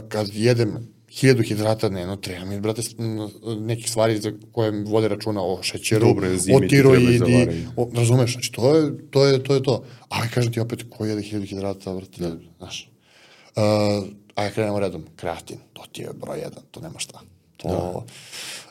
kad 0.08 0.28
jedem 0.32 0.88
hiljadu 1.20 1.42
hidrata 1.42 1.88
dnevno, 1.88 2.16
treba 2.16 2.44
mi, 2.44 2.60
brate, 2.60 2.82
nekih 3.60 3.90
stvari 3.90 4.18
za 4.18 4.32
koje 4.52 4.84
vode 4.86 5.08
računa 5.08 5.42
o 5.42 5.62
šećeru, 5.62 6.06
Dobro, 6.06 6.26
enzimi 6.26 6.56
o 6.56 6.68
tiroidi, 6.68 7.18
varenje. 7.18 7.66
o, 7.76 7.88
razumeš, 7.94 8.32
znači, 8.32 8.52
to 8.52 8.76
je, 8.76 9.10
to 9.10 9.26
je, 9.26 9.42
to 9.42 9.54
je 9.54 9.62
to. 9.62 9.84
Ali 10.08 10.28
kažem 10.28 10.52
ti 10.52 10.60
opet, 10.60 10.84
ko 10.90 11.04
jede 11.04 11.22
hiljadu 11.22 11.46
hidrata, 11.46 11.94
brate, 11.94 12.30
znaš. 12.58 12.90
Uh, 13.56 14.08
ajde, 14.34 14.54
krenemo 14.54 14.80
redom. 14.80 15.04
Kreatin, 15.16 15.58
to 15.72 15.82
ti 15.92 16.02
je 16.02 16.08
broj 16.14 16.38
jedan, 16.38 16.62
to 16.70 16.80
nema 16.80 16.98
šta. 16.98 17.20
To, 17.56 18.04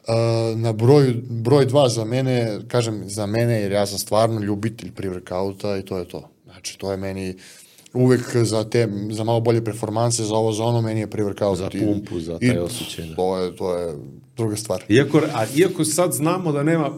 uh, 0.08 0.60
na 0.60 0.74
broj, 0.74 1.14
broj 1.30 1.66
dva 1.66 1.90
za 1.90 2.06
mene, 2.06 2.60
kažem 2.68 3.10
za 3.10 3.26
mene, 3.26 3.62
jer 3.62 3.72
ja 3.72 3.86
sam 3.86 4.00
stvarno 4.00 4.40
ljubitelj 4.42 4.92
pre-workouta 4.92 5.80
i 5.80 5.86
to 5.86 5.98
je 5.98 6.08
to. 6.08 6.30
Znači, 6.46 6.78
to 6.78 6.92
je 6.92 6.98
meni 6.98 7.36
uvek 7.98 8.22
za 8.36 8.64
te, 8.64 8.88
za 9.12 9.24
malo 9.24 9.40
bolje 9.40 9.64
performanse, 9.64 10.24
za 10.24 10.36
ovo, 10.36 10.52
za 10.52 10.64
ono, 10.64 10.82
meni 10.82 11.00
je 11.00 11.08
pre-workout. 11.08 11.56
Za 11.56 11.70
i- 11.74 11.80
pumpu, 11.80 12.20
za 12.20 12.40
taj 12.40 12.58
osjećaj. 12.60 13.06
To 13.16 13.38
je, 13.38 13.56
to 13.56 13.74
je 13.74 13.94
druga 14.38 14.56
stvar. 14.56 14.84
Iako, 14.90 15.22
a, 15.34 15.46
iako 15.56 15.86
sad 15.86 16.14
znamo 16.14 16.52
da 16.52 16.64
nema 16.64 16.90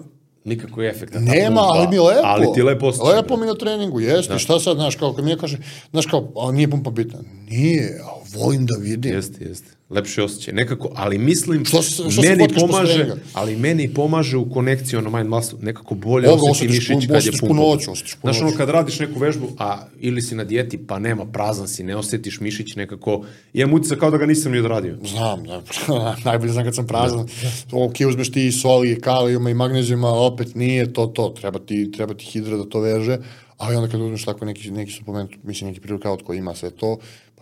nikakvog 0.46 0.86
efekta. 0.86 1.14
ta 1.16 1.20
Nema, 1.22 1.56
pumpa, 1.56 1.74
ali 1.74 1.88
mi 1.88 1.96
je 1.96 2.02
lepo. 2.02 2.22
Ali 2.24 2.48
ti 2.54 2.62
lepo 2.62 2.88
osjećaj. 2.88 3.16
Lepo 3.16 3.38
mi 3.38 3.46
na 3.46 3.56
treningu, 3.56 4.00
jeste. 4.00 4.34
Da. 4.34 4.40
Šta 4.40 4.60
sad, 4.60 4.76
znaš, 4.76 4.96
kao 4.96 5.14
kad 5.14 5.26
mi 5.26 5.32
je 5.32 5.38
kaže, 5.38 5.58
znaš 5.92 6.06
kao, 6.06 6.32
a 6.38 6.52
nije 6.52 6.70
pumpa 6.72 6.92
bitna. 6.92 7.20
Nije, 7.50 8.02
a 8.04 8.19
volim 8.34 8.66
da 8.66 8.76
vidim. 8.76 9.14
Jeste, 9.14 9.46
jeste. 9.46 9.68
Lepši 9.90 10.22
osjećaj. 10.22 10.54
Nekako, 10.54 10.90
ali 10.96 11.18
mislim, 11.18 11.66
Što 11.66 11.82
se- 11.82 11.94
što 11.94 12.12
se 12.12 12.22
meni 12.22 12.48
pomaže, 12.56 13.06
ali 13.34 13.56
meni 13.56 13.94
pomaže 13.94 14.38
u 14.38 14.50
konekciji 14.50 14.98
ono 14.98 15.10
mind 15.10 15.30
muscle, 15.30 15.60
nekako 15.62 15.96
bolje 15.96 16.30
Ovo, 16.30 16.52
osjeti 16.52 16.74
mišić 16.74 17.08
kad 17.08 17.26
je 17.26 17.32
punoću, 17.40 17.92
osjetiš 17.92 18.18
Znaš, 18.22 18.42
ono 18.42 18.52
kad 18.52 18.70
radiš 18.70 19.00
neku 19.00 19.20
vežbu, 19.20 19.48
a 19.58 19.88
ili 20.00 20.22
si 20.22 20.36
na 20.36 20.44
dijeti, 20.44 20.78
pa 20.78 21.00
nema, 21.00 21.26
prazan 21.26 21.68
si, 21.68 21.84
ne 21.84 21.96
osjetiš 21.96 22.40
mišić 22.40 22.76
nekako, 22.76 23.26
imam 23.54 23.74
utisak 23.74 24.00
kao 24.00 24.12
da 24.12 24.18
ga 24.18 24.26
nisam 24.26 24.52
ni 24.52 24.60
odradio. 24.60 24.98
Znam, 25.04 25.44
da, 25.44 25.62
najbolje 26.26 26.52
znam 26.52 26.64
kad 26.66 26.76
sam 26.76 26.88
prazan. 26.88 27.28
Ok, 27.72 27.96
uzmeš 28.10 28.32
ti 28.32 28.52
soli, 28.52 29.02
kalijuma 29.02 29.50
i 29.50 29.54
magnezijuma, 29.54 30.10
opet 30.10 30.56
nije 30.56 30.94
to 30.94 31.06
to. 31.08 31.30
Treba 31.32 31.60
ti, 31.60 31.92
treba 31.92 32.14
ti 32.14 32.26
hidra 32.26 32.58
da 32.58 32.66
to 32.66 32.80
veže, 32.80 33.18
ali 33.58 33.76
onda 33.76 33.92
kad 33.92 34.02
uzmeš 34.02 34.26
tako 34.26 34.46
neki, 34.46 34.72
neki 34.72 34.92
suplement, 34.92 35.32
mislim 35.44 35.70
neki 35.70 35.82
pre-workout 35.82 36.24
koji 36.24 36.38
ima 36.38 36.56
sve 36.56 36.70
to, 36.70 36.98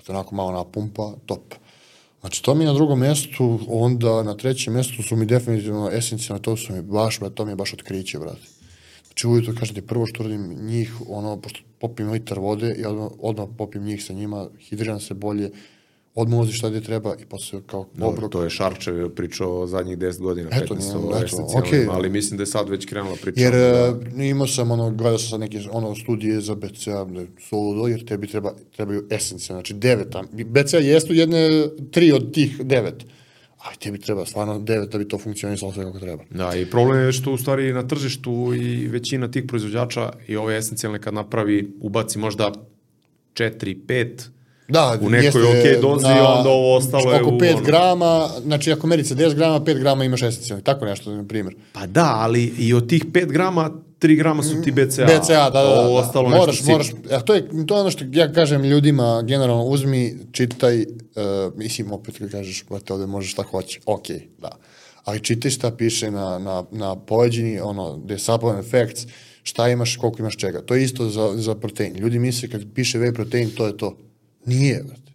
te 0.08 0.14
onako 0.14 0.36
malo 0.36 0.52
napumpa, 0.52 1.14
top. 1.26 1.54
Znači, 2.20 2.44
to 2.44 2.56
mi 2.56 2.64
je 2.64 2.68
na 2.68 2.74
drugom 2.74 3.00
mjestu, 3.00 3.60
onda 3.68 4.24
na 4.24 4.38
trećem 4.38 4.74
mjestu 4.74 5.04
su 5.04 5.16
mi 5.16 5.26
definitivno 5.26 5.90
esencijalno, 5.92 6.42
to 6.42 6.58
su 6.58 6.74
mi 6.74 6.82
baš, 6.82 7.20
brate, 7.20 7.36
to 7.36 7.46
mi 7.46 7.52
je 7.52 7.56
baš 7.56 7.74
otkriće, 7.74 8.20
brate. 8.20 8.48
Znači, 9.08 9.28
ujutro, 9.28 9.54
kažem 9.60 9.76
ti, 9.76 9.82
prvo 9.82 10.06
što 10.06 10.24
radim 10.24 10.66
njih, 10.66 10.94
ono, 11.10 11.38
pošto 11.42 11.60
popim 11.80 12.12
litar 12.12 12.40
vode 12.40 12.76
i 12.78 12.86
odmah, 12.86 13.12
odmah 13.20 13.48
popim 13.58 13.84
njih 13.84 14.04
sa 14.04 14.14
njima, 14.14 14.50
hidriram 14.60 15.00
se 15.00 15.14
bolje, 15.14 15.52
odmah 16.18 16.38
ulazi 16.38 16.54
šta 16.54 16.70
gdje 16.70 16.82
treba 16.82 17.16
i 17.16 17.26
posle 17.26 17.62
kao 17.66 17.86
Dobro, 17.94 18.08
obrok. 18.10 18.32
to 18.32 18.44
je 18.44 18.50
Šarčev 18.50 19.10
pričao 19.10 19.68
zadnjih 19.68 19.98
10 19.98 20.20
godina, 20.20 20.50
Eto, 20.54 20.76
15 20.76 20.94
nije- 20.94 21.44
o 21.56 21.60
okej. 21.60 21.88
ali 21.90 22.10
mislim 22.10 22.38
da 22.38 22.42
je 22.42 22.48
sad 22.48 22.70
već 22.70 22.86
krenula 22.86 23.16
priča. 23.22 23.42
Jer 23.42 23.54
da, 23.54 23.96
e, 24.18 24.28
imao 24.28 24.48
sam, 24.48 24.72
ono, 24.72 24.92
gledao 24.92 25.18
sam 25.18 25.30
sad 25.30 25.40
neke 25.40 25.60
ono, 25.72 25.96
studije 25.96 26.42
za 26.42 26.56
BCA, 26.56 27.06
da 27.06 27.22
je 27.22 27.28
soludo, 27.40 27.88
jer 27.88 28.06
tebi 28.06 28.28
treba, 28.28 28.54
trebaju 28.72 29.04
esencijalno, 29.10 29.60
znači 29.60 29.74
devet. 29.74 30.16
BCA 30.46 30.78
jesu 30.78 31.14
jedne, 31.14 31.50
tri 31.92 32.12
od 32.12 32.34
tih 32.34 32.62
devet, 32.64 33.06
ali 33.58 33.76
tebi 33.76 34.00
treba 34.00 34.26
stvarno 34.26 34.60
devet 34.60 34.90
da 34.90 34.98
bi 34.98 35.08
to 35.08 35.18
funkcionisalo 35.18 35.74
sve 35.74 35.84
kako 35.84 36.00
treba. 36.00 36.24
Da, 36.30 36.56
i 36.56 36.66
problem 36.66 37.00
je 37.00 37.12
što 37.12 37.32
u 37.34 37.38
stvari 37.38 37.74
na 37.74 37.88
tržištu 37.88 38.32
i 38.56 38.88
većina 38.88 39.32
tih 39.32 39.44
proizvođača 39.48 40.14
i 40.28 40.36
ove 40.38 40.58
esencijalne 40.58 41.00
kad 41.00 41.14
napravi, 41.14 41.72
ubaci 41.82 42.20
možda 42.20 42.52
4, 43.34 43.76
5, 43.86 44.08
Da, 44.68 44.98
U 45.02 45.10
nekoj 45.10 45.26
jeste 45.26 45.40
okej 45.40 45.82
dozi, 45.82 46.06
onda 46.06 46.50
ovo 46.50 46.76
ostalo 46.76 47.14
je 47.14 47.22
oko 47.22 47.30
u 47.30 47.40
5 47.40 47.54
ono- 47.54 47.64
grama, 47.66 48.30
znači 48.44 48.72
ako 48.72 48.88
merice 48.88 49.16
10 49.16 49.36
grama, 49.36 49.60
5 49.60 49.80
grama 49.80 50.04
imaš 50.04 50.22
esencijalni, 50.24 50.64
tako 50.64 50.86
nešto, 50.86 51.12
na 51.16 51.24
primjer. 51.24 51.56
Pa 51.74 51.86
da, 51.86 52.16
ali 52.18 52.44
i 52.44 52.74
od 52.74 52.90
tih 52.90 53.06
5 53.06 53.32
grama, 53.32 53.72
3 54.00 54.18
grama 54.18 54.44
su 54.44 54.62
ti 54.64 54.72
BCA. 54.72 55.06
BCA, 55.06 55.50
da, 55.50 55.50
da, 55.50 55.64
da. 55.64 55.80
Ovo 55.80 55.98
ostalo 55.98 56.30
moraš, 56.30 56.60
nešto 56.60 56.72
moraš, 56.72 56.88
a 57.12 57.20
to 57.20 57.34
je, 57.34 57.66
to 57.68 57.76
je 57.76 57.82
ono 57.82 57.92
što 57.92 58.06
ja 58.12 58.34
kažem 58.34 58.64
ljudima, 58.64 59.22
generalno 59.22 59.64
uzmi, 59.64 60.18
čitaj, 60.32 60.80
uh, 60.82 60.86
mislim, 61.56 61.92
opet 61.92 62.18
kad 62.18 62.32
kažeš, 62.32 62.66
brate, 62.70 62.94
ovde 62.94 63.06
možeš 63.06 63.32
šta 63.32 63.44
hoće, 63.44 63.80
ok, 63.86 64.06
da. 64.38 64.50
Ali 65.04 65.20
čitaj 65.20 65.52
šta 65.52 65.72
piše 65.72 66.12
na, 66.12 66.40
na, 66.40 66.64
na 66.72 66.96
poveđini, 66.96 67.60
ono, 67.60 68.00
je 68.10 68.20
supplement 68.20 68.66
effects, 68.66 69.08
šta 69.44 69.70
imaš, 69.70 69.98
koliko 69.98 70.20
imaš 70.20 70.38
čega. 70.38 70.62
To 70.62 70.76
je 70.76 70.84
isto 70.84 71.10
za, 71.10 71.34
za 71.36 71.56
protein. 71.56 71.98
Ljudi 71.98 72.20
misle 72.20 72.50
kad 72.50 72.62
piše 72.76 73.00
whey 73.00 73.14
protein, 73.14 73.50
to 73.50 73.68
je 73.68 73.78
to. 73.78 73.98
Nije, 74.48 74.84
brate. 74.84 75.12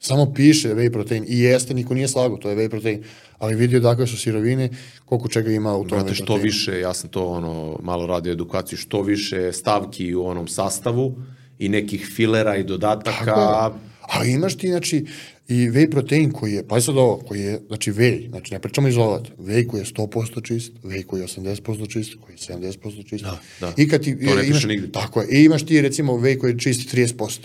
Samo 0.00 0.32
piše 0.34 0.74
whey 0.74 0.92
protein 0.92 1.24
i 1.28 1.38
jeste, 1.40 1.74
niko 1.74 1.94
nije 1.94 2.08
slago, 2.08 2.36
to 2.36 2.50
je 2.50 2.56
whey 2.56 2.70
protein. 2.70 3.02
Ali 3.38 3.54
vidi 3.54 3.76
odakle 3.76 4.06
su 4.06 4.16
sirovine, 4.18 4.70
koliko 5.04 5.28
čega 5.28 5.50
ima 5.50 5.76
u 5.76 5.84
tom 5.84 5.98
Brate, 5.98 6.14
što 6.14 6.24
proteinu. 6.24 6.42
više, 6.42 6.80
ja 6.80 6.94
sam 6.94 7.10
to 7.10 7.26
ono, 7.26 7.78
malo 7.82 8.06
radio 8.06 8.32
edukaciju, 8.32 8.78
što 8.78 9.02
više 9.02 9.52
stavki 9.52 10.14
u 10.14 10.26
onom 10.26 10.48
sastavu 10.48 11.14
i 11.58 11.68
nekih 11.68 12.12
filera 12.16 12.56
i 12.56 12.64
dodataka. 12.64 13.24
Tako. 13.24 13.74
Ali 14.00 14.32
imaš 14.32 14.56
ti, 14.56 14.68
znači, 14.68 15.06
i 15.48 15.54
whey 15.54 15.90
protein 15.90 16.32
koji 16.32 16.52
je, 16.52 16.68
pa 16.68 16.80
sad 16.80 16.96
ovo, 16.96 17.16
koji 17.16 17.40
je, 17.40 17.60
znači 17.66 17.92
whey, 17.92 18.30
znači 18.30 18.54
ne 18.54 18.60
pričamo 18.60 18.88
izolat, 18.88 19.28
whey 19.38 19.66
koji 19.66 19.80
je 19.80 19.84
100% 19.84 20.46
čist, 20.46 20.72
whey 20.82 21.06
koji 21.06 21.20
je 21.20 21.26
80% 21.26 21.92
čist, 21.92 22.14
koji 22.20 22.34
je 22.34 22.38
70% 22.56 23.08
čist. 23.08 23.24
Da, 23.24 23.38
da. 23.60 23.72
I 23.76 23.88
kad 23.88 24.02
ti, 24.02 24.18
To 24.26 24.34
ne 24.34 24.40
piše 24.40 24.50
imaš, 24.50 24.64
nigde. 24.64 24.92
Tako 24.92 25.20
je, 25.20 25.28
i 25.30 25.44
imaš 25.44 25.66
ti 25.66 25.80
recimo 25.82 26.12
whey 26.12 26.38
koji 26.38 26.52
je 26.52 26.58
čist 26.58 26.94
30%. 26.94 27.38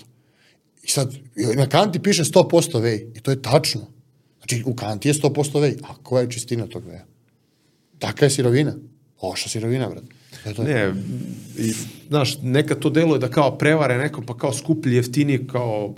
I 0.84 0.88
sad, 0.88 1.16
na 1.56 1.70
kanti 1.70 2.00
piše 2.00 2.24
100% 2.24 2.82
whey, 2.82 3.18
i 3.18 3.22
to 3.22 3.32
je 3.32 3.42
tačno. 3.42 3.82
Znači, 4.38 4.64
u 4.66 4.76
kanti 4.76 5.10
je 5.10 5.14
100% 5.14 5.60
whey, 5.60 5.80
a 5.84 5.96
koja 6.04 6.22
je 6.22 6.32
čistina 6.32 6.68
tog 6.68 6.84
whey? 6.84 7.00
Taka 8.00 8.26
je 8.26 8.30
sirovina. 8.30 8.76
Loša 9.24 9.50
sirovina, 9.50 9.90
brate. 9.90 10.08
To. 10.56 10.64
Ne, 10.64 10.94
i, 11.58 11.74
znaš, 12.08 12.38
nekad 12.42 12.80
to 12.80 12.90
deluje 12.90 13.20
da 13.20 13.30
kao 13.30 13.58
prevare 13.58 13.98
neko, 13.98 14.22
pa 14.22 14.38
kao 14.38 14.54
skuplji, 14.54 14.96
jeftiniji, 14.96 15.48
kao 15.48 15.96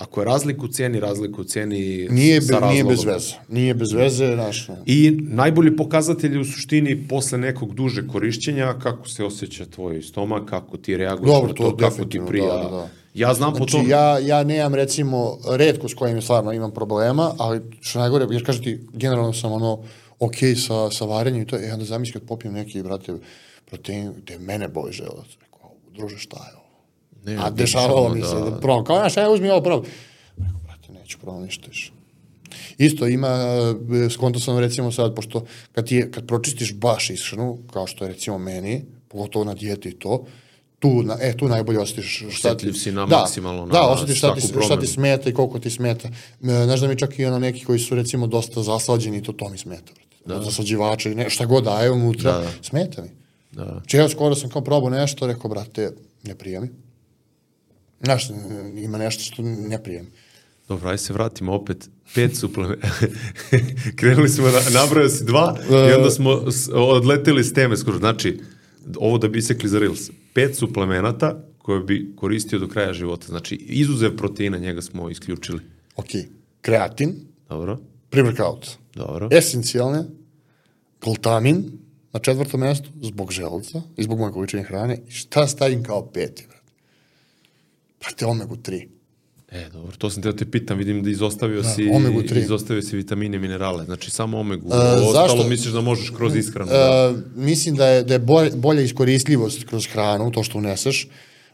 ako 0.00 0.20
je 0.20 0.24
razlika 0.24 0.62
u 0.62 0.68
cijeni, 0.68 1.00
razlika 1.00 1.40
u 1.40 1.44
cijeni 1.44 2.08
Nije, 2.10 2.42
sa 2.42 2.60
be, 2.60 2.66
nije 2.66 2.84
bez 2.84 2.90
razlogom. 2.96 3.14
veze. 3.14 3.34
Nije 3.48 3.74
bez 3.74 3.92
veze, 3.92 4.26
znaš, 4.34 4.68
I 4.86 5.10
najbolji 5.20 5.76
pokazatelj 5.76 6.38
u 6.38 6.44
suštini 6.44 7.08
posle 7.08 7.38
nekog 7.38 7.74
duže 7.74 8.08
korišćenja 8.08 8.74
kako 8.74 9.08
se 9.08 9.24
osjeća 9.24 9.64
tvoj 9.66 10.02
stomak, 10.02 10.44
kako 10.44 10.76
ti 10.76 10.96
reaguješ 10.96 11.26
Dobro, 11.26 11.48
na 11.48 11.54
to 11.54 11.62
to, 11.62 11.76
kako 11.76 11.90
ti 11.90 11.90
definitivno, 11.90 12.26
prija. 12.26 12.46
da, 12.46 12.62
da, 12.62 12.68
da. 12.70 12.88
Ja 13.14 13.34
znam 13.34 13.52
po 13.52 13.56
Znači, 13.56 13.72
tom, 13.72 13.88
ja, 13.88 14.18
ja 14.18 14.44
nemam, 14.44 14.74
recimo, 14.74 15.18
redko 15.48 15.88
s 15.88 15.94
kojim 15.94 16.22
stvarno 16.22 16.52
imam 16.52 16.70
problema, 16.70 17.34
ali 17.38 17.60
što 17.80 17.98
najgore, 17.98 18.26
jer 18.30 18.46
kažem 18.46 18.64
ti, 18.64 18.80
generalno 18.92 19.32
sam 19.32 19.52
ono, 19.52 19.82
ok 20.18 20.34
sa, 20.56 20.90
sa 20.90 21.04
varenjem 21.04 21.42
i 21.42 21.46
to, 21.46 21.56
e, 21.58 21.72
onda 21.72 21.84
zamisli 21.84 22.12
kad 22.12 22.22
popijem 22.22 22.54
neki, 22.54 22.82
brate, 22.82 23.12
protein, 23.66 24.12
gde 24.16 24.38
mene 24.38 24.68
boli 24.68 24.92
želac. 24.92 25.26
Rekao, 25.40 25.60
"Au, 25.62 25.74
druže, 25.94 26.18
šta 26.18 26.36
je? 26.36 26.59
Ne, 27.24 27.36
A 27.36 27.50
dešavalo 27.50 28.08
mi 28.08 28.22
se, 28.22 28.34
da- 28.34 28.50
da 28.50 28.60
probam, 28.60 28.84
kao, 28.84 28.96
znaš, 28.96 29.16
aj, 29.16 29.34
uzmi 29.34 29.50
ovo, 29.50 29.62
probam. 29.62 29.84
Rekao, 30.38 30.60
brate, 30.64 30.92
neću 30.92 31.18
probam 31.18 31.42
ništa 31.42 31.66
više. 31.68 31.92
Isto 32.78 33.06
ima, 33.06 33.28
e, 34.06 34.10
skonto 34.10 34.40
sam 34.40 34.58
recimo 34.58 34.92
sad, 34.92 35.14
pošto 35.14 35.44
kad, 35.72 35.86
ti 35.86 35.96
je, 35.96 36.10
kad 36.10 36.26
pročistiš 36.26 36.74
baš 36.74 37.10
ishranu, 37.10 37.58
kao 37.72 37.86
što 37.86 38.04
je 38.04 38.12
recimo 38.12 38.38
meni, 38.38 38.84
pogotovo 39.08 39.44
na 39.44 39.54
dijeti 39.54 39.88
i 39.88 39.98
to, 39.98 40.24
tu, 40.78 41.02
na, 41.02 41.16
e, 41.20 41.36
tu 41.36 41.48
najbolje 41.48 41.78
osjetiš 41.78 42.16
šta 42.30 42.48
ti... 42.48 42.54
Osjetljiv 42.56 42.72
si 42.72 42.92
na 42.92 43.06
da, 43.06 43.18
maksimalno 43.18 43.66
na 43.66 43.72
Da, 43.72 43.82
osjetiš 43.82 44.18
šta 44.18 44.34
ti, 44.34 44.40
šta 44.64 44.80
ti 44.80 44.86
smeta 44.86 45.30
i 45.30 45.34
koliko 45.34 45.58
ti 45.58 45.70
smeta. 45.70 46.08
E, 46.08 46.12
Znaš 46.64 46.80
da 46.80 46.88
mi 46.88 46.98
čak 46.98 47.18
i 47.18 47.24
ono 47.24 47.38
neki 47.38 47.64
koji 47.64 47.78
su 47.78 47.94
recimo 47.94 48.26
dosta 48.26 48.62
zaslađeni, 48.62 49.22
to 49.22 49.32
to 49.32 49.48
mi 49.48 49.58
smeta. 49.58 49.92
Da. 50.26 50.42
Zaslađivače, 50.42 51.14
ne, 51.14 51.30
šta 51.30 51.44
god 51.44 51.64
daje 51.64 51.90
unutra, 51.90 52.32
Da. 52.32 52.48
smeta 52.62 53.02
mi. 53.02 53.08
Da. 53.52 53.64
Znači, 53.64 53.96
ja 53.96 54.08
skoro 54.08 54.34
sam 54.34 54.50
kao 54.50 54.62
probao 54.62 54.90
nešto, 54.90 55.26
rekao, 55.26 55.50
brate, 55.50 55.90
ne 56.22 56.34
prija 56.34 56.60
mi. 56.60 56.68
Znaš, 58.00 58.28
ima 58.76 58.98
nešto 58.98 59.22
što 59.24 59.42
ne 59.42 59.82
prija 59.82 60.02
mi. 60.02 60.08
Dobro, 60.68 60.88
ajde 60.88 60.98
se 60.98 61.12
vratimo 61.12 61.52
opet. 61.52 61.88
Pet 62.14 62.36
suplementa. 62.36 62.88
Krenuli 63.96 64.28
smo, 64.28 64.44
na, 64.46 64.60
nabrao 64.72 65.08
si 65.08 65.24
dva 65.24 65.56
E. 65.62 65.90
i 65.90 65.92
onda 65.92 66.10
smo 66.10 66.50
s- 66.50 66.68
odleteli 66.72 67.44
s 67.44 67.52
teme 67.52 67.76
skoro. 67.76 67.98
Znači, 67.98 68.40
ovo 68.96 69.18
da 69.18 69.28
bi 69.28 69.38
isekli 69.38 69.68
za 69.68 69.78
Reels. 69.78 70.00
Pet 70.32 70.56
suplemenata 70.56 71.44
koje 71.58 71.80
bi 71.80 72.12
koristio 72.16 72.58
do 72.58 72.68
kraja 72.68 72.92
života. 72.92 73.26
Znači, 73.26 73.54
izuzev 73.56 74.16
proteina, 74.16 74.58
njega 74.58 74.82
smo 74.82 75.10
isključili. 75.10 75.60
Ok, 75.96 76.06
kreatin, 76.60 77.14
Dobro, 77.48 77.78
pre-workout, 78.10 78.66
dobro. 78.94 79.28
esencijalne, 79.32 80.04
glutamin 81.00 81.64
na 82.12 82.20
četvrtom 82.20 82.60
mjestu, 82.60 82.88
zbog 83.02 83.32
želuca 83.32 83.82
i 83.96 84.02
zbog 84.02 84.18
moje 84.18 84.32
količine 84.32 84.62
hrane. 84.62 84.98
I 85.08 85.10
šta 85.10 85.46
stavim 85.46 85.82
kao 85.82 86.06
peti, 86.06 86.46
brate? 86.48 86.59
Brate, 88.00 88.26
omegu 88.26 88.56
3. 88.56 88.86
E, 89.50 89.68
dobro, 89.72 89.96
to 89.96 90.10
sam 90.10 90.22
te 90.22 90.32
da 90.32 90.36
te 90.36 90.50
pitam, 90.50 90.78
vidim 90.78 91.02
da 91.02 91.10
izostavio 91.10 91.64
si, 91.64 91.90
omegu 91.92 92.22
tri. 92.22 92.40
izostavio 92.40 92.82
si 92.82 92.96
vitamine 92.96 93.38
minerale, 93.38 93.84
znači 93.84 94.10
samo 94.10 94.38
omegu. 94.38 94.68
E, 94.72 94.76
Ostalo 94.76 95.12
zašto? 95.12 95.48
misliš 95.48 95.72
da 95.72 95.80
možeš 95.80 96.10
kroz 96.10 96.36
ishranu. 96.36 96.70
E, 96.72 97.12
mislim 97.34 97.76
da 97.76 97.86
je, 97.86 98.02
da 98.02 98.14
je 98.14 98.18
bolja 98.54 98.82
iskoristljivost 98.82 99.64
kroz 99.64 99.86
hranu, 99.86 100.30
to 100.30 100.42
što 100.42 100.58
uneseš, 100.58 101.08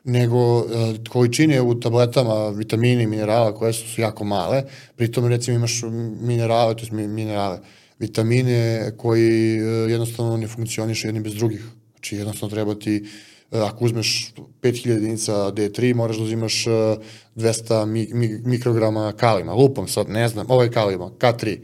nego 0.04 0.58
uh, 0.58 0.64
količine 1.08 1.62
u 1.62 1.80
tabletama 1.80 2.48
vitamina 2.48 3.02
i 3.02 3.06
minerala 3.06 3.54
koje 3.54 3.72
su, 3.72 3.88
su 3.88 4.00
jako 4.00 4.24
male, 4.24 4.62
pritom 4.96 5.26
recimo 5.26 5.56
imaš 5.56 5.80
minerale, 6.20 6.76
to 6.76 6.86
je 6.86 7.08
minerale, 7.08 7.58
vitamine 7.98 8.92
koji 8.96 9.60
uh, 9.60 9.90
jednostavno 9.90 10.36
ne 10.36 10.48
funkcionišu 10.48 11.08
jedni 11.08 11.20
bez 11.20 11.34
drugih. 11.34 11.64
Znači 11.92 12.16
jednostavno 12.16 12.54
treba 12.54 12.74
ti 12.74 13.04
ako 13.50 13.84
uzmeš 13.84 14.32
5000 14.62 14.88
jedinica 14.88 15.32
D3, 15.32 15.94
moraš 15.94 16.16
da 16.16 16.22
uzimaš 16.22 16.64
200 17.36 17.86
mi, 17.86 18.08
mi, 18.12 18.40
mikrograma 18.44 19.12
kalima. 19.12 19.52
Lupam 19.52 19.88
sad, 19.88 20.08
ne 20.08 20.28
znam, 20.28 20.46
ovo 20.48 20.62
je 20.62 20.70
kalima, 20.70 21.10
K3. 21.18 21.58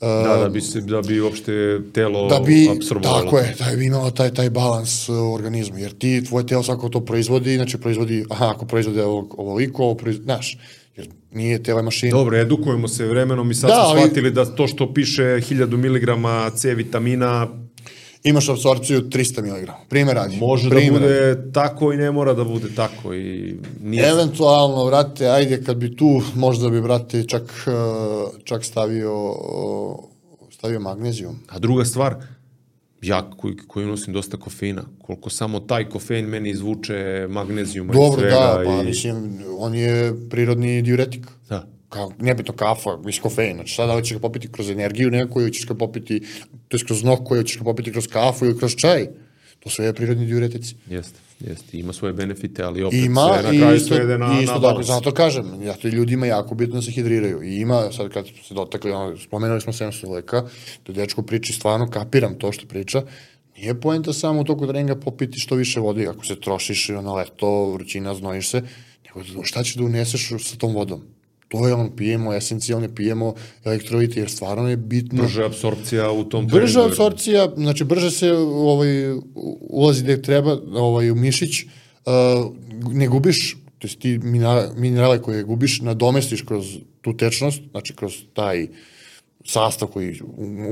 Da, 0.00 0.36
da 0.42 0.48
bi, 0.48 0.60
se, 0.60 0.80
da 0.80 1.02
bi 1.02 1.20
uopšte 1.20 1.80
telo 1.92 2.28
da 2.28 2.40
bi, 2.40 2.68
absorbovalo. 2.76 3.22
Tako 3.22 3.38
je, 3.38 3.54
da 3.58 3.76
bi 3.76 3.86
imalo 3.86 4.10
taj, 4.10 4.34
taj 4.34 4.50
balans 4.50 5.08
u 5.08 5.32
organizmu, 5.32 5.78
jer 5.78 5.98
ti, 5.98 6.24
tvoje 6.24 6.46
telo 6.46 6.62
svako 6.62 6.88
to 6.88 7.04
proizvodi, 7.04 7.56
znači 7.56 7.78
proizvodi, 7.78 8.24
aha, 8.30 8.50
ako 8.50 8.66
proizvodi 8.66 9.00
ovo, 9.00 9.28
ovoliko, 9.36 9.82
ovo 9.82 9.94
proizvodi, 9.94 10.24
znaš, 10.24 10.58
jer 10.96 11.08
nije 11.32 11.62
tele 11.62 11.82
mašina. 11.82 12.10
Dobro, 12.10 12.38
edukujemo 12.38 12.88
se 12.88 13.06
vremenom 13.06 13.50
i 13.50 13.54
sad 13.54 13.70
da, 13.70 13.74
smo 13.74 13.84
ali, 13.84 14.00
shvatili 14.00 14.30
da 14.30 14.44
to 14.44 14.66
što 14.66 14.94
piše 14.94 15.22
1000 15.22 15.76
mg 15.76 16.56
C 16.56 16.74
vitamina 16.74 17.48
imaš 18.24 18.48
apsorpciju 18.48 19.00
300 19.00 19.42
mg. 19.42 19.68
Primer 19.88 20.14
radi. 20.14 20.36
Može 20.36 20.68
da 20.68 20.76
Primer 20.76 21.00
da 21.00 21.06
bude 21.06 21.20
radi. 21.20 21.52
tako 21.52 21.92
i 21.92 21.96
ne 21.96 22.10
mora 22.10 22.34
da 22.34 22.44
bude 22.44 22.74
tako. 22.74 23.14
I 23.14 23.56
nije... 23.82 24.10
Eventualno, 24.10 24.84
vrate, 24.84 25.28
ajde 25.28 25.64
kad 25.64 25.76
bi 25.76 25.96
tu, 25.96 26.22
možda 26.34 26.70
bi, 26.70 26.80
vrate, 26.80 27.24
čak, 27.26 27.42
eh, 27.66 28.38
čak 28.44 28.64
stavio, 28.64 29.34
stavio 30.50 30.80
magnezijum. 30.80 31.38
A 31.48 31.58
druga 31.58 31.84
stvar, 31.84 32.14
ja 33.02 33.30
koji, 33.36 33.56
koji 33.56 33.86
nosim 33.86 34.14
dosta 34.14 34.36
kofeina, 34.36 34.82
koliko 35.02 35.30
samo 35.30 35.60
taj 35.60 35.88
kofein 35.88 36.26
meni 36.26 36.50
izvuče 36.50 37.26
magnezijuma 37.30 37.92
Dobro, 37.92 38.26
i 38.26 38.30
svega. 38.30 38.46
Dobro, 38.46 38.64
da, 38.64 38.70
pa 38.76 38.82
i... 38.82 38.86
mislim, 38.86 39.38
on 39.58 39.74
je 39.74 40.14
prirodni 40.30 40.82
diuretik. 40.82 41.26
Da 41.48 41.79
kao, 41.90 42.12
nebitno 42.18 42.54
kafa, 42.54 42.94
viš 43.04 43.18
kofein, 43.18 43.54
znači 43.54 43.74
sada 43.74 43.92
hoćeš 43.92 44.12
ga 44.12 44.18
popiti 44.18 44.52
kroz 44.52 44.70
energiju 44.70 45.10
neku 45.10 45.32
koju 45.32 45.50
ćeš 45.50 45.66
ga 45.66 45.74
popiti, 45.74 46.20
to 46.68 46.76
je 46.76 46.84
kroz 46.84 47.02
nok 47.04 47.24
koju 47.24 47.42
ćeš 47.42 47.58
ga 47.58 47.64
popiti 47.64 47.92
kroz 47.92 48.06
kafu 48.06 48.46
ili 48.46 48.58
kroz 48.58 48.76
čaj. 48.76 49.06
To 49.60 49.70
su 49.70 49.82
je 49.82 49.92
prirodni 49.92 50.26
diuretici. 50.26 50.74
Jeste, 50.90 51.18
jeste. 51.40 51.78
Ima 51.78 51.92
svoje 51.92 52.12
benefite, 52.12 52.62
ali 52.62 52.82
opet 52.82 53.04
ima, 53.04 53.28
sve 53.32 53.42
na 53.42 53.58
kraju 53.58 53.76
isto, 53.76 53.94
svede 53.94 54.18
na, 54.18 54.40
isto, 54.40 54.54
na 54.54 54.58
balans. 54.58 54.86
Zato 54.86 55.12
kažem, 55.14 55.62
ja 55.62 55.74
to 55.74 55.88
ljudima 55.88 56.26
jako 56.26 56.54
bitno 56.54 56.74
da 56.74 56.82
se 56.82 56.90
hidriraju. 56.90 57.42
I 57.42 57.56
ima, 57.60 57.92
sad 57.92 58.08
kad 58.08 58.26
se 58.48 58.54
dotakli, 58.54 58.90
ono, 58.90 59.18
spomenuli 59.18 59.60
smo 59.60 59.72
Semsu 59.72 60.10
Leka, 60.10 60.48
to 60.82 60.92
dečko 60.92 61.22
priči, 61.22 61.52
stvarno 61.52 61.90
kapiram 61.90 62.38
to 62.38 62.52
što 62.52 62.66
priča, 62.66 63.02
Nije 63.60 63.80
poenta 63.80 64.12
samo 64.12 64.40
u 64.40 64.44
toku 64.44 64.66
treninga 64.66 64.96
popiti 64.96 65.40
što 65.40 65.54
više 65.54 65.80
vode, 65.80 66.06
ako 66.06 66.26
se 66.26 66.40
trošiš 66.40 66.88
na 66.88 67.14
leto, 67.14 67.72
vrućina, 67.72 68.14
znojiš 68.14 68.50
se, 68.50 68.62
nego 69.04 69.44
šta 69.44 69.62
ćeš 69.62 69.74
da 69.74 69.84
uneseš 69.84 70.30
sa 70.40 70.56
tom 70.56 70.74
vodom? 70.74 71.02
To 71.50 71.68
je 71.68 71.74
ono, 71.74 71.90
pijemo 71.96 72.34
esencijalne, 72.34 72.94
pijemo 72.94 73.34
elektrolite, 73.64 74.20
jer 74.20 74.30
stvarno 74.30 74.68
je 74.68 74.76
bitno... 74.76 75.22
Brža 75.22 75.46
apsorpcija 75.46 76.10
u 76.10 76.24
tom 76.24 76.46
Brža 76.46 76.86
apsorpcija, 76.86 77.48
znači 77.56 77.84
brže 77.84 78.10
se 78.10 78.32
ovaj, 78.32 78.88
ulazi 79.60 80.02
gde 80.02 80.22
treba, 80.22 80.58
ovaj, 80.72 81.10
u 81.10 81.14
mišić, 81.14 81.64
uh, 81.64 82.92
ne 82.92 83.08
gubiš, 83.08 83.56
to 83.78 83.88
je 83.88 83.98
ti 83.98 84.18
minerale 84.76 85.22
koje 85.22 85.42
gubiš, 85.42 85.80
nadomestiš 85.80 86.42
kroz 86.42 86.76
tu 87.00 87.16
tečnost, 87.16 87.60
znači 87.70 87.96
kroz 87.96 88.14
taj 88.34 88.68
sastav 89.44 89.88
koji 89.88 90.20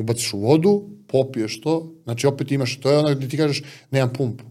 ubaciš 0.01 0.33
u 0.35 0.39
vodu, 0.39 0.89
popiješ 1.07 1.61
to, 1.61 1.93
znači 2.05 2.27
opet 2.27 2.53
imaš, 2.53 2.81
to 2.81 2.91
je 2.91 2.99
ono 2.99 3.15
gde 3.15 3.29
ti 3.29 3.37
kažeš, 3.37 3.63
nemam 3.91 4.13
pumpu. 4.13 4.45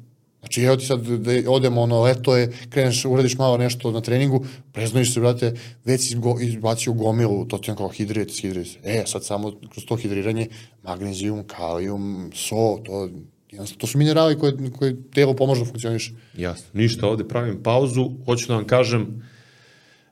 Znači, 0.47 0.61
evo 0.63 0.75
ti 0.75 0.85
sad 0.85 1.01
da 1.01 1.51
odemo, 1.51 1.81
ono, 1.81 2.01
leto 2.01 2.35
je, 2.35 2.51
kreneš, 2.69 3.05
uradiš 3.05 3.37
malo 3.37 3.57
nešto 3.57 3.91
na 3.91 4.01
treningu, 4.01 4.45
preznojiš 4.71 5.13
se, 5.13 5.19
brate, 5.19 5.53
već 5.85 6.07
si 6.07 6.15
go, 6.15 6.37
izbacio 6.41 6.93
gomilu, 6.93 7.45
to 7.45 7.57
ti 7.57 7.71
on 7.71 7.77
kao 7.77 7.89
hidrit, 7.89 8.41
hidrit. 8.41 8.79
E, 8.83 9.03
sad 9.05 9.25
samo 9.25 9.51
kroz 9.71 9.85
to 9.85 9.95
hidriranje, 9.95 10.47
magnezijum, 10.83 11.43
kalijum, 11.47 12.31
so, 12.35 12.79
to, 12.85 13.09
to 13.77 13.87
su 13.87 13.97
minerali 13.97 14.39
koje, 14.39 14.71
koje 14.77 14.95
telo 15.11 15.33
pomože 15.33 15.61
da 15.61 15.67
funkcioniše. 15.67 16.11
Jasno. 16.37 16.65
Ništa, 16.73 17.07
ovde 17.07 17.27
pravim 17.27 17.63
pauzu. 17.63 18.11
Hoću 18.25 18.47
da 18.47 18.55
vam 18.55 18.65
kažem, 18.67 19.23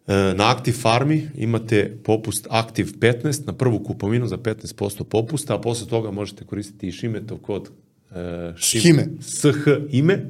e, 0.07 0.14
na 0.14 0.52
Active 0.52 0.78
Farmi 0.78 1.30
imate 1.36 1.98
popust 2.03 2.48
Active 2.49 2.91
15 2.91 3.48
na 3.48 3.53
prvu 3.53 3.80
kupovinu 3.80 4.28
za 4.28 4.38
15% 4.38 5.03
popusta, 5.03 5.56
a 5.56 5.62
posle 5.62 5.88
toga 5.88 6.12
možete 6.12 6.45
koristiti 6.45 6.88
i 6.88 6.91
Šimetov 6.91 7.38
kod 7.38 7.70
uh, 8.11 8.57
Šime. 8.57 9.07
SH 9.22 9.48
ime 9.90 10.26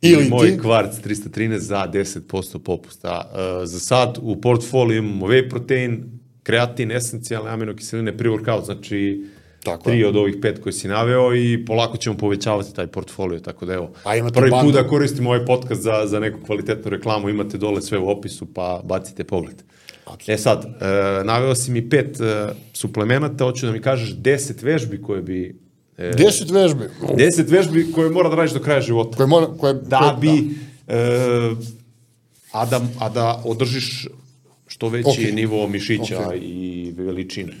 ili 0.00 0.28
moj 0.28 0.50
ti? 0.50 0.58
kvarc 0.58 0.96
313 1.04 1.58
za 1.58 1.88
10% 1.92 2.58
popusta. 2.58 3.30
Uh, 3.32 3.66
za 3.66 3.80
sad 3.80 4.18
u 4.22 4.40
portfoliju 4.40 4.98
imamo 4.98 5.26
whey 5.26 5.50
protein, 5.50 6.04
kreatin, 6.42 6.92
esencijalne 6.92 7.50
aminokiseline, 7.50 8.16
pre-workout, 8.16 8.64
znači 8.64 9.24
Tako 9.64 9.90
tri 9.90 10.00
je. 10.00 10.08
od 10.08 10.16
ovih 10.16 10.36
pet 10.42 10.62
koje 10.62 10.72
si 10.72 10.88
naveo 10.88 11.34
i 11.36 11.64
polako 11.64 11.96
ćemo 11.96 12.16
povećavati 12.16 12.74
taj 12.74 12.86
portfolio, 12.86 13.40
tako 13.40 13.66
da 13.66 13.74
evo, 13.74 13.92
A 14.04 14.16
imate 14.16 14.40
prvi 14.40 14.50
put 14.62 14.74
da 14.74 14.86
koristimo 14.88 15.30
ovaj 15.30 15.46
podcast 15.46 15.82
za, 15.82 16.02
za 16.06 16.20
neku 16.20 16.38
kvalitetnu 16.46 16.90
reklamu, 16.90 17.28
imate 17.28 17.58
dole 17.58 17.82
sve 17.82 17.98
u 17.98 18.08
opisu, 18.08 18.46
pa 18.54 18.80
bacite 18.84 19.24
pogled. 19.24 19.62
Absolutno. 20.04 20.34
E 20.34 20.38
sad, 20.38 20.64
e, 20.64 21.24
naveo 21.24 21.54
si 21.54 21.70
mi 21.70 21.88
pet 21.88 22.20
e, 22.20 22.48
suplemenata, 22.72 23.44
hoću 23.44 23.66
da 23.66 23.72
mi 23.72 23.80
kažeš 23.80 24.16
deset 24.16 24.62
vežbi 24.62 25.02
koje 25.02 25.22
bi 25.22 25.63
E, 25.98 26.10
deset 26.16 26.50
vežbi. 26.50 26.88
Deset 27.16 27.50
vežbi 27.50 27.92
koje 27.92 28.10
mora 28.10 28.28
da 28.28 28.36
radiš 28.36 28.52
do 28.52 28.60
kraja 28.60 28.80
života. 28.80 29.16
Koje 29.16 29.26
mora, 29.26 29.46
koje, 29.58 29.74
da 29.74 29.98
koje, 29.98 30.16
bi, 30.20 30.56
da. 30.86 30.94
E, 30.94 31.54
a, 32.52 32.66
da, 32.66 32.80
a 32.98 33.08
da 33.08 33.42
održiš 33.44 34.08
što 34.66 34.88
veći 34.88 35.08
okay. 35.08 35.34
nivo 35.34 35.68
mišića 35.68 36.18
okay. 36.18 36.38
i 36.42 36.92
veličine. 36.96 37.52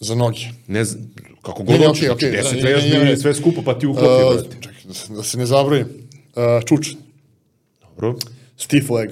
Za 0.00 0.14
noge. 0.14 0.40
Ne 0.66 0.84
znam, 0.84 1.14
kako 1.42 1.62
god 1.62 1.76
hoćeš, 1.86 2.08
okay, 2.08 2.14
okay. 2.14 2.30
deset 2.30 2.62
vežbi, 2.62 2.90
ne, 2.90 2.98
ne, 2.98 3.04
ne. 3.04 3.16
sve 3.16 3.34
skupo, 3.34 3.62
pa 3.62 3.78
ti 3.78 3.86
uklopi. 3.86 4.38
Uh, 4.38 4.42
čekaj, 4.60 4.82
da, 4.84 5.14
da 5.16 5.22
se 5.22 5.38
ne 5.38 5.46
zabrojim. 5.46 5.86
Uh, 5.86 6.64
čuč. 6.66 6.94
Dobro. 7.82 8.14
Stiff 8.56 8.90
leg. 8.90 9.10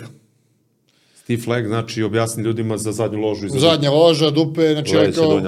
Stiff 1.23 1.47
leg, 1.47 1.66
znači 1.66 2.03
objasni 2.03 2.43
ljudima 2.43 2.78
za 2.78 2.93
zadnju 2.93 3.20
ložu 3.20 3.47
i 3.47 3.51
za 3.51 3.59
Zadnja 3.59 3.90
loža, 3.90 4.31
dupe, 4.31 4.73
znači 4.73 4.97
leđe, 4.97 5.12
kao 5.12 5.40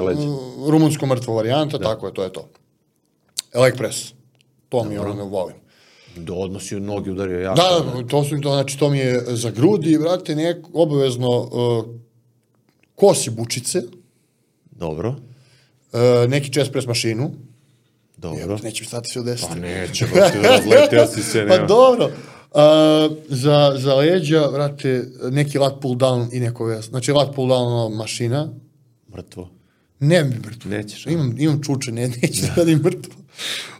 rumunsko 0.69 1.07
mrtvo 1.07 1.35
varijanta, 1.35 1.79
da. 1.79 1.85
tako 1.85 2.07
je, 2.07 2.15
to 2.15 2.23
je 2.23 2.33
to. 2.33 2.49
Leg 3.55 3.77
press. 3.77 4.13
To 4.69 4.85
mi 4.85 4.99
ono 4.99 5.15
ne 5.15 5.23
volim. 5.23 5.57
Do 6.17 6.35
da, 6.35 6.35
odnosi 6.35 6.77
od 6.77 6.83
noge 6.83 7.11
udario 7.11 7.41
jako. 7.41 7.57
Da, 7.57 8.01
da, 8.01 8.09
to 8.09 8.25
su 8.25 8.41
to, 8.41 8.53
znači 8.53 8.79
to 8.79 8.91
mi 8.91 8.99
je 8.99 9.25
za 9.29 9.51
grudi, 9.51 9.99
brate, 9.99 10.35
nek, 10.35 10.57
obavezno 10.73 11.29
uh, 11.29 11.85
kosi 12.95 13.31
bučice. 13.31 13.83
Dobro. 14.71 15.09
Uh, 15.09 16.31
neki 16.31 16.53
chest 16.53 16.73
press 16.73 16.87
mašinu. 16.87 17.31
Dobro. 18.17 18.39
Jer, 18.39 18.65
neće 18.65 18.83
mi 18.83 18.87
stati 18.87 19.09
sve 19.09 19.21
u 19.21 19.25
deseti. 19.25 19.53
Pa 19.53 19.59
neće, 19.59 20.07
ba 20.15 20.31
ti 20.31 20.39
razletio 20.39 21.07
si 21.15 21.23
se. 21.23 21.39
Nema. 21.39 21.57
Pa 21.57 21.67
dobro. 21.67 22.05
Uh, 22.05 23.17
za, 23.29 23.75
za 23.77 23.95
leđa, 23.95 24.47
vrate, 24.47 25.05
neki 25.31 25.59
lat 25.59 25.81
pull 25.81 25.95
down 25.95 26.29
i 26.33 26.41
neko 26.41 26.65
ves. 26.65 26.89
Znači, 26.89 27.13
lat 27.13 27.35
pull 27.35 27.49
down 27.49 27.97
mašina. 27.97 28.53
Mrtvo. 29.17 29.51
Ne 30.01 30.25
bi 30.25 30.37
mrtvo. 30.37 30.71
Nećeš. 30.71 31.07
Imam, 31.07 31.35
imam 31.39 31.63
čuče, 31.63 31.93
ne, 31.93 32.09
neću 32.09 32.43
da 32.43 32.55
radim 32.57 32.79
mrtvo. 32.79 33.20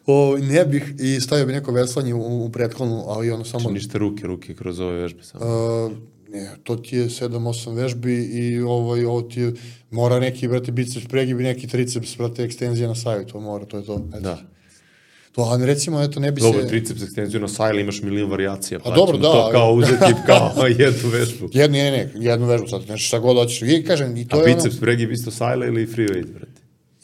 O, 0.07 0.37
ne 0.41 0.65
bih 0.65 0.95
i 0.99 1.21
stavio 1.21 1.47
bi 1.47 1.53
neko 1.53 1.73
veslanje 1.73 2.15
u, 2.15 2.45
u 2.45 2.51
prethodnu, 2.53 3.05
ali 3.07 3.31
ono 3.31 3.45
samo... 3.45 3.61
Znači 3.61 3.75
ništa 3.75 3.99
ruke, 3.99 4.27
ruke 4.27 4.55
kroz 4.55 4.81
ove 4.81 5.01
vežbe 5.01 5.23
samo. 5.23 5.45
Uh, 5.45 5.93
ne, 6.33 6.51
to 6.65 6.77
ti 6.77 6.97
je 6.97 7.09
7-8 7.09 7.75
vežbi 7.75 8.15
i 8.15 8.61
ovaj, 8.61 9.05
ovo 9.05 9.23
ti 9.23 9.41
je, 9.41 9.53
mora 9.91 10.21
neki, 10.21 10.49
brate, 10.49 10.73
biceps 10.73 11.07
pregibi, 11.07 11.43
neki 11.43 11.69
triceps, 11.69 12.17
brate, 12.17 12.45
ekstenzija 12.45 12.89
na 12.89 12.95
saju, 12.95 13.27
to 13.27 13.41
mora, 13.41 13.65
to 13.65 13.77
je 13.77 13.85
to. 13.85 14.07
Eto. 14.09 14.21
Da. 14.21 14.39
To, 15.33 15.43
ali 15.43 15.67
recimo, 15.67 16.03
eto, 16.03 16.21
ne 16.21 16.33
bi 16.33 16.41
dobro, 16.41 16.61
se... 16.61 16.65
Dobro, 16.65 16.79
triceps 16.79 17.03
ekstenziju 17.03 17.41
na 17.41 17.49
sajli 17.49 17.81
imaš 17.81 18.03
milion 18.03 18.31
variacija, 18.31 18.79
pa, 18.79 18.91
pa 18.91 18.97
dobro, 18.97 19.19
da. 19.19 19.33
To 19.33 19.49
kao 19.53 19.73
uzeti 19.73 20.15
kao 20.27 20.67
jednu 20.67 21.09
vežbu. 21.09 21.49
Jednu, 21.53 21.77
ne, 21.77 21.91
ne, 21.91 22.11
jednu 22.15 22.47
vežbu 22.47 22.69
sad, 22.69 22.83
znači 22.83 23.03
šta 23.03 23.19
god 23.19 23.37
hoćeš. 23.37 23.63
I 23.63 23.85
kažem, 23.87 24.17
i 24.17 24.29
to 24.29 24.37
A 24.37 24.41
je 24.41 24.55
biceps 24.55 24.75
ono... 24.75 24.81
pregib 24.81 25.13
isto 25.13 25.31
sajla 25.31 25.67
ili 25.67 25.87
free 25.87 26.09
weight, 26.09 26.33
brate? 26.33 26.50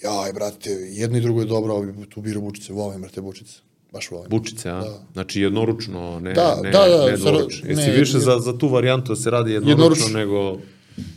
Jaj, 0.03 0.33
brate, 0.33 0.71
jedno 0.71 1.19
i 1.19 1.21
drugo 1.21 1.41
je 1.41 1.47
dobro, 1.47 1.75
ali 1.75 2.07
tu 2.09 2.21
biru 2.21 2.41
bučice, 2.41 2.73
volim, 2.73 3.01
brate, 3.01 3.21
bučice. 3.21 3.59
Baš 3.93 4.11
volim. 4.11 4.31
Bučice, 4.31 4.71
a? 4.71 4.81
Da. 4.81 5.07
Znači 5.13 5.41
jednoručno, 5.41 6.21
ne, 6.21 6.33
da, 6.33 6.61
ne, 6.63 6.71
da, 6.71 6.89
da, 6.89 7.07
ne 7.11 7.17
dvoručno. 7.17 7.69
Jesi 7.69 7.91
ne, 7.91 7.97
više 7.97 8.19
za, 8.19 8.39
za 8.39 8.59
tu 8.59 8.69
varijantu 8.69 9.13
da 9.13 9.17
se 9.17 9.31
radi 9.31 9.53
jednoručno, 9.53 9.85
jednoručno 9.85 10.19
nego... 10.19 10.59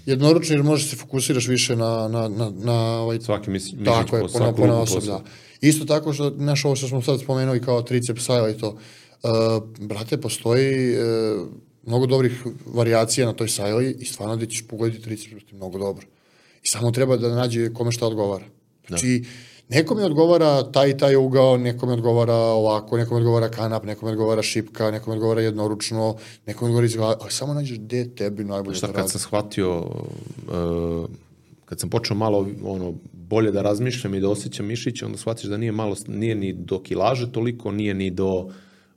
Jednoručno 0.06 0.56
jer 0.56 0.64
možeš 0.64 0.86
da 0.86 0.90
se 0.90 0.96
fokusiraš 0.96 1.48
više 1.48 1.76
na, 1.76 2.08
na, 2.08 2.28
na, 2.28 2.52
na 2.64 3.02
ovaj... 3.02 3.20
Svaki 3.20 3.50
mišić 3.50 3.76
tako 3.86 4.18
je, 4.18 4.22
po, 4.22 4.40
po, 4.40 4.54
po 4.56 4.64
osob, 4.64 5.04
da. 5.04 5.24
Isto 5.62 5.86
tako 5.86 6.14
što, 6.14 6.30
znaš, 6.38 6.66
ovo 6.66 6.76
što 6.76 6.88
smo 6.88 7.02
sad 7.02 7.20
spomenuli 7.20 7.62
kao 7.62 7.82
triceps 7.82 8.26
sajla 8.26 8.50
i 8.50 8.58
to, 8.58 8.70
uh, 8.70 9.30
brate, 9.80 10.18
postoji 10.18 10.96
uh, 10.98 11.48
mnogo 11.86 12.06
dobrih 12.06 12.44
variacija 12.66 13.28
na 13.28 13.34
toj 13.34 13.50
sajli 13.50 13.96
i 14.00 14.06
stvarno 14.06 14.36
da 14.36 14.46
ćeš 14.46 14.68
pogoditi 14.68 15.04
triceps, 15.04 15.52
mnogo 15.52 15.78
dobro. 15.78 16.06
I 16.64 16.68
samo 16.68 16.92
treba 16.92 17.18
da 17.18 17.36
nađe 17.36 17.74
kome 17.74 17.92
šta 17.92 18.08
odgovara. 18.08 18.46
Znači, 18.90 19.24
Nekome 19.70 20.04
odgovara 20.04 20.64
taj 20.72 20.90
i 20.90 20.98
taj 20.98 21.16
ugao, 21.16 21.58
nekome 21.58 21.94
odgovara 21.94 22.34
ovako, 22.34 22.98
nekome 22.98 23.18
odgovara 23.18 23.50
kanap, 23.50 23.84
nekome 23.84 24.12
odgovara 24.12 24.42
šipka, 24.42 24.92
nekome 24.92 25.14
odgovara 25.14 25.42
jednoručno, 25.42 26.16
nekome 26.46 26.70
odgovara 26.70 26.86
izgleda, 26.86 27.16
ali 27.22 27.32
samo 27.32 27.54
nađeš 27.54 27.78
gde 27.80 28.16
tebi 28.16 28.44
najbolje 28.44 28.76
Šta 28.76 28.88
da 28.88 28.94
kad 28.94 29.00
radi. 29.02 29.12
sam 29.12 29.20
shvatio, 29.20 29.80
uh, 29.80 31.10
kad 31.66 31.80
sam 31.80 31.90
počeo 31.90 32.18
malo 32.18 32.48
ono, 32.64 32.94
bolje 33.14 33.52
da 33.52 33.62
razmišljam 33.62 34.16
i 34.16 34.20
da 34.20 34.30
osjećam 34.30 34.66
mišiće, 34.66 35.06
onda 35.06 35.18
shvatiš 35.18 35.50
da 35.50 35.58
nije 35.58 35.72
malo, 35.72 35.96
nije 36.08 36.36
ni 36.36 36.54
do 36.54 36.80
kilaže 36.80 37.32
toliko, 37.32 37.72
nije 37.72 37.94
ni 37.94 38.10
do, 38.12 38.50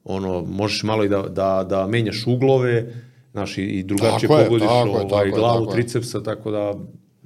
ono, 0.04 0.40
možeš 0.42 0.82
malo 0.82 1.04
i 1.04 1.08
da, 1.08 1.22
da, 1.22 1.66
da 1.68 1.86
menjaš 1.86 2.26
uglove, 2.26 2.94
znaš, 3.32 3.58
i, 3.58 3.62
i 3.62 3.82
drugačije 3.82 4.28
Tako 4.28 4.38
je, 4.38 4.44
pogodiš 4.44 4.68
tako 4.68 4.88
je, 4.88 4.94
ovaj, 4.94 5.08
tako 5.08 5.24
je, 5.24 5.30
glavu, 5.30 5.66
tako 5.66 5.78
je. 5.78 5.82
tricepsa, 5.82 6.22
tako 6.22 6.50
da 6.50 6.72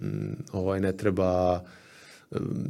mm, 0.06 0.44
ovaj, 0.52 0.80
ne 0.80 0.96
treba 0.96 1.60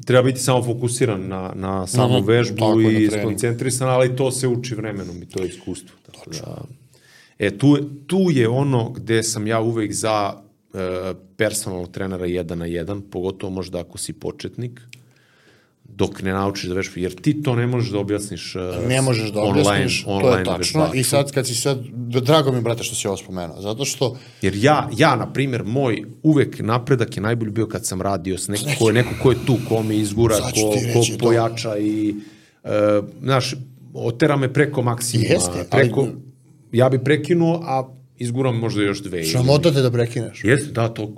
treba 0.07 0.23
biti 0.23 0.41
samo 0.41 0.63
fokusiran 0.63 1.29
na, 1.29 1.53
na 1.55 1.87
samu 1.87 2.19
Mhm, 2.19 2.27
vežbu 2.27 2.57
tako 2.57 2.81
i 2.81 3.09
skoncentrisan, 3.21 3.89
ali 3.89 4.17
to 4.17 4.31
se 4.31 4.49
uči 4.49 4.75
vremenom 4.75 5.23
i 5.23 5.27
to 5.27 5.43
je 5.43 5.49
iskustvo. 5.49 5.97
Tako 6.07 6.31
da, 6.31 6.65
e, 7.39 7.59
tu, 7.59 7.79
tu 8.07 8.19
je 8.31 8.49
ono 8.49 8.91
gde 8.91 9.23
sam 9.23 9.47
ja 9.47 9.61
uvek 9.61 9.93
za 9.93 10.35
e, 10.75 10.79
personalnog 11.37 11.91
trenera 11.91 12.27
jedan 12.27 12.59
na 12.59 12.67
jedan, 12.67 13.03
pogotovo 13.03 13.53
možda 13.53 13.81
ako 13.81 13.99
si 13.99 14.13
početnik, 14.13 14.81
dok 15.97 16.23
ne 16.23 16.33
naučiš 16.33 16.65
da 16.65 16.75
vežbaš, 16.75 16.97
jer 16.97 17.15
ti 17.15 17.43
to 17.43 17.55
ne 17.57 17.67
možeš 17.67 17.91
da 17.91 17.99
objasniš 17.99 18.57
e, 18.57 18.59
Ne 18.89 19.03
možeš 19.03 19.31
da 19.31 19.41
online- 19.41 19.61
objasniš, 19.63 20.05
to 20.05 20.11
je 20.11 20.17
online 20.17 20.45
tačno. 20.45 20.81
vežbaču. 20.81 20.97
I 20.97 21.03
sad 21.03 21.33
kad 21.33 21.47
si 21.47 21.55
sad, 21.55 21.79
drago 22.23 22.51
mi 22.51 22.59
je, 22.59 22.63
brate, 22.63 22.83
što 22.83 22.95
si 22.95 23.09
ovo 23.09 23.17
spomenuo, 23.17 23.61
zato 23.61 23.85
što 23.85 24.17
Jer 24.43 24.55
ja, 24.57 24.89
ja, 24.97 25.17
na 25.17 25.33
primjer, 25.33 25.65
moj 25.65 26.03
uvek 26.23 26.59
napredak 26.61 27.17
je 27.17 27.23
najbolji 27.23 27.51
bio 27.51 27.67
kad 27.67 27.87
sam 27.87 28.03
radio 28.03 28.39
s 28.39 28.49
nekim 28.49 28.69
ko 28.79 28.89
je, 28.89 28.95
neko 28.95 29.11
ko 29.23 29.31
je 29.31 29.37
tu, 29.47 29.57
ko 29.69 29.83
me 29.83 29.97
izgura, 29.97 30.37
ko, 30.37 30.51
ko 30.63 30.75
reći 30.95 31.13
to. 31.13 31.25
pojača 31.25 31.79
i, 31.79 32.15
uh, 32.65 32.71
znaš, 33.23 33.55
otera 33.95 34.37
me 34.37 34.53
preko 34.53 34.83
maksimuma. 34.83 35.29
Jeste, 35.31 35.51
ali- 35.61 35.69
preko, 35.73 36.09
ja 36.73 36.89
bi 36.89 36.99
prekinuo, 36.99 37.61
a 37.65 37.89
izguram 38.19 38.57
možda 38.57 38.83
još 38.83 39.03
dve. 39.03 39.25
sramota 39.25 39.71
te 39.71 39.81
da 39.81 39.91
prekineš. 39.91 40.45
Jeste, 40.45 40.73
da, 40.73 40.89
to, 40.89 41.13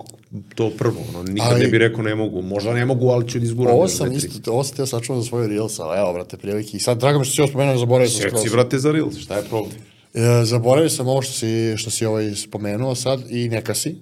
to 0.55 0.70
prvo. 0.78 1.00
Ono, 1.08 1.23
nikad 1.23 1.52
Ali- 1.52 1.60
ne 1.60 1.68
bih 1.68 1.78
rekao 1.78 2.02
ne 2.02 2.15
mogu. 2.15 2.42
Možda 2.42 2.73
ne 2.73 2.84
mogu, 2.86 3.08
ali 3.08 3.28
ću 3.28 3.39
da 3.39 3.44
izguram. 3.44 3.74
Ovo 3.74 3.89
sam 3.89 4.12
isto, 4.12 4.52
ovo 4.52 4.65
sam 4.65 4.76
teo 4.76 4.86
sačuvam 4.86 5.23
za 5.23 5.28
svoje 5.28 5.48
Reels, 5.48 5.78
ali 5.78 5.98
evo, 5.98 6.12
brate, 6.12 6.36
prilike. 6.36 6.76
I 6.76 6.81
sad, 6.81 6.98
drago 6.98 7.18
mi 7.18 7.24
što 7.24 7.34
si 7.34 7.40
ovo 7.40 7.48
spomenuo, 7.48 7.78
zaboravio 7.78 8.10
sam 8.10 8.20
skroz. 8.20 8.42
Reci, 8.42 8.48
vrate, 8.48 8.78
za 8.78 8.92
Reels, 8.92 9.18
šta 9.18 9.36
je 9.36 9.42
problem? 9.42 9.76
E, 10.15 10.44
zaboravio 10.44 10.90
sam 10.90 11.08
ovo 11.08 11.23
što 11.23 11.32
si, 11.32 11.74
što 11.76 11.90
si 11.90 12.07
ovaj 12.07 12.34
spomenuo 12.34 12.94
sad 12.94 13.20
i 13.31 13.48
neka 13.48 13.74
si. 13.74 13.89
E, 13.90 13.97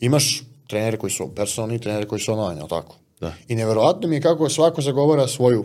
imaš 0.00 0.42
trenere 0.66 0.96
koji 0.96 1.10
su 1.10 1.34
personalni, 1.34 1.78
trenere 1.78 2.06
koji 2.06 2.20
su 2.20 2.32
online, 2.32 2.60
ali 2.60 2.68
tako? 2.68 2.96
Da. 3.20 3.32
I 3.48 3.54
neverovatno 3.54 4.08
mi 4.08 4.14
je 4.14 4.20
kako 4.20 4.48
svako 4.48 4.82
zagovara 4.82 5.26
svoju, 5.26 5.64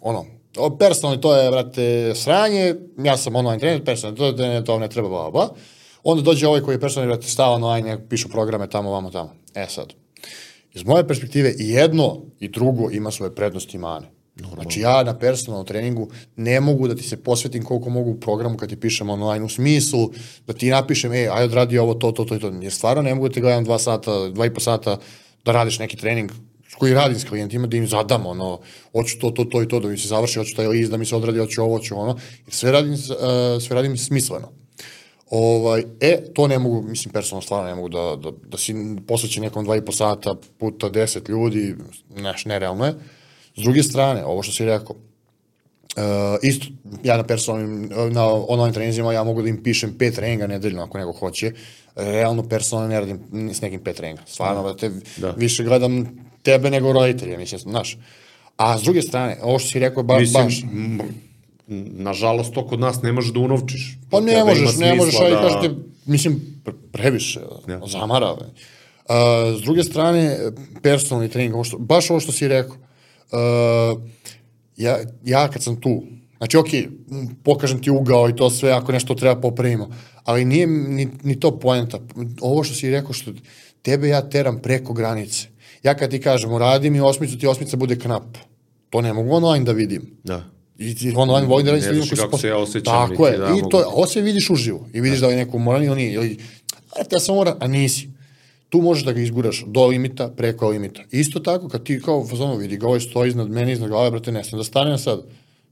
ono, 0.00 0.26
o, 0.56 0.76
personalni 0.76 1.20
to 1.20 1.36
je, 1.36 1.50
brate, 1.50 2.12
sranje, 2.14 2.74
ja 3.04 3.16
sam 3.16 3.36
online 3.36 3.58
trener, 3.58 3.84
personalni 3.84 4.18
to, 4.18 4.32
to, 4.32 4.60
to 4.60 4.78
ne 4.78 4.88
treba, 4.88 5.08
bla, 5.08 5.20
bla, 5.22 5.30
bla. 5.30 5.50
Onda 6.08 6.22
dođe 6.22 6.46
ovaj 6.46 6.60
koji 6.60 6.74
je 6.74 6.80
personalni, 6.80 7.14
brate, 7.14 7.28
stava 7.28 7.54
online, 7.54 8.08
pišu 8.08 8.28
programe 8.28 8.68
tamo, 8.70 8.90
vamo, 8.90 9.10
tamo. 9.10 9.34
E 9.54 9.66
sad, 9.68 9.92
iz 10.74 10.84
moje 10.84 11.08
perspektive 11.08 11.54
i 11.58 11.68
jedno 11.68 12.22
i 12.40 12.48
drugo 12.48 12.90
ima 12.90 13.10
svoje 13.10 13.34
prednosti 13.34 13.76
i 13.76 13.80
mane. 13.80 14.10
Znači 14.54 14.80
ja 14.80 15.02
na 15.02 15.18
personalnom 15.18 15.66
treningu 15.66 16.08
ne 16.36 16.60
mogu 16.60 16.88
da 16.88 16.94
ti 16.94 17.02
se 17.02 17.16
posvetim 17.16 17.64
koliko 17.64 17.90
mogu 17.90 18.10
u 18.10 18.20
programu 18.20 18.56
kad 18.56 18.68
ti 18.68 18.80
pišem 18.80 19.10
online 19.10 19.44
u 19.44 19.48
smislu 19.48 20.10
da 20.46 20.52
ti 20.52 20.70
napišem, 20.70 21.12
ej, 21.12 21.28
aj 21.28 21.44
odradi 21.44 21.78
ovo, 21.78 21.94
to, 21.94 22.12
to, 22.12 22.24
to 22.24 22.36
i 22.36 22.40
to. 22.40 22.52
Jer 22.62 22.72
stvarno 22.72 23.02
ne 23.02 23.14
mogu 23.14 23.28
da 23.28 23.34
ti 23.34 23.40
gledam 23.40 23.64
dva 23.64 23.78
sata, 23.78 24.28
dva 24.28 24.46
i 24.46 24.54
po 24.54 24.60
sata 24.60 24.98
da 25.44 25.52
radiš 25.52 25.78
neki 25.78 25.96
trening 25.96 26.30
koji 26.78 26.94
radim 26.94 27.18
s 27.18 27.24
klijentima, 27.24 27.66
da 27.66 27.76
im 27.76 27.86
zadam, 27.86 28.26
ono, 28.26 28.60
hoću 28.92 29.18
to, 29.18 29.30
to, 29.30 29.44
to 29.44 29.62
i 29.62 29.68
to, 29.68 29.80
da 29.80 29.88
mi 29.88 29.98
se 29.98 30.08
završi, 30.08 30.38
hoću 30.38 30.56
taj 30.56 30.68
list, 30.68 30.90
da 30.90 30.96
mi 30.96 31.04
se 31.04 31.16
odradi, 31.16 31.38
hoću 31.38 31.62
ovo, 31.62 31.76
hoću 31.76 31.98
ono, 31.98 32.18
jer 32.46 32.54
sve 32.54 32.72
radim, 32.72 32.92
uh, 32.92 32.98
sve 33.62 33.74
radim 33.74 33.96
smisleno. 33.96 34.65
Ovaj, 35.30 35.84
e, 36.00 36.20
to 36.34 36.48
ne 36.48 36.58
mogu, 36.58 36.82
mislim, 36.82 37.12
personalno 37.12 37.42
stvarno 37.42 37.68
ne 37.68 37.74
mogu 37.74 37.88
da, 37.88 38.16
da, 38.22 38.30
da 38.48 38.58
si 38.58 38.74
posveći 39.06 39.40
nekom 39.40 39.64
dva 39.64 39.76
i 39.76 39.84
po 39.84 39.92
sata 39.92 40.34
puta 40.58 40.88
deset 40.88 41.28
ljudi, 41.28 41.74
neš, 42.16 42.44
nerealno 42.44 42.84
je. 42.84 42.94
S 43.56 43.62
druge 43.62 43.82
strane, 43.82 44.24
ovo 44.24 44.42
što 44.42 44.52
si 44.52 44.64
rekao, 44.64 44.96
Uh, 45.96 46.02
isto, 46.42 46.66
ja 47.04 47.16
na 47.16 47.22
personalnim, 47.24 47.90
na 48.12 48.24
online 48.32 48.72
treninzima 48.72 49.12
ja 49.12 49.24
mogu 49.24 49.42
da 49.42 49.48
im 49.48 49.62
pišem 49.62 49.98
pet 49.98 50.14
treninga 50.14 50.46
nedeljno 50.46 50.82
ako 50.82 50.98
neko 50.98 51.12
hoće. 51.12 51.52
Realno 51.94 52.48
personalno 52.48 52.88
ne 52.88 53.00
radim 53.00 53.20
s 53.54 53.60
nekim 53.60 53.80
pet 53.80 53.96
treninga. 53.96 54.22
Stvarno, 54.26 54.62
da. 54.62 54.76
te, 54.76 54.90
Da. 55.16 55.30
više 55.30 55.64
gledam 55.64 56.06
tebe 56.42 56.70
nego 56.70 56.92
roditelje, 56.92 57.38
mislim, 57.38 57.60
znaš. 57.60 57.98
A 58.56 58.78
s 58.78 58.82
druge 58.82 59.02
strane, 59.02 59.38
ovo 59.42 59.58
što 59.58 59.68
si 59.68 59.78
rekao, 59.78 60.02
ba, 60.02 60.18
Mislim, 60.18 60.44
baš, 60.44 60.62
nažalost, 61.92 62.52
to 62.54 62.66
kod 62.66 62.80
nas 62.80 63.02
ne 63.02 63.12
možeš 63.12 63.32
da 63.32 63.40
unovčiš. 63.40 63.98
Pa 64.10 64.20
ne 64.20 64.44
možeš, 64.44 64.76
ne 64.76 64.94
možeš, 64.94 65.14
ali 65.20 65.30
da- 65.30 65.40
kažete, 65.42 65.74
mislim, 66.06 66.40
pre- 66.64 66.90
previše, 66.92 67.40
Ja. 67.68 67.80
zamara. 67.86 68.32
Uh, 68.32 68.38
s 69.58 69.62
druge 69.62 69.84
strane, 69.84 70.38
personalni 70.82 71.28
trening, 71.28 71.54
ovo 71.54 71.64
što, 71.64 71.78
baš 71.78 72.10
ovo 72.10 72.20
što 72.20 72.32
si 72.32 72.48
rekao, 72.48 72.76
uh, 72.76 74.00
ja, 74.76 74.98
ja 75.24 75.48
kad 75.48 75.62
sam 75.62 75.80
tu, 75.80 76.02
znači, 76.36 76.56
ok, 76.56 76.66
pokažem 77.42 77.82
ti 77.82 77.90
ugao 77.90 78.28
i 78.28 78.36
to 78.36 78.50
sve, 78.50 78.72
ako 78.72 78.92
nešto 78.92 79.14
treba 79.14 79.40
popravimo, 79.40 79.88
ali 80.24 80.44
nije 80.44 80.66
ni, 80.66 81.08
ni 81.22 81.40
to 81.40 81.58
poenta. 81.58 81.98
Ovo 82.40 82.64
što 82.64 82.74
si 82.74 82.90
rekao, 82.90 83.12
što 83.12 83.30
tebe 83.82 84.08
ja 84.08 84.28
teram 84.28 84.58
preko 84.58 84.92
granice. 84.92 85.48
Ja 85.82 85.94
kad 85.94 86.10
ti 86.10 86.20
kažem, 86.20 86.52
uradim 86.52 86.94
i 86.94 87.00
osmicu, 87.00 87.38
ti 87.38 87.46
osmica 87.46 87.76
bude 87.76 87.98
knap. 87.98 88.36
To 88.90 89.00
ne 89.00 89.12
mogu 89.12 89.32
online 89.32 89.64
da 89.64 89.72
vidim. 89.72 90.10
Da. 90.24 90.44
I 90.78 90.94
ti 90.94 91.12
online 91.16 91.46
da 91.46 91.54
radim 91.72 91.74
ljudima 91.74 92.04
znaš 92.04 92.08
koji 92.08 92.18
kako 92.18 92.38
se 92.38 92.48
ja 92.48 92.56
osjećam, 92.58 93.08
Tako 93.08 93.26
je. 93.26 93.38
da 93.38 93.46
I 93.46 93.70
to, 93.70 93.84
ovo 93.86 94.06
sve 94.06 94.22
vidiš 94.22 94.50
uživo. 94.50 94.88
I 94.92 95.00
vidiš 95.00 95.20
da 95.20 95.26
je 95.26 95.36
neko 95.36 95.58
moran 95.58 95.84
ili 95.84 95.96
nije. 95.96 96.12
Ili, 96.12 96.38
eto, 97.00 97.16
ja 97.16 97.20
sam 97.20 97.34
moran, 97.34 97.54
a 97.60 97.66
nisi. 97.66 98.08
Tu 98.68 98.80
možeš 98.80 99.04
da 99.04 99.12
ga 99.12 99.20
izguraš 99.20 99.64
do 99.66 99.86
limita, 99.86 100.28
preko 100.28 100.68
limita. 100.68 101.02
Isto 101.10 101.40
tako, 101.40 101.68
kad 101.68 101.82
ti 101.84 102.00
kao 102.04 102.26
fazonu 102.26 102.56
vidi, 102.56 102.76
ga 102.76 102.86
ovaj 102.86 103.00
stoji 103.00 103.28
iznad 103.28 103.50
mene, 103.50 103.72
iznad 103.72 103.88
glave, 103.90 104.10
brate, 104.10 104.32
ne 104.32 104.44
sam 104.44 104.58
da 104.58 104.64
stanem 104.64 104.98
sad. 104.98 105.22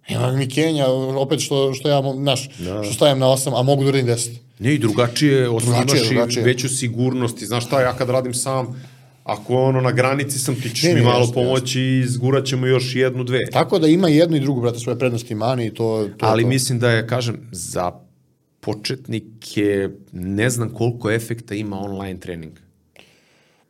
Ima 0.09 0.33
mi 0.33 0.49
Kenja, 0.49 0.87
opet 1.19 1.41
što, 1.41 1.75
što 1.75 1.89
ja, 1.89 2.03
znaš, 2.15 2.51
što 2.85 2.93
stajem 2.95 3.19
na 3.19 3.27
8, 3.27 3.53
a 3.57 3.63
mogu 3.63 3.83
da 3.83 3.89
uradim 3.89 4.07
10. 4.07 4.31
Ne, 4.59 4.75
i 4.75 4.79
drugačije, 4.79 5.49
osim 5.49 5.71
Drugačije, 5.71 6.09
drugačije. 6.11 6.43
i 6.43 6.45
veću 6.45 6.69
sigurnost. 6.69 7.43
I 7.43 7.47
znaš 7.47 7.67
šta, 7.67 7.81
ja 7.81 7.93
kad 7.97 8.11
radim 8.11 8.35
sam, 8.35 8.83
ako 9.25 9.57
ono 9.57 9.81
na 9.81 9.93
granici 9.93 10.39
sam, 10.39 10.55
ti 10.55 10.71
ćeš 10.71 10.83
Ne, 10.83 10.95
mi 10.95 11.01
ne, 11.01 11.07
malo 11.07 11.21
jasno, 11.21 11.35
pomoći 11.35 11.81
i 11.81 11.99
izgurat 11.99 12.45
ćemo 12.45 12.67
još 12.67 12.97
jednu, 12.97 13.25
dve. 13.25 13.39
Tako 13.53 13.79
da 13.79 13.87
ima 13.87 14.09
jedno 14.09 14.37
i 14.37 14.41
drugo, 14.41 14.61
brate, 14.61 14.79
svoje 14.79 14.99
prednosti 14.99 15.33
i 15.33 15.37
mani 15.37 15.67
i 15.67 15.75
to, 15.75 16.09
to 16.17 16.27
Ali 16.27 16.43
to. 16.43 16.49
mislim 16.49 16.79
da 16.79 16.91
je, 16.91 17.07
kažem, 17.07 17.49
za 17.53 17.93
početnike 18.61 19.89
ne 20.13 20.51
znam 20.51 20.71
koliko 20.71 21.11
efekta 21.11 21.55
ima 21.55 21.81
online 21.81 22.21
trening. 22.21 22.64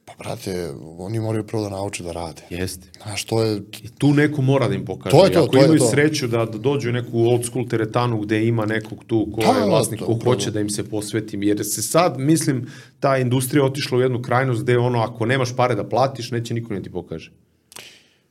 Pa, 0.07 0.13
brate, 0.19 0.69
oni 0.99 1.21
moraju 1.21 1.47
prvo 1.47 1.63
da 1.63 1.69
nauče 1.71 2.03
da 2.03 2.13
rade. 2.13 2.43
Jeste. 2.51 2.89
Znaš, 3.03 3.25
to 3.25 3.43
je, 3.43 3.57
I 3.83 3.89
tu 3.89 4.09
neko 4.09 4.43
mora 4.43 4.69
da 4.69 4.75
im 4.75 4.85
pokaže. 4.85 5.11
To 5.11 5.25
je 5.25 5.33
to, 5.33 5.39
Ako 5.39 5.49
to 5.49 5.59
imaju 5.59 5.79
to. 5.79 5.87
sreću 5.87 6.27
da, 6.27 6.45
da 6.45 6.59
dođu 6.59 6.89
u 6.89 6.93
neku 6.93 7.21
old 7.21 7.45
school 7.45 7.69
teretanu 7.69 8.21
gde 8.21 8.47
ima 8.47 8.67
nekog 8.67 9.05
tu 9.05 9.29
ko 9.33 9.41
Da, 9.43 9.59
je 9.59 9.67
vlasnik, 9.67 10.01
ko 10.01 10.07
upravo. 10.07 10.35
hoće 10.35 10.51
da 10.51 10.61
im 10.61 10.71
se 10.71 10.85
posveti. 10.85 11.39
Jer 11.39 11.65
se 11.65 11.83
sad, 11.83 12.19
mislim, 12.19 12.67
ta 13.01 13.17
industrija 13.19 13.65
otišla 13.65 13.99
u 13.99 14.03
jednu 14.03 14.23
krajnost 14.23 14.63
gde 14.63 14.79
ono, 14.79 14.99
ako 15.01 15.27
nemaš 15.27 15.57
pare 15.57 15.75
da 15.75 15.85
platiš, 15.85 16.31
neće 16.31 16.55
niko 16.55 16.75
ne 16.75 16.83
ti 16.83 16.91
pokaže. 16.93 17.33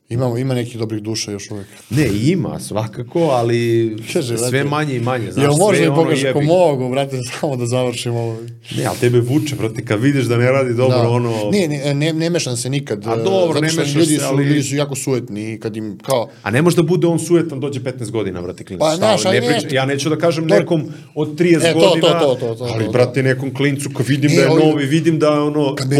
Ima, 0.09 0.39
ima 0.39 0.53
nekih 0.53 0.77
dobrih 0.77 1.03
duša 1.03 1.31
još 1.31 1.51
uvek. 1.51 1.67
Ne, 1.89 2.07
ima 2.23 2.59
svakako, 2.59 3.19
ali 3.21 3.89
Kaže, 4.13 4.37
sve 4.37 4.49
brate, 4.49 4.63
manje 4.65 4.95
i 4.95 4.99
manje. 5.01 5.31
Znaš, 5.31 5.43
Jel 5.43 5.53
može 5.53 5.89
ono 5.89 6.01
ako 6.01 6.11
jebi. 6.13 6.41
mogu, 6.41 6.89
brate, 6.89 7.19
samo 7.31 7.55
da 7.55 7.65
završimo 7.65 8.19
ovo. 8.19 8.37
Ne, 8.77 8.85
ali 8.85 8.97
tebe 8.97 9.19
vuče, 9.19 9.55
brate, 9.55 9.85
kad 9.85 10.01
vidiš 10.01 10.25
da 10.25 10.37
ne 10.37 10.45
radi 10.47 10.73
dobro, 10.73 10.97
Da. 10.97 11.09
ono... 11.09 11.33
Ne, 11.51 11.67
ne, 11.67 11.93
ne, 11.95 12.13
ne 12.13 12.29
mešam 12.29 12.57
se 12.57 12.69
nikad. 12.69 13.07
A 13.07 13.13
e, 13.13 13.23
dobro, 13.23 13.59
ne 13.61 13.69
što 13.69 13.81
mešaš 13.81 13.95
ljudi 13.95 14.05
se, 14.07 14.17
su, 14.17 14.25
ali- 14.25 14.43
Ljudi 14.43 14.63
su 14.63 14.75
jako 14.75 14.95
suetni 14.95 15.53
i 15.53 15.59
kad 15.59 15.77
im, 15.77 15.97
kao, 15.99 16.29
A 16.43 16.51
ne 16.51 16.61
može 16.61 16.75
da 16.75 16.81
bude 16.83 17.07
on 17.07 17.19
sujetan, 17.19 17.59
dođe 17.59 17.79
15 17.81 18.11
godina, 18.11 18.41
brate, 18.41 18.63
klinac. 18.63 18.79
Pa, 18.81 18.95
znaš, 18.95 19.25
ali 19.25 19.39
ne 19.39 19.47
ne- 19.47 19.59
priča, 19.59 19.75
ja 19.75 19.85
neću 19.85 20.09
da 20.09 20.17
kažem 20.17 20.47
To- 20.49 20.55
nekom 20.55 20.83
od 21.15 21.29
30 21.31 21.57
E, 21.59 21.73
to, 21.73 21.79
godina, 21.81 22.19
to, 22.19 22.27
to, 22.29 22.47
to, 22.47 22.55
to, 22.55 22.63
ali, 22.65 22.85
to. 22.85 22.91
brate, 22.91 23.23
nekom 23.23 23.53
klincu, 23.53 23.89
kad 23.89 24.07
vidim 24.07 24.31
E, 24.31 24.35
da 24.35 24.41
je 24.41 24.49
ovi- 24.49 24.63
novi, 24.63 24.85
vidim 24.85 25.19
da 25.19 25.27
je 25.27 25.39
ono, 25.39 25.75
me 25.79 25.97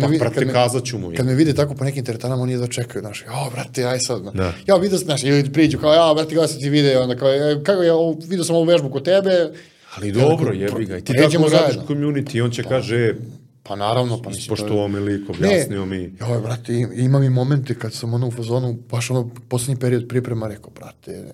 pa, 0.00 0.18
brate, 0.18 0.48
kazat 0.48 0.84
ću 0.84 0.98
mu. 0.98 1.12
kad 1.16 1.26
me 1.26 1.34
vide 1.34 1.54
tako 1.54 1.74
po 1.74 1.84
nekim 1.84 2.04
teretanama, 2.04 2.42
oni 2.42 2.56
da 2.56 2.66
čekaju, 2.66 3.00
znaš, 3.00 3.22
jo, 3.22 3.43
brate, 3.50 3.84
aj 3.84 3.98
sad, 4.00 4.22
Da. 4.24 4.52
ja 4.66 4.76
vidio 4.76 4.98
sam, 4.98 5.04
znaš, 5.04 5.22
ili 5.22 5.52
priđu, 5.52 5.78
kao, 5.78 5.92
ja, 5.92 6.14
brate, 6.14 6.30
gledam 6.30 6.48
sam 6.48 6.60
ti 6.60 6.68
video, 6.70 7.02
onda 7.02 7.16
kao, 7.16 7.28
e, 7.30 7.60
kako 7.62 7.82
ja 7.82 7.94
ovo- 7.94 8.18
vidio 8.20 8.44
sam 8.44 8.56
ovu 8.56 8.64
vežbu 8.64 8.90
kod 8.90 9.04
tebe, 9.04 9.50
Ali 9.96 10.12
dobro, 10.12 10.52
jebi 10.52 10.84
ga. 10.84 10.96
I 10.98 11.00
ti 11.00 11.12
Pređemo 11.12 11.44
tako 11.44 11.62
radiš 11.62 11.78
community, 11.78 12.42
on 12.42 12.50
će 12.50 12.62
kaže, 12.62 12.96
e, 12.96 13.14
pa 13.62 13.76
naravno, 13.76 14.22
pa 14.22 14.28
mislim, 14.30 14.46
to 14.46 14.54
je- 14.54 14.56
poštovao 14.56 14.88
me 14.88 15.00
lik, 15.00 15.30
objasnio 15.30 15.86
mi. 15.86 15.96
Joj, 16.20 16.40
brate, 16.40 16.74
im- 16.74 16.92
imam 16.94 17.22
i 17.22 17.30
momente 17.30 17.74
kad 17.74 17.92
sam 17.92 18.14
ono 18.14 18.26
u 18.26 18.32
fazonu, 18.32 18.78
baš 18.90 19.10
ono, 19.10 19.30
poslednji 19.48 19.76
period 19.76 20.08
priprema, 20.08 20.48
rekao, 20.48 20.70
brate, 20.70 21.24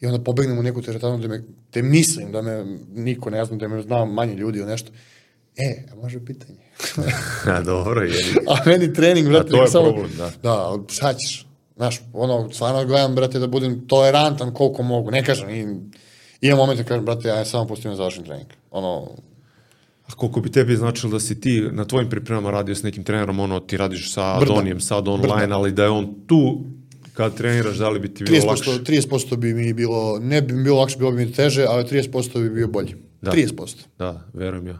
i 0.00 0.06
onda 0.06 0.20
pobegnem 0.20 0.58
u 0.58 0.62
neku 0.62 0.82
teretanu 0.82 1.18
da 1.18 1.28
me, 1.28 1.42
te 1.70 1.82
mislim 1.82 2.32
da 2.32 2.42
me 2.42 2.64
niko 2.90 3.30
ne 3.30 3.44
zna, 3.44 3.56
da 3.56 3.68
me 3.68 3.82
zna 3.82 4.04
manje 4.04 4.34
ljudi 4.34 4.58
ili 4.58 4.68
nešto. 4.68 4.92
E, 5.58 5.84
a 5.92 5.96
može 5.96 6.24
pitanje? 6.24 6.58
A 7.46 7.60
dobro, 7.62 8.00
ga. 8.00 8.14
a 8.52 8.66
meni 8.66 8.94
trening, 8.94 9.28
brate, 9.28 9.48
to 9.48 9.62
je 9.62 9.68
samo, 9.68 9.84
problem, 9.84 10.10
da. 10.16 10.30
Da, 10.42 10.78
šta 10.88 11.14
ćeš? 11.14 11.46
Znaš, 11.80 12.00
ono, 12.12 12.50
stvarno 12.52 12.84
gledam, 12.84 13.14
brate, 13.14 13.38
da 13.38 13.46
budem 13.46 13.86
tolerantan 13.88 14.54
koliko 14.54 14.82
mogu. 14.82 15.10
Ne 15.10 15.24
kažem, 15.24 15.50
i, 15.50 15.60
imam 16.40 16.58
momente 16.58 16.84
kažem, 16.84 17.04
brate, 17.04 17.28
ja 17.28 17.44
samo 17.44 17.76
da 17.84 17.94
završim 17.94 18.24
trening. 18.24 18.48
Ono, 18.70 19.08
A 20.06 20.12
koliko 20.16 20.40
bi 20.40 20.52
tebi 20.52 20.76
značilo 20.76 21.12
da 21.12 21.20
si 21.20 21.40
ti 21.40 21.68
na 21.72 21.84
tvojim 21.84 22.10
pripremama 22.10 22.50
radio 22.50 22.74
s 22.74 22.82
nekim 22.82 23.04
trenerom, 23.04 23.40
ono, 23.40 23.60
ti 23.60 23.76
radiš 23.76 24.12
sa 24.12 24.36
Brda. 24.40 24.52
Adonijem, 24.52 24.80
sad 24.80 25.08
online, 25.08 25.46
Brda. 25.46 25.56
ali 25.56 25.72
da 25.72 25.84
je 25.84 25.90
on 25.90 26.14
tu 26.26 26.64
kad 27.14 27.36
treniraš, 27.36 27.76
da 27.76 27.88
li 27.88 28.00
bi 28.00 28.14
ti 28.14 28.24
bilo 28.24 28.36
30%, 28.36 28.46
lakše? 28.46 28.70
30% 28.70 29.36
bi 29.36 29.54
mi 29.54 29.72
bilo, 29.72 30.18
ne 30.18 30.42
bi 30.42 30.52
mi 30.52 30.64
bilo 30.64 30.80
lakše, 30.80 30.98
bilo 30.98 31.10
bi 31.10 31.24
mi 31.24 31.32
teže, 31.32 31.64
ali 31.68 31.84
30% 31.84 32.42
bi 32.42 32.50
bio 32.50 32.68
bolji. 32.68 32.94
Da. 33.20 33.30
30%. 33.32 33.76
Da, 33.98 34.28
verujem 34.34 34.66
ja. 34.66 34.78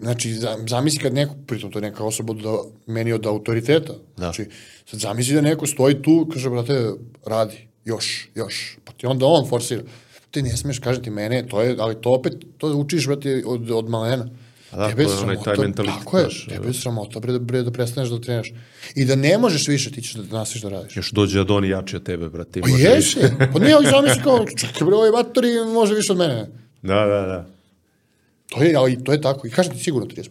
Znači, 0.00 0.34
za- 0.34 0.56
zamisli 0.68 1.00
kad 1.00 1.14
neko, 1.14 1.34
pritom 1.46 1.70
to 1.70 1.78
je 1.78 1.82
neka 1.82 2.04
osoba 2.04 2.34
da, 2.34 2.56
meni 2.86 3.12
od 3.12 3.26
autoriteta. 3.26 3.92
Znači, 4.16 4.44
sad 4.86 5.00
zamisli 5.00 5.34
da 5.34 5.40
neko 5.40 5.66
stoji 5.66 6.02
tu, 6.02 6.28
kaže, 6.32 6.50
brate, 6.50 6.90
radi, 7.26 7.56
još, 7.84 8.28
još. 8.34 8.76
Pa 8.84 8.92
ti 8.92 9.06
onda 9.06 9.26
on 9.26 9.48
forsira. 9.48 9.82
Ti 10.30 10.42
ne 10.42 10.56
smiješ, 10.56 10.78
kaže 10.78 11.02
ti 11.02 11.10
mene, 11.10 11.46
to 11.48 11.62
je, 11.62 11.76
ali 11.78 11.94
to 12.00 12.10
opet, 12.10 12.32
to 12.58 12.76
učiš, 12.76 13.06
brate, 13.06 13.42
od, 13.46 13.70
od 13.70 13.88
malena. 13.88 14.28
A 14.70 14.76
da, 14.76 14.88
Tebe 14.88 15.04
to 15.04 15.10
je 15.10 15.18
onaj 15.18 15.36
taj 15.44 15.56
mentalitet, 15.56 15.98
Tako 15.98 16.18
je, 16.18 16.26
tebe 16.48 16.68
je 16.68 16.74
sramota, 16.74 17.20
bre, 17.20 17.32
da, 17.32 17.38
bre, 17.38 17.62
da 17.62 17.70
prestaneš 17.70 18.08
da 18.08 18.20
treniraš. 18.20 18.52
I 18.94 19.04
da 19.04 19.14
ne 19.14 19.38
možeš 19.38 19.68
više, 19.68 19.90
ti 19.90 20.02
ćeš 20.02 20.12
da 20.14 20.38
nastaviš 20.38 20.62
da 20.62 20.68
radiš. 20.68 20.96
Još 20.96 21.10
dođe 21.10 21.40
Adoni 21.40 21.68
jači 21.68 21.96
od 21.96 22.02
tebe, 22.02 22.28
brate. 22.28 22.60
Pa 22.60 22.68
jesi, 22.68 23.18
pa 23.52 23.58
nije, 23.58 23.74
ali 23.74 23.86
zamisli 23.86 24.22
kao, 24.22 24.46
čekaj 24.56 24.86
bre, 24.86 24.94
ovaj 24.94 25.10
matori 25.10 25.48
može 25.74 25.94
više 25.94 26.12
od 26.12 26.18
mene. 26.18 26.46
Da, 26.82 26.94
da, 26.94 27.20
da. 27.22 27.46
To 28.48 28.62
je, 28.62 28.76
ali 28.76 29.04
to 29.04 29.12
je 29.12 29.20
tako. 29.20 29.46
I 29.46 29.50
kažem 29.50 29.72
ti 29.72 29.82
sigurno 29.82 30.08
30%. 30.08 30.28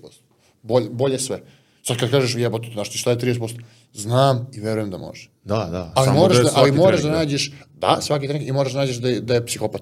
Bolje, 0.61 0.89
bolje 0.89 1.19
sve. 1.19 1.41
Sad 1.83 1.97
kad 1.99 2.11
kažeš 2.11 2.35
jebote, 2.35 2.67
znaš 2.73 2.89
ti 2.89 2.97
šta 2.97 3.11
je 3.11 3.17
30%? 3.17 3.59
Znam 3.93 4.47
i 4.53 4.59
verujem 4.59 4.89
da 4.89 4.97
može. 4.97 5.29
Da, 5.43 5.67
da. 5.71 5.91
Ali 5.95 6.05
samo 6.05 6.19
moraš 6.19 6.37
je 6.37 6.43
da, 6.43 6.51
ali 6.55 6.71
moraš 6.71 7.01
da 7.01 7.01
trening, 7.01 7.19
nađeš, 7.19 7.51
da, 7.77 7.97
svaki 8.01 8.27
trening, 8.27 8.49
i 8.49 8.51
moraš 8.51 8.73
da 8.73 8.79
nađeš 8.79 8.95
da 8.95 9.09
je, 9.09 9.21
da 9.21 9.33
je 9.33 9.45
psihopat. 9.45 9.81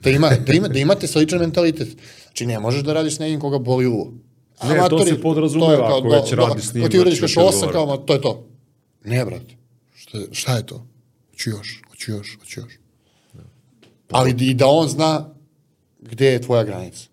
Da, 0.00 0.10
ima, 0.10 0.30
da, 0.46 0.52
ima, 0.52 0.68
da 0.68 0.78
imate 0.78 1.06
sličan 1.06 1.38
mentalitet. 1.38 1.88
Znači 2.24 2.46
ne 2.46 2.58
možeš 2.58 2.82
da 2.82 2.92
radiš 2.92 3.16
s 3.16 3.18
nekim 3.18 3.40
koga 3.40 3.58
boli 3.58 3.86
uvo. 3.86 4.12
Ne, 4.62 4.68
to 4.68 4.74
Amatori, 4.74 5.10
se 5.10 5.22
podrazumeva 5.22 5.66
to 5.68 5.72
je 5.72 5.78
kao, 5.78 5.98
ako 5.98 6.08
do- 6.08 6.14
već 6.16 6.30
do- 6.30 6.36
radiš 6.36 6.64
s 6.64 6.74
njim, 6.74 6.82
Ako 6.84 6.90
ti 6.90 6.98
uradiš 6.98 7.18
da 7.18 7.24
kaš 7.24 7.30
će 7.30 7.34
ti 7.34 7.46
osam, 7.46 7.68
kao, 7.72 7.86
ma, 7.86 7.96
to 7.96 8.12
je 8.12 8.20
to. 8.20 8.46
Ne, 9.04 9.24
brate. 9.24 9.54
Šta, 9.94 10.18
šta 10.32 10.56
je 10.56 10.66
to? 10.66 10.86
Hoću 11.30 11.50
još, 11.50 11.82
hoću 11.90 12.10
još, 12.12 12.38
hoću 12.38 12.60
još. 12.60 12.72
Ali 14.10 14.34
i 14.40 14.54
da 14.54 14.66
on 14.66 14.88
zna 14.88 15.34
gde 16.00 16.26
je 16.26 16.42
tvoja 16.42 16.64
granica. 16.64 17.04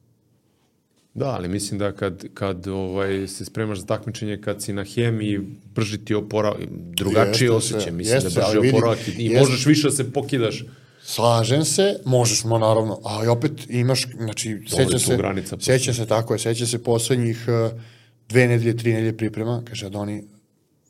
Da, 1.20 1.26
ali 1.26 1.48
mislim 1.48 1.80
da 1.80 1.92
kad, 1.92 2.26
kad 2.34 2.68
ovaj, 2.68 3.28
se 3.28 3.46
spremaš 3.46 3.80
za 3.80 3.86
takmičenje, 3.86 4.42
kad 4.42 4.64
si 4.64 4.74
na 4.74 4.84
hemiji, 4.84 5.40
brži 5.76 5.98
ti 5.98 6.16
oporavak, 6.16 6.60
drugačije 6.72 7.52
Jeste, 7.52 7.52
osjećaj, 7.52 7.92
mislim 7.92 8.16
Jeste, 8.16 8.40
da 8.40 8.48
brži 8.54 8.70
oporavak 8.70 9.08
i, 9.08 9.12
i 9.12 9.38
možeš 9.40 9.66
više 9.66 9.88
da 9.88 9.92
se 9.92 10.12
pokidaš. 10.12 10.64
Slažem 11.04 11.66
se, 11.66 12.00
možeš 12.06 12.44
mo 12.44 12.58
naravno, 12.58 13.00
ali 13.04 13.28
opet 13.28 13.52
imaš, 13.70 14.08
znači, 14.18 14.62
sećam 14.68 14.92
tu 14.92 15.00
se, 15.00 15.18
granica 15.18 15.58
sećam 15.60 15.94
se 15.94 16.06
tako 16.06 16.34
je, 16.34 16.40
sećam 16.40 16.68
se 16.68 16.84
poslednjih 16.84 17.46
uh, 17.48 17.82
dve 18.30 18.48
nedelje, 18.48 18.78
tri 18.78 18.94
nedelje 18.94 19.18
priprema, 19.18 19.62
kaže 19.66 19.90
da 19.90 20.00
oni 20.00 20.24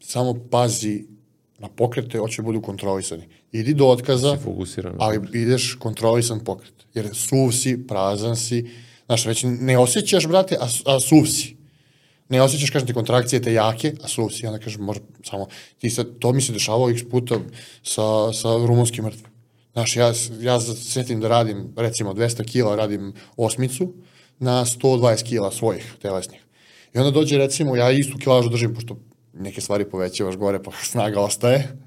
samo 0.01 0.35
pazi 0.51 1.05
na 1.59 1.69
pokrete, 1.69 2.17
hoće 2.17 2.41
da 2.41 2.45
budu 2.45 2.61
kontrolisani. 2.61 3.23
Idi 3.51 3.73
do 3.73 3.87
otkaza, 3.87 4.37
ali 4.97 5.19
ideš 5.33 5.75
kontrolisan 5.79 6.39
pokret, 6.39 6.73
jer 6.93 7.09
suv 7.13 7.51
si, 7.51 7.87
prazan 7.87 8.35
si, 8.35 8.69
znaš, 9.09 9.25
već 9.25 9.45
ne 9.47 9.77
osjećaš, 9.77 10.27
brate, 10.27 10.57
a, 10.61 10.67
a 10.85 10.99
suv 10.99 11.25
si. 11.25 11.55
Ne 12.29 12.41
osjećaš, 12.41 12.69
kažem 12.69 12.87
ti, 12.87 12.93
kontrakcije 12.93 13.41
te 13.41 13.53
jake, 13.53 13.93
a 14.03 14.07
suv 14.07 14.29
si, 14.29 14.45
onda 14.47 14.59
kažem, 14.59 14.81
može 14.81 14.99
samo, 15.23 15.47
ti 15.77 15.89
sad, 15.89 16.07
to 16.19 16.33
mi 16.33 16.41
se 16.41 16.53
dešavalo 16.53 16.89
x 16.89 17.01
puta 17.11 17.39
sa, 17.83 18.33
sa 18.33 18.53
rumunskim 18.67 19.05
mrtvim. 19.05 19.25
Znaš, 19.73 19.95
ja, 19.95 20.13
ja 20.41 20.59
se 20.59 20.75
setim 20.75 21.19
da 21.19 21.27
radim, 21.27 21.73
recimo, 21.77 22.13
200 22.13 22.45
kila 22.51 22.75
radim 22.75 23.13
osmicu 23.37 23.93
na 24.39 24.65
120 24.65 25.23
kila 25.23 25.51
svojih 25.51 25.93
telesnih. 26.01 26.45
I 26.93 26.97
onda 26.97 27.11
dođe, 27.11 27.37
recimo, 27.37 27.75
ja 27.75 27.91
istu 27.91 28.17
kilažu 28.17 28.49
držim, 28.49 28.75
pošto 28.75 28.97
neke 29.33 29.61
stvari 29.61 29.89
povećavaš 29.89 30.35
gore, 30.35 30.63
pa 30.63 30.71
snaga 30.91 31.21
ostaje. 31.21 31.77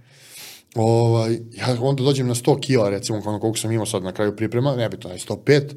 Ovaj, 0.74 1.32
ja 1.32 1.76
onda 1.80 2.02
dođem 2.02 2.28
na 2.28 2.34
100 2.34 2.60
kila, 2.60 2.90
recimo, 2.90 3.22
koliko 3.22 3.58
sam 3.58 3.72
imao 3.72 3.86
sad 3.86 4.02
na 4.02 4.12
kraju 4.12 4.36
priprema, 4.36 4.76
nebitno, 4.76 5.10
aj 5.10 5.18
105, 5.18 5.74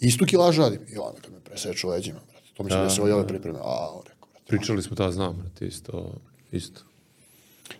istu 0.00 0.26
kilažu 0.26 0.62
radim. 0.62 0.80
I 0.94 0.98
onda 0.98 1.20
kad 1.20 1.32
me 1.32 1.40
preseču 1.40 1.88
leđima, 1.88 2.20
brate, 2.30 2.46
to 2.54 2.62
mi 2.62 2.70
se 2.70 2.76
Da, 2.76 2.84
desilo 2.84 3.08
i 3.08 3.12
ove 3.12 3.26
pripreme. 3.26 3.58
A, 3.62 4.00
rekao, 4.08 4.28
brate. 4.32 4.46
Pričali 4.46 4.82
smo 4.82 4.96
da 4.96 5.10
znam, 5.12 5.36
brate, 5.36 5.66
isto. 5.66 6.14
isto. 6.52 6.80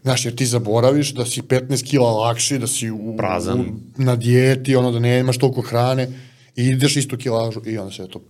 Znaš, 0.03 0.25
jer 0.25 0.35
ti 0.35 0.47
zaboraviš 0.47 1.15
da 1.15 1.27
si 1.27 1.43
15 1.43 1.91
kila 1.91 2.11
lakši, 2.11 2.59
da 2.59 2.67
si 2.67 2.91
u, 2.91 3.15
Prazan. 3.17 3.61
u, 3.61 3.65
na 3.97 4.17
dijeti, 4.17 4.77
ono 4.77 4.91
da 4.93 4.99
nemaš 4.99 5.39
toliko 5.39 5.61
hrane 5.61 6.09
i 6.57 6.65
ideš 6.65 6.97
istu 6.97 7.17
kilažu 7.17 7.61
i 7.67 7.79
onda 7.79 7.93
se 7.93 8.09
to 8.09 8.21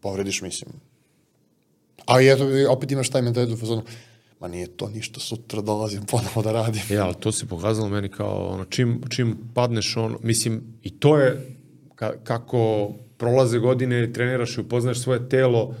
povrediš, 0.00 0.42
mislim. 0.42 0.70
Ali 2.06 2.28
eto, 2.30 2.46
opet 2.70 2.90
imaš 2.90 3.08
taj 3.08 3.22
mentalitet 3.22 3.54
u 3.54 3.60
fazonu, 3.60 3.82
ma 4.40 4.48
nije 4.48 4.66
to 4.66 4.88
ništa, 4.88 5.20
sutra 5.20 5.60
dolazim 5.60 6.02
ponovo 6.06 6.42
da 6.42 6.52
radim. 6.52 6.82
Ja, 6.90 7.04
ali 7.04 7.14
to 7.20 7.32
se 7.32 7.46
pokazalo 7.46 7.88
meni 7.88 8.08
kao, 8.08 8.46
ono, 8.48 8.64
čim, 8.64 9.02
čim 9.08 9.38
padneš, 9.54 9.96
ono, 9.96 10.18
mislim, 10.22 10.62
i 10.82 10.90
to 10.98 11.16
je 11.18 11.56
ka, 11.94 12.12
kako 12.24 12.92
prolaze 13.20 13.58
godine, 13.58 14.12
treniraš 14.12 14.56
i 14.56 14.60
upoznaješ 14.60 14.98
svoje 14.98 15.28
telo, 15.28 15.74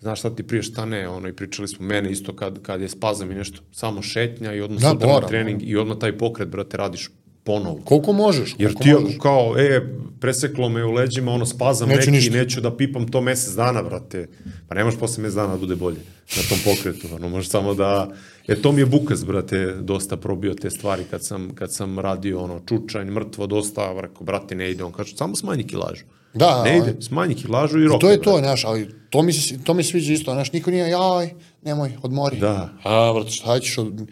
znaš 0.00 0.18
šta 0.18 0.30
ti 0.30 0.42
prije 0.42 0.62
šta 0.62 0.84
ne, 0.84 1.08
ono, 1.08 1.28
i 1.28 1.32
pričali 1.32 1.68
smo 1.68 1.86
mene 1.86 2.10
isto 2.10 2.36
kad, 2.36 2.62
kad 2.62 2.80
je 2.80 2.88
spazam 2.88 3.30
i 3.30 3.34
nešto, 3.34 3.62
samo 3.72 4.02
šetnja 4.02 4.54
i 4.54 4.60
odmah 4.60 4.80
Da, 4.82 4.90
sutra 4.90 5.08
na 5.08 5.26
trening 5.26 5.62
i 5.62 5.76
odmah 5.76 5.98
taj 5.98 6.18
pokret, 6.18 6.48
brate, 6.48 6.76
radiš 6.76 7.10
ponovo. 7.44 7.80
Koliko 7.84 8.12
možeš? 8.12 8.54
Jer 8.58 8.74
koliko 8.74 8.98
ti 8.98 9.04
možeš. 9.04 9.18
kao, 9.22 9.54
e, 9.58 9.80
preseklo 10.20 10.68
me 10.68 10.84
u 10.84 10.92
leđima, 10.92 11.32
ono, 11.32 11.46
spazam 11.46 11.88
Neću 11.88 11.98
neki, 11.98 12.10
ništa. 12.10 12.36
neću 12.36 12.60
da 12.60 12.76
pipam 12.76 13.08
to 13.08 13.20
mesec 13.20 13.54
dana, 13.54 13.82
brate. 13.82 14.28
Pa 14.68 14.74
ne 14.74 14.84
možeš 14.84 15.00
posle 15.00 15.22
mesec 15.22 15.36
dana 15.36 15.52
da 15.52 15.58
bude 15.58 15.76
bolje 15.76 16.00
na 16.36 16.42
tom 16.48 16.58
pokretu. 16.64 17.14
Ono, 17.14 17.28
možeš 17.28 17.50
samo 17.50 17.74
da... 17.74 18.10
Jer 18.46 18.60
to 18.60 18.72
mi 18.72 18.80
je 18.80 18.86
Bukas, 18.86 19.24
brate, 19.24 19.76
dosta 19.80 20.16
probio 20.16 20.54
te 20.54 20.70
stvari 20.70 21.02
kad 21.10 21.24
sam, 21.24 21.50
kad 21.54 21.74
sam 21.74 21.98
radio, 21.98 22.40
ono, 22.40 22.60
čučanj, 22.68 23.10
mrtvo, 23.10 23.46
dosta, 23.46 24.00
rekao, 24.00 24.24
brate, 24.24 24.54
ne 24.54 24.70
ide. 24.70 24.84
On 24.84 24.92
kaže, 24.92 25.16
samo 25.16 25.36
smanji 25.36 25.64
kilažu. 25.64 26.04
Da, 26.34 26.62
ne 26.64 26.70
ali- 26.70 26.90
ide, 26.90 27.02
smanji 27.02 27.34
kilažu 27.34 27.80
i 27.80 27.84
roka. 27.84 27.98
To 27.98 28.10
je 28.10 28.22
to, 28.22 28.38
znaš, 28.38 28.64
ali 28.64 28.94
to 29.10 29.22
mi 29.22 29.32
se, 29.32 29.64
to 29.64 29.74
mi 29.74 29.82
se 29.82 29.90
sviđa 29.90 30.12
isto, 30.12 30.32
znaš, 30.32 30.52
niko 30.52 30.70
nije, 30.70 30.90
jaj, 30.90 31.30
nemoj, 31.62 31.96
odmori. 32.02 32.36
Da. 32.36 32.68
A, 32.84 33.12
brate, 33.14 33.30
šta 33.30 33.60
ćeš 33.60 33.78
od, 33.78 34.08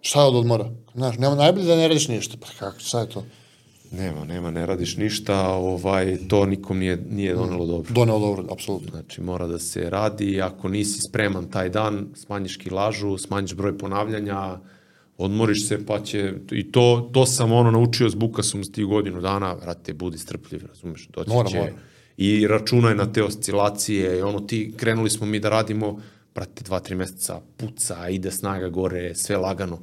šta 0.00 0.24
od 0.24 0.36
odmora? 0.36 0.70
Znaš, 0.94 1.18
nema, 1.18 1.34
najbolje 1.34 1.66
da 1.66 1.76
ne 1.76 1.88
radiš 1.88 2.08
ništa, 2.08 2.36
pa 2.40 2.46
kako, 2.58 2.80
šta 2.80 3.00
je 3.00 3.08
to? 3.08 3.24
Nema, 3.90 4.24
nema, 4.24 4.50
ne 4.50 4.66
radiš 4.66 4.96
ništa, 4.96 5.48
ovaj, 5.48 6.18
to 6.28 6.46
nikom 6.46 6.78
nije, 6.78 6.96
nije 7.10 7.34
donelo 7.34 7.66
dobro. 7.66 7.92
Doneo 7.94 8.18
dobro, 8.18 8.44
apsolutno. 8.52 8.90
Znači, 8.90 9.20
mora 9.20 9.46
da 9.46 9.58
se 9.58 9.90
radi, 9.90 10.42
ako 10.42 10.68
nisi 10.68 11.00
spreman 11.00 11.50
taj 11.50 11.68
dan, 11.68 12.06
smanjiš 12.14 12.56
kilažu, 12.56 13.18
smanjiš 13.18 13.54
broj 13.54 13.78
ponavljanja, 13.78 14.58
odmoriš 15.18 15.68
se, 15.68 15.86
pa 15.86 16.00
će, 16.00 16.32
i 16.50 16.72
to, 16.72 17.10
to 17.12 17.26
sam 17.26 17.52
ono 17.52 17.70
naučio 17.70 18.10
s 18.10 18.14
Bukasom 18.14 18.64
s 18.64 18.72
tih 18.72 18.84
godinu 18.84 19.20
dana, 19.20 19.52
vrate, 19.54 19.92
budi 19.92 20.18
strpljiv, 20.18 20.66
razumeš, 20.66 21.08
doći 21.08 21.30
Mora, 21.30 21.48
će. 21.48 21.58
mora. 21.58 21.72
I 22.16 22.46
računaj 22.46 22.94
na 22.94 23.12
te 23.12 23.22
oscilacije, 23.22 24.18
i 24.18 24.22
ono, 24.22 24.40
ti, 24.40 24.74
krenuli 24.76 25.10
smo 25.10 25.26
mi 25.26 25.40
da 25.40 25.48
radimo, 25.48 26.00
brate, 26.34 26.64
dva, 26.64 26.80
tri 26.80 26.94
meseca, 26.94 27.40
puca, 27.56 28.08
ide 28.08 28.30
snaga 28.30 28.68
gore, 28.68 29.14
sve 29.14 29.36
lagano. 29.36 29.78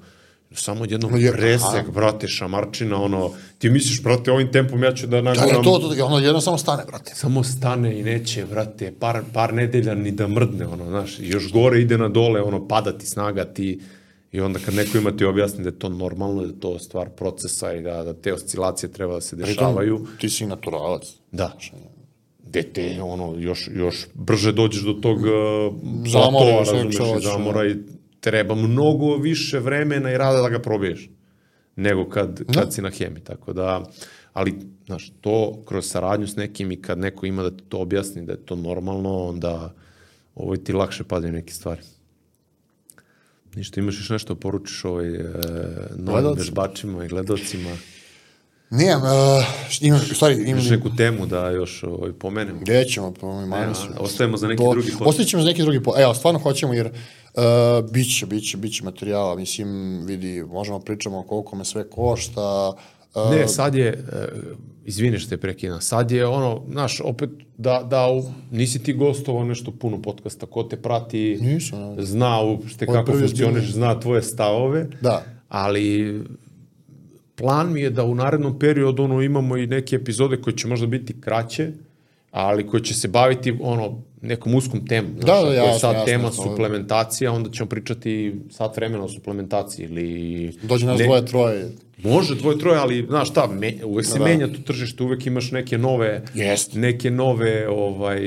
Samo 0.52 0.84
odjednom 0.84 1.18
Je- 1.18 1.32
presek, 1.32 1.66
aha. 1.74 1.92
brate, 1.92 2.28
šamarčina, 2.28 3.02
ono, 3.02 3.32
ti 3.58 3.70
misliš, 3.70 4.04
brate, 4.04 4.32
ovim 4.32 4.52
tempom 4.52 4.84
ja 4.84 4.94
ću 4.94 5.08
da 5.08 5.16
Da, 5.16 5.22
naguram 5.24 5.48
ne, 5.48 5.64
to, 5.64 5.80
to, 5.80 5.90
to, 5.90 6.06
ono 6.06 6.20
jedno 6.20 6.42
samo 6.42 6.58
stane, 6.58 6.84
brate. 6.88 7.12
samo 7.16 7.44
stane 7.44 8.00
i 8.00 8.04
neće, 8.04 8.46
brate, 8.46 8.94
par, 9.00 9.24
par 9.34 9.54
nedelja 9.54 9.96
ni 9.96 10.12
da 10.12 10.28
mrdne, 10.28 10.66
ono, 10.68 10.86
znaš, 10.86 11.16
još 11.20 11.52
gore 11.52 11.82
ide 11.82 11.98
na 11.98 12.10
dole, 12.10 12.42
ono, 12.42 12.68
pada 12.68 12.92
ti 12.92 13.06
snaga, 13.06 13.46
ti, 13.46 13.80
i 14.36 14.42
onda 14.42 14.60
kad 14.60 14.74
neko 14.74 14.98
ima 14.98 15.12
ti 15.12 15.26
objasni 15.26 15.64
da 15.64 15.70
je 15.70 15.80
to 15.80 15.90
normalno, 15.90 16.42
da 16.42 16.48
je 16.48 16.60
to 16.60 16.80
stvar 16.80 17.10
procesa 17.10 17.74
i 17.74 17.82
da, 17.82 18.04
da 18.04 18.14
te 18.14 18.34
oscilacije 18.34 18.92
treba 18.92 19.14
da 19.14 19.22
se 19.22 19.36
dešavaju, 19.36 19.98
Pritom, 19.98 20.18
ti 20.18 20.30
si 20.30 20.46
naturalac. 20.46 21.14
da, 21.32 21.58
gde 22.44 22.64
te, 22.64 23.02
ono, 23.02 23.36
još, 23.38 23.70
još 23.74 24.08
brže 24.14 24.52
dođeš 24.52 24.82
do 24.84 24.94
tog 24.94 25.18
uh, 25.18 25.28
Zamora 26.08 26.32
platova, 26.32 26.66
svega 26.66 26.84
razumeš, 26.84 27.24
zamora 27.24 27.68
i 27.68 27.76
treba 28.20 28.56
mnogo 28.56 29.16
više 29.16 29.60
vremena 29.60 30.12
i 30.12 30.18
rada 30.18 30.42
da 30.42 30.50
ga 30.50 30.60
probiješ 30.60 31.10
nego 31.76 32.10
kad, 32.10 32.42
kad 32.54 32.74
si 32.74 32.82
na 32.82 32.90
hemi, 32.90 33.20
tako 33.20 33.54
da, 33.54 33.84
ali, 34.34 34.54
znaš, 34.86 35.12
to 35.22 35.62
kroz 35.66 35.86
saradnju 35.86 36.28
s 36.28 36.36
nekim 36.36 36.72
i 36.72 36.82
kad 36.82 36.98
neko 36.98 37.26
ima 37.26 37.44
da 37.44 37.58
ti 37.58 37.64
to 37.70 37.80
objasni 37.80 38.26
da 38.26 38.32
je 38.32 38.46
to 38.46 38.56
normalno, 38.56 39.18
onda 39.24 39.74
ovo 40.36 40.56
ti 40.56 40.74
lakše 40.74 41.04
padaju 41.04 41.34
neke 41.34 41.54
stvari. 41.54 41.82
Ništa, 43.56 43.80
imaš 43.80 43.96
još 44.00 44.10
nešto 44.10 44.36
poručiš 44.36 44.86
ovaj, 44.86 45.16
e, 45.16 45.20
novim 45.96 46.06
Gledaocima. 46.06 46.44
vežbačima 46.44 47.06
i 47.06 47.08
gledalcima? 47.08 47.70
Nijem, 48.70 49.02
uh, 49.02 49.08
imam, 49.82 50.00
stvari, 50.00 50.36
imam... 50.36 50.48
Imaš 50.48 50.70
neku 50.70 50.90
temu 50.98 51.26
da 51.26 51.50
još 51.50 51.84
ovaj, 51.84 52.14
pomenemo? 52.14 52.60
Gde 52.60 52.86
ćemo, 52.86 53.14
po 53.14 53.28
mojim 53.28 53.50
Ne, 53.50 53.68
ostajemo 53.98 54.38
za 54.38 54.48
neki 54.48 54.64
Do- 54.64 54.72
drugi 54.72 54.92
podcast. 54.92 55.10
Ostavit 55.10 55.30
ćemo 55.30 55.44
za 55.44 55.48
neki 55.48 55.62
drugi 55.62 55.84
po... 55.84 55.94
Evo, 55.98 56.14
stvarno 56.14 56.40
hoćemo 56.40 56.74
jer 56.74 56.88
uh, 56.88 57.92
bit 57.92 58.20
će, 58.20 58.26
bit 58.26 58.50
će, 58.50 58.58
bit 58.58 58.74
će 58.74 58.84
materijala. 58.84 59.36
Mislim, 59.36 60.00
vidi, 60.06 60.44
možemo 60.44 60.80
pričamo 60.80 61.24
koliko 61.24 61.56
me 61.56 61.66
sve 61.66 61.90
košta. 61.90 62.70
Uh, 62.70 62.95
Ne, 63.32 63.48
sad 63.48 63.76
je, 63.76 63.88
e, 63.88 64.28
izvini 64.86 65.20
što 65.20 65.30
te 65.30 65.38
prekidam, 65.38 65.82
sad 65.82 66.12
je 66.12 66.28
ono, 66.28 66.62
znaš, 66.72 67.02
opet 67.04 67.30
da, 67.58 67.88
da 67.90 68.08
u, 68.08 68.24
nisi 68.52 68.84
ti 68.84 68.94
gostovao 68.94 69.46
nešto 69.46 69.72
puno 69.72 70.02
podcasta, 70.02 70.46
ko 70.46 70.64
te 70.64 70.78
prati, 70.78 71.38
Nisam, 71.42 71.96
zna 72.00 72.42
uopšte 72.42 72.86
kako 72.86 73.12
funkcioniš, 73.12 73.72
zna 73.72 74.00
tvoje 74.00 74.22
stavove, 74.22 74.88
Da. 75.02 75.24
ali 75.50 76.20
plan 77.36 77.74
mi 77.74 77.82
je 77.82 77.90
da 77.90 78.04
u 78.04 78.16
narednom 78.16 78.60
periodu 78.60 79.04
ono, 79.04 79.22
imamo 79.22 79.58
i 79.58 79.68
neke 79.68 79.96
epizode 79.96 80.42
koje 80.42 80.58
će 80.58 80.68
možda 80.68 80.88
biti 80.88 81.22
kraće, 81.22 81.72
ali 82.32 82.68
koje 82.68 82.84
će 82.84 82.94
se 82.94 83.08
baviti 83.08 83.58
ono 83.62 84.02
nekom 84.26 84.56
uskom 84.56 84.88
temom. 84.88 85.12
Da, 85.16 85.26
da, 85.26 85.38
ako 85.40 85.48
je 85.48 85.56
jasno, 85.56 85.80
sad 85.80 85.94
jasno, 85.94 86.06
tema 86.06 86.24
jasno. 86.24 86.44
suplementacija, 86.44 87.32
onda 87.32 87.50
ćemo 87.50 87.70
pričati 87.70 88.36
sat 88.52 88.76
vremena 88.78 89.04
o 89.04 89.10
suplementaciji 89.10 89.84
ili... 89.86 90.52
Dođe 90.64 90.86
nas 90.86 91.00
ne- 91.00 91.06
dvoje, 91.06 91.26
troje. 91.26 91.72
Može 92.04 92.36
dvoje, 92.36 92.60
troje, 92.60 92.80
ali 92.80 93.06
znaš 93.10 93.30
šta, 93.30 93.48
me, 93.48 93.74
uvek 93.86 94.06
se 94.06 94.20
Da. 94.20 94.26
menja 94.26 94.48
to 94.48 94.58
tržište, 94.66 95.04
uvek 95.04 95.26
imaš 95.26 95.52
neke 95.52 95.78
nove, 95.78 96.22
Jeste. 96.34 96.80
neke 96.80 97.12
nove 97.12 97.68
ovaj, 97.70 98.20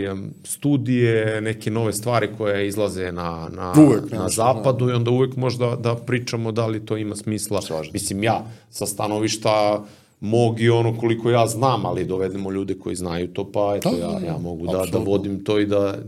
studije, 0.45 1.41
neke 1.41 1.71
nove 1.71 1.93
stvari 1.93 2.29
koje 2.39 2.69
izlaze 2.69 3.13
na, 3.13 3.49
na, 3.53 3.73
Uvek 3.79 4.11
na 4.13 4.23
nešto, 4.23 4.29
zapadu 4.29 4.89
i 4.91 4.93
onda 4.93 5.11
uvek 5.11 5.37
možda 5.37 5.77
da 5.77 5.95
pričamo 5.97 6.53
da 6.53 6.67
li 6.67 6.87
to 6.87 6.97
ima 6.97 7.17
smisla. 7.17 7.63
Slažem. 7.63 7.91
Mislim, 7.93 8.23
ja 8.23 8.45
sa 8.71 8.87
stanovišta 8.87 9.85
mog 10.21 10.61
i 10.61 10.71
ono 10.71 10.97
koliko 10.97 11.31
ja 11.31 11.47
znam, 11.47 11.87
ali 11.87 12.05
dovedemo 12.05 12.51
ljude 12.51 12.75
koji 12.75 12.97
znaju 12.97 13.29
to, 13.29 13.53
pa 13.53 13.75
eto, 13.77 13.91
Da, 13.91 13.97
da, 13.97 14.03
ja, 14.05 14.21
da, 14.21 14.27
ja 14.27 14.39
mogu 14.39 14.67
da, 14.67 14.85
da 14.93 14.99
vodim 14.99 15.45
to 15.45 15.59
i 15.59 15.67
da, 15.67 15.99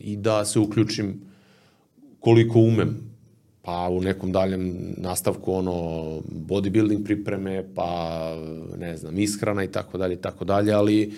i 0.00 0.16
da 0.16 0.44
se 0.44 0.58
uključim 0.58 1.20
koliko 2.20 2.58
umem 2.58 3.12
pa 3.64 3.88
u 3.88 4.00
nekom 4.00 4.32
daljem 4.32 4.94
nastavku 4.96 5.52
ono 5.52 5.72
bodybuilding 6.48 7.04
pripreme, 7.04 7.64
pa 7.74 8.18
ne 8.78 8.96
znam, 8.96 9.18
ishrana 9.18 9.64
i 9.64 9.68
tako 9.68 9.98
dalje 9.98 10.16
tako 10.16 10.44
dalje, 10.44 10.72
ali 10.72 11.12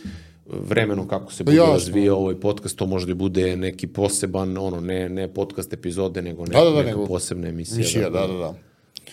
vremenom 0.46 1.08
kako 1.08 1.32
se 1.32 1.44
bude 1.44 1.56
razvijao 1.58 2.16
ovaj 2.16 2.34
podcast, 2.34 2.76
to 2.78 2.86
može 2.86 3.06
da 3.06 3.14
bude 3.14 3.56
neki 3.56 3.86
poseban, 3.86 4.56
ono, 4.58 4.80
ne, 4.80 5.08
ne 5.08 5.28
podcast 5.28 5.72
epizode, 5.72 6.22
nego 6.22 6.44
ne, 6.46 6.52
Da, 6.52 6.64
da, 6.64 6.70
da, 6.70 6.76
neka 6.76 6.86
nego- 6.86 7.06
posebna 7.06 7.48
emisija. 7.48 7.78
Misija, 7.78 8.10
da, 8.10 8.26
da, 8.26 8.32
da. 8.34 8.54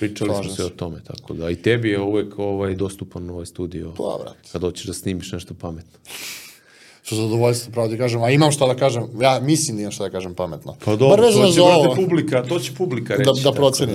Pričali 0.01 0.29
smo 0.29 0.43
Slažem 0.43 0.55
se 0.55 0.65
o 0.65 0.69
tome, 0.69 0.99
tako 1.07 1.33
da. 1.33 1.49
I 1.49 1.55
tebi 1.55 1.89
je 1.89 1.99
uvek 2.01 2.39
ovaj, 2.39 2.75
dostupan 2.75 3.29
ovaj 3.29 3.45
studio. 3.45 3.91
Pa, 3.97 4.17
brate. 4.23 4.49
Kad 4.51 4.61
hoćeš 4.61 4.85
da 4.85 4.93
snimiš 4.93 5.31
nešto 5.31 5.53
pametno. 5.53 5.99
Sa 7.03 7.15
zadovoljstvo, 7.15 7.71
pravo 7.71 7.87
ti 7.87 7.97
kažem. 7.97 8.23
A 8.23 8.29
imam 8.29 8.51
šta 8.51 8.67
da 8.67 8.75
kažem. 8.75 9.03
Ja 9.21 9.39
mislim 9.39 9.77
da 9.77 9.81
imam 9.81 9.91
šta 9.91 10.03
da 10.03 10.09
kažem 10.09 10.33
pametno. 10.33 10.75
Pa 10.85 10.95
dobro, 10.95 11.23
Bar 11.23 11.33
to 11.33 11.51
će, 11.51 11.61
brate, 11.61 12.01
publika, 12.01 12.43
to 12.43 12.59
će 12.59 12.71
publika 12.77 13.15
reći. 13.15 13.31
da 13.35 13.43
tako 13.43 13.55
proceni, 13.55 13.93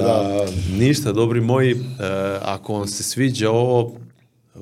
Ništa, 0.79 1.13
dobri 1.13 1.41
moji, 1.41 1.71
e, 1.71 1.77
ako 2.43 2.73
vam 2.73 2.87
se 2.87 3.03
sviđa 3.03 3.51
ovo, 3.51 3.93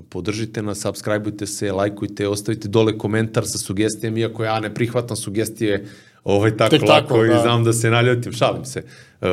podržite 0.08 0.62
nas, 0.62 0.80
subscribeujte 0.80 1.46
se, 1.46 1.72
lajkujte, 1.72 2.28
ostavite 2.28 2.68
dole 2.68 2.98
komentar 2.98 3.46
sa 3.46 3.58
sugestijama, 3.58 4.18
iako 4.18 4.44
ja 4.44 4.60
ne 4.60 4.74
prihvatam 4.74 5.16
sugestije 5.16 5.86
ovaj 6.24 6.56
tako 6.56 6.70
Tek 6.70 6.82
lako 6.82 7.00
tako, 7.02 7.24
i 7.24 7.28
da. 7.28 7.38
znam 7.38 7.64
da 7.64 7.72
se 7.72 7.90
naljutim, 7.90 8.32
šalim 8.32 8.64
se. 8.64 8.82
E, 9.20 9.26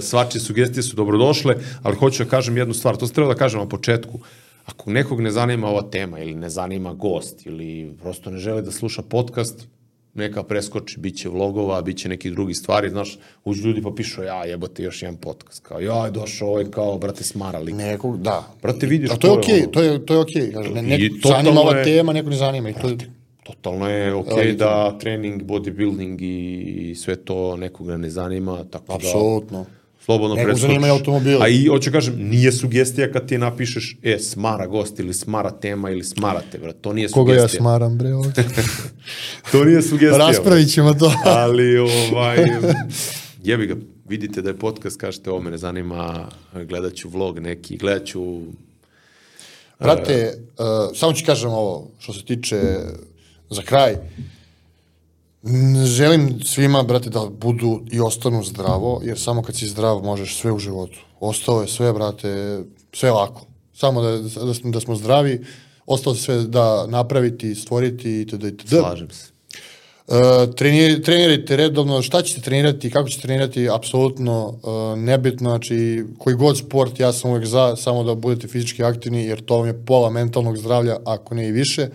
svačije 0.00 0.40
sugestije 0.40 0.82
su 0.82 0.96
dobrodošle, 0.96 1.54
ali 1.82 1.96
hoću 1.96 2.24
da 2.24 2.30
kažem 2.30 2.56
jednu 2.56 2.74
stvar, 2.74 2.96
to 2.96 3.06
se 3.06 3.12
treba 3.12 3.32
da 3.32 3.38
kažem 3.38 3.60
na 3.60 3.68
početku. 3.68 4.18
Ako 4.64 4.90
nekog 4.90 5.20
ne 5.20 5.30
zanima 5.30 5.68
ova 5.68 5.82
tema 5.82 6.18
ili 6.18 6.34
ne 6.34 6.48
zanima 6.48 6.92
gost 6.94 7.46
ili 7.46 7.92
prosto 8.02 8.30
ne 8.30 8.38
želi 8.38 8.62
da 8.62 8.70
sluša 8.70 9.02
podcast, 9.02 9.66
neka 10.14 10.42
preskoči, 10.42 11.00
bit 11.00 11.16
će 11.16 11.28
vlogova, 11.28 11.82
bit 11.82 11.98
će 11.98 12.08
nekih 12.08 12.32
drugih 12.32 12.56
stvari, 12.56 12.90
znaš, 12.90 13.18
uđu 13.44 13.68
ljudi 13.68 13.82
pa 13.82 13.90
pišu, 13.90 14.22
ja 14.22 14.44
jebote 14.44 14.82
još 14.82 15.02
jedan 15.02 15.16
podcast, 15.16 15.62
kao, 15.62 15.80
ja 15.80 16.04
je 16.04 16.10
došao 16.10 16.48
ovaj 16.48 16.64
kao, 16.64 16.98
brate, 16.98 17.24
smarali. 17.24 17.72
Nekog, 17.72 18.22
da. 18.22 18.54
Brate, 18.62 18.86
vidiš 18.86 19.10
A 19.10 19.16
to 19.16 19.26
je 19.26 19.32
okej, 19.32 19.58
ono. 19.58 19.66
to 19.66 19.82
je, 19.82 20.06
to 20.06 20.14
je 20.14 20.20
okej. 20.20 20.52
Kažem, 20.52 20.74
ne, 20.74 20.80
I 20.80 20.84
nek, 20.84 21.12
totalno 21.22 21.44
zanima 21.44 21.60
ova 21.60 21.76
je- 21.76 21.84
tema, 21.84 22.12
neko 22.12 22.30
ne 22.30 22.36
zanima. 22.36 22.68
I 22.70 22.74
to 22.74 22.88
je, 22.88 22.96
Totalno 23.42 23.88
je 23.88 24.14
okej 24.14 24.34
Legitimno. 24.36 24.66
da 24.66 24.98
trening, 24.98 25.42
bodybuilding 25.42 26.22
i, 26.22 26.58
i 26.90 26.94
sve 26.94 27.16
to 27.16 27.56
nekoga 27.56 27.96
ne 27.96 28.10
zanima, 28.10 28.64
tako 28.64 28.86
da... 28.86 28.94
apsolutno. 28.94 29.66
Slobodno 30.04 30.34
Nekog 30.34 30.48
preskočiš. 30.48 30.66
zanimaju 30.68 30.92
automobili. 30.92 31.38
A 31.40 31.48
i, 31.48 31.66
hoću 31.66 31.92
kažem, 31.92 32.14
nije 32.18 32.52
sugestija 32.52 33.12
kad 33.12 33.28
ti 33.28 33.38
napišeš, 33.38 33.96
e, 34.02 34.18
smara 34.18 34.66
gost 34.66 34.98
ili 34.98 35.14
smara 35.14 35.50
tema 35.50 35.90
ili 35.90 36.04
smarate, 36.04 36.58
brat. 36.58 36.76
To 36.80 36.92
nije 36.92 37.08
Koga 37.08 37.32
ja 37.32 37.38
sugestija. 37.38 37.60
smaram, 37.60 37.98
bre. 37.98 38.08
To 39.52 39.64
nije 39.64 39.82
sugestija. 39.82 40.18
Raspravit 40.18 40.72
ćemo 40.72 40.94
to. 40.94 41.12
Ali, 41.42 41.78
ovaj, 41.78 42.36
jebi 43.44 43.66
ga, 43.66 43.76
vidite 44.08 44.42
da 44.42 44.48
je 44.48 44.58
podcast, 44.58 45.00
kažete, 45.00 45.30
ovo 45.30 45.40
mene 45.40 45.58
zanima, 45.58 46.28
gledat 46.68 46.94
ću 46.94 47.08
vlog 47.08 47.38
neki, 47.38 47.76
gledat 47.76 48.06
ću... 48.06 48.40
Brate, 49.80 50.34
uh, 50.58 50.64
samo 50.94 51.12
ću 51.12 51.26
kažem 51.26 51.50
ovo, 51.50 51.90
što 51.98 52.12
se 52.12 52.24
tiče 52.24 52.56
za 53.52 53.62
kraj. 53.62 53.96
Želim 55.84 56.40
svima, 56.44 56.82
brate, 56.82 57.10
da 57.10 57.26
budu 57.40 57.80
i 57.92 58.00
ostanu 58.00 58.44
zdravo, 58.44 59.00
jer 59.04 59.18
samo 59.18 59.42
kad 59.42 59.56
si 59.56 59.66
zdrav 59.66 60.02
možeš 60.04 60.36
sve 60.36 60.52
u 60.52 60.58
životu. 60.58 60.98
Ostalo 61.20 61.62
je 61.62 61.68
sve, 61.68 61.92
brate, 61.92 62.60
sve 62.92 63.10
lako. 63.10 63.46
Samo 63.74 64.02
da, 64.02 64.18
da, 64.18 64.54
smo- 64.54 64.70
da 64.70 64.80
smo 64.80 64.94
zdravi, 64.96 65.44
ostalo 65.86 66.16
se 66.16 66.22
sve 66.22 66.42
da 66.42 66.86
napraviti, 66.86 67.54
stvoriti 67.54 68.20
itd. 68.20 68.44
itd. 68.44 68.68
Slažem 68.68 69.10
se. 69.10 69.32
Uh, 70.06 70.54
trenir, 70.54 71.02
trenirajte 71.02 71.56
redovno, 71.56 72.02
šta 72.02 72.22
ćete 72.22 72.40
trenirati, 72.40 72.90
kako 72.90 73.08
ćete 73.08 73.22
trenirati, 73.22 73.68
apsolutno 73.70 74.46
uh, 74.48 74.98
nebitno, 74.98 75.50
znači 75.50 76.04
koji 76.18 76.36
god 76.36 76.58
sport, 76.58 77.00
ja 77.00 77.12
sam 77.12 77.30
uvek 77.30 77.46
za, 77.46 77.76
samo 77.76 78.04
da 78.04 78.14
budete 78.14 78.48
fizički 78.48 78.84
aktivni, 78.84 79.24
jer 79.24 79.44
to 79.44 79.56
vam 79.56 79.66
je 79.66 79.84
pola 79.86 80.10
mentalnog 80.10 80.58
zdravlja, 80.58 80.96
ako 81.04 81.34
ne 81.34 81.48
i 81.48 81.52
više. 81.52 81.88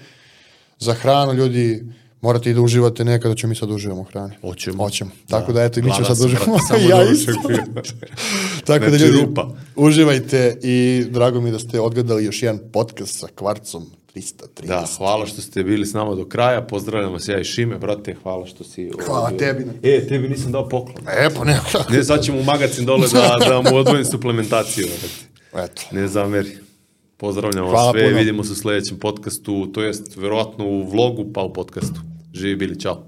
Za 0.79 0.93
hranu, 0.93 1.33
ljudi, 1.33 1.83
morate 2.21 2.49
i 2.49 2.53
da 2.53 2.61
uživate 2.61 3.05
nekada, 3.05 3.35
ćemo 3.35 3.49
mi 3.49 3.55
sad 3.55 3.69
da 3.69 3.75
uživamo 3.75 4.01
u 4.01 4.05
hrani. 4.05 4.33
Hoćemo. 4.41 4.77
Hoćemo. 4.77 5.11
Tako 5.29 5.53
da, 5.53 5.63
eto, 5.63 5.79
i 5.79 5.83
mi 5.83 5.91
ćemo 5.91 6.05
sad 6.05 6.17
da 6.17 6.25
uživamo. 6.25 6.57
ja 6.89 7.03
da 7.03 7.11
isto. 7.11 7.31
Tako 8.65 8.79
da, 8.81 8.89
Znači, 8.89 9.03
ljudi, 9.05 9.17
rupa. 9.19 9.49
uživajte 9.77 10.57
i 10.63 11.05
drago 11.09 11.41
mi 11.41 11.51
da 11.51 11.59
ste 11.59 11.79
odgledali 11.79 12.25
još 12.25 12.43
jedan 12.43 12.59
podcast 12.73 13.19
sa 13.19 13.27
kvarcom 13.27 13.85
330. 14.15 14.65
Da, 14.65 14.85
hvala 14.97 15.25
što 15.25 15.41
ste 15.41 15.63
bili 15.63 15.85
s 15.85 15.93
nama 15.93 16.15
do 16.15 16.25
kraja. 16.25 16.61
Pozdravljam 16.61 17.13
vas 17.13 17.27
ja 17.27 17.39
i 17.39 17.43
Šime, 17.43 17.77
brate, 17.77 18.15
hvala 18.23 18.45
što 18.45 18.63
si... 18.63 18.91
Hvala 19.05 19.21
ovdje- 19.21 19.37
tebi 19.39 19.65
E, 19.85 20.07
tebi 20.07 20.29
nisam 20.29 20.51
dao 20.51 20.69
poklon. 20.69 21.03
E, 21.09 21.29
pa 21.31 21.43
ne, 21.43 21.59
Ne, 21.89 22.03
sad 22.03 22.23
ćemo 22.23 22.39
u 22.39 22.43
magazin 22.43 22.85
dole 22.85 23.07
da, 23.07 23.37
da 23.41 23.61
mu 23.61 23.77
odvojim 23.77 24.05
suplementaciju. 24.05 24.87
brate. 25.53 25.71
eto. 25.73 25.81
Ne 25.91 26.07
zameri. 26.07 26.57
Pozdravljam 27.17 27.63
vas 27.63 27.71
Hvala 27.71 27.91
sve, 27.91 28.03
puno. 28.03 28.17
vidimo 28.17 28.43
se 28.43 28.51
u 28.51 28.55
sledećem 28.55 28.99
podcastu, 28.99 29.67
to 29.73 29.83
jest 29.83 30.17
verovatno 30.17 30.65
u 30.65 30.89
vlogu, 30.89 31.25
pa 31.33 31.41
u 31.41 31.53
podcastu. 31.53 32.01
Živi 32.33 32.55
bili, 32.55 32.79
čao. 32.79 33.07